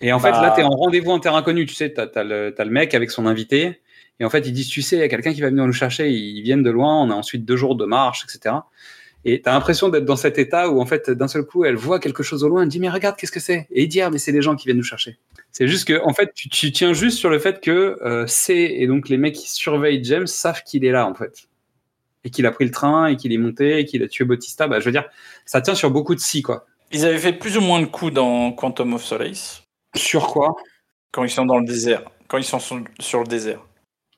Et 0.00 0.12
en 0.12 0.20
fait, 0.20 0.30
Bah. 0.30 0.42
là, 0.42 0.52
tu 0.54 0.60
es 0.60 0.64
en 0.64 0.70
rendez-vous 0.70 1.10
en 1.10 1.18
terre 1.18 1.34
inconnue. 1.34 1.66
Tu 1.66 1.74
sais, 1.74 1.92
tu 1.92 2.00
as, 2.00 2.24
le 2.24 2.70
mec 2.70 2.94
avec 2.94 3.10
son 3.10 3.26
invité. 3.26 3.80
Et 4.20 4.24
en 4.24 4.30
fait, 4.30 4.46
ils 4.46 4.52
disent, 4.52 4.68
tu 4.68 4.82
sais, 4.82 4.96
il 4.96 5.00
y 5.00 5.02
a 5.02 5.08
quelqu'un 5.08 5.32
qui 5.32 5.40
va 5.40 5.48
venir 5.50 5.66
nous 5.66 5.72
chercher. 5.72 6.10
Ils 6.10 6.42
viennent 6.42 6.62
de 6.62 6.70
loin. 6.70 7.02
On 7.02 7.10
a 7.10 7.14
ensuite 7.14 7.44
deux 7.44 7.56
jours 7.56 7.76
de 7.76 7.84
marche, 7.84 8.24
etc. 8.24 8.56
Et 9.24 9.40
tu 9.40 9.48
as 9.48 9.52
l'impression 9.52 9.88
d'être 9.88 10.04
dans 10.04 10.16
cet 10.16 10.38
état 10.38 10.70
où, 10.70 10.80
en 10.80 10.86
fait, 10.86 11.10
d'un 11.10 11.28
seul 11.28 11.44
coup, 11.44 11.64
elle 11.64 11.76
voit 11.76 11.98
quelque 11.98 12.22
chose 12.22 12.44
au 12.44 12.48
loin. 12.48 12.62
Elle 12.62 12.68
dit, 12.68 12.78
mais 12.78 12.90
regarde, 12.90 13.16
qu'est-ce 13.16 13.32
que 13.32 13.40
c'est? 13.40 13.66
Et 13.70 13.84
il 13.84 13.88
dit, 13.88 14.00
ah, 14.02 14.10
mais 14.10 14.18
c'est 14.18 14.32
les 14.32 14.42
gens 14.42 14.54
qui 14.54 14.66
viennent 14.66 14.76
nous 14.76 14.82
chercher. 14.82 15.18
C'est 15.50 15.66
juste 15.66 15.86
que, 15.86 16.00
en 16.04 16.12
fait, 16.12 16.32
tu, 16.34 16.48
tu 16.48 16.72
tiens 16.72 16.92
juste 16.92 17.18
sur 17.18 17.30
le 17.30 17.38
fait 17.38 17.60
que 17.60 17.98
euh, 18.02 18.26
c'est, 18.26 18.56
et 18.56 18.86
donc 18.86 19.08
les 19.08 19.16
mecs 19.16 19.34
qui 19.34 19.50
surveillent 19.50 20.04
James 20.04 20.26
savent 20.26 20.62
qu'il 20.62 20.84
est 20.84 20.90
là, 20.90 21.06
en 21.06 21.14
fait. 21.14 21.48
Et 22.24 22.30
qu'il 22.30 22.44
a 22.46 22.50
pris 22.50 22.64
le 22.64 22.70
train, 22.70 23.06
et 23.06 23.16
qu'il 23.16 23.32
est 23.32 23.38
monté, 23.38 23.78
et 23.78 23.84
qu'il 23.84 24.02
a 24.02 24.08
tué 24.08 24.24
Bautista. 24.24 24.68
Bah, 24.68 24.80
je 24.80 24.84
veux 24.84 24.92
dire, 24.92 25.04
ça 25.46 25.60
tient 25.62 25.74
sur 25.74 25.90
beaucoup 25.90 26.14
de 26.14 26.20
si, 26.20 26.42
quoi. 26.42 26.66
Ils 26.92 27.04
avaient 27.06 27.18
fait 27.18 27.32
plus 27.32 27.56
ou 27.56 27.60
moins 27.60 27.80
de 27.80 27.86
coups 27.86 28.12
dans 28.12 28.52
Quantum 28.52 28.94
of 28.94 29.02
Solace 29.02 29.64
Sur 29.96 30.28
quoi? 30.28 30.54
Quand 31.12 31.24
ils 31.24 31.30
sont 31.30 31.46
dans 31.46 31.58
le 31.58 31.66
désert. 31.66 32.02
Quand 32.28 32.38
ils 32.38 32.44
sont 32.44 32.60
sur, 32.60 32.82
sur 33.00 33.20
le 33.20 33.26
désert. 33.26 33.60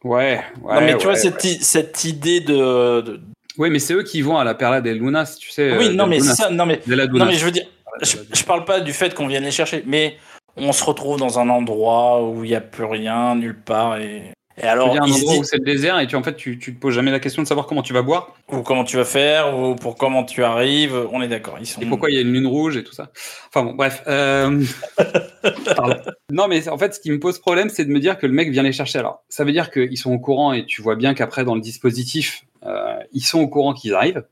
Ouais, 0.06 0.40
ouais. 0.62 0.74
non, 0.74 0.80
mais 0.80 0.96
tu 0.96 1.04
vois, 1.04 1.12
ouais, 1.14 1.18
cette, 1.18 1.42
i- 1.44 1.62
cette 1.62 2.04
idée 2.04 2.40
de. 2.40 3.00
de- 3.00 3.20
Oui, 3.58 3.70
mais 3.70 3.78
c'est 3.78 3.94
eux 3.94 4.02
qui 4.02 4.22
vont 4.22 4.36
à 4.38 4.44
la 4.44 4.54
Perla 4.54 4.80
del 4.80 4.98
Lunas, 4.98 5.36
tu 5.40 5.50
sais. 5.50 5.76
oui, 5.76 5.88
euh, 5.88 5.92
non, 5.92 6.06
mais 6.06 6.18
Lunas. 6.18 6.34
c'est 6.34 6.42
ça. 6.42 6.50
Non, 6.50 6.66
mais, 6.66 6.80
De 6.86 6.94
la 6.94 7.06
non, 7.06 7.24
mais 7.24 7.34
je 7.34 7.44
veux 7.44 7.50
dire, 7.50 7.66
je, 8.02 8.16
je 8.32 8.44
parle 8.44 8.64
pas 8.64 8.80
du 8.80 8.92
fait 8.92 9.14
qu'on 9.14 9.26
vienne 9.26 9.44
les 9.44 9.50
chercher, 9.50 9.82
mais 9.86 10.16
on 10.56 10.72
se 10.72 10.84
retrouve 10.84 11.18
dans 11.18 11.38
un 11.38 11.48
endroit 11.48 12.22
où 12.26 12.44
il 12.44 12.50
n'y 12.50 12.56
a 12.56 12.60
plus 12.60 12.84
rien, 12.84 13.34
nulle 13.34 13.58
part. 13.58 13.98
Et, 13.98 14.22
et 14.56 14.62
Tu 14.62 14.66
alors, 14.66 14.86
veux 14.88 14.92
dire 14.92 15.02
un 15.02 15.06
ils 15.06 15.12
se 15.14 15.18
endroit 15.20 15.36
où 15.38 15.44
c'est 15.44 15.58
le 15.58 15.64
désert 15.64 15.98
et 16.00 16.06
tu, 16.06 16.16
en 16.16 16.22
fait, 16.22 16.34
tu, 16.36 16.58
tu 16.58 16.74
te 16.74 16.80
poses 16.80 16.94
jamais 16.94 17.10
la 17.10 17.20
question 17.20 17.42
de 17.42 17.46
savoir 17.48 17.66
comment 17.66 17.82
tu 17.82 17.92
vas 17.92 18.02
boire 18.02 18.34
ou 18.48 18.62
comment 18.62 18.84
tu 18.84 18.96
vas 18.96 19.04
faire, 19.04 19.58
ou 19.58 19.74
pour 19.76 19.96
comment 19.96 20.24
tu 20.24 20.42
arrives. 20.44 20.94
On 21.12 21.20
est 21.22 21.28
d'accord. 21.28 21.56
Ils 21.60 21.66
sont. 21.66 21.80
et 21.82 21.86
pourquoi 21.86 22.10
il 22.10 22.14
y 22.14 22.18
a 22.18 22.22
une 22.22 22.32
lune 22.32 22.46
rouge 22.46 22.76
et 22.76 22.84
tout 22.84 22.92
ça. 22.94 23.10
Enfin 23.48 23.64
bon, 23.64 23.74
bref. 23.74 24.02
euh, 24.06 24.64
pardon. 25.76 25.96
Non, 26.30 26.48
mais 26.48 26.68
en 26.68 26.78
fait, 26.78 26.94
ce 26.94 27.00
qui 27.00 27.10
me 27.10 27.18
pose 27.20 27.38
problème, 27.38 27.68
c'est 27.68 27.84
de 27.84 27.90
me 27.90 28.00
dire 28.00 28.18
que 28.18 28.26
le 28.26 28.32
mec 28.32 28.50
vient 28.50 28.62
les 28.62 28.72
chercher. 28.72 28.98
Alors, 28.98 29.22
ça 29.28 29.44
veut 29.44 29.52
dire 29.52 29.70
qu'ils 29.70 29.98
sont 29.98 30.12
au 30.12 30.18
courant 30.18 30.52
et 30.52 30.64
tu 30.66 30.82
vois 30.82 30.96
bien 30.96 31.14
qu'après, 31.14 31.44
dans 31.44 31.54
le 31.54 31.60
dispositif, 31.60 32.44
euh, 32.64 32.96
ils 33.12 33.20
sont 33.20 33.40
au 33.40 33.48
courant 33.48 33.74
qu'ils 33.74 33.94
arrivent. 33.94 34.24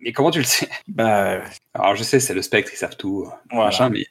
Mais 0.00 0.12
comment 0.12 0.30
tu 0.30 0.38
le 0.38 0.44
sais? 0.44 0.68
Bah, 0.88 1.40
Alors, 1.72 1.96
je 1.96 2.02
sais, 2.02 2.20
c'est 2.20 2.34
le 2.34 2.42
spectre, 2.42 2.70
ils 2.72 2.76
savent 2.76 2.96
tout, 2.96 3.28
voilà. 3.50 3.64
machin, 3.66 3.88
mais 3.88 4.06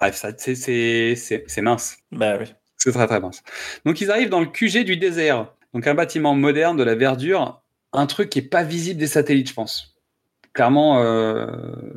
bref, 0.00 0.16
ça, 0.16 0.30
c'est- 0.36 0.54
c'est 0.54 1.14
c'est- 1.16 1.44
c'est 1.46 1.62
mince. 1.62 1.98
Bah 2.10 2.36
oui. 2.40 2.46
C'est 2.82 2.92
très 2.92 3.06
très 3.06 3.20
mince. 3.20 3.42
Donc 3.84 4.00
ils 4.00 4.10
arrivent 4.10 4.28
dans 4.30 4.40
le 4.40 4.46
QG 4.46 4.84
du 4.84 4.96
désert. 4.96 5.46
Donc 5.74 5.86
un 5.86 5.94
bâtiment 5.94 6.34
moderne, 6.34 6.76
de 6.76 6.82
la 6.82 6.94
verdure, 6.94 7.60
un 7.92 8.06
truc 8.06 8.28
qui 8.30 8.40
est 8.40 8.42
pas 8.42 8.62
visible 8.64 8.98
des 8.98 9.06
satellites, 9.06 9.48
je 9.48 9.54
pense. 9.54 9.94
Clairement, 10.52 11.00
euh, 11.02 11.46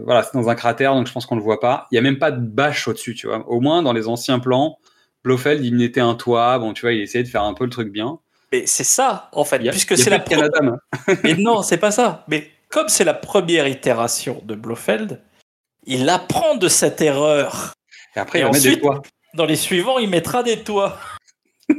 voilà, 0.05 0.23
c'est 0.23 0.33
dans 0.37 0.47
un 0.47 0.55
cratère, 0.55 0.93
donc 0.93 1.07
je 1.07 1.11
pense 1.11 1.25
qu'on 1.25 1.35
le 1.35 1.41
voit 1.41 1.59
pas. 1.59 1.87
Il 1.91 1.95
y 1.95 1.97
a 1.97 2.01
même 2.01 2.19
pas 2.19 2.31
de 2.31 2.39
bâche 2.39 2.87
au-dessus, 2.87 3.15
tu 3.15 3.27
vois. 3.27 3.45
Au 3.49 3.59
moins 3.59 3.81
dans 3.81 3.91
les 3.93 4.07
anciens 4.07 4.39
plans, 4.39 4.77
Blofeld 5.23 5.63
il 5.65 5.75
mettait 5.75 5.99
un 6.01 6.15
toit, 6.15 6.57
bon, 6.59 6.73
tu 6.73 6.81
vois, 6.81 6.93
il 6.93 7.01
essayait 7.01 7.23
de 7.23 7.29
faire 7.29 7.43
un 7.43 7.53
peu 7.53 7.65
le 7.65 7.69
truc 7.69 7.91
bien. 7.91 8.19
Mais 8.53 8.65
c'est 8.67 8.83
ça, 8.85 9.29
en 9.33 9.43
fait, 9.43 9.67
a, 9.67 9.71
puisque 9.71 9.97
c'est 9.97 10.09
la 10.09 10.19
Canadam. 10.19 10.77
Mais 11.23 11.33
non, 11.33 11.61
c'est 11.63 11.77
pas 11.79 11.91
ça. 11.91 12.23
Mais 12.29 12.49
comme 12.69 12.87
c'est 12.87 13.03
la 13.03 13.13
première 13.15 13.67
itération 13.67 14.41
de 14.45 14.55
Blofeld, 14.55 15.21
il 15.85 16.07
apprend 16.09 16.55
de 16.55 16.67
cette 16.69 17.01
erreur. 17.01 17.73
Et 18.15 18.19
après, 18.19 18.39
Et 18.39 18.41
il 18.43 18.45
mettre 18.45 18.61
des 18.61 18.67
ensuite- 18.69 18.81
toits. 18.81 19.01
Dans 19.35 19.45
les 19.45 19.55
suivants, 19.55 19.99
il 19.99 20.09
mettra 20.09 20.43
des 20.43 20.63
toits. 20.63 20.97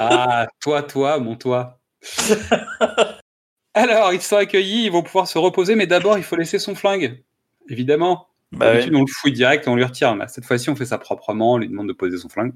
Ah, 0.00 0.48
toi, 0.60 0.82
toi, 0.82 1.18
mon 1.18 1.36
toi. 1.36 1.78
Alors, 3.74 4.12
ils 4.12 4.20
sont 4.20 4.36
accueillis, 4.36 4.84
ils 4.86 4.90
vont 4.92 5.02
pouvoir 5.02 5.28
se 5.28 5.38
reposer, 5.38 5.74
mais 5.76 5.86
d'abord, 5.86 6.18
il 6.18 6.24
faut 6.24 6.36
laisser 6.36 6.58
son 6.58 6.74
flingue. 6.74 7.22
Évidemment. 7.68 8.28
Bah 8.52 8.72
D'habitude, 8.72 8.94
on 8.94 9.00
le 9.00 9.06
fouille 9.06 9.32
direct 9.32 9.66
et 9.66 9.70
on 9.70 9.76
lui 9.76 9.84
retire. 9.84 10.16
Cette 10.28 10.44
fois-ci, 10.44 10.70
on 10.70 10.76
fait 10.76 10.86
ça 10.86 10.98
proprement, 10.98 11.54
on 11.54 11.58
lui 11.58 11.68
demande 11.68 11.88
de 11.88 11.92
poser 11.92 12.18
son 12.18 12.28
flingue. 12.28 12.52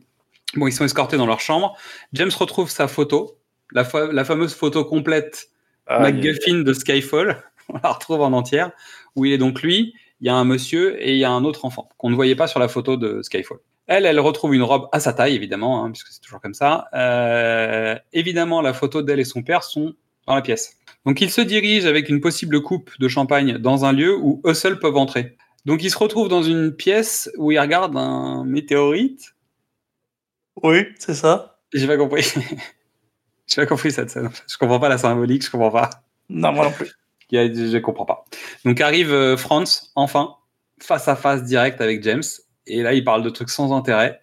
Bon, 0.54 0.66
ils 0.66 0.72
sont 0.72 0.84
escortés 0.84 1.16
dans 1.16 1.26
leur 1.26 1.40
chambre. 1.40 1.76
James 2.12 2.30
retrouve 2.36 2.70
sa 2.70 2.88
photo, 2.88 3.36
la, 3.72 3.84
fa- 3.84 4.12
la 4.12 4.24
fameuse 4.24 4.54
photo 4.54 4.84
complète 4.84 5.50
Ah, 5.86 6.00
MacGuffin 6.00 6.58
de 6.62 6.72
Skyfall. 6.72 7.42
On 7.68 7.78
la 7.82 7.92
retrouve 7.92 8.20
en 8.22 8.32
entière, 8.32 8.72
où 9.14 9.24
il 9.24 9.32
est 9.32 9.38
donc 9.38 9.62
lui, 9.62 9.94
il 10.20 10.26
y 10.26 10.30
a 10.30 10.34
un 10.34 10.44
monsieur 10.44 11.00
et 11.02 11.12
il 11.12 11.18
y 11.18 11.24
a 11.24 11.30
un 11.30 11.44
autre 11.44 11.64
enfant 11.64 11.88
qu'on 11.96 12.10
ne 12.10 12.14
voyait 12.14 12.36
pas 12.36 12.46
sur 12.46 12.60
la 12.60 12.68
photo 12.68 12.96
de 12.96 13.22
Skyfall. 13.22 13.58
Elle, 13.86 14.04
elle 14.04 14.20
retrouve 14.20 14.54
une 14.54 14.62
robe 14.62 14.88
à 14.92 15.00
sa 15.00 15.14
taille, 15.14 15.34
évidemment, 15.34 15.82
hein, 15.82 15.90
puisque 15.90 16.08
c'est 16.08 16.20
toujours 16.20 16.40
comme 16.40 16.54
ça. 16.54 16.88
Euh, 16.92 17.96
évidemment, 18.12 18.60
la 18.60 18.74
photo 18.74 19.00
d'elle 19.00 19.20
et 19.20 19.24
son 19.24 19.42
père 19.42 19.64
sont 19.64 19.94
dans 20.26 20.34
la 20.34 20.42
pièce. 20.42 20.76
Donc, 21.06 21.22
il 21.22 21.30
se 21.30 21.40
dirige 21.40 21.86
avec 21.86 22.10
une 22.10 22.20
possible 22.20 22.62
coupe 22.62 22.90
de 22.98 23.08
champagne 23.08 23.56
dans 23.56 23.86
un 23.86 23.92
lieu 23.92 24.14
où 24.14 24.42
eux 24.44 24.52
seuls 24.52 24.78
peuvent 24.78 24.98
entrer. 24.98 25.38
Donc, 25.64 25.82
il 25.82 25.90
se 25.90 25.96
retrouve 25.96 26.28
dans 26.28 26.42
une 26.42 26.70
pièce 26.72 27.30
où 27.38 27.50
il 27.50 27.58
regarde 27.58 27.96
un 27.96 28.44
météorite. 28.44 29.34
Oui, 30.62 30.84
c'est 30.98 31.14
ça. 31.14 31.58
J'ai 31.72 31.86
pas 31.86 31.96
compris. 31.96 32.30
J'ai 33.46 33.62
pas 33.62 33.66
compris 33.66 33.90
cette 33.90 34.10
scène. 34.10 34.28
Je 34.46 34.58
comprends 34.58 34.80
pas 34.80 34.90
la 34.90 34.98
symbolique, 34.98 35.44
je 35.44 35.50
comprends 35.50 35.70
pas. 35.70 35.88
Non, 36.28 36.52
moi 36.52 36.66
non 36.66 36.72
plus. 36.72 36.90
Y 37.30 37.38
a- 37.38 37.46
Je 37.52 37.74
ne 37.76 37.78
comprends 37.80 38.04
pas. 38.06 38.24
Donc 38.64 38.80
arrive 38.80 39.12
euh, 39.12 39.36
Franz, 39.36 39.90
enfin, 39.94 40.34
face 40.80 41.08
à 41.08 41.16
face 41.16 41.42
direct 41.44 41.80
avec 41.80 42.02
James. 42.02 42.22
Et 42.66 42.82
là, 42.82 42.92
il 42.94 43.04
parle 43.04 43.22
de 43.22 43.30
trucs 43.30 43.50
sans 43.50 43.72
intérêt. 43.76 44.20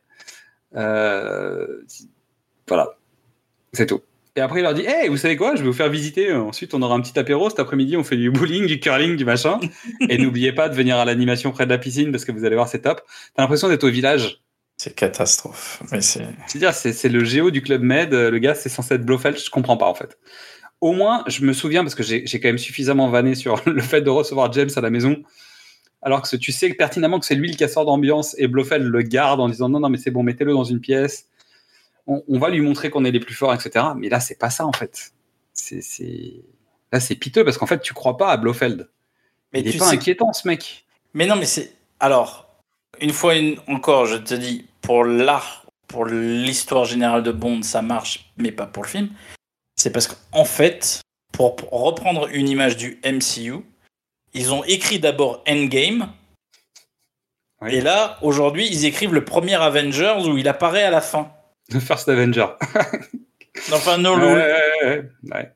Euh, 0.76 1.68
Voilà. 2.68 2.98
C'est 3.74 3.86
tout. 3.86 4.02
Et 4.38 4.42
après, 4.42 4.60
il 4.60 4.64
leur 4.64 4.74
dit 4.74 4.84
Hey, 4.86 5.08
vous 5.08 5.18
savez 5.18 5.38
quoi? 5.38 5.56
Je 5.56 5.62
vais 5.62 5.68
vous 5.68 5.74
faire 5.74 5.90
visiter. 5.90 6.34
Ensuite, 6.34 6.74
on 6.74 6.82
aura 6.82 6.96
un 6.96 7.02
petit 7.02 7.18
apéro. 7.18 7.50
Cet 7.50 7.60
après-midi, 7.60 7.96
on 7.96 8.04
fait 8.04 8.18
du 8.18 8.32
bowling, 8.32 8.66
du 8.66 8.80
curling, 8.80 9.16
du 9.16 9.24
machin. 9.26 9.60
Et 10.10 10.18
n'oubliez 10.18 10.52
pas 10.52 10.68
de 10.70 10.76
venir 10.76 10.98
à 10.98 11.06
l'animation 11.06 11.52
près 11.52 11.66
de 11.66 11.72
la 11.72 11.78
piscine 11.78 12.12
parce 12.12 12.26
que 12.26 12.32
vous 12.32 12.44
allez 12.46 12.56
voir, 12.56 12.68
c'est 12.68 12.82
top. 12.82 13.02
T'as 13.36 13.44
l'impression 13.44 13.70
d'être 13.70 13.84
au 13.86 13.90
village. 13.90 14.42
C'est 14.78 14.94
catastrophe. 14.94 15.82
C'est. 16.02 16.26
C'est-à-dire, 16.48 16.74
c'est 16.74 16.92
c'est 16.92 17.08
le 17.08 17.24
géo 17.24 17.50
du 17.50 17.62
Club 17.62 17.82
Med. 17.82 18.12
Le 18.14 18.38
gars, 18.40 18.56
c'est 18.56 18.68
censé 18.68 18.96
être 18.96 19.06
Blofeld. 19.06 19.38
Je 19.38 19.50
comprends 19.50 19.78
pas, 19.78 19.86
en 19.88 19.96
fait. 19.96 20.18
Au 20.82 20.92
moins, 20.92 21.24
je 21.28 21.44
me 21.46 21.54
souviens, 21.54 21.84
parce 21.84 21.96
que 21.96 22.04
j'ai 22.04 22.24
quand 22.40 22.48
même 22.50 22.58
suffisamment 22.58 23.10
vanné 23.10 23.34
sur 23.36 23.62
le 23.70 23.82
fait 23.82 24.02
de 24.02 24.10
recevoir 24.10 24.52
James 24.54 24.70
à 24.76 24.82
la 24.82 24.90
maison, 24.90 25.18
alors 26.02 26.22
que 26.22 26.36
tu 26.36 26.52
sais 26.52 26.70
pertinemment 26.74 27.20
que 27.20 27.26
c'est 27.26 27.36
lui 27.36 27.50
le 27.50 27.56
casseur 27.58 27.86
d'ambiance 27.86 28.36
et 28.38 28.48
Blofeld 28.48 28.84
le 28.86 29.02
garde 29.02 29.40
en 29.40 29.50
disant 29.50 29.70
non, 29.70 29.80
non, 29.80 29.90
mais 29.90 29.98
c'est 29.98 30.12
bon, 30.12 30.22
mettez-le 30.24 30.54
dans 30.54 30.64
une 30.64 30.80
pièce. 30.80 31.28
On, 32.08 32.22
on 32.28 32.38
va 32.38 32.50
lui 32.50 32.62
montrer 32.62 32.92
qu'on 32.92 33.04
est 33.06 33.12
les 33.12 33.20
plus 33.20 33.34
forts, 33.34 33.54
etc. 33.54 33.84
Mais 33.98 34.10
là, 34.10 34.20
c'est 34.20 34.38
pas 34.38 34.52
ça, 34.52 34.66
en 34.68 34.74
fait. 34.74 35.12
C'est 35.54 35.82
Là, 36.92 37.00
c'est 37.00 37.16
piteux 37.16 37.44
parce 37.44 37.58
qu'en 37.58 37.66
fait, 37.66 37.82
tu 37.82 37.94
crois 37.94 38.16
pas 38.18 38.30
à 38.32 38.38
Blofeld. 38.38 38.88
Mais 39.54 39.62
Il 39.62 39.68
est 39.68 39.72
tu 39.72 39.78
pas 39.80 39.86
sais- 39.90 39.96
inquiétant, 39.96 40.32
ce 40.34 40.48
mec. 40.48 40.86
Mais 41.14 41.26
non, 41.26 41.36
mais 41.36 41.46
c'est. 41.46 41.74
Alors, 42.00 42.48
une 43.02 43.12
fois 43.12 43.36
une- 43.36 43.58
encore, 43.68 44.06
je 44.06 44.18
te 44.18 44.34
dis, 44.36 44.66
pour 44.82 45.04
l'art, 45.04 45.66
pour 45.88 46.06
l'histoire 46.06 46.86
générale 46.86 47.24
de 47.24 47.32
Bond, 47.32 47.64
ça 47.64 47.82
marche, 47.82 48.32
mais 48.38 48.52
pas 48.52 48.68
pour 48.68 48.84
le 48.84 48.90
film. 48.90 49.10
C'est 49.86 49.92
parce 49.92 50.08
qu'en 50.08 50.46
fait, 50.46 51.02
pour 51.32 51.56
reprendre 51.70 52.28
une 52.34 52.50
image 52.50 52.76
du 52.76 53.00
MCU, 53.06 53.58
ils 54.34 54.52
ont 54.52 54.64
écrit 54.64 54.98
d'abord 54.98 55.44
Endgame. 55.48 56.12
Oui. 57.62 57.76
Et 57.76 57.82
là, 57.82 58.18
aujourd'hui, 58.24 58.68
ils 58.68 58.86
écrivent 58.86 59.14
le 59.14 59.24
premier 59.24 59.54
Avengers 59.54 60.24
où 60.26 60.40
il 60.40 60.48
apparaît 60.48 60.82
à 60.82 60.90
la 60.90 61.02
fin. 61.02 61.32
The 61.70 61.80
First 61.80 62.10
Avenger. 62.10 62.48
Enfin, 63.72 64.00
no, 64.00 64.18
ouais, 64.18 64.54
ouais, 64.84 65.10
ouais. 65.32 65.52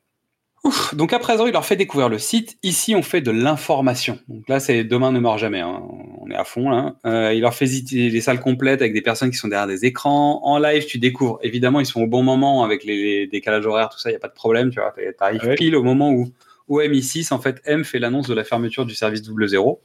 Ouf. 0.62 0.94
Donc 0.94 1.12
à 1.12 1.18
présent, 1.18 1.46
il 1.46 1.52
leur 1.52 1.66
fait 1.66 1.74
découvrir 1.74 2.08
le 2.08 2.20
site. 2.20 2.56
Ici, 2.62 2.94
on 2.94 3.02
fait 3.02 3.20
de 3.20 3.32
l'information. 3.32 4.20
Donc 4.28 4.48
là, 4.48 4.60
c'est 4.60 4.84
demain 4.84 5.10
ne 5.10 5.18
meurt 5.18 5.40
jamais. 5.40 5.60
hein. 5.60 5.82
On 6.30 6.34
est 6.34 6.36
à 6.36 6.44
fond 6.44 6.70
là. 6.70 6.94
Euh, 7.06 7.34
il 7.34 7.40
leur 7.40 7.54
fait 7.54 7.64
visiter 7.64 8.08
les 8.08 8.20
salles 8.20 8.38
complètes 8.40 8.80
avec 8.82 8.92
des 8.92 9.02
personnes 9.02 9.30
qui 9.32 9.36
sont 9.36 9.48
derrière 9.48 9.66
des 9.66 9.84
écrans. 9.84 10.40
En 10.44 10.58
live, 10.58 10.86
tu 10.86 10.98
découvres. 10.98 11.40
Évidemment, 11.42 11.80
ils 11.80 11.86
sont 11.86 12.00
au 12.02 12.06
bon 12.06 12.22
moment 12.22 12.62
avec 12.62 12.84
les, 12.84 12.96
les 13.20 13.26
décalages 13.26 13.66
horaires, 13.66 13.88
tout 13.88 13.98
ça. 13.98 14.10
Il 14.10 14.12
y 14.12 14.16
a 14.16 14.20
pas 14.20 14.28
de 14.28 14.34
problème. 14.34 14.70
Tu 14.70 14.78
vois, 14.80 14.94
t'arrives 15.18 15.42
Ouais. 15.44 15.54
pile 15.56 15.74
au 15.76 15.82
moment 15.82 16.10
où 16.12 16.28
où 16.68 16.80
MI6 16.80 17.34
en 17.34 17.40
fait 17.40 17.60
M 17.64 17.84
fait 17.84 17.98
l'annonce 17.98 18.28
de 18.28 18.34
la 18.34 18.44
fermeture 18.44 18.86
du 18.86 18.94
service 18.94 19.22
double 19.22 19.48
zéro. 19.48 19.80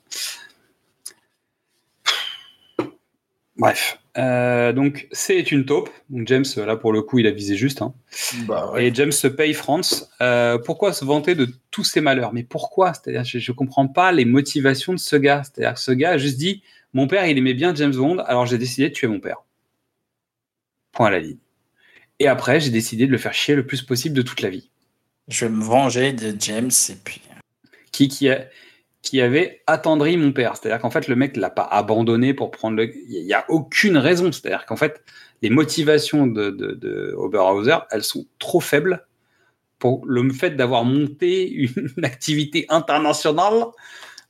Bref, 3.58 3.98
Euh, 4.18 4.72
donc 4.72 5.08
c'est 5.12 5.52
une 5.52 5.66
taupe. 5.66 5.90
Donc 6.10 6.28
James, 6.28 6.46
là 6.58 6.78
pour 6.78 6.94
le 6.94 7.02
coup, 7.02 7.20
il 7.20 7.28
a 7.28 7.32
visé 7.32 7.56
juste. 7.58 7.82
hein. 7.82 7.94
Bah 8.48 8.72
ouais. 8.72 8.88
Et 8.88 8.94
James 8.96 9.12
se 9.12 9.28
paye 9.28 9.54
France. 9.54 10.10
Euh, 10.22 10.58
pourquoi 10.58 10.94
se 10.94 11.04
vanter 11.04 11.36
de 11.36 11.50
tous 11.72 11.84
ses 11.84 12.00
malheurs? 12.02 12.32
Mais 12.34 12.44
pourquoi? 12.44 12.94
C'est-à-dire, 12.94 13.24
je, 13.26 13.40
je 13.40 13.52
comprends 13.52 13.88
pas 13.88 14.12
les 14.14 14.24
motivations 14.26 14.94
de 14.94 15.00
ce 15.00 15.16
gars. 15.18 15.44
C'est-à-dire 15.44 15.74
que 15.74 15.80
ce 15.82 15.92
gars 15.92 16.12
a 16.12 16.18
juste 16.18 16.38
dit 16.38 16.64
Mon 16.94 17.08
père, 17.08 17.26
il 17.28 17.38
aimait 17.38 17.54
bien 17.54 17.76
James 17.76 17.94
Bond, 17.96 18.20
alors 18.20 18.46
j'ai 18.46 18.58
décidé 18.58 18.88
de 18.90 18.94
tuer 18.94 19.08
mon 19.08 19.20
père. 19.20 19.44
Point 20.94 21.08
à 21.08 21.12
la 21.12 21.20
ligne. 21.20 21.38
Et 22.20 22.28
après, 22.28 22.62
j'ai 22.62 22.70
décidé 22.72 23.08
de 23.08 23.12
le 23.12 23.18
faire 23.18 23.34
chier 23.34 23.56
le 23.56 23.66
plus 23.66 23.82
possible 23.82 24.16
de 24.16 24.22
toute 24.22 24.42
la 24.42 24.50
vie. 24.50 24.70
Je 25.28 25.46
vais 25.46 25.52
me 25.52 25.62
venger 25.62 26.14
de 26.14 26.34
James 26.40 26.72
et 26.90 26.96
puis. 27.04 27.22
qui, 27.92 28.08
qui, 28.08 28.30
a- 28.30 28.46
qui 29.06 29.22
avait 29.22 29.62
attendri 29.68 30.18
mon 30.18 30.34
père. 30.34 30.58
C'est-à-dire 30.58 30.82
qu'en 30.82 30.90
fait, 30.90 31.08
le 31.08 31.16
mec 31.16 31.38
l'a 31.38 31.50
pas 31.50 31.64
abandonné 31.64 32.34
pour 32.34 32.52
prendre 32.52 32.76
le. 32.76 32.92
Il 33.08 33.24
n'y 33.26 33.34
a 33.34 33.46
aucune 33.50 33.98
raison. 33.98 34.32
C'est-à-dire 34.32 34.66
qu'en 34.66 34.76
fait, 34.76 35.02
les 35.42 35.50
motivations 35.50 36.28
de, 36.28 36.50
de, 36.50 36.72
de 36.74 37.14
Oberhauser, 37.16 37.78
elles 37.92 38.04
sont 38.04 38.26
trop 38.40 38.60
faibles 38.60 39.06
pour 39.80 40.04
le 40.08 40.28
fait 40.34 40.52
d'avoir 40.52 40.84
monté 40.86 41.50
une 41.50 41.70
activité 42.04 42.66
internationale 42.70 43.66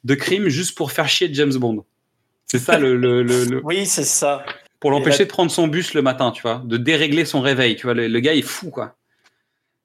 de 0.03 0.13
crime 0.15 0.49
juste 0.49 0.77
pour 0.77 0.91
faire 0.91 1.07
chier 1.07 1.29
James 1.33 1.53
Bond. 1.55 1.83
C'est 2.45 2.59
ça 2.59 2.77
le, 2.77 2.95
le- 2.97 3.23
le- 3.23 3.45
le- 3.45 3.61
Oui, 3.65 3.85
c'est 3.85 4.03
ça. 4.03 4.45
pour 4.79 4.91
l'empêcher 4.91 5.19
là- 5.19 5.25
de 5.25 5.29
prendre 5.29 5.49
son 5.49 5.67
bus 5.67 5.93
le 5.93 6.01
matin, 6.01 6.31
tu 6.31 6.41
vois, 6.41 6.61
de 6.65 6.77
dérégler 6.77 7.25
son 7.25 7.41
réveil, 7.41 7.75
tu 7.75 7.83
vois, 7.87 7.93
le, 7.95 8.07
le 8.07 8.19
gars 8.19 8.35
est 8.35 8.41
fou 8.43 8.69
quoi. 8.69 8.95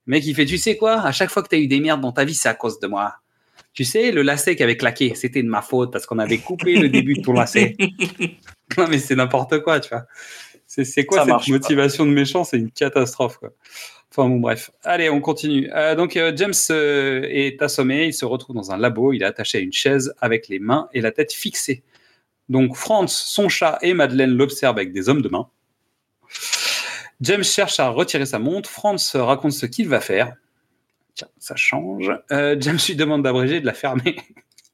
Le 0.06 0.10
mec 0.12 0.26
il 0.26 0.34
fait, 0.34 0.44
tu 0.46 0.58
sais 0.58 0.76
quoi, 0.76 1.00
à 1.00 1.12
chaque 1.12 1.30
fois 1.30 1.42
que 1.42 1.48
tu 1.48 1.54
as 1.54 1.58
eu 1.58 1.68
des 1.68 1.80
merdes 1.80 2.00
dans 2.02 2.12
ta 2.12 2.24
vie, 2.24 2.34
c'est 2.34 2.48
à 2.48 2.54
cause 2.54 2.80
de 2.80 2.86
moi. 2.86 3.14
Tu 3.72 3.84
sais, 3.84 4.10
le 4.10 4.22
lacet 4.22 4.56
qui 4.56 4.62
avait 4.62 4.76
claqué, 4.76 5.14
c'était 5.14 5.42
de 5.42 5.48
ma 5.48 5.62
faute 5.62 5.92
parce 5.92 6.06
qu'on 6.06 6.18
avait 6.18 6.38
coupé 6.38 6.76
le 6.76 6.88
début 6.88 7.14
de 7.14 7.22
ton 7.22 7.32
lacet. 7.32 7.76
non 8.78 8.88
mais 8.88 8.98
c'est 8.98 9.14
n'importe 9.14 9.60
quoi, 9.62 9.80
tu 9.80 9.90
vois. 9.90 10.06
C'est 10.66 11.04
quoi 11.04 11.18
Ça 11.18 11.24
cette 11.24 11.34
pas. 11.34 11.42
motivation 11.48 12.06
de 12.06 12.10
méchant? 12.10 12.44
C'est 12.44 12.58
une 12.58 12.70
catastrophe 12.70 13.38
quoi. 13.38 13.50
Enfin 14.12 14.28
bon 14.28 14.40
bref. 14.40 14.70
Allez, 14.82 15.08
on 15.08 15.20
continue. 15.20 15.70
Euh, 15.72 15.94
donc 15.94 16.16
euh, 16.16 16.32
James 16.34 16.52
euh, 16.70 17.22
est 17.28 17.62
assommé, 17.62 18.06
il 18.06 18.14
se 18.14 18.24
retrouve 18.24 18.56
dans 18.56 18.72
un 18.72 18.76
labo, 18.76 19.12
il 19.12 19.22
est 19.22 19.26
attaché 19.26 19.58
à 19.58 19.60
une 19.60 19.72
chaise 19.72 20.12
avec 20.20 20.48
les 20.48 20.58
mains 20.58 20.88
et 20.92 21.00
la 21.00 21.12
tête 21.12 21.32
fixée. 21.32 21.84
Donc 22.48 22.76
Franz, 22.76 23.12
son 23.12 23.48
chat 23.48 23.78
et 23.82 23.94
Madeleine 23.94 24.30
l'observent 24.30 24.78
avec 24.78 24.92
des 24.92 25.08
hommes 25.08 25.22
de 25.22 25.28
main. 25.28 25.48
James 27.20 27.44
cherche 27.44 27.78
à 27.78 27.88
retirer 27.88 28.26
sa 28.26 28.40
montre. 28.40 28.68
Franz 28.68 29.16
raconte 29.16 29.52
ce 29.52 29.66
qu'il 29.66 29.88
va 29.88 30.00
faire. 30.00 30.34
Tiens, 31.14 31.28
ça 31.38 31.56
change. 31.56 32.10
Euh, 32.30 32.56
James 32.60 32.78
lui 32.86 32.96
demande 32.96 33.22
d'abréger 33.22 33.60
de 33.60 33.66
la 33.66 33.74
fermer. 33.74 34.16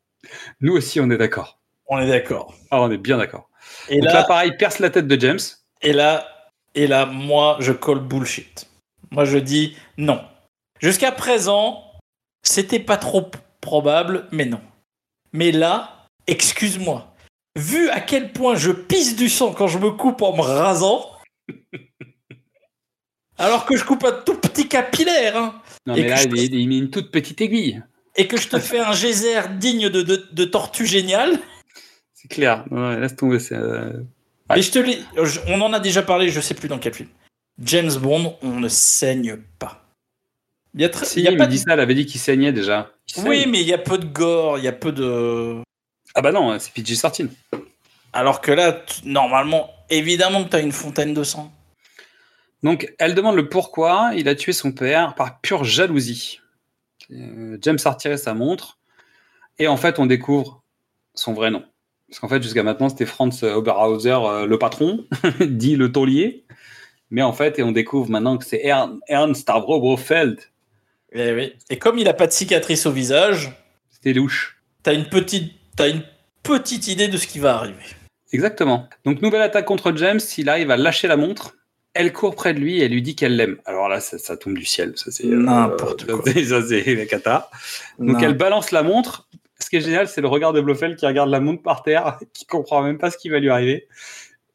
Nous 0.60 0.72
aussi, 0.74 1.00
on 1.00 1.10
est 1.10 1.18
d'accord. 1.18 1.60
On 1.86 1.98
est 1.98 2.08
d'accord. 2.08 2.54
Ah, 2.70 2.82
on 2.82 2.90
est 2.90 2.98
bien 2.98 3.16
d'accord. 3.16 3.48
Et 3.88 3.96
Donc 3.96 4.06
là, 4.06 4.12
là, 4.14 4.24
pareil, 4.24 4.52
perce 4.58 4.78
la 4.78 4.90
tête 4.90 5.06
de 5.06 5.20
James. 5.20 5.38
et 5.82 5.92
là, 5.92 6.26
et 6.74 6.86
là, 6.86 7.06
moi, 7.06 7.56
je 7.60 7.72
colle 7.72 8.00
bullshit. 8.00 8.68
Moi, 9.10 9.24
je 9.24 9.38
dis 9.38 9.76
non. 9.96 10.22
Jusqu'à 10.80 11.10
présent, 11.12 11.82
c'était 12.42 12.80
pas 12.80 12.96
trop 12.96 13.30
probable, 13.60 14.26
mais 14.30 14.44
non. 14.44 14.60
Mais 15.32 15.52
là, 15.52 16.06
excuse-moi. 16.26 17.14
Vu 17.56 17.88
à 17.88 18.00
quel 18.00 18.32
point 18.32 18.56
je 18.56 18.70
pisse 18.70 19.16
du 19.16 19.28
sang 19.28 19.52
quand 19.52 19.68
je 19.68 19.78
me 19.78 19.90
coupe 19.90 20.20
en 20.22 20.36
me 20.36 20.42
rasant, 20.42 21.10
alors 23.38 23.66
que 23.66 23.76
je 23.76 23.84
coupe 23.84 24.04
un 24.04 24.12
tout 24.24 24.36
petit 24.38 24.68
capillaire, 24.68 25.36
hein, 25.36 25.60
Non, 25.86 25.94
Et 25.94 26.02
mais 26.02 26.06
que 26.06 26.10
là, 26.10 26.16
je- 26.16 26.28
il, 26.28 26.54
il 26.54 26.68
met 26.68 26.78
une 26.78 26.90
toute 26.90 27.10
petite 27.10 27.40
aiguille. 27.40 27.82
et 28.16 28.26
que 28.26 28.36
je 28.36 28.48
te 28.48 28.58
fais 28.58 28.78
un 28.80 28.92
geyser 28.92 29.40
digne 29.58 29.88
de, 29.88 30.02
de, 30.02 30.26
de 30.32 30.44
tortue 30.44 30.86
géniale, 30.86 31.38
C'est 32.14 32.28
clair. 32.28 32.64
Ouais, 32.70 32.98
laisse 32.98 33.14
tomber. 33.16 33.38
c'est, 33.38 33.54
euh, 33.54 33.92
Ouais. 34.48 34.60
Et 34.60 34.62
je 34.62 34.70
te 34.70 34.78
l'ai- 34.78 35.00
je- 35.24 35.40
on 35.48 35.60
en 35.60 35.72
a 35.72 35.80
déjà 35.80 36.02
parlé, 36.02 36.28
je 36.30 36.40
sais 36.40 36.54
plus 36.54 36.68
dans 36.68 36.78
quel 36.78 36.94
film. 36.94 37.08
James 37.60 37.92
Bond, 37.96 38.36
on 38.42 38.60
ne 38.60 38.68
saigne 38.68 39.38
pas. 39.58 39.82
Il 40.74 40.82
y 40.82 40.84
a, 40.84 40.88
très- 40.88 41.04
Si, 41.06 41.18
il 41.20 41.24
y 41.24 41.28
a 41.28 41.32
il 41.32 41.36
pas 41.36 41.46
de- 41.46 41.50
dit 41.50 41.58
ça, 41.58 41.72
elle 41.72 41.80
avait 41.80 41.94
dit 41.96 42.06
qu'il 42.06 42.20
saignait 42.20 42.52
déjà. 42.52 42.90
Il 43.16 43.24
Oui, 43.28 43.40
saigne. 43.40 43.50
mais 43.50 43.60
il 43.62 43.66
y 43.66 43.72
a 43.72 43.78
peu 43.78 43.98
de 43.98 44.04
gore, 44.06 44.58
il 44.58 44.64
y 44.64 44.68
a 44.68 44.72
peu 44.72 44.92
de. 44.92 45.56
Ah 46.14 46.22
bah 46.22 46.30
non, 46.32 46.56
c'est 46.60 46.72
PG-13. 46.72 47.28
Alors 48.12 48.40
que 48.40 48.52
là, 48.52 48.72
t- 48.72 48.94
normalement, 49.04 49.68
évidemment 49.90 50.44
que 50.44 50.50
tu 50.50 50.56
as 50.56 50.60
une 50.60 50.70
fontaine 50.72 51.12
de 51.12 51.24
sang. 51.24 51.52
Donc, 52.66 52.92
elle 52.98 53.14
demande 53.14 53.36
le 53.36 53.48
pourquoi 53.48 54.10
il 54.16 54.28
a 54.28 54.34
tué 54.34 54.52
son 54.52 54.72
père 54.72 55.14
par 55.14 55.40
pure 55.40 55.62
jalousie. 55.64 56.40
Euh, 57.12 57.56
James 57.62 57.78
a 57.84 57.90
retiré 57.90 58.16
sa 58.16 58.34
montre 58.34 58.78
et 59.60 59.68
en 59.68 59.76
fait, 59.76 59.98
on 60.00 60.06
découvre 60.06 60.62
son 61.14 61.32
vrai 61.32 61.50
nom. 61.52 61.64
Parce 62.08 62.18
qu'en 62.18 62.28
fait, 62.28 62.42
jusqu'à 62.42 62.62
maintenant, 62.64 62.88
c'était 62.88 63.06
Franz 63.06 63.44
Oberhauser, 63.46 64.10
euh, 64.20 64.46
le 64.46 64.58
patron, 64.58 65.06
dit 65.40 65.76
le 65.76 65.92
taulier. 65.92 66.44
Mais 67.10 67.22
en 67.22 67.32
fait, 67.32 67.58
et 67.60 67.62
on 67.62 67.70
découvre 67.72 68.10
maintenant 68.10 68.36
que 68.36 68.44
c'est 68.44 68.62
Ern- 68.64 68.98
Ernst 69.06 69.46
Brofeld. 69.46 70.40
Et, 71.12 71.32
oui. 71.32 71.52
et 71.70 71.78
comme 71.78 71.98
il 71.98 72.08
a 72.08 72.14
pas 72.14 72.26
de 72.26 72.32
cicatrice 72.32 72.84
au 72.86 72.90
visage, 72.92 73.52
C'était 73.90 74.12
louche. 74.12 74.60
tu 74.82 74.90
as 74.90 74.92
une 74.92 75.08
petite, 75.08 75.52
t'as 75.76 75.88
une 75.88 76.02
petite 76.42 76.88
idée 76.88 77.06
de 77.06 77.16
ce 77.16 77.28
qui 77.28 77.38
va 77.38 77.56
arriver. 77.58 77.78
Exactement. 78.32 78.88
Donc, 79.04 79.22
nouvelle 79.22 79.42
attaque 79.42 79.66
contre 79.66 79.94
James. 79.96 80.18
Il 80.36 80.48
arrive 80.48 80.72
à 80.72 80.76
lâcher 80.76 81.06
la 81.06 81.16
montre. 81.16 81.54
Elle 81.98 82.12
court 82.12 82.34
près 82.34 82.54
de 82.54 82.58
lui 82.60 82.78
et 82.80 82.84
elle 82.84 82.92
lui 82.92 83.02
dit 83.02 83.16
qu'elle 83.16 83.36
l'aime. 83.36 83.56
Alors 83.64 83.88
là, 83.88 84.00
ça, 84.00 84.18
ça 84.18 84.36
tombe 84.36 84.54
du 84.54 84.64
ciel. 84.64 84.92
Ça, 84.96 85.10
c'est 85.10 85.26
euh, 85.26 85.36
N'importe 85.36 86.02
ça, 86.06 86.12
quoi. 86.12 86.22
Ça, 86.44 86.62
c'est 86.68 86.94
la 86.94 87.06
cata. 87.06 87.50
Donc 87.98 88.22
elle 88.22 88.34
balance 88.34 88.70
la 88.70 88.82
montre. 88.82 89.28
Ce 89.58 89.70
qui 89.70 89.76
est 89.76 89.80
génial, 89.80 90.06
c'est 90.06 90.20
le 90.20 90.28
regard 90.28 90.52
de 90.52 90.60
Blofeld 90.60 90.96
qui 90.96 91.06
regarde 91.06 91.30
la 91.30 91.40
montre 91.40 91.62
par 91.62 91.82
terre, 91.82 92.18
qui 92.34 92.44
comprend 92.46 92.82
même 92.82 92.98
pas 92.98 93.10
ce 93.10 93.16
qui 93.16 93.28
va 93.30 93.38
lui 93.38 93.48
arriver. 93.50 93.88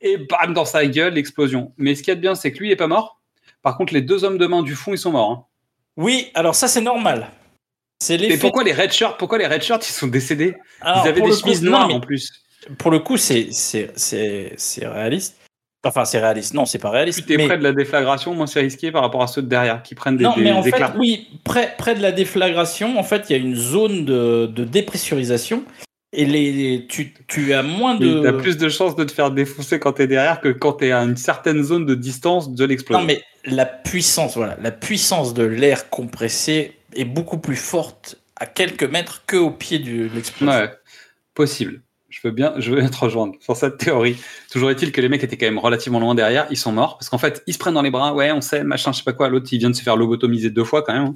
Et 0.01 0.17
bam, 0.17 0.53
dans 0.53 0.65
sa 0.65 0.85
gueule, 0.85 1.13
l'explosion. 1.13 1.73
Mais 1.77 1.95
ce 1.95 2.01
qu'il 2.03 2.09
y 2.09 2.11
a 2.11 2.15
de 2.15 2.21
bien, 2.21 2.35
c'est 2.35 2.51
que 2.51 2.59
lui, 2.59 2.69
il 2.69 2.71
est 2.71 2.75
pas 2.75 2.87
mort. 2.87 3.19
Par 3.61 3.77
contre, 3.77 3.93
les 3.93 4.01
deux 4.01 4.23
hommes 4.23 4.37
de 4.37 4.47
main 4.47 4.63
du 4.63 4.75
fond, 4.75 4.93
ils 4.93 4.97
sont 4.97 5.11
morts. 5.11 5.31
hein. 5.31 5.45
Oui, 5.97 6.31
alors 6.33 6.55
ça 6.55 6.67
c'est 6.67 6.81
normal. 6.81 7.29
C'est 7.99 8.17
l'effet. 8.17 8.37
pourquoi 8.39 8.63
les 8.63 8.73
red 8.73 8.91
shirts 8.91 9.17
Pourquoi 9.19 9.37
les 9.37 9.45
red 9.45 9.61
shirts, 9.61 9.87
ils 9.87 9.93
sont 9.93 10.07
décédés? 10.07 10.55
Alors, 10.79 11.05
Ils 11.05 11.09
avaient 11.09 11.21
des 11.21 11.33
chemises 11.33 11.61
noires 11.61 11.87
mais 11.87 11.93
en 11.93 11.99
plus. 11.99 12.31
Pour 12.77 12.89
le 12.91 12.99
coup, 12.99 13.17
c'est 13.17 13.49
c'est 13.51 13.91
c'est 13.95 14.53
c'est 14.57 14.87
réaliste. 14.87 15.35
Enfin, 15.83 16.05
c'est 16.05 16.19
réaliste. 16.19 16.53
Non, 16.53 16.65
c'est 16.65 16.77
pas 16.77 16.91
réaliste. 16.91 17.19
Plus 17.19 17.27
t'es 17.27 17.37
mais- 17.37 17.47
près 17.47 17.57
de 17.57 17.63
la 17.63 17.71
déflagration, 17.73 18.35
moins 18.35 18.45
c'est 18.45 18.59
risqué 18.61 18.91
par 18.91 19.01
rapport 19.01 19.23
à 19.23 19.27
ceux 19.27 19.41
de 19.41 19.47
derrière 19.47 19.81
qui 19.81 19.95
prennent 19.95 20.17
des, 20.17 20.23
non, 20.23 20.35
des 20.35 20.41
mais 20.43 20.51
en 20.51 20.61
éclats. 20.61 20.91
fait, 20.91 20.97
oui, 20.99 21.27
près, 21.43 21.73
près 21.77 21.95
de 21.95 22.01
la 22.01 22.11
déflagration, 22.11 22.99
en 22.99 23.03
fait, 23.03 23.25
il 23.29 23.33
y 23.33 23.35
a 23.35 23.39
une 23.39 23.55
zone 23.55 24.05
de, 24.05 24.45
de 24.45 24.63
dépressurisation 24.63 25.63
et 26.13 26.25
les, 26.25 26.85
tu, 26.87 27.13
tu 27.27 27.53
as 27.53 27.63
moins 27.63 27.95
de. 27.95 28.17
Oui, 28.17 28.23
T'as 28.23 28.33
plus 28.33 28.57
de 28.57 28.69
chances 28.69 28.95
de 28.95 29.03
te 29.05 29.11
faire 29.11 29.31
défoncer 29.31 29.79
quand 29.79 29.93
t'es 29.93 30.07
derrière 30.07 30.39
que 30.39 30.49
quand 30.49 30.73
t'es 30.73 30.91
à 30.91 30.99
une 31.01 31.17
certaine 31.17 31.63
zone 31.63 31.85
de 31.85 31.95
distance 31.95 32.53
de 32.53 32.65
l'explosion. 32.65 33.01
Non, 33.01 33.07
mais 33.07 33.23
la 33.45 33.65
puissance, 33.65 34.35
voilà, 34.35 34.57
la 34.61 34.71
puissance 34.71 35.33
de 35.33 35.43
l'air 35.43 35.89
compressé 35.89 36.73
est 36.95 37.05
beaucoup 37.05 37.37
plus 37.39 37.55
forte 37.55 38.17
à 38.35 38.45
quelques 38.45 38.83
mètres 38.83 39.23
que 39.25 39.37
au 39.37 39.49
pied 39.51 39.79
de 39.79 40.09
l'explosion. 40.13 40.53
Ouais, 40.53 40.71
possible. 41.33 41.81
Je 42.11 42.19
veux 42.23 42.31
bien, 42.31 42.53
je 42.57 42.71
veux 42.71 42.79
bien 42.81 42.89
te 42.89 42.97
rejoindre 42.97 43.33
sur 43.39 43.55
cette 43.55 43.77
théorie. 43.77 44.17
Toujours 44.51 44.69
est-il 44.69 44.91
que 44.91 45.01
les 45.01 45.09
mecs 45.09 45.23
étaient 45.23 45.37
quand 45.37 45.45
même 45.47 45.57
relativement 45.57 45.99
loin 45.99 46.13
derrière, 46.13 46.45
ils 46.51 46.57
sont 46.57 46.71
morts 46.71 46.97
parce 46.97 47.09
qu'en 47.09 47.17
fait, 47.17 47.41
ils 47.47 47.53
se 47.53 47.57
prennent 47.57 47.73
dans 47.73 47.81
les 47.81 47.89
bras, 47.89 48.13
ouais, 48.13 48.31
on 48.31 48.41
sait, 48.41 48.63
machin, 48.63 48.91
je 48.91 48.97
sais 48.97 49.03
pas 49.03 49.13
quoi. 49.13 49.29
L'autre, 49.29 49.47
il 49.51 49.57
vient 49.57 49.69
de 49.69 49.75
se 49.75 49.81
faire 49.81 49.95
lobotomiser 49.95 50.49
deux 50.51 50.63
fois 50.65 50.83
quand 50.83 50.93
même. 50.93 51.03
hein. 51.05 51.15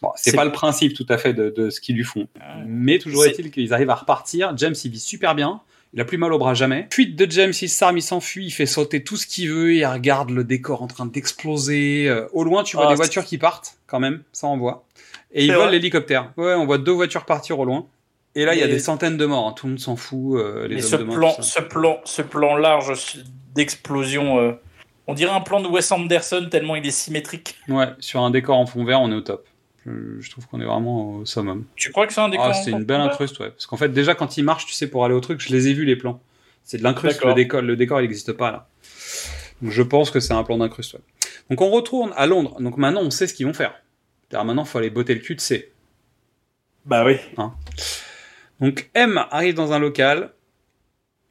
Bon, 0.00 0.10
c'est 0.14 0.34
pas 0.36 0.44
le 0.44 0.52
principe 0.52 0.94
tout 0.94 1.06
à 1.08 1.18
fait 1.18 1.34
de, 1.34 1.50
de 1.50 1.70
ce 1.70 1.80
qu'ils 1.80 1.96
lui 1.96 2.04
font. 2.04 2.28
Mais 2.64 2.98
toujours 2.98 3.24
est-il 3.26 3.50
qu'ils 3.50 3.74
arrivent 3.74 3.90
à 3.90 3.96
repartir. 3.96 4.56
James, 4.56 4.74
il 4.84 4.90
vit 4.92 5.00
super 5.00 5.34
bien. 5.34 5.60
Il 5.94 6.00
a 6.00 6.04
plus 6.04 6.18
mal 6.18 6.32
au 6.32 6.38
bras 6.38 6.54
jamais. 6.54 6.86
Fuite 6.92 7.16
de 7.16 7.28
James, 7.30 7.52
il 7.60 7.68
s'arme, 7.68 7.96
il 7.98 8.02
s'enfuit, 8.02 8.46
il 8.46 8.50
fait 8.50 8.66
sauter 8.66 9.02
tout 9.02 9.16
ce 9.16 9.26
qu'il 9.26 9.48
veut, 9.50 9.74
il 9.74 9.84
regarde 9.86 10.30
le 10.30 10.44
décor 10.44 10.82
en 10.82 10.86
train 10.86 11.06
d'exploser. 11.06 12.08
Euh, 12.08 12.26
Au 12.32 12.44
loin, 12.44 12.62
tu 12.62 12.76
vois 12.76 12.86
Ah, 12.86 12.90
des 12.90 12.94
voitures 12.94 13.24
qui 13.24 13.38
partent, 13.38 13.78
quand 13.86 13.98
même, 13.98 14.22
ça 14.32 14.46
on 14.48 14.58
voit. 14.58 14.84
Et 15.32 15.44
il 15.44 15.48
C'est 15.48 15.54
vole 15.54 15.64
vrai 15.64 15.72
l'hélicoptère. 15.72 16.32
Ouais, 16.36 16.54
on 16.54 16.66
voit 16.66 16.78
deux 16.78 16.92
voitures 16.92 17.24
partir 17.24 17.58
au 17.58 17.64
loin. 17.64 17.86
Et 18.34 18.44
là, 18.44 18.54
il 18.54 18.60
y 18.60 18.62
a 18.62 18.68
des 18.68 18.78
centaines 18.78 19.16
de 19.16 19.26
morts. 19.26 19.48
hein. 19.48 19.52
Tout 19.56 19.66
le 19.66 19.72
monde 19.72 19.80
s'en 19.80 19.96
fout. 19.96 20.38
euh, 20.38 20.68
les 20.68 20.76
Mais 20.76 20.82
ce 20.82 20.96
de 20.96 21.04
plan, 21.04 21.34
ce 21.42 21.60
plan, 21.60 22.00
ce 22.04 22.22
plan 22.22 22.56
large 22.56 22.92
d'explosion, 23.54 24.38
euh, 24.38 24.52
on 25.06 25.14
dirait 25.14 25.32
un 25.32 25.40
plan 25.40 25.60
de 25.60 25.66
Wes 25.68 25.90
Anderson 25.90 26.46
tellement 26.50 26.76
il 26.76 26.86
est 26.86 26.90
symétrique. 26.90 27.56
Ouais, 27.68 27.88
sur 27.98 28.20
un 28.22 28.30
décor 28.30 28.56
en 28.58 28.66
fond 28.66 28.84
vert, 28.84 29.00
on 29.00 29.10
est 29.10 29.14
au 29.16 29.20
top. 29.22 29.46
Je, 29.86 30.20
je 30.20 30.30
trouve 30.30 30.46
qu'on 30.46 30.60
est 30.60 30.64
vraiment 30.66 31.14
au 31.16 31.24
summum. 31.24 31.64
Tu 31.74 31.90
crois 31.90 32.06
que 32.06 32.12
c'est 32.12 32.20
un 32.20 32.28
décor 32.28 32.46
Ah, 32.50 32.52
c'est 32.52 32.70
une 32.70 32.84
belle 32.84 33.00
incruste, 33.00 33.38
ouais. 33.40 33.50
Parce 33.50 33.66
qu'en 33.66 33.76
fait, 33.78 33.88
déjà, 33.88 34.14
quand 34.14 34.36
il 34.36 34.44
marche, 34.44 34.66
tu 34.66 34.74
sais, 34.74 34.86
pour 34.88 35.04
aller 35.04 35.14
au 35.14 35.20
truc, 35.20 35.40
je 35.40 35.48
les 35.50 35.68
ai 35.68 35.72
vus, 35.72 35.84
les 35.84 35.96
plans. 35.96 36.20
C'est 36.62 36.76
de 36.78 36.82
l'incruste, 36.82 37.24
le 37.24 37.32
décor. 37.34 37.62
Le 37.62 37.74
décor, 37.76 38.00
il 38.00 38.02
n'existe 38.02 38.32
pas, 38.34 38.52
là. 38.52 38.68
Donc, 39.62 39.72
je 39.72 39.82
pense 39.82 40.10
que 40.10 40.20
c'est 40.20 40.34
un 40.34 40.44
plan 40.44 40.58
d'incruste, 40.58 40.94
ouais. 40.94 41.00
Donc, 41.48 41.62
on 41.62 41.70
retourne 41.70 42.12
à 42.16 42.26
Londres. 42.26 42.56
Donc, 42.60 42.76
maintenant, 42.76 43.00
on 43.02 43.10
sait 43.10 43.26
ce 43.26 43.32
qu'ils 43.34 43.46
vont 43.46 43.54
faire. 43.54 43.74
C'est-à-dire, 44.28 44.44
maintenant, 44.44 44.64
il 44.64 44.68
faut 44.68 44.78
aller 44.78 44.90
botter 44.90 45.14
le 45.14 45.20
cul 45.20 45.34
de 45.34 45.40
C. 45.40 45.72
Bah 46.84 47.04
oui. 47.04 47.16
Donc, 48.60 48.90
M 48.94 49.24
arrive 49.30 49.54
dans 49.54 49.72
un 49.72 49.78
local 49.78 50.32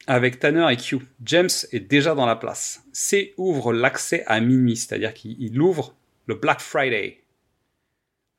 avec 0.08 0.40
Tanner 0.40 0.66
et 0.72 0.78
Q. 0.78 1.00
James 1.26 1.50
est 1.72 1.80
déjà 1.82 2.16
dans 2.16 2.26
la 2.26 2.36
place. 2.36 2.84
C 2.94 3.34
ouvre 3.38 3.74
l'accès 3.74 4.24
à 4.28 4.40
minuit, 4.40 4.78
c'est-à-dire 4.78 5.14
qu'il 5.14 5.36
il 5.42 5.60
ouvre 5.60 5.94
le 6.28 6.36
Black 6.36 6.62
Friday. 6.62 7.22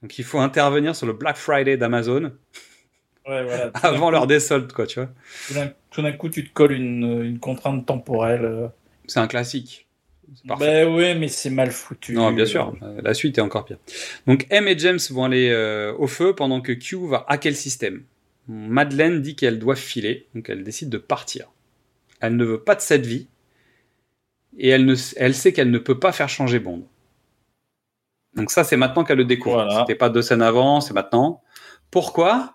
Donc, 0.02 0.18
il 0.18 0.24
faut 0.24 0.38
intervenir 0.38 0.94
sur 0.96 1.06
le 1.06 1.12
Black 1.12 1.36
Friday 1.36 1.76
d'Amazon 1.76 2.32
Ouais, 3.26 3.44
voilà. 3.44 3.66
Avant 3.82 4.10
l'heure 4.10 4.26
des 4.26 4.40
soldes, 4.40 4.72
quoi, 4.72 4.86
tu 4.86 5.00
vois. 5.00 5.10
Tout 5.90 6.00
d'un- 6.02 6.12
coup, 6.12 6.30
tu 6.30 6.48
te 6.48 6.52
colles 6.54 6.72
une, 6.72 7.22
une 7.24 7.38
contrainte 7.38 7.84
temporelle. 7.84 8.44
euh. 8.46 8.68
C'est 9.06 9.20
un 9.20 9.26
classique. 9.26 9.86
Parfait. 10.46 10.84
Bah 10.86 10.90
ouais, 10.90 11.14
mais 11.14 11.28
c'est 11.28 11.50
mal 11.50 11.70
foutu. 11.70 12.12
Non, 12.14 12.32
bien 12.32 12.44
sûr. 12.46 12.74
La 13.02 13.12
suite 13.14 13.36
est 13.38 13.40
encore 13.42 13.64
pire. 13.64 13.78
Donc 14.26 14.46
M 14.50 14.68
et 14.68 14.78
James 14.78 14.98
vont 15.10 15.24
aller 15.24 15.48
euh, 15.50 15.94
au 15.98 16.06
feu 16.06 16.34
pendant 16.34 16.60
que 16.60 16.72
Q 16.72 16.96
va 17.08 17.24
hacker 17.28 17.50
le 17.52 17.56
système. 17.56 18.02
Madeleine 18.48 19.20
dit 19.20 19.36
qu'elle 19.36 19.58
doit 19.58 19.76
filer, 19.76 20.26
donc 20.34 20.48
elle 20.48 20.64
décide 20.64 20.88
de 20.88 20.98
partir. 20.98 21.52
Elle 22.20 22.36
ne 22.36 22.44
veut 22.44 22.62
pas 22.62 22.74
de 22.74 22.80
cette 22.80 23.06
vie 23.06 23.28
et 24.56 24.68
elle, 24.68 24.86
ne, 24.86 24.94
elle 25.16 25.34
sait 25.34 25.52
qu'elle 25.52 25.70
ne 25.70 25.78
peut 25.78 26.00
pas 26.00 26.12
faire 26.12 26.28
changer 26.28 26.58
Bond. 26.58 26.86
Donc 28.34 28.50
ça, 28.50 28.64
c'est 28.64 28.76
maintenant 28.76 29.04
qu'elle 29.04 29.18
le 29.18 29.24
découvre. 29.24 29.56
Voilà. 29.56 29.80
C'était 29.80 29.94
pas 29.94 30.08
deux 30.08 30.22
scènes 30.22 30.42
avant, 30.42 30.80
c'est 30.80 30.94
maintenant. 30.94 31.42
Pourquoi? 31.90 32.54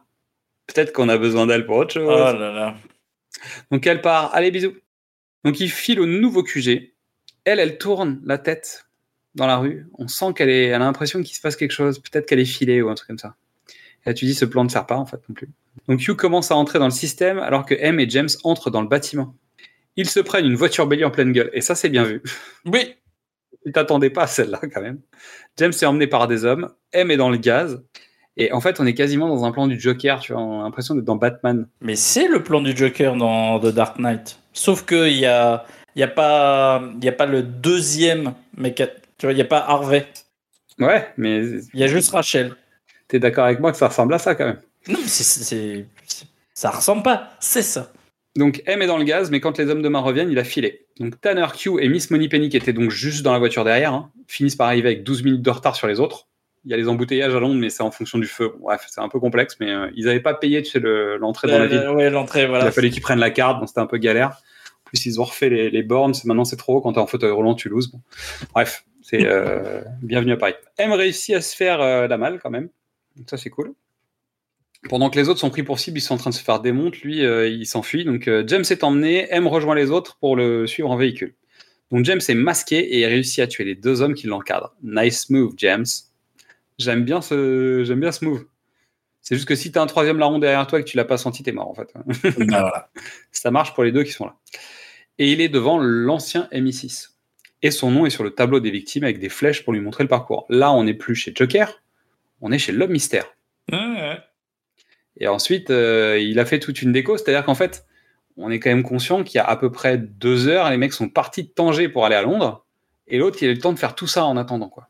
Peut-être 0.67 0.93
qu'on 0.93 1.09
a 1.09 1.17
besoin 1.17 1.45
d'elle 1.45 1.65
pour 1.65 1.77
autre 1.77 1.93
chose. 1.93 2.07
Oh 2.07 2.37
là 2.37 2.51
là. 2.51 2.75
Donc 3.71 3.85
elle 3.85 4.01
part, 4.01 4.33
allez 4.33 4.49
bisous. 4.49 4.75
Donc 5.43 5.59
il 5.59 5.69
file 5.69 5.99
au 5.99 6.05
nouveau 6.05 6.43
QG. 6.43 6.93
Elle, 7.45 7.59
elle 7.59 7.77
tourne 7.77 8.21
la 8.23 8.37
tête 8.37 8.87
dans 9.35 9.47
la 9.47 9.57
rue. 9.57 9.87
On 9.97 10.07
sent 10.07 10.33
qu'elle 10.35 10.49
est, 10.49 10.67
elle 10.67 10.75
a 10.75 10.79
l'impression 10.79 11.21
qu'il 11.21 11.35
se 11.35 11.41
passe 11.41 11.55
quelque 11.55 11.71
chose. 11.71 11.99
Peut-être 11.99 12.25
qu'elle 12.25 12.39
est 12.39 12.45
filée 12.45 12.81
ou 12.81 12.89
un 12.89 12.95
truc 12.95 13.07
comme 13.07 13.17
ça. 13.17 13.35
Là 14.05 14.13
tu 14.13 14.25
dis 14.25 14.33
ce 14.33 14.45
plan 14.45 14.63
ne 14.63 14.69
sert 14.69 14.85
pas 14.85 14.97
en 14.97 15.05
fait 15.05 15.21
non 15.29 15.35
plus. 15.35 15.49
Donc 15.87 16.05
Hugh 16.07 16.15
commence 16.15 16.51
à 16.51 16.55
entrer 16.55 16.79
dans 16.79 16.85
le 16.85 16.91
système 16.91 17.39
alors 17.39 17.65
que 17.65 17.75
M 17.75 17.99
et 17.99 18.09
James 18.09 18.29
entrent 18.43 18.69
dans 18.69 18.81
le 18.81 18.87
bâtiment. 18.87 19.35
Ils 19.95 20.09
se 20.09 20.19
prennent 20.19 20.45
une 20.45 20.55
voiture 20.55 20.87
bélier 20.87 21.05
en 21.05 21.11
pleine 21.11 21.31
gueule 21.31 21.49
et 21.53 21.61
ça 21.61 21.75
c'est 21.75 21.89
bien 21.89 22.03
vu. 22.03 22.21
Oui. 22.65 22.95
Tu 23.65 23.71
t'attendais 23.71 24.09
pas 24.09 24.23
à 24.23 24.27
celle-là 24.27 24.59
quand 24.73 24.81
même. 24.81 24.99
James 25.57 25.71
est 25.71 25.85
emmené 25.85 26.07
par 26.07 26.27
des 26.27 26.43
hommes. 26.43 26.69
M 26.91 27.11
est 27.11 27.17
dans 27.17 27.29
le 27.29 27.37
gaz. 27.37 27.81
Et 28.35 28.51
en 28.51 28.61
fait, 28.61 28.79
on 28.79 28.85
est 28.85 28.93
quasiment 28.93 29.27
dans 29.29 29.45
un 29.45 29.51
plan 29.51 29.67
du 29.67 29.79
Joker, 29.79 30.19
tu 30.19 30.33
vois. 30.33 30.41
On 30.41 30.61
a 30.61 30.63
l'impression 30.63 30.95
d'être 30.95 31.05
dans 31.05 31.15
Batman. 31.15 31.67
Mais 31.81 31.95
c'est 31.95 32.27
le 32.27 32.41
plan 32.41 32.61
du 32.61 32.75
Joker 32.75 33.15
dans 33.15 33.59
The 33.59 33.67
Dark 33.67 33.99
Knight. 33.99 34.39
Sauf 34.53 34.83
que 34.85 35.07
il 35.07 35.17
y 35.17 35.25
a, 35.25 35.65
y 35.95 36.03
a 36.03 36.07
pas, 36.07 36.83
il 36.97 37.05
y 37.05 37.07
a 37.07 37.13
pas 37.13 37.25
le 37.27 37.43
deuxième 37.43 38.33
mec. 38.57 38.81
Tu 39.17 39.25
vois, 39.25 39.33
il 39.33 39.37
y 39.37 39.41
a 39.41 39.45
pas 39.45 39.63
Harvey. 39.65 40.07
Ouais, 40.79 41.07
mais 41.17 41.43
Il 41.73 41.79
y 41.79 41.83
a 41.83 41.87
juste 41.87 42.11
Rachel. 42.11 42.55
T'es 43.13 43.19
d'accord 43.19 43.45
avec 43.45 43.59
moi 43.59 43.71
que 43.71 43.77
ça 43.77 43.87
ressemble 43.89 44.11
à 44.15 44.17
ça 44.17 44.33
quand 44.33 44.45
même. 44.45 44.59
Non, 44.87 44.97
mais 44.99 45.07
c'est, 45.07 45.85
ça 46.55 46.71
ressemble 46.71 47.03
pas. 47.03 47.29
C'est 47.39 47.61
ça. 47.61 47.91
Donc 48.35 48.63
M 48.65 48.81
est 48.81 48.87
dans 48.87 48.97
le 48.97 49.03
gaz, 49.03 49.29
mais 49.29 49.39
quand 49.39 49.59
les 49.59 49.69
hommes 49.69 49.83
de 49.83 49.87
main 49.89 49.99
reviennent, 49.99 50.31
il 50.31 50.39
a 50.39 50.43
filé. 50.43 50.87
Donc 50.99 51.21
Tanner, 51.21 51.45
Q 51.55 51.79
et 51.79 51.87
Miss 51.89 52.09
Moneypenny, 52.09 52.49
qui 52.49 52.57
étaient 52.57 52.73
donc 52.73 52.89
juste 52.89 53.21
dans 53.21 53.31
la 53.31 53.37
voiture 53.37 53.63
derrière, 53.63 53.93
hein, 53.93 54.09
finissent 54.27 54.55
par 54.55 54.65
arriver 54.65 54.89
avec 54.89 55.03
12 55.03 55.23
minutes 55.23 55.43
de 55.43 55.49
retard 55.51 55.75
sur 55.75 55.85
les 55.85 55.99
autres. 55.99 56.27
Il 56.65 56.71
y 56.71 56.73
a 56.73 56.77
les 56.77 56.87
embouteillages 56.89 57.35
à 57.35 57.39
Londres, 57.39 57.59
mais 57.59 57.69
c'est 57.69 57.83
en 57.83 57.91
fonction 57.91 58.17
du 58.17 58.25
feu. 58.25 58.51
Bref, 58.59 58.87
c'est 58.89 59.01
un 59.01 59.09
peu 59.09 59.19
complexe, 59.19 59.57
mais 59.59 59.69
euh, 59.69 59.91
ils 59.95 60.05
n'avaient 60.05 60.19
pas 60.21 60.33
payé 60.33 60.63
tu 60.63 60.71
sais, 60.71 60.79
le- 60.79 61.17
l'entrée 61.17 61.47
dans 61.47 61.59
la 61.59 61.67
ville. 61.67 61.89
Ouais, 61.89 62.09
l'entrée, 62.09 62.45
Il 62.49 62.55
a 62.55 62.71
fallu 62.71 62.89
qu'ils 62.89 63.01
prennent 63.03 63.19
la 63.19 63.29
carte, 63.29 63.59
donc 63.59 63.67
c'était 63.67 63.81
un 63.81 63.85
peu 63.85 63.97
galère. 63.97 64.29
En 64.29 64.89
plus, 64.89 65.05
ils 65.05 65.21
ont 65.21 65.25
refait 65.25 65.49
les, 65.49 65.69
les 65.69 65.83
bornes. 65.83 66.13
Maintenant, 66.25 66.45
c'est 66.45 66.55
trop 66.55 66.77
haut. 66.77 66.81
Quand 66.81 66.93
t'es 66.93 66.99
en 66.99 67.07
fauteuil 67.07 67.31
roulant, 67.31 67.53
tu 67.53 67.69
loses. 67.69 67.91
Bon. 67.91 67.99
Bref, 68.55 68.85
c'est 69.03 69.25
euh, 69.27 69.81
bienvenue 70.01 70.31
à 70.31 70.37
Paris. 70.37 70.53
M 70.79 70.91
réussit 70.93 71.35
à 71.35 71.41
se 71.41 71.55
faire 71.55 71.81
euh, 71.81 72.07
la 72.07 72.17
malle 72.17 72.39
quand 72.41 72.49
même. 72.49 72.69
Donc 73.15 73.29
ça, 73.29 73.37
c'est 73.37 73.49
cool. 73.49 73.73
Pendant 74.89 75.09
que 75.09 75.17
les 75.17 75.29
autres 75.29 75.39
sont 75.39 75.49
pris 75.49 75.63
pour 75.63 75.79
cible, 75.79 75.97
ils 75.97 76.01
sont 76.01 76.15
en 76.15 76.17
train 76.17 76.29
de 76.29 76.35
se 76.35 76.43
faire 76.43 76.59
démonter. 76.59 76.99
Lui, 77.03 77.25
euh, 77.25 77.47
il 77.47 77.65
s'enfuit. 77.65 78.03
Donc 78.03 78.27
euh, 78.27 78.43
James 78.47 78.65
est 78.69 78.83
emmené. 78.83 79.27
M 79.29 79.47
rejoint 79.47 79.75
les 79.75 79.91
autres 79.91 80.17
pour 80.17 80.35
le 80.35 80.67
suivre 80.67 80.91
en 80.91 80.97
véhicule. 80.97 81.35
Donc 81.91 82.05
James 82.05 82.21
est 82.27 82.33
masqué 82.33 82.97
et 82.97 83.05
réussit 83.07 83.39
à 83.39 83.47
tuer 83.47 83.63
les 83.63 83.75
deux 83.75 84.01
hommes 84.01 84.13
qui 84.13 84.27
l'encadrent. 84.27 84.75
Nice 84.83 85.29
move, 85.29 85.53
James. 85.57 85.85
J'aime 86.79 87.05
bien 87.05 87.21
ce, 87.21 87.83
j'aime 87.85 87.99
bien 87.99 88.11
ce 88.11 88.25
move. 88.25 88.45
C'est 89.21 89.35
juste 89.35 89.47
que 89.47 89.55
si 89.55 89.71
t'as 89.71 89.81
un 89.81 89.85
troisième 89.85 90.17
larron 90.17 90.39
derrière 90.39 90.67
toi 90.67 90.79
et 90.79 90.83
que 90.83 90.89
tu 90.89 90.97
l'as 90.97 91.05
pas 91.05 91.17
senti, 91.17 91.43
t'es 91.43 91.53
mort 91.53 91.69
en 91.69 91.75
fait. 91.75 91.93
Ben 92.37 92.47
voilà. 92.47 92.89
Ça 93.31 93.51
marche 93.51 93.73
pour 93.73 93.83
les 93.85 93.93
deux 93.93 94.03
qui 94.03 94.11
sont 94.11 94.25
là. 94.25 94.35
Et 95.17 95.31
il 95.31 95.39
est 95.39 95.49
devant 95.49 95.77
l'ancien 95.77 96.49
MI6. 96.51 97.11
Et 97.61 97.71
son 97.71 97.91
nom 97.91 98.05
est 98.05 98.09
sur 98.09 98.25
le 98.25 98.31
tableau 98.31 98.59
des 98.59 98.71
victimes 98.71 99.05
avec 99.05 99.19
des 99.19 99.29
flèches 99.29 99.63
pour 99.63 99.71
lui 99.71 99.79
montrer 99.79 100.03
le 100.03 100.09
parcours. 100.09 100.45
Là, 100.49 100.73
on 100.73 100.83
n'est 100.83 100.93
plus 100.93 101.15
chez 101.15 101.31
Joker, 101.33 101.81
on 102.43 102.51
est 102.51 102.59
chez 102.59 102.71
l'homme 102.71 102.91
mystère. 102.91 103.25
Ouais, 103.71 103.77
ouais. 103.77 104.19
Et 105.19 105.27
ensuite, 105.27 105.69
euh, 105.71 106.19
il 106.19 106.37
a 106.39 106.45
fait 106.45 106.59
toute 106.59 106.81
une 106.81 106.91
déco, 106.91 107.17
c'est-à-dire 107.17 107.45
qu'en 107.45 107.55
fait, 107.55 107.85
on 108.37 108.51
est 108.51 108.59
quand 108.59 108.69
même 108.69 108.83
conscient 108.83 109.23
qu'il 109.23 109.37
y 109.37 109.41
a 109.41 109.45
à 109.45 109.55
peu 109.55 109.71
près 109.71 109.97
deux 109.97 110.47
heures, 110.47 110.69
les 110.69 110.77
mecs 110.77 110.93
sont 110.93 111.09
partis 111.09 111.43
de 111.43 111.49
Tanger 111.49 111.87
pour 111.89 112.05
aller 112.05 112.15
à 112.15 112.21
Londres, 112.21 112.65
et 113.07 113.17
l'autre, 113.17 113.37
il 113.41 113.47
a 113.47 113.51
eu 113.51 113.55
le 113.55 113.61
temps 113.61 113.73
de 113.73 113.79
faire 113.79 113.95
tout 113.95 114.07
ça 114.07 114.25
en 114.25 114.37
attendant. 114.37 114.69
quoi. 114.69 114.89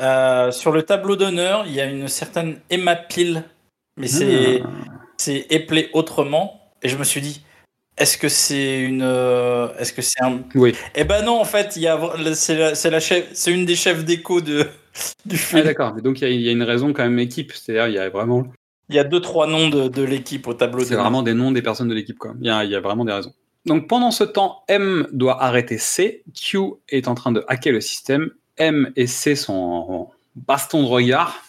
Euh, 0.00 0.50
sur 0.50 0.72
le 0.72 0.82
tableau 0.84 1.16
d'honneur, 1.16 1.64
il 1.66 1.74
y 1.74 1.80
a 1.80 1.84
une 1.84 2.08
certaine 2.08 2.58
Emma 2.70 2.96
Peel, 2.96 3.44
mais 3.96 4.06
c'est 4.06 4.62
Ah. 4.64 4.68
c'est 5.18 5.46
éplé 5.50 5.90
autrement. 5.92 6.72
Et 6.82 6.88
je 6.88 6.96
me 6.96 7.04
suis 7.04 7.20
dit, 7.20 7.42
est-ce 7.98 8.16
que 8.16 8.28
c'est 8.28 8.80
une, 8.80 9.02
euh, 9.02 9.68
est-ce 9.78 9.92
que 9.92 10.02
c'est 10.02 10.22
un 10.22 10.40
Oui. 10.54 10.74
Eh 10.94 11.04
ben 11.04 11.22
non, 11.24 11.38
en 11.40 11.44
fait, 11.44 11.76
il 11.76 11.82
y 11.82 11.88
a, 11.88 11.98
c'est 12.34 12.56
la, 12.56 12.74
c'est 12.74 12.90
la 12.90 13.00
chef, 13.00 13.28
c'est 13.34 13.52
une 13.52 13.66
des 13.66 13.76
chefs 13.76 14.04
d'écho 14.04 14.40
de 14.40 14.66
du 15.26 15.36
Ah, 15.52 15.62
d'accord, 15.62 15.94
mais 15.94 16.02
donc 16.02 16.20
il 16.20 16.24
y, 16.24 16.26
a- 16.26 16.30
il 16.30 16.40
y 16.40 16.48
a 16.48 16.52
une 16.52 16.62
raison 16.62 16.92
quand 16.92 17.02
même 17.02 17.18
équipe, 17.18 17.52
c'est-à-dire 17.52 17.88
il 17.88 17.94
y 17.94 17.98
a 17.98 18.08
vraiment, 18.10 18.46
il 18.88 18.96
y 18.96 18.98
a 18.98 19.04
deux 19.04 19.20
trois 19.20 19.46
noms 19.46 19.68
de, 19.68 19.88
de 19.88 20.02
l'équipe 20.02 20.46
au 20.46 20.54
tableau 20.54 20.84
c'est 20.84 20.96
vraiment 20.96 21.22
des 21.22 21.34
noms 21.34 21.50
des 21.52 21.62
personnes 21.62 21.88
de 21.88 21.94
l'équipe. 21.94 22.18
quoi. 22.18 22.34
Il 22.40 22.46
y, 22.46 22.50
a, 22.50 22.64
il 22.64 22.70
y 22.70 22.74
a 22.76 22.80
vraiment 22.80 23.04
des 23.04 23.12
raisons. 23.12 23.32
Donc 23.64 23.88
pendant 23.88 24.10
ce 24.10 24.24
temps, 24.24 24.64
M 24.68 25.06
doit 25.12 25.42
arrêter 25.42 25.78
C, 25.78 26.24
Q 26.34 26.58
est 26.88 27.06
en 27.08 27.14
train 27.14 27.32
de 27.32 27.44
hacker 27.48 27.72
le 27.72 27.80
système, 27.80 28.30
M 28.58 28.92
et 28.96 29.06
C 29.06 29.36
sont 29.36 29.52
en 29.54 30.10
baston 30.34 30.82
de 30.82 30.88
regard, 30.88 31.42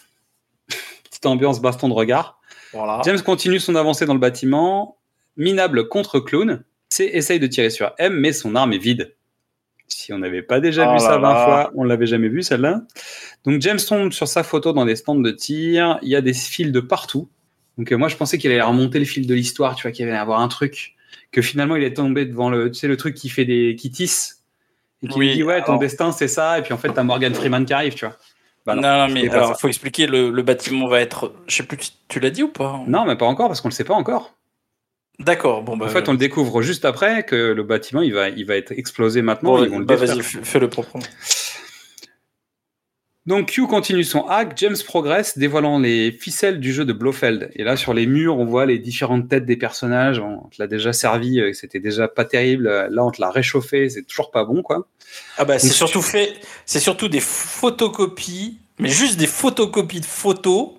petite 1.04 1.26
ambiance 1.26 1.60
baston 1.60 1.88
de 1.88 1.94
regard. 1.94 2.38
Voilà. 2.72 3.00
James 3.04 3.20
continue 3.20 3.60
son 3.60 3.74
avancée 3.76 4.06
dans 4.06 4.14
le 4.14 4.20
bâtiment. 4.20 4.96
Minable 5.36 5.88
contre 5.88 6.20
clown. 6.20 6.62
C 6.88 7.10
essaye 7.12 7.40
de 7.40 7.46
tirer 7.48 7.70
sur 7.70 7.92
M, 7.98 8.14
mais 8.14 8.32
son 8.32 8.54
arme 8.54 8.72
est 8.72 8.78
vide. 8.78 9.13
Si 9.96 10.12
on 10.12 10.18
n'avait 10.18 10.42
pas 10.42 10.58
déjà 10.60 10.88
Oh 10.90 10.92
vu 10.94 10.98
ça 10.98 11.10
là 11.10 11.18
20 11.18 11.22
là. 11.34 11.44
fois, 11.44 11.72
on 11.76 11.84
l'avait 11.84 12.06
jamais 12.06 12.28
vu 12.28 12.42
celle-là. 12.42 12.82
Donc 13.44 13.60
James 13.62 13.78
tombe 13.78 14.12
sur 14.12 14.26
sa 14.26 14.42
photo 14.42 14.72
dans 14.72 14.84
des 14.84 14.96
stands 14.96 15.14
de 15.14 15.30
tir. 15.30 15.98
Il 16.02 16.08
y 16.08 16.16
a 16.16 16.20
des 16.20 16.34
fils 16.34 16.72
de 16.72 16.80
partout. 16.80 17.28
Donc 17.78 17.92
euh, 17.92 17.96
moi 17.96 18.08
je 18.08 18.16
pensais 18.16 18.36
qu'il 18.38 18.50
allait 18.50 18.60
remonter 18.62 18.98
le 18.98 19.04
fil 19.04 19.26
de 19.26 19.34
l'histoire, 19.34 19.74
tu 19.76 19.82
vois, 19.82 19.92
qu'il 19.92 20.06
allait 20.08 20.16
avoir 20.16 20.40
un 20.40 20.48
truc. 20.48 20.94
Que 21.30 21.42
finalement 21.42 21.76
il 21.76 21.84
est 21.84 21.94
tombé 21.94 22.24
devant 22.24 22.50
le, 22.50 22.70
tu 22.70 22.80
sais, 22.80 22.88
le 22.88 22.96
truc 22.96 23.14
qui 23.14 23.28
fait 23.28 23.44
des, 23.44 23.76
qui 23.76 23.90
tisse. 23.90 24.42
Et 25.02 25.08
qui 25.08 25.18
Oui, 25.18 25.26
lui 25.28 25.34
dit 25.36 25.42
ouais 25.44 25.60
ton 25.60 25.66
alors- 25.72 25.78
destin 25.78 26.10
c'est 26.12 26.28
ça. 26.28 26.58
Et 26.58 26.62
puis 26.62 26.72
en 26.72 26.78
fait 26.78 26.92
t'as 26.92 27.02
Morgan 27.04 27.32
Freeman 27.34 27.64
qui 27.64 27.72
arrive, 27.72 27.94
tu 27.94 28.04
vois. 28.04 28.16
Bah 28.66 28.74
non, 28.74 28.82
non, 28.82 29.08
mais 29.12 29.28
alors 29.28 29.52
il 29.56 29.60
faut 29.60 29.68
expliquer 29.68 30.06
le, 30.06 30.30
le 30.30 30.42
bâtiment 30.42 30.88
va 30.88 31.00
être, 31.00 31.34
je 31.46 31.56
sais 31.56 31.62
plus, 31.64 31.76
tu- 31.76 31.90
tu 32.08 32.18
l'as 32.18 32.30
dit 32.30 32.42
ou 32.42 32.48
pas? 32.48 32.80
Non 32.86 33.04
mais 33.04 33.14
pas 33.16 33.26
encore 33.26 33.48
parce 33.48 33.60
qu'on 33.60 33.68
le 33.68 33.74
sait 33.74 33.84
pas 33.84 33.94
encore. 33.94 34.34
D'accord. 35.20 35.62
Bon 35.62 35.76
bah. 35.76 35.86
En 35.86 35.88
fait, 35.88 36.08
on 36.08 36.12
le 36.12 36.18
découvre 36.18 36.60
juste 36.62 36.84
après 36.84 37.24
que 37.24 37.36
le 37.52 37.62
bâtiment 37.62 38.02
il 38.02 38.12
va, 38.14 38.28
il 38.30 38.44
va 38.46 38.56
être 38.56 38.72
explosé 38.72 39.22
maintenant. 39.22 39.56
bon, 39.56 39.64
ils 39.64 39.70
vont 39.70 39.78
le 39.78 39.84
bah, 39.84 39.96
vas-y, 39.96 40.18
f- 40.20 40.42
fais-le 40.42 40.68
proprement. 40.68 41.04
Donc 43.26 43.52
Q 43.52 43.66
continue 43.66 44.04
son 44.04 44.26
hack, 44.26 44.52
James 44.56 44.76
progresse, 44.84 45.38
dévoilant 45.38 45.78
les 45.78 46.12
ficelles 46.12 46.60
du 46.60 46.74
jeu 46.74 46.84
de 46.84 46.92
Blofeld. 46.92 47.50
Et 47.54 47.64
là, 47.64 47.74
sur 47.76 47.94
les 47.94 48.06
murs, 48.06 48.36
on 48.38 48.44
voit 48.44 48.66
les 48.66 48.78
différentes 48.78 49.28
têtes 49.30 49.46
des 49.46 49.56
personnages. 49.56 50.18
On 50.18 50.40
te 50.48 50.56
l'a 50.58 50.66
déjà 50.66 50.92
servi, 50.92 51.40
euh, 51.40 51.54
c'était 51.54 51.80
déjà 51.80 52.06
pas 52.06 52.26
terrible. 52.26 52.64
Là, 52.90 53.02
on 53.04 53.10
te 53.10 53.22
l'a 53.22 53.30
réchauffé, 53.30 53.88
c'est 53.88 54.02
toujours 54.02 54.30
pas 54.30 54.44
bon, 54.44 54.60
quoi. 54.62 54.88
Ah 55.38 55.46
bah 55.46 55.58
c'est 55.58 55.68
surtout 55.70 56.02
fait, 56.02 56.34
c'est 56.66 56.80
surtout 56.80 57.08
des 57.08 57.20
photocopies, 57.20 58.58
mais 58.78 58.90
juste 58.90 59.16
des 59.16 59.26
photocopies 59.28 60.00
de 60.00 60.06
photos 60.06 60.72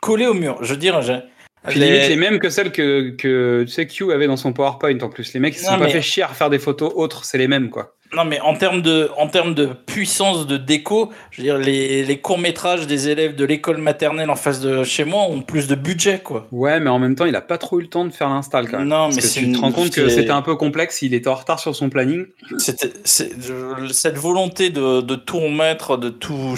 collées 0.00 0.26
au 0.26 0.34
mur. 0.34 0.58
Je 0.62 0.72
veux 0.74 0.78
dire, 0.78 1.02
j'ai- 1.02 1.20
Puis 1.68 1.78
les- 1.78 1.86
limite 1.92 2.08
les 2.08 2.16
mêmes 2.16 2.38
que 2.38 2.50
celles 2.50 2.72
que, 2.72 3.10
que 3.10 3.62
tu 3.64 3.70
sais, 3.72 3.86
Q 3.86 4.12
avait 4.12 4.26
dans 4.26 4.36
son 4.36 4.52
PowerPoint 4.52 4.98
en 5.00 5.08
plus. 5.08 5.32
Les 5.32 5.40
mecs, 5.40 5.54
ils 5.54 5.58
se 5.58 5.64
sont 5.66 5.78
pas 5.78 5.88
fait 5.92 6.02
chier 6.02 6.22
à 6.24 6.28
faire 6.28 6.50
des 6.50 6.58
photos 6.58 6.92
autres, 6.94 7.24
c'est 7.24 7.38
les 7.38 7.48
mêmes, 7.48 7.70
quoi. 7.70 7.94
Non 8.14 8.24
mais 8.26 8.40
en 8.40 8.54
termes 8.54 8.82
de, 8.82 9.10
en 9.16 9.26
termes 9.26 9.54
de 9.54 9.66
puissance 9.86 10.46
de 10.46 10.58
déco, 10.58 11.10
je 11.30 11.38
veux 11.40 11.44
dire 11.44 11.56
les, 11.58 12.04
les 12.04 12.20
courts 12.20 12.38
métrages 12.38 12.86
des 12.86 13.08
élèves 13.08 13.34
de 13.36 13.44
l'école 13.46 13.78
maternelle 13.78 14.28
en 14.28 14.36
face 14.36 14.60
de 14.60 14.84
chez 14.84 15.04
moi 15.04 15.22
ont 15.22 15.40
plus 15.40 15.66
de 15.66 15.74
budget 15.74 16.18
quoi. 16.22 16.46
Ouais, 16.52 16.78
mais 16.78 16.90
en 16.90 16.98
même 16.98 17.14
temps, 17.14 17.24
il 17.24 17.34
a 17.36 17.40
pas 17.40 17.56
trop 17.56 17.78
eu 17.78 17.82
le 17.82 17.88
temps 17.88 18.04
de 18.04 18.10
faire 18.12 18.28
l'install, 18.28 18.68
quand 18.70 18.78
même. 18.78 18.88
Non, 18.88 19.04
Parce 19.10 19.16
mais 19.16 19.22
que 19.22 19.26
tu 19.28 19.40
une- 19.44 19.52
te 19.54 19.58
rends 19.60 19.72
compte 19.72 19.90
que 19.90 20.08
c'était 20.10 20.30
un 20.30 20.42
peu 20.42 20.56
complexe, 20.56 21.00
il 21.00 21.14
était 21.14 21.28
en 21.28 21.34
retard 21.34 21.58
sur 21.58 21.74
son 21.74 21.88
planning. 21.88 22.26
C'était, 22.58 22.92
cette 23.04 24.18
volonté 24.18 24.68
de, 24.70 25.00
de 25.00 25.14
tout 25.14 25.38
remettre, 25.40 25.96
de 25.96 26.10
tout 26.10 26.54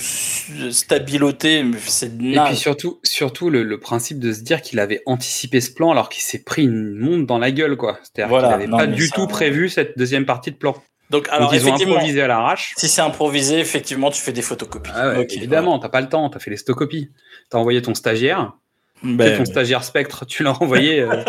stabiloter, 0.70 1.64
c'est 1.86 2.12
Et 2.20 2.38
puis 2.46 2.56
surtout, 2.56 2.98
surtout 3.04 3.50
le, 3.50 3.62
le 3.62 3.78
principe 3.78 4.18
de 4.18 4.32
se 4.32 4.40
dire 4.42 4.60
qu'il 4.62 4.80
avait 4.80 5.02
anticipé 5.06 5.60
ce 5.60 5.70
plan 5.72 5.90
alors 5.92 6.08
qu'il 6.08 6.22
s'est 6.22 6.42
pris 6.42 6.64
une 6.64 6.94
montre 6.98 7.26
dans 7.26 7.38
la 7.38 7.50
gueule, 7.50 7.76
quoi. 7.76 7.98
C'est-à-dire 8.02 8.28
Voilà, 8.28 8.48
qu'il 8.58 8.70
n'avait 8.70 8.86
pas 8.86 8.86
du 8.92 9.06
ça- 9.06 9.14
tout 9.14 9.26
prévu 9.26 9.68
cette 9.68 9.96
deuxième 9.96 10.26
partie 10.26 10.50
de 10.50 10.56
plan. 10.56 10.74
Donc 11.10 11.28
alors 11.28 11.50
Donc 11.50 11.60
ils 11.60 11.64
ont 11.64 11.68
effectivement, 11.68 11.94
improvisé 11.96 12.22
à 12.22 12.26
l'arrache. 12.26 12.74
si 12.76 12.88
c'est 12.88 13.02
improvisé, 13.02 13.58
effectivement, 13.60 14.10
tu 14.10 14.20
fais 14.22 14.32
des 14.32 14.42
photocopies. 14.42 14.90
Ah 14.94 15.10
ouais, 15.10 15.26
évidemment, 15.30 15.78
t'as 15.78 15.88
pas 15.90 16.00
le 16.00 16.08
temps, 16.08 16.28
t'as 16.30 16.38
fait 16.38 16.50
les 16.50 16.56
stockopies. 16.56 17.10
T'as 17.50 17.58
envoyé 17.58 17.82
ton 17.82 17.94
stagiaire, 17.94 18.54
Ben, 19.02 19.36
ton 19.38 19.44
stagiaire 19.44 19.84
Spectre, 19.84 20.24
tu 20.26 20.42
l'as 20.42 20.60
envoyé. 20.62 21.00
euh. 21.00 21.22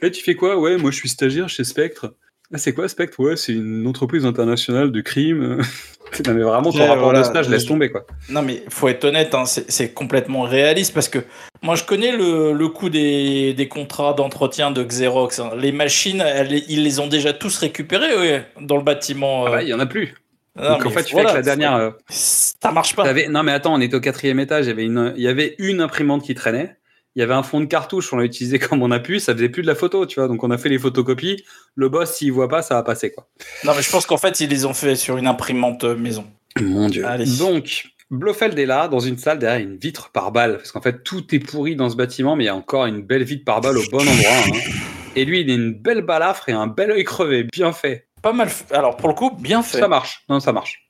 Là, 0.00 0.10
tu 0.12 0.22
fais 0.22 0.34
quoi? 0.36 0.58
Ouais, 0.58 0.76
moi 0.76 0.90
je 0.90 0.96
suis 0.96 1.08
stagiaire 1.08 1.48
chez 1.48 1.64
Spectre. 1.64 2.14
Ah, 2.52 2.56
c'est 2.58 2.72
quoi 2.72 2.88
Spectre? 2.88 3.20
Ouais, 3.20 3.36
c'est 3.36 3.52
une 3.52 3.86
entreprise 3.86 4.24
internationale 4.24 4.90
de 4.90 5.00
crime. 5.02 5.58
non, 6.26 6.32
mais 6.34 6.42
vraiment, 6.42 6.72
ton 6.72 6.86
rapport 6.86 7.04
voilà. 7.04 7.18
de 7.20 7.24
stage, 7.24 7.48
laisse 7.50 7.66
tomber, 7.66 7.90
quoi. 7.90 8.06
Non, 8.30 8.40
mais 8.40 8.62
faut 8.70 8.88
être 8.88 9.04
honnête, 9.04 9.34
hein, 9.34 9.44
c'est 9.44 9.92
complètement 9.92 10.42
réaliste 10.42 10.94
parce 10.94 11.10
que 11.10 11.18
moi 11.62 11.74
je 11.74 11.84
connais 11.84 12.16
le, 12.16 12.52
le 12.54 12.68
coût 12.68 12.88
des, 12.88 13.52
des 13.52 13.68
contrats 13.68 14.14
d'entretien 14.14 14.70
de 14.70 14.82
Xerox. 14.82 15.40
hein. 15.40 15.50
Les 15.58 15.72
machines, 15.72 16.22
elles- 16.26 16.62
ils 16.70 16.82
les 16.84 17.00
ont 17.00 17.06
déjà 17.06 17.34
tous 17.34 17.58
récupérées 17.58 18.16
ouais, 18.16 18.46
dans 18.60 18.76
le 18.78 18.82
bâtiment. 18.82 19.44
Ah 19.44 19.48
euh. 19.48 19.52
bah, 19.52 19.62
il 19.62 19.68
y 19.68 19.74
en 19.74 19.80
a 19.80 19.86
plus. 19.86 20.14
Non, 20.56 20.70
Donc 20.70 20.86
en 20.86 20.90
fait, 20.90 21.04
tu 21.04 21.12
voilà, 21.12 21.28
fais 21.28 21.34
que 21.34 21.38
la 21.40 21.42
dernière. 21.56 21.74
euh, 21.76 21.90
Ça 22.08 22.72
marche 22.72 22.96
pas. 22.96 23.12
Non 23.28 23.42
mais 23.42 23.52
attends, 23.52 23.74
on 23.74 23.80
était 23.82 23.94
au 23.94 24.00
quatrième 24.00 24.40
étage, 24.40 24.64
il 24.64 24.68
y 24.68 24.72
avait 24.72 24.84
une, 24.86 25.12
il 25.16 25.22
y 25.22 25.28
avait 25.28 25.54
une 25.58 25.82
imprimante 25.82 26.24
qui 26.24 26.34
traînait, 26.34 26.77
il 27.16 27.20
y 27.20 27.22
avait 27.22 27.34
un 27.34 27.42
fond 27.42 27.60
de 27.60 27.66
cartouche, 27.66 28.12
on 28.12 28.16
l'a 28.16 28.24
utilisé 28.24 28.58
comme 28.60 28.82
on 28.82 28.90
a 28.90 29.00
pu, 29.00 29.18
ça 29.20 29.34
faisait 29.34 29.48
plus 29.48 29.62
de 29.62 29.66
la 29.66 29.74
photo, 29.74 30.06
tu 30.06 30.20
vois, 30.20 30.28
donc 30.28 30.42
on 30.44 30.50
a 30.50 30.58
fait 30.58 30.68
les 30.68 30.78
photocopies, 30.78 31.44
le 31.74 31.88
boss 31.88 32.12
s'il 32.14 32.32
voit 32.32 32.48
pas, 32.48 32.62
ça 32.62 32.74
va 32.74 32.82
passer 32.82 33.10
quoi. 33.12 33.28
Non, 33.64 33.72
mais 33.76 33.82
je 33.82 33.90
pense 33.90 34.06
qu'en 34.06 34.18
fait, 34.18 34.40
ils 34.40 34.48
les 34.48 34.64
ont 34.64 34.74
fait 34.74 34.96
sur 34.96 35.16
une 35.16 35.26
imprimante 35.26 35.84
euh, 35.84 35.96
maison. 35.96 36.26
Mon 36.60 36.88
dieu. 36.88 37.04
Allez. 37.06 37.24
Donc, 37.38 37.86
Blofeld 38.10 38.58
est 38.58 38.66
là, 38.66 38.88
dans 38.88 39.00
une 39.00 39.18
salle 39.18 39.38
derrière 39.38 39.60
une 39.60 39.76
vitre 39.76 40.10
par 40.12 40.32
balle, 40.32 40.56
parce 40.58 40.72
qu'en 40.72 40.80
fait 40.80 41.02
tout 41.02 41.34
est 41.34 41.38
pourri 41.40 41.76
dans 41.76 41.90
ce 41.90 41.96
bâtiment, 41.96 42.36
mais 42.36 42.44
il 42.44 42.46
y 42.46 42.50
a 42.50 42.56
encore 42.56 42.86
une 42.86 43.02
belle 43.02 43.22
vitre 43.24 43.44
par 43.44 43.60
balle 43.60 43.76
au 43.78 43.84
bon 43.90 44.00
endroit. 44.00 44.30
hein. 44.46 44.70
Et 45.16 45.24
lui, 45.24 45.40
il 45.40 45.50
a 45.50 45.54
une 45.54 45.72
belle 45.74 46.02
balafre 46.02 46.48
et 46.48 46.52
un 46.52 46.68
bel 46.68 46.90
œil 46.90 47.04
crevé, 47.04 47.44
bien 47.44 47.72
fait. 47.72 48.06
Pas 48.22 48.32
mal. 48.32 48.48
Alors 48.70 48.96
pour 48.96 49.08
le 49.08 49.14
coup, 49.14 49.30
bien 49.38 49.62
fait. 49.62 49.78
Ça 49.78 49.88
marche. 49.88 50.24
Non, 50.28 50.40
ça 50.40 50.52
marche. 50.52 50.88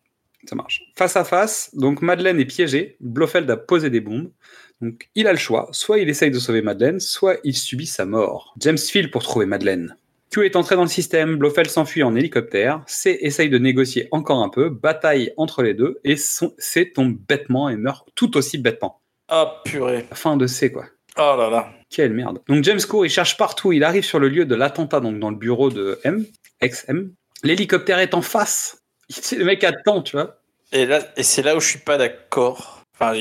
Ça 0.49 0.55
marche. 0.55 0.83
Face 0.97 1.17
à 1.17 1.25
face, 1.25 1.71
donc 1.75 2.03
Madeleine 2.03 2.39
est 2.39 2.45
piégée. 2.45 2.97
Blofeld 3.01 3.51
a 3.51 3.57
posé 3.57 3.91
des 3.91 4.01
bombes. 4.01 4.31
Donc 4.81 5.09
il 5.15 5.27
a 5.27 5.33
le 5.33 5.39
choix. 5.39 5.69
Soit 5.73 5.99
il 5.99 6.09
essaye 6.09 6.31
de 6.31 6.39
sauver 6.39 6.63
Madeleine, 6.63 7.01
soit 7.01 7.39
il 7.45 7.57
subit 7.57 7.87
sa 7.87 8.05
mort. 8.05 8.55
James 8.59 8.79
file 8.79 9.11
pour 9.11 9.23
trouver 9.23 9.47
Madeleine. 9.47 9.97
Q 10.31 10.45
est 10.45 10.57
entré 10.57 10.77
dans 10.77 10.83
le 10.83 10.89
système. 10.89 11.37
Blofeld 11.37 11.71
s'enfuit 11.71 12.03
en 12.03 12.15
hélicoptère. 12.15 12.83
C 12.87 13.19
essaye 13.23 13.49
de 13.49 13.59
négocier 13.59 14.09
encore 14.13 14.43
un 14.43 14.51
peu. 14.51 14.69
Bataille 14.69 15.33
entre 15.37 15.63
les 15.63 15.73
deux. 15.75 15.99
Et 16.05 16.17
son- 16.17 16.53
C 16.59 16.93
tombe 16.93 17.17
bêtement 17.29 17.69
et 17.71 17.77
meurt 17.77 18.07
tout 18.15 18.37
aussi 18.37 18.59
bêtement. 18.59 19.01
Ah 19.29 19.61
purée. 19.65 20.07
Fin 20.13 20.37
de 20.37 20.47
C, 20.47 20.71
quoi. 20.71 20.85
Oh 21.17 21.35
là 21.37 21.49
là. 21.51 21.73
Quelle 21.91 22.13
merde. 22.13 22.41
Donc 22.49 22.63
James 22.65 22.81
court, 22.89 23.05
il 23.07 23.11
cherche 23.11 23.37
partout, 23.39 23.73
il 23.73 23.83
arrive 23.83 24.05
sur 24.05 24.19
le 24.19 24.29
lieu 24.29 24.45
de 24.45 24.55
l'attentat, 24.55 25.01
donc 25.01 25.19
dans 25.19 25.31
le 25.31 25.37
bureau 25.37 25.71
de 25.71 25.99
M, 26.05 26.25
ex-M. 26.61 27.11
L'hélicoptère 27.43 27.99
est 27.99 28.15
en 28.15 28.23
face. 28.23 28.83
Le 29.37 29.45
mec 29.45 29.65
attend, 29.65 30.03
tu 30.03 30.17
vois. 30.17 30.39
Et 30.73 30.85
là, 30.85 31.01
et 31.17 31.23
c'est 31.23 31.43
là 31.43 31.57
où 31.57 31.61
je 31.61 31.67
suis 31.69 31.79
pas 31.79 31.97
d'accord. 31.97 32.78
Enfin, 33.01 33.13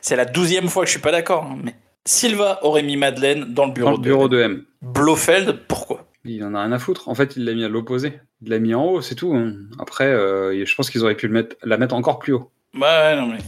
c'est 0.00 0.16
la 0.16 0.24
douzième 0.24 0.68
fois 0.68 0.82
que 0.84 0.86
je 0.88 0.92
suis 0.92 1.00
pas 1.00 1.12
d'accord. 1.12 1.44
hein, 1.44 1.58
mais 1.62 1.74
Silva 2.06 2.58
aurait 2.62 2.82
mis 2.82 2.96
Madeleine 2.96 3.52
dans 3.52 3.66
le 3.66 3.72
bureau, 3.72 3.90
Dans 3.90 3.96
le 3.96 4.02
bureau 4.02 4.28
de 4.28 4.40
M. 4.40 4.64
Blofeld. 4.82 5.60
Pourquoi? 5.68 6.06
Il 6.24 6.42
en 6.44 6.54
a 6.54 6.62
rien 6.62 6.72
à 6.72 6.78
foutre. 6.78 7.08
En 7.08 7.14
fait, 7.14 7.36
il 7.36 7.44
l'a 7.44 7.52
mis 7.54 7.64
à 7.64 7.68
l'opposé. 7.68 8.20
Il 8.42 8.50
l'a 8.50 8.58
mis 8.58 8.74
en 8.74 8.84
haut, 8.84 9.00
c'est 9.02 9.14
tout. 9.14 9.34
hein. 9.34 9.54
Après, 9.78 10.06
euh, 10.06 10.64
je 10.64 10.74
pense 10.74 10.90
qu'ils 10.90 11.02
auraient 11.02 11.14
pu 11.14 11.26
le 11.28 11.32
mettre, 11.34 11.56
la 11.62 11.76
mettre 11.76 11.94
encore 11.94 12.18
plus 12.18 12.32
haut. 12.32 12.50
Ouais, 12.74 12.80
ouais, 12.80 13.16
non 13.16 13.26
mais. 13.26 13.38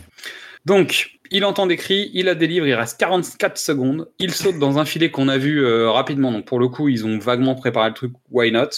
Donc, 0.65 1.11
il 1.31 1.45
entend 1.45 1.67
des 1.67 1.77
cris, 1.77 2.11
il 2.15 2.27
la 2.27 2.35
délivre, 2.35 2.67
il 2.67 2.75
reste 2.75 2.99
44 3.01 3.57
secondes. 3.59 4.09
Il 4.19 4.33
saute 4.33 4.59
dans 4.59 4.79
un 4.79 4.85
filet 4.85 5.11
qu'on 5.11 5.29
a 5.29 5.39
vu 5.39 5.65
euh, 5.65 5.91
rapidement. 5.91 6.31
Donc, 6.33 6.45
pour 6.45 6.59
le 6.61 6.69
coup, 6.69 6.89
ils 6.89 7.07
ont 7.07 7.19
vaguement 7.19 7.55
préparé 7.55 7.89
le 7.89 7.95
truc, 7.95 8.13
why 8.31 8.53
not? 8.53 8.69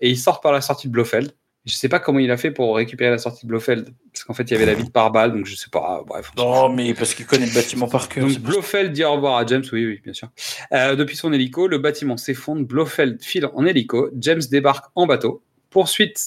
Et 0.00 0.10
il 0.10 0.18
sort 0.18 0.40
par 0.40 0.52
la 0.52 0.60
sortie 0.60 0.88
de 0.88 0.92
Blofeld. 0.92 1.32
Je 1.64 1.74
sais 1.74 1.88
pas 1.88 2.00
comment 2.00 2.18
il 2.18 2.30
a 2.30 2.36
fait 2.36 2.50
pour 2.50 2.74
récupérer 2.74 3.10
la 3.10 3.18
sortie 3.18 3.46
de 3.46 3.48
Blofeld. 3.48 3.94
Parce 4.12 4.24
qu'en 4.24 4.34
fait, 4.34 4.42
il 4.44 4.50
y 4.52 4.56
avait 4.56 4.66
la 4.66 4.74
vitre 4.74 4.90
par 4.90 5.12
balle, 5.12 5.32
donc 5.32 5.46
je 5.46 5.54
sais 5.54 5.70
pas. 5.70 6.02
Bref. 6.06 6.32
on 6.36 6.40
s'en 6.40 6.68
Non, 6.68 6.74
mais 6.74 6.92
parce 6.92 7.14
qu'il 7.14 7.24
connaît 7.24 7.46
le 7.46 7.54
bâtiment 7.54 7.86
par 7.86 8.08
cœur. 8.08 8.26
Donc. 8.26 8.38
Blofeld 8.40 8.92
dit 8.92 9.04
au 9.04 9.12
revoir 9.12 9.36
à 9.36 9.46
James, 9.46 9.62
oui, 9.72 9.86
oui, 9.86 10.00
bien 10.02 10.12
sûr. 10.12 10.28
Euh, 10.72 10.96
depuis 10.96 11.16
son 11.16 11.32
hélico, 11.32 11.68
le 11.68 11.78
bâtiment 11.78 12.16
s'effondre, 12.16 12.66
Blofeld 12.66 13.22
file 13.22 13.46
en 13.54 13.64
hélico, 13.64 14.10
James 14.18 14.42
débarque 14.50 14.86
en 14.96 15.06
bateau. 15.06 15.42
Poursuite 15.70 16.18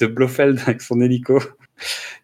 de 0.00 0.06
Blofeld 0.06 0.60
avec 0.66 0.80
son 0.80 1.00
hélico. 1.00 1.40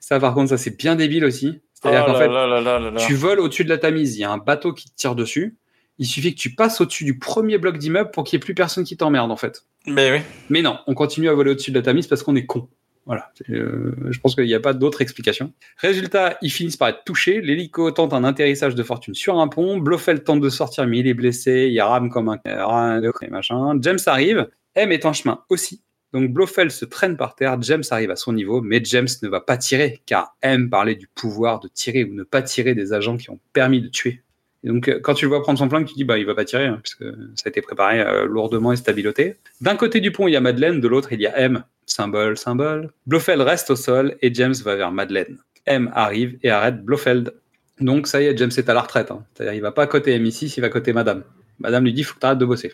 Ça, 0.00 0.18
par 0.18 0.34
contre, 0.34 0.48
ça 0.50 0.58
c'est 0.58 0.76
bien 0.76 0.96
débile 0.96 1.24
aussi. 1.24 1.54
Oh 1.56 1.60
C'est-à-dire 1.74 2.06
qu'en 2.06 2.12
là 2.14 2.18
fait, 2.18 2.28
là 2.28 2.46
là 2.46 2.60
là 2.60 2.78
là 2.78 2.90
là. 2.90 3.00
tu 3.06 3.14
voles 3.14 3.40
au-dessus 3.40 3.64
de 3.64 3.68
la 3.68 3.78
Tamise, 3.78 4.16
il 4.16 4.20
y 4.20 4.24
a 4.24 4.30
un 4.30 4.38
bateau 4.38 4.72
qui 4.72 4.90
te 4.90 4.96
tire 4.96 5.14
dessus. 5.14 5.56
Il 5.98 6.06
suffit 6.06 6.34
que 6.34 6.40
tu 6.40 6.54
passes 6.54 6.80
au-dessus 6.80 7.04
du 7.04 7.18
premier 7.18 7.58
bloc 7.58 7.78
d'immeuble 7.78 8.10
pour 8.10 8.24
qu'il 8.24 8.36
n'y 8.36 8.42
ait 8.42 8.44
plus 8.44 8.54
personne 8.54 8.84
qui 8.84 8.96
t'emmerde, 8.96 9.30
en 9.30 9.36
fait. 9.36 9.64
Mais 9.86 10.10
oui. 10.10 10.18
Mais 10.50 10.62
non, 10.62 10.78
on 10.86 10.94
continue 10.94 11.28
à 11.28 11.34
voler 11.34 11.52
au-dessus 11.52 11.70
de 11.70 11.78
la 11.78 11.82
Tamise 11.82 12.06
parce 12.06 12.22
qu'on 12.22 12.36
est 12.36 12.46
con. 12.46 12.68
Voilà. 13.06 13.30
Euh, 13.50 13.94
je 14.10 14.18
pense 14.18 14.34
qu'il 14.34 14.44
n'y 14.44 14.54
a 14.54 14.60
pas 14.60 14.72
d'autre 14.72 15.02
explication. 15.02 15.52
Résultat, 15.76 16.38
ils 16.40 16.50
finissent 16.50 16.76
par 16.76 16.88
être 16.88 17.04
touchés. 17.04 17.40
L'hélico 17.40 17.90
tente 17.90 18.14
un 18.14 18.24
atterrissage 18.24 18.74
de 18.74 18.82
fortune 18.82 19.14
sur 19.14 19.38
un 19.38 19.48
pont. 19.48 19.76
Blofeld 19.78 20.24
tente 20.24 20.40
de 20.40 20.48
sortir, 20.48 20.86
mais 20.86 21.00
il 21.00 21.06
est 21.06 21.14
blessé. 21.14 21.68
Il 21.70 21.80
rame 21.80 22.08
comme 22.08 22.28
un 22.28 23.02
et 23.02 23.30
machin. 23.30 23.76
James 23.80 23.98
arrive. 24.06 24.48
M 24.74 24.90
est 24.90 25.04
en 25.04 25.12
chemin 25.12 25.42
aussi. 25.50 25.82
Donc 26.14 26.32
Blofeld 26.32 26.70
se 26.70 26.84
traîne 26.84 27.16
par 27.16 27.34
terre. 27.34 27.60
James 27.60 27.82
arrive 27.90 28.10
à 28.10 28.16
son 28.16 28.32
niveau, 28.32 28.62
mais 28.62 28.80
James 28.84 29.08
ne 29.22 29.28
va 29.28 29.40
pas 29.40 29.56
tirer, 29.56 30.02
car 30.06 30.36
M 30.42 30.70
parlait 30.70 30.94
du 30.94 31.08
pouvoir 31.08 31.60
de 31.60 31.68
tirer 31.68 32.04
ou 32.04 32.14
ne 32.14 32.22
pas 32.22 32.40
tirer 32.40 32.74
des 32.74 32.92
agents 32.92 33.16
qui 33.16 33.30
ont 33.30 33.40
permis 33.52 33.82
de 33.82 33.88
tuer. 33.88 34.22
Donc, 34.64 34.88
euh, 34.88 34.98
quand 35.00 35.14
tu 35.14 35.26
le 35.26 35.28
vois 35.28 35.42
prendre 35.42 35.58
son 35.58 35.68
flingue, 35.68 35.86
tu 35.86 35.94
dis, 35.94 36.04
bah, 36.04 36.18
il 36.18 36.26
va 36.26 36.34
pas 36.34 36.44
tirer, 36.44 36.66
hein, 36.66 36.80
puisque 36.82 37.04
ça 37.34 37.44
a 37.46 37.48
été 37.48 37.60
préparé 37.60 38.00
euh, 38.00 38.24
lourdement 38.26 38.72
et 38.72 38.76
stabiloté. 38.76 39.36
D'un 39.60 39.76
côté 39.76 40.00
du 40.00 40.10
pont, 40.10 40.26
il 40.26 40.32
y 40.32 40.36
a 40.36 40.40
Madeleine, 40.40 40.80
de 40.80 40.88
l'autre, 40.88 41.12
il 41.12 41.20
y 41.20 41.26
a 41.26 41.36
M. 41.38 41.64
Symbole, 41.86 42.38
symbole. 42.38 42.90
Blofeld 43.06 43.42
reste 43.42 43.70
au 43.70 43.76
sol 43.76 44.16
et 44.22 44.32
James 44.32 44.54
va 44.64 44.74
vers 44.74 44.90
Madeleine. 44.90 45.38
M 45.66 45.90
arrive 45.94 46.38
et 46.42 46.50
arrête 46.50 46.82
Blofeld. 46.82 47.34
Donc, 47.80 48.06
ça 48.06 48.22
y 48.22 48.26
est, 48.26 48.36
James 48.38 48.50
est 48.56 48.68
à 48.68 48.74
la 48.74 48.80
retraite. 48.80 49.10
hein. 49.10 49.24
C'est-à-dire, 49.34 49.54
il 49.54 49.60
va 49.60 49.72
pas 49.72 49.86
côté 49.86 50.18
M6, 50.18 50.54
il 50.56 50.60
va 50.60 50.70
côté 50.70 50.92
Madame. 50.92 51.24
Madame 51.58 51.84
lui 51.84 51.92
dit, 51.92 52.02
faut 52.02 52.14
que 52.14 52.20
t'arrêtes 52.20 52.38
de 52.38 52.46
bosser. 52.46 52.72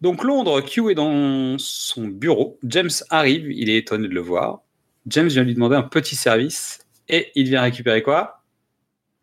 Donc, 0.00 0.22
Londres, 0.22 0.60
Q 0.60 0.90
est 0.90 0.94
dans 0.94 1.56
son 1.58 2.08
bureau. 2.08 2.58
James 2.64 2.90
arrive, 3.08 3.50
il 3.50 3.70
est 3.70 3.78
étonné 3.78 4.06
de 4.08 4.14
le 4.14 4.20
voir. 4.20 4.60
James 5.06 5.28
vient 5.28 5.44
lui 5.44 5.54
demander 5.54 5.76
un 5.76 5.82
petit 5.82 6.16
service 6.16 6.80
et 7.08 7.28
il 7.34 7.48
vient 7.48 7.62
récupérer 7.62 8.02
quoi? 8.02 8.43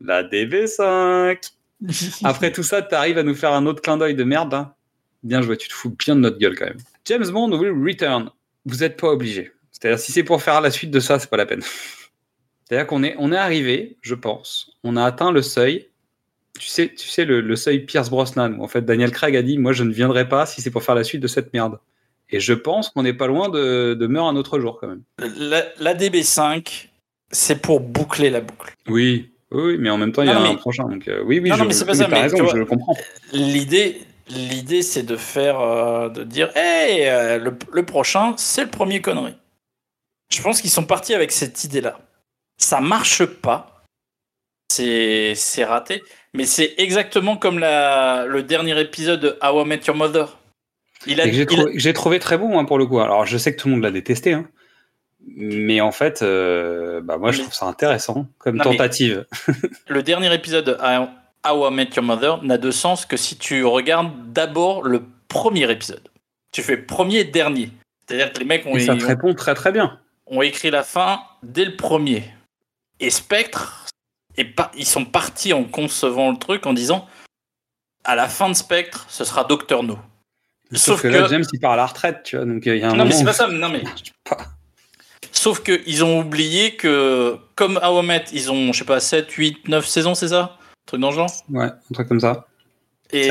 La 0.03 0.23
DB5 0.23 1.51
Après 2.23 2.51
tout 2.51 2.63
ça, 2.63 2.81
tu 2.81 2.93
arrives 2.95 3.17
à 3.17 3.23
nous 3.23 3.33
faire 3.35 3.53
un 3.53 3.65
autre 3.65 3.81
clin 3.81 3.97
d'œil 3.97 4.15
de 4.15 4.23
merde. 4.23 4.53
hein. 4.53 4.73
Bien 5.23 5.41
joué, 5.41 5.57
tu 5.57 5.67
te 5.67 5.73
fous 5.73 5.89
bien 5.97 6.15
de 6.15 6.21
notre 6.21 6.37
gueule 6.37 6.55
quand 6.57 6.65
même. 6.65 6.77
James 7.05 7.27
Bond 7.29 7.51
will 7.57 7.71
return. 7.71 8.29
Vous 8.65 8.77
n'êtes 8.77 8.99
pas 8.99 9.07
obligé. 9.09 9.51
C'est-à-dire, 9.71 9.99
si 9.99 10.11
c'est 10.11 10.23
pour 10.23 10.41
faire 10.43 10.61
la 10.61 10.69
suite 10.71 10.91
de 10.91 10.99
ça, 10.99 11.17
c'est 11.19 11.29
pas 11.29 11.37
la 11.37 11.45
peine. 11.45 11.61
C'est-à-dire 12.69 12.87
qu'on 12.87 13.03
est, 13.03 13.15
on 13.17 13.31
est 13.31 13.37
arrivé, 13.37 13.97
je 14.01 14.15
pense, 14.15 14.71
on 14.83 14.95
a 14.95 15.03
atteint 15.03 15.31
le 15.31 15.41
seuil. 15.41 15.87
Tu 16.59 16.67
sais, 16.67 16.93
tu 16.93 17.07
sais 17.07 17.25
le, 17.25 17.41
le 17.41 17.55
seuil 17.55 17.79
Pierce 17.85 18.09
Brosnan, 18.09 18.53
où 18.59 18.63
en 18.63 18.67
fait 18.67 18.83
Daniel 18.83 19.11
Craig 19.11 19.35
a 19.35 19.41
dit 19.41 19.57
Moi, 19.57 19.73
je 19.73 19.83
ne 19.83 19.91
viendrai 19.91 20.27
pas 20.29 20.45
si 20.45 20.61
c'est 20.61 20.69
pour 20.71 20.83
faire 20.83 20.95
la 20.95 21.03
suite 21.03 21.21
de 21.21 21.27
cette 21.27 21.53
merde. 21.53 21.79
Et 22.29 22.39
je 22.39 22.53
pense 22.53 22.89
qu'on 22.89 23.03
n'est 23.03 23.13
pas 23.13 23.27
loin 23.27 23.49
de, 23.49 23.93
de 23.93 24.07
meurtre 24.07 24.29
un 24.29 24.35
autre 24.35 24.59
jour 24.59 24.77
quand 24.79 24.87
même. 24.87 25.01
La, 25.37 25.63
la 25.79 25.93
DB5, 25.95 26.89
c'est 27.31 27.61
pour 27.61 27.79
boucler 27.81 28.29
la 28.29 28.41
boucle. 28.41 28.73
Oui, 28.87 29.31
oui, 29.51 29.77
mais 29.79 29.89
en 29.89 29.97
même 29.97 30.11
temps, 30.11 30.21
il 30.21 30.27
y 30.29 30.31
a 30.31 30.39
mais- 30.39 30.49
un 30.49 30.55
prochain. 30.55 30.83
Donc, 30.87 31.07
euh, 31.07 31.21
oui, 31.25 31.39
oui, 31.39 31.49
Non, 31.49 31.55
je, 31.55 31.61
non, 31.61 31.67
mais 31.67 31.73
c'est 31.73 31.85
pas 31.85 31.93
ça, 31.93 32.07
mais 32.07 32.21
raison, 32.21 32.37
vois- 32.37 32.51
je 32.53 32.57
le 32.57 32.65
comprends. 32.65 32.95
L'idée, 33.33 34.01
l'idée, 34.29 34.81
c'est 34.81 35.03
de 35.03 35.17
faire, 35.17 35.59
euh, 35.59 36.09
de 36.09 36.23
dire, 36.23 36.51
hey, 36.55 37.05
euh, 37.07 37.37
le, 37.37 37.53
le 37.71 37.83
prochain, 37.85 38.33
c'est 38.37 38.63
le 38.63 38.69
premier 38.69 39.01
connerie. 39.01 39.35
Je 40.33 40.41
pense 40.41 40.61
qu'ils 40.61 40.69
sont 40.69 40.85
partis 40.85 41.13
avec 41.13 41.31
cette 41.31 41.63
idée-là. 41.63 41.99
Ça 42.57 42.79
marche 42.79 43.25
pas. 43.25 43.83
C'est, 44.71 45.33
c'est 45.35 45.65
raté. 45.65 46.01
Mais 46.33 46.45
c'est 46.45 46.75
exactement 46.77 47.35
comme 47.35 47.59
la, 47.59 48.25
le 48.25 48.41
dernier 48.41 48.79
épisode 48.79 49.19
de 49.19 49.37
How 49.43 49.65
I 49.65 49.67
Met 49.67 49.81
Your 49.87 49.97
Mother. 49.97 50.37
Il 51.07 51.17
trouvé, 51.45 51.71
j'ai 51.75 51.93
trouvé 51.93 52.19
très 52.19 52.37
bon 52.37 52.57
hein, 52.57 52.63
pour 52.63 52.77
le 52.77 52.85
coup. 52.85 52.99
Alors 52.99 53.25
je 53.25 53.37
sais 53.37 53.53
que 53.53 53.59
tout 53.59 53.67
le 53.67 53.73
monde 53.73 53.83
l'a 53.83 53.91
détesté, 53.91 54.33
hein. 54.33 54.47
Mais 55.27 55.81
en 55.81 55.91
fait, 55.91 56.22
euh, 56.22 57.02
bah, 57.02 57.18
moi 57.18 57.31
je 57.31 57.41
trouve 57.41 57.53
ça 57.53 57.65
intéressant 57.65 58.27
comme 58.38 58.57
Non, 58.57 58.64
tentative. 58.64 59.26
le 59.88 60.03
dernier 60.03 60.34
épisode 60.34 60.65
de 60.65 60.73
How 61.45 61.69
I 61.69 61.73
Met 61.73 61.89
Your 61.95 62.03
Mother 62.06 62.43
n'a 62.43 62.57
de 62.57 62.72
sens 62.72 63.06
que 63.06 63.18
si 63.18 63.38
tu 63.38 63.64
regardes 63.65 64.31
d'abord 64.34 64.84
le 64.84 65.03
premier 65.27 65.69
épisode. 65.72 66.07
Tu 66.52 66.61
fais 66.61 66.77
premier 66.77 67.23
dernier. 67.23 67.69
C'est-à-dire 68.06 68.34
que 68.34 68.39
les 68.39 68.45
mecs 68.45 68.65
ont, 68.65 68.76
Et 68.76 68.81
ça 68.81 68.95
te 68.95 69.03
ont- 69.03 69.07
répond 69.07 69.34
très 69.34 69.53
très 69.53 69.72
bien. 69.72 69.99
ont 70.27 70.41
écrit 70.41 70.69
la 70.72 70.84
fin 70.84 71.22
dès 71.43 71.65
le 71.65 71.76
premier. 71.76 72.23
Et 72.99 73.10
Spectre, 73.10 73.85
est 74.38 74.45
pas, 74.45 74.72
ils 74.77 74.85
sont 74.85 75.06
partis 75.06 75.53
en 75.53 75.64
concevant 75.64 76.31
le 76.31 76.38
truc 76.38 76.65
en 76.65 76.73
disant 76.73 77.07
à 78.03 78.15
la 78.15 78.27
fin 78.27 78.49
de 78.49 78.53
Spectre, 78.53 79.06
ce 79.10 79.23
sera 79.23 79.43
Docteur 79.43 79.84
No. 79.84 79.98
Sauf, 80.73 80.81
Sauf 80.81 81.02
que, 81.03 81.07
là, 81.10 81.23
que- 81.23 81.30
James 81.30 81.43
il 81.52 81.60
part 81.60 81.72
à 81.72 81.76
la 81.76 81.85
retraite, 81.85 82.23
tu 82.23 82.35
vois. 82.38 82.45
Donc 82.45 82.65
il 82.65 82.77
y 82.77 82.84
a 82.84 82.89
un 82.89 82.95
Non, 82.95 83.06
mais 83.06 83.11
c'est 83.11 83.26
pas 83.26 83.34
ça. 83.34 83.48
Non, 83.48 83.69
mais. 83.69 83.84
Sauf 85.31 85.63
qu'ils 85.63 86.03
ont 86.03 86.19
oublié 86.19 86.75
que, 86.75 87.37
comme 87.55 87.79
How 87.81 88.01
I 88.01 88.05
Met, 88.05 88.25
ils 88.33 88.51
ont, 88.51 88.73
je 88.73 88.79
sais 88.79 88.85
pas, 88.85 88.99
7, 88.99 89.31
8, 89.31 89.67
9 89.67 89.85
saisons, 89.87 90.15
c'est 90.15 90.29
ça? 90.29 90.57
Un 90.59 90.85
truc 90.85 91.01
dans 91.01 91.09
le 91.09 91.15
genre? 91.15 91.31
Ouais, 91.49 91.65
un 91.65 91.93
truc 91.93 92.07
comme 92.07 92.19
ça. 92.19 92.47
Et 93.11 93.27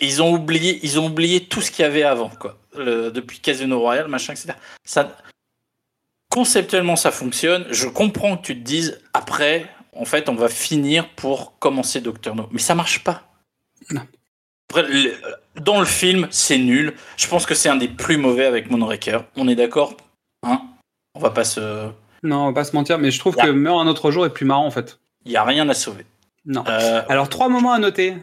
ils, 0.00 0.22
ont 0.22 0.32
oublié, 0.32 0.80
ils 0.82 0.98
ont 0.98 1.06
oublié 1.06 1.44
tout 1.44 1.60
ce 1.60 1.70
qu'il 1.70 1.82
y 1.82 1.86
avait 1.86 2.02
avant, 2.02 2.30
quoi. 2.30 2.58
Le- 2.76 3.10
depuis 3.10 3.38
Casino 3.40 3.78
Royale, 3.78 4.08
machin, 4.08 4.32
etc. 4.32 4.54
Ça, 4.84 5.16
conceptuellement, 6.30 6.96
ça 6.96 7.10
fonctionne. 7.10 7.66
Je 7.70 7.86
comprends 7.86 8.36
que 8.36 8.46
tu 8.46 8.54
te 8.54 8.64
dises, 8.64 9.00
après, 9.12 9.68
en 9.94 10.04
fait, 10.04 10.28
on 10.28 10.34
va 10.34 10.48
finir 10.48 11.08
pour 11.10 11.58
commencer 11.58 12.00
Doctor 12.00 12.34
No. 12.34 12.48
Mais 12.50 12.58
ça 12.58 12.74
marche 12.74 13.04
pas. 13.04 13.22
Non. 13.90 14.02
Dans 15.56 15.80
le 15.80 15.86
film, 15.86 16.28
c'est 16.30 16.56
nul. 16.58 16.94
Je 17.18 17.26
pense 17.28 17.44
que 17.44 17.54
c'est 17.54 17.68
un 17.68 17.76
des 17.76 17.88
plus 17.88 18.16
mauvais 18.16 18.46
avec 18.46 18.70
Moonraker. 18.70 19.24
On 19.36 19.48
est 19.48 19.54
d'accord? 19.54 19.96
Hein 20.42 20.62
On 21.14 21.20
va 21.20 21.30
pas 21.30 21.44
se. 21.44 21.88
Non, 22.22 22.42
on 22.42 22.46
va 22.46 22.52
pas 22.52 22.64
se 22.64 22.74
mentir, 22.76 22.98
mais 22.98 23.10
je 23.10 23.18
trouve 23.18 23.34
Yeah. 23.36 23.46
que 23.46 23.50
Meurt 23.50 23.80
un 23.80 23.86
autre 23.86 24.10
jour 24.10 24.24
est 24.26 24.32
plus 24.32 24.44
marrant 24.46 24.66
en 24.66 24.70
fait. 24.70 24.98
Il 25.24 25.32
y 25.32 25.36
a 25.36 25.44
rien 25.44 25.68
à 25.68 25.74
sauver. 25.74 26.06
Non. 26.46 26.64
Euh, 26.68 27.02
Alors 27.08 27.28
trois 27.28 27.48
moments 27.48 27.72
à 27.72 27.78
noter. 27.78 28.16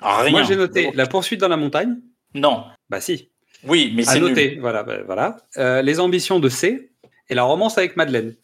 rien. 0.00 0.30
Moi 0.30 0.42
j'ai 0.42 0.56
noté 0.56 0.90
la 0.94 1.06
poursuite 1.06 1.40
dans 1.40 1.48
la 1.48 1.56
montagne. 1.56 1.96
Non. 2.34 2.64
Bah 2.90 3.00
si. 3.00 3.30
Oui, 3.66 3.92
mais 3.96 4.06
À 4.08 4.12
c'est 4.12 4.20
noter. 4.20 4.50
nul. 4.52 4.60
Voilà, 4.60 4.82
bah, 4.82 4.98
voilà. 5.06 5.36
Euh, 5.56 5.80
les 5.82 5.98
ambitions 6.00 6.38
de 6.40 6.48
C 6.48 6.90
et 7.28 7.34
la 7.34 7.44
romance 7.44 7.78
avec 7.78 7.96
Madeleine. 7.96 8.34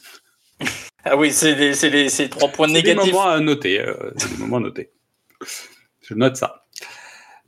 Ah 1.02 1.16
oui, 1.16 1.32
c'est 1.32 1.54
les, 1.54 1.72
c'est 1.74 1.88
les- 1.88 2.10
c'est 2.10 2.28
trois 2.28 2.50
points 2.50 2.66
C'est 2.68 2.82
des 2.82 2.90
négatifs. 2.90 3.14
moments 3.14 3.26
à 3.26 3.40
noter. 3.40 3.80
euh, 3.80 3.94
c'est 4.18 4.30
des 4.32 4.36
moments 4.36 4.58
à 4.58 4.60
noter. 4.60 4.90
Je 6.02 6.12
note 6.12 6.36
ça. 6.36 6.59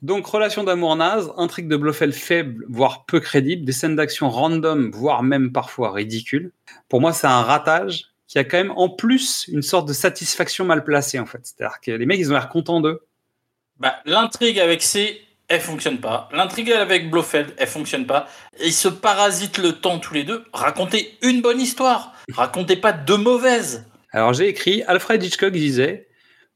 Donc, 0.02 0.26
relation 0.26 0.64
d'amour 0.64 0.96
naze, 0.96 1.32
intrigue 1.36 1.68
de 1.68 1.76
Blofeld 1.76 2.12
faible, 2.12 2.66
voire 2.68 3.06
peu 3.06 3.20
crédible, 3.20 3.64
des 3.64 3.72
scènes 3.72 3.94
d'action 3.94 4.28
random, 4.30 4.90
voire 4.90 5.22
même 5.22 5.52
parfois 5.52 5.92
ridicules. 5.92 6.52
Pour 6.88 7.00
moi, 7.00 7.12
c'est 7.12 7.28
un 7.28 7.42
ratage 7.42 8.06
qu'il 8.26 8.40
y 8.40 8.44
a 8.44 8.44
quand 8.44 8.56
même 8.56 8.72
en 8.76 8.88
plus 8.88 9.46
une 9.48 9.62
sorte 9.62 9.86
de 9.86 9.92
satisfaction 9.92 10.64
mal 10.64 10.84
placée 10.84 11.18
en 11.18 11.26
fait. 11.26 11.40
C'est-à-dire 11.42 11.80
que 11.80 11.90
les 11.90 12.06
mecs, 12.06 12.18
ils 12.18 12.30
ont 12.30 12.32
l'air 12.32 12.48
contents 12.48 12.80
d'eux. 12.80 13.06
Bah, 13.78 13.96
l'intrigue 14.04 14.58
avec 14.58 14.82
C, 14.82 15.20
elle 15.48 15.60
fonctionne 15.60 15.98
pas. 15.98 16.28
L'intrigue 16.32 16.72
avec 16.72 17.10
Blofeld, 17.10 17.52
elle 17.58 17.68
fonctionne 17.68 18.06
pas. 18.06 18.26
Ils 18.64 18.72
se 18.72 18.88
parasitent 18.88 19.58
le 19.58 19.72
temps 19.72 19.98
tous 19.98 20.14
les 20.14 20.24
deux. 20.24 20.44
Racontez 20.52 21.16
une 21.22 21.42
bonne 21.42 21.60
histoire. 21.60 22.14
Racontez 22.32 22.76
pas 22.76 22.92
deux 22.92 23.18
mauvaises. 23.18 23.86
Alors 24.12 24.32
j'ai 24.32 24.48
écrit, 24.48 24.82
Alfred 24.84 25.22
Hitchcock 25.22 25.52
disait, 25.52 26.08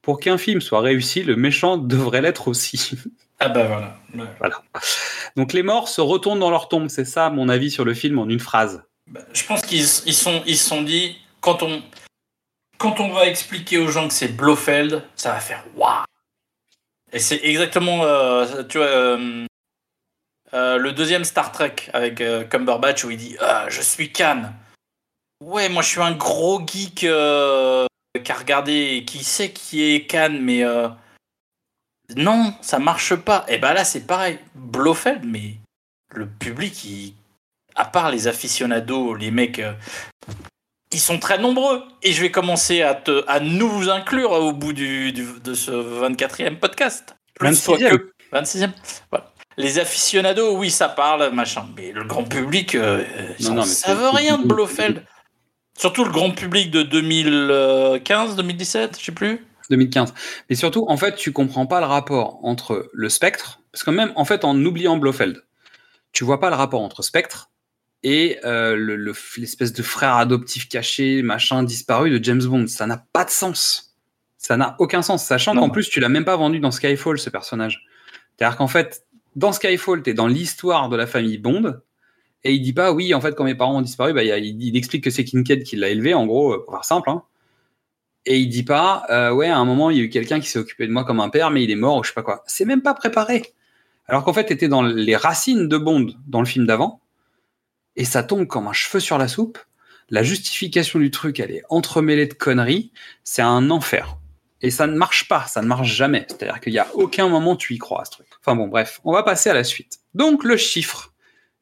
pour 0.03 0.19
qu'un 0.19 0.39
film 0.39 0.61
soit 0.61 0.81
réussi, 0.81 1.23
le 1.23 1.37
méchant 1.37 1.77
devrait 1.77 2.23
l'être 2.23 2.49
aussi. 2.49 2.93
Ah 3.39 3.49
bah 3.49 3.65
voilà. 3.65 3.99
Ouais. 4.15 4.31
voilà. 4.39 4.63
Donc 5.37 5.53
les 5.53 5.63
morts 5.63 5.89
se 5.89 6.01
retournent 6.01 6.41
dans 6.41 6.51
leur 6.51 6.69
tombe. 6.69 6.89
C'est 6.89 7.05
ça 7.05 7.29
mon 7.31 7.49
avis 7.49 7.71
sur 7.71 7.85
le 7.85 7.95
film 7.95 8.19
en 8.19 8.29
une 8.29 8.41
phrase. 8.41 8.83
Bah, 9.09 9.21
je 9.33 9.45
pense 9.45 9.63
qu'ils 9.63 9.81
ils 10.07 10.15
sont, 10.15 10.43
ils 10.47 10.57
se 10.57 10.69
sont 10.69 10.83
dit, 10.83 11.17
quand 11.41 11.63
on, 11.63 11.83
quand 12.79 13.01
on 13.01 13.13
va 13.13 13.27
expliquer 13.27 13.79
aux 13.79 13.89
gens 13.89 14.09
que 14.09 14.15
c'est 14.15 14.29
Blofeld, 14.29 15.03
ça 15.15 15.33
va 15.33 15.41
faire 15.41 15.65
waouh. 15.77 16.05
Et 17.13 17.19
c'est 17.19 17.41
exactement, 17.45 18.05
euh, 18.05 18.65
tu 18.65 18.79
vois, 18.79 18.87
euh, 18.87 19.47
euh, 20.55 20.77
le 20.77 20.93
deuxième 20.93 21.25
Star 21.25 21.53
Trek 21.53 21.77
avec 21.93 22.23
Cumberbatch 22.51 23.05
où 23.05 23.11
il 23.11 23.17
dit 23.17 23.37
ah, 23.41 23.67
Je 23.69 23.81
suis 23.81 24.13
Khan. 24.13 24.53
Ouais, 25.45 25.69
moi 25.69 25.83
je 25.83 25.89
suis 25.89 26.01
un 26.01 26.13
gros 26.13 26.61
geek 26.67 26.95
qui 26.95 27.09
a 27.09 27.87
regardé, 28.35 29.05
qui 29.07 29.23
sait 29.23 29.51
qui 29.51 29.83
est 29.83 30.11
Khan, 30.11 30.37
mais 30.41 30.65
non, 32.15 32.55
ça 32.61 32.79
marche 32.79 33.15
pas. 33.17 33.45
Et 33.49 33.59
ben 33.59 33.73
là, 33.73 33.85
c'est 33.85 34.07
pareil. 34.07 34.39
Blofeld, 34.55 35.25
mais 35.25 35.55
le 36.15 36.27
public, 36.27 36.85
il, 36.85 37.15
à 37.75 37.85
part 37.85 38.11
les 38.11 38.29
aficionados, 38.29 39.15
les 39.15 39.31
mecs, 39.31 39.59
euh, 39.59 39.73
ils 40.93 41.01
sont 41.01 41.19
très 41.19 41.39
nombreux. 41.39 41.83
Et 42.03 42.13
je 42.13 42.21
vais 42.23 42.31
commencer 42.31 42.83
à, 42.83 42.95
te, 42.95 43.25
à 43.27 43.41
nous 43.41 43.91
inclure 43.91 44.31
au 44.33 44.53
bout 44.53 44.73
du, 44.73 45.13
du- 45.13 45.41
de 45.43 45.55
ce 45.55 45.71
24e 45.73 46.59
podcast. 46.59 47.17
Plus 47.35 47.63
toi 47.65 47.77
26e. 47.77 47.91
que 47.91 48.13
26e. 48.33 48.71
Voilà. 49.11 49.33
Les 49.59 49.79
aficionados, 49.79 50.57
oui, 50.57 50.71
ça 50.71 50.89
parle, 50.89 51.31
machin. 51.33 51.67
Mais 51.77 51.91
le 51.91 52.05
grand 52.05 52.25
public, 52.25 52.75
euh, 52.75 53.03
Non, 53.41 53.51
en 53.51 53.55
non, 53.57 53.63
savent 53.65 54.11
c'est- 54.13 54.17
rien 54.17 54.39
de 54.39 54.47
Blofeld. 54.47 55.03
Surtout 55.79 56.05
le 56.05 56.11
grand 56.11 56.31
public 56.31 56.71
de 56.71 56.83
2015, 56.83 58.37
2017, 58.37 58.99
je 58.99 59.05
sais 59.07 59.13
plus. 59.13 59.45
2015. 59.71 60.15
Mais 60.51 60.57
surtout, 60.57 60.85
en 60.89 60.97
fait, 60.97 61.15
tu 61.17 61.33
comprends 61.33 61.67
pas 61.67 61.81
le 61.81 61.87
rapport 61.87 62.39
entre 62.45 62.89
le 62.93 63.09
spectre, 63.09 63.61
parce 63.73 63.85
que 63.85 63.91
même, 63.91 64.13
en 64.17 64.25
fait, 64.25 64.45
en 64.45 64.57
oubliant 64.65 64.97
Blofeld, 64.97 65.43
tu 66.13 66.25
vois 66.25 66.41
pas 66.41 66.51
le 66.51 66.57
rapport 66.57 66.81
entre 66.83 67.03
spectre 67.03 67.51
et 68.03 68.39
euh, 68.45 68.77
le- 68.77 68.97
le- 68.97 69.15
l'espèce 69.39 69.73
de 69.73 69.83
frère 69.83 70.15
adoptif 70.17 70.69
caché, 70.69 71.23
machin, 71.23 71.63
disparu 71.63 72.11
de 72.11 72.23
James 72.25 72.43
Bond. 72.45 72.67
Ça 72.69 72.87
n'a 72.87 73.05
pas 73.13 73.25
de 73.25 73.31
sens. 73.31 73.97
Ça 74.39 74.57
n'a 74.57 74.77
aucun 74.79 75.03
sens, 75.03 75.25
sachant 75.25 75.55
qu'en 75.61 75.71
plus, 75.71 75.89
tu 75.89 75.99
l'as 76.01 76.09
même 76.09 76.25
pas 76.25 76.37
vendu 76.37 76.61
dans 76.61 76.71
Skyfall, 76.71 77.19
ce 77.19 77.31
personnage. 77.31 77.85
C'est-à-dire 78.39 78.57
qu'en 78.57 78.69
fait, 78.69 79.05
dans 79.35 79.53
Skyfall, 79.53 80.03
tu 80.03 80.11
es 80.11 80.15
dans 80.15 80.29
l'histoire 80.29 80.89
de 80.89 80.97
la 80.97 81.07
famille 81.07 81.39
Bond, 81.39 81.75
et 82.45 82.53
il 82.53 82.61
dit 82.61 82.73
pas, 82.73 82.93
oui, 82.93 83.13
en 83.13 83.21
fait, 83.21 83.35
quand 83.35 83.43
mes 83.45 83.57
parents 83.57 83.77
ont 83.79 83.83
disparu, 83.83 84.13
bah, 84.13 84.23
il, 84.23 84.63
il- 84.63 84.77
explique 84.77 85.03
que 85.03 85.11
c'est 85.11 85.25
Kincaid 85.25 85.65
qui 85.65 85.75
l'a 85.75 85.89
élevé, 85.89 86.15
en 86.15 86.27
gros, 86.27 86.59
pour 86.61 86.75
faire 86.75 86.85
simple. 86.85 87.11
hein. 87.11 87.23
Et 88.27 88.39
il 88.39 88.49
dit 88.49 88.65
pas, 88.65 89.05
euh, 89.09 89.31
ouais, 89.31 89.49
à 89.49 89.57
un 89.57 89.65
moment, 89.65 89.91
il 89.91 89.97
y 89.97 90.01
a 90.01 90.03
eu 90.03 90.11
quelqu'un 90.11 90.41
qui 90.41 90.49
s'est 90.49 90.59
occupé 90.59 90.87
de 90.87 90.93
moi 90.93 91.05
comme 91.05 91.21
un 91.21 91.31
père, 91.31 91.51
mais 91.51 91.63
il 91.63 91.71
est 91.71 91.77
mort 91.77 91.97
ou 91.97 92.03
je 92.03 92.09
sais 92.09 92.15
pas 92.15 92.23
quoi. 92.23 92.43
C'est 92.47 92.65
même 92.65 92.83
pas 92.83 92.93
préparé. 92.93 93.55
Alors 94.09 94.25
qu'en 94.25 94.33
fait, 94.33 94.45
t'étais 94.45 94.69
dans 94.69 94.83
les 94.83 95.17
racines 95.17 95.69
de 95.69 95.79
Bond 95.79 96.09
dans 96.27 96.41
le 96.41 96.47
film 96.47 96.67
d'avant, 96.67 97.01
et 97.95 98.05
ça 98.05 98.23
tombe 98.23 98.47
comme 98.47 98.67
un 98.67 98.73
cheveu 98.73 99.01
sur 99.01 99.17
la 99.17 99.29
soupe. 99.29 99.59
La 100.11 100.23
justification 100.23 100.99
du 100.99 101.11
truc, 101.11 101.41
elle 101.41 101.51
est 101.51 101.63
entremêlée 101.69 102.27
de 102.27 102.35
conneries. 102.35 102.93
C'est 103.25 103.43
un 103.43 103.71
enfer. 103.71 104.19
Et 104.63 104.71
ça 104.71 104.87
ne 104.87 104.97
marche 104.97 105.29
pas, 105.29 105.47
ça 105.47 105.63
ne 105.63 105.67
marche 105.67 105.89
jamais. 105.89 106.27
C'est-à-dire 106.29 106.61
qu'il 106.61 106.73
n'y 106.73 106.79
a 106.79 106.89
aucun 106.95 107.29
moment 107.29 107.57
tu 107.57 107.75
y 107.75 107.79
crois 107.79 108.03
à 108.03 108.05
ce 108.05 108.13
truc. 108.13 108.27
Enfin 108.41 108.55
bon, 108.55 108.69
bref, 108.69 109.01
on 109.05 109.13
va 109.13 109.23
passer 109.23 109.51
à 109.51 109.55
la 109.55 109.65
suite. 109.65 109.99
Donc 110.15 110.45
le 110.45 110.57
chiffre. 110.57 111.13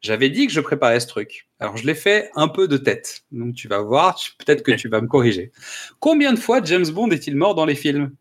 J'avais 0.01 0.29
dit 0.29 0.47
que 0.47 0.53
je 0.53 0.61
préparais 0.61 1.01
ce 1.01 1.07
truc. 1.07 1.49
Alors 1.65 1.77
je 1.79 1.87
l'ai 1.87 1.95
fait 1.95 2.31
un 2.35 2.49
peu 2.49 2.69
de 2.69 2.77
tête. 2.77 3.25
Donc 3.33 3.55
tu 3.55 3.69
vas 3.69 3.81
voir, 3.81 4.21
peut-être 4.39 4.63
que 4.63 4.73
tu 4.73 4.89
vas 4.89 5.01
me 5.01 5.07
corriger. 5.07 5.51
Combien 5.99 6.33
de 6.35 6.39
fois 6.39 6.63
James 6.63 6.87
Bond 6.87 7.11
est-il 7.11 7.37
mort 7.37 7.55
dans 7.55 7.65
les 7.65 7.75
films? 7.75 8.13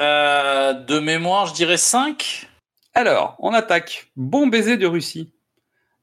Euh, 0.00 0.72
de 0.74 0.98
mémoire, 0.98 1.46
je 1.46 1.54
dirais 1.54 1.76
5. 1.76 2.48
Alors, 2.94 3.36
on 3.38 3.52
attaque. 3.54 4.10
Bon 4.16 4.46
baiser 4.48 4.76
de 4.76 4.86
Russie. 4.86 5.32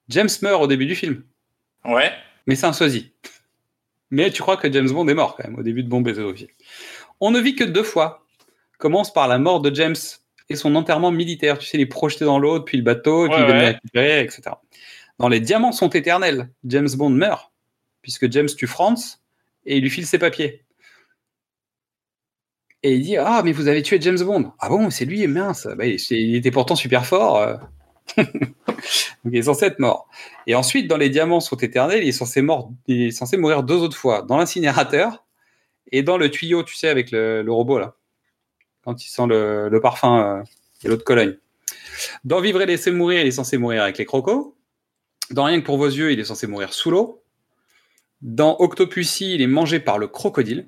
James 0.09 0.29
meurt 0.41 0.61
au 0.63 0.67
début 0.67 0.85
du 0.85 0.95
film, 0.95 1.23
Ouais. 1.85 2.11
mais 2.47 2.55
c'est 2.55 2.65
un 2.65 2.73
sosie. 2.73 3.13
Mais 4.11 4.31
tu 4.31 4.41
crois 4.41 4.57
que 4.57 4.71
James 4.71 4.89
Bond 4.89 5.07
est 5.07 5.13
mort 5.13 5.35
quand 5.35 5.43
même 5.47 5.57
au 5.57 5.63
début 5.63 5.83
de 5.83 5.89
Bon 5.89 6.01
baiser 6.01 6.21
de 6.21 6.27
Russie. 6.27 6.49
On 7.19 7.31
ne 7.31 7.39
vit 7.39 7.55
que 7.55 7.63
deux 7.63 7.83
fois. 7.83 8.25
Commence 8.79 9.13
par 9.13 9.27
la 9.27 9.37
mort 9.39 9.61
de 9.61 9.73
James 9.73 9.95
et 10.49 10.55
son 10.55 10.75
enterrement 10.75 11.11
militaire. 11.11 11.57
Tu 11.57 11.67
sais, 11.67 11.77
il 11.77 11.81
est 11.81 11.85
projeté 11.85 12.25
dans 12.25 12.37
l'eau 12.39 12.59
depuis 12.59 12.77
le 12.77 12.83
bateau, 12.83 13.25
et 13.25 13.29
puis 13.29 13.37
Ouais, 13.37 13.43
il 13.47 13.51
ouais. 13.51 13.59
le 13.59 13.65
récupérer, 13.67 14.21
etc. 14.21 14.41
Dans 15.19 15.27
Les 15.27 15.39
Diamants 15.39 15.71
sont 15.71 15.89
éternels, 15.89 16.49
James 16.65 16.89
Bond 16.95 17.11
meurt, 17.11 17.51
puisque 18.01 18.31
James 18.31 18.47
tue 18.47 18.67
Franz 18.67 19.19
et 19.65 19.77
il 19.77 19.83
lui 19.83 19.89
file 19.89 20.05
ses 20.05 20.19
papiers. 20.19 20.65
Et 22.83 22.95
il 22.95 23.01
dit 23.01 23.17
Ah, 23.17 23.41
mais 23.43 23.53
vous 23.53 23.67
avez 23.67 23.81
tué 23.81 23.99
James 24.01 24.19
Bond. 24.19 24.51
Ah 24.59 24.69
bon, 24.69 24.89
c'est 24.89 25.05
lui, 25.05 25.25
mince. 25.27 25.67
Bah, 25.77 25.85
il, 25.85 26.35
était 26.35 26.51
pourtant 26.51 26.75
super 26.75 27.05
fort. 27.05 27.37
euh. 27.37 27.55
Donc 28.17 29.31
il 29.31 29.37
est 29.37 29.43
censé 29.43 29.65
être 29.65 29.79
mort. 29.79 30.09
Et 30.47 30.55
ensuite, 30.55 30.87
dans 30.87 30.97
Les 30.97 31.09
Diamants 31.09 31.39
sont 31.39 31.55
éternels, 31.55 32.03
il 32.03 32.09
est 32.09 32.11
censé, 32.11 32.41
mourir 33.37 33.63
deux 33.63 33.77
autres 33.77 33.95
fois. 33.95 34.21
Dans 34.21 34.37
l'incinérateur 34.37 35.25
et 35.91 36.03
dans 36.03 36.17
le 36.17 36.29
tuyau, 36.29 36.63
tu 36.63 36.75
sais, 36.75 36.89
avec 36.89 37.11
le, 37.11 37.45
robot, 37.47 37.79
là. 37.79 37.95
Quand 38.83 39.01
il 39.05 39.07
sent 39.07 39.27
le, 39.27 39.79
parfum 39.81 40.39
euh, 40.39 40.43
et 40.83 40.89
l'eau 40.89 40.97
de 40.97 41.03
Cologne. 41.03 41.37
Dans 42.25 42.41
Vivre 42.41 42.61
et 42.61 42.65
laisser 42.65 42.91
mourir, 42.91 43.21
il 43.21 43.27
est 43.27 43.31
censé 43.31 43.57
mourir 43.57 43.83
avec 43.83 43.97
les 43.97 44.05
crocos. 44.05 44.53
Dans 45.33 45.45
Rien 45.45 45.59
que 45.59 45.65
pour 45.65 45.77
vos 45.77 45.87
yeux, 45.87 46.11
il 46.11 46.19
est 46.19 46.23
censé 46.25 46.47
mourir 46.47 46.73
sous 46.73 46.91
l'eau. 46.91 47.23
Dans 48.21 48.55
Octopussy, 48.59 49.35
il 49.35 49.41
est 49.41 49.47
mangé 49.47 49.79
par 49.79 49.97
le 49.97 50.07
crocodile. 50.07 50.67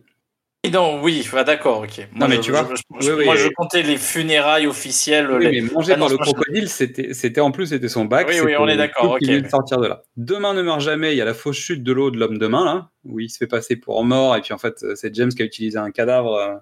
Et 0.64 0.72
Non, 0.72 1.02
oui, 1.04 1.28
bah, 1.32 1.44
d'accord, 1.44 1.82
ok. 1.84 2.08
Moi, 2.14 2.28
mais 2.28 2.38
je, 2.38 2.42
tu 2.42 2.50
vois, 2.52 2.68
je- 2.72 3.06
je- 3.06 3.12
oui, 3.12 3.18
oui. 3.20 3.26
moi, 3.26 3.36
je 3.36 3.48
comptais 3.50 3.84
les 3.84 3.98
funérailles 3.98 4.66
officielles. 4.66 5.30
Oui, 5.32 5.46
les- 5.46 5.62
mais 5.62 5.72
mangé 5.72 5.94
Ah 5.94 5.98
non, 5.98 6.08
par 6.08 6.10
le 6.10 6.18
crocodile, 6.18 6.68
c'était 6.70 7.14
c'était 7.14 7.40
en 7.40 7.52
plus 7.52 7.68
c'était 7.68 7.88
son 7.88 8.06
bac. 8.06 8.28
Oui, 8.28 8.40
oui, 8.44 8.56
on 8.58 8.68
est 8.68 8.76
d'accord, 8.76 9.12
ok. 9.12 9.20
venait 9.22 9.42
de 9.42 9.48
sortir 9.48 9.78
de 9.80 9.86
là. 9.86 10.02
Demain 10.18 10.56
ne 10.56 10.64
meurt 10.64 10.82
jamais. 10.82 11.14
Il 11.14 11.18
y 11.18 11.22
a 11.22 11.26
la 11.26 11.36
fausse 11.36 11.58
chute 11.58 11.84
de 11.84 11.94
l'eau 11.94 12.10
de 12.10 12.18
l'homme 12.18 12.40
demain 12.40 12.66
là, 12.66 12.90
où 13.04 13.20
il 13.20 13.30
se 13.30 13.38
fait 13.38 13.46
passer 13.48 13.76
pour 13.76 14.04
mort 14.04 14.36
et 14.36 14.42
puis 14.42 14.54
en 14.54 14.58
fait 14.58 14.84
c'est 14.96 15.14
James 15.14 15.30
qui 15.30 15.44
a 15.44 15.46
utilisé 15.46 15.78
un 15.78 15.92
cadavre 15.92 16.34
euh, 16.34 16.56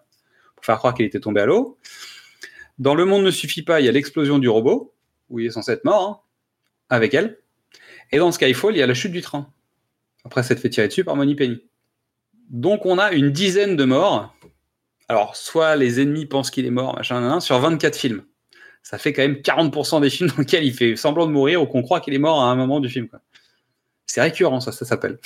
pour 0.58 0.66
faire 0.66 0.78
croire 0.80 0.94
qu'il 0.94 1.06
était 1.06 1.22
tombé 1.22 1.40
à 1.40 1.46
l'eau. 1.46 1.78
Dans 2.80 2.96
Le 2.96 3.06
Monde 3.06 3.24
ne 3.24 3.32
suffit 3.32 3.62
pas, 3.62 3.80
il 3.80 3.86
y 3.86 3.90
a 3.90 3.94
l'explosion 3.94 4.38
du 4.38 4.50
robot 4.50 4.94
où 5.30 5.40
il 5.40 5.46
est 5.46 5.52
censé 5.52 5.72
être 5.72 5.86
mort 5.86 6.02
hein, 6.10 6.20
avec 6.90 7.14
elle. 7.14 7.40
Et 8.14 8.20
dans 8.20 8.32
Skyfall, 8.32 8.76
il 8.76 8.80
y 8.80 8.84
a 8.84 8.88
la 8.88 8.94
chute 8.94 9.12
du 9.12 9.22
train. 9.22 9.52
Après, 10.24 10.44
s'être 10.44 10.60
fait 10.60 10.70
tirer 10.70 10.88
dessus 10.88 11.04
par 11.04 11.16
Money 11.16 11.36
Penny. 11.36 11.62
Donc 12.50 12.86
on 12.86 13.00
a 13.00 13.12
une 13.12 13.32
dizaine 13.32 13.76
de 13.76 13.84
morts. 13.84 14.36
Alors, 15.10 15.36
soit 15.36 15.76
les 15.76 16.00
ennemis 16.00 16.28
pensent 16.28 16.52
qu'il 16.52 16.66
est 16.66 16.72
mort, 16.72 16.96
machin, 16.96 17.20
nan, 17.20 17.30
nan, 17.30 17.42
sur 17.42 17.60
24 17.60 17.96
films. 17.96 18.24
Ça 18.84 19.00
fait 19.00 19.14
quand 19.14 19.24
même 19.24 19.38
40% 19.38 20.00
des 20.02 20.12
films 20.12 20.30
dans 20.36 20.38
lesquels 20.38 20.64
il 20.64 20.74
fait 20.74 20.96
semblant 20.96 21.26
de 21.26 21.32
mourir 21.32 21.62
ou 21.62 21.66
qu'on 21.66 21.82
croit 21.82 22.02
qu'il 22.02 22.14
est 22.14 22.20
mort 22.20 22.40
à 22.42 22.46
un 22.46 22.56
moment 22.56 22.80
du 22.80 22.88
film. 22.88 23.10
C'est 24.06 24.22
récurrent, 24.22 24.60
ça, 24.60 24.72
ça 24.72 24.86
s'appelle. 24.86 25.18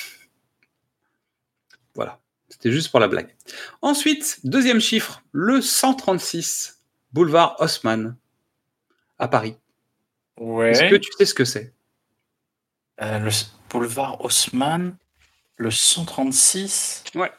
Voilà. 1.93 2.19
C'était 2.47 2.71
juste 2.71 2.89
pour 2.89 3.01
la 3.01 3.09
blague. 3.09 3.35
Ensuite, 3.81 4.39
deuxième 4.45 4.79
chiffre, 4.79 5.21
le 5.33 5.61
136, 5.61 6.81
boulevard 7.11 7.57
Haussmann, 7.59 8.15
à 9.19 9.27
Paris. 9.27 9.57
Ouais. 10.39 10.71
Est-ce 10.71 10.89
que 10.89 10.95
tu 10.95 11.11
sais 11.17 11.25
ce 11.25 11.33
que 11.33 11.43
c'est? 11.43 11.73
Euh, 13.01 13.19
le 13.19 13.29
boulevard 13.69 14.23
Haussmann, 14.23 14.95
le 15.57 15.71
136. 15.71 17.03
Ouais. 17.15 17.31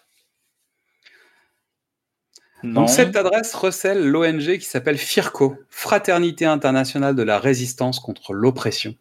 Non. 2.63 2.83
Donc 2.83 2.91
cette 2.91 3.15
adresse 3.17 3.55
recèle 3.55 4.05
l'ONG 4.05 4.59
qui 4.59 4.65
s'appelle 4.65 4.99
FIRCO, 4.99 5.57
Fraternité 5.71 6.45
internationale 6.45 7.15
de 7.15 7.23
la 7.23 7.39
résistance 7.39 8.01
contre 8.01 8.33
l'oppression. 8.33 8.97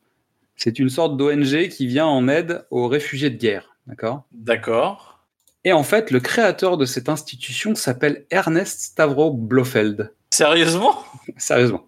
C'est 0.56 0.80
une 0.80 0.90
sorte 0.90 1.18
d'ONG 1.18 1.68
qui 1.70 1.88
vient 1.88 2.06
en 2.06 2.28
aide 2.28 2.66
aux 2.72 2.88
réfugiés 2.88 3.30
de 3.30 3.38
guerre, 3.38 3.76
d'accord? 3.88 4.24
D'accord. 4.32 5.20
Et 5.64 5.74
en 5.74 5.84
fait, 5.84 6.12
le 6.12 6.20
créateur 6.20 6.78
de 6.78 6.86
cette 6.86 7.10
institution 7.10 7.76
s'appelle 7.76 8.26
Ernest 8.30 8.80
Stavro 8.82 9.32
Blofeld. 9.32 10.14
Sérieusement? 10.30 11.04
Sérieusement. 11.38 11.88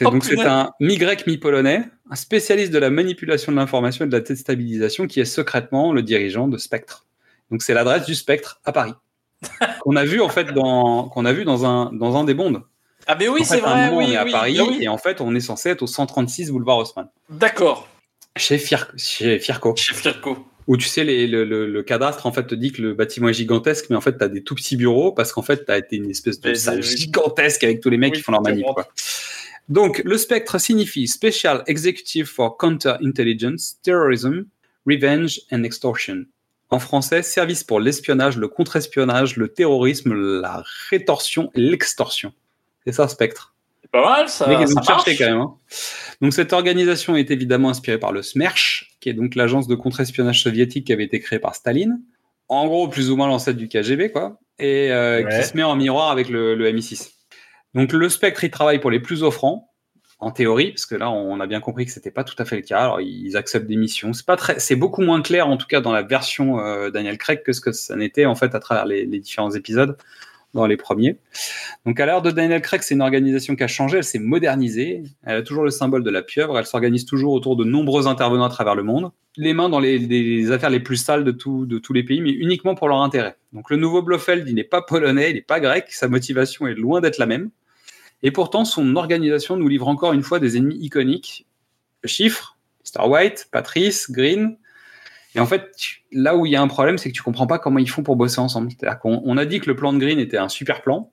C'est 0.00 0.06
Oh, 0.06 0.10
donc 0.12 0.24
c'est 0.24 0.40
un 0.40 0.72
mi-grec 0.80 1.26
mi-polonais, 1.26 1.84
un 2.10 2.14
spécialiste 2.14 2.72
de 2.72 2.78
la 2.78 2.88
manipulation 2.88 3.52
de 3.52 3.58
l'information 3.58 4.06
et 4.06 4.08
de 4.08 4.12
la 4.12 4.20
déstabilisation 4.22 5.06
qui 5.06 5.20
est 5.20 5.26
secrètement 5.26 5.92
le 5.92 6.02
dirigeant 6.02 6.48
de 6.48 6.56
Spectre. 6.56 7.04
Donc 7.50 7.60
c'est 7.60 7.74
l'adresse 7.74 8.06
du 8.06 8.14
Spectre 8.14 8.62
à 8.64 8.72
Paris. 8.72 8.94
qu'on 9.82 9.96
a 9.96 10.04
vu 10.06 10.22
en 10.22 10.30
fait 10.30 10.54
dans 10.54 11.10
qu'on 11.10 11.26
a 11.26 11.34
vu 11.34 11.44
dans 11.44 11.66
un 11.66 11.92
dans 11.92 12.16
un 12.16 12.24
des 12.24 12.32
bondes. 12.32 12.62
Ah, 13.06 13.14
mais 13.14 13.28
oui, 13.28 13.42
En 13.42 13.44
fait, 13.44 13.56
c'est 13.56 13.60
vrai. 13.60 13.90
moment, 13.90 13.98
oui, 13.98 14.06
on 14.08 14.12
est 14.12 14.16
à 14.16 14.24
oui, 14.24 14.32
Paris 14.32 14.56
ah 14.58 14.64
oui. 14.66 14.78
et 14.80 14.88
en 14.88 14.96
fait 14.96 15.20
on 15.20 15.34
est 15.34 15.40
censé 15.40 15.68
être 15.68 15.82
au 15.82 15.86
136 15.86 16.50
boulevard 16.50 16.78
Haussmann. 16.78 17.08
D'accord. 17.28 17.86
Chez, 18.36 18.56
Fir 18.56 18.90
chez 18.96 19.38
Firco. 19.38 19.76
Chez 19.76 19.92
Firco. 19.92 20.46
où 20.66 20.78
tu 20.78 20.88
sais, 20.88 21.04
les, 21.04 21.26
le, 21.26 21.44
le, 21.44 21.66
le 21.66 21.82
cadastre 21.82 22.24
en 22.24 22.32
fait 22.32 22.46
te 22.46 22.54
dit 22.54 22.72
que 22.72 22.80
le 22.80 22.94
bâtiment 22.94 23.28
est 23.28 23.34
gigantesque, 23.34 23.86
mais 23.90 23.96
en 23.96 24.00
fait, 24.00 24.16
tu 24.16 24.24
as 24.24 24.28
des 24.28 24.42
tout 24.42 24.54
petits 24.54 24.76
bureaux 24.76 25.12
parce 25.12 25.32
qu'en 25.32 25.42
fait, 25.42 25.66
tu 25.66 25.70
as 25.70 25.76
été 25.76 25.96
une 25.96 26.08
espèce 26.08 26.40
de 26.40 26.54
salle 26.54 26.82
gigantesque 26.82 27.64
avec 27.64 27.80
tous 27.82 27.90
les 27.90 27.98
mecs 27.98 28.14
qui 28.14 28.22
font 28.22 28.32
leur 28.32 28.40
manip. 28.40 28.64
Quoi. 28.72 28.88
Donc, 29.68 30.02
le 30.04 30.18
spectre 30.18 30.58
signifie 30.58 31.06
Special 31.06 31.62
Executive 31.66 32.26
for 32.26 32.56
Counter-Intelligence, 32.58 33.76
Terrorism, 33.82 34.44
Revenge 34.86 35.40
and 35.52 35.62
Extortion. 35.62 36.24
En 36.70 36.78
français, 36.78 37.22
service 37.22 37.64
pour 37.64 37.80
l'espionnage, 37.80 38.36
le 38.36 38.48
contre-espionnage, 38.48 39.36
le 39.36 39.48
terrorisme, 39.48 40.14
la 40.40 40.62
rétorsion 40.90 41.50
et 41.54 41.60
l'extorsion. 41.60 42.32
C'est 42.86 42.92
ça, 42.92 43.08
Spectre. 43.08 43.54
C'est 43.82 43.90
pas 43.90 44.02
mal, 44.18 44.28
ça. 44.28 44.52
Ils 44.60 44.68
ça 44.68 44.82
cherché 44.82 45.16
quand 45.16 45.24
même. 45.26 45.38
hein. 45.40 45.54
Donc 46.20 46.32
cette 46.32 46.52
organisation 46.52 47.16
est 47.16 47.30
évidemment 47.30 47.70
inspirée 47.70 47.98
par 47.98 48.12
le 48.12 48.22
SMERSH, 48.22 48.96
qui 49.00 49.08
est 49.08 49.14
donc 49.14 49.34
l'agence 49.34 49.66
de 49.66 49.74
contre-espionnage 49.74 50.42
soviétique 50.42 50.86
qui 50.86 50.92
avait 50.92 51.04
été 51.04 51.18
créée 51.18 51.38
par 51.38 51.54
Staline. 51.54 52.00
En 52.48 52.66
gros, 52.66 52.88
plus 52.88 53.10
ou 53.10 53.16
moins 53.16 53.26
l'ancêtre 53.28 53.58
du 53.58 53.68
KGB, 53.68 54.10
quoi. 54.12 54.38
Et 54.58 54.92
euh, 54.92 55.24
Ouais. 55.24 55.40
qui 55.42 55.48
se 55.48 55.56
met 55.56 55.62
en 55.62 55.74
miroir 55.76 56.10
avec 56.10 56.28
le, 56.28 56.54
le 56.54 56.72
MI6. 56.72 57.10
Donc 57.74 57.92
le 57.92 58.08
Spectre, 58.08 58.44
il 58.44 58.50
travaille 58.50 58.80
pour 58.80 58.90
les 58.90 59.00
plus 59.00 59.22
offrants, 59.22 59.70
en 60.20 60.30
théorie, 60.30 60.72
parce 60.72 60.86
que 60.86 60.94
là, 60.94 61.10
on 61.10 61.40
a 61.40 61.46
bien 61.46 61.60
compris 61.60 61.86
que 61.86 61.92
c'était 61.92 62.10
pas 62.10 62.24
tout 62.24 62.34
à 62.38 62.44
fait 62.44 62.56
le 62.56 62.62
cas. 62.62 62.80
Alors, 62.80 63.00
ils 63.00 63.36
acceptent 63.36 63.66
des 63.66 63.76
missions. 63.76 64.12
C'est 64.12 64.26
pas 64.26 64.36
très, 64.36 64.58
c'est 64.60 64.76
beaucoup 64.76 65.00
moins 65.00 65.22
clair, 65.22 65.48
en 65.48 65.56
tout 65.56 65.66
cas, 65.66 65.80
dans 65.80 65.92
la 65.92 66.02
version 66.02 66.60
euh, 66.60 66.90
Daniel 66.90 67.16
Craig 67.16 67.42
que 67.42 67.52
ce 67.52 67.60
que 67.60 67.72
ça 67.72 67.96
n'était, 67.96 68.26
en 68.26 68.34
fait, 68.34 68.54
à 68.54 68.60
travers 68.60 68.84
les, 68.84 69.06
différents 69.06 69.52
épisodes 69.52 69.96
dans 70.52 70.66
les 70.66 70.76
premiers. 70.76 71.16
Donc, 71.86 71.98
à 72.00 72.06
l'heure 72.06 72.20
de 72.20 72.30
Daniel 72.30 72.60
Craig, 72.60 72.82
c'est 72.82 72.94
une 72.94 73.00
organisation 73.00 73.56
qui 73.56 73.62
a 73.62 73.66
changé, 73.66 73.98
elle 73.98 74.04
s'est 74.04 74.18
modernisée. 74.18 75.04
Elle 75.24 75.36
a 75.36 75.42
toujours 75.42 75.64
le 75.64 75.70
symbole 75.70 76.04
de 76.04 76.10
la 76.10 76.22
pieuvre. 76.22 76.58
Elle 76.58 76.66
s'organise 76.66 77.06
toujours 77.06 77.32
autour 77.32 77.56
de 77.56 77.64
nombreux 77.64 78.06
intervenants 78.06 78.44
à 78.44 78.50
travers 78.50 78.74
le 78.74 78.82
monde. 78.82 79.12
Les 79.36 79.54
mains 79.54 79.70
dans 79.70 79.80
les, 79.80 80.50
affaires 80.50 80.70
les 80.70 80.80
plus 80.80 80.96
sales 80.96 81.24
de, 81.24 81.30
de 81.30 81.78
tous 81.78 81.92
les 81.94 82.02
pays, 82.02 82.20
mais 82.20 82.32
uniquement 82.32 82.74
pour 82.74 82.88
leur 82.88 83.00
intérêt. 83.00 83.36
Donc, 83.54 83.70
le 83.70 83.78
nouveau 83.78 84.02
Blofeld, 84.02 84.46
il 84.46 84.54
n'est 84.54 84.64
pas 84.64 84.82
polonais, 84.82 85.30
il 85.30 85.34
n'est 85.36 85.40
pas 85.40 85.60
grec. 85.60 85.86
Sa 85.88 86.08
motivation 86.08 86.66
est 86.66 86.74
loin 86.74 87.00
d'être 87.00 87.16
la 87.16 87.26
même. 87.26 87.50
Et 88.22 88.30
pourtant, 88.30 88.64
son 88.64 88.96
organisation 88.96 89.56
nous 89.56 89.68
livre 89.68 89.88
encore 89.88 90.12
une 90.12 90.22
fois 90.22 90.38
des 90.38 90.56
ennemis 90.56 90.76
iconiques. 90.76 91.46
Le 92.02 92.08
chiffre, 92.08 92.58
Star 92.82 93.08
White, 93.08 93.48
Patrice, 93.50 94.10
Green. 94.10 94.56
Et 95.34 95.40
en 95.40 95.46
fait, 95.46 95.70
là 96.12 96.36
où 96.36 96.44
il 96.44 96.52
y 96.52 96.56
a 96.56 96.62
un 96.62 96.68
problème, 96.68 96.98
c'est 96.98 97.10
que 97.10 97.14
tu 97.14 97.22
comprends 97.22 97.46
pas 97.46 97.58
comment 97.58 97.78
ils 97.78 97.88
font 97.88 98.02
pour 98.02 98.16
bosser 98.16 98.40
ensemble. 98.40 98.72
On 99.04 99.36
a 99.36 99.44
dit 99.44 99.60
que 99.60 99.66
le 99.66 99.76
plan 99.76 99.92
de 99.92 99.98
Green 99.98 100.18
était 100.18 100.38
un 100.38 100.48
super 100.48 100.82
plan. 100.82 101.10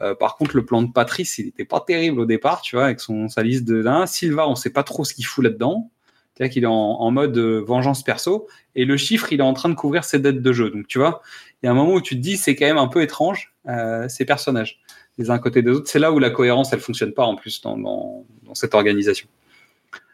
Euh, 0.00 0.14
par 0.14 0.36
contre, 0.36 0.56
le 0.56 0.64
plan 0.64 0.82
de 0.82 0.90
Patrice, 0.90 1.38
il 1.38 1.46
n'était 1.46 1.64
pas 1.64 1.80
terrible 1.80 2.20
au 2.20 2.26
départ, 2.26 2.62
tu 2.62 2.76
vois, 2.76 2.86
avec 2.86 3.00
son, 3.00 3.28
sa 3.28 3.42
liste 3.42 3.64
de 3.64 3.76
là. 3.76 4.06
Silva, 4.06 4.48
on 4.48 4.54
sait 4.54 4.70
pas 4.70 4.82
trop 4.82 5.04
ce 5.04 5.12
qu'il 5.14 5.26
fout 5.26 5.44
là-dedans. 5.44 5.90
C'est-à-dire 6.34 6.52
qu'il 6.52 6.62
est 6.64 6.68
en, 6.68 6.72
en 6.72 7.10
mode 7.10 7.36
euh, 7.36 7.62
vengeance 7.66 8.02
perso. 8.02 8.48
Et 8.74 8.84
le 8.84 8.96
chiffre, 8.96 9.32
il 9.32 9.40
est 9.40 9.44
en 9.44 9.52
train 9.52 9.68
de 9.68 9.74
couvrir 9.74 10.04
ses 10.04 10.18
dettes 10.18 10.40
de 10.40 10.52
jeu. 10.52 10.70
Donc, 10.70 10.86
tu 10.86 10.98
vois, 10.98 11.20
il 11.62 11.66
y 11.66 11.68
a 11.68 11.72
un 11.72 11.74
moment 11.74 11.92
où 11.92 12.00
tu 12.00 12.16
te 12.16 12.20
dis, 12.20 12.36
c'est 12.36 12.56
quand 12.56 12.66
même 12.66 12.78
un 12.78 12.88
peu 12.88 13.02
étrange, 13.02 13.54
euh, 13.68 14.08
ces 14.08 14.24
personnages, 14.24 14.80
les 15.18 15.30
uns 15.30 15.34
à 15.34 15.38
côté 15.38 15.62
des 15.62 15.70
autres. 15.70 15.88
C'est 15.88 15.98
là 15.98 16.12
où 16.12 16.18
la 16.18 16.30
cohérence, 16.30 16.72
elle 16.72 16.80
fonctionne 16.80 17.12
pas, 17.12 17.24
en 17.24 17.36
plus, 17.36 17.60
dans, 17.60 17.76
dans, 17.76 18.24
dans 18.42 18.54
cette 18.54 18.74
organisation. 18.74 19.28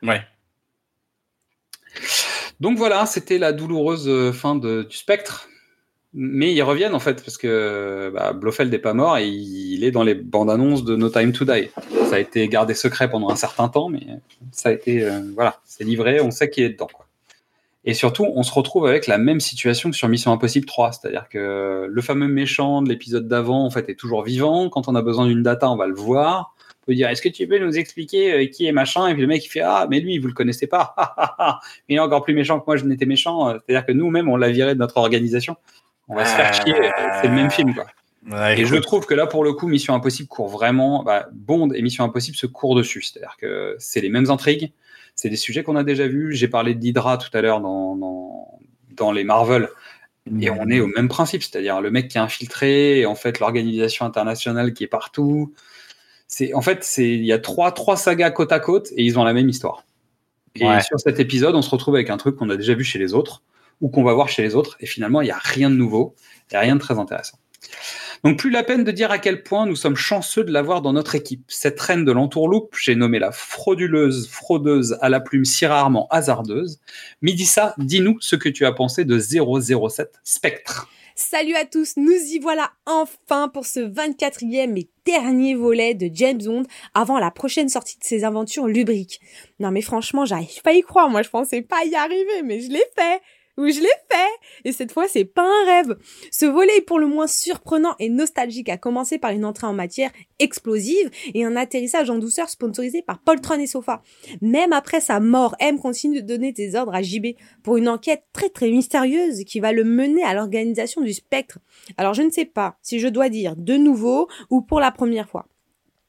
Ouais. 0.02 0.22
Donc 2.60 2.76
voilà, 2.78 3.06
c'était 3.06 3.38
la 3.38 3.52
douloureuse 3.52 4.08
euh, 4.08 4.32
fin 4.32 4.56
de- 4.56 4.82
du 4.82 4.96
spectre. 4.96 5.48
Mais 6.14 6.54
ils 6.54 6.62
reviennent 6.62 6.94
en 6.94 7.00
fait, 7.00 7.22
parce 7.22 7.36
que 7.36 8.10
bah, 8.14 8.32
Blofeld 8.32 8.72
n'est 8.72 8.78
pas 8.78 8.94
mort 8.94 9.18
et 9.18 9.28
il 9.28 9.84
est 9.84 9.90
dans 9.90 10.02
les 10.02 10.14
bandes 10.14 10.50
annonces 10.50 10.82
de 10.82 10.96
No 10.96 11.10
Time 11.10 11.32
to 11.32 11.44
Die. 11.44 11.68
Ça 12.08 12.16
a 12.16 12.18
été 12.18 12.48
gardé 12.48 12.72
secret 12.72 13.10
pendant 13.10 13.28
un 13.28 13.36
certain 13.36 13.68
temps, 13.68 13.90
mais 13.90 14.00
ça 14.50 14.70
a 14.70 14.72
été. 14.72 15.04
euh, 15.04 15.20
voilà, 15.34 15.60
c'est 15.66 15.84
livré, 15.84 16.20
on 16.22 16.30
sait 16.30 16.48
qu'il 16.48 16.64
est 16.64 16.70
dedans. 16.70 16.88
Quoi. 16.92 17.06
Et 17.89 17.94
surtout, 17.94 18.31
on 18.35 18.43
se 18.43 18.52
retrouve 18.52 18.86
avec 18.86 19.06
la 19.06 19.16
même 19.16 19.40
situation 19.40 19.90
que 19.90 19.97
sur 19.97 20.10
Mission 20.10 20.31
Impossible 20.31 20.66
3, 20.66 20.93
c'est-à-dire 20.93 21.27
que 21.31 21.89
le 21.90 22.02
fameux 22.02 22.28
méchant 22.28 22.82
de 22.82 22.89
l'épisode 22.90 23.27
d'avant 23.27 23.65
en 23.65 23.70
fait 23.70 23.89
est 23.89 23.94
toujours 23.94 24.23
vivant. 24.23 24.69
Quand 24.69 24.89
on 24.89 24.94
a 24.94 25.01
besoin 25.01 25.27
d'une 25.27 25.43
data, 25.43 25.70
on 25.70 25.77
va 25.77 25.86
le 25.86 25.94
voir. 25.94 26.55
On 26.82 26.86
peut 26.86 26.94
dire, 26.94 27.09
est-ce 27.09 27.23
que 27.23 27.31
tu 27.31 27.48
peux 27.48 27.59
nous 27.59 27.78
expliquer 27.78 28.32
euh, 28.35 28.47
qui 28.47 28.66
est 28.66 28.73
machin? 28.73 29.09
Et 29.09 29.15
puis 29.15 29.23
le 29.23 29.27
mec 29.27 29.43
il 29.43 29.48
fait, 29.48 29.62
ah, 29.62 29.86
mais 29.89 30.01
lui, 30.01 30.19
vous 30.19 30.27
le 30.27 30.35
connaissez 30.35 30.66
pas. 30.66 30.94
il 31.89 31.97
est 31.97 31.98
encore 31.98 32.24
plus 32.24 32.35
méchant 32.35 32.60
que 32.60 32.65
moi, 32.66 32.77
je 32.77 32.85
n'étais 32.85 33.06
méchant. 33.06 33.55
C'est-à-dire 33.66 33.86
que 33.86 33.93
nous-mêmes, 33.93 34.28
on 34.28 34.36
l'a 34.36 34.51
viré 34.51 34.74
de 34.74 34.78
notre 34.78 34.98
organisation. 34.98 35.56
On 36.09 36.15
va 36.15 36.27
se 36.27 36.35
faire 36.35 36.52
chier. 36.52 36.74
C'est 37.23 37.28
le 37.28 37.35
même 37.35 37.51
film, 37.51 37.74
quoi. 37.74 37.86
Ouais, 38.31 38.60
Et 38.60 38.66
je 38.66 38.77
trouve 38.77 39.06
que 39.06 39.15
là, 39.15 39.27
pour 39.27 39.44
le 39.44 39.55
coup, 39.55 39.66
Mission 39.66 39.94
Impossible 39.94 40.28
court 40.28 40.48
vraiment. 40.48 41.05
Bah, 41.05 41.27
Bond 41.32 41.70
et 41.70 41.81
Mission 41.81 42.05
Impossible 42.05 42.36
se 42.36 42.47
courent 42.47 42.77
dessus. 42.77 43.01
C'est-à-dire 43.01 43.36
que 43.39 43.77
c'est 43.78 44.02
les 44.02 44.10
mêmes 44.10 44.28
intrigues, 44.28 44.73
c'est 45.18 45.30
des 45.30 45.36
sujets 45.36 45.64
qu'on 45.64 45.74
a 45.74 45.82
déjà 45.82 46.06
vus. 46.06 46.32
J'ai 46.32 46.46
parlé 46.46 46.76
d'Hydra 46.76 47.18
tout 47.18 47.36
à 47.36 47.42
l'heure 47.42 47.60
dans, 47.60 47.96
dans, 47.96 48.60
dans 48.92 49.10
les 49.10 49.24
Marvel. 49.24 49.68
Et 50.40 50.48
on 50.48 50.68
est 50.68 50.78
au 50.78 50.86
même 50.86 51.08
principe, 51.08 51.42
c'est-à-dire 51.42 51.80
le 51.80 51.90
mec 51.90 52.06
qui 52.06 52.18
est 52.18 52.20
infiltré, 52.20 53.00
et 53.00 53.06
en 53.06 53.16
fait 53.16 53.40
l'organisation 53.40 54.04
internationale 54.04 54.74
qui 54.74 54.84
est 54.84 54.88
partout. 54.88 55.52
C'est 56.28 56.54
en 56.54 56.60
fait 56.60 56.84
c'est 56.84 57.08
il 57.08 57.24
y 57.24 57.32
a 57.32 57.38
trois 57.40 57.72
trois 57.72 57.96
sagas 57.96 58.30
côte 58.30 58.52
à 58.52 58.60
côte 58.60 58.90
et 58.94 59.02
ils 59.02 59.18
ont 59.18 59.24
la 59.24 59.32
même 59.32 59.48
histoire. 59.48 59.84
Et 60.54 60.64
Ouais. 60.64 60.82
sur 60.82 61.00
cet 61.00 61.18
épisode, 61.18 61.56
on 61.56 61.62
se 61.62 61.70
retrouve 61.70 61.96
avec 61.96 62.10
un 62.10 62.16
truc 62.16 62.36
qu'on 62.36 62.50
a 62.50 62.56
déjà 62.56 62.74
vu 62.74 62.84
chez 62.84 63.00
les 63.00 63.12
autres 63.12 63.42
ou 63.80 63.88
qu'on 63.88 64.04
va 64.04 64.12
voir 64.12 64.28
chez 64.28 64.42
les 64.42 64.54
autres 64.54 64.76
et 64.78 64.86
finalement 64.86 65.20
il 65.20 65.26
y 65.28 65.32
a 65.32 65.38
rien 65.38 65.68
de 65.68 65.74
nouveau, 65.74 66.14
il 66.50 66.54
y 66.54 66.56
a 66.56 66.60
rien 66.60 66.76
de 66.76 66.80
très 66.80 66.98
intéressant. 66.98 67.38
Donc 68.24 68.39
plus 68.39 68.51
la 68.51 68.62
peine 68.62 68.85
de 68.85 68.90
dire 68.90 69.10
à 69.10 69.18
quel 69.18 69.43
point 69.43 69.66
nous 69.66 69.76
sommes 69.76 69.97
chanceux 69.97 70.44
de 70.44 70.52
l'avoir 70.52 70.82
dans 70.82 70.93
notre 70.93 71.14
équipe. 71.14 71.44
Cette 71.48 71.80
reine 71.80 72.05
de 72.05 72.12
l'entourloupe, 72.12 72.74
j'ai 72.80 72.94
nommé 72.94 73.18
la 73.18 73.32
frauduleuse, 73.32 74.28
fraudeuse 74.28 74.98
à 75.01 75.09
la 75.09 75.20
plume 75.20 75.44
si 75.44 75.66
rarement 75.66 76.09
hasardeuse. 76.10 76.80
Midissa, 77.22 77.74
dis-nous 77.78 78.16
ce 78.20 78.36
que 78.36 78.48
tu 78.48 78.66
as 78.66 78.72
pensé 78.72 79.05
de 79.05 79.18
007 79.18 80.20
Spectre. 80.24 80.89
Salut 81.20 81.56
à 81.56 81.64
tous, 81.64 81.97
nous 81.97 82.12
y 82.12 82.39
voilà 82.39 82.70
enfin 82.86 83.48
pour 83.48 83.66
ce 83.66 83.80
24e 83.80 84.78
et 84.78 84.89
dernier 85.05 85.56
volet 85.56 85.94
de 85.94 86.09
James 86.12 86.40
Bond 86.40 86.62
avant 86.94 87.18
la 87.18 87.32
prochaine 87.32 87.68
sortie 87.68 87.98
de 87.98 88.05
ses 88.05 88.22
aventures 88.22 88.68
lubriques. 88.68 89.20
Non 89.59 89.72
mais 89.72 89.82
franchement, 89.82 90.24
j'arrive 90.24 90.62
pas 90.62 90.70
à 90.70 90.74
y 90.74 90.82
croire, 90.82 91.10
moi 91.10 91.22
je 91.22 91.28
pensais 91.28 91.60
pas 91.60 91.85
y 91.85 91.97
arriver, 91.97 92.43
mais 92.44 92.60
je 92.60 92.70
l'ai 92.70 92.85
fait 92.97 93.20
oui, 93.59 93.72
je 93.72 93.80
l'ai 93.80 93.89
fait 94.09 94.68
Et 94.68 94.72
cette 94.72 94.93
fois, 94.93 95.09
c'est 95.09 95.24
pas 95.24 95.43
un 95.43 95.64
rêve 95.66 95.98
Ce 96.30 96.47
volet 96.47 96.76
est 96.76 96.82
pour 96.82 97.01
le 97.01 97.09
moins 97.09 97.26
surprenant 97.26 97.97
et 97.98 98.09
nostalgique, 98.09 98.68
à 98.68 98.76
commencer 98.76 99.18
par 99.18 99.32
une 99.32 99.44
entrée 99.44 99.66
en 99.66 99.72
matière 99.72 100.12
explosive 100.39 101.10
et 101.35 101.44
un 101.44 101.56
atterrissage 101.56 102.09
en 102.09 102.18
douceur 102.18 102.48
sponsorisé 102.48 103.02
par 103.02 103.18
Poltron 103.18 103.59
et 103.59 103.66
Sofa. 103.66 104.01
Même 104.43 104.72
après 104.72 105.01
sa 105.01 105.18
mort, 105.18 105.56
M 105.59 105.80
continue 105.80 106.22
de 106.22 106.26
donner 106.26 106.52
des 106.52 106.76
ordres 106.76 106.94
à 106.94 107.02
JB 107.02 107.35
pour 107.64 107.76
une 107.76 107.89
enquête 107.89 108.22
très 108.32 108.48
très 108.48 108.70
mystérieuse 108.70 109.43
qui 109.44 109.59
va 109.59 109.72
le 109.72 109.82
mener 109.82 110.22
à 110.22 110.35
l'organisation 110.35 111.02
du 111.02 111.12
spectre. 111.12 111.59
Alors 111.97 112.14
je 112.14 112.22
ne 112.22 112.30
sais 112.30 112.44
pas 112.44 112.78
si 112.80 113.01
je 113.01 113.09
dois 113.09 113.28
dire 113.28 113.56
de 113.56 113.76
nouveau 113.76 114.28
ou 114.51 114.62
pour 114.62 114.78
la 114.78 114.93
première 114.93 115.28
fois. 115.28 115.48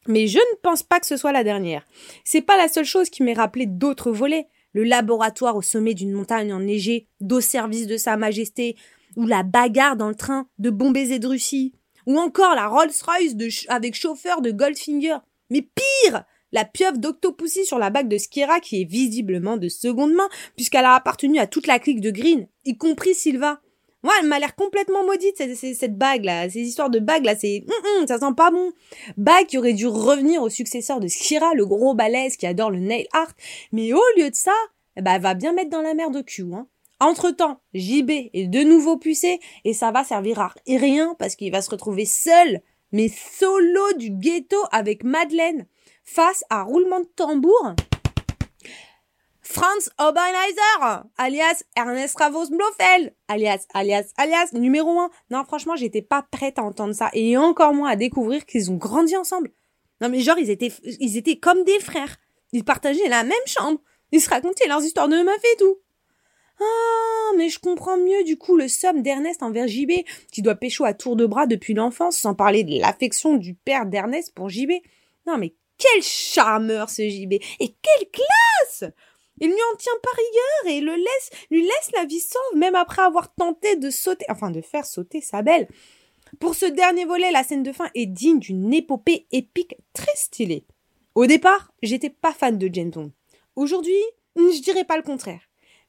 Mais 0.08 0.28
je 0.28 0.38
ne 0.38 0.58
pense 0.62 0.84
pas 0.84 1.00
que 1.00 1.06
ce 1.06 1.18
soit 1.18 1.32
la 1.32 1.44
dernière. 1.44 1.86
C'est 2.24 2.42
pas 2.42 2.58
la 2.58 2.68
seule 2.68 2.86
chose 2.86 3.10
qui 3.10 3.24
m'ait 3.24 3.34
rappelé 3.34 3.66
d'autres 3.66 4.12
volets. 4.12 4.48
Le 4.74 4.84
laboratoire 4.84 5.56
au 5.56 5.62
sommet 5.62 5.94
d'une 5.94 6.12
montagne 6.12 6.54
enneigée, 6.54 7.08
d'au 7.22 7.42
service 7.42 7.88
de 7.88 7.98
Sa 7.98 8.18
Majesté, 8.18 8.76
ou 9.16 9.26
la 9.26 9.44
bagarre 9.44 9.96
dans 9.96 10.10
le 10.10 10.16
train 10.16 10.48
de 10.60 10.70
Bombay 10.70 11.12
et 11.12 11.20
de 11.20 11.28
Russie, 11.28 11.74
ou 12.06 12.18
encore 12.18 12.56
la 12.56 12.68
Rolls-Royce 12.68 13.66
avec 13.68 13.96
chauffeur 13.96 14.42
de 14.42 14.52
Goldfinger. 14.52 15.18
Mais 15.50 15.62
pire 15.62 16.24
La 16.52 16.66
pieuvre 16.66 16.98
d'Octopussy 16.98 17.66
sur 17.66 17.80
la 17.80 17.90
bague 17.90 18.08
de 18.08 18.18
Skira 18.18 18.60
qui 18.60 18.82
est 18.82 18.90
visiblement 18.90 19.58
de 19.58 19.70
seconde 19.70 20.14
main, 20.14 20.30
puisqu'elle 20.56 20.86
a 20.86 20.96
appartenu 20.96 21.40
à 21.40 21.48
toute 21.48 21.68
la 21.68 21.80
clique 21.80 22.02
de 22.02 22.12
Green, 22.12 22.48
y 22.66 22.78
compris 22.78 23.14
Silva. 23.14 23.62
Ouais, 24.04 24.12
elle 24.22 24.28
m'a 24.28 24.40
l'air 24.40 24.56
complètement 24.56 25.04
maudite, 25.04 25.36
cette, 25.38 25.56
cette, 25.56 25.98
bague-là. 25.98 26.50
Ces 26.50 26.62
histoires 26.62 26.90
de 26.90 27.00
bagues, 27.00 27.26
là, 27.26 27.36
c'est... 27.36 27.66
Hum, 27.68 28.08
ça 28.08 28.18
sent 28.18 28.34
pas 28.36 28.50
bon. 28.50 28.72
Bague 29.18 29.48
qui 29.48 29.58
aurait 29.58 29.74
dû 29.74 29.88
revenir 29.88 30.42
au 30.42 30.50
successeur 30.50 31.00
de 31.00 31.08
Skira, 31.08 31.54
le 31.54 31.66
gros 31.66 31.94
balèze 31.94 32.38
qui 32.38 32.48
adore 32.48 32.72
le 32.72 32.80
nail 32.80 33.08
art. 33.12 33.34
Mais 33.74 33.92
au 33.92 34.02
lieu 34.16 34.30
de 34.30 34.36
ça, 34.36 34.54
ben, 34.96 35.16
elle 35.16 35.22
va 35.22 35.34
bien 35.34 35.52
mettre 35.52 35.70
dans 35.70 35.82
la 35.82 35.94
merde 35.94 36.16
au 36.16 36.24
cul, 36.24 36.48
hein. 36.54 36.68
Entre-temps, 37.02 37.62
JB 37.74 38.12
est 38.34 38.48
de 38.50 38.60
nouveau 38.60 38.98
pucé 38.98 39.40
et 39.64 39.74
ça 39.74 39.90
va 39.92 40.04
servir 40.04 40.42
à 40.42 40.54
rien 40.68 41.16
parce 41.18 41.38
qu'il 41.38 41.50
va 41.50 41.62
se 41.62 41.70
retrouver 41.70 42.06
seul, 42.06 42.60
mais 42.92 43.08
solo 43.08 43.94
du 43.98 44.12
ghetto 44.12 44.58
avec 44.74 45.06
Madeleine, 45.06 45.66
face 46.04 46.44
à 46.50 46.64
roulement 46.64 47.00
de 47.00 47.08
tambour. 47.16 47.74
Franz 49.52 49.90
Oberheiser, 49.98 51.02
alias 51.18 51.64
Ernest 51.76 52.16
Ravos 52.20 52.52
Blofeld, 52.52 53.16
alias, 53.28 53.66
alias, 53.74 54.14
alias, 54.16 54.50
numéro 54.54 55.00
un. 55.00 55.10
Non, 55.32 55.44
franchement, 55.44 55.76
j'étais 55.76 56.04
pas 56.04 56.22
prête 56.22 56.60
à 56.60 56.64
entendre 56.64 56.94
ça 56.94 57.10
et 57.14 57.36
encore 57.36 57.74
moins 57.74 57.90
à 57.90 57.96
découvrir 57.96 58.46
qu'ils 58.46 58.70
ont 58.70 58.76
grandi 58.76 59.18
ensemble. 59.18 59.52
Non, 60.02 60.10
mais 60.10 60.20
genre, 60.20 60.38
ils 60.38 60.52
étaient, 60.52 60.72
ils 60.84 61.18
étaient 61.18 61.40
comme 61.40 61.64
des 61.64 61.80
frères. 61.80 62.18
Ils 62.52 62.64
partageaient 62.64 63.10
la 63.10 63.24
même 63.24 63.34
chambre. 63.48 63.80
Ils 64.12 64.22
se 64.22 64.30
racontaient 64.30 64.68
leurs 64.68 64.84
histoires 64.84 65.10
de 65.10 65.18
meufs 65.18 65.44
et 65.44 65.58
tout. 65.58 65.80
Ah, 66.62 67.32
mais 67.36 67.50
je 67.50 67.58
comprends 67.58 67.98
mieux 67.98 68.24
du 68.24 68.38
coup 68.38 68.56
le 68.56 68.68
somme 68.68 69.02
d'Ernest 69.02 69.42
envers 69.42 69.68
JB, 69.68 69.94
qui 70.32 70.44
doit 70.44 70.56
pécho 70.56 70.86
à 70.86 70.94
tour 70.94 71.16
de 71.16 71.26
bras 71.26 71.48
depuis 71.48 71.74
l'enfance, 71.74 72.18
sans 72.18 72.36
parler 72.36 72.64
de 72.64 72.80
l'affection 72.80 73.36
du 73.36 73.56
père 73.56 73.88
d'Ernest 73.88 74.32
pour 74.36 74.50
JB. 74.50 74.74
Non 75.26 75.40
mais 75.40 75.56
quel 75.80 76.04
charmeur 76.04 76.90
ce 76.92 77.10
JB 77.10 77.34
Et 77.34 77.76
quelle 77.82 78.10
classe 78.12 78.92
Il 79.40 79.48
lui 79.48 79.58
en 79.74 79.78
tient 79.78 79.94
pas 80.04 80.10
rigueur 80.12 80.78
et 80.78 80.82
le 80.82 80.96
laisse, 80.96 81.30
lui 81.50 81.62
laisse 81.62 81.92
la 81.96 82.06
vie 82.06 82.20
sauve, 82.20 82.58
même 82.58 82.76
après 82.76 83.02
avoir 83.02 83.34
tenté 83.34 83.76
de 83.76 83.90
sauter, 83.90 84.26
enfin 84.30 84.52
de 84.52 84.62
faire 84.62 84.86
sauter 84.86 85.22
sa 85.22 85.42
belle. 85.42 85.68
Pour 86.40 86.56
ce 86.56 86.66
dernier 86.66 87.06
volet, 87.06 87.32
la 87.32 87.44
scène 87.44 87.64
de 87.64 87.72
fin 87.72 87.90
est 87.96 88.06
digne 88.06 88.40
d'une 88.40 88.74
épopée 88.74 89.28
épique 89.32 89.76
très 89.94 90.16
stylée. 90.16 90.66
Au 91.16 91.26
départ, 91.26 91.72
j'étais 91.82 92.10
pas 92.10 92.34
fan 92.34 92.58
de 92.58 92.70
James 92.72 92.92
Bond. 92.92 93.12
Aujourd'hui, 93.56 94.02
je 94.36 94.62
dirais 94.62 94.86
pas 94.86 94.98
le 94.98 95.04
contraire. 95.04 95.42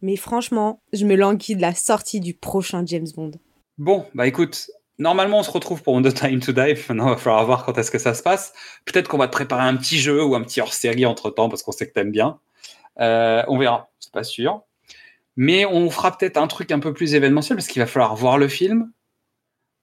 Mais 0.02 0.16
franchement, 0.16 0.82
je 0.92 1.04
me 1.04 1.14
languis 1.14 1.56
de 1.56 1.60
la 1.60 1.74
sortie 1.74 2.20
du 2.20 2.34
prochain 2.34 2.82
James 2.86 3.08
Bond. 3.14 3.32
Bon, 3.76 4.06
bah 4.14 4.26
écoute, 4.26 4.70
normalement 4.98 5.40
on 5.40 5.42
se 5.42 5.50
retrouve 5.50 5.82
pour 5.82 6.00
The 6.00 6.14
Time 6.14 6.40
to 6.40 6.52
Die. 6.52 6.74
Maintenant, 6.88 7.08
il 7.08 7.10
va 7.10 7.16
falloir 7.16 7.44
voir 7.44 7.64
quand 7.64 7.76
est-ce 7.76 7.90
que 7.90 7.98
ça 7.98 8.14
se 8.14 8.22
passe. 8.22 8.54
Peut-être 8.86 9.08
qu'on 9.08 9.18
va 9.18 9.26
te 9.26 9.32
préparer 9.32 9.62
un 9.62 9.76
petit 9.76 9.98
jeu 9.98 10.24
ou 10.24 10.34
un 10.34 10.42
petit 10.42 10.60
hors-série 10.60 11.04
entre 11.04 11.30
temps 11.30 11.48
parce 11.48 11.62
qu'on 11.62 11.72
sait 11.72 11.86
que 11.86 11.92
t'aimes 11.92 12.12
bien. 12.12 12.40
Euh, 13.00 13.42
on 13.48 13.58
verra, 13.58 13.90
c'est 13.98 14.12
pas 14.12 14.24
sûr. 14.24 14.62
Mais 15.36 15.64
on 15.64 15.90
fera 15.90 16.16
peut-être 16.16 16.36
un 16.36 16.46
truc 16.46 16.70
un 16.70 16.80
peu 16.80 16.92
plus 16.92 17.14
événementiel 17.14 17.56
parce 17.56 17.68
qu'il 17.68 17.80
va 17.80 17.86
falloir 17.86 18.14
voir 18.14 18.36
le 18.38 18.48
film 18.48 18.90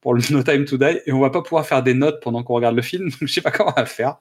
pour 0.01 0.13
le 0.13 0.21
No 0.31 0.43
Time 0.43 0.65
to 0.65 0.77
Die 0.77 0.99
et 1.05 1.11
on 1.11 1.19
va 1.19 1.29
pas 1.29 1.41
pouvoir 1.41 1.65
faire 1.65 1.83
des 1.83 1.93
notes 1.93 2.21
pendant 2.21 2.43
qu'on 2.43 2.53
regarde 2.53 2.75
le 2.75 2.81
film. 2.81 3.09
Donc 3.09 3.21
je 3.21 3.33
sais 3.33 3.41
pas 3.41 3.51
comment 3.51 3.73
on 3.75 3.79
va 3.79 3.85
faire. 3.85 4.17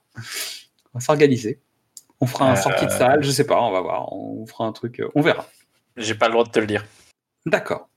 On 0.95 0.99
va 0.99 1.01
s'organiser. 1.01 1.61
On 2.21 2.27
fera 2.27 2.51
un 2.51 2.55
Euh, 2.55 2.57
sortie 2.57 2.87
de 2.87 2.91
salle, 2.91 3.23
je 3.23 3.31
sais 3.31 3.47
pas, 3.47 3.61
on 3.61 3.71
va 3.71 3.81
voir. 3.81 4.13
On 4.13 4.47
fera 4.47 4.65
un 4.65 4.73
truc, 4.73 5.01
euh, 5.01 5.09
on 5.15 5.21
verra. 5.21 5.47
J'ai 5.97 6.15
pas 6.15 6.27
le 6.29 6.33
droit 6.33 6.45
de 6.45 6.51
te 6.51 6.59
le 6.59 6.67
dire. 6.67 6.85
D'accord. 7.45 7.89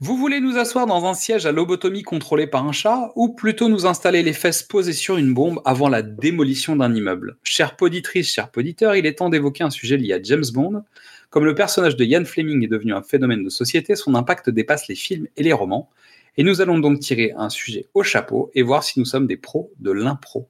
Vous 0.00 0.16
voulez 0.16 0.38
nous 0.38 0.58
asseoir 0.58 0.86
dans 0.86 1.06
un 1.06 1.14
siège 1.14 1.44
à 1.44 1.50
lobotomie 1.50 2.04
contrôlé 2.04 2.46
par 2.46 2.64
un 2.64 2.70
chat 2.70 3.10
ou 3.16 3.30
plutôt 3.30 3.68
nous 3.68 3.84
installer 3.84 4.22
les 4.22 4.32
fesses 4.32 4.62
posées 4.62 4.92
sur 4.92 5.16
une 5.16 5.34
bombe 5.34 5.60
avant 5.64 5.88
la 5.88 6.02
démolition 6.02 6.76
d'un 6.76 6.94
immeuble? 6.94 7.36
Chère 7.42 7.74
poditrice, 7.74 8.32
cher 8.32 8.52
poditeur, 8.52 8.94
il 8.94 9.06
est 9.06 9.14
temps 9.18 9.28
d'évoquer 9.28 9.64
un 9.64 9.70
sujet 9.70 9.96
lié 9.96 10.12
à 10.12 10.22
James 10.22 10.44
Bond. 10.54 10.84
Comme 11.30 11.44
le 11.44 11.56
personnage 11.56 11.96
de 11.96 12.04
Ian 12.04 12.24
Fleming 12.24 12.62
est 12.62 12.68
devenu 12.68 12.94
un 12.94 13.02
phénomène 13.02 13.42
de 13.42 13.48
société, 13.48 13.96
son 13.96 14.14
impact 14.14 14.50
dépasse 14.50 14.86
les 14.86 14.94
films 14.94 15.26
et 15.36 15.42
les 15.42 15.52
romans. 15.52 15.90
Et 16.36 16.44
nous 16.44 16.60
allons 16.60 16.78
donc 16.78 17.00
tirer 17.00 17.32
un 17.36 17.48
sujet 17.48 17.88
au 17.92 18.04
chapeau 18.04 18.52
et 18.54 18.62
voir 18.62 18.84
si 18.84 19.00
nous 19.00 19.04
sommes 19.04 19.26
des 19.26 19.36
pros 19.36 19.72
de 19.80 19.90
l'impro. 19.90 20.48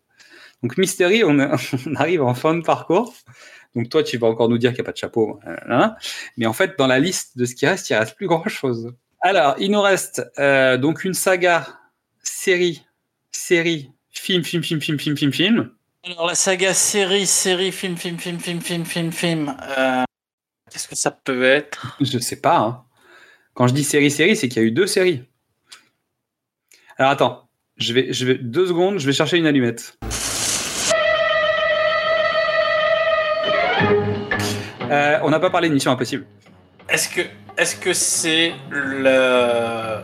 Donc 0.62 0.76
Mystery, 0.76 1.24
on, 1.24 1.38
arrive 1.96 2.22
en 2.22 2.34
fin 2.34 2.54
de 2.54 2.60
parcours. 2.62 3.14
Donc 3.74 3.88
toi, 3.88 4.02
tu 4.02 4.18
vas 4.18 4.26
encore 4.26 4.50
nous 4.50 4.58
dire 4.58 4.72
qu'il 4.72 4.82
n'y 4.82 4.84
a 4.84 4.84
pas 4.84 4.92
de 4.92 4.98
chapeau. 4.98 5.40
euh, 5.46 5.56
hein. 5.70 5.94
Mais 6.36 6.44
en 6.44 6.52
fait, 6.52 6.74
dans 6.76 6.86
la 6.86 6.98
liste 6.98 7.38
de 7.38 7.46
ce 7.46 7.54
qui 7.54 7.66
reste, 7.66 7.88
il 7.88 7.94
reste 7.94 8.14
plus 8.14 8.26
grand-chose. 8.26 8.92
Alors, 9.20 9.56
il 9.58 9.70
nous 9.70 9.80
reste 9.80 10.22
euh, 10.38 10.76
donc 10.76 11.04
une 11.04 11.14
saga, 11.14 11.66
série, 12.22 12.84
série, 13.32 13.90
film, 14.10 14.44
film, 14.44 14.62
film, 14.62 14.80
film, 14.80 14.98
film, 14.98 15.16
film, 15.16 15.32
film. 15.32 15.70
Alors 16.04 16.26
la 16.26 16.34
saga 16.34 16.72
série, 16.72 17.26
série, 17.26 17.72
film, 17.72 17.96
film, 17.96 18.18
film, 18.18 18.38
film, 18.38 18.60
film, 18.60 18.84
film, 18.84 19.12
film. 19.12 19.56
euh, 19.76 20.04
Qu'est-ce 20.70 20.86
que 20.88 20.94
ça 20.96 21.10
peut 21.10 21.44
être 21.44 21.96
Je 22.00 22.18
sais 22.18 22.40
pas. 22.40 22.58
hein. 22.58 22.84
Quand 23.54 23.66
je 23.66 23.74
dis 23.74 23.84
série, 23.84 24.10
série, 24.10 24.36
c'est 24.36 24.48
qu'il 24.48 24.62
y 24.62 24.64
a 24.64 24.68
eu 24.68 24.70
deux 24.70 24.86
séries. 24.86 25.24
Alors 26.96 27.10
attends, 27.10 27.48
je 27.76 27.92
vais, 27.92 28.12
je 28.12 28.24
vais 28.24 28.34
deux 28.36 28.66
secondes, 28.68 28.98
je 28.98 29.06
vais 29.06 29.12
chercher 29.12 29.36
une 29.38 29.46
allumette. 29.46 29.98
Euh, 34.90 35.18
on 35.22 35.30
n'a 35.30 35.40
pas 35.40 35.50
parlé 35.50 35.68
de 35.68 35.74
Mission 35.74 35.90
Impossible. 35.90 36.24
Est-ce 36.98 37.08
que 37.10 37.20
est-ce 37.56 37.76
que 37.76 37.92
c'est 37.92 38.52
le 38.70 39.98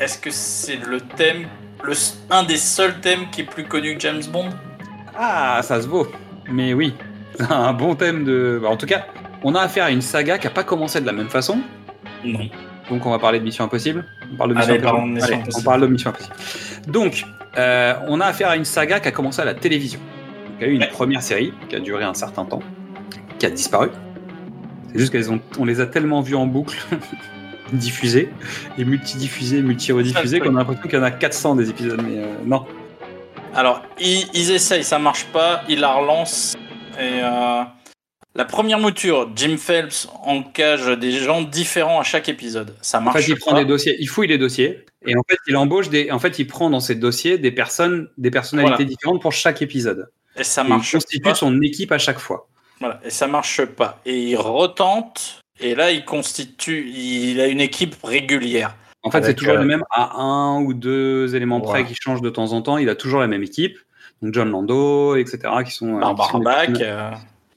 est-ce 0.00 0.18
que 0.18 0.30
c'est 0.32 0.74
le 0.74 1.00
thème 1.00 1.46
le 1.84 1.92
un 2.30 2.42
des 2.42 2.56
seuls 2.56 2.98
thèmes 3.00 3.30
qui 3.30 3.42
est 3.42 3.44
plus 3.44 3.62
connu 3.62 3.94
que 3.94 4.00
James 4.00 4.24
Bond? 4.32 4.48
Ah, 5.16 5.60
ça 5.62 5.80
se 5.80 5.86
vaut. 5.86 6.08
Mais 6.50 6.74
oui, 6.74 6.94
c'est 7.38 7.48
un 7.52 7.72
bon 7.72 7.94
thème 7.94 8.24
de. 8.24 8.58
bah, 8.60 8.70
en 8.70 8.76
tout 8.76 8.86
cas, 8.86 9.06
on 9.44 9.54
a 9.54 9.60
affaire 9.60 9.84
à 9.84 9.92
une 9.92 10.02
saga 10.02 10.36
qui 10.38 10.48
n'a 10.48 10.52
pas 10.52 10.64
commencé 10.64 11.00
de 11.00 11.06
la 11.06 11.12
même 11.12 11.28
façon. 11.28 11.60
Non. 12.24 12.40
Donc 12.90 13.06
on 13.06 13.10
va 13.12 13.20
parler 13.20 13.38
de 13.38 13.44
Mission 13.44 13.62
Impossible. 13.62 14.04
On 14.32 14.36
parle 14.36 14.50
de 14.50 14.54
Mission 14.56 14.72
Allez, 14.74 14.82
Impossible. 14.84 15.06
Mission 15.12 15.26
Allez, 15.28 15.34
Impossible. 15.42 15.60
on 15.60 15.62
parle 15.70 15.80
de 15.82 15.86
Mission 15.86 16.10
Impossible. 16.10 16.34
Donc, 16.88 17.24
euh, 17.56 17.94
on 18.08 18.20
a 18.20 18.26
affaire 18.26 18.48
à 18.48 18.56
une 18.56 18.64
saga 18.64 18.98
qui 18.98 19.06
a 19.06 19.12
commencé 19.12 19.40
à 19.42 19.44
la 19.44 19.54
télévision. 19.54 20.00
Donc, 20.00 20.56
il 20.58 20.62
y 20.62 20.64
a 20.64 20.72
eu 20.72 20.74
une 20.74 20.80
Ouais. 20.82 20.88
première 20.88 21.22
série 21.22 21.54
qui 21.68 21.76
a 21.76 21.78
duré 21.78 22.02
un 22.02 22.14
certain 22.14 22.44
temps, 22.44 22.62
qui 23.38 23.46
a 23.46 23.50
disparu. 23.50 23.90
Juste 24.98 25.26
qu'on 25.26 25.40
on 25.58 25.64
les 25.64 25.80
a 25.80 25.86
tellement 25.86 26.20
vus 26.20 26.34
en 26.36 26.46
boucle, 26.46 26.76
diffusés, 27.72 28.30
et 28.78 28.84
multidiffusés, 28.84 29.62
multi-rediffusés, 29.62 30.40
qu'on 30.40 30.54
a 30.54 30.58
l'impression 30.60 30.82
qu'il 30.82 30.94
y 30.94 30.98
en 30.98 31.02
a 31.04 31.10
400 31.10 31.56
des 31.56 31.70
épisodes. 31.70 32.00
Mais 32.02 32.18
euh, 32.18 32.26
non. 32.44 32.64
Alors, 33.54 33.82
ils, 34.00 34.26
ils 34.34 34.50
essayent, 34.50 34.84
ça 34.84 34.98
marche 34.98 35.24
pas, 35.26 35.62
ils 35.68 35.80
la 35.80 35.94
relancent. 35.94 36.56
Et 36.98 37.20
euh, 37.22 37.62
la 38.34 38.44
première 38.44 38.78
mouture, 38.78 39.30
Jim 39.34 39.56
Phelps 39.58 40.08
engage 40.24 40.86
des 40.98 41.12
gens 41.12 41.42
différents 41.42 42.00
à 42.00 42.02
chaque 42.04 42.28
épisode. 42.28 42.74
Ça 42.82 42.98
En 42.98 43.02
marche 43.02 43.22
fait, 43.24 43.32
il 43.32 43.36
prend 43.38 43.52
pas. 43.52 43.58
des 43.60 43.64
dossiers, 43.64 43.96
il 43.98 44.06
fouille 44.08 44.28
les 44.28 44.38
dossiers, 44.38 44.84
et 45.06 45.16
en 45.16 45.22
fait, 45.28 45.38
il 45.48 45.56
embauche 45.56 45.88
des. 45.88 46.10
En 46.10 46.18
fait, 46.18 46.38
il 46.38 46.46
prend 46.46 46.68
dans 46.70 46.80
ces 46.80 46.94
dossiers 46.94 47.38
des 47.38 47.50
personnes, 47.50 48.08
des 48.18 48.30
personnalités 48.30 48.74
Voilà. 48.76 48.88
différentes 48.88 49.22
pour 49.22 49.32
chaque 49.32 49.62
épisode. 49.62 50.10
Et 50.38 50.44
ça 50.44 50.60
Et 50.62 50.64
il 50.66 50.68
marche 50.68 50.92
constitue 50.92 51.20
pas. 51.20 51.34
son 51.34 51.60
équipe 51.62 51.92
à 51.92 51.98
chaque 51.98 52.18
fois. 52.18 52.48
Voilà, 52.80 53.00
et 53.04 53.10
ça 53.10 53.26
marche 53.26 53.64
pas. 53.64 54.00
Et 54.04 54.18
il 54.30 54.36
retente, 54.36 55.40
et 55.60 55.74
là, 55.74 55.90
il 55.92 56.04
constitue, 56.04 56.88
il 56.90 57.40
a 57.40 57.46
une 57.46 57.60
équipe 57.60 57.96
régulière. 58.04 58.74
En 59.02 59.10
fait, 59.10 59.22
c'est 59.24 59.34
toujours 59.34 59.54
euh, 59.54 59.58
le 59.60 59.64
même 59.66 59.84
à 59.92 60.16
un 60.20 60.60
ou 60.62 60.74
deux 60.74 61.34
éléments 61.36 61.60
près 61.60 61.84
qui 61.86 61.94
changent 61.94 62.22
de 62.22 62.30
temps 62.30 62.52
en 62.52 62.60
temps. 62.62 62.76
Il 62.76 62.88
a 62.88 62.94
toujours 62.96 63.20
la 63.20 63.28
même 63.28 63.42
équipe. 63.42 63.78
Donc 64.22 64.34
John 64.34 64.50
Lando, 64.50 65.14
etc. 65.16 65.38
qui 65.64 65.70
sont, 65.72 65.88
euh, 65.88 65.94
qui 65.94 66.00
Barbara 66.00 66.30
sont 66.32 66.38
des 66.38 66.44
Bach, 66.44 66.66
personnes- 66.66 66.82
euh, 66.82 67.10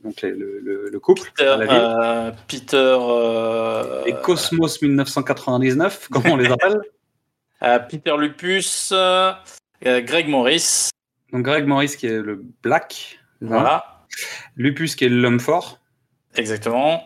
donc 0.03 0.21
les- 0.21 0.31
le, 0.31 0.59
le- 0.63 0.89
le 0.91 0.99
couple 0.99 1.23
Peter, 1.35 1.47
à 1.49 1.57
la 1.57 1.65
ville. 1.65 1.77
euh, 1.81 2.31
Peter, 2.47 2.97
euh, 2.99 4.03
Et 4.05 4.13
Cosmos 4.21 4.81
1999, 4.81 6.07
comme 6.11 6.25
on 6.27 6.35
les 6.37 6.51
appelle. 6.51 6.79
euh, 7.63 7.79
Peter 7.79 8.15
Lupus, 8.17 8.91
euh, 8.93 9.31
euh, 9.85 10.01
Greg 10.01 10.27
Morris, 10.27 10.89
Donc 11.33 11.43
Greg 11.43 11.65
Morris 11.65 11.95
qui 11.97 12.07
est 12.07 12.21
le 12.21 12.43
Black. 12.61 13.19
voilà, 13.41 13.98
Lupus 14.55 14.95
qui 14.95 15.05
est 15.05 15.09
l'homme 15.09 15.39
fort. 15.39 15.79
exactement. 16.35 17.03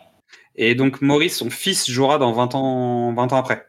Et 0.56 0.76
donc 0.76 1.02
Morris, 1.02 1.32
son 1.32 1.50
fils, 1.50 1.90
jouera 1.90 2.20
dans 2.20 2.32
20 2.32 2.56
ans, 2.56 3.14
20 3.14 3.34
ans 3.34 3.38
après. 3.38 3.66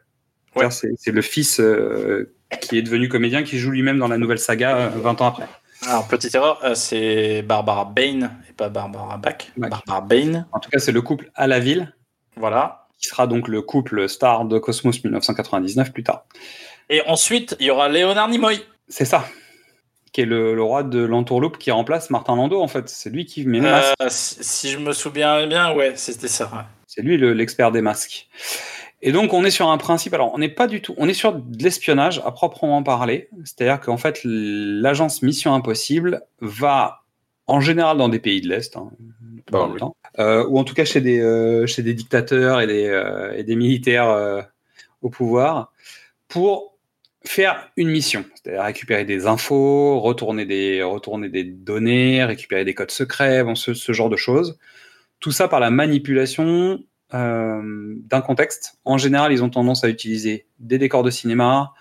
Ouais. 0.55 0.69
C'est 0.69 0.91
c'est 0.97 1.11
le 1.11 1.21
fils 1.21 1.59
euh, 1.59 2.31
qui 2.61 2.77
est 2.77 2.81
devenu 2.81 3.09
comédien 3.09 3.43
qui 3.43 3.57
joue 3.57 3.71
lui-même 3.71 3.97
dans 3.97 4.07
la 4.07 4.17
nouvelle 4.17 4.39
saga 4.39 4.77
euh, 4.77 4.89
20 4.89 5.21
ans 5.21 5.27
après. 5.27 5.47
Alors, 5.87 6.07
petite 6.07 6.33
erreur, 6.33 6.59
euh, 6.63 6.73
c'est 6.73 7.41
Barbara 7.41 7.85
Bain 7.85 8.31
et 8.49 8.53
pas 8.53 8.69
Barbara 8.69 9.17
Bach. 9.17 9.51
Bach. 9.57 9.69
Barbara 9.69 10.01
Bain, 10.01 10.47
En 10.51 10.59
tout 10.59 10.69
cas, 10.69 10.79
c'est 10.79 10.91
le 10.91 11.01
couple 11.01 11.29
à 11.35 11.47
la 11.47 11.59
ville 11.59 11.93
voilà. 12.37 12.87
qui 12.97 13.07
sera 13.07 13.27
donc 13.27 13.47
le 13.47 13.61
couple 13.61 14.07
star 14.07 14.45
de 14.45 14.57
Cosmos 14.57 15.03
1999 15.03 15.91
plus 15.91 16.03
tard. 16.03 16.25
Et 16.89 17.01
ensuite, 17.07 17.55
il 17.59 17.65
y 17.65 17.71
aura 17.71 17.89
Léonard 17.89 18.29
Nimoy. 18.29 18.63
C'est 18.87 19.05
ça. 19.05 19.25
Qui 20.15 20.21
est 20.21 20.25
le, 20.25 20.55
le 20.55 20.63
roi 20.63 20.83
de 20.83 20.99
l'entourloupe 21.03 21.57
qui 21.57 21.71
remplace 21.71 22.09
Martin 22.09 22.37
Landau, 22.37 22.61
en 22.61 22.69
fait. 22.69 22.87
C'est 22.87 23.09
lui 23.09 23.25
qui 23.25 23.45
met 23.45 23.59
les 23.59 23.69
masques. 23.69 23.93
Euh, 24.01 24.07
si, 24.07 24.37
si 24.39 24.69
je 24.69 24.77
me 24.77 24.93
souviens 24.93 25.45
bien, 25.45 25.73
ouais, 25.73 25.91
c'était 25.97 26.29
ça. 26.29 26.45
ouais. 26.45 26.61
C'est 26.87 27.01
lui 27.01 27.17
le- 27.17 27.33
l'expert 27.33 27.69
des 27.73 27.81
masques. 27.81 28.29
Et 29.01 29.11
donc, 29.11 29.33
on 29.33 29.43
est 29.43 29.49
sur 29.49 29.67
un 29.67 29.77
principe. 29.77 30.13
Alors, 30.13 30.31
on 30.33 30.37
n'est 30.37 30.47
pas 30.47 30.67
du 30.67 30.81
tout. 30.81 30.95
On 30.97 31.09
est 31.09 31.13
sur 31.13 31.33
de 31.33 31.61
l'espionnage 31.61 32.21
à 32.25 32.31
proprement 32.31 32.81
parler. 32.81 33.27
C'est-à-dire 33.43 33.81
qu'en 33.81 33.97
fait, 33.97 34.21
l'agence 34.23 35.21
Mission 35.21 35.53
Impossible 35.53 36.21
va, 36.39 37.01
en 37.47 37.59
général, 37.59 37.97
dans 37.97 38.07
des 38.07 38.19
pays 38.19 38.39
de 38.39 38.47
l'Est, 38.47 38.77
hein, 38.77 38.91
plupart 39.43 39.67
Bah 39.67 39.71
oui. 39.73 39.79
temps, 39.81 39.97
euh, 40.19 40.45
ou 40.47 40.57
en 40.57 40.63
tout 40.63 40.75
cas 40.75 40.85
chez 40.85 41.01
des, 41.01 41.19
euh, 41.19 41.67
chez 41.67 41.83
des 41.83 41.93
dictateurs 41.93 42.61
et 42.61 42.67
des, 42.67 42.85
euh, 42.87 43.33
et 43.35 43.43
des 43.43 43.57
militaires 43.57 44.09
euh, 44.09 44.41
au 45.01 45.09
pouvoir, 45.09 45.73
pour 46.29 46.74
faire 47.27 47.71
une 47.77 47.89
mission. 47.89 48.25
C'est-à-dire 48.35 48.63
récupérer 48.63 49.05
des 49.05 49.27
infos, 49.27 49.99
retourner 49.99 50.45
des, 50.45 50.83
retourner 50.83 51.29
des 51.29 51.43
données, 51.43 52.23
récupérer 52.23 52.65
des 52.65 52.73
codes 52.73 52.91
secrets, 52.91 53.43
bon, 53.43 53.55
ce, 53.55 53.73
ce 53.73 53.91
genre 53.91 54.09
de 54.09 54.17
choses. 54.17 54.57
Tout 55.19 55.31
ça 55.31 55.47
par 55.47 55.59
la 55.59 55.71
manipulation 55.71 56.79
euh, 57.13 57.95
d'un 57.97 58.21
contexte. 58.21 58.79
En 58.83 58.97
général, 58.97 59.31
ils 59.31 59.43
ont 59.43 59.49
tendance 59.49 59.83
à 59.83 59.89
utiliser 59.89 60.47
des 60.59 60.77
décors 60.77 61.03
de 61.03 61.11
cinéma, 61.11 61.73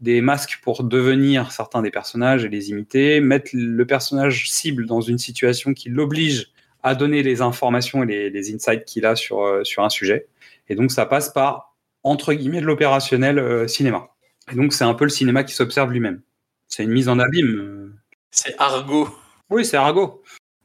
des 0.00 0.20
masques 0.20 0.58
pour 0.62 0.82
devenir 0.82 1.52
certains 1.52 1.82
des 1.82 1.90
personnages 1.90 2.44
et 2.44 2.48
les 2.48 2.70
imiter, 2.70 3.20
mettre 3.20 3.52
le 3.54 3.86
personnage 3.86 4.50
cible 4.50 4.86
dans 4.86 5.00
une 5.00 5.18
situation 5.18 5.72
qui 5.72 5.88
l'oblige 5.88 6.52
à 6.82 6.96
donner 6.96 7.22
les 7.22 7.42
informations 7.42 8.02
et 8.02 8.28
les, 8.28 8.54
insights 8.54 8.84
qu'il 8.84 9.06
a 9.06 9.14
sur, 9.14 9.42
euh, 9.42 9.62
sur 9.62 9.84
un 9.84 9.88
sujet. 9.88 10.26
Et 10.68 10.74
donc, 10.74 10.90
ça 10.90 11.06
passe 11.06 11.32
par, 11.32 11.76
entre 12.02 12.34
guillemets, 12.34 12.60
de 12.60 12.66
l'opérationnel 12.66 13.38
euh, 13.38 13.68
cinéma. 13.68 14.11
Et 14.50 14.54
donc, 14.56 14.72
c'est 14.72 14.84
un 14.84 14.94
peu 14.94 15.04
le 15.04 15.10
cinéma 15.10 15.44
qui 15.44 15.54
s'observe 15.54 15.92
lui-même. 15.92 16.20
C'est 16.68 16.82
une 16.84 16.90
mise 16.90 17.08
en 17.08 17.18
abîme. 17.18 17.54
euh. 17.58 17.92
C'est 18.30 18.54
Argo. 18.58 19.08
Oui, 19.50 19.64
c'est 19.64 19.76
Argo. 19.76 20.22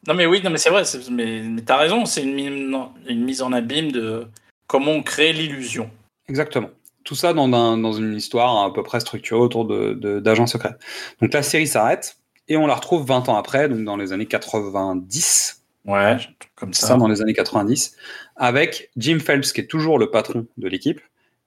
Non 0.08 0.14
mais 0.14 0.26
oui, 0.26 0.41
non 0.41 0.49
mais 0.52 0.58
c'est 0.58 0.70
vrai, 0.70 0.84
mais, 1.12 1.41
mais 1.41 1.62
t'as 1.64 1.76
raison, 1.76 2.06
c'est 2.06 2.24
une, 2.24 3.26
mise 3.26 3.41
en 3.41 3.52
abîme 3.52 3.91
de 3.91 4.26
comment 4.68 4.91
on 4.91 5.04
crée 5.04 5.34
l'illusion. 5.34 5.90
Exactement. 6.30 6.70
Tout 7.04 7.16
ça 7.16 7.34
dans, 7.34 7.52
un- 7.52 7.78
dans 7.78 7.91
une 7.91 8.14
histoire 8.16 8.64
à 8.64 8.74
peu 8.74 8.84
près 8.84 9.02
structurée 9.02 9.41
autour 9.41 9.66
de- 9.66 9.94
de- 9.95 10.20
d'agents 10.22 10.48
secrets. 10.48 10.76
Donc 11.22 11.34
la 11.34 11.44
série 11.44 11.68
s'arrête 11.68 12.18
et 12.48 12.56
on 12.56 12.68
la 12.68 12.76
retrouve 12.76 13.06
20 13.06 13.28
ans 13.28 13.36
après, 13.36 13.68
donc 13.68 13.84
dans 13.84 13.98
les 13.98 14.14
années 14.14 14.28
90. 14.28 15.62
Ouais, 15.86 16.18
comme 16.56 16.74
ça, 16.74 16.88
ça. 16.88 16.95
dans 16.98 17.08
les 17.10 17.22
années 17.22 17.34
90, 17.34 17.98
avec 18.38 18.90
Jim 18.95 19.20
Phelps 19.20 19.52
qui 19.52 19.62
est 19.62 19.68
toujours 19.68 19.99
le 19.99 20.10
patron 20.10 20.45
de 20.58 20.68
l'équipe 20.70 21.02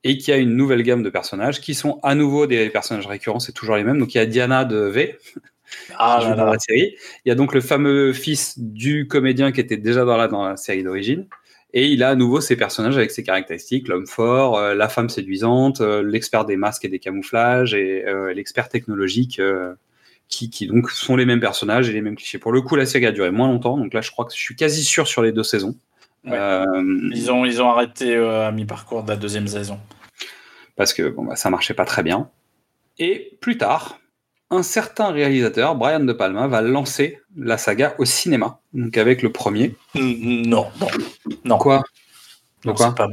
et 0.04 0.18
qui 0.18 0.32
a 0.32 0.36
une 0.36 0.56
nouvelle 0.56 0.82
gamme 0.82 1.02
de 1.02 1.10
personnages 1.10 1.60
qui 1.60 1.74
sont 1.74 2.00
à 2.02 2.14
nouveau 2.14 2.46
des 2.46 2.70
personnages 2.70 3.06
récurrents, 3.06 3.40
c'est 3.40 3.52
toujours 3.52 3.76
les 3.76 3.84
mêmes. 3.84 3.98
Donc 3.98 4.14
il 4.14 4.18
y 4.18 4.20
a 4.20 4.26
Diana 4.26 4.64
de 4.64 4.76
V, 4.76 5.18
Ah 5.96 6.18
qui 6.18 6.24
joue 6.24 6.30
là 6.30 6.36
dans 6.36 6.52
la 6.52 6.58
série. 6.58 6.96
Il 7.24 7.28
y 7.28 7.32
a 7.32 7.34
donc 7.34 7.54
le 7.54 7.60
fameux 7.60 8.12
fils 8.12 8.58
du 8.58 9.06
comédien 9.06 9.52
qui 9.52 9.60
était 9.60 9.76
déjà 9.76 10.04
dans 10.04 10.16
la, 10.16 10.28
dans 10.28 10.44
la 10.44 10.56
série 10.56 10.82
d'origine. 10.82 11.26
Et 11.72 11.86
il 11.86 12.02
a 12.02 12.10
à 12.10 12.14
nouveau 12.16 12.40
ses 12.40 12.56
personnages 12.56 12.96
avec 12.96 13.12
ses 13.12 13.22
caractéristiques, 13.22 13.86
l'homme 13.86 14.06
fort, 14.06 14.58
euh, 14.58 14.74
la 14.74 14.88
femme 14.88 15.08
séduisante, 15.08 15.80
euh, 15.80 16.02
l'expert 16.02 16.44
des 16.44 16.56
masques 16.56 16.84
et 16.84 16.88
des 16.88 16.98
camouflages 16.98 17.74
et 17.74 18.04
euh, 18.06 18.34
l'expert 18.34 18.68
technologique 18.68 19.40
qui, 20.28 20.50
qui 20.50 20.66
donc 20.66 20.90
sont 20.90 21.16
les 21.16 21.26
mêmes 21.26 21.40
personnages 21.40 21.88
et 21.88 21.92
les 21.92 22.00
mêmes 22.00 22.16
clichés. 22.16 22.38
Pour 22.38 22.52
le 22.52 22.60
coup, 22.62 22.74
la 22.74 22.86
série 22.86 23.06
a 23.06 23.12
duré 23.12 23.30
moins 23.30 23.48
longtemps, 23.48 23.76
donc 23.76 23.94
là 23.94 24.00
je 24.00 24.10
crois 24.10 24.24
que 24.24 24.32
je 24.32 24.40
suis 24.40 24.56
quasi 24.56 24.82
sûr 24.84 25.06
sur 25.06 25.22
les 25.22 25.32
deux 25.32 25.42
saisons. 25.42 25.76
Ouais. 26.24 26.32
Euh, 26.36 26.64
Ils 27.12 27.30
ont, 27.32 27.44
ils 27.44 27.62
ont 27.62 27.70
arrêté 27.70 28.14
euh, 28.14 28.48
à 28.48 28.52
mi-parcours 28.52 29.02
de 29.04 29.08
la 29.10 29.16
deuxième 29.16 29.48
saison. 29.48 29.78
parce 30.76 30.92
que 30.92 31.08
bon, 31.08 31.24
bah, 31.24 31.36
ça 31.36 31.50
marchait 31.50 31.74
pas 31.74 31.84
très 31.84 32.02
bien. 32.02 32.28
Et 32.98 33.36
plus 33.40 33.56
tard, 33.56 33.98
un 34.50 34.62
certain 34.62 35.10
réalisateur, 35.10 35.74
Brian 35.76 36.00
De 36.00 36.12
Palma, 36.12 36.46
va 36.46 36.60
lancer 36.60 37.20
la 37.36 37.56
saga 37.56 37.94
au 37.98 38.04
cinéma, 38.04 38.60
donc 38.74 38.96
avec 38.98 39.22
le 39.22 39.30
premier. 39.32 39.76
Non, 39.94 40.66
non, 40.80 40.88
non. 41.44 41.58
Quoi? 41.58 41.82
Non, 42.66 42.76
c'est 42.76 42.94
pas, 42.94 43.08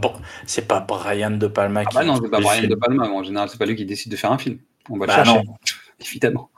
c'est 0.45 0.67
pas 0.67 0.79
Brian 0.81 1.31
De 1.31 1.47
Palma 1.47 1.81
Ah 1.81 1.85
qui. 1.85 1.95
bah 1.95 2.03
non, 2.03 2.19
c'est 2.21 2.29
pas 2.29 2.41
Brian 2.41 2.67
De 2.67 2.75
Palma. 2.75 3.07
En 3.09 3.23
général, 3.23 3.47
c'est 3.47 3.57
pas 3.57 3.65
lui 3.65 3.75
qui 3.77 3.85
décide 3.85 4.11
de 4.11 4.17
faire 4.17 4.31
un 4.33 4.37
film. 4.37 4.57
On 4.89 4.97
va 4.97 5.05
le 5.05 5.07
Bah 5.07 5.23
chercher, 5.23 5.43
non. 5.43 5.55
évidemment. 6.01 6.49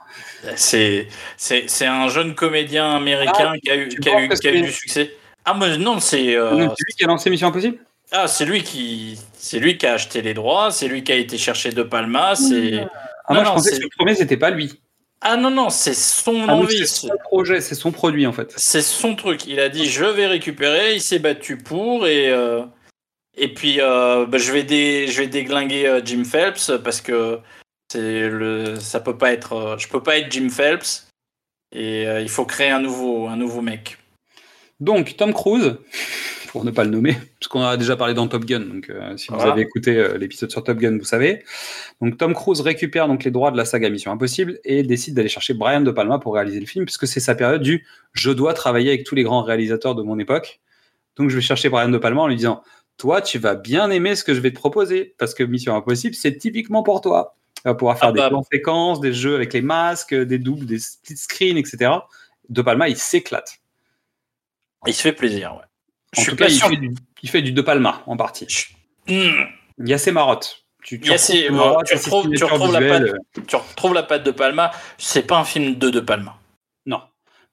C'est, 0.55 1.07
c'est, 1.37 1.65
c'est 1.69 1.85
un 1.85 2.07
jeune 2.07 2.33
comédien 2.33 2.95
américain 2.95 3.53
qui 3.63 3.69
a 3.69 3.75
eu, 3.75 3.89
qui 3.89 4.09
a 4.09 4.23
eu, 4.23 4.29
qui 4.29 4.47
a 4.47 4.53
eu 4.53 4.61
du 4.63 4.71
succès. 4.71 5.11
Ah, 5.45 5.53
mais 5.59 5.77
non, 5.77 5.99
c'est. 5.99 6.35
euh, 6.35 6.67
c'est 6.69 6.83
lui 6.85 6.93
qui 6.97 7.03
a 7.03 7.07
lancé 7.07 7.29
Mission 7.29 7.47
Impossible 7.47 7.77
ah, 8.11 8.27
c'est 8.27 8.43
lui 8.45 8.63
qui, 8.63 9.19
c'est 9.33 9.59
lui 9.59 9.77
qui 9.77 9.85
a 9.85 9.93
acheté 9.93 10.23
les 10.23 10.33
droits, 10.33 10.71
c'est 10.71 10.87
lui 10.87 11.03
qui 11.03 11.11
a 11.11 11.15
été 11.15 11.37
chercher 11.37 11.71
De 11.71 11.83
Palma, 11.83 12.35
c'est. 12.35 12.79
Ah, 13.25 13.33
Non, 13.33 13.35
moi, 13.35 13.43
je 13.43 13.49
non, 13.49 13.53
pensais 13.55 13.69
c'est- 13.69 13.77
que 13.77 13.83
le 13.83 13.89
premier, 13.95 14.15
c'était 14.15 14.35
pas 14.35 14.49
lui. 14.49 14.81
Ah 15.21 15.37
non, 15.37 15.51
non, 15.51 15.69
c'est 15.69 15.93
son 15.93 16.41
Ah, 16.45 16.47
donc, 16.47 16.63
envie. 16.63 16.77
c'est 16.79 16.87
son 17.07 17.09
projet, 17.21 17.61
c'est 17.61 17.75
son 17.75 17.91
produit, 17.91 18.25
en 18.25 18.33
fait. 18.33 18.51
C'est 18.57 18.81
son 18.81 19.15
truc. 19.15 19.45
Il 19.45 19.59
a 19.59 19.69
dit 19.69 19.85
je 19.87 20.05
vais 20.05 20.25
récupérer. 20.25 20.95
Il 20.95 21.01
s'est 21.01 21.19
battu 21.19 21.57
pour 21.57 22.07
et 22.07 22.29
euh, 22.31 22.63
et 23.37 23.53
puis 23.53 23.79
euh, 23.79 24.25
bah, 24.25 24.39
je 24.39 24.51
vais 24.51 24.63
dé- 24.63 25.05
je 25.07 25.19
vais 25.21 25.27
déglinguer 25.27 25.85
euh, 25.85 26.01
Jim 26.03 26.23
Phelps 26.23 26.71
parce 26.83 27.01
que 27.01 27.37
c'est 27.91 28.27
le 28.27 28.79
ça 28.79 28.99
peut 29.01 29.19
pas 29.19 29.31
être 29.33 29.75
je 29.77 29.87
peux 29.87 30.01
pas 30.01 30.17
être 30.17 30.31
Jim 30.31 30.49
Phelps 30.49 31.07
et 31.75 32.07
euh, 32.07 32.21
il 32.21 32.29
faut 32.29 32.45
créer 32.45 32.71
un 32.71 32.79
nouveau 32.81 33.27
un 33.27 33.35
nouveau 33.35 33.61
mec. 33.61 33.99
Donc, 34.79 35.17
Tom 35.17 35.33
Cruise, 35.33 35.77
pour 36.51 36.63
ne 36.63 36.71
pas 36.71 36.83
le 36.83 36.89
nommer, 36.89 37.13
parce 37.39 37.47
qu'on 37.47 37.61
en 37.61 37.67
a 37.67 37.77
déjà 37.77 37.95
parlé 37.95 38.13
dans 38.13 38.27
Top 38.27 38.45
Gun, 38.45 38.61
donc 38.61 38.89
euh, 38.89 39.15
si 39.17 39.27
vous 39.29 39.39
avez 39.41 39.61
écouté 39.61 39.97
euh, 39.97 40.17
l'épisode 40.17 40.49
sur 40.49 40.63
Top 40.63 40.77
Gun, 40.77 40.97
vous 40.97 41.03
savez. 41.03 41.43
Donc, 42.01 42.17
Tom 42.17 42.33
Cruise 42.33 42.61
récupère 42.61 43.07
donc 43.07 43.23
les 43.23 43.31
droits 43.31 43.51
de 43.51 43.57
la 43.57 43.65
saga 43.65 43.89
Mission 43.89 44.11
Impossible 44.11 44.59
et 44.63 44.83
décide 44.83 45.15
d'aller 45.15 45.29
chercher 45.29 45.53
Brian 45.53 45.81
De 45.81 45.91
Palma 45.91 46.19
pour 46.19 46.35
réaliser 46.35 46.59
le 46.59 46.65
film, 46.65 46.85
puisque 46.85 47.07
c'est 47.07 47.19
sa 47.19 47.35
période 47.35 47.61
du 47.61 47.85
je 48.13 48.31
dois 48.31 48.53
travailler 48.53 48.89
avec 48.89 49.05
tous 49.05 49.15
les 49.15 49.23
grands 49.23 49.43
réalisateurs 49.43 49.95
de 49.95 50.01
mon 50.03 50.17
époque. 50.17 50.59
Donc, 51.17 51.29
je 51.29 51.35
vais 51.35 51.41
chercher 51.41 51.69
Brian 51.69 51.89
De 51.89 51.97
Palma 51.97 52.21
en 52.21 52.27
lui 52.27 52.37
disant 52.37 52.63
Toi, 52.97 53.21
tu 53.21 53.37
vas 53.37 53.55
bien 53.55 53.91
aimer 53.91 54.15
ce 54.15 54.23
que 54.23 54.33
je 54.33 54.39
vais 54.39 54.51
te 54.51 54.55
proposer, 54.55 55.13
parce 55.17 55.33
que 55.33 55.43
Mission 55.43 55.75
Impossible, 55.75 56.15
c'est 56.15 56.37
typiquement 56.37 56.83
pour 56.83 57.01
toi. 57.01 57.35
Tu 57.57 57.63
vas 57.65 57.75
pouvoir 57.75 57.99
faire 57.99 58.09
Ah 58.09 58.13
des 58.13 58.19
bah. 58.21 58.29
plans 58.29 58.45
séquences, 58.49 59.01
des 59.01 59.13
jeux 59.13 59.35
avec 59.35 59.51
les 59.51 59.61
masques, 59.61 60.15
des 60.15 60.39
doubles, 60.39 60.65
des 60.65 60.79
split 60.79 61.17
screens, 61.17 61.57
etc. 61.57 61.91
De 62.47 62.61
Palma, 62.61 62.87
il 62.87 62.95
s'éclate. 62.95 63.59
Il 64.87 64.93
se 64.93 65.01
fait 65.01 65.13
plaisir. 65.13 65.53
Ouais. 65.55 65.63
Je 66.15 66.21
En 66.21 66.23
suis 66.23 66.31
tout 66.31 66.37
pas 66.37 66.45
cas, 66.47 66.51
il 66.51 66.59
fait, 66.61 66.75
du, 66.77 66.93
il 67.23 67.29
fait 67.29 67.41
du 67.41 67.51
De 67.51 67.61
Palma 67.61 68.01
en 68.07 68.17
partie. 68.17 68.47
Il 69.07 69.47
y 69.79 69.93
a 69.93 69.97
ses 69.97 70.11
marottes. 70.11 70.65
Tu, 70.83 70.99
tu 70.99 71.11
retrouves 71.11 71.51
marottes, 71.51 71.87
tu 71.87 71.95
retrouves- 71.95 72.21
tu 72.29 72.37
signatures 72.37 72.51
retrouves 72.51 72.73
la 72.73 72.79
visuelles. 72.79 73.19
Tu 73.47 73.55
retrouves 73.55 73.93
la 73.93 74.03
patte 74.03 74.23
de 74.23 74.31
Palma. 74.31 74.71
C'est 74.97 75.27
pas 75.27 75.37
un 75.37 75.43
film 75.43 75.75
de 75.75 75.89
De 75.89 75.99
Palma. 75.99 76.37
Non. 76.85 77.01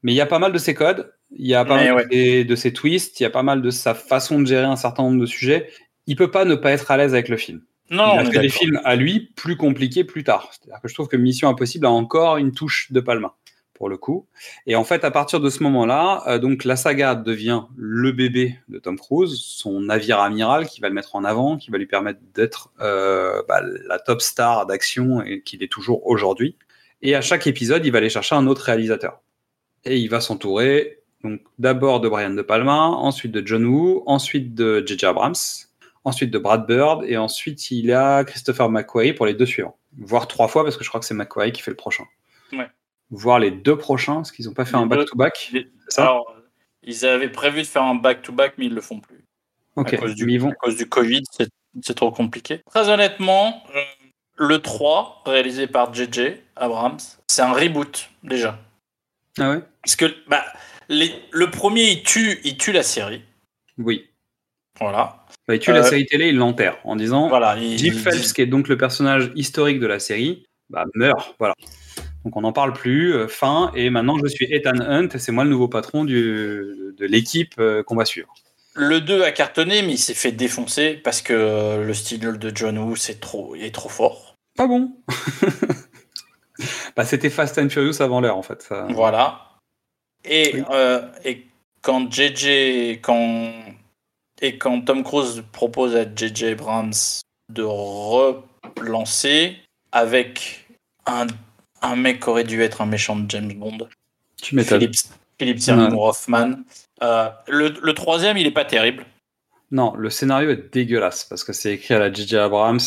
Mais 0.03 0.13
il 0.13 0.15
y 0.15 0.21
a 0.21 0.27
pas 0.27 0.39
mal 0.39 0.53
de 0.53 0.59
ses 0.59 0.75
codes, 0.75 1.13
il 1.31 1.47
y 1.47 1.55
a 1.55 1.65
pas 1.65 1.77
Mais 1.77 1.89
mal 1.91 1.97
ouais. 1.97 2.05
de, 2.07 2.13
ses, 2.13 2.45
de 2.45 2.55
ses 2.57 2.73
twists, 2.73 3.19
il 3.19 3.25
y 3.25 3.27
a 3.27 3.31
pas 3.31 3.43
mal 3.43 3.61
de 3.63 3.71
sa 3.71 3.95
façon 3.95 4.41
de 4.41 4.47
gérer 4.47 4.65
un 4.65 4.77
certain 4.77 5.03
nombre 5.03 5.21
de 5.21 5.27
sujets. 5.27 5.71
Il 6.07 6.15
peut 6.17 6.31
pas 6.31 6.45
ne 6.45 6.55
pas 6.55 6.71
être 6.71 6.91
à 6.91 6.97
l'aise 6.97 7.13
avec 7.15 7.29
le 7.29 7.37
film. 7.37 7.63
Non, 7.91 8.15
il 8.15 8.19
a 8.27 8.31
fait 8.31 8.39
des 8.41 8.49
films 8.49 8.81
à 8.85 8.95
lui 8.97 9.33
plus 9.37 9.57
compliqués 9.57 10.05
plus 10.05 10.23
tard. 10.25 10.51
C'est-à-dire 10.53 10.81
que 10.81 10.89
je 10.89 10.95
trouve 10.95 11.09
que 11.09 11.17
Mission 11.17 11.49
Impossible 11.49 11.87
a 11.87 11.91
encore 11.91 12.37
une 12.37 12.53
touche 12.53 12.91
de 12.93 13.01
Palma 13.01 13.35
pour 13.77 13.89
le 13.89 13.97
coup. 13.97 14.27
Et 14.67 14.75
en 14.77 14.85
fait, 14.85 15.05
à 15.05 15.11
partir 15.11 15.41
de 15.41 15.51
ce 15.51 15.63
moment-là, 15.63 16.23
euh, 16.27 16.39
donc 16.39 16.65
la 16.65 16.77
saga 16.77 17.15
devient 17.15 17.63
le 17.77 18.13
bébé 18.13 18.59
de 18.69 18.79
Tom 18.79 18.99
Cruise, 18.99 19.39
son 19.39 19.81
navire 19.81 20.21
amiral 20.21 20.67
qui 20.67 20.81
va 20.81 20.89
le 20.89 20.95
mettre 20.95 21.15
en 21.15 21.25
avant, 21.25 21.57
qui 21.57 21.71
va 21.71 21.79
lui 21.79 21.87
permettre 21.87 22.21
d'être 22.35 22.71
euh, 22.81 23.43
bah, 23.49 23.61
la 23.63 23.99
top 23.99 24.23
star 24.23 24.67
d'action 24.67 25.23
qu'il 25.45 25.63
est 25.63 25.71
toujours 25.71 26.07
aujourd'hui. 26.07 26.57
Et 27.03 27.15
à 27.15 27.21
chaque 27.21 27.47
épisode, 27.47 27.85
il 27.85 27.93
va 27.93 27.99
aller 27.99 28.09
chercher 28.09 28.35
un 28.35 28.47
autre 28.47 28.63
réalisateur. 28.63 29.21
Et 29.85 29.99
il 29.99 30.09
va 30.09 30.21
s'entourer 30.21 31.03
donc 31.23 31.41
d'abord 31.59 32.01
de 32.01 32.09
Brian 32.09 32.31
De 32.31 32.43
Palma, 32.43 32.87
ensuite 32.87 33.33
de 33.33 33.47
John 33.47 33.65
Woo, 33.65 34.03
ensuite 34.07 34.55
de 34.55 34.83
J.J. 34.87 35.07
Abrams, 35.07 35.35
ensuite 36.05 36.31
de 36.31 36.39
Brad 36.39 36.67
Bird, 36.67 37.05
et 37.07 37.17
ensuite 37.17 37.71
il 37.71 37.93
a 37.93 38.25
Christopher 38.25 38.69
McQuarrie 38.69 39.13
pour 39.13 39.27
les 39.27 39.35
deux 39.35 39.47
suivants. 39.47 39.77
Voire 39.99 40.29
trois 40.29 40.49
fois, 40.49 40.63
parce 40.63 40.77
que 40.77 40.85
je 40.85 40.89
crois 40.89 41.01
que 41.01 41.07
c'est 41.07 41.15
McQuarrie 41.15 41.53
qui 41.53 41.63
fait 41.63 41.71
le 41.71 41.77
prochain. 41.77 42.05
Ouais. 42.53 42.69
Voire 43.11 43.39
les 43.39 43.51
deux 43.51 43.77
prochains, 43.79 44.17
parce 44.17 44.33
qu'ils 44.33 44.47
n'ont 44.47 44.53
pas 44.55 44.65
fait 44.65 44.77
Les 44.77 44.83
un 44.83 44.87
back-to-back. 44.87 45.53
Alors, 45.97 46.35
ils 46.83 47.07
avaient 47.07 47.31
prévu 47.31 47.63
de 47.63 47.67
faire 47.67 47.83
un 47.85 47.95
back-to-back, 47.95 48.55
mais 48.59 48.67
ils 48.67 48.75
le 48.75 48.81
font 48.81 49.01
plus. 49.01 49.25
Ok, 49.77 49.95
à, 49.95 49.97
cause 49.99 50.15
du, 50.15 50.27
mais 50.27 50.33
ils 50.35 50.41
vont... 50.41 50.51
à 50.51 50.55
cause 50.55 50.77
du 50.77 50.89
Covid, 50.89 51.23
c'est- 51.31 51.49
trop 51.95 52.11
compliqué. 52.11 52.63
Très 52.71 52.89
honnêtement, 52.89 53.63
euh, 53.75 53.81
le 54.39 54.59
3, 54.61 55.23
réalisé 55.27 55.67
par 55.67 55.93
JJ 55.93 56.39
Abrams, 56.57 56.99
c'est 57.29 57.43
un 57.43 57.53
reboot 57.53 58.09
déjà. 58.23 58.59
Ah 59.39 59.51
ouais? 59.51 59.61
Parce 59.83 59.95
que 59.97 60.07
bah, 60.27 60.43
les- 60.89 61.15
le 61.31 61.51
premier, 61.51 61.91
il 61.91 62.03
tue, 62.03 62.41
il 62.45 62.57
tue 62.57 62.73
la 62.73 62.83
série. 62.83 63.23
Oui. 63.79 64.09
Voilà. 64.81 65.27
Bah, 65.47 65.55
il 65.55 65.61
tue 65.61 65.71
Euh, 65.71 65.75
la 65.75 65.83
série 65.83 66.07
télé, 66.07 66.29
il 66.31 66.37
l'enterre, 66.37 66.79
en 66.85 66.97
disant 66.97 67.29
voilà 67.29 67.57
il- 67.59 67.79
Jim 67.79 67.93
Phelps, 67.93 68.33
qui 68.33 68.41
est 68.41 68.47
donc 68.47 68.69
le 68.69 68.79
personnage 68.79 69.31
historique 69.35 69.79
de 69.79 69.87
la 69.87 69.99
série, 70.01 70.45
bah, 70.71 70.85
meurt. 70.95 71.35
Voilà. 71.39 71.55
Donc 72.27 72.37
on 72.37 72.41
n'en 72.41 72.53
parle 72.53 72.73
plus, 72.73 73.15
euh, 73.15 73.29
fin, 73.29 73.71
et 73.77 73.89
maintenant 73.89 74.19
je 74.19 74.27
suis 74.27 74.53
Ethan 74.53 74.81
Hunt, 74.81 75.07
et 75.15 75.19
c'est 75.21 75.31
moi 75.31 75.45
le 75.45 75.51
nouveau 75.51 75.69
patron 75.69 76.05
du, 76.05 76.17
de 76.99 77.07
l'équipe 77.07 77.55
euh, 77.61 77.85
qu'on 77.85 77.95
va 77.95 78.05
suivre. 78.05 78.35
Le 78.75 79.01
2 79.01 79.23
a 79.23 79.31
cartonné, 79.31 79.83
mais 79.83 79.93
il 79.93 79.99
s'est 79.99 80.13
fait 80.13 80.33
défoncer 80.33 80.95
parce 81.05 81.23
que 81.23 81.33
euh, 81.33 81.85
le 81.85 81.95
style 81.95 82.19
de 82.19 82.53
John 82.53 82.79
Woo 82.79 82.97
c'est 82.97 83.21
trop, 83.21 83.55
il 83.55 83.63
est 83.63 83.73
trop 83.73 83.89
fort. 83.89 84.35
Pas 84.57 84.67
bon. 84.67 84.91
bah, 86.97 87.05
c'était 87.05 87.31
Fast 87.31 87.59
and 87.59 87.69
Furious 87.69 88.03
avant 88.03 88.21
l'heure, 88.21 88.37
en 88.37 88.43
fait. 88.43 88.61
ça. 88.61 88.89
Voilà. 88.91 89.59
Et, 90.25 90.53
Oui. 90.57 90.63
et 91.25 91.47
quand 91.81 92.13
JJ, 92.13 92.99
quand, 93.03 93.53
et 94.43 94.59
quand 94.59 94.81
Tom 94.81 95.05
Cruise 95.05 95.45
propose 95.53 95.95
à 95.95 96.03
JJ 96.13 96.43
Abrams 96.55 96.93
de 97.53 97.63
relancer 97.63 99.59
avec 99.93 100.67
un, 101.07 101.29
un 101.83 101.97
mec 101.97 102.23
qui 102.23 102.29
aurait 102.29 102.45
dû 102.45 102.63
être 102.63 102.81
un 102.81 102.87
méchant 102.87 103.17
de 103.17 103.31
James 103.31 103.53
Bond, 103.53 103.79
Tu 104.41 104.55
m'étonnes. 104.55 104.81
Philippe, 104.81 104.97
Philippe 105.39 105.61
Seymour 105.61 106.03
Hoffman. 106.05 106.53
Euh, 107.03 107.29
le, 107.49 107.75
le 107.83 107.93
troisième, 107.95 108.37
il 108.37 108.47
est 108.47 108.51
pas 108.53 108.65
terrible. 108.65 109.05
Non, 109.71 109.95
le 109.97 110.11
scénario 110.11 110.51
est 110.51 110.73
dégueulasse 110.73 111.25
parce 111.25 111.43
que 111.45 111.53
c'est 111.53 111.75
écrit 111.75 111.95
à 111.95 111.99
la 111.99 112.13
J.J. 112.13 112.37
Abrams 112.37 112.79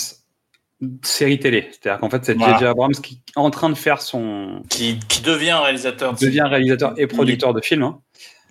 série 1.04 1.40
télé. 1.40 1.70
C'est-à-dire 1.72 2.00
qu'en 2.00 2.10
fait, 2.10 2.24
c'est 2.26 2.36
Voilà. 2.38 2.54
J.J. 2.54 2.66
Abrams 2.66 2.94
qui 2.94 3.16
est 3.36 3.40
en 3.40 3.50
train 3.52 3.70
de 3.70 3.76
faire 3.76 4.02
son. 4.02 4.64
Qui, 4.70 4.98
qui 5.10 5.22
devient 5.22 5.58
réalisateur, 5.62 6.14
de- 6.14 6.26
devient 6.26 6.46
réalisateur 6.50 6.94
et 6.98 7.06
producteur 7.08 7.54
de 7.54 7.62
films. 7.62 7.84
hein. 7.84 8.00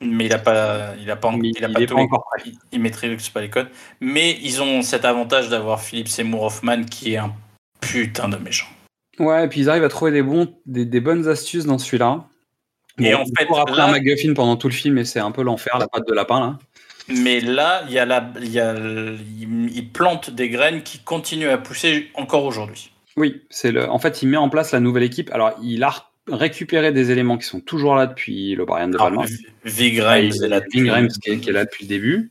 mais 0.02 0.26
il 0.26 0.32
a 0.34 0.38
pas, 0.38 0.94
il 1.00 1.10
a 1.10 1.16
pas, 1.16 1.32
Mais 1.32 1.48
il 1.56 1.64
a 1.64 1.68
il 1.68 1.74
pas 1.74 1.80
est 1.80 1.86
tout 1.86 1.94
pas 1.96 2.02
encore 2.02 2.26
prêt. 2.30 2.42
il, 2.46 2.58
il 2.72 2.80
maîtrise 2.80 3.28
pas 3.30 3.40
les 3.40 3.48
codes. 3.50 3.68
Mais 4.00 4.38
ils 4.42 4.60
ont 4.62 4.82
cet 4.82 5.04
avantage 5.06 5.48
d'avoir 5.48 5.80
Philippe 5.80 6.08
Seymour 6.08 6.42
Hoffman 6.44 6.84
qui 6.84 7.14
est 7.14 7.16
un 7.16 7.32
putain 7.80 8.28
de 8.28 8.36
méchant. 8.36 8.68
Ouais, 9.18 9.44
et 9.44 9.48
puis 9.48 9.60
ils 9.60 9.70
arrivent 9.70 9.84
à 9.84 9.88
trouver 9.88 10.12
des, 10.12 10.22
bons, 10.22 10.54
des, 10.66 10.84
des 10.84 11.00
bonnes 11.00 11.28
astuces 11.28 11.64
dans 11.66 11.78
celui-là. 11.78 12.24
Et 13.00 13.14
en 13.14 13.24
fait, 13.24 13.46
après 13.56 13.76
là- 13.76 13.86
un 13.86 13.92
MacGuffin 13.92 14.34
pendant 14.34 14.56
tout 14.56 14.68
le 14.68 14.74
film 14.74 14.98
et 14.98 15.04
c'est 15.04 15.20
un 15.20 15.30
peu 15.30 15.42
l'enfer, 15.42 15.78
la 15.78 15.86
patte 15.86 16.06
de 16.08 16.14
lapin 16.14 16.40
là. 16.40 16.58
Mais 17.08 17.40
là, 17.40 17.84
il 17.88 17.94
y 17.94 17.98
a 17.98 18.04
la, 18.04 18.32
il 18.40 18.50
y 18.50 18.60
a, 18.60 18.74
il, 18.74 19.88
plante 19.90 20.30
des 20.30 20.50
graines 20.50 20.82
qui 20.82 20.98
continuent 20.98 21.48
à 21.48 21.56
pousser 21.56 22.08
encore 22.14 22.44
aujourd'hui. 22.44 22.92
Oui, 23.16 23.42
c'est 23.48 23.72
le. 23.72 23.88
En 23.88 23.98
fait, 23.98 24.22
il 24.22 24.28
met 24.28 24.36
en 24.36 24.50
place 24.50 24.72
la 24.72 24.80
nouvelle 24.80 25.04
équipe. 25.04 25.30
Alors, 25.32 25.52
il 25.62 25.82
a 25.84 25.94
récupéré 26.30 26.92
des 26.92 27.10
éléments 27.10 27.38
qui 27.38 27.46
sont 27.46 27.60
toujours 27.60 27.94
là 27.94 28.06
depuis 28.06 28.54
le 28.54 28.66
Brian 28.66 28.88
de 28.88 28.98
Palma. 28.98 29.22
Alors, 29.22 29.32
Vig 29.64 29.96
Grimes 29.96 30.30
Il- 30.34 30.44
est 30.44 30.48
là 30.48 30.60
qui 30.60 30.80
est 30.80 31.52
là 31.52 31.64
depuis 31.64 31.84
le 31.84 31.88
début. 31.88 32.30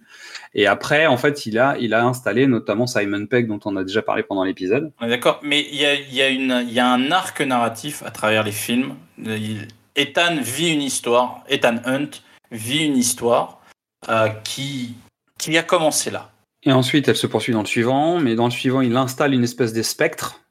Et 0.53 0.65
après, 0.67 1.05
en 1.07 1.17
fait, 1.17 1.45
il 1.45 1.59
a, 1.59 1.77
il 1.79 1.93
a 1.93 2.05
installé 2.05 2.47
notamment 2.47 2.87
Simon 2.87 3.25
Pegg, 3.25 3.47
dont 3.47 3.59
on 3.65 3.75
a 3.75 3.83
déjà 3.83 4.01
parlé 4.01 4.23
pendant 4.23 4.43
l'épisode. 4.43 4.91
D'accord, 5.01 5.39
mais 5.43 5.67
il 5.71 5.75
y 5.75 5.85
a, 5.85 5.93
y, 5.95 6.21
a 6.21 6.61
y 6.61 6.79
a 6.79 6.87
un 6.91 7.11
arc 7.11 7.41
narratif 7.41 8.03
à 8.03 8.11
travers 8.11 8.43
les 8.43 8.51
films. 8.51 8.95
Il- 9.19 9.67
Ethan 9.95 10.35
vit 10.41 10.73
une 10.73 10.81
histoire, 10.83 11.43
Ethan 11.49 11.77
Hunt 11.85 12.09
vit 12.51 12.85
une 12.85 12.97
histoire 12.97 13.61
euh, 14.09 14.29
qui, 14.43 14.93
qui 15.39 15.57
a 15.57 15.63
commencé 15.63 16.11
là. 16.11 16.29
Et 16.63 16.71
ensuite, 16.71 17.07
elle 17.07 17.15
se 17.15 17.25
poursuit 17.27 17.53
dans 17.53 17.61
le 17.61 17.67
suivant, 17.67 18.19
mais 18.19 18.35
dans 18.35 18.45
le 18.45 18.51
suivant, 18.51 18.81
il 18.81 18.95
installe 18.95 19.33
une 19.33 19.43
espèce 19.43 19.73
de 19.73 19.81
spectre. 19.81 20.41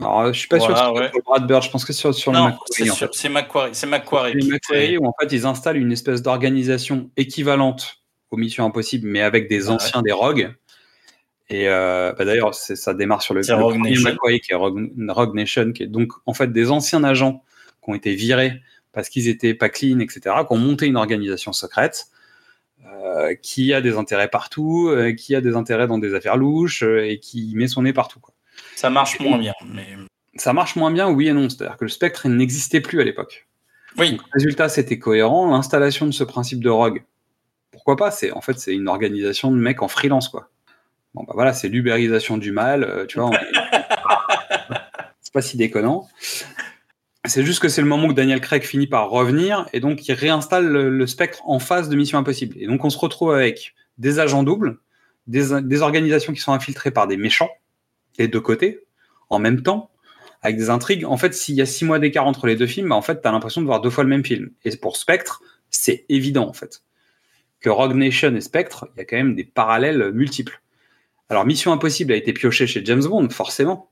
Alors, 0.00 0.32
je 0.32 0.38
suis 0.38 0.48
pas 0.48 0.58
Voilà, 0.58 0.76
sûr 0.76 0.92
que 0.94 0.98
ouais. 1.00 1.10
sur 1.12 1.22
Brad 1.24 1.46
Bird, 1.46 1.62
je 1.62 1.70
pense 1.70 1.84
que 1.84 1.92
c'est 1.92 2.00
sur, 2.00 2.14
sur 2.14 2.32
le 2.32 2.40
Macquarie, 2.40 3.08
c'est 3.12 3.28
Macquarie. 3.28 3.70
C'est 3.72 3.86
Macquarie. 3.86 4.48
Macquarie, 4.48 4.98
où 4.98 5.06
en 5.06 5.14
fait 5.20 5.32
ils 5.32 5.46
installent 5.46 5.76
une 5.78 5.92
espèce 5.92 6.20
d'organisation 6.22 7.10
équivalente 7.16 8.03
aux 8.30 8.36
Missions 8.36 8.64
Impossibles, 8.64 9.06
mais 9.08 9.20
avec 9.22 9.48
des 9.48 9.66
Ah 9.66 9.68
ouais. 9.70 9.74
anciens 9.74 10.02
des 10.02 10.12
Rogues. 10.12 10.54
Et 11.50 11.68
euh, 11.68 12.12
bah, 12.16 12.24
d'ailleurs, 12.24 12.54
ça 12.54 12.94
démarre 12.94 13.20
sur 13.22 13.34
le, 13.34 13.42
le 13.46 13.54
Rogue 13.54 13.74
premier 13.78 14.40
qui 14.40 14.52
est 14.52 14.54
Rogue, 14.54 14.90
Rogue 15.08 15.34
Nation, 15.34 15.72
qui 15.72 15.82
est 15.82 15.86
donc 15.88 16.12
en 16.26 16.32
fait 16.34 16.50
des 16.52 16.70
anciens 16.70 17.04
agents 17.04 17.42
qui 17.84 17.90
ont 17.90 17.94
été 17.94 18.14
virés 18.14 18.60
parce 18.92 19.08
qu'ils 19.08 19.28
étaient 19.28 19.54
pas 19.54 19.68
clean, 19.68 19.98
etc., 19.98 20.20
qui 20.46 20.52
ont 20.52 20.56
monté 20.58 20.86
une 20.86 20.96
organisation 20.96 21.52
secrète. 21.52 22.06
euh, 22.86 23.34
qui 23.34 23.72
a 23.72 23.80
des 23.80 23.96
intérêts 23.96 24.28
partout, 24.28 24.88
euh, 24.88 25.12
qui 25.12 25.34
a 25.34 25.40
des 25.40 25.54
intérêts 25.54 25.86
dans 25.86 25.98
des 25.98 26.14
affaires 26.14 26.36
louches 26.36 26.82
et 26.82 27.18
qui 27.20 27.52
met 27.54 27.68
son 27.68 27.82
nez 27.82 27.92
partout. 27.92 28.20
Quoi. 28.20 28.34
Ça 28.76 28.90
marche 28.90 29.18
moins 29.20 29.38
bien. 29.38 29.54
Mais... 29.66 29.86
Ça 30.36 30.52
marche 30.52 30.76
moins 30.76 30.90
bien, 30.90 31.08
oui 31.10 31.28
et 31.28 31.32
non. 31.32 31.48
C'est-à-dire 31.48 31.76
que 31.76 31.84
le 31.84 31.90
spectre 31.90 32.28
n'existait 32.28 32.80
plus 32.80 33.00
à 33.00 33.04
l'époque. 33.04 33.46
Oui. 33.98 34.12
Donc, 34.12 34.20
résultat, 34.32 34.68
c'était 34.68 34.98
cohérent. 34.98 35.50
L'installation 35.50 36.06
de 36.06 36.10
ce 36.12 36.24
principe 36.24 36.62
de 36.62 36.68
rogue, 36.70 37.04
pourquoi 37.84 37.96
pas 38.06 38.10
C'est 38.10 38.32
en 38.32 38.40
fait 38.40 38.58
c'est 38.58 38.74
une 38.74 38.88
organisation 38.88 39.50
de 39.50 39.56
mecs 39.56 39.82
en 39.82 39.88
freelance 39.88 40.28
quoi. 40.28 40.48
Bon 41.14 41.22
bah 41.24 41.32
voilà, 41.34 41.52
c'est 41.52 41.68
l'ubérisation 41.68 42.38
du 42.38 42.50
mal, 42.50 42.82
euh, 42.82 43.06
tu 43.06 43.18
vois. 43.20 43.28
on- 43.30 43.32
c'est 45.20 45.32
pas 45.32 45.42
si 45.42 45.56
déconnant. 45.56 46.08
C'est 47.26 47.44
juste 47.44 47.60
que 47.60 47.68
c'est 47.68 47.80
le 47.80 47.86
moment 47.86 48.08
où 48.08 48.12
Daniel 48.12 48.40
Craig 48.40 48.62
finit 48.64 48.86
par 48.86 49.08
revenir 49.10 49.66
et 49.72 49.80
donc 49.80 50.06
il 50.08 50.12
réinstalle 50.12 50.66
le, 50.66 50.90
le 50.90 51.06
spectre 51.06 51.40
en 51.46 51.58
phase 51.58 51.88
de 51.88 51.96
Mission 51.96 52.18
Impossible. 52.18 52.56
Et 52.58 52.66
donc 52.66 52.84
on 52.84 52.90
se 52.90 52.98
retrouve 52.98 53.32
avec 53.32 53.74
des 53.96 54.18
agents 54.18 54.42
doubles, 54.42 54.78
des, 55.26 55.60
des 55.62 55.82
organisations 55.82 56.32
qui 56.34 56.40
sont 56.40 56.52
infiltrées 56.52 56.90
par 56.90 57.06
des 57.06 57.16
méchants, 57.16 57.50
des 58.18 58.28
deux 58.28 58.40
côtés, 58.40 58.80
en 59.30 59.38
même 59.38 59.62
temps, 59.62 59.90
avec 60.42 60.58
des 60.58 60.68
intrigues. 60.68 61.06
En 61.06 61.16
fait, 61.16 61.32
s'il 61.32 61.54
y 61.54 61.62
a 61.62 61.66
six 61.66 61.86
mois 61.86 61.98
d'écart 61.98 62.26
entre 62.26 62.46
les 62.46 62.56
deux 62.56 62.66
films, 62.66 62.90
bah, 62.90 62.94
en 62.96 63.02
fait, 63.02 63.22
t'as 63.22 63.32
l'impression 63.32 63.62
de 63.62 63.66
voir 63.66 63.80
deux 63.80 63.88
fois 63.90 64.04
le 64.04 64.10
même 64.10 64.24
film. 64.24 64.50
Et 64.66 64.76
pour 64.76 64.98
Spectre, 64.98 65.40
c'est 65.70 66.04
évident, 66.10 66.46
en 66.46 66.52
fait. 66.52 66.82
Que 67.64 67.70
Rogue 67.70 67.94
Nation 67.94 68.36
et 68.36 68.42
Spectre, 68.42 68.90
il 68.94 68.98
y 68.98 69.00
a 69.00 69.04
quand 69.06 69.16
même 69.16 69.34
des 69.34 69.44
parallèles 69.44 70.12
multiples. 70.12 70.60
Alors, 71.30 71.46
Mission 71.46 71.72
Impossible 71.72 72.12
a 72.12 72.16
été 72.16 72.34
pioché 72.34 72.66
chez 72.66 72.84
James 72.84 73.02
Bond, 73.02 73.30
forcément, 73.30 73.90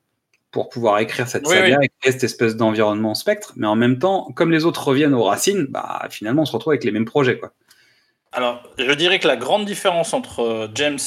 pour 0.50 0.68
pouvoir 0.68 0.98
écrire 0.98 1.26
cette 1.26 1.46
Oui, 1.46 1.54
saga, 1.56 1.78
oui. 1.78 1.86
et 1.86 1.88
créer 1.98 2.12
cette 2.12 2.24
espèce 2.24 2.54
d'environnement 2.54 3.14
Spectre. 3.14 3.54
Mais 3.56 3.66
en 3.66 3.74
même 3.74 3.98
temps, 3.98 4.30
comme 4.36 4.50
les 4.50 4.66
autres 4.66 4.86
reviennent 4.86 5.14
aux 5.14 5.22
racines, 5.22 5.64
bah, 5.70 6.06
finalement, 6.10 6.42
on 6.42 6.44
se 6.44 6.52
retrouve 6.52 6.72
avec 6.72 6.84
les 6.84 6.90
mêmes 6.90 7.06
projets, 7.06 7.38
quoi. 7.38 7.54
Alors, 8.32 8.62
je 8.76 8.92
dirais 8.92 9.18
que 9.18 9.26
la 9.26 9.36
grande 9.36 9.64
différence 9.64 10.12
entre 10.12 10.40
euh, 10.40 10.68
James 10.74 10.98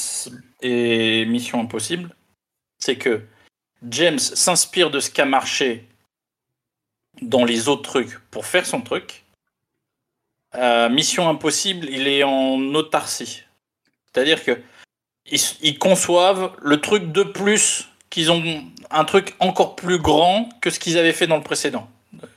et 0.63 1.27
Mission 1.27 1.61
Impossible, 1.61 2.15
c'est 2.79 2.95
que 2.95 3.21
James 3.87 4.17
s'inspire 4.17 4.89
de 4.89 4.99
ce 4.99 5.11
qui 5.11 5.21
a 5.21 5.25
marché 5.25 5.87
dans 7.21 7.45
les 7.45 7.67
autres 7.67 7.83
trucs 7.83 8.17
pour 8.31 8.47
faire 8.47 8.65
son 8.65 8.81
truc. 8.81 9.24
Euh, 10.57 10.89
Mission 10.89 11.29
Impossible, 11.29 11.87
il 11.89 12.07
est 12.07 12.23
en 12.23 12.59
autarcie. 12.73 13.43
C'est-à-dire 14.13 14.43
que 14.43 14.59
ils, 15.29 15.39
ils 15.61 15.79
conçoivent 15.79 16.51
le 16.61 16.79
truc 16.79 17.11
de 17.11 17.23
plus, 17.23 17.89
qu'ils 18.09 18.31
ont 18.31 18.43
un 18.91 19.03
truc 19.03 19.35
encore 19.39 19.75
plus 19.75 19.99
grand 19.99 20.49
que 20.61 20.69
ce 20.69 20.79
qu'ils 20.79 20.97
avaient 20.97 21.13
fait 21.13 21.27
dans 21.27 21.37
le 21.37 21.43
précédent. 21.43 21.89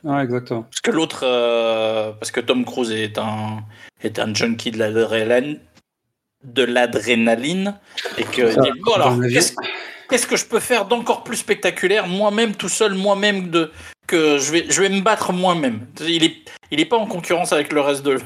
Ouais, 0.03 0.23
exactement. 0.23 0.63
Parce 0.63 0.81
que 0.81 0.91
l'autre, 0.91 1.21
euh, 1.23 2.13
parce 2.13 2.31
que 2.31 2.41
Tom 2.41 2.65
Cruise 2.65 2.91
est 2.91 3.19
un, 3.19 3.63
est 4.03 4.19
un 4.19 4.35
junkie 4.35 4.71
de 4.71 4.79
l'adrénaline, 4.79 5.61
de 6.43 6.63
l'adrénaline, 6.65 7.77
et 8.17 8.25
que 8.25 8.51
Ça, 8.51 8.61
il 8.65 8.73
dit, 8.73 8.81
bon 8.85 8.95
alors, 8.95 9.17
qu'est-ce 10.09 10.27
que 10.27 10.37
je 10.37 10.47
peux 10.47 10.61
faire 10.61 10.87
d'encore 10.87 11.23
plus 11.23 11.37
spectaculaire, 11.37 12.07
moi-même 12.09 12.55
tout 12.55 12.69
seul, 12.69 12.95
moi-même 12.95 13.51
de 13.51 13.71
que 14.09 14.39
je 14.39 14.51
vais, 14.51 14.67
je 14.69 14.81
vais 14.83 14.89
me 14.89 15.01
battre 15.03 15.33
moi-même. 15.33 15.87
Il 16.01 16.25
est, 16.25 16.35
il 16.73 16.81
est 16.81 16.85
pas 16.87 16.97
en 16.97 17.07
concurrence 17.07 17.53
avec 17.53 17.73
le 17.73 17.81
reste 17.81 18.03
de. 18.05 18.19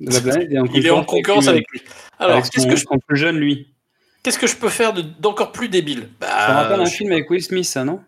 La 0.00 0.20
planète, 0.20 0.46
il 0.50 0.54
est 0.56 0.60
en 0.60 0.66
Il 0.74 0.86
est 0.86 0.90
en 0.90 1.02
concurrence 1.04 1.48
avec 1.48 1.68
lui. 1.72 1.82
Alors, 2.20 2.42
qu'est-ce 2.48 2.66
que 2.68 2.76
je, 2.76 2.84
son 2.88 2.98
plus 2.98 3.16
jeune, 3.16 3.36
lui. 3.38 3.74
qu'est-ce 4.22 4.38
que 4.38 4.46
je 4.46 4.54
peux 4.56 4.68
faire 4.68 4.92
de- 4.92 5.02
d'encore 5.02 5.50
plus 5.50 5.68
débile? 5.68 6.08
Ça 6.22 6.48
me 6.50 6.54
rappelle 6.54 6.76
Bah, 6.76 6.82
un 6.82 6.86
je- 6.86 6.94
film 6.94 7.10
avec 7.10 7.28
Will 7.30 7.42
Smith, 7.42 7.64
ça, 7.64 7.82
non? 7.84 8.00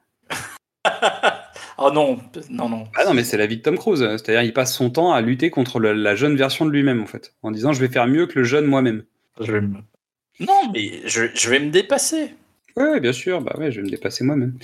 Oh 1.79 1.91
non, 1.95 2.19
non, 2.51 2.69
non. 2.69 2.85
Ah 2.97 3.05
non, 3.05 3.15
mais 3.15 3.25
c'est 3.25 3.37
la 3.37 3.47
vie 3.47 3.57
de 3.57 3.63
Tom 3.63 3.77
Cruise. 3.79 4.01
C'est-à-dire, 4.01 4.43
il 4.43 4.53
passe 4.53 4.75
son 4.75 4.91
temps 4.91 5.13
à 5.13 5.21
lutter 5.21 5.51
contre 5.51 5.81
le- 5.81 5.93
la 5.93 6.15
jeune 6.15 6.37
version 6.37 6.65
de 6.67 6.71
lui-même, 6.71 7.03
en 7.03 7.07
fait. 7.07 7.35
En 7.43 7.51
disant, 7.51 7.73
je 7.73 7.81
vais 7.81 7.89
faire 7.89 8.07
mieux 8.07 8.27
que 8.27 8.39
le 8.39 8.45
jeune 8.45 8.67
moi-même. 8.67 9.05
Je 9.41 9.51
vais 9.51 9.61
me- 9.61 9.79
Non, 10.41 10.71
mais 10.73 11.01
je, 11.07 11.25
je 11.35 11.51
vais 11.51 11.59
me 11.61 11.71
dépasser. 11.71 12.35
Oui, 12.77 13.01
bien 13.01 13.13
sûr. 13.13 13.41
Bah 13.41 13.55
ouais, 13.59 13.71
je 13.71 13.81
vais 13.81 13.87
me 13.87 13.91
dépasser 13.91 14.25
moi-même. 14.25 14.57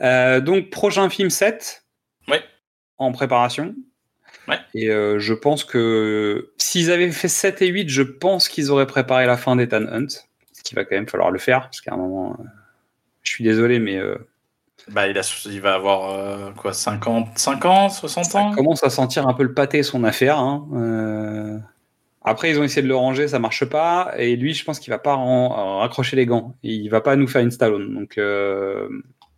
Euh, 0.00 0.40
donc, 0.40 0.70
prochain 0.70 1.08
film 1.10 1.30
7. 1.30 1.84
Ouais. 2.28 2.42
En 2.98 3.12
préparation. 3.12 3.74
Ouais. 4.46 4.58
Et 4.74 4.88
euh, 4.90 5.18
je 5.18 5.34
pense 5.34 5.64
que 5.64 6.52
s'ils 6.58 6.90
avaient 6.90 7.10
fait 7.10 7.28
7 7.28 7.60
et 7.62 7.66
8, 7.68 7.88
je 7.88 8.02
pense 8.02 8.48
qu'ils 8.48 8.70
auraient 8.70 8.86
préparé 8.86 9.26
la 9.26 9.36
fin 9.36 9.56
d'Ethan 9.56 9.82
Hunt. 9.86 10.08
Ce 10.52 10.62
qu'il 10.62 10.74
va 10.76 10.84
quand 10.84 10.94
même 10.96 11.08
falloir 11.08 11.30
le 11.30 11.38
faire. 11.38 11.62
Parce 11.62 11.80
qu'à 11.80 11.94
un 11.94 11.98
moment, 11.98 12.36
euh, 12.40 12.44
je 13.22 13.30
suis 13.30 13.44
désolé, 13.44 13.78
mais 13.78 13.96
euh, 13.98 14.16
Bah, 14.88 15.06
il, 15.08 15.18
a, 15.18 15.22
il 15.46 15.60
va 15.60 15.74
avoir 15.74 16.54
quoi, 16.54 16.72
50, 16.72 17.38
50, 17.38 17.90
60 17.92 18.24
ça 18.24 18.38
ans? 18.38 18.54
commence 18.54 18.82
à 18.84 18.90
sentir 18.90 19.26
un 19.28 19.34
peu 19.34 19.42
le 19.42 19.52
pâté 19.52 19.82
son 19.82 20.02
affaire. 20.04 20.38
hein. 20.38 21.60
Après, 22.28 22.50
ils 22.50 22.58
ont 22.60 22.64
essayé 22.64 22.82
de 22.82 22.88
le 22.88 22.96
ranger, 22.96 23.28
ça 23.28 23.38
marche 23.38 23.64
pas. 23.64 24.12
Et 24.18 24.36
lui, 24.36 24.54
je 24.54 24.64
pense 24.64 24.78
qu'il 24.80 24.90
va 24.90 24.98
pas 24.98 25.16
raccrocher 25.16 26.16
les 26.16 26.26
gants. 26.26 26.54
Il 26.62 26.88
va 26.90 27.00
pas 27.00 27.16
nous 27.16 27.26
faire 27.26 27.40
une 27.42 27.50
Stallone. 27.50 27.94
Donc, 27.94 28.18
euh, 28.18 28.88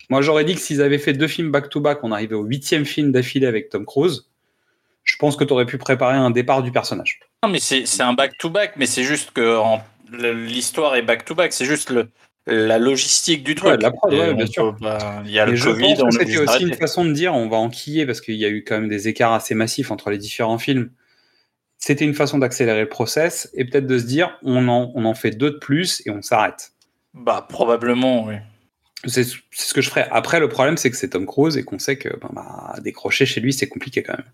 moi, 0.09 0.23
j'aurais 0.23 0.45
dit 0.45 0.55
que 0.55 0.61
s'ils 0.61 0.83
avaient 0.83 0.99
fait 0.99 1.13
deux 1.13 1.29
films 1.29 1.51
back-to-back, 1.51 2.01
on 2.03 2.13
arrivait 2.13 2.35
au 2.35 2.43
huitième 2.45 2.85
film 2.85 3.13
d'affilée 3.13 3.47
avec 3.47 3.69
Tom 3.69 3.87
Cruise. 3.87 4.29
Je 5.05 5.17
pense 5.17 5.37
que 5.37 5.45
tu 5.45 5.53
aurais 5.53 5.67
pu 5.67 5.79
préparer 5.79 6.17
un 6.17 6.31
départ 6.31 6.63
du 6.63 6.73
personnage. 6.73 7.21
Non, 7.43 7.49
mais 7.51 7.59
c'est 7.61 8.03
un 8.03 8.13
back-to-back, 8.13 8.73
mais 8.77 8.87
c'est 8.87 9.05
juste 9.05 9.31
que 9.31 9.57
en- 9.57 9.83
l'histoire 10.13 10.97
est 10.97 11.03
back-to-back, 11.03 11.53
c'est 11.53 11.65
juste 11.65 11.91
le, 11.91 12.09
la 12.47 12.79
logistique 12.79 13.45
du 13.45 13.55
truc. 13.55 13.71
Ouais, 13.71 13.77
la 13.79 13.91
prod, 13.93 14.13
ouais, 14.13 14.35
bien 14.35 14.47
peut 14.47 14.53
sûr. 14.53 14.77
Il 15.25 15.31
y 15.31 15.39
a 15.39 15.47
Et 15.47 15.51
le 15.51 15.57
je 15.57 15.71
Covid, 15.71 15.97
c'était 16.11 16.39
aussi 16.39 16.63
une 16.65 16.75
façon 16.75 17.05
de 17.05 17.13
dire 17.13 17.35
on 17.35 17.49
va 17.49 17.57
enquiller 17.57 18.07
parce 18.07 18.21
qu'il 18.21 18.35
y 18.35 18.45
a 18.45 18.49
eu 18.49 18.65
quand 18.65 18.75
même 18.81 18.89
des 18.89 19.09
écarts 19.09 19.33
assez 19.33 19.55
massifs 19.55 19.91
entre 19.91 20.11
les 20.11 20.19
différents 20.19 20.59
films. 20.59 20.91
C'était 21.81 22.05
une 22.05 22.15
façon 22.15 22.39
d'accélérer 22.39 22.83
le 22.83 22.89
process 22.89 23.51
et 23.55 23.65
peut-être 23.65 23.87
de 23.87 23.99
se 23.99 24.05
dire 24.05 24.39
on 24.43 24.69
en, 24.69 24.93
on 24.95 25.05
en 25.07 25.15
fait 25.15 25.31
deux 25.31 25.53
de 25.53 25.59
plus 25.59 26.03
et 26.07 26.11
on 26.11 26.23
s'arrête. 26.23 26.73
Bah, 27.15 27.47
probablement, 27.49 28.25
oui. 28.25 28.35
C'est 29.07 29.25
ce 29.25 29.73
que 29.73 29.81
je 29.81 29.89
ferais. 29.89 30.07
Après, 30.11 30.41
le 30.41 30.49
problème, 30.49 30.77
c'est 30.77 30.91
que 30.91 30.97
c'est 30.97 31.09
Tom 31.09 31.25
Cruise 31.25 31.57
et 31.57 31.65
qu'on 31.65 31.79
sait 31.79 31.97
que 31.97 32.11
bah, 32.33 32.75
décrocher 32.83 33.25
chez 33.25 33.41
lui, 33.41 33.55
c'est 33.55 33.69
compliqué 33.69 34.03
quand 34.03 34.13
même. 34.13 34.27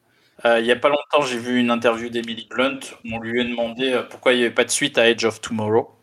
Euh, 0.45 0.61
il 0.61 0.67
y 0.67 0.73
a 0.73 0.77
pas 0.77 0.89
longtemps, 0.89 1.23
j'ai 1.23 1.39
vu 1.39 1.59
une 1.59 1.71
interview 1.71 2.11
d'Emily 2.11 2.47
Blunt 2.51 2.81
où 3.05 3.15
on 3.15 3.21
lui 3.21 3.41
a 3.41 3.45
demandé 3.45 3.93
euh, 3.93 4.03
pourquoi 4.03 4.33
il 4.33 4.39
n'y 4.39 4.45
avait 4.45 4.55
pas 4.55 4.65
de 4.65 4.71
suite 4.71 4.99
à 4.99 5.09
Edge 5.09 5.25
of 5.25 5.41
Tomorrow. 5.41 5.97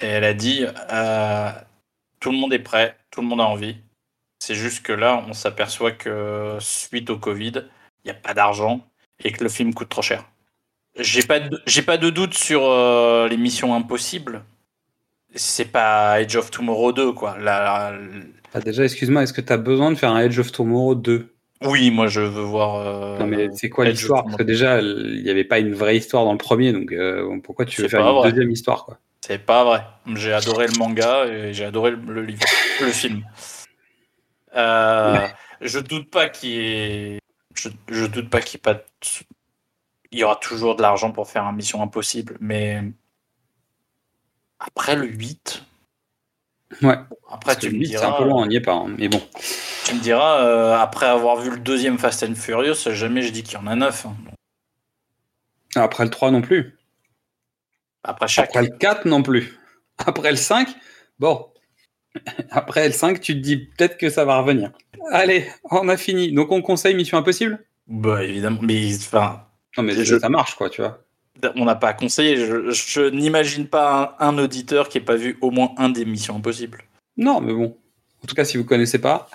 Et 0.00 0.06
elle 0.06 0.24
a 0.24 0.34
dit 0.34 0.64
euh, 0.92 1.50
Tout 2.18 2.32
le 2.32 2.38
monde 2.38 2.54
est 2.54 2.58
prêt, 2.58 2.96
tout 3.10 3.20
le 3.20 3.26
monde 3.26 3.40
a 3.40 3.44
envie. 3.44 3.76
C'est 4.40 4.54
juste 4.54 4.82
que 4.82 4.92
là, 4.92 5.22
on 5.28 5.34
s'aperçoit 5.34 5.92
que 5.92 6.56
suite 6.60 7.10
au 7.10 7.18
Covid, 7.18 7.52
il 8.04 8.06
n'y 8.06 8.10
a 8.10 8.14
pas 8.14 8.34
d'argent 8.34 8.84
et 9.22 9.32
que 9.32 9.44
le 9.44 9.50
film 9.50 9.74
coûte 9.74 9.90
trop 9.90 10.02
cher. 10.02 10.24
J'ai 10.98 11.22
pas 11.22 11.40
de, 11.40 11.60
j'ai 11.66 11.82
pas 11.82 11.96
de 11.96 12.10
doute 12.10 12.34
sur 12.34 12.64
euh, 12.64 13.26
les 13.28 13.36
missions 13.38 13.74
impossibles. 13.74 14.44
C'est 15.34 15.72
pas 15.72 16.20
Edge 16.20 16.36
of 16.36 16.50
Tomorrow 16.50 16.92
2, 16.92 17.12
quoi. 17.12 17.38
La- 17.38 17.92
la- 17.92 17.98
Ah, 18.52 18.60
déjà, 18.60 18.84
excuse-moi, 18.84 19.22
est-ce 19.22 19.32
que 19.32 19.40
tu 19.40 19.52
as 19.52 19.56
besoin 19.56 19.90
de 19.90 19.96
faire 19.96 20.10
un 20.10 20.20
Edge 20.20 20.38
of 20.38 20.52
Tomorrow 20.52 20.94
2 20.94 21.34
Oui, 21.64 21.90
moi 21.90 22.06
je 22.08 22.20
veux 22.20 22.42
voir. 22.42 22.76
euh, 22.76 23.18
Non, 23.18 23.26
mais 23.26 23.48
c'est 23.54 23.70
quoi 23.70 23.86
Edge 23.86 23.92
l'histoire? 24.00 24.24
Parce 24.24 24.36
que 24.36 24.42
déjà, 24.42 24.80
il 24.82 25.22
n'y 25.22 25.30
avait 25.30 25.44
pas 25.44 25.58
une 25.58 25.72
vraie 25.74 25.96
histoire 25.96 26.24
dans 26.26 26.32
le 26.32 26.38
premier, 26.38 26.72
donc 26.72 26.92
euh, 26.92 27.38
pourquoi 27.42 27.64
tu 27.64 27.80
veux 27.80 27.88
C'est 27.88 27.96
faire 27.96 28.06
une 28.06 28.14
vrai. 28.18 28.30
deuxième 28.30 28.50
histoire 28.50 28.84
quoi? 28.84 28.98
C'est 29.24 29.38
pas 29.38 29.64
vrai. 29.64 29.82
J'ai 30.16 30.32
adoré 30.34 30.66
le 30.66 30.76
manga 30.78 31.24
et 31.26 31.54
j'ai 31.54 31.64
adoré 31.64 31.92
le, 31.92 32.22
livre, 32.22 32.42
le 32.80 32.88
film. 32.88 33.22
Euh, 34.56 35.26
Je 35.60 35.78
doute 35.78 36.10
pas 36.10 36.28
qu'il 36.28 36.50
y 36.50 36.58
ait. 36.58 37.18
Je, 37.54 37.68
je 37.88 38.04
doute 38.06 38.28
pas 38.28 38.40
qu'il 38.40 38.58
ait 38.58 38.60
pas. 38.60 38.82
Il 40.12 40.18
y 40.18 40.24
aura 40.24 40.36
toujours 40.36 40.76
de 40.76 40.82
l'argent 40.82 41.10
pour 41.10 41.28
faire 41.28 41.44
un 41.44 41.52
Mission 41.52 41.82
Impossible, 41.82 42.36
mais 42.40 42.82
après 44.58 44.94
le 44.96 45.06
8. 45.06 45.64
Ouais. 46.82 46.94
Après 47.30 47.54
Parce 47.54 47.56
que 47.56 47.60
tu 47.62 47.68
le 47.68 47.72
me 47.74 47.78
huit, 47.80 47.88
c'est 47.98 48.04
un 48.04 48.12
peu 48.12 48.24
loin, 48.24 48.42
on 48.42 48.46
n'y 48.46 48.56
est 48.56 48.60
pas. 48.60 48.72
hein, 48.74 48.94
Mais 48.98 49.08
bon. 49.08 49.20
Tu 49.84 49.94
me 49.94 50.00
diras 50.00 50.42
euh, 50.44 50.74
après 50.76 51.06
avoir 51.06 51.36
vu 51.36 51.50
le 51.50 51.58
deuxième 51.58 51.98
Fast 51.98 52.22
and 52.22 52.34
Furious, 52.34 52.74
jamais 52.92 53.22
je 53.22 53.32
dis 53.32 53.42
qu'il 53.42 53.54
y 53.54 53.56
en 53.56 53.66
a 53.66 53.74
neuf. 53.74 54.06
hein. 54.06 54.14
Après 55.74 56.04
le 56.04 56.10
3 56.10 56.30
non 56.30 56.42
plus. 56.42 56.76
Après 58.04 58.28
chaque. 58.28 58.48
Après 58.50 58.62
le 58.62 58.76
4 58.76 59.06
non 59.06 59.22
plus. 59.22 59.58
Après 59.98 60.30
le 60.30 60.36
5, 60.36 60.68
bon. 61.18 61.48
Après 62.50 62.86
le 62.86 62.92
5, 62.92 63.20
tu 63.20 63.34
te 63.34 63.38
dis 63.38 63.56
peut-être 63.56 63.96
que 63.96 64.10
ça 64.10 64.24
va 64.26 64.38
revenir. 64.38 64.72
Allez, 65.10 65.50
on 65.70 65.88
a 65.88 65.96
fini. 65.96 66.32
Donc 66.32 66.50
on 66.52 66.60
conseille 66.62 66.94
Mission 66.94 67.16
Impossible? 67.18 67.64
Bah 67.86 68.22
évidemment, 68.24 68.60
mais 68.62 68.94
enfin. 68.96 69.46
Non 69.76 69.82
mais 69.84 69.92
Je- 70.04 70.18
ça 70.18 70.28
marche 70.28 70.54
quoi, 70.54 70.68
tu 70.70 70.82
vois. 70.82 71.02
on 71.56 71.64
n'a 71.64 71.74
pas 71.74 71.88
à 71.88 71.94
conseiller. 71.94 72.36
Je, 72.36 72.70
je 72.70 73.00
n'imagine 73.08 73.66
pas 73.66 74.16
un, 74.20 74.28
un 74.28 74.38
auditeur 74.38 74.88
qui 74.88 74.98
n'ait 74.98 75.04
pas 75.04 75.16
vu 75.16 75.38
au 75.40 75.50
moins 75.50 75.72
un 75.78 75.88
des 75.88 76.04
Missions 76.04 76.36
Impossibles. 76.36 76.84
Non, 77.16 77.40
mais 77.40 77.52
bon. 77.52 77.76
En 78.22 78.26
tout 78.26 78.34
cas, 78.34 78.44
si 78.44 78.56
vous 78.56 78.64
connaissez 78.64 79.00
pas, 79.00 79.28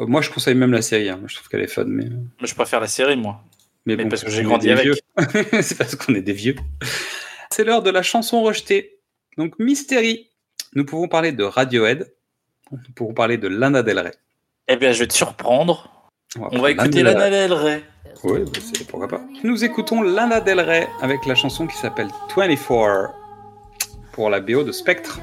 euh, 0.00 0.06
moi 0.06 0.20
je 0.20 0.30
conseille 0.30 0.54
même 0.54 0.72
la 0.72 0.82
série. 0.82 1.08
hein. 1.08 1.20
Je 1.26 1.36
trouve 1.36 1.48
qu'elle 1.48 1.62
est 1.62 1.66
fun, 1.68 1.84
mais. 1.86 2.06
Mais 2.40 2.46
je 2.46 2.54
préfère 2.54 2.80
la 2.80 2.86
série, 2.88 3.16
moi. 3.16 3.40
Mais, 3.86 3.96
Mais 3.96 4.02
bon, 4.04 4.10
parce 4.10 4.24
que 4.24 4.30
j'ai 4.30 4.42
grandi 4.42 4.70
avec. 4.70 4.86
c'est 5.62 5.78
parce 5.78 5.94
qu'on 5.96 6.14
est 6.14 6.20
des 6.22 6.32
vieux. 6.34 6.56
C'est 7.50 7.64
l'heure 7.64 7.82
de 7.82 7.90
la 7.90 8.02
chanson 8.02 8.42
rejetée. 8.42 8.98
Donc, 9.38 9.58
Mystery. 9.58 10.28
Nous 10.74 10.84
pouvons 10.84 11.08
parler 11.08 11.32
de 11.32 11.42
Radiohead. 11.44 12.12
Nous 12.70 12.78
pouvons 12.94 13.14
parler 13.14 13.38
de 13.38 13.48
Lana 13.48 13.82
Del 13.82 13.98
Rey. 14.00 14.12
Eh 14.68 14.76
bien, 14.76 14.92
je 14.92 14.98
vais 14.98 15.06
te 15.06 15.14
surprendre. 15.14 15.97
On 16.36 16.58
va 16.60 16.70
écouter 16.70 17.02
Lana 17.02 17.30
Del 17.30 17.52
Rey. 17.52 17.82
Oui, 18.24 18.40
bah, 18.44 18.60
pourquoi 18.88 19.08
pas. 19.08 19.20
Nous 19.44 19.64
écoutons 19.64 20.02
Lana 20.02 20.40
Del 20.40 20.60
Rey 20.60 20.86
avec 21.00 21.24
la 21.26 21.34
chanson 21.34 21.66
qui 21.66 21.76
s'appelle 21.76 22.08
24 22.36 23.14
pour 24.12 24.28
la 24.28 24.40
BO 24.40 24.62
de 24.62 24.72
Spectre. 24.72 25.20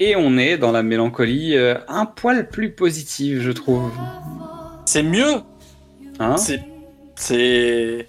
Et 0.00 0.16
on 0.16 0.36
est 0.36 0.58
dans 0.58 0.72
la 0.72 0.82
mélancolie 0.82 1.56
euh, 1.56 1.76
un 1.86 2.06
poil 2.06 2.48
plus 2.48 2.72
positive, 2.72 3.40
je 3.42 3.52
trouve. 3.52 3.92
C'est 4.86 5.04
mieux. 5.04 5.42
Hein 6.18 6.36
C'est. 6.36 6.60
C'est. 7.14 8.08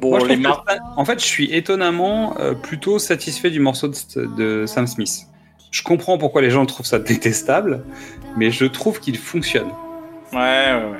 Bon, 0.00 0.08
Moi, 0.10 0.18
les 0.20 0.24
trouve 0.34 0.38
mar- 0.40 0.64
que- 0.64 0.72
en 1.00 1.04
fait, 1.04 1.20
je 1.20 1.24
suis 1.24 1.54
étonnamment 1.54 2.36
euh, 2.40 2.54
plutôt 2.54 2.98
satisfait 2.98 3.50
du 3.50 3.60
morceau 3.60 3.86
de, 3.88 4.24
de 4.36 4.66
Sam 4.66 4.88
Smith. 4.88 5.26
Je 5.70 5.84
comprends 5.84 6.18
pourquoi 6.18 6.42
les 6.42 6.50
gens 6.50 6.66
trouvent 6.66 6.86
ça 6.86 6.98
détestable, 6.98 7.84
mais 8.36 8.50
je 8.50 8.64
trouve 8.64 8.98
qu'il 8.98 9.16
fonctionne. 9.16 9.70
Ouais, 10.32 10.38
ouais, 10.38 10.90
ouais. 10.92 10.98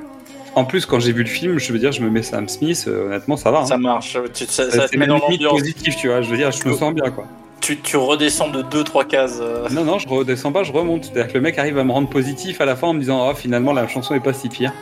En 0.54 0.64
plus, 0.64 0.84
quand 0.84 1.00
j'ai 1.00 1.12
vu 1.12 1.22
le 1.22 1.28
film, 1.28 1.58
je 1.58 1.72
veux 1.72 1.78
dire, 1.78 1.92
je 1.92 2.02
me 2.02 2.10
mets 2.10 2.22
Sam 2.22 2.46
Smith, 2.48 2.84
euh, 2.86 3.06
honnêtement, 3.06 3.36
ça 3.38 3.50
va. 3.50 3.60
hein. 3.60 3.66
Ça 3.66 3.78
marche. 3.78 4.18
Tu- 4.34 4.44
ça, 4.44 4.70
ça 4.70 4.86
te 4.88 4.96
met 4.98 5.06
dans 5.06 5.18
l'ambiance. 5.18 5.52
positif, 5.58 5.96
tu 5.96 6.08
vois. 6.08 6.20
Je 6.20 6.30
veux 6.30 6.36
dire, 6.36 6.50
je 6.52 6.68
me 6.68 6.74
sens 6.74 6.92
bien, 6.94 7.10
quoi. 7.10 7.24
Tu, 7.60 7.78
tu 7.78 7.96
redescends 7.96 8.48
de 8.48 8.60
2-3 8.60 9.04
cases. 9.06 9.38
euh. 9.40 9.68
Non, 9.70 9.84
non, 9.84 9.98
je 9.98 10.06
redescends 10.08 10.52
pas, 10.52 10.62
je 10.64 10.72
remonte. 10.72 11.04
C'est-à-dire 11.04 11.28
que 11.28 11.34
le 11.34 11.40
mec 11.40 11.58
arrive 11.58 11.78
à 11.78 11.84
me 11.84 11.92
rendre 11.92 12.08
positif 12.10 12.60
à 12.60 12.66
la 12.66 12.76
fin 12.76 12.88
en 12.88 12.92
me 12.94 13.00
disant, 13.00 13.30
oh, 13.30 13.34
finalement, 13.34 13.72
la 13.72 13.86
chanson 13.88 14.14
est 14.14 14.20
pas 14.20 14.32
si 14.34 14.48
pire. 14.48 14.72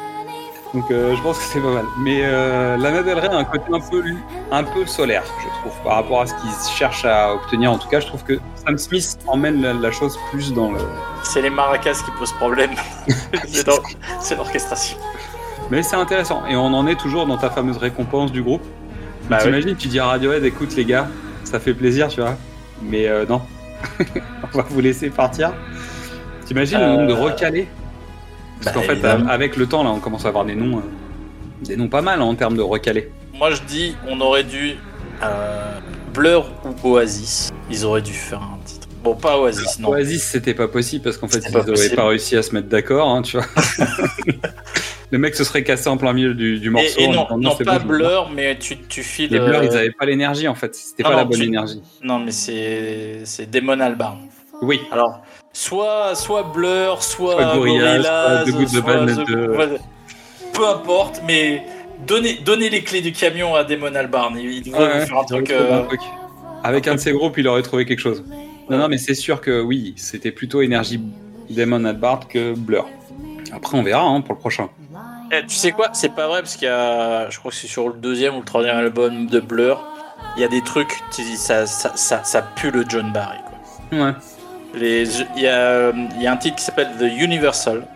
Donc, 0.73 0.91
euh, 0.91 1.17
je 1.17 1.23
pense 1.23 1.39
que 1.39 1.45
c'est 1.45 1.61
pas 1.61 1.73
mal. 1.73 1.85
Mais 1.99 2.21
euh, 2.23 2.77
Lana 2.77 3.03
Del 3.03 3.19
Rey 3.19 3.29
a 3.29 3.37
un 3.37 3.45
côté 3.45 3.65
un 3.73 3.81
peu, 3.81 4.03
un 4.53 4.63
peu 4.63 4.87
solaire, 4.87 5.25
je 5.41 5.49
trouve, 5.61 5.73
par 5.83 5.95
rapport 5.97 6.21
à 6.21 6.27
ce 6.27 6.35
qu'il 6.35 6.51
cherche 6.73 7.05
à 7.05 7.35
obtenir. 7.35 7.73
En 7.73 7.79
tout 7.79 7.89
cas, 7.89 7.99
je 7.99 8.07
trouve 8.07 8.23
que 8.23 8.39
Sam 8.55 8.79
Smith 8.79 9.19
emmène 9.27 9.61
la, 9.61 9.73
la 9.73 9.91
chose 9.91 10.17
plus 10.31 10.53
dans 10.53 10.71
le. 10.71 10.79
C'est 11.25 11.43
les 11.43 11.51
maracas 11.51 12.03
qui 12.05 12.11
posent 12.19 12.33
problème. 12.35 12.71
c'est 14.21 14.37
l'orchestration. 14.37 14.97
Mais 15.71 15.83
c'est 15.83 15.97
intéressant. 15.97 16.47
Et 16.47 16.57
on 16.57 16.67
en 16.67 16.87
est 16.87 16.97
toujours 16.99 17.27
dans 17.27 17.37
ta 17.37 17.51
fameuse 17.51 17.77
récompense 17.79 18.33
du 18.33 18.43
groupe. 18.43 18.63
Bah 19.29 19.39
oui. 19.39 19.45
T'imagines, 19.45 19.77
tu 19.77 19.89
dis 19.89 19.99
à 20.01 20.07
Radiohead, 20.07 20.45
écoute 20.45 20.75
les 20.77 20.85
gars, 20.85 21.09
ça 21.45 21.61
fait 21.61 21.75
plaisir, 21.75 22.09
tu 22.09 22.21
vois. 22.21 22.37
Mais 22.83 23.07
euh, 23.07 23.25
non, 23.27 23.43
on 24.53 24.57
va 24.57 24.65
vous 24.69 24.81
laisser 24.81 25.11
partir. 25.11 25.53
T'imagines 26.47 26.79
le 26.79 26.87
nombre 26.87 27.07
de 27.07 27.13
Euh, 27.13 27.25
recalés 27.25 27.69
Parce 28.63 28.75
bah, 28.77 28.83
qu'en 28.83 28.83
fait, 28.83 29.05
avec 29.05 29.57
le 29.57 29.67
temps, 29.67 29.83
là, 29.85 29.91
on 29.91 30.01
commence 30.01 30.25
à 30.25 30.29
avoir 30.29 30.45
des 30.45 30.55
noms, 30.55 30.79
euh, 30.79 30.83
des 31.65 31.77
noms 31.77 31.89
pas 31.89 32.03
mal 32.03 32.21
hein, 32.21 32.25
en 32.25 32.35
termes 32.35 32.57
de 32.57 32.63
recalés. 32.63 33.11
Moi, 33.35 33.51
je 33.53 33.63
dis, 33.63 33.95
on 34.09 34.21
aurait 34.21 34.45
dû. 34.45 34.77
euh, 35.23 35.79
Blur 36.13 36.51
ou 36.85 36.89
Oasis. 36.95 37.51
Ils 37.71 37.85
auraient 37.85 38.03
dû 38.03 38.13
faire 38.13 38.43
un 38.43 38.59
titre. 38.65 38.89
Bon, 39.03 39.15
pas 39.15 39.39
Oasis, 39.39 39.79
non. 39.79 39.91
Oasis, 39.91 40.25
c'était 40.25 40.53
pas 40.55 40.69
possible 40.69 41.05
parce 41.05 41.17
qu'en 41.17 41.29
fait, 41.29 41.39
ils 41.49 41.53
n'auraient 41.57 41.89
pas 41.95 42.07
réussi 42.09 42.37
à 42.37 42.43
se 42.43 42.53
mettre 42.55 42.69
d'accord, 42.69 43.09
hein, 43.09 43.23
tu 43.23 43.39
vois. 43.39 43.47
le 45.11 45.19
mec 45.19 45.35
se 45.35 45.45
serait 45.45 45.65
cassé 45.65 45.89
en 45.89 45.97
plein 45.97 46.13
milieu 46.13 46.35
du, 46.35 46.59
du 46.59 46.69
morceau. 46.71 46.99
Et, 47.01 47.05
et 47.05 47.07
en 47.07 47.13
non, 47.13 47.39
disant, 47.39 47.57
non 47.59 47.65
pas 47.65 47.79
bon. 47.79 47.87
Blur, 47.89 48.31
mais 48.35 48.59
tu, 48.59 48.77
tu 48.79 49.03
files. 49.03 49.31
Les 49.31 49.41
Blur, 49.41 49.61
euh, 49.61 49.65
ils 49.65 49.77
avaient 49.77 49.91
pas 49.93 50.05
l'énergie 50.05 50.49
en 50.49 50.55
fait. 50.55 50.75
C'était 50.75 51.03
non, 51.03 51.11
pas 51.11 51.17
la 51.17 51.25
bonne 51.25 51.39
tu- 51.41 51.47
énergie. 51.47 51.83
Non, 52.03 52.19
mais 52.19 52.31
c'est 52.33 53.21
c'est 53.25 53.49
Damon 53.51 53.81
Albarn. 53.81 54.19
Oui. 54.63 54.81
Alors, 54.93 55.23
soit, 55.53 56.15
soit 56.15 56.43
Blur, 56.45 57.03
soit, 57.03 57.33
Soit 57.35 57.55
Gorillaz, 57.55 58.03
soit. 58.69 59.67
Peu 60.53 60.69
importe, 60.69 61.23
mais 61.27 61.63
donnez, 62.07 62.35
donnez 62.45 62.69
les 62.71 62.83
clés 62.83 63.01
du 63.01 63.13
camion 63.13 63.55
à 63.55 63.65
Damon 63.65 63.95
Albarn. 63.95 64.37
Il, 64.39 64.51
il 64.53 64.63
devrait 64.65 64.85
Ouais, 64.87 65.01
vous 65.01 65.07
faire 65.07 65.19
un 65.19 65.25
truc. 65.25 65.51
euh, 65.51 65.81
un 65.81 65.83
truc. 65.85 66.01
Avec 66.63 66.87
un 66.89 66.95
de 66.97 67.01
ses 67.01 67.13
groupes, 67.13 67.39
il 67.39 67.49
aurait 67.49 67.63
trouvé 67.63 67.85
quelque 67.87 68.01
chose. 68.01 68.25
Non, 68.69 68.79
non, 68.79 68.89
mais 68.89 68.99
c'est 68.99 69.15
sûr 69.15 69.41
que 69.41 69.61
oui, 69.63 69.95
c'était 69.97 70.31
plutôt 70.31 70.61
énergie 70.63 71.01
Damon 71.49 71.85
Albarn 71.85 72.25
que 72.29 72.55
Blur. 72.55 72.87
Après, 73.53 73.77
on 73.77 73.83
verra 73.83 74.03
hein, 74.03 74.21
pour 74.21 74.35
le 74.35 74.41
prochain. 74.41 74.69
Eh, 75.33 75.43
tu 75.47 75.55
sais 75.57 75.73
quoi 75.73 75.91
C'est 75.93 76.15
pas 76.15 76.27
vrai 76.29 76.41
parce 76.43 76.57
qu'il 76.57 76.67
y 76.67 76.71
a, 76.71 77.31
je 77.31 77.39
crois 77.39 77.51
que 77.53 77.57
c'est 77.57 77.67
sur 77.69 77.89
le 77.89 77.95
deuxième 77.95 78.35
ou 78.37 78.41
le 78.41 78.45
troisième 78.45 78.77
album 78.77 79.27
de 79.27 79.41
Blur, 79.41 79.83
il 80.37 80.43
y 80.43 80.45
a 80.45 80.49
des 80.49 80.63
trucs, 80.63 80.93
ça, 81.37 81.67
ça, 81.67 81.93
ça, 81.97 82.23
ça 82.25 82.43
pue 82.43 82.71
le 82.71 82.85
John 82.89 83.13
Barry. 83.13 83.39
Quoi. 83.91 83.99
Ouais. 84.07 84.13
Les, 84.75 85.21
il, 85.37 85.43
y 85.43 85.49
a, 85.49 85.91
il 85.91 86.23
y 86.23 86.27
a 86.27 86.33
un 86.33 86.37
titre 86.37 86.57
qui 86.57 86.65
s'appelle 86.65 86.91
The 86.99 87.03
Universal. 87.21 87.87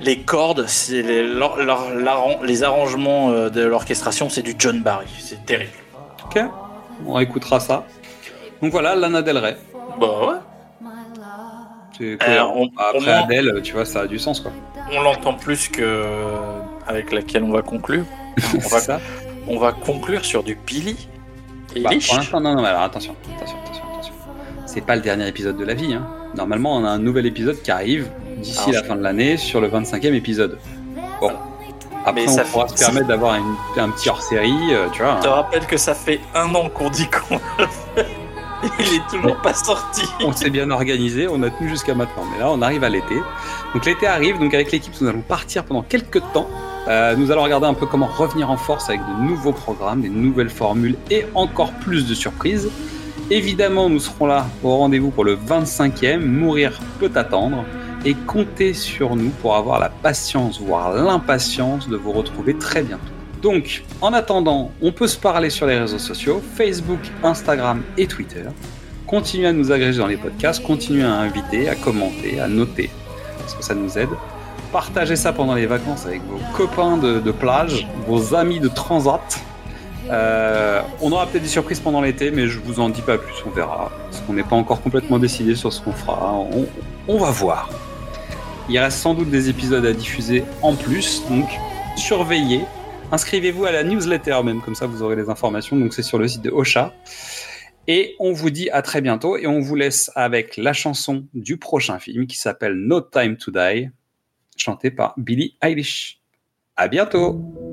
Les 0.00 0.18
cordes, 0.18 0.66
c'est 0.66 1.02
les, 1.02 2.62
arrangements 2.62 3.30
euh, 3.30 3.48
de 3.48 3.62
l'orchestration, 3.62 4.28
c'est 4.28 4.42
du 4.42 4.54
John 4.58 4.82
Barry. 4.82 5.06
C'est 5.18 5.44
terrible. 5.46 5.70
Ok, 6.24 6.40
on 7.06 7.18
écoutera 7.18 7.60
ça. 7.60 7.84
Donc 8.60 8.72
voilà, 8.72 8.94
Lana 8.94 9.22
Del 9.22 9.38
Rey. 9.38 9.56
Bah 9.98 10.06
ouais. 10.26 12.16
Cohérent. 12.18 12.52
on- 12.56 12.70
Après 12.76 12.98
au 12.98 13.00
moins- 13.00 13.22
Adele, 13.22 13.60
tu 13.62 13.72
vois, 13.72 13.86
ça 13.86 14.00
a 14.00 14.06
du 14.06 14.18
sens 14.18 14.40
quoi. 14.40 14.52
On 14.92 15.00
l'entend 15.00 15.32
plus 15.34 15.68
que 15.68 16.04
avec 16.86 17.10
laquelle 17.12 17.42
on 17.42 17.50
va 17.52 17.62
conclure. 17.62 18.04
on, 18.54 18.68
va, 18.68 18.80
ça. 18.80 19.00
on 19.48 19.58
va 19.58 19.72
conclure 19.72 20.24
sur 20.24 20.42
du 20.42 20.56
Billy. 20.66 21.08
Et 21.74 21.80
Bah, 21.80 21.90
pour 22.06 22.16
l'instant, 22.16 22.40
non, 22.40 22.54
non, 22.54 22.64
alors 22.64 22.82
attention, 22.82 23.16
attention. 23.36 23.56
C'est 24.76 24.84
pas 24.84 24.94
le 24.94 25.00
dernier 25.00 25.26
épisode 25.26 25.56
de 25.56 25.64
la 25.64 25.72
vie. 25.72 25.94
Hein. 25.94 26.06
Normalement, 26.36 26.76
on 26.76 26.84
a 26.84 26.90
un 26.90 26.98
nouvel 26.98 27.24
épisode 27.24 27.56
qui 27.62 27.70
arrive 27.70 28.10
d'ici 28.36 28.72
la 28.72 28.82
fin 28.82 28.94
de 28.94 29.00
l'année 29.02 29.38
sur 29.38 29.62
le 29.62 29.68
25e 29.70 30.12
épisode. 30.12 30.58
Bon. 31.18 31.30
Après, 32.04 32.12
Mais 32.26 32.28
on 32.28 32.32
ça 32.34 32.44
pourra 32.44 32.68
fait- 32.68 32.76
se 32.76 32.84
permettre 32.84 33.06
d'avoir 33.06 33.36
un 33.78 33.88
petit 33.88 34.10
hors-série, 34.10 34.52
euh, 34.72 34.88
tu 34.92 35.00
vois. 35.02 35.16
Je 35.16 35.22
te 35.22 35.28
rappelle 35.28 35.64
que 35.66 35.78
ça 35.78 35.94
fait 35.94 36.20
un 36.34 36.54
an 36.54 36.68
qu'on 36.68 36.90
dit 36.90 37.08
qu'on 37.08 37.36
le 37.58 37.66
fait. 37.94 38.06
Il 38.80 38.96
est 38.96 39.08
toujours 39.10 39.38
pas 39.40 39.54
sorti. 39.54 40.02
On 40.22 40.32
s'est 40.32 40.50
bien 40.50 40.70
organisé, 40.70 41.26
on 41.26 41.42
a 41.42 41.48
tenu 41.48 41.70
jusqu'à 41.70 41.94
maintenant. 41.94 42.24
Mais 42.30 42.38
là, 42.40 42.50
on 42.50 42.60
arrive 42.60 42.84
à 42.84 42.90
l'été. 42.90 43.14
Donc 43.72 43.86
l'été 43.86 44.06
arrive, 44.06 44.38
donc 44.38 44.52
avec 44.52 44.72
l'équipe, 44.72 44.92
nous 45.00 45.08
allons 45.08 45.22
partir 45.22 45.64
pendant 45.64 45.80
quelques 45.82 46.20
temps. 46.34 46.48
Euh, 46.88 47.16
nous 47.16 47.30
allons 47.30 47.42
regarder 47.44 47.66
un 47.66 47.74
peu 47.74 47.86
comment 47.86 48.06
revenir 48.18 48.50
en 48.50 48.58
force 48.58 48.90
avec 48.90 49.00
de 49.00 49.22
nouveaux 49.26 49.52
programmes, 49.52 50.02
des 50.02 50.10
nouvelles 50.10 50.50
formules 50.50 50.96
et 51.10 51.24
encore 51.34 51.72
plus 51.72 52.06
de 52.06 52.12
surprises. 52.14 52.68
Évidemment, 53.28 53.88
nous 53.88 53.98
serons 53.98 54.26
là 54.26 54.46
au 54.62 54.76
rendez-vous 54.76 55.10
pour 55.10 55.24
le 55.24 55.34
25e. 55.34 56.20
Mourir 56.20 56.78
peut 57.00 57.10
attendre. 57.16 57.64
Et 58.04 58.14
comptez 58.14 58.72
sur 58.72 59.16
nous 59.16 59.30
pour 59.42 59.56
avoir 59.56 59.80
la 59.80 59.88
patience, 59.88 60.60
voire 60.60 60.92
l'impatience 60.92 61.88
de 61.88 61.96
vous 61.96 62.12
retrouver 62.12 62.56
très 62.56 62.82
bientôt. 62.82 63.02
Donc, 63.42 63.82
en 64.00 64.12
attendant, 64.12 64.70
on 64.80 64.92
peut 64.92 65.08
se 65.08 65.18
parler 65.18 65.50
sur 65.50 65.66
les 65.66 65.76
réseaux 65.76 65.98
sociaux, 65.98 66.40
Facebook, 66.54 67.00
Instagram 67.24 67.82
et 67.98 68.06
Twitter. 68.06 68.44
Continuez 69.08 69.48
à 69.48 69.52
nous 69.52 69.72
agréger 69.72 69.98
dans 69.98 70.06
les 70.06 70.16
podcasts, 70.16 70.62
continuez 70.62 71.02
à 71.02 71.14
inviter, 71.14 71.68
à 71.68 71.74
commenter, 71.74 72.38
à 72.38 72.46
noter, 72.46 72.90
parce 73.40 73.54
que 73.56 73.64
ça 73.64 73.74
nous 73.74 73.98
aide. 73.98 74.08
Partagez 74.72 75.16
ça 75.16 75.32
pendant 75.32 75.54
les 75.54 75.66
vacances 75.66 76.06
avec 76.06 76.22
vos 76.28 76.38
copains 76.56 76.96
de, 76.96 77.18
de 77.18 77.30
plage, 77.32 77.88
vos 78.06 78.36
amis 78.36 78.60
de 78.60 78.68
transat. 78.68 79.40
Euh, 80.10 80.80
on 81.00 81.10
aura 81.12 81.26
peut-être 81.26 81.42
des 81.42 81.48
surprises 81.48 81.80
pendant 81.80 82.00
l'été, 82.00 82.30
mais 82.30 82.46
je 82.46 82.58
vous 82.58 82.80
en 82.80 82.88
dis 82.88 83.02
pas 83.02 83.18
plus, 83.18 83.34
on 83.46 83.50
verra. 83.50 83.90
Parce 84.04 84.20
qu'on 84.22 84.34
n'est 84.34 84.44
pas 84.44 84.56
encore 84.56 84.82
complètement 84.82 85.18
décidé 85.18 85.54
sur 85.54 85.72
ce 85.72 85.80
qu'on 85.80 85.92
fera. 85.92 86.34
On, 86.34 86.66
on 87.08 87.18
va 87.18 87.30
voir. 87.30 87.70
Il 88.68 88.78
reste 88.78 88.98
sans 88.98 89.14
doute 89.14 89.30
des 89.30 89.48
épisodes 89.48 89.84
à 89.84 89.92
diffuser 89.92 90.44
en 90.62 90.74
plus, 90.74 91.22
donc 91.28 91.48
surveillez. 91.96 92.62
Inscrivez-vous 93.12 93.64
à 93.64 93.72
la 93.72 93.84
newsletter 93.84 94.40
même, 94.44 94.60
comme 94.60 94.74
ça 94.74 94.86
vous 94.86 95.02
aurez 95.02 95.16
les 95.16 95.28
informations. 95.28 95.76
Donc 95.76 95.94
c'est 95.94 96.02
sur 96.02 96.18
le 96.18 96.26
site 96.26 96.42
de 96.42 96.50
Ocha. 96.50 96.92
Et 97.88 98.16
on 98.18 98.32
vous 98.32 98.50
dit 98.50 98.68
à 98.70 98.82
très 98.82 99.00
bientôt 99.00 99.36
et 99.36 99.46
on 99.46 99.60
vous 99.60 99.76
laisse 99.76 100.10
avec 100.16 100.56
la 100.56 100.72
chanson 100.72 101.24
du 101.34 101.56
prochain 101.56 102.00
film 102.00 102.26
qui 102.26 102.36
s'appelle 102.36 102.74
No 102.74 103.00
Time 103.00 103.36
to 103.36 103.52
Die, 103.52 103.90
chantée 104.56 104.90
par 104.90 105.14
Billie 105.16 105.56
Eilish. 105.62 106.20
À 106.76 106.88
bientôt! 106.88 107.65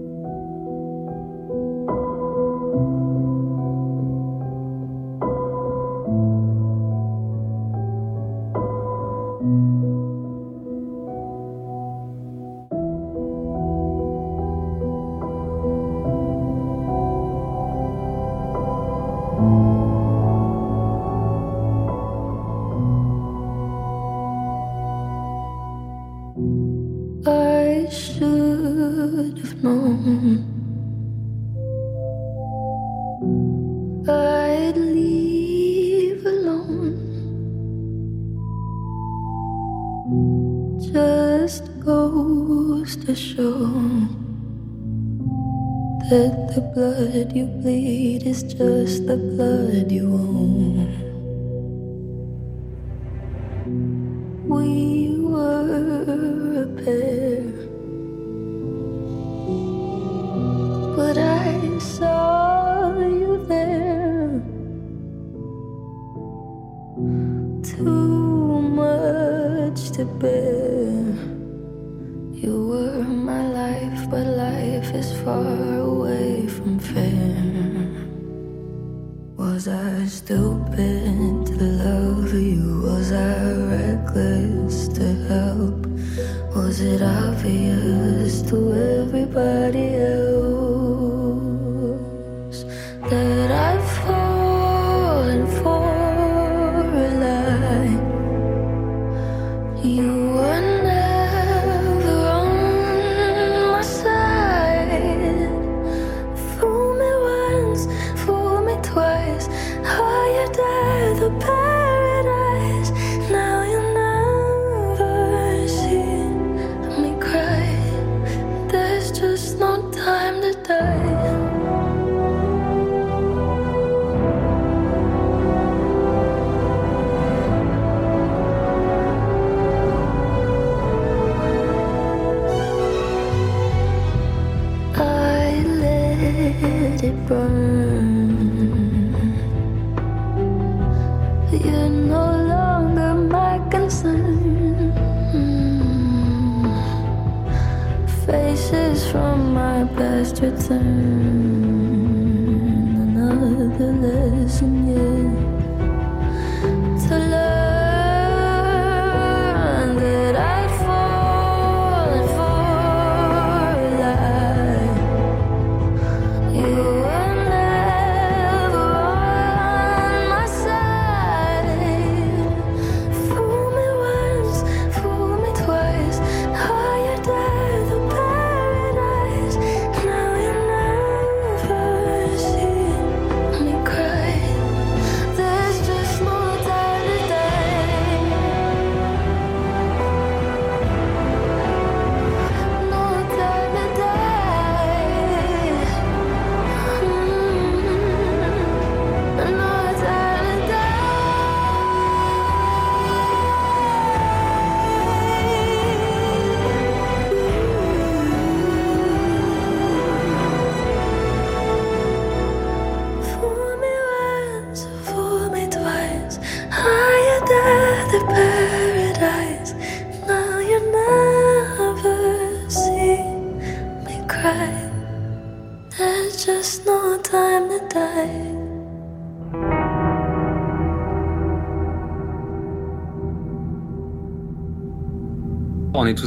To 43.06 43.14
show 43.14 43.52
that 46.10 46.52
the 46.56 46.62
blood 46.74 47.36
you 47.36 47.46
bleed 47.48 48.26
is 48.26 48.44
just 48.44 49.08
the 49.08 49.18
blood 49.18 49.92
you 49.92 50.08
own. 50.08 50.63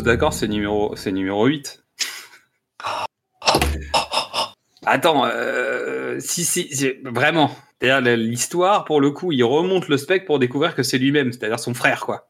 D'accord, 0.06 0.32
c'est 0.32 0.48
numéro, 0.48 0.94
c'est 0.96 1.12
numéro 1.12 1.46
8. 1.46 1.84
Attends, 4.86 5.26
euh, 5.26 6.18
si, 6.20 6.44
si, 6.44 6.68
si, 6.74 6.92
vraiment. 7.04 7.50
C'est-à-dire, 7.80 8.16
l'histoire, 8.16 8.84
pour 8.84 9.00
le 9.00 9.10
coup, 9.10 9.32
il 9.32 9.42
remonte 9.44 9.88
le 9.88 9.96
spectre 9.98 10.26
pour 10.26 10.38
découvrir 10.38 10.74
que 10.74 10.82
c'est 10.82 10.96
lui-même, 10.96 11.32
c'est-à-dire 11.32 11.58
son 11.58 11.74
frère, 11.74 12.00
quoi. 12.00 12.28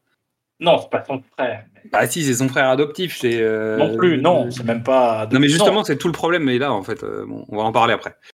Non, 0.59 0.79
c'est 0.81 0.89
pas 0.89 1.05
son 1.05 1.21
frère. 1.37 1.65
Bah 1.91 2.07
si, 2.07 2.23
c'est 2.23 2.33
son 2.33 2.49
frère 2.49 2.67
adoptif. 2.69 3.17
C'est, 3.19 3.39
euh, 3.41 3.77
Non 3.77 3.95
plus, 3.95 4.17
non, 4.17 4.49
c'est 4.49 4.65
même 4.65 4.83
pas. 4.83 5.27
Non, 5.31 5.39
mais 5.39 5.47
justement, 5.47 5.83
c'est 5.83 5.97
tout 5.97 6.07
le 6.07 6.13
problème, 6.13 6.43
mais 6.43 6.57
là, 6.57 6.73
en 6.73 6.81
fait, 6.81 7.03
euh, 7.03 7.25
bon, 7.27 7.45
on 7.47 7.57
va 7.57 7.63
en 7.63 7.71
parler 7.71 7.93
après. 7.93 8.17